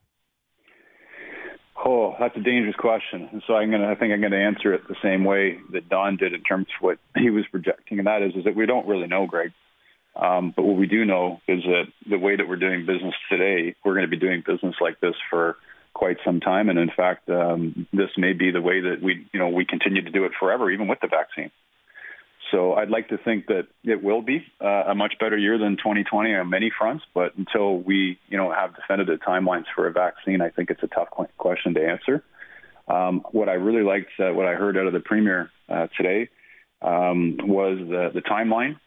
Oh, 1.86 2.16
that's 2.19 2.36
a 2.36 2.40
dangerous 2.40 2.77
question. 2.77 3.28
And 3.31 3.43
so 3.47 3.55
I'm 3.55 3.70
gonna, 3.70 3.89
I 3.89 3.94
think 3.94 4.12
I'm 4.12 4.23
gonna 4.23 4.36
answer 4.36 4.73
it 4.73 4.89
the 4.89 4.97
same 5.02 5.24
way 5.24 5.59
that 5.73 5.89
Don 5.89 6.16
did 6.16 6.32
in 6.32 6.43
terms 6.43 6.66
of 6.77 6.82
what 6.82 6.98
he 7.16 7.28
was 7.28 7.44
projecting, 7.51 7.98
and 7.98 8.06
that 8.06 8.23
is, 8.23 8.35
is 8.35 8.44
that 8.44 8.56
we 8.56 8.65
don't 8.65 8.86
really 8.86 9.06
know, 9.06 9.27
Greg. 9.27 9.52
Um, 10.16 10.55
but 10.56 10.65
what 10.65 10.77
we 10.77 10.86
do 10.86 11.05
know 11.05 11.40
is 11.47 11.62
that 11.65 11.86
the 12.09 12.19
way 12.19 12.36
that 12.36 12.48
we're 12.48 12.56
doing 12.56 12.86
business 12.86 13.15
today, 13.28 13.74
we're 13.85 13.94
going 13.94 14.06
to 14.06 14.11
be 14.11 14.16
doing 14.16 14.43
business 14.47 14.77
like 14.81 15.01
this 15.01 15.16
for 15.28 15.56
quite 15.93 16.16
some 16.24 16.40
time, 16.40 16.70
and 16.70 16.78
in 16.78 16.90
fact, 16.90 17.28
um, 17.28 17.86
this 17.93 18.11
may 18.16 18.32
be 18.32 18.51
the 18.51 18.62
way 18.62 18.81
that 18.81 19.02
we, 19.02 19.27
you 19.32 19.40
know, 19.40 19.48
we 19.48 19.65
continue 19.65 20.02
to 20.02 20.11
do 20.11 20.24
it 20.24 20.32
forever, 20.39 20.70
even 20.70 20.89
with 20.89 21.01
the 21.01 21.09
vaccine. 21.09 21.51
So 22.50 22.74
I'd 22.74 22.90
like 22.90 23.08
to 23.08 23.18
think 23.18 23.46
that 23.46 23.68
it 23.82 24.02
will 24.02 24.22
be 24.22 24.44
uh, 24.60 24.84
a 24.88 24.94
much 24.94 25.14
better 25.18 25.36
year 25.36 25.58
than 25.58 25.76
2020 25.76 26.34
on 26.34 26.50
many 26.50 26.70
fronts. 26.76 27.04
But 27.14 27.36
until 27.36 27.78
we, 27.78 28.18
you 28.28 28.36
know, 28.36 28.52
have 28.52 28.76
definitive 28.76 29.20
timelines 29.20 29.64
for 29.74 29.86
a 29.86 29.92
vaccine, 29.92 30.40
I 30.40 30.50
think 30.50 30.70
it's 30.70 30.82
a 30.82 30.88
tough 30.88 31.08
question 31.38 31.74
to 31.74 31.86
answer. 31.86 32.22
Um, 32.86 33.24
what 33.32 33.48
I 33.48 33.54
really 33.54 33.82
liked, 33.82 34.10
uh, 34.20 34.32
what 34.32 34.46
I 34.46 34.54
heard 34.54 34.76
out 34.76 34.86
of 34.86 34.92
the 34.92 35.00
premier 35.00 35.50
uh, 35.68 35.86
today, 35.96 36.28
um, 36.82 37.38
was 37.42 37.78
the, 37.78 38.10
the 38.12 38.20
timeline 38.20 38.78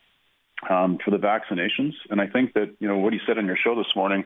um, 0.70 1.00
for 1.04 1.12
the 1.12 1.18
vaccinations. 1.18 1.94
And 2.10 2.22
I 2.22 2.28
think 2.28 2.54
that, 2.54 2.76
you 2.80 2.88
know, 2.88 2.98
what 2.98 3.14
he 3.14 3.20
said 3.26 3.38
on 3.38 3.48
your 3.48 3.58
show 3.58 3.76
this 3.76 3.92
morning 3.96 4.26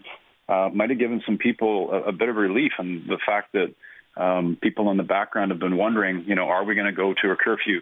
uh, 0.49 0.69
might 0.73 0.89
have 0.89 0.99
given 0.99 1.21
some 1.25 1.37
people 1.37 1.91
a, 1.91 2.09
a 2.09 2.11
bit 2.11 2.27
of 2.27 2.35
relief 2.35 2.73
and 2.79 3.07
the 3.07 3.17
fact 3.25 3.53
that 3.53 3.73
um, 4.21 4.57
people 4.61 4.91
in 4.91 4.97
the 4.97 5.03
background 5.03 5.51
have 5.51 5.59
been 5.59 5.77
wondering, 5.77 6.25
you 6.27 6.35
know, 6.35 6.49
are 6.49 6.65
we 6.65 6.75
going 6.75 6.87
to 6.87 6.91
go 6.91 7.13
to 7.13 7.31
a 7.31 7.35
curfew? 7.37 7.79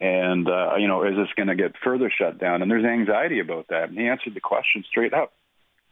And, 0.00 0.48
uh, 0.48 0.76
you 0.76 0.86
know, 0.86 1.04
is 1.04 1.16
this 1.16 1.28
going 1.36 1.48
to 1.48 1.56
get 1.56 1.72
further 1.82 2.10
shut 2.16 2.38
down? 2.38 2.62
And 2.62 2.70
there's 2.70 2.84
anxiety 2.84 3.40
about 3.40 3.68
that. 3.68 3.88
And 3.88 3.98
he 3.98 4.06
answered 4.06 4.34
the 4.34 4.40
question 4.40 4.84
straight 4.88 5.12
up. 5.12 5.32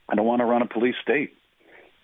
I 0.09 0.15
don't 0.15 0.27
want 0.27 0.41
to 0.41 0.45
run 0.45 0.62
a 0.62 0.66
police 0.66 0.95
state. 1.03 1.35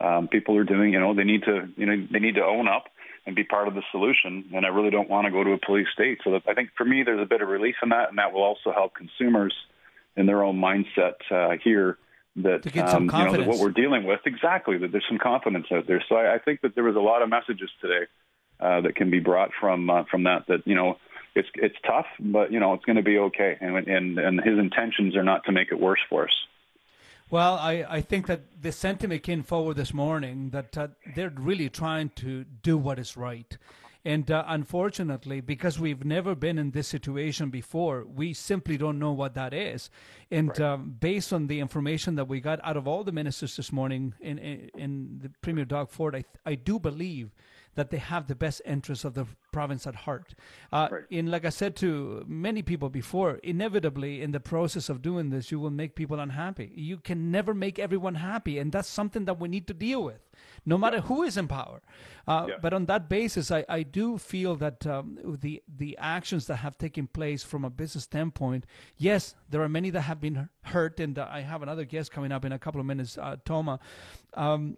Um, 0.00 0.26
people 0.26 0.56
are 0.56 0.64
doing, 0.64 0.92
you 0.92 0.98
know, 0.98 1.14
they 1.14 1.22
need 1.22 1.44
to, 1.44 1.68
you 1.76 1.86
know, 1.86 2.08
they 2.10 2.18
need 2.18 2.34
to 2.34 2.44
own 2.44 2.66
up 2.66 2.86
and 3.24 3.36
be 3.36 3.44
part 3.44 3.68
of 3.68 3.74
the 3.74 3.82
solution. 3.92 4.50
And 4.52 4.66
I 4.66 4.70
really 4.70 4.90
don't 4.90 5.08
want 5.08 5.26
to 5.26 5.30
go 5.30 5.44
to 5.44 5.52
a 5.52 5.58
police 5.58 5.86
state. 5.94 6.18
So 6.24 6.32
that, 6.32 6.42
I 6.48 6.54
think 6.54 6.70
for 6.76 6.84
me, 6.84 7.04
there's 7.04 7.22
a 7.22 7.26
bit 7.26 7.40
of 7.40 7.48
relief 7.48 7.76
in 7.84 7.90
that, 7.90 8.08
and 8.08 8.18
that 8.18 8.32
will 8.32 8.42
also 8.42 8.72
help 8.72 8.94
consumers 8.94 9.54
in 10.16 10.26
their 10.26 10.42
own 10.42 10.60
mindset 10.60 11.14
uh, 11.30 11.56
here 11.62 11.98
that 12.36 12.66
um, 12.78 13.04
you 13.04 13.10
know 13.10 13.32
that 13.32 13.46
what 13.46 13.58
we're 13.58 13.70
dealing 13.70 14.04
with 14.04 14.20
exactly 14.24 14.78
that 14.78 14.90
there's 14.90 15.04
some 15.08 15.18
confidence 15.18 15.66
out 15.70 15.86
there. 15.86 16.02
So 16.08 16.16
I, 16.16 16.36
I 16.36 16.38
think 16.38 16.62
that 16.62 16.74
there 16.74 16.84
was 16.84 16.96
a 16.96 17.00
lot 17.00 17.22
of 17.22 17.28
messages 17.28 17.70
today 17.80 18.06
uh, 18.58 18.80
that 18.82 18.96
can 18.96 19.10
be 19.10 19.20
brought 19.20 19.50
from 19.60 19.90
uh, 19.90 20.04
from 20.10 20.24
that 20.24 20.46
that 20.48 20.66
you 20.66 20.74
know 20.74 20.96
it's 21.34 21.48
it's 21.54 21.76
tough, 21.86 22.06
but 22.20 22.52
you 22.52 22.60
know 22.60 22.74
it's 22.74 22.84
going 22.84 22.96
to 22.96 23.02
be 23.02 23.18
okay. 23.18 23.56
And 23.60 23.76
and 23.88 24.18
and 24.18 24.40
his 24.40 24.58
intentions 24.58 25.16
are 25.16 25.24
not 25.24 25.44
to 25.44 25.52
make 25.52 25.68
it 25.70 25.80
worse 25.80 26.00
for 26.08 26.24
us. 26.24 26.34
Well, 27.30 27.54
I, 27.54 27.86
I 27.88 28.00
think 28.02 28.26
that 28.26 28.42
the 28.60 28.72
sentiment 28.72 29.22
came 29.22 29.42
forward 29.42 29.76
this 29.76 29.94
morning 29.94 30.50
that 30.50 30.76
uh, 30.76 30.88
they're 31.14 31.32
really 31.34 31.70
trying 31.70 32.10
to 32.16 32.44
do 32.44 32.76
what 32.76 32.98
is 32.98 33.16
right. 33.16 33.56
And 34.04 34.30
uh, 34.30 34.44
unfortunately, 34.48 35.40
because 35.40 35.78
we've 35.78 36.04
never 36.04 36.34
been 36.34 36.58
in 36.58 36.72
this 36.72 36.88
situation 36.88 37.50
before, 37.50 38.04
we 38.04 38.34
simply 38.34 38.76
don't 38.76 38.98
know 38.98 39.12
what 39.12 39.34
that 39.34 39.54
is. 39.54 39.90
And 40.30 40.48
right. 40.48 40.60
um, 40.60 40.96
based 40.98 41.32
on 41.32 41.46
the 41.46 41.60
information 41.60 42.16
that 42.16 42.26
we 42.26 42.40
got 42.40 42.60
out 42.64 42.76
of 42.76 42.88
all 42.88 43.04
the 43.04 43.12
ministers 43.12 43.56
this 43.56 43.72
morning 43.72 44.12
in, 44.20 44.38
in, 44.38 44.70
in 44.74 45.20
the 45.22 45.30
Premier 45.40 45.64
Doug 45.64 45.88
Ford, 45.88 46.16
I, 46.16 46.24
I 46.44 46.56
do 46.56 46.80
believe 46.80 47.30
that 47.74 47.90
they 47.90 47.98
have 47.98 48.26
the 48.26 48.34
best 48.34 48.60
interests 48.64 49.04
of 49.04 49.14
the 49.14 49.26
province 49.50 49.86
at 49.86 49.94
heart. 49.94 50.34
Uh, 50.72 50.88
right. 50.90 51.02
In 51.10 51.30
like 51.30 51.44
I 51.44 51.50
said 51.50 51.76
to 51.76 52.24
many 52.26 52.62
people 52.62 52.88
before, 52.88 53.36
inevitably 53.42 54.22
in 54.22 54.32
the 54.32 54.40
process 54.40 54.88
of 54.88 55.02
doing 55.02 55.30
this, 55.30 55.50
you 55.50 55.58
will 55.58 55.70
make 55.70 55.94
people 55.94 56.20
unhappy. 56.20 56.72
You 56.74 56.98
can 56.98 57.30
never 57.30 57.54
make 57.54 57.78
everyone 57.78 58.16
happy, 58.16 58.58
and 58.58 58.72
that's 58.72 58.88
something 58.88 59.24
that 59.24 59.40
we 59.40 59.48
need 59.48 59.66
to 59.68 59.74
deal 59.74 60.02
with, 60.04 60.20
no 60.66 60.76
matter 60.76 60.96
yeah. 60.96 61.02
who 61.02 61.22
is 61.22 61.36
in 61.36 61.48
power. 61.48 61.82
Uh, 62.26 62.46
yeah. 62.48 62.54
But 62.60 62.72
on 62.72 62.86
that 62.86 63.08
basis, 63.08 63.50
I, 63.50 63.64
I 63.68 63.82
do 63.82 64.18
feel 64.18 64.54
that 64.56 64.86
um, 64.86 65.18
the 65.40 65.62
the 65.66 65.96
actions 65.98 66.46
that 66.46 66.56
have 66.56 66.76
taken 66.78 67.06
place 67.06 67.42
from 67.42 67.64
a 67.64 67.70
business 67.70 68.04
standpoint, 68.04 68.66
yes, 68.96 69.34
there 69.48 69.62
are 69.62 69.68
many 69.68 69.90
that 69.90 70.02
have 70.02 70.20
been 70.20 70.48
hurt, 70.62 71.00
and 71.00 71.18
uh, 71.18 71.28
I 71.30 71.40
have 71.40 71.62
another 71.62 71.84
guest 71.84 72.12
coming 72.12 72.32
up 72.32 72.44
in 72.44 72.52
a 72.52 72.58
couple 72.58 72.80
of 72.80 72.86
minutes, 72.86 73.16
uh, 73.18 73.36
Toma. 73.44 73.80
Um, 74.34 74.76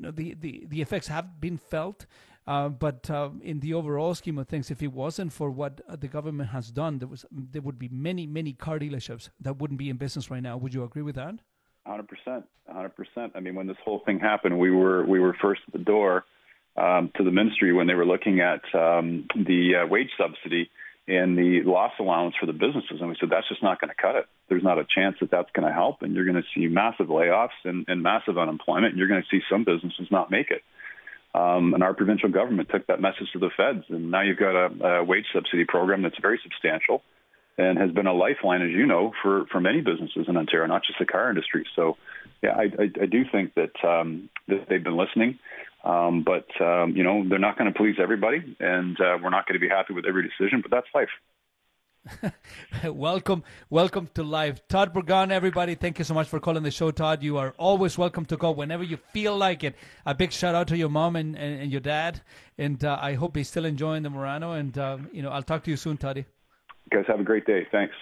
you 0.00 0.06
know 0.06 0.10
the, 0.12 0.34
the, 0.40 0.64
the 0.68 0.80
effects 0.80 1.08
have 1.08 1.40
been 1.40 1.58
felt 1.58 2.06
uh, 2.50 2.68
but 2.68 3.08
uh, 3.08 3.30
in 3.42 3.60
the 3.60 3.72
overall 3.74 4.12
scheme 4.12 4.36
of 4.36 4.48
things, 4.48 4.72
if 4.72 4.82
it 4.82 4.92
wasn't 4.92 5.32
for 5.32 5.52
what 5.52 5.80
the 6.00 6.08
government 6.08 6.50
has 6.50 6.72
done, 6.72 6.98
there 6.98 7.06
was 7.06 7.24
there 7.30 7.62
would 7.62 7.78
be 7.78 7.88
many 8.08 8.26
many 8.26 8.52
car 8.52 8.76
dealerships 8.80 9.28
that 9.40 9.58
wouldn't 9.58 9.78
be 9.78 9.88
in 9.88 9.96
business 9.96 10.32
right 10.32 10.42
now. 10.42 10.56
Would 10.56 10.74
you 10.74 10.82
agree 10.82 11.02
with 11.02 11.14
that? 11.14 11.34
Hundred 11.86 12.08
percent, 12.08 12.44
hundred 12.68 12.96
percent. 12.96 13.32
I 13.36 13.40
mean, 13.40 13.54
when 13.54 13.68
this 13.68 13.76
whole 13.84 14.00
thing 14.04 14.18
happened, 14.18 14.58
we 14.58 14.72
were 14.72 15.06
we 15.06 15.20
were 15.20 15.36
first 15.40 15.60
at 15.68 15.72
the 15.72 15.84
door 15.94 16.24
um, 16.76 17.12
to 17.16 17.22
the 17.22 17.30
ministry 17.30 17.72
when 17.72 17.86
they 17.86 17.94
were 17.94 18.04
looking 18.04 18.40
at 18.40 18.62
um, 18.74 19.28
the 19.36 19.82
uh, 19.82 19.86
wage 19.86 20.10
subsidy 20.18 20.70
and 21.06 21.38
the 21.38 21.62
loss 21.64 21.92
allowance 22.00 22.34
for 22.40 22.46
the 22.46 22.52
businesses, 22.52 22.98
and 23.00 23.08
we 23.08 23.16
said 23.20 23.30
that's 23.30 23.48
just 23.48 23.62
not 23.62 23.80
going 23.80 23.90
to 23.94 24.02
cut 24.02 24.16
it. 24.16 24.26
There's 24.48 24.64
not 24.64 24.78
a 24.78 24.86
chance 24.92 25.14
that 25.20 25.30
that's 25.30 25.50
going 25.52 25.68
to 25.68 25.72
help, 25.72 26.02
and 26.02 26.14
you're 26.14 26.24
going 26.26 26.42
to 26.42 26.48
see 26.52 26.66
massive 26.66 27.06
layoffs 27.06 27.58
and, 27.64 27.84
and 27.86 28.02
massive 28.02 28.38
unemployment, 28.38 28.90
and 28.92 28.98
you're 28.98 29.08
going 29.08 29.22
to 29.22 29.28
see 29.30 29.40
some 29.48 29.64
businesses 29.64 30.08
not 30.10 30.32
make 30.32 30.50
it. 30.50 30.62
Um, 31.32 31.74
and 31.74 31.82
our 31.82 31.94
provincial 31.94 32.28
government 32.28 32.68
took 32.72 32.86
that 32.88 33.00
message 33.00 33.30
to 33.32 33.38
the 33.38 33.50
feds. 33.56 33.84
And 33.88 34.10
now 34.10 34.22
you've 34.22 34.38
got 34.38 34.56
a, 34.56 34.84
a 34.84 35.04
wage 35.04 35.26
subsidy 35.32 35.64
program 35.64 36.02
that's 36.02 36.18
very 36.20 36.40
substantial 36.42 37.02
and 37.56 37.78
has 37.78 37.90
been 37.92 38.06
a 38.06 38.12
lifeline, 38.12 38.62
as 38.62 38.70
you 38.70 38.86
know, 38.86 39.12
for, 39.22 39.44
for 39.46 39.60
many 39.60 39.80
businesses 39.80 40.26
in 40.28 40.36
Ontario, 40.36 40.66
not 40.66 40.82
just 40.84 40.98
the 40.98 41.06
car 41.06 41.28
industry. 41.28 41.64
So, 41.76 41.96
yeah, 42.42 42.56
I, 42.56 42.62
I, 42.62 42.90
I 43.02 43.06
do 43.06 43.24
think 43.30 43.54
that, 43.54 43.84
um, 43.86 44.28
that 44.48 44.66
they've 44.68 44.82
been 44.82 44.96
listening. 44.96 45.38
Um, 45.84 46.24
but, 46.24 46.48
um, 46.60 46.96
you 46.96 47.04
know, 47.04 47.24
they're 47.28 47.38
not 47.38 47.56
going 47.56 47.72
to 47.72 47.76
please 47.76 47.96
everybody, 48.02 48.56
and 48.60 49.00
uh, 49.00 49.16
we're 49.22 49.30
not 49.30 49.46
going 49.46 49.54
to 49.54 49.60
be 49.60 49.68
happy 49.68 49.94
with 49.94 50.04
every 50.06 50.22
decision, 50.28 50.60
but 50.62 50.70
that's 50.70 50.86
life. 50.94 51.08
welcome, 52.84 53.42
welcome 53.68 54.08
to 54.14 54.22
live. 54.22 54.66
Todd 54.68 54.94
Bourgon, 54.94 55.30
everybody, 55.30 55.74
thank 55.74 55.98
you 55.98 56.04
so 56.04 56.14
much 56.14 56.28
for 56.28 56.40
calling 56.40 56.62
the 56.62 56.70
show, 56.70 56.90
Todd. 56.90 57.22
You 57.22 57.36
are 57.38 57.54
always 57.58 57.98
welcome 57.98 58.24
to 58.26 58.36
call 58.36 58.54
whenever 58.54 58.82
you 58.82 58.96
feel 59.12 59.36
like 59.36 59.64
it. 59.64 59.74
A 60.06 60.14
big 60.14 60.32
shout 60.32 60.54
out 60.54 60.68
to 60.68 60.76
your 60.76 60.88
mom 60.88 61.16
and, 61.16 61.36
and, 61.36 61.62
and 61.62 61.70
your 61.70 61.80
dad, 61.80 62.20
and 62.58 62.82
uh, 62.84 62.98
I 63.00 63.14
hope 63.14 63.36
he's 63.36 63.48
still 63.48 63.64
enjoying 63.64 64.02
the 64.02 64.10
Murano. 64.10 64.52
And 64.52 64.76
uh, 64.76 64.98
you 65.12 65.22
know, 65.22 65.30
I'll 65.30 65.42
talk 65.42 65.64
to 65.64 65.70
you 65.70 65.76
soon, 65.76 65.96
Toddy. 65.96 66.24
You 66.90 66.98
guys 66.98 67.04
have 67.08 67.20
a 67.20 67.24
great 67.24 67.44
day. 67.44 67.66
Thanks. 67.70 67.94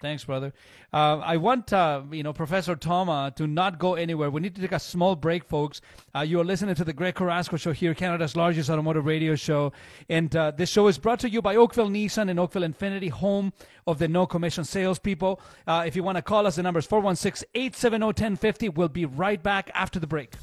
Thanks, 0.00 0.24
brother. 0.24 0.52
Uh, 0.92 1.18
I 1.18 1.36
want 1.38 1.72
uh, 1.72 2.02
you 2.10 2.22
know 2.22 2.32
Professor 2.32 2.76
Toma 2.76 3.32
to 3.36 3.46
not 3.46 3.78
go 3.78 3.94
anywhere. 3.94 4.30
We 4.30 4.40
need 4.40 4.54
to 4.56 4.60
take 4.60 4.72
a 4.72 4.78
small 4.78 5.16
break, 5.16 5.44
folks. 5.44 5.80
Uh, 6.14 6.20
you 6.20 6.40
are 6.40 6.44
listening 6.44 6.74
to 6.74 6.84
the 6.84 6.92
Greg 6.92 7.14
Carrasco 7.14 7.56
Show 7.56 7.72
here, 7.72 7.94
Canada's 7.94 8.36
largest 8.36 8.68
automotive 8.68 9.06
radio 9.06 9.34
show, 9.34 9.72
and 10.08 10.34
uh, 10.36 10.50
this 10.50 10.68
show 10.68 10.88
is 10.88 10.98
brought 10.98 11.20
to 11.20 11.30
you 11.30 11.40
by 11.40 11.56
Oakville 11.56 11.88
Nissan 11.88 12.28
and 12.28 12.38
Oakville 12.38 12.62
Infiniti, 12.62 13.10
home 13.10 13.52
of 13.86 13.98
the 13.98 14.08
no 14.08 14.26
commission 14.26 14.64
salespeople. 14.64 15.40
Uh, 15.66 15.84
if 15.86 15.96
you 15.96 16.02
want 16.02 16.16
to 16.16 16.22
call 16.22 16.46
us, 16.46 16.56
the 16.56 16.62
number 16.62 16.80
is 16.80 16.86
416-870-1050. 16.86 18.74
We'll 18.74 18.88
be 18.88 19.06
right 19.06 19.42
back 19.42 19.70
after 19.74 19.98
the 19.98 20.06
break. 20.06 20.34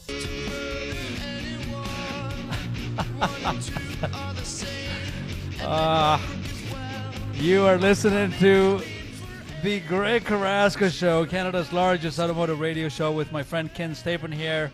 Uh, 5.61 6.19
you 7.33 7.63
are 7.65 7.77
listening 7.77 8.31
to 8.39 8.81
the 9.63 9.79
Greg 9.81 10.25
Carrasco 10.25 10.89
Show, 10.89 11.23
Canada's 11.27 11.71
largest 11.71 12.17
automotive 12.19 12.59
radio 12.59 12.89
show, 12.89 13.11
with 13.11 13.31
my 13.31 13.43
friend 13.43 13.71
Ken 13.71 13.91
Stapon 13.91 14.33
here. 14.33 14.71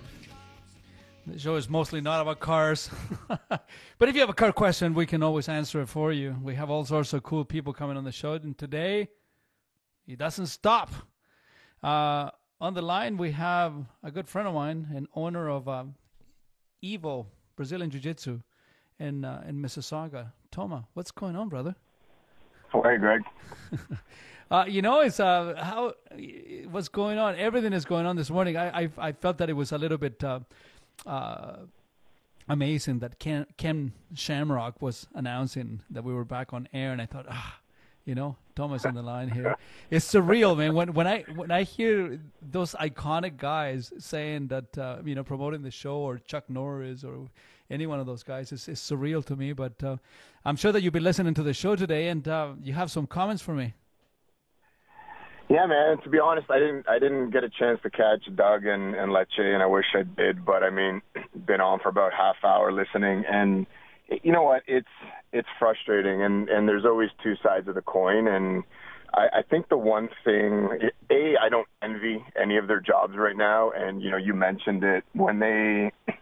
The 1.26 1.38
show 1.38 1.56
is 1.56 1.68
mostly 1.68 2.00
not 2.00 2.22
about 2.22 2.40
cars, 2.40 2.90
but 3.50 4.08
if 4.08 4.16
you 4.16 4.22
have 4.22 4.30
a 4.30 4.34
car 4.34 4.54
question, 4.54 4.94
we 4.94 5.06
can 5.06 5.24
always 5.24 5.50
answer 5.50 5.82
it 5.82 5.88
for 5.88 6.14
you. 6.14 6.38
We 6.42 6.56
have 6.56 6.70
all 6.70 6.86
sorts 6.86 7.12
of 7.12 7.22
cool 7.24 7.44
people 7.44 7.74
coming 7.74 7.98
on 7.98 8.06
the 8.06 8.14
show, 8.14 8.34
and 8.34 8.58
today 8.58 9.10
he 10.06 10.16
doesn't 10.16 10.48
stop. 10.48 10.94
Uh, 11.84 12.30
on 12.62 12.74
the 12.74 12.82
line, 12.82 13.18
we 13.18 13.32
have 13.32 13.74
a 14.04 14.12
good 14.12 14.30
friend 14.30 14.48
of 14.48 14.54
mine, 14.54 14.88
an 14.96 15.08
owner 15.16 15.50
of 15.50 15.68
um, 15.68 15.96
Evo 16.82 17.26
Brazilian 17.58 17.90
Jiu 17.90 18.00
Jitsu 18.00 18.40
in 19.00 19.26
uh, 19.26 19.44
in 19.48 19.62
Mississauga. 19.62 20.32
Toma, 20.50 20.88
what's 20.94 21.12
going 21.12 21.36
on, 21.36 21.50
brother? 21.50 21.76
How 22.70 22.82
are 22.82 22.94
you, 22.94 23.00
Greg? 23.00 23.22
Uh, 24.50 24.66
you 24.68 24.82
know, 24.82 25.02
it's 25.02 25.20
uh, 25.20 25.56
how 25.58 25.94
what's 26.70 26.88
going 26.88 27.18
on. 27.18 27.36
Everything 27.36 27.74
is 27.74 27.86
going 27.86 28.06
on 28.06 28.16
this 28.16 28.30
morning. 28.30 28.56
I 28.56 28.84
I, 28.84 28.90
I 28.98 29.12
felt 29.12 29.38
that 29.40 29.50
it 29.50 29.54
was 29.54 29.72
a 29.72 29.78
little 29.78 29.98
bit 29.98 30.24
uh, 30.24 30.40
uh, 31.06 31.58
amazing 32.48 33.00
that 33.00 33.20
Ken, 33.20 33.46
Ken 33.58 33.92
Shamrock 34.14 34.82
was 34.82 35.08
announcing 35.14 35.82
that 35.90 36.04
we 36.04 36.14
were 36.14 36.26
back 36.26 36.54
on 36.54 36.68
air, 36.74 36.92
and 36.92 37.02
I 37.02 37.06
thought, 37.06 37.26
ah, 37.30 37.60
you 38.06 38.16
know, 38.16 38.38
Thomas 38.56 38.86
on 38.86 38.94
the 38.94 39.02
line 39.02 39.30
here. 39.30 39.56
It's 39.92 40.12
surreal, 40.12 40.58
man. 40.58 40.74
When 40.74 40.94
when 40.94 41.08
I 41.08 41.24
when 41.36 41.52
I 41.52 41.64
hear 41.64 42.20
those 42.42 42.74
iconic 42.74 43.38
guys 43.38 43.92
saying 44.00 44.48
that, 44.48 44.78
uh, 44.78 44.98
you 45.04 45.16
know, 45.16 45.24
promoting 45.24 45.62
the 45.62 45.72
show, 45.72 45.98
or 45.98 46.20
Chuck 46.20 46.50
Norris, 46.50 47.04
or 47.04 47.28
any 47.70 47.86
one 47.86 48.00
of 48.00 48.06
those 48.06 48.24
guys, 48.24 48.54
it's, 48.54 48.70
it's 48.70 48.82
surreal 48.82 49.26
to 49.26 49.36
me. 49.36 49.52
But 49.52 49.84
uh, 49.84 49.98
I'm 50.46 50.56
sure 50.56 50.72
that 50.72 50.82
you've 50.82 50.94
been 50.94 51.04
listening 51.04 51.34
to 51.34 51.44
the 51.44 51.54
show 51.54 51.76
today, 51.76 52.08
and 52.08 52.26
uh, 52.28 52.54
you 52.64 52.72
have 52.74 52.90
some 52.90 53.08
comments 53.08 53.44
for 53.44 53.54
me. 53.54 53.74
Yeah, 55.50 55.66
man. 55.66 56.02
To 56.04 56.10
be 56.10 56.20
honest, 56.20 56.48
I 56.50 56.60
didn't 56.60 56.90
I 56.90 57.00
didn't 57.00 57.30
get 57.32 57.44
a 57.44 57.50
chance 57.50 57.80
to 57.84 57.90
catch 57.90 58.24
Doug 58.36 58.66
and, 58.66 58.96
and 58.96 59.12
Lecce, 59.12 59.40
and 59.40 59.64
I 59.64 59.66
wish 59.66 59.86
I 59.96 60.04
did. 60.04 60.46
But 60.46 60.64
I 60.64 60.70
mean, 60.70 61.02
been 61.46 61.62
on 61.62 61.80
for 61.80 61.90
about 61.90 62.12
half 62.14 62.36
hour 62.44 62.72
listening, 62.72 63.24
and 63.30 63.66
you 64.24 64.32
know 64.34 64.44
what? 64.44 64.64
It's 64.68 64.88
it's 65.32 65.48
frustrating, 65.58 66.22
and 66.22 66.50
and 66.50 66.68
there's 66.68 66.84
always 66.84 67.10
two 67.24 67.36
sides 67.42 67.68
of 67.70 67.76
the 67.76 67.82
coin, 67.82 68.28
and 68.28 68.64
I, 69.14 69.40
I 69.40 69.42
think 69.42 69.70
the 69.70 69.78
one 69.78 70.10
thing, 70.26 70.70
a, 71.10 71.36
I 71.42 71.48
don't 71.50 71.68
envy 71.82 72.24
any 72.42 72.58
of 72.58 72.68
their 72.68 72.82
jobs 72.82 73.14
right 73.16 73.36
now, 73.38 73.72
and 73.72 74.02
you 74.02 74.12
know, 74.12 74.18
you 74.18 74.34
mentioned 74.34 74.84
it 74.84 75.06
when 75.14 75.40
they 75.40 75.92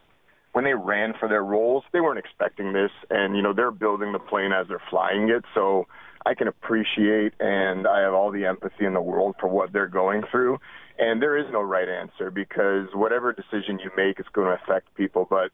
when 0.54 0.66
they 0.66 0.74
ran 0.76 1.14
for 1.20 1.28
their 1.28 1.44
roles, 1.44 1.84
they 1.94 2.00
weren't 2.00 2.20
expecting 2.20 2.74
this, 2.74 2.92
and 3.10 3.36
you 3.36 3.42
know, 3.42 3.54
they're 3.54 3.72
building 3.72 4.14
the 4.14 4.20
plane 4.20 4.52
as 4.52 4.68
they're 4.68 4.82
flying 4.92 5.30
it, 5.30 5.44
so 5.56 5.88
I 6.26 6.34
can 6.34 6.48
appreciate 6.48 7.34
and 7.40 7.88
I 7.88 8.02
have 8.02 8.14
all 8.14 8.32
the 8.32 8.46
empathy 8.46 8.86
in 8.86 8.94
the 8.94 9.02
world 9.02 9.36
for 9.40 9.48
what 9.48 9.72
they're 9.72 9.88
going 9.88 10.24
through. 10.32 10.58
And 10.98 11.22
there 11.22 11.38
is 11.38 11.46
no 11.52 11.62
right 11.62 11.88
answer 11.88 12.32
because 12.32 12.88
whatever 12.94 13.32
decision 13.34 13.80
you 13.84 13.92
make 13.96 14.20
is 14.20 14.26
going 14.34 14.48
to 14.48 14.64
affect 14.64 14.96
people. 14.96 15.28
But, 15.30 15.52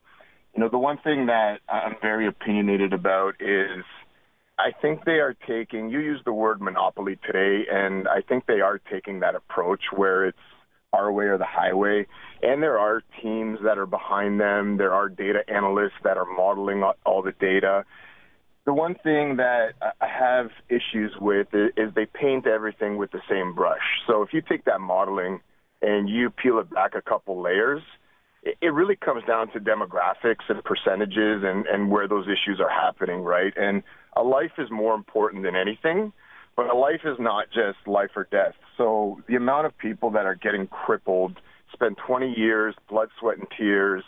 you 0.56 0.62
know, 0.62 0.70
the 0.70 0.78
one 0.78 0.98
thing 1.04 1.26
that 1.26 1.60
I'm 1.68 1.96
very 2.02 2.28
opinionated 2.28 2.94
about 2.94 3.36
is 3.42 3.84
I 4.58 4.72
think 4.82 5.04
they 5.06 5.20
are 5.20 5.36
taking, 5.48 5.90
you 5.90 6.00
used 6.00 6.26
the 6.26 6.34
word 6.34 6.62
monopoly 6.62 7.18
today, 7.26 7.64
and 7.72 8.08
I 8.08 8.22
think 8.22 8.46
they 8.46 8.62
are 8.62 8.80
taking 8.92 9.22
that 9.22 9.36
approach 9.36 9.82
where 9.96 10.28
it's 10.28 10.38
our 10.94 11.12
way 11.12 11.26
or 11.26 11.38
the 11.38 11.46
highway. 11.46 12.06
And 12.44 12.62
there 12.62 12.78
are 12.78 13.02
teams 13.22 13.60
that 13.64 13.78
are 13.78 13.86
behind 13.86 14.40
them. 14.40 14.78
There 14.78 14.94
are 14.94 15.10
data 15.10 15.40
analysts 15.48 16.00
that 16.04 16.18
are 16.18 16.26
modeling 16.26 16.84
all 17.06 17.22
the 17.24 17.34
data 17.34 17.86
the 18.66 18.74
one 18.74 18.96
thing 19.04 19.38
that 19.38 19.74
I 19.82 20.08
have 20.08 20.52
issues 20.70 21.14
with 21.20 21.48
is 21.54 21.94
they 21.96 22.06
paint 22.06 22.46
everything 22.46 22.98
with 22.98 23.12
the 23.12 23.22
same 23.30 23.54
brush. 23.54 23.82
So 24.08 24.22
if 24.22 24.34
you 24.34 24.42
take 24.42 24.66
that 24.66 24.80
modeling 24.80 25.40
and 25.82 26.08
you 26.08 26.30
peel 26.30 26.60
it 26.60 26.70
back 26.70 26.94
a 26.96 27.02
couple 27.02 27.42
layers, 27.42 27.82
it 28.44 28.74
really 28.74 28.96
comes 28.96 29.24
down 29.28 29.52
to 29.52 29.60
demographics 29.60 30.50
and 30.50 30.64
percentages 30.64 31.44
and, 31.44 31.66
and 31.68 31.92
where 31.92 32.08
those 32.08 32.26
issues 32.26 32.60
are 32.60 32.70
happening, 32.70 33.22
right? 33.22 33.54
And 33.56 33.84
a 34.16 34.24
life 34.24 34.52
is 34.58 34.70
more 34.72 34.96
important 34.96 35.44
than 35.44 35.56
anything, 35.56 36.12
but 36.56 36.68
a 36.68 36.76
life 36.76 37.02
is 37.06 37.18
not 37.20 37.48
just 37.54 37.78
life 37.88 38.12
or 38.16 38.28
death. 38.32 38.54
So 38.78 39.22
the 39.28 39.36
amount 39.36 39.68
of 39.68 39.78
people 39.78 40.12
that 40.12 40.26
are 40.26 40.36
getting 40.36 40.68
crippled, 40.68 41.40
spend 41.74 41.98
20 42.06 42.34
years, 42.36 42.76
blood, 42.90 43.10
sweat, 43.20 43.38
and 43.38 43.48
tears, 43.58 44.04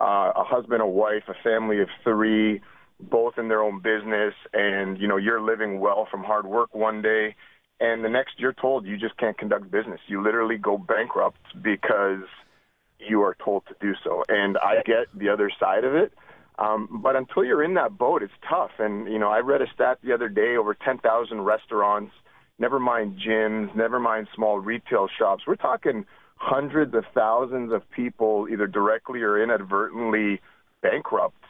uh, 0.00 0.32
a 0.36 0.44
husband, 0.44 0.80
a 0.80 0.86
wife, 0.86 1.24
a 1.28 1.34
family 1.42 1.80
of 1.80 1.88
three, 2.04 2.60
both 3.00 3.34
in 3.38 3.48
their 3.48 3.62
own 3.62 3.80
business 3.80 4.34
and 4.52 4.98
you 4.98 5.06
know 5.06 5.16
you're 5.16 5.40
living 5.40 5.80
well 5.80 6.06
from 6.10 6.24
hard 6.24 6.46
work 6.46 6.74
one 6.74 7.02
day 7.02 7.34
and 7.78 8.02
the 8.02 8.08
next 8.08 8.38
you're 8.38 8.54
told 8.54 8.86
you 8.86 8.96
just 8.96 9.16
can't 9.18 9.36
conduct 9.36 9.70
business. 9.70 10.00
You 10.06 10.22
literally 10.22 10.56
go 10.56 10.78
bankrupt 10.78 11.40
because 11.60 12.24
you 12.98 13.22
are 13.22 13.36
told 13.44 13.64
to 13.66 13.74
do 13.80 13.94
so. 14.02 14.22
And 14.28 14.56
i 14.58 14.76
get 14.84 15.06
the 15.14 15.28
other 15.28 15.50
side 15.60 15.84
of 15.84 15.94
it 15.94 16.12
um, 16.58 17.00
but 17.02 17.16
until 17.16 17.44
you're 17.44 17.62
in 17.62 17.74
that 17.74 17.98
boat 17.98 18.22
it's 18.22 18.32
tough. 18.48 18.72
And 18.78 19.12
you 19.12 19.18
know 19.18 19.28
i 19.28 19.40
read 19.40 19.60
a 19.60 19.66
stat 19.74 19.98
the 20.02 20.12
other 20.12 20.28
day 20.28 20.56
over 20.56 20.74
10,000 20.74 21.40
restaurants 21.42 22.12
never 22.58 22.80
mind 22.80 23.20
gyms 23.20 23.74
never 23.76 24.00
mind 24.00 24.28
small 24.34 24.58
retail 24.58 25.08
shops. 25.18 25.44
We're 25.46 25.56
talking 25.56 26.06
hundreds 26.36 26.94
of 26.94 27.04
thousands 27.14 27.72
of 27.72 27.88
people 27.90 28.46
either 28.50 28.66
directly 28.66 29.22
or 29.22 29.42
inadvertently 29.42 30.40
bankrupt 30.82 31.45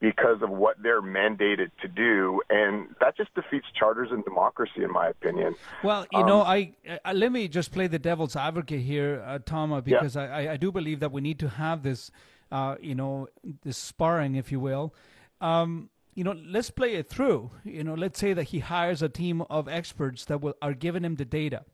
because 0.00 0.42
of 0.42 0.50
what 0.50 0.80
they're 0.82 1.02
mandated 1.02 1.70
to 1.82 1.88
do, 1.88 2.40
and 2.50 2.94
that 3.00 3.16
just 3.16 3.34
defeats 3.34 3.66
charters 3.74 4.10
and 4.12 4.24
democracy, 4.24 4.84
in 4.84 4.92
my 4.92 5.08
opinion. 5.08 5.56
Well, 5.82 6.06
you 6.12 6.20
um, 6.20 6.26
know, 6.26 6.42
I, 6.42 6.72
I, 7.04 7.12
let 7.12 7.32
me 7.32 7.48
just 7.48 7.72
play 7.72 7.88
the 7.88 7.98
devil's 7.98 8.36
advocate 8.36 8.80
here, 8.80 9.24
uh, 9.26 9.40
Toma, 9.44 9.82
because 9.82 10.14
yeah. 10.14 10.22
I, 10.22 10.52
I 10.52 10.56
do 10.56 10.70
believe 10.70 11.00
that 11.00 11.10
we 11.10 11.20
need 11.20 11.40
to 11.40 11.48
have 11.48 11.82
this, 11.82 12.12
uh, 12.52 12.76
you 12.80 12.94
know, 12.94 13.28
this 13.62 13.76
sparring, 13.76 14.36
if 14.36 14.52
you 14.52 14.60
will. 14.60 14.94
Um, 15.40 15.90
you 16.14 16.22
know, 16.22 16.34
let's 16.46 16.70
play 16.70 16.94
it 16.94 17.08
through. 17.08 17.50
You 17.64 17.82
know, 17.82 17.94
let's 17.94 18.18
say 18.18 18.32
that 18.32 18.44
he 18.44 18.60
hires 18.60 19.02
a 19.02 19.08
team 19.08 19.42
of 19.50 19.68
experts 19.68 20.24
that 20.26 20.40
will, 20.40 20.54
are 20.62 20.74
giving 20.74 21.04
him 21.04 21.16
the 21.16 21.24
data. 21.24 21.64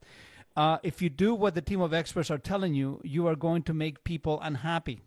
Uh, 0.56 0.78
if 0.82 1.02
you 1.02 1.10
do 1.10 1.34
what 1.34 1.54
the 1.54 1.62
team 1.62 1.80
of 1.80 1.92
experts 1.92 2.30
are 2.30 2.38
telling 2.38 2.74
you, 2.74 3.00
you 3.02 3.26
are 3.26 3.36
going 3.36 3.62
to 3.64 3.74
make 3.74 4.04
people 4.04 4.38
unhappy 4.40 5.02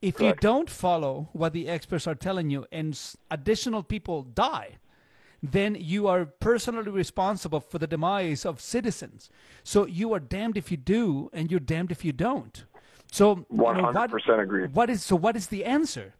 if 0.00 0.16
Correct. 0.16 0.42
you 0.42 0.48
don't 0.48 0.70
follow 0.70 1.28
what 1.32 1.52
the 1.52 1.68
experts 1.68 2.06
are 2.06 2.14
telling 2.14 2.50
you 2.50 2.66
and 2.70 2.98
additional 3.30 3.82
people 3.82 4.22
die, 4.22 4.78
then 5.42 5.76
you 5.78 6.06
are 6.08 6.26
personally 6.26 6.90
responsible 6.90 7.60
for 7.60 7.78
the 7.78 7.86
demise 7.86 8.44
of 8.44 8.60
citizens. 8.60 9.30
So 9.62 9.86
you 9.86 10.12
are 10.12 10.20
damned 10.20 10.56
if 10.56 10.70
you 10.70 10.76
do, 10.76 11.30
and 11.32 11.50
you're 11.50 11.60
damned 11.60 11.92
if 11.92 12.04
you 12.04 12.12
don't. 12.12 12.64
So 13.10 13.46
one 13.48 13.78
hundred 13.78 14.10
percent 14.10 14.40
agree. 14.40 14.66
What 14.66 14.90
is 14.90 15.02
so? 15.02 15.16
What 15.16 15.36
is 15.36 15.46
the 15.46 15.64
answer? 15.64 16.14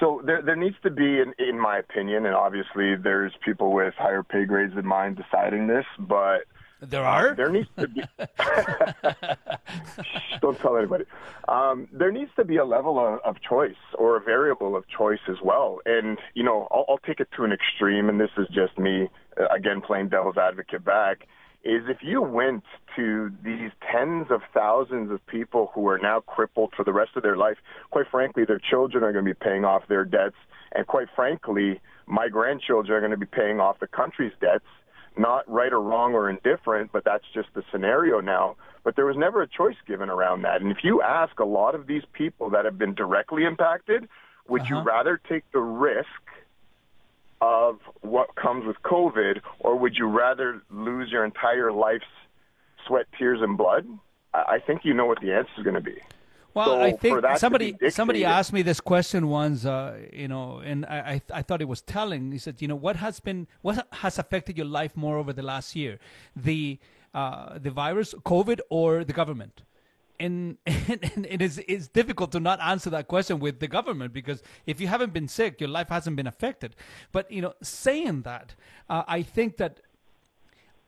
So 0.00 0.20
there, 0.24 0.42
there 0.42 0.56
needs 0.56 0.74
to 0.82 0.90
be, 0.90 1.20
in, 1.20 1.32
in 1.38 1.60
my 1.60 1.78
opinion, 1.78 2.26
and 2.26 2.34
obviously 2.34 2.96
there's 2.96 3.32
people 3.44 3.70
with 3.70 3.94
higher 3.94 4.24
pay 4.24 4.44
grades 4.44 4.74
than 4.74 4.84
mine 4.84 5.14
deciding 5.14 5.68
this, 5.68 5.86
but 6.00 6.40
there 6.82 7.04
are. 7.04 7.34
There 7.34 7.48
needs 7.48 7.68
to 7.78 7.86
be. 7.86 8.02
don't 10.40 10.58
tell 10.58 10.76
anybody. 10.76 11.04
Um, 11.48 11.86
there 11.92 12.10
needs 12.10 12.30
to 12.36 12.44
be 12.44 12.56
a 12.56 12.64
level 12.64 12.98
of, 12.98 13.20
of, 13.24 13.40
choice 13.40 13.76
or 13.94 14.16
a 14.16 14.20
variable 14.20 14.74
of 14.74 14.84
choice 14.88 15.20
as 15.28 15.36
well. 15.42 15.78
And 15.86 16.18
you 16.34 16.42
know, 16.42 16.66
I'll, 16.72 16.84
I'll 16.88 16.98
take 16.98 17.20
it 17.20 17.28
to 17.36 17.44
an 17.44 17.52
extreme, 17.52 18.08
and 18.08 18.20
this 18.20 18.30
is 18.36 18.48
just 18.48 18.78
me 18.78 19.08
uh, 19.40 19.46
again 19.54 19.80
playing 19.80 20.08
devil's 20.08 20.36
advocate 20.36 20.84
back. 20.84 21.28
Is 21.64 21.84
if 21.88 21.98
you 22.02 22.20
went 22.20 22.64
to 22.96 23.30
these 23.44 23.70
tens 23.92 24.26
of 24.30 24.40
thousands 24.52 25.12
of 25.12 25.24
people 25.26 25.70
who 25.72 25.86
are 25.86 25.98
now 25.98 26.18
crippled 26.18 26.72
for 26.76 26.82
the 26.82 26.92
rest 26.92 27.12
of 27.14 27.22
their 27.22 27.36
life, 27.36 27.58
quite 27.92 28.08
frankly, 28.10 28.44
their 28.44 28.58
children 28.58 29.04
are 29.04 29.12
going 29.12 29.24
to 29.24 29.30
be 29.30 29.38
paying 29.40 29.64
off 29.64 29.86
their 29.88 30.04
debts, 30.04 30.34
and 30.72 30.88
quite 30.88 31.06
frankly, 31.14 31.80
my 32.06 32.28
grandchildren 32.28 32.96
are 32.96 33.00
going 33.00 33.12
to 33.12 33.16
be 33.16 33.26
paying 33.26 33.60
off 33.60 33.78
the 33.78 33.86
country's 33.86 34.32
debts 34.40 34.64
not 35.16 35.50
right 35.50 35.72
or 35.72 35.80
wrong 35.80 36.14
or 36.14 36.30
indifferent, 36.30 36.92
but 36.92 37.04
that's 37.04 37.24
just 37.34 37.48
the 37.54 37.62
scenario 37.70 38.20
now. 38.20 38.56
But 38.84 38.96
there 38.96 39.06
was 39.06 39.16
never 39.16 39.42
a 39.42 39.48
choice 39.48 39.76
given 39.86 40.08
around 40.08 40.42
that. 40.42 40.60
And 40.60 40.70
if 40.70 40.78
you 40.82 41.02
ask 41.02 41.38
a 41.38 41.44
lot 41.44 41.74
of 41.74 41.86
these 41.86 42.02
people 42.12 42.50
that 42.50 42.64
have 42.64 42.78
been 42.78 42.94
directly 42.94 43.44
impacted, 43.44 44.08
would 44.48 44.62
uh-huh. 44.62 44.76
you 44.76 44.82
rather 44.82 45.20
take 45.28 45.44
the 45.52 45.60
risk 45.60 46.06
of 47.40 47.80
what 48.00 48.34
comes 48.36 48.64
with 48.64 48.76
COVID, 48.82 49.40
or 49.58 49.76
would 49.76 49.96
you 49.96 50.06
rather 50.06 50.62
lose 50.70 51.10
your 51.10 51.24
entire 51.24 51.72
life's 51.72 52.04
sweat, 52.86 53.06
tears, 53.18 53.40
and 53.42 53.58
blood? 53.58 53.86
I 54.32 54.60
think 54.64 54.84
you 54.84 54.94
know 54.94 55.06
what 55.06 55.20
the 55.20 55.32
answer 55.32 55.50
is 55.58 55.64
going 55.64 55.74
to 55.74 55.80
be. 55.80 55.98
Well, 56.54 56.66
so 56.66 56.80
I 56.80 56.92
think 56.92 57.24
somebody 57.36 57.76
somebody 57.90 58.24
asked 58.24 58.52
me 58.52 58.62
this 58.62 58.80
question 58.80 59.28
once, 59.28 59.64
uh, 59.64 59.98
you 60.12 60.28
know, 60.28 60.58
and 60.58 60.84
I, 60.86 60.98
I, 61.32 61.38
I 61.38 61.42
thought 61.42 61.62
it 61.62 61.68
was 61.68 61.80
telling. 61.80 62.30
He 62.30 62.38
said, 62.38 62.60
you 62.60 62.68
know, 62.68 62.76
what 62.76 62.96
has 62.96 63.20
been 63.20 63.46
what 63.62 63.86
has 63.92 64.18
affected 64.18 64.56
your 64.58 64.66
life 64.66 64.96
more 64.96 65.16
over 65.16 65.32
the 65.32 65.42
last 65.42 65.74
year, 65.74 65.98
the 66.36 66.78
uh, 67.14 67.58
the 67.58 67.70
virus, 67.70 68.14
COVID, 68.14 68.60
or 68.68 69.04
the 69.04 69.12
government? 69.12 69.62
And, 70.20 70.58
and, 70.66 71.10
and 71.14 71.26
it 71.28 71.40
is 71.40 71.62
it's 71.66 71.88
difficult 71.88 72.32
to 72.32 72.40
not 72.40 72.60
answer 72.60 72.90
that 72.90 73.08
question 73.08 73.38
with 73.38 73.58
the 73.60 73.68
government 73.68 74.12
because 74.12 74.42
if 74.66 74.80
you 74.80 74.88
haven't 74.88 75.12
been 75.12 75.28
sick, 75.28 75.60
your 75.60 75.70
life 75.70 75.88
hasn't 75.88 76.16
been 76.16 76.26
affected. 76.26 76.76
But 77.12 77.30
you 77.30 77.40
know, 77.40 77.54
saying 77.62 78.22
that, 78.22 78.54
uh, 78.90 79.04
I 79.08 79.22
think 79.22 79.56
that 79.56 79.80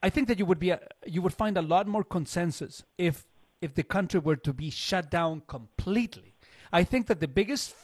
I 0.03 0.11
think 0.11 0.29
that 0.29 0.39
you 0.39 0.45
would 0.45 0.59
be 0.59 0.71
a, 0.71 0.81
you 1.07 1.23
would 1.23 1.33
find 1.33 1.57
a 1.57 1.63
lot 1.63 1.87
more 1.87 2.05
consensus 2.05 2.83
if 2.99 3.27
if 3.65 3.75
the 3.75 3.83
country 3.83 4.21
were 4.21 4.37
to 4.37 4.53
be 4.53 4.71
shut 4.71 5.11
down 5.11 5.43
completely. 5.47 6.35
I 6.73 6.85
think 6.85 7.07
that 7.07 7.21
the 7.21 7.29
biggest 7.29 7.75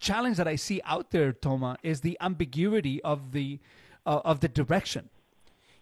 challenge 0.00 0.36
that 0.36 0.48
I 0.48 0.56
see 0.56 0.80
out 0.84 1.10
there, 1.10 1.32
Toma, 1.32 1.78
is 1.82 2.00
the 2.00 2.18
ambiguity 2.20 3.00
of 3.02 3.32
the 3.32 3.60
uh, 4.06 4.20
of 4.24 4.40
the 4.40 4.48
direction. 4.48 5.08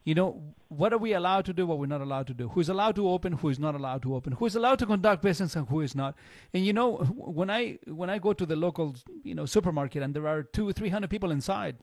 You 0.05 0.15
know, 0.15 0.29
what 0.69 0.93
are 0.93 0.99
we 0.99 1.13
allowed 1.13 1.45
to 1.47 1.53
do? 1.53 1.67
What 1.67 1.79
we're 1.79 1.87
not 1.87 2.01
allowed 2.01 2.29
to 2.29 2.35
do? 2.35 2.49
Who's 2.49 2.69
allowed 2.69 2.97
to 2.97 3.09
open? 3.09 3.33
Who 3.35 3.49
is 3.49 3.59
not 3.59 3.75
allowed 3.75 4.03
to 4.03 4.15
open? 4.15 4.33
Who 4.33 4.47
is 4.47 4.57
allowed 4.57 4.79
to 4.79 4.87
conduct 4.87 5.23
business 5.23 5.57
and 5.57 5.69
who 5.69 5.81
is 5.81 5.95
not? 5.95 6.15
And 6.55 6.65
you 6.65 6.73
know, 6.73 6.97
when 7.39 7.51
I 7.51 7.79
when 7.87 8.11
I 8.11 8.19
go 8.19 8.33
to 8.33 8.47
the 8.47 8.57
local 8.57 8.97
you 9.23 9.35
know 9.35 9.47
supermarket 9.47 10.03
and 10.03 10.15
there 10.15 10.29
are 10.29 10.43
two 10.43 10.73
three 10.73 10.89
hundred 10.89 11.11
people 11.11 11.31
inside, 11.31 11.77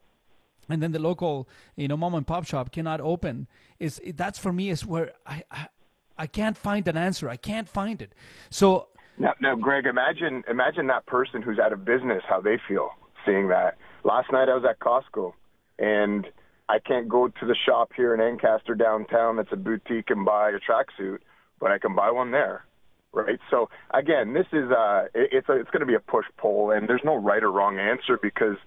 and 0.69 0.81
then 0.81 0.91
the 0.91 0.99
local 1.09 1.47
you 1.75 1.87
know 1.87 1.97
mom 1.97 2.15
and 2.15 2.25
pop 2.25 2.45
shop 2.45 2.71
cannot 2.71 3.01
open, 3.01 3.47
is 3.79 4.01
that's 4.15 4.39
for 4.39 4.53
me 4.53 4.69
is 4.69 4.85
where 4.85 5.13
I, 5.25 5.43
I 5.51 5.67
I 6.17 6.27
can't 6.27 6.57
find 6.57 6.87
an 6.87 6.97
answer. 6.97 7.29
I 7.29 7.35
can't 7.35 7.67
find 7.67 8.01
it. 8.01 8.13
So 8.49 8.87
now, 9.17 9.33
now, 9.41 9.55
Greg, 9.55 9.85
imagine 9.85 10.43
imagine 10.49 10.87
that 10.87 11.05
person 11.05 11.41
who's 11.41 11.59
out 11.59 11.73
of 11.73 11.85
business, 11.85 12.23
how 12.27 12.41
they 12.41 12.57
feel 12.67 12.89
seeing 13.25 13.47
that. 13.49 13.77
Last 14.03 14.31
night 14.31 14.49
I 14.49 14.55
was 14.55 14.65
at 14.69 14.79
Costco, 14.79 15.33
and 15.79 16.27
I 16.69 16.79
can't 16.79 17.07
go 17.07 17.27
to 17.27 17.45
the 17.45 17.55
shop 17.65 17.91
here 17.95 18.13
in 18.13 18.21
Ancaster 18.21 18.75
downtown 18.75 19.37
that's 19.37 19.51
a 19.51 19.57
boutique 19.57 20.09
and 20.09 20.25
buy 20.25 20.51
a 20.51 20.59
tracksuit, 20.59 21.19
but 21.59 21.71
I 21.71 21.77
can 21.77 21.95
buy 21.95 22.11
one 22.11 22.31
there, 22.31 22.65
right? 23.13 23.39
So 23.49 23.69
again, 23.93 24.33
this 24.33 24.47
is 24.51 24.69
uh, 24.71 25.05
it, 25.13 25.29
it's 25.31 25.49
a, 25.49 25.53
it's 25.53 25.69
going 25.69 25.81
to 25.81 25.85
be 25.85 25.95
a 25.95 25.99
push 25.99 26.25
pull, 26.37 26.71
and 26.71 26.87
there's 26.87 27.03
no 27.03 27.15
right 27.15 27.43
or 27.43 27.51
wrong 27.51 27.79
answer 27.79 28.19
because 28.21 28.57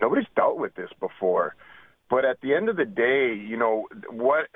nobody's 0.00 0.26
dealt 0.36 0.58
with 0.58 0.74
this 0.76 0.90
before. 1.00 1.56
But 2.08 2.24
at 2.24 2.40
the 2.40 2.54
end 2.54 2.68
of 2.68 2.76
the 2.76 2.84
day, 2.84 3.34
you 3.34 3.56
know 3.56 3.86
what 4.08 4.46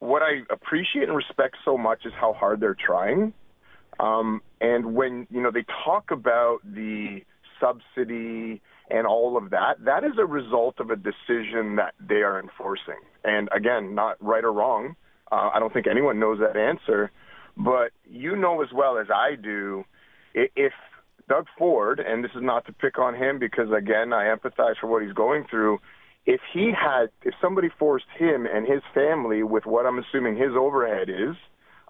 what 0.00 0.22
I 0.22 0.40
appreciate 0.50 1.04
and 1.04 1.16
respect 1.16 1.56
so 1.64 1.78
much 1.78 2.04
is 2.04 2.12
how 2.18 2.32
hard 2.32 2.60
they're 2.60 2.76
trying. 2.76 3.32
Um, 4.00 4.40
and 4.60 4.94
when 4.94 5.26
you 5.30 5.42
know 5.42 5.50
they 5.50 5.64
talk 5.84 6.10
about 6.10 6.58
the 6.64 7.20
subsidy 7.60 8.60
and 8.90 9.06
all 9.06 9.36
of 9.36 9.50
that, 9.50 9.84
that 9.84 10.02
is 10.04 10.12
a 10.18 10.24
result 10.24 10.80
of 10.80 10.90
a 10.90 10.96
decision 10.96 11.76
that 11.76 11.94
they 12.00 12.22
are 12.22 12.40
enforcing. 12.40 12.98
And 13.24 13.48
again, 13.54 13.94
not 13.94 14.16
right 14.20 14.42
or 14.42 14.52
wrong. 14.52 14.96
Uh, 15.30 15.50
I 15.54 15.60
don't 15.60 15.72
think 15.72 15.86
anyone 15.86 16.18
knows 16.18 16.40
that 16.40 16.56
answer, 16.56 17.12
but 17.56 17.92
you 18.08 18.34
know 18.34 18.62
as 18.62 18.68
well 18.74 18.98
as 18.98 19.06
I 19.14 19.36
do, 19.36 19.84
if 20.34 20.72
Doug 21.28 21.46
Ford, 21.56 22.00
and 22.00 22.24
this 22.24 22.32
is 22.34 22.42
not 22.42 22.66
to 22.66 22.72
pick 22.72 22.98
on 22.98 23.14
him 23.14 23.38
because 23.38 23.70
again, 23.70 24.12
I 24.12 24.34
empathize 24.34 24.74
for 24.80 24.88
what 24.88 25.02
he's 25.02 25.12
going 25.12 25.44
through. 25.48 25.78
If 26.26 26.40
he 26.52 26.72
had, 26.72 27.10
if 27.22 27.34
somebody 27.40 27.68
forced 27.78 28.06
him 28.16 28.46
and 28.46 28.66
his 28.66 28.82
family 28.94 29.42
with 29.42 29.66
what 29.66 29.86
I'm 29.86 29.98
assuming 29.98 30.36
his 30.36 30.52
overhead 30.56 31.08
is, 31.08 31.36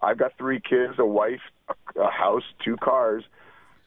I've 0.01 0.17
got 0.17 0.31
three 0.37 0.59
kids, 0.59 0.95
a 0.97 1.05
wife, 1.05 1.41
a, 1.69 2.09
house, 2.09 2.43
two 2.63 2.77
cars. 2.77 3.23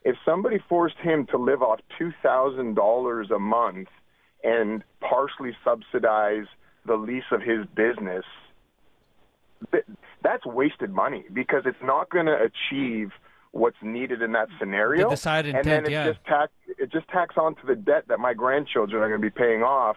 If 0.04 0.16
somebody 0.24 0.58
forced 0.68 0.98
him 0.98 1.26
to 1.30 1.38
live 1.38 1.62
off 1.62 1.80
two 1.98 2.12
thousand 2.22 2.74
dollars 2.74 3.30
a 3.34 3.38
month 3.38 3.88
and 4.44 4.84
partially 5.00 5.56
subsidize 5.64 6.46
the 6.86 6.96
lease 6.96 7.24
of 7.32 7.40
his 7.40 7.66
business, 7.74 8.24
that's 10.22 10.44
wasted 10.44 10.90
money 10.90 11.24
because 11.32 11.62
it's 11.64 11.82
not 11.82 12.10
going 12.10 12.26
to 12.26 12.36
achieve 12.36 13.10
what's 13.52 13.76
needed 13.82 14.20
in 14.20 14.32
that 14.32 14.48
scenario. 14.58 15.08
The 15.08 15.14
decided 15.14 15.54
and 15.54 15.66
intent, 15.66 15.84
then 15.84 15.92
it 15.92 15.94
yeah. 15.94 16.12
just 16.12 16.24
tack 16.26 16.50
it 16.66 16.92
just 16.92 17.08
tacks 17.08 17.36
onto 17.38 17.66
the 17.66 17.76
debt 17.76 18.04
that 18.08 18.18
my 18.18 18.34
grandchildren 18.34 19.02
are 19.02 19.08
going 19.08 19.20
to 19.20 19.24
be 19.24 19.30
paying 19.30 19.62
off. 19.62 19.96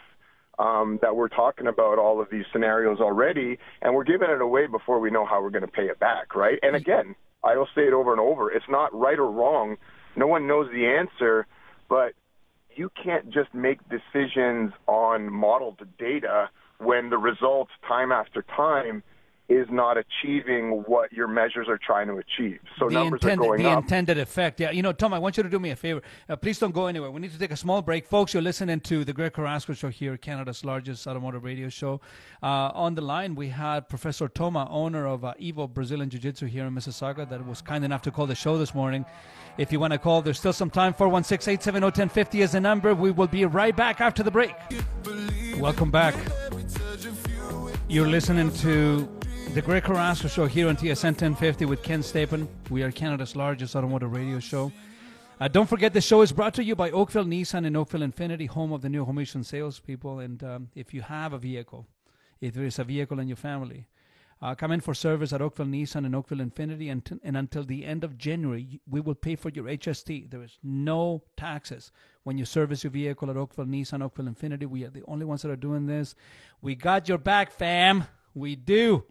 Um, 0.59 0.97
that 1.03 1.15
we're 1.15 1.27
talking 1.27 1.67
about 1.67 1.99
all 1.99 2.19
of 2.19 2.29
these 2.31 2.45
scenarios 2.51 2.99
already, 2.99 3.59
and 3.83 3.93
we're 3.93 4.03
giving 4.03 4.31
it 4.31 4.41
away 4.41 4.65
before 4.65 4.99
we 4.99 5.11
know 5.11 5.23
how 5.23 5.39
we're 5.39 5.51
going 5.51 5.61
to 5.61 5.71
pay 5.71 5.83
it 5.83 5.99
back, 5.99 6.35
right? 6.35 6.57
And 6.63 6.75
again, 6.75 7.13
I 7.43 7.55
will 7.57 7.67
say 7.75 7.83
it 7.83 7.93
over 7.93 8.11
and 8.11 8.19
over: 8.19 8.51
it's 8.51 8.65
not 8.67 8.91
right 8.91 9.19
or 9.19 9.29
wrong. 9.29 9.77
No 10.15 10.25
one 10.25 10.47
knows 10.47 10.67
the 10.71 10.87
answer, 10.87 11.45
but 11.87 12.13
you 12.75 12.89
can't 13.03 13.29
just 13.31 13.53
make 13.53 13.79
decisions 13.89 14.71
on 14.87 15.31
modeled 15.31 15.81
data 15.99 16.49
when 16.79 17.09
the 17.09 17.17
results, 17.17 17.71
time 17.87 18.11
after 18.11 18.43
time, 18.55 19.03
is 19.49 19.65
not 19.69 19.97
achieving 19.97 20.83
what 20.87 21.11
your 21.13 21.27
measures 21.27 21.67
are 21.69 21.77
trying 21.77 22.07
to 22.07 22.17
achieve. 22.17 22.59
So 22.77 22.89
the 22.89 22.95
numbers 22.95 23.21
intended, 23.21 23.45
are 23.45 23.47
going 23.47 23.63
the 23.63 23.69
up. 23.69 23.83
intended 23.83 24.17
effect. 24.17 24.59
Yeah, 24.59 24.71
you 24.71 24.81
know, 24.81 24.91
Tom, 24.91 25.13
I 25.13 25.19
want 25.19 25.37
you 25.37 25.43
to 25.43 25.49
do 25.49 25.57
me 25.57 25.69
a 25.69 25.75
favor. 25.75 26.01
Uh, 26.27 26.35
please 26.35 26.59
don't 26.59 26.73
go 26.73 26.87
anywhere. 26.87 27.09
We 27.11 27.21
need 27.21 27.31
to 27.31 27.39
take 27.39 27.51
a 27.51 27.57
small 27.57 27.81
break, 27.81 28.05
folks. 28.05 28.33
You're 28.33 28.43
listening 28.43 28.81
to 28.81 29.05
the 29.05 29.13
Greg 29.13 29.33
Carrasco 29.33 29.73
Show 29.73 29.87
here, 29.87 30.17
Canada's 30.17 30.65
largest 30.65 31.07
automotive 31.07 31.45
radio 31.45 31.69
show. 31.69 32.01
Uh, 32.43 32.71
on 32.73 32.95
the 32.95 33.01
line, 33.01 33.35
we 33.35 33.47
had 33.47 33.87
Professor 33.87 34.27
Toma, 34.27 34.67
owner 34.69 35.07
of 35.07 35.23
uh, 35.23 35.33
Evo 35.39 35.69
Brazilian 35.73 36.09
Jiu 36.09 36.19
Jitsu 36.19 36.47
here 36.47 36.65
in 36.65 36.75
Mississauga, 36.75 37.27
that 37.29 37.45
was 37.47 37.61
kind 37.61 37.85
enough 37.85 38.01
to 38.01 38.11
call 38.11 38.27
the 38.27 38.35
show 38.35 38.57
this 38.57 38.75
morning. 38.75 39.05
If 39.57 39.71
you 39.71 39.79
want 39.79 39.93
to 39.93 39.99
call, 39.99 40.21
there's 40.21 40.37
still 40.37 40.53
some 40.53 40.69
time. 40.69 40.93
416 40.93 41.53
870 41.53 41.85
1050 41.85 42.41
is 42.41 42.51
the 42.51 42.59
number. 42.59 42.93
We 42.93 43.11
will 43.11 43.27
be 43.27 43.45
right 43.45 43.75
back 43.75 44.01
after 44.01 44.23
the 44.23 44.31
break. 44.31 44.53
Welcome 45.57 45.89
back. 45.89 46.15
You're 47.89 48.07
listening 48.07 48.51
to 48.55 49.16
the 49.53 49.61
Greg 49.61 49.83
Carrasco 49.83 50.27
Show 50.27 50.45
here 50.45 50.67
on 50.67 50.75
TSN 50.75 51.03
1050 51.03 51.65
with 51.65 51.81
Ken 51.81 52.01
Stapon. 52.01 52.47
We 52.69 52.83
are 52.83 52.91
Canada's 52.91 53.35
largest 53.35 53.75
automotive 53.75 54.11
radio 54.11 54.39
show. 54.39 54.71
Uh, 55.39 55.47
don't 55.47 55.67
forget, 55.67 55.93
the 55.93 56.01
show 56.01 56.21
is 56.21 56.31
brought 56.31 56.53
to 56.55 56.63
you 56.63 56.75
by 56.75 56.91
Oakville 56.91 57.25
Nissan 57.25 57.65
and 57.65 57.77
Oakville 57.77 58.01
Infiniti, 58.01 58.47
home 58.47 58.73
of 58.73 58.81
the 58.81 58.89
new 58.89 59.05
Homation 59.05 59.45
salespeople. 59.45 60.19
And 60.19 60.43
um, 60.43 60.69
if 60.75 60.93
you 60.93 61.01
have 61.01 61.33
a 61.33 61.37
vehicle, 61.37 61.87
if 62.41 62.53
there 62.53 62.65
is 62.65 62.79
a 62.79 62.83
vehicle 62.83 63.19
in 63.19 63.27
your 63.27 63.37
family, 63.37 63.87
uh, 64.41 64.53
come 64.53 64.71
in 64.71 64.81
for 64.81 64.93
service 64.93 65.33
at 65.33 65.41
Oakville 65.41 65.65
Nissan 65.65 66.05
and 66.05 66.15
Oakville 66.15 66.39
Infiniti, 66.39 66.91
and, 66.91 67.03
t- 67.03 67.19
and 67.23 67.37
until 67.37 67.63
the 67.63 67.85
end 67.85 68.03
of 68.03 68.17
January, 68.17 68.79
we 68.87 68.99
will 68.99 69.15
pay 69.15 69.35
for 69.35 69.49
your 69.49 69.65
HST. 69.65 70.29
There 70.29 70.43
is 70.43 70.57
no 70.61 71.23
taxes 71.35 71.91
when 72.23 72.37
you 72.37 72.45
service 72.45 72.83
your 72.83 72.91
vehicle 72.91 73.29
at 73.29 73.37
Oakville 73.37 73.65
Nissan, 73.65 74.03
Oakville 74.03 74.25
Infiniti. 74.25 74.67
We 74.67 74.83
are 74.83 74.89
the 74.89 75.03
only 75.07 75.25
ones 75.25 75.41
that 75.41 75.51
are 75.51 75.55
doing 75.55 75.85
this. 75.85 76.15
We 76.61 76.75
got 76.75 77.07
your 77.07 77.17
back, 77.17 77.51
fam. 77.51 78.05
We 78.35 78.55
do. 78.55 79.05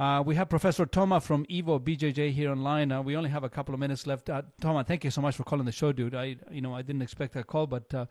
Uh, 0.00 0.22
we 0.24 0.34
have 0.34 0.48
Professor 0.48 0.86
Toma 0.86 1.20
from 1.20 1.44
Evo 1.46 1.78
BJJ 1.78 2.32
here 2.32 2.50
online. 2.50 2.90
Uh, 2.90 3.02
we 3.02 3.14
only 3.14 3.28
have 3.28 3.44
a 3.44 3.48
couple 3.48 3.74
of 3.74 3.78
minutes 3.78 4.06
left. 4.06 4.30
Uh, 4.30 4.42
Toma, 4.60 4.82
thank 4.82 5.04
you 5.04 5.10
so 5.10 5.20
much 5.20 5.36
for 5.36 5.44
calling 5.44 5.66
the 5.66 5.72
show, 5.72 5.92
dude. 5.92 6.14
I, 6.14 6.36
you 6.50 6.62
know, 6.62 6.74
I 6.74 6.80
didn't 6.80 7.02
expect 7.02 7.34
that 7.34 7.46
call, 7.46 7.66
but 7.66 7.92
uh, 7.94 8.06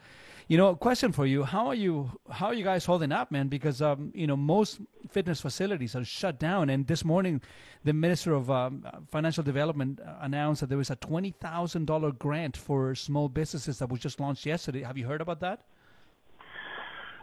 you 0.47 0.57
know, 0.57 0.75
question 0.75 1.11
for 1.11 1.25
you: 1.25 1.43
How 1.43 1.67
are 1.67 1.75
you? 1.75 2.11
How 2.29 2.47
are 2.47 2.53
you 2.53 2.63
guys 2.63 2.85
holding 2.85 3.11
up, 3.11 3.31
man? 3.31 3.47
Because 3.47 3.81
um, 3.81 4.11
you 4.13 4.27
know, 4.27 4.37
most 4.37 4.79
fitness 5.09 5.41
facilities 5.41 5.95
are 5.95 6.05
shut 6.05 6.39
down. 6.39 6.69
And 6.69 6.85
this 6.85 7.03
morning, 7.03 7.41
the 7.83 7.93
Minister 7.93 8.33
of 8.33 8.51
um, 8.51 8.85
Financial 9.09 9.43
Development 9.43 9.99
announced 10.21 10.61
that 10.61 10.67
there 10.67 10.77
was 10.77 10.91
a 10.91 10.95
twenty 10.97 11.31
thousand 11.31 11.85
dollar 11.87 12.11
grant 12.11 12.55
for 12.55 12.93
small 12.93 13.27
businesses 13.27 13.79
that 13.79 13.89
was 13.89 13.99
just 13.99 14.19
launched 14.19 14.45
yesterday. 14.45 14.83
Have 14.83 14.99
you 14.99 15.07
heard 15.07 15.19
about 15.19 15.39
that? 15.39 15.65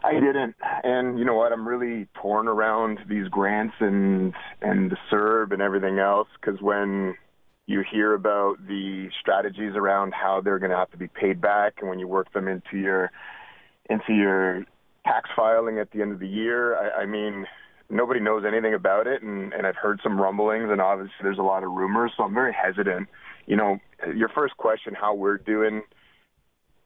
I 0.03 0.13
didn't, 0.13 0.55
and 0.83 1.19
you 1.19 1.25
know 1.25 1.35
what? 1.35 1.51
I'm 1.51 1.67
really 1.67 2.07
torn 2.21 2.47
around 2.47 2.99
these 3.09 3.27
grants 3.27 3.75
and 3.79 4.33
and 4.61 4.91
the 4.91 4.97
CERB 5.11 5.51
and 5.53 5.61
everything 5.61 5.99
else 5.99 6.27
because 6.39 6.61
when 6.61 7.15
you 7.65 7.83
hear 7.91 8.13
about 8.13 8.55
the 8.67 9.09
strategies 9.19 9.73
around 9.75 10.13
how 10.13 10.41
they're 10.41 10.57
going 10.59 10.71
to 10.71 10.77
have 10.77 10.89
to 10.91 10.97
be 10.97 11.07
paid 11.07 11.41
back, 11.41 11.75
and 11.79 11.89
when 11.89 11.99
you 11.99 12.07
work 12.07 12.31
them 12.33 12.47
into 12.47 12.77
your 12.77 13.11
into 13.89 14.13
your 14.13 14.63
tax 15.05 15.29
filing 15.35 15.79
at 15.79 15.91
the 15.91 16.01
end 16.01 16.11
of 16.11 16.19
the 16.19 16.27
year, 16.27 16.77
I, 16.77 17.01
I 17.01 17.05
mean, 17.05 17.45
nobody 17.89 18.19
knows 18.19 18.43
anything 18.47 18.73
about 18.73 19.05
it, 19.05 19.21
and 19.21 19.53
and 19.53 19.67
I've 19.67 19.75
heard 19.75 19.99
some 20.01 20.19
rumblings, 20.19 20.69
and 20.71 20.79
obviously 20.79 21.13
there's 21.21 21.37
a 21.37 21.43
lot 21.43 21.63
of 21.63 21.71
rumors, 21.71 22.11
so 22.15 22.23
I'm 22.23 22.33
very 22.33 22.53
hesitant. 22.53 23.07
You 23.47 23.57
know, 23.57 23.79
your 24.15 24.29
first 24.29 24.55
question, 24.57 24.95
how 24.99 25.13
we're 25.13 25.37
doing. 25.37 25.81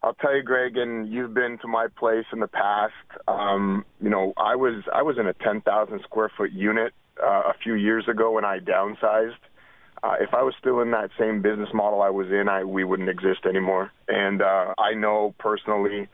I'll 0.04 0.14
tell 0.16 0.36
you, 0.36 0.44
Greg, 0.44 0.76
and 0.76 1.08
you've 1.12 1.34
been 1.34 1.58
to 1.62 1.68
my 1.68 1.88
place 1.88 2.26
in 2.34 2.42
the 2.42 2.48
past. 2.48 2.94
Um, 3.28 3.86
you 4.02 4.10
know, 4.10 4.34
I 4.36 4.56
was 4.56 4.84
I 4.94 5.02
was 5.02 5.18
in 5.18 5.28
a 5.28 5.34
10,000 5.34 6.02
square 6.04 6.30
foot 6.36 6.52
unit 6.52 6.94
uh, 7.24 7.44
a 7.48 7.54
few 7.64 7.76
years 7.76 8.06
ago 8.10 8.32
when 8.32 8.44
I 8.44 8.60
downsized. 8.60 9.40
Uh, 10.04 10.16
if 10.20 10.34
I 10.34 10.44
was 10.44 10.54
still 10.60 10.82
in 10.82 10.92
that 10.92 11.12
same 11.18 11.42
business 11.42 11.70
model 11.74 12.02
I 12.02 12.10
was 12.10 12.28
in, 12.28 12.50
I 12.50 12.66
we 12.66 12.84
wouldn't 12.84 13.08
exist 13.08 13.46
anymore. 13.48 13.92
And 14.10 14.42
uh, 14.42 14.74
I 14.78 14.94
know 14.94 15.34
personally 15.40 16.10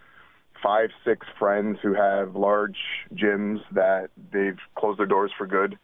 five, 0.62 0.90
six 1.04 1.26
friends 1.40 1.80
who 1.82 1.96
have 1.96 2.36
large 2.36 2.78
gyms 3.16 3.60
that 3.72 4.10
they've 4.32 4.60
closed 4.78 5.00
their 5.00 5.08
doors 5.08 5.32
for 5.36 5.48
good. 5.48 5.80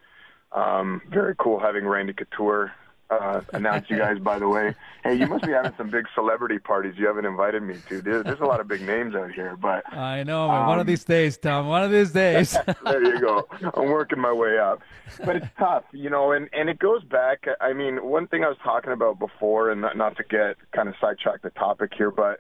Um, 0.52 1.02
very 1.12 1.36
cool 1.40 1.60
having 1.60 1.88
Randy 1.88 2.14
Couture 2.14 2.72
uh, 3.10 3.42
announce 3.54 3.90
you 3.90 3.98
guys, 3.98 4.18
by 4.20 4.40
the 4.40 4.48
way. 4.48 4.74
Hey, 5.04 5.16
you 5.16 5.28
must 5.28 5.46
be 5.46 5.52
having 5.52 5.74
some 5.78 5.90
big 5.90 6.06
celebrity 6.16 6.58
parties 6.60 6.96
you 6.98 7.06
haven't 7.08 7.26
invited 7.26 7.62
me 7.64 7.76
to. 7.90 8.02
There's, 8.02 8.24
there's 8.24 8.40
a 8.40 8.46
lot 8.46 8.60
of 8.60 8.68
big 8.68 8.82
names 8.82 9.14
out 9.16 9.32
here, 9.32 9.56
but 9.56 9.84
I 9.94 10.24
know. 10.24 10.48
Man. 10.48 10.68
One 10.68 10.80
of 10.80 10.82
Um, 10.82 10.88
these 10.88 11.04
days, 11.04 11.38
Tom. 11.38 11.68
One 11.68 11.84
of 11.84 11.92
these 11.92 12.12
days. 12.12 12.58
there 12.84 13.04
you 13.04 13.20
go. 13.20 13.48
I'm 13.76 13.90
working 13.90 14.20
my 14.20 14.34
way 14.34 14.58
up, 14.58 14.82
but 15.24 15.36
it's 15.38 15.48
tough, 15.60 15.84
you 15.92 16.10
know. 16.10 16.32
And 16.32 16.50
and 16.54 16.70
it 16.70 16.80
goes 16.80 17.04
back. 17.04 17.46
I 17.62 17.74
mean, 17.74 17.98
one 18.04 18.28
thing 18.28 18.44
I 18.44 18.48
was 18.48 18.58
talking 18.64 18.92
about 18.92 19.20
before, 19.20 19.70
and 19.72 19.82
not, 19.82 19.96
not 19.98 20.18
to 20.18 20.24
get 20.24 20.58
kind 20.72 20.90
of 20.90 20.96
sidetrack 21.00 21.42
the 21.44 21.52
topic 21.52 21.92
here, 21.96 22.12
but 22.12 22.40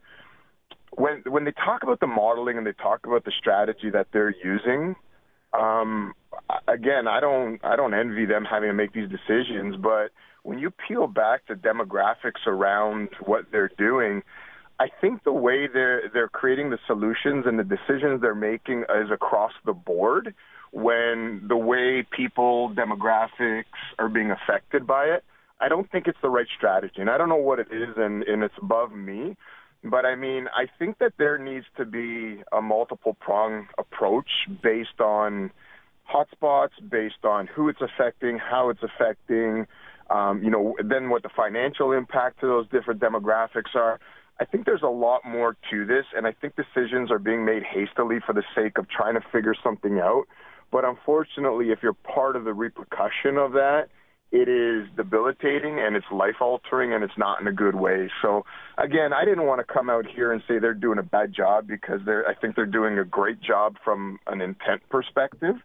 when 0.91 1.21
when 1.27 1.43
they 1.45 1.51
talk 1.51 1.83
about 1.83 1.99
the 1.99 2.07
modeling 2.07 2.57
and 2.57 2.65
they 2.65 2.71
talk 2.73 3.05
about 3.05 3.25
the 3.25 3.31
strategy 3.37 3.89
that 3.91 4.07
they're 4.13 4.33
using, 4.43 4.95
um, 5.53 6.13
again, 6.67 7.07
I 7.07 7.19
don't 7.19 7.59
I 7.63 7.75
don't 7.75 7.93
envy 7.93 8.25
them 8.25 8.45
having 8.45 8.69
to 8.69 8.73
make 8.73 8.93
these 8.93 9.09
decisions, 9.09 9.75
but 9.75 10.11
when 10.45 10.59
you 10.59 10.69
peel 10.69 11.07
back 11.07 11.41
the 11.47 11.55
demographics 11.55 12.45
around 12.45 13.09
what 13.25 13.45
they're 13.51 13.71
doing, 13.79 14.21
I 14.79 14.89
think 15.01 15.23
the 15.23 15.33
way 15.33 15.67
they're 15.67 16.09
they're 16.13 16.27
creating 16.27 16.69
the 16.69 16.77
solutions 16.85 17.45
and 17.47 17.57
the 17.57 17.63
decisions 17.63 18.21
they're 18.21 18.35
making 18.35 18.83
is 18.83 19.09
across 19.11 19.53
the 19.65 19.73
board. 19.73 20.35
When 20.71 21.45
the 21.47 21.57
way 21.57 22.05
people 22.11 22.71
demographics 22.75 23.63
are 23.97 24.09
being 24.09 24.29
affected 24.29 24.85
by 24.85 25.05
it, 25.05 25.23
I 25.59 25.67
don't 25.67 25.89
think 25.91 26.05
it's 26.07 26.17
the 26.21 26.29
right 26.29 26.47
strategy, 26.55 27.01
and 27.01 27.09
I 27.09 27.17
don't 27.17 27.29
know 27.29 27.35
what 27.37 27.59
it 27.59 27.67
is, 27.71 27.95
and, 27.97 28.23
and 28.23 28.43
it's 28.43 28.57
above 28.61 28.91
me. 28.91 29.37
But 29.83 30.05
I 30.05 30.15
mean, 30.15 30.47
I 30.53 30.65
think 30.77 30.99
that 30.99 31.13
there 31.17 31.37
needs 31.37 31.65
to 31.77 31.85
be 31.85 32.43
a 32.51 32.61
multiple 32.61 33.15
prong 33.19 33.67
approach 33.79 34.29
based 34.61 34.99
on 34.99 35.51
hotspots, 36.11 36.73
based 36.87 37.23
on 37.23 37.47
who 37.47 37.69
it's 37.69 37.81
affecting, 37.81 38.37
how 38.37 38.69
it's 38.69 38.83
affecting, 38.83 39.65
um, 40.09 40.43
you 40.43 40.49
know, 40.49 40.75
then 40.83 41.09
what 41.09 41.23
the 41.23 41.29
financial 41.35 41.91
impact 41.91 42.41
to 42.41 42.47
those 42.47 42.67
different 42.69 42.99
demographics 42.99 43.75
are. 43.75 43.99
I 44.39 44.45
think 44.45 44.65
there's 44.65 44.83
a 44.83 44.87
lot 44.87 45.21
more 45.25 45.55
to 45.71 45.85
this, 45.85 46.05
and 46.15 46.27
I 46.27 46.33
think 46.33 46.55
decisions 46.55 47.09
are 47.09 47.19
being 47.19 47.45
made 47.45 47.63
hastily 47.63 48.17
for 48.25 48.33
the 48.33 48.43
sake 48.53 48.77
of 48.77 48.89
trying 48.89 49.13
to 49.15 49.21
figure 49.31 49.55
something 49.63 49.99
out. 49.99 50.25
But 50.71 50.83
unfortunately, 50.83 51.71
if 51.71 51.79
you're 51.81 51.93
part 51.93 52.35
of 52.35 52.43
the 52.43 52.53
repercussion 52.53 53.37
of 53.37 53.53
that, 53.53 53.87
it 54.31 54.49
is 54.49 54.89
debilitating 54.97 55.79
and 55.79 55.95
it's 55.95 56.05
life 56.11 56.41
altering 56.41 56.93
and 56.93 57.03
it's 57.03 57.17
not 57.17 57.39
in 57.39 57.47
a 57.47 57.53
good 57.53 57.75
way. 57.75 58.09
So 58.21 58.45
again, 58.77 59.13
I 59.13 59.23
didn't 59.23 59.45
want 59.45 59.65
to 59.65 59.73
come 59.73 59.89
out 59.89 60.05
here 60.05 60.33
and 60.33 60.41
say 60.47 60.59
they're 60.59 60.73
doing 60.73 60.97
a 60.99 61.03
bad 61.03 61.33
job 61.33 61.67
because 61.67 62.01
they're 62.05 62.27
I 62.27 62.33
think 62.33 62.55
they're 62.55 62.65
doing 62.65 62.99
a 62.99 63.05
great 63.05 63.39
job 63.39 63.77
from 63.83 64.19
an 64.27 64.41
intent 64.41 64.81
perspective. 64.89 65.55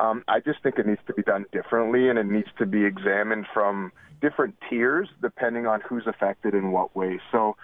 Um, 0.00 0.24
I 0.28 0.40
just 0.40 0.62
think 0.62 0.78
it 0.78 0.86
needs 0.86 1.00
to 1.08 1.12
be 1.12 1.22
done 1.22 1.44
differently, 1.52 2.08
and 2.08 2.18
it 2.18 2.26
needs 2.26 2.48
to 2.58 2.64
be 2.64 2.84
examined 2.84 3.46
from 3.52 3.92
different 4.22 4.54
tiers 4.68 5.08
depending 5.20 5.66
on 5.66 5.80
who's 5.82 6.06
affected 6.06 6.54
in 6.54 6.72
what 6.72 6.96
way. 6.96 7.20
So, 7.30 7.56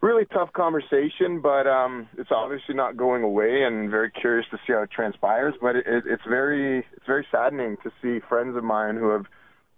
really 0.00 0.24
tough 0.24 0.52
conversation, 0.54 1.40
but 1.42 1.66
um, 1.66 2.08
it's 2.16 2.30
obviously 2.30 2.74
not 2.74 2.96
going 2.96 3.22
away, 3.22 3.64
and 3.64 3.90
very 3.90 4.10
curious 4.10 4.46
to 4.50 4.56
see 4.66 4.72
how 4.72 4.82
it 4.82 4.90
transpires. 4.90 5.54
But 5.60 5.76
it, 5.76 5.86
it, 5.86 6.04
it's 6.06 6.22
very 6.26 6.78
it's 6.78 7.06
very 7.06 7.26
saddening 7.30 7.76
to 7.82 7.90
see 8.00 8.24
friends 8.28 8.56
of 8.56 8.64
mine 8.64 8.96
who 8.96 9.10
have, 9.10 9.26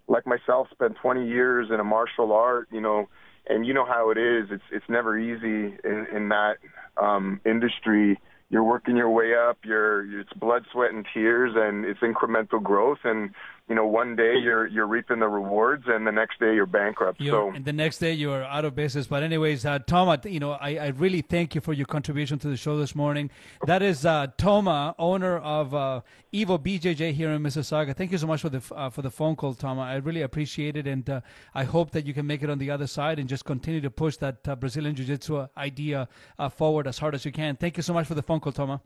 like 0.07 0.25
myself, 0.25 0.67
spent 0.71 0.95
20 1.01 1.27
years 1.27 1.67
in 1.73 1.79
a 1.81 1.83
martial 1.83 2.31
art, 2.31 2.69
you 2.71 2.81
know, 2.81 3.09
and 3.47 3.65
you 3.65 3.73
know 3.73 3.85
how 3.85 4.11
it 4.11 4.17
is. 4.17 4.47
It's 4.49 4.63
it's 4.71 4.85
never 4.87 5.19
easy 5.19 5.75
in 5.83 6.07
in 6.15 6.29
that 6.29 6.57
um, 7.01 7.41
industry 7.45 8.17
you're 8.51 8.63
working 8.63 8.97
your 8.97 9.09
way 9.09 9.33
up. 9.33 9.59
You're 9.63 10.19
it's 10.19 10.33
blood, 10.33 10.65
sweat, 10.71 10.91
and 10.91 11.05
tears, 11.13 11.53
and 11.55 11.85
it's 11.85 12.01
incremental 12.01 12.61
growth. 12.61 12.99
And 13.05 13.31
you 13.69 13.75
know, 13.75 13.85
one 13.85 14.15
day 14.15 14.35
you're 14.37 14.67
you're 14.67 14.87
reaping 14.87 15.19
the 15.19 15.27
rewards, 15.27 15.83
and 15.87 16.05
the 16.05 16.11
next 16.11 16.39
day 16.39 16.53
you're 16.53 16.65
bankrupt. 16.65 17.21
You're, 17.21 17.51
so 17.51 17.55
and 17.55 17.63
the 17.63 17.73
next 17.73 17.99
day 17.99 18.11
you're 18.13 18.43
out 18.43 18.65
of 18.65 18.75
business. 18.75 19.07
But 19.07 19.23
anyways, 19.23 19.65
uh, 19.65 19.79
Toma, 19.79 20.19
you 20.25 20.39
know, 20.39 20.51
I, 20.51 20.75
I 20.75 20.87
really 20.87 21.21
thank 21.21 21.55
you 21.55 21.61
for 21.61 21.71
your 21.73 21.85
contribution 21.85 22.37
to 22.39 22.47
the 22.49 22.57
show 22.57 22.77
this 22.77 22.95
morning. 22.95 23.29
That 23.65 23.81
is 23.81 24.05
uh, 24.05 24.27
Toma, 24.37 24.95
owner 24.99 25.37
of 25.37 25.73
uh, 25.73 26.01
Evo 26.33 26.57
BJJ 26.59 27.13
here 27.13 27.29
in 27.31 27.41
Mississauga. 27.41 27.95
Thank 27.95 28.11
you 28.11 28.17
so 28.17 28.27
much 28.27 28.41
for 28.41 28.49
the 28.49 28.61
uh, 28.75 28.89
for 28.89 29.01
the 29.01 29.11
phone 29.11 29.35
call, 29.35 29.53
Toma. 29.53 29.81
I 29.81 29.95
really 29.95 30.21
appreciate 30.23 30.75
it, 30.75 30.87
and 30.87 31.09
uh, 31.09 31.21
I 31.55 31.63
hope 31.63 31.91
that 31.91 32.05
you 32.05 32.13
can 32.13 32.27
make 32.27 32.43
it 32.43 32.49
on 32.49 32.57
the 32.57 32.71
other 32.71 32.87
side 32.87 33.19
and 33.19 33.29
just 33.29 33.45
continue 33.45 33.81
to 33.81 33.89
push 33.91 34.17
that 34.17 34.47
uh, 34.47 34.55
Brazilian 34.55 34.95
Jiu 34.95 35.05
Jitsu 35.05 35.47
idea 35.55 36.07
uh, 36.39 36.49
forward 36.49 36.87
as 36.87 36.97
hard 36.97 37.15
as 37.15 37.23
you 37.25 37.31
can. 37.31 37.55
Thank 37.55 37.77
you 37.77 37.83
so 37.83 37.93
much 37.93 38.07
for 38.07 38.15
the 38.15 38.23
phone 38.23 38.39
call, 38.39 38.51
Toma. 38.51 38.81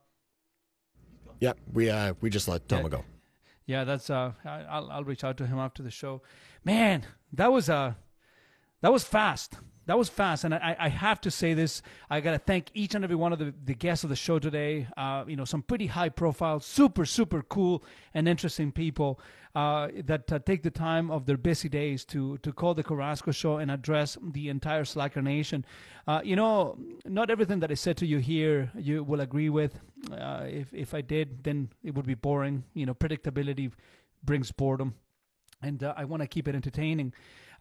Yep, 1.40 1.58
we 1.74 1.90
uh, 1.90 2.14
we 2.22 2.30
just 2.30 2.48
let 2.48 2.68
Toma 2.70 2.84
Yeah. 2.84 2.90
go. 2.90 3.04
Yeah, 3.66 3.84
that's 3.84 4.10
uh, 4.10 4.34
I'll 4.46 4.92
I'll 4.92 5.04
reach 5.04 5.24
out 5.24 5.38
to 5.38 5.48
him 5.48 5.58
after 5.58 5.82
the 5.82 5.92
show. 5.92 6.22
Man, 6.64 7.06
that 7.34 7.52
was 7.52 7.70
uh, 7.70 7.94
that 8.82 8.92
was 8.92 9.04
fast. 9.04 9.56
That 9.88 9.98
was 10.00 10.10
fast, 10.10 10.44
and 10.44 10.54
I, 10.54 10.76
I 10.80 10.90
have 10.90 11.22
to 11.22 11.32
say 11.32 11.54
this. 11.54 11.84
I 12.10 12.20
gotta 12.20 12.40
thank 12.40 12.72
each 12.74 12.96
and 12.96 13.04
every 13.04 13.16
one 13.16 13.32
of 13.34 13.40
the, 13.40 13.54
the 13.66 13.76
guests 13.76 14.04
of 14.04 14.10
the 14.10 14.16
show 14.16 14.40
today. 14.40 14.88
Uh, 14.98 15.26
you 15.28 15.36
know, 15.36 15.46
some 15.46 15.62
pretty 15.62 15.88
high 15.88 16.10
profile, 16.10 16.60
super 16.60 17.06
super 17.06 17.44
cool 17.44 17.84
and 18.14 18.28
interesting 18.28 18.72
people 18.72 19.20
uh, 19.54 19.90
that 20.04 20.32
uh, 20.32 20.40
take 20.40 20.64
the 20.64 20.72
time 20.72 21.12
of 21.12 21.28
their 21.28 21.38
busy 21.38 21.70
days 21.70 22.04
to 22.06 22.38
to 22.40 22.52
call 22.52 22.74
the 22.74 22.84
Carrasco 22.84 23.32
Show 23.32 23.58
and 23.58 23.70
address 23.70 24.18
the 24.22 24.50
entire 24.50 24.86
Slacker 24.86 25.22
Nation. 25.22 25.64
Uh, 26.08 26.22
you 26.24 26.36
know, 26.36 26.78
not 27.06 27.30
everything 27.30 27.60
that 27.60 27.70
I 27.70 27.76
said 27.76 27.98
to 27.98 28.08
you 28.08 28.18
here 28.18 28.72
you 28.76 29.04
will 29.04 29.22
agree 29.22 29.50
with. 29.50 29.80
Uh, 30.12 30.46
if 30.48 30.74
if 30.74 30.94
I 30.96 31.02
did, 31.02 31.44
then 31.44 31.70
it 31.84 31.94
would 31.94 32.08
be 32.08 32.16
boring. 32.16 32.64
You 32.74 32.88
know, 32.88 32.96
predictability 32.96 33.72
brings 34.24 34.52
boredom 34.52 34.96
and 35.62 35.84
uh, 35.84 35.94
I 35.98 36.06
want 36.06 36.22
to 36.22 36.28
keep 36.28 36.48
it 36.48 36.56
entertaining. 36.56 37.14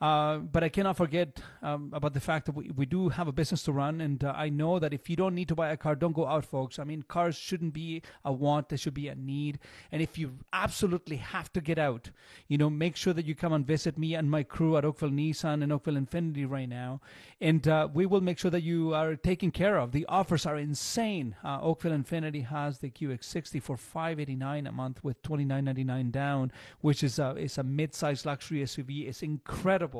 Uh, 0.05 0.37
but 0.37 0.63
I 0.63 0.69
cannot 0.69 0.99
forget 0.99 1.41
um, 1.63 1.91
about 1.95 2.13
the 2.13 2.21
fact 2.21 2.45
that 2.45 2.55
we, 2.55 2.71
we 2.77 2.85
do 2.85 3.09
have 3.09 3.27
a 3.27 3.33
business 3.33 3.63
to 3.63 3.73
run, 3.73 4.03
and 4.03 4.23
uh, 4.23 4.35
I 4.37 4.51
know 4.51 4.79
that 4.79 4.93
if 4.93 5.09
you 5.09 5.17
don't 5.17 5.35
need 5.35 5.49
to 5.49 5.55
buy 5.55 5.71
a 5.71 5.79
car, 5.79 5.95
don't 5.95 6.13
go 6.13 6.27
out, 6.27 6.45
folks. 6.45 6.79
I 6.79 6.85
mean, 6.85 7.05
cars 7.09 7.37
shouldn't 7.37 7.73
be 7.73 8.03
a 8.23 8.31
want; 8.31 8.69
they 8.69 8.77
should 8.77 8.93
be 8.93 9.09
a 9.09 9.15
need. 9.15 9.61
And 9.91 10.03
if 10.03 10.19
you 10.19 10.35
absolutely 10.53 11.17
have 11.17 11.51
to 11.55 11.63
get 11.63 11.79
out, 11.79 12.11
you 12.49 12.59
know, 12.59 12.69
make 12.69 12.97
sure 12.97 13.15
that 13.15 13.25
you 13.25 13.35
come 13.35 13.55
and 13.55 13.67
visit 13.67 13.97
me 13.97 14.15
and 14.15 14.31
my 14.31 14.43
crew 14.43 14.77
at 14.77 14.85
Oakville 14.85 15.09
Nissan 15.09 15.63
and 15.63 15.73
Oakville 15.73 15.95
Infiniti 15.95 16.47
right 16.47 16.69
now, 16.69 17.01
and 17.41 17.67
uh, 17.67 17.89
we 17.91 18.05
will 18.05 18.21
make 18.21 18.39
sure 18.39 18.51
that 18.51 18.63
you 18.63 18.93
are 18.93 19.17
taken 19.17 19.51
care 19.51 19.79
of. 19.79 19.93
The 19.93 20.05
offers 20.05 20.45
are 20.45 20.59
insane. 20.59 21.35
Uh, 21.43 21.63
Oakville 21.63 21.93
Infiniti 21.93 22.47
has 22.47 22.79
the 22.79 22.91
QX60 22.91 23.63
for 23.63 23.79
five 23.79 24.21
eighty 24.21 24.37
nine 24.37 24.67
a 24.67 24.73
month 24.73 25.03
with 25.03 25.23
twenty 25.23 25.47
nine 25.47 25.65
ninety 25.65 25.85
nine 25.85 26.11
down, 26.11 26.53
which 26.83 27.03
is 27.03 27.19
a 27.19 27.31
is 27.37 27.57
a 27.57 27.63
mid 27.63 27.95
sized 27.95 28.27
luxury 28.27 28.63
SUV. 28.63 29.09
It's 29.09 29.23
incredible. 29.23 29.94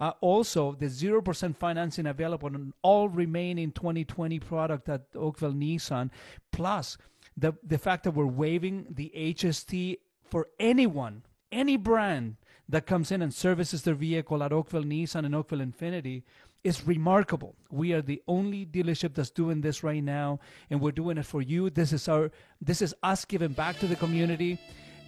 Uh, 0.00 0.12
also, 0.20 0.72
the 0.72 0.88
zero 0.88 1.20
percent 1.22 1.58
financing 1.58 2.06
available 2.06 2.48
on 2.48 2.72
all 2.82 3.08
remaining 3.08 3.72
2020 3.72 4.38
product 4.40 4.88
at 4.88 5.02
Oakville 5.14 5.52
Nissan, 5.52 6.10
plus 6.52 6.98
the 7.36 7.52
the 7.62 7.78
fact 7.78 8.04
that 8.04 8.12
we're 8.12 8.26
waiving 8.26 8.86
the 8.90 9.12
HST 9.14 9.98
for 10.24 10.48
anyone, 10.58 11.22
any 11.52 11.76
brand 11.76 12.36
that 12.68 12.86
comes 12.86 13.12
in 13.12 13.22
and 13.22 13.32
services 13.32 13.82
their 13.82 13.94
vehicle 13.94 14.42
at 14.42 14.52
Oakville 14.52 14.84
Nissan 14.84 15.26
and 15.26 15.34
Oakville 15.34 15.58
Infiniti 15.58 16.22
is 16.64 16.86
remarkable. 16.86 17.54
We 17.70 17.92
are 17.92 18.00
the 18.00 18.22
only 18.26 18.64
dealership 18.64 19.14
that's 19.14 19.30
doing 19.30 19.60
this 19.60 19.84
right 19.84 20.02
now, 20.02 20.40
and 20.70 20.80
we're 20.80 20.92
doing 20.92 21.18
it 21.18 21.26
for 21.26 21.42
you. 21.42 21.68
This 21.68 21.92
is 21.92 22.08
our 22.08 22.30
this 22.60 22.80
is 22.80 22.94
us 23.02 23.24
giving 23.26 23.52
back 23.52 23.78
to 23.80 23.86
the 23.86 23.96
community. 23.96 24.58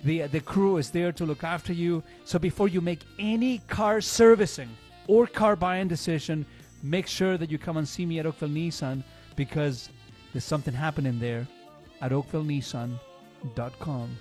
The 0.05 0.27
the 0.29 0.41
crew 0.41 0.77
is 0.77 0.91
there 0.91 1.13
to 1.13 1.25
look 1.25 1.45
after 1.45 1.73
you. 1.73 2.03
So 2.25 2.39
before 2.39 2.69
you 2.69 2.81
make 2.81 3.01
any 3.19 3.59
car 3.69 4.01
servicing 4.01 4.69
or 5.07 5.27
car 5.27 5.57
buying 5.57 5.89
decision, 5.89 6.47
make 6.83 7.07
sure 7.07 7.39
that 7.39 7.51
you 7.51 7.59
come 7.59 7.77
and 7.77 7.89
see 7.89 8.07
me 8.07 8.19
at 8.19 8.27
Oakville 8.27 8.51
Nissan 8.51 9.03
because 9.37 9.91
there's 10.33 10.45
something 10.45 10.75
happening 10.75 11.19
there 11.19 11.47
at 12.01 12.13
oakvillenissan.com. 12.13 14.17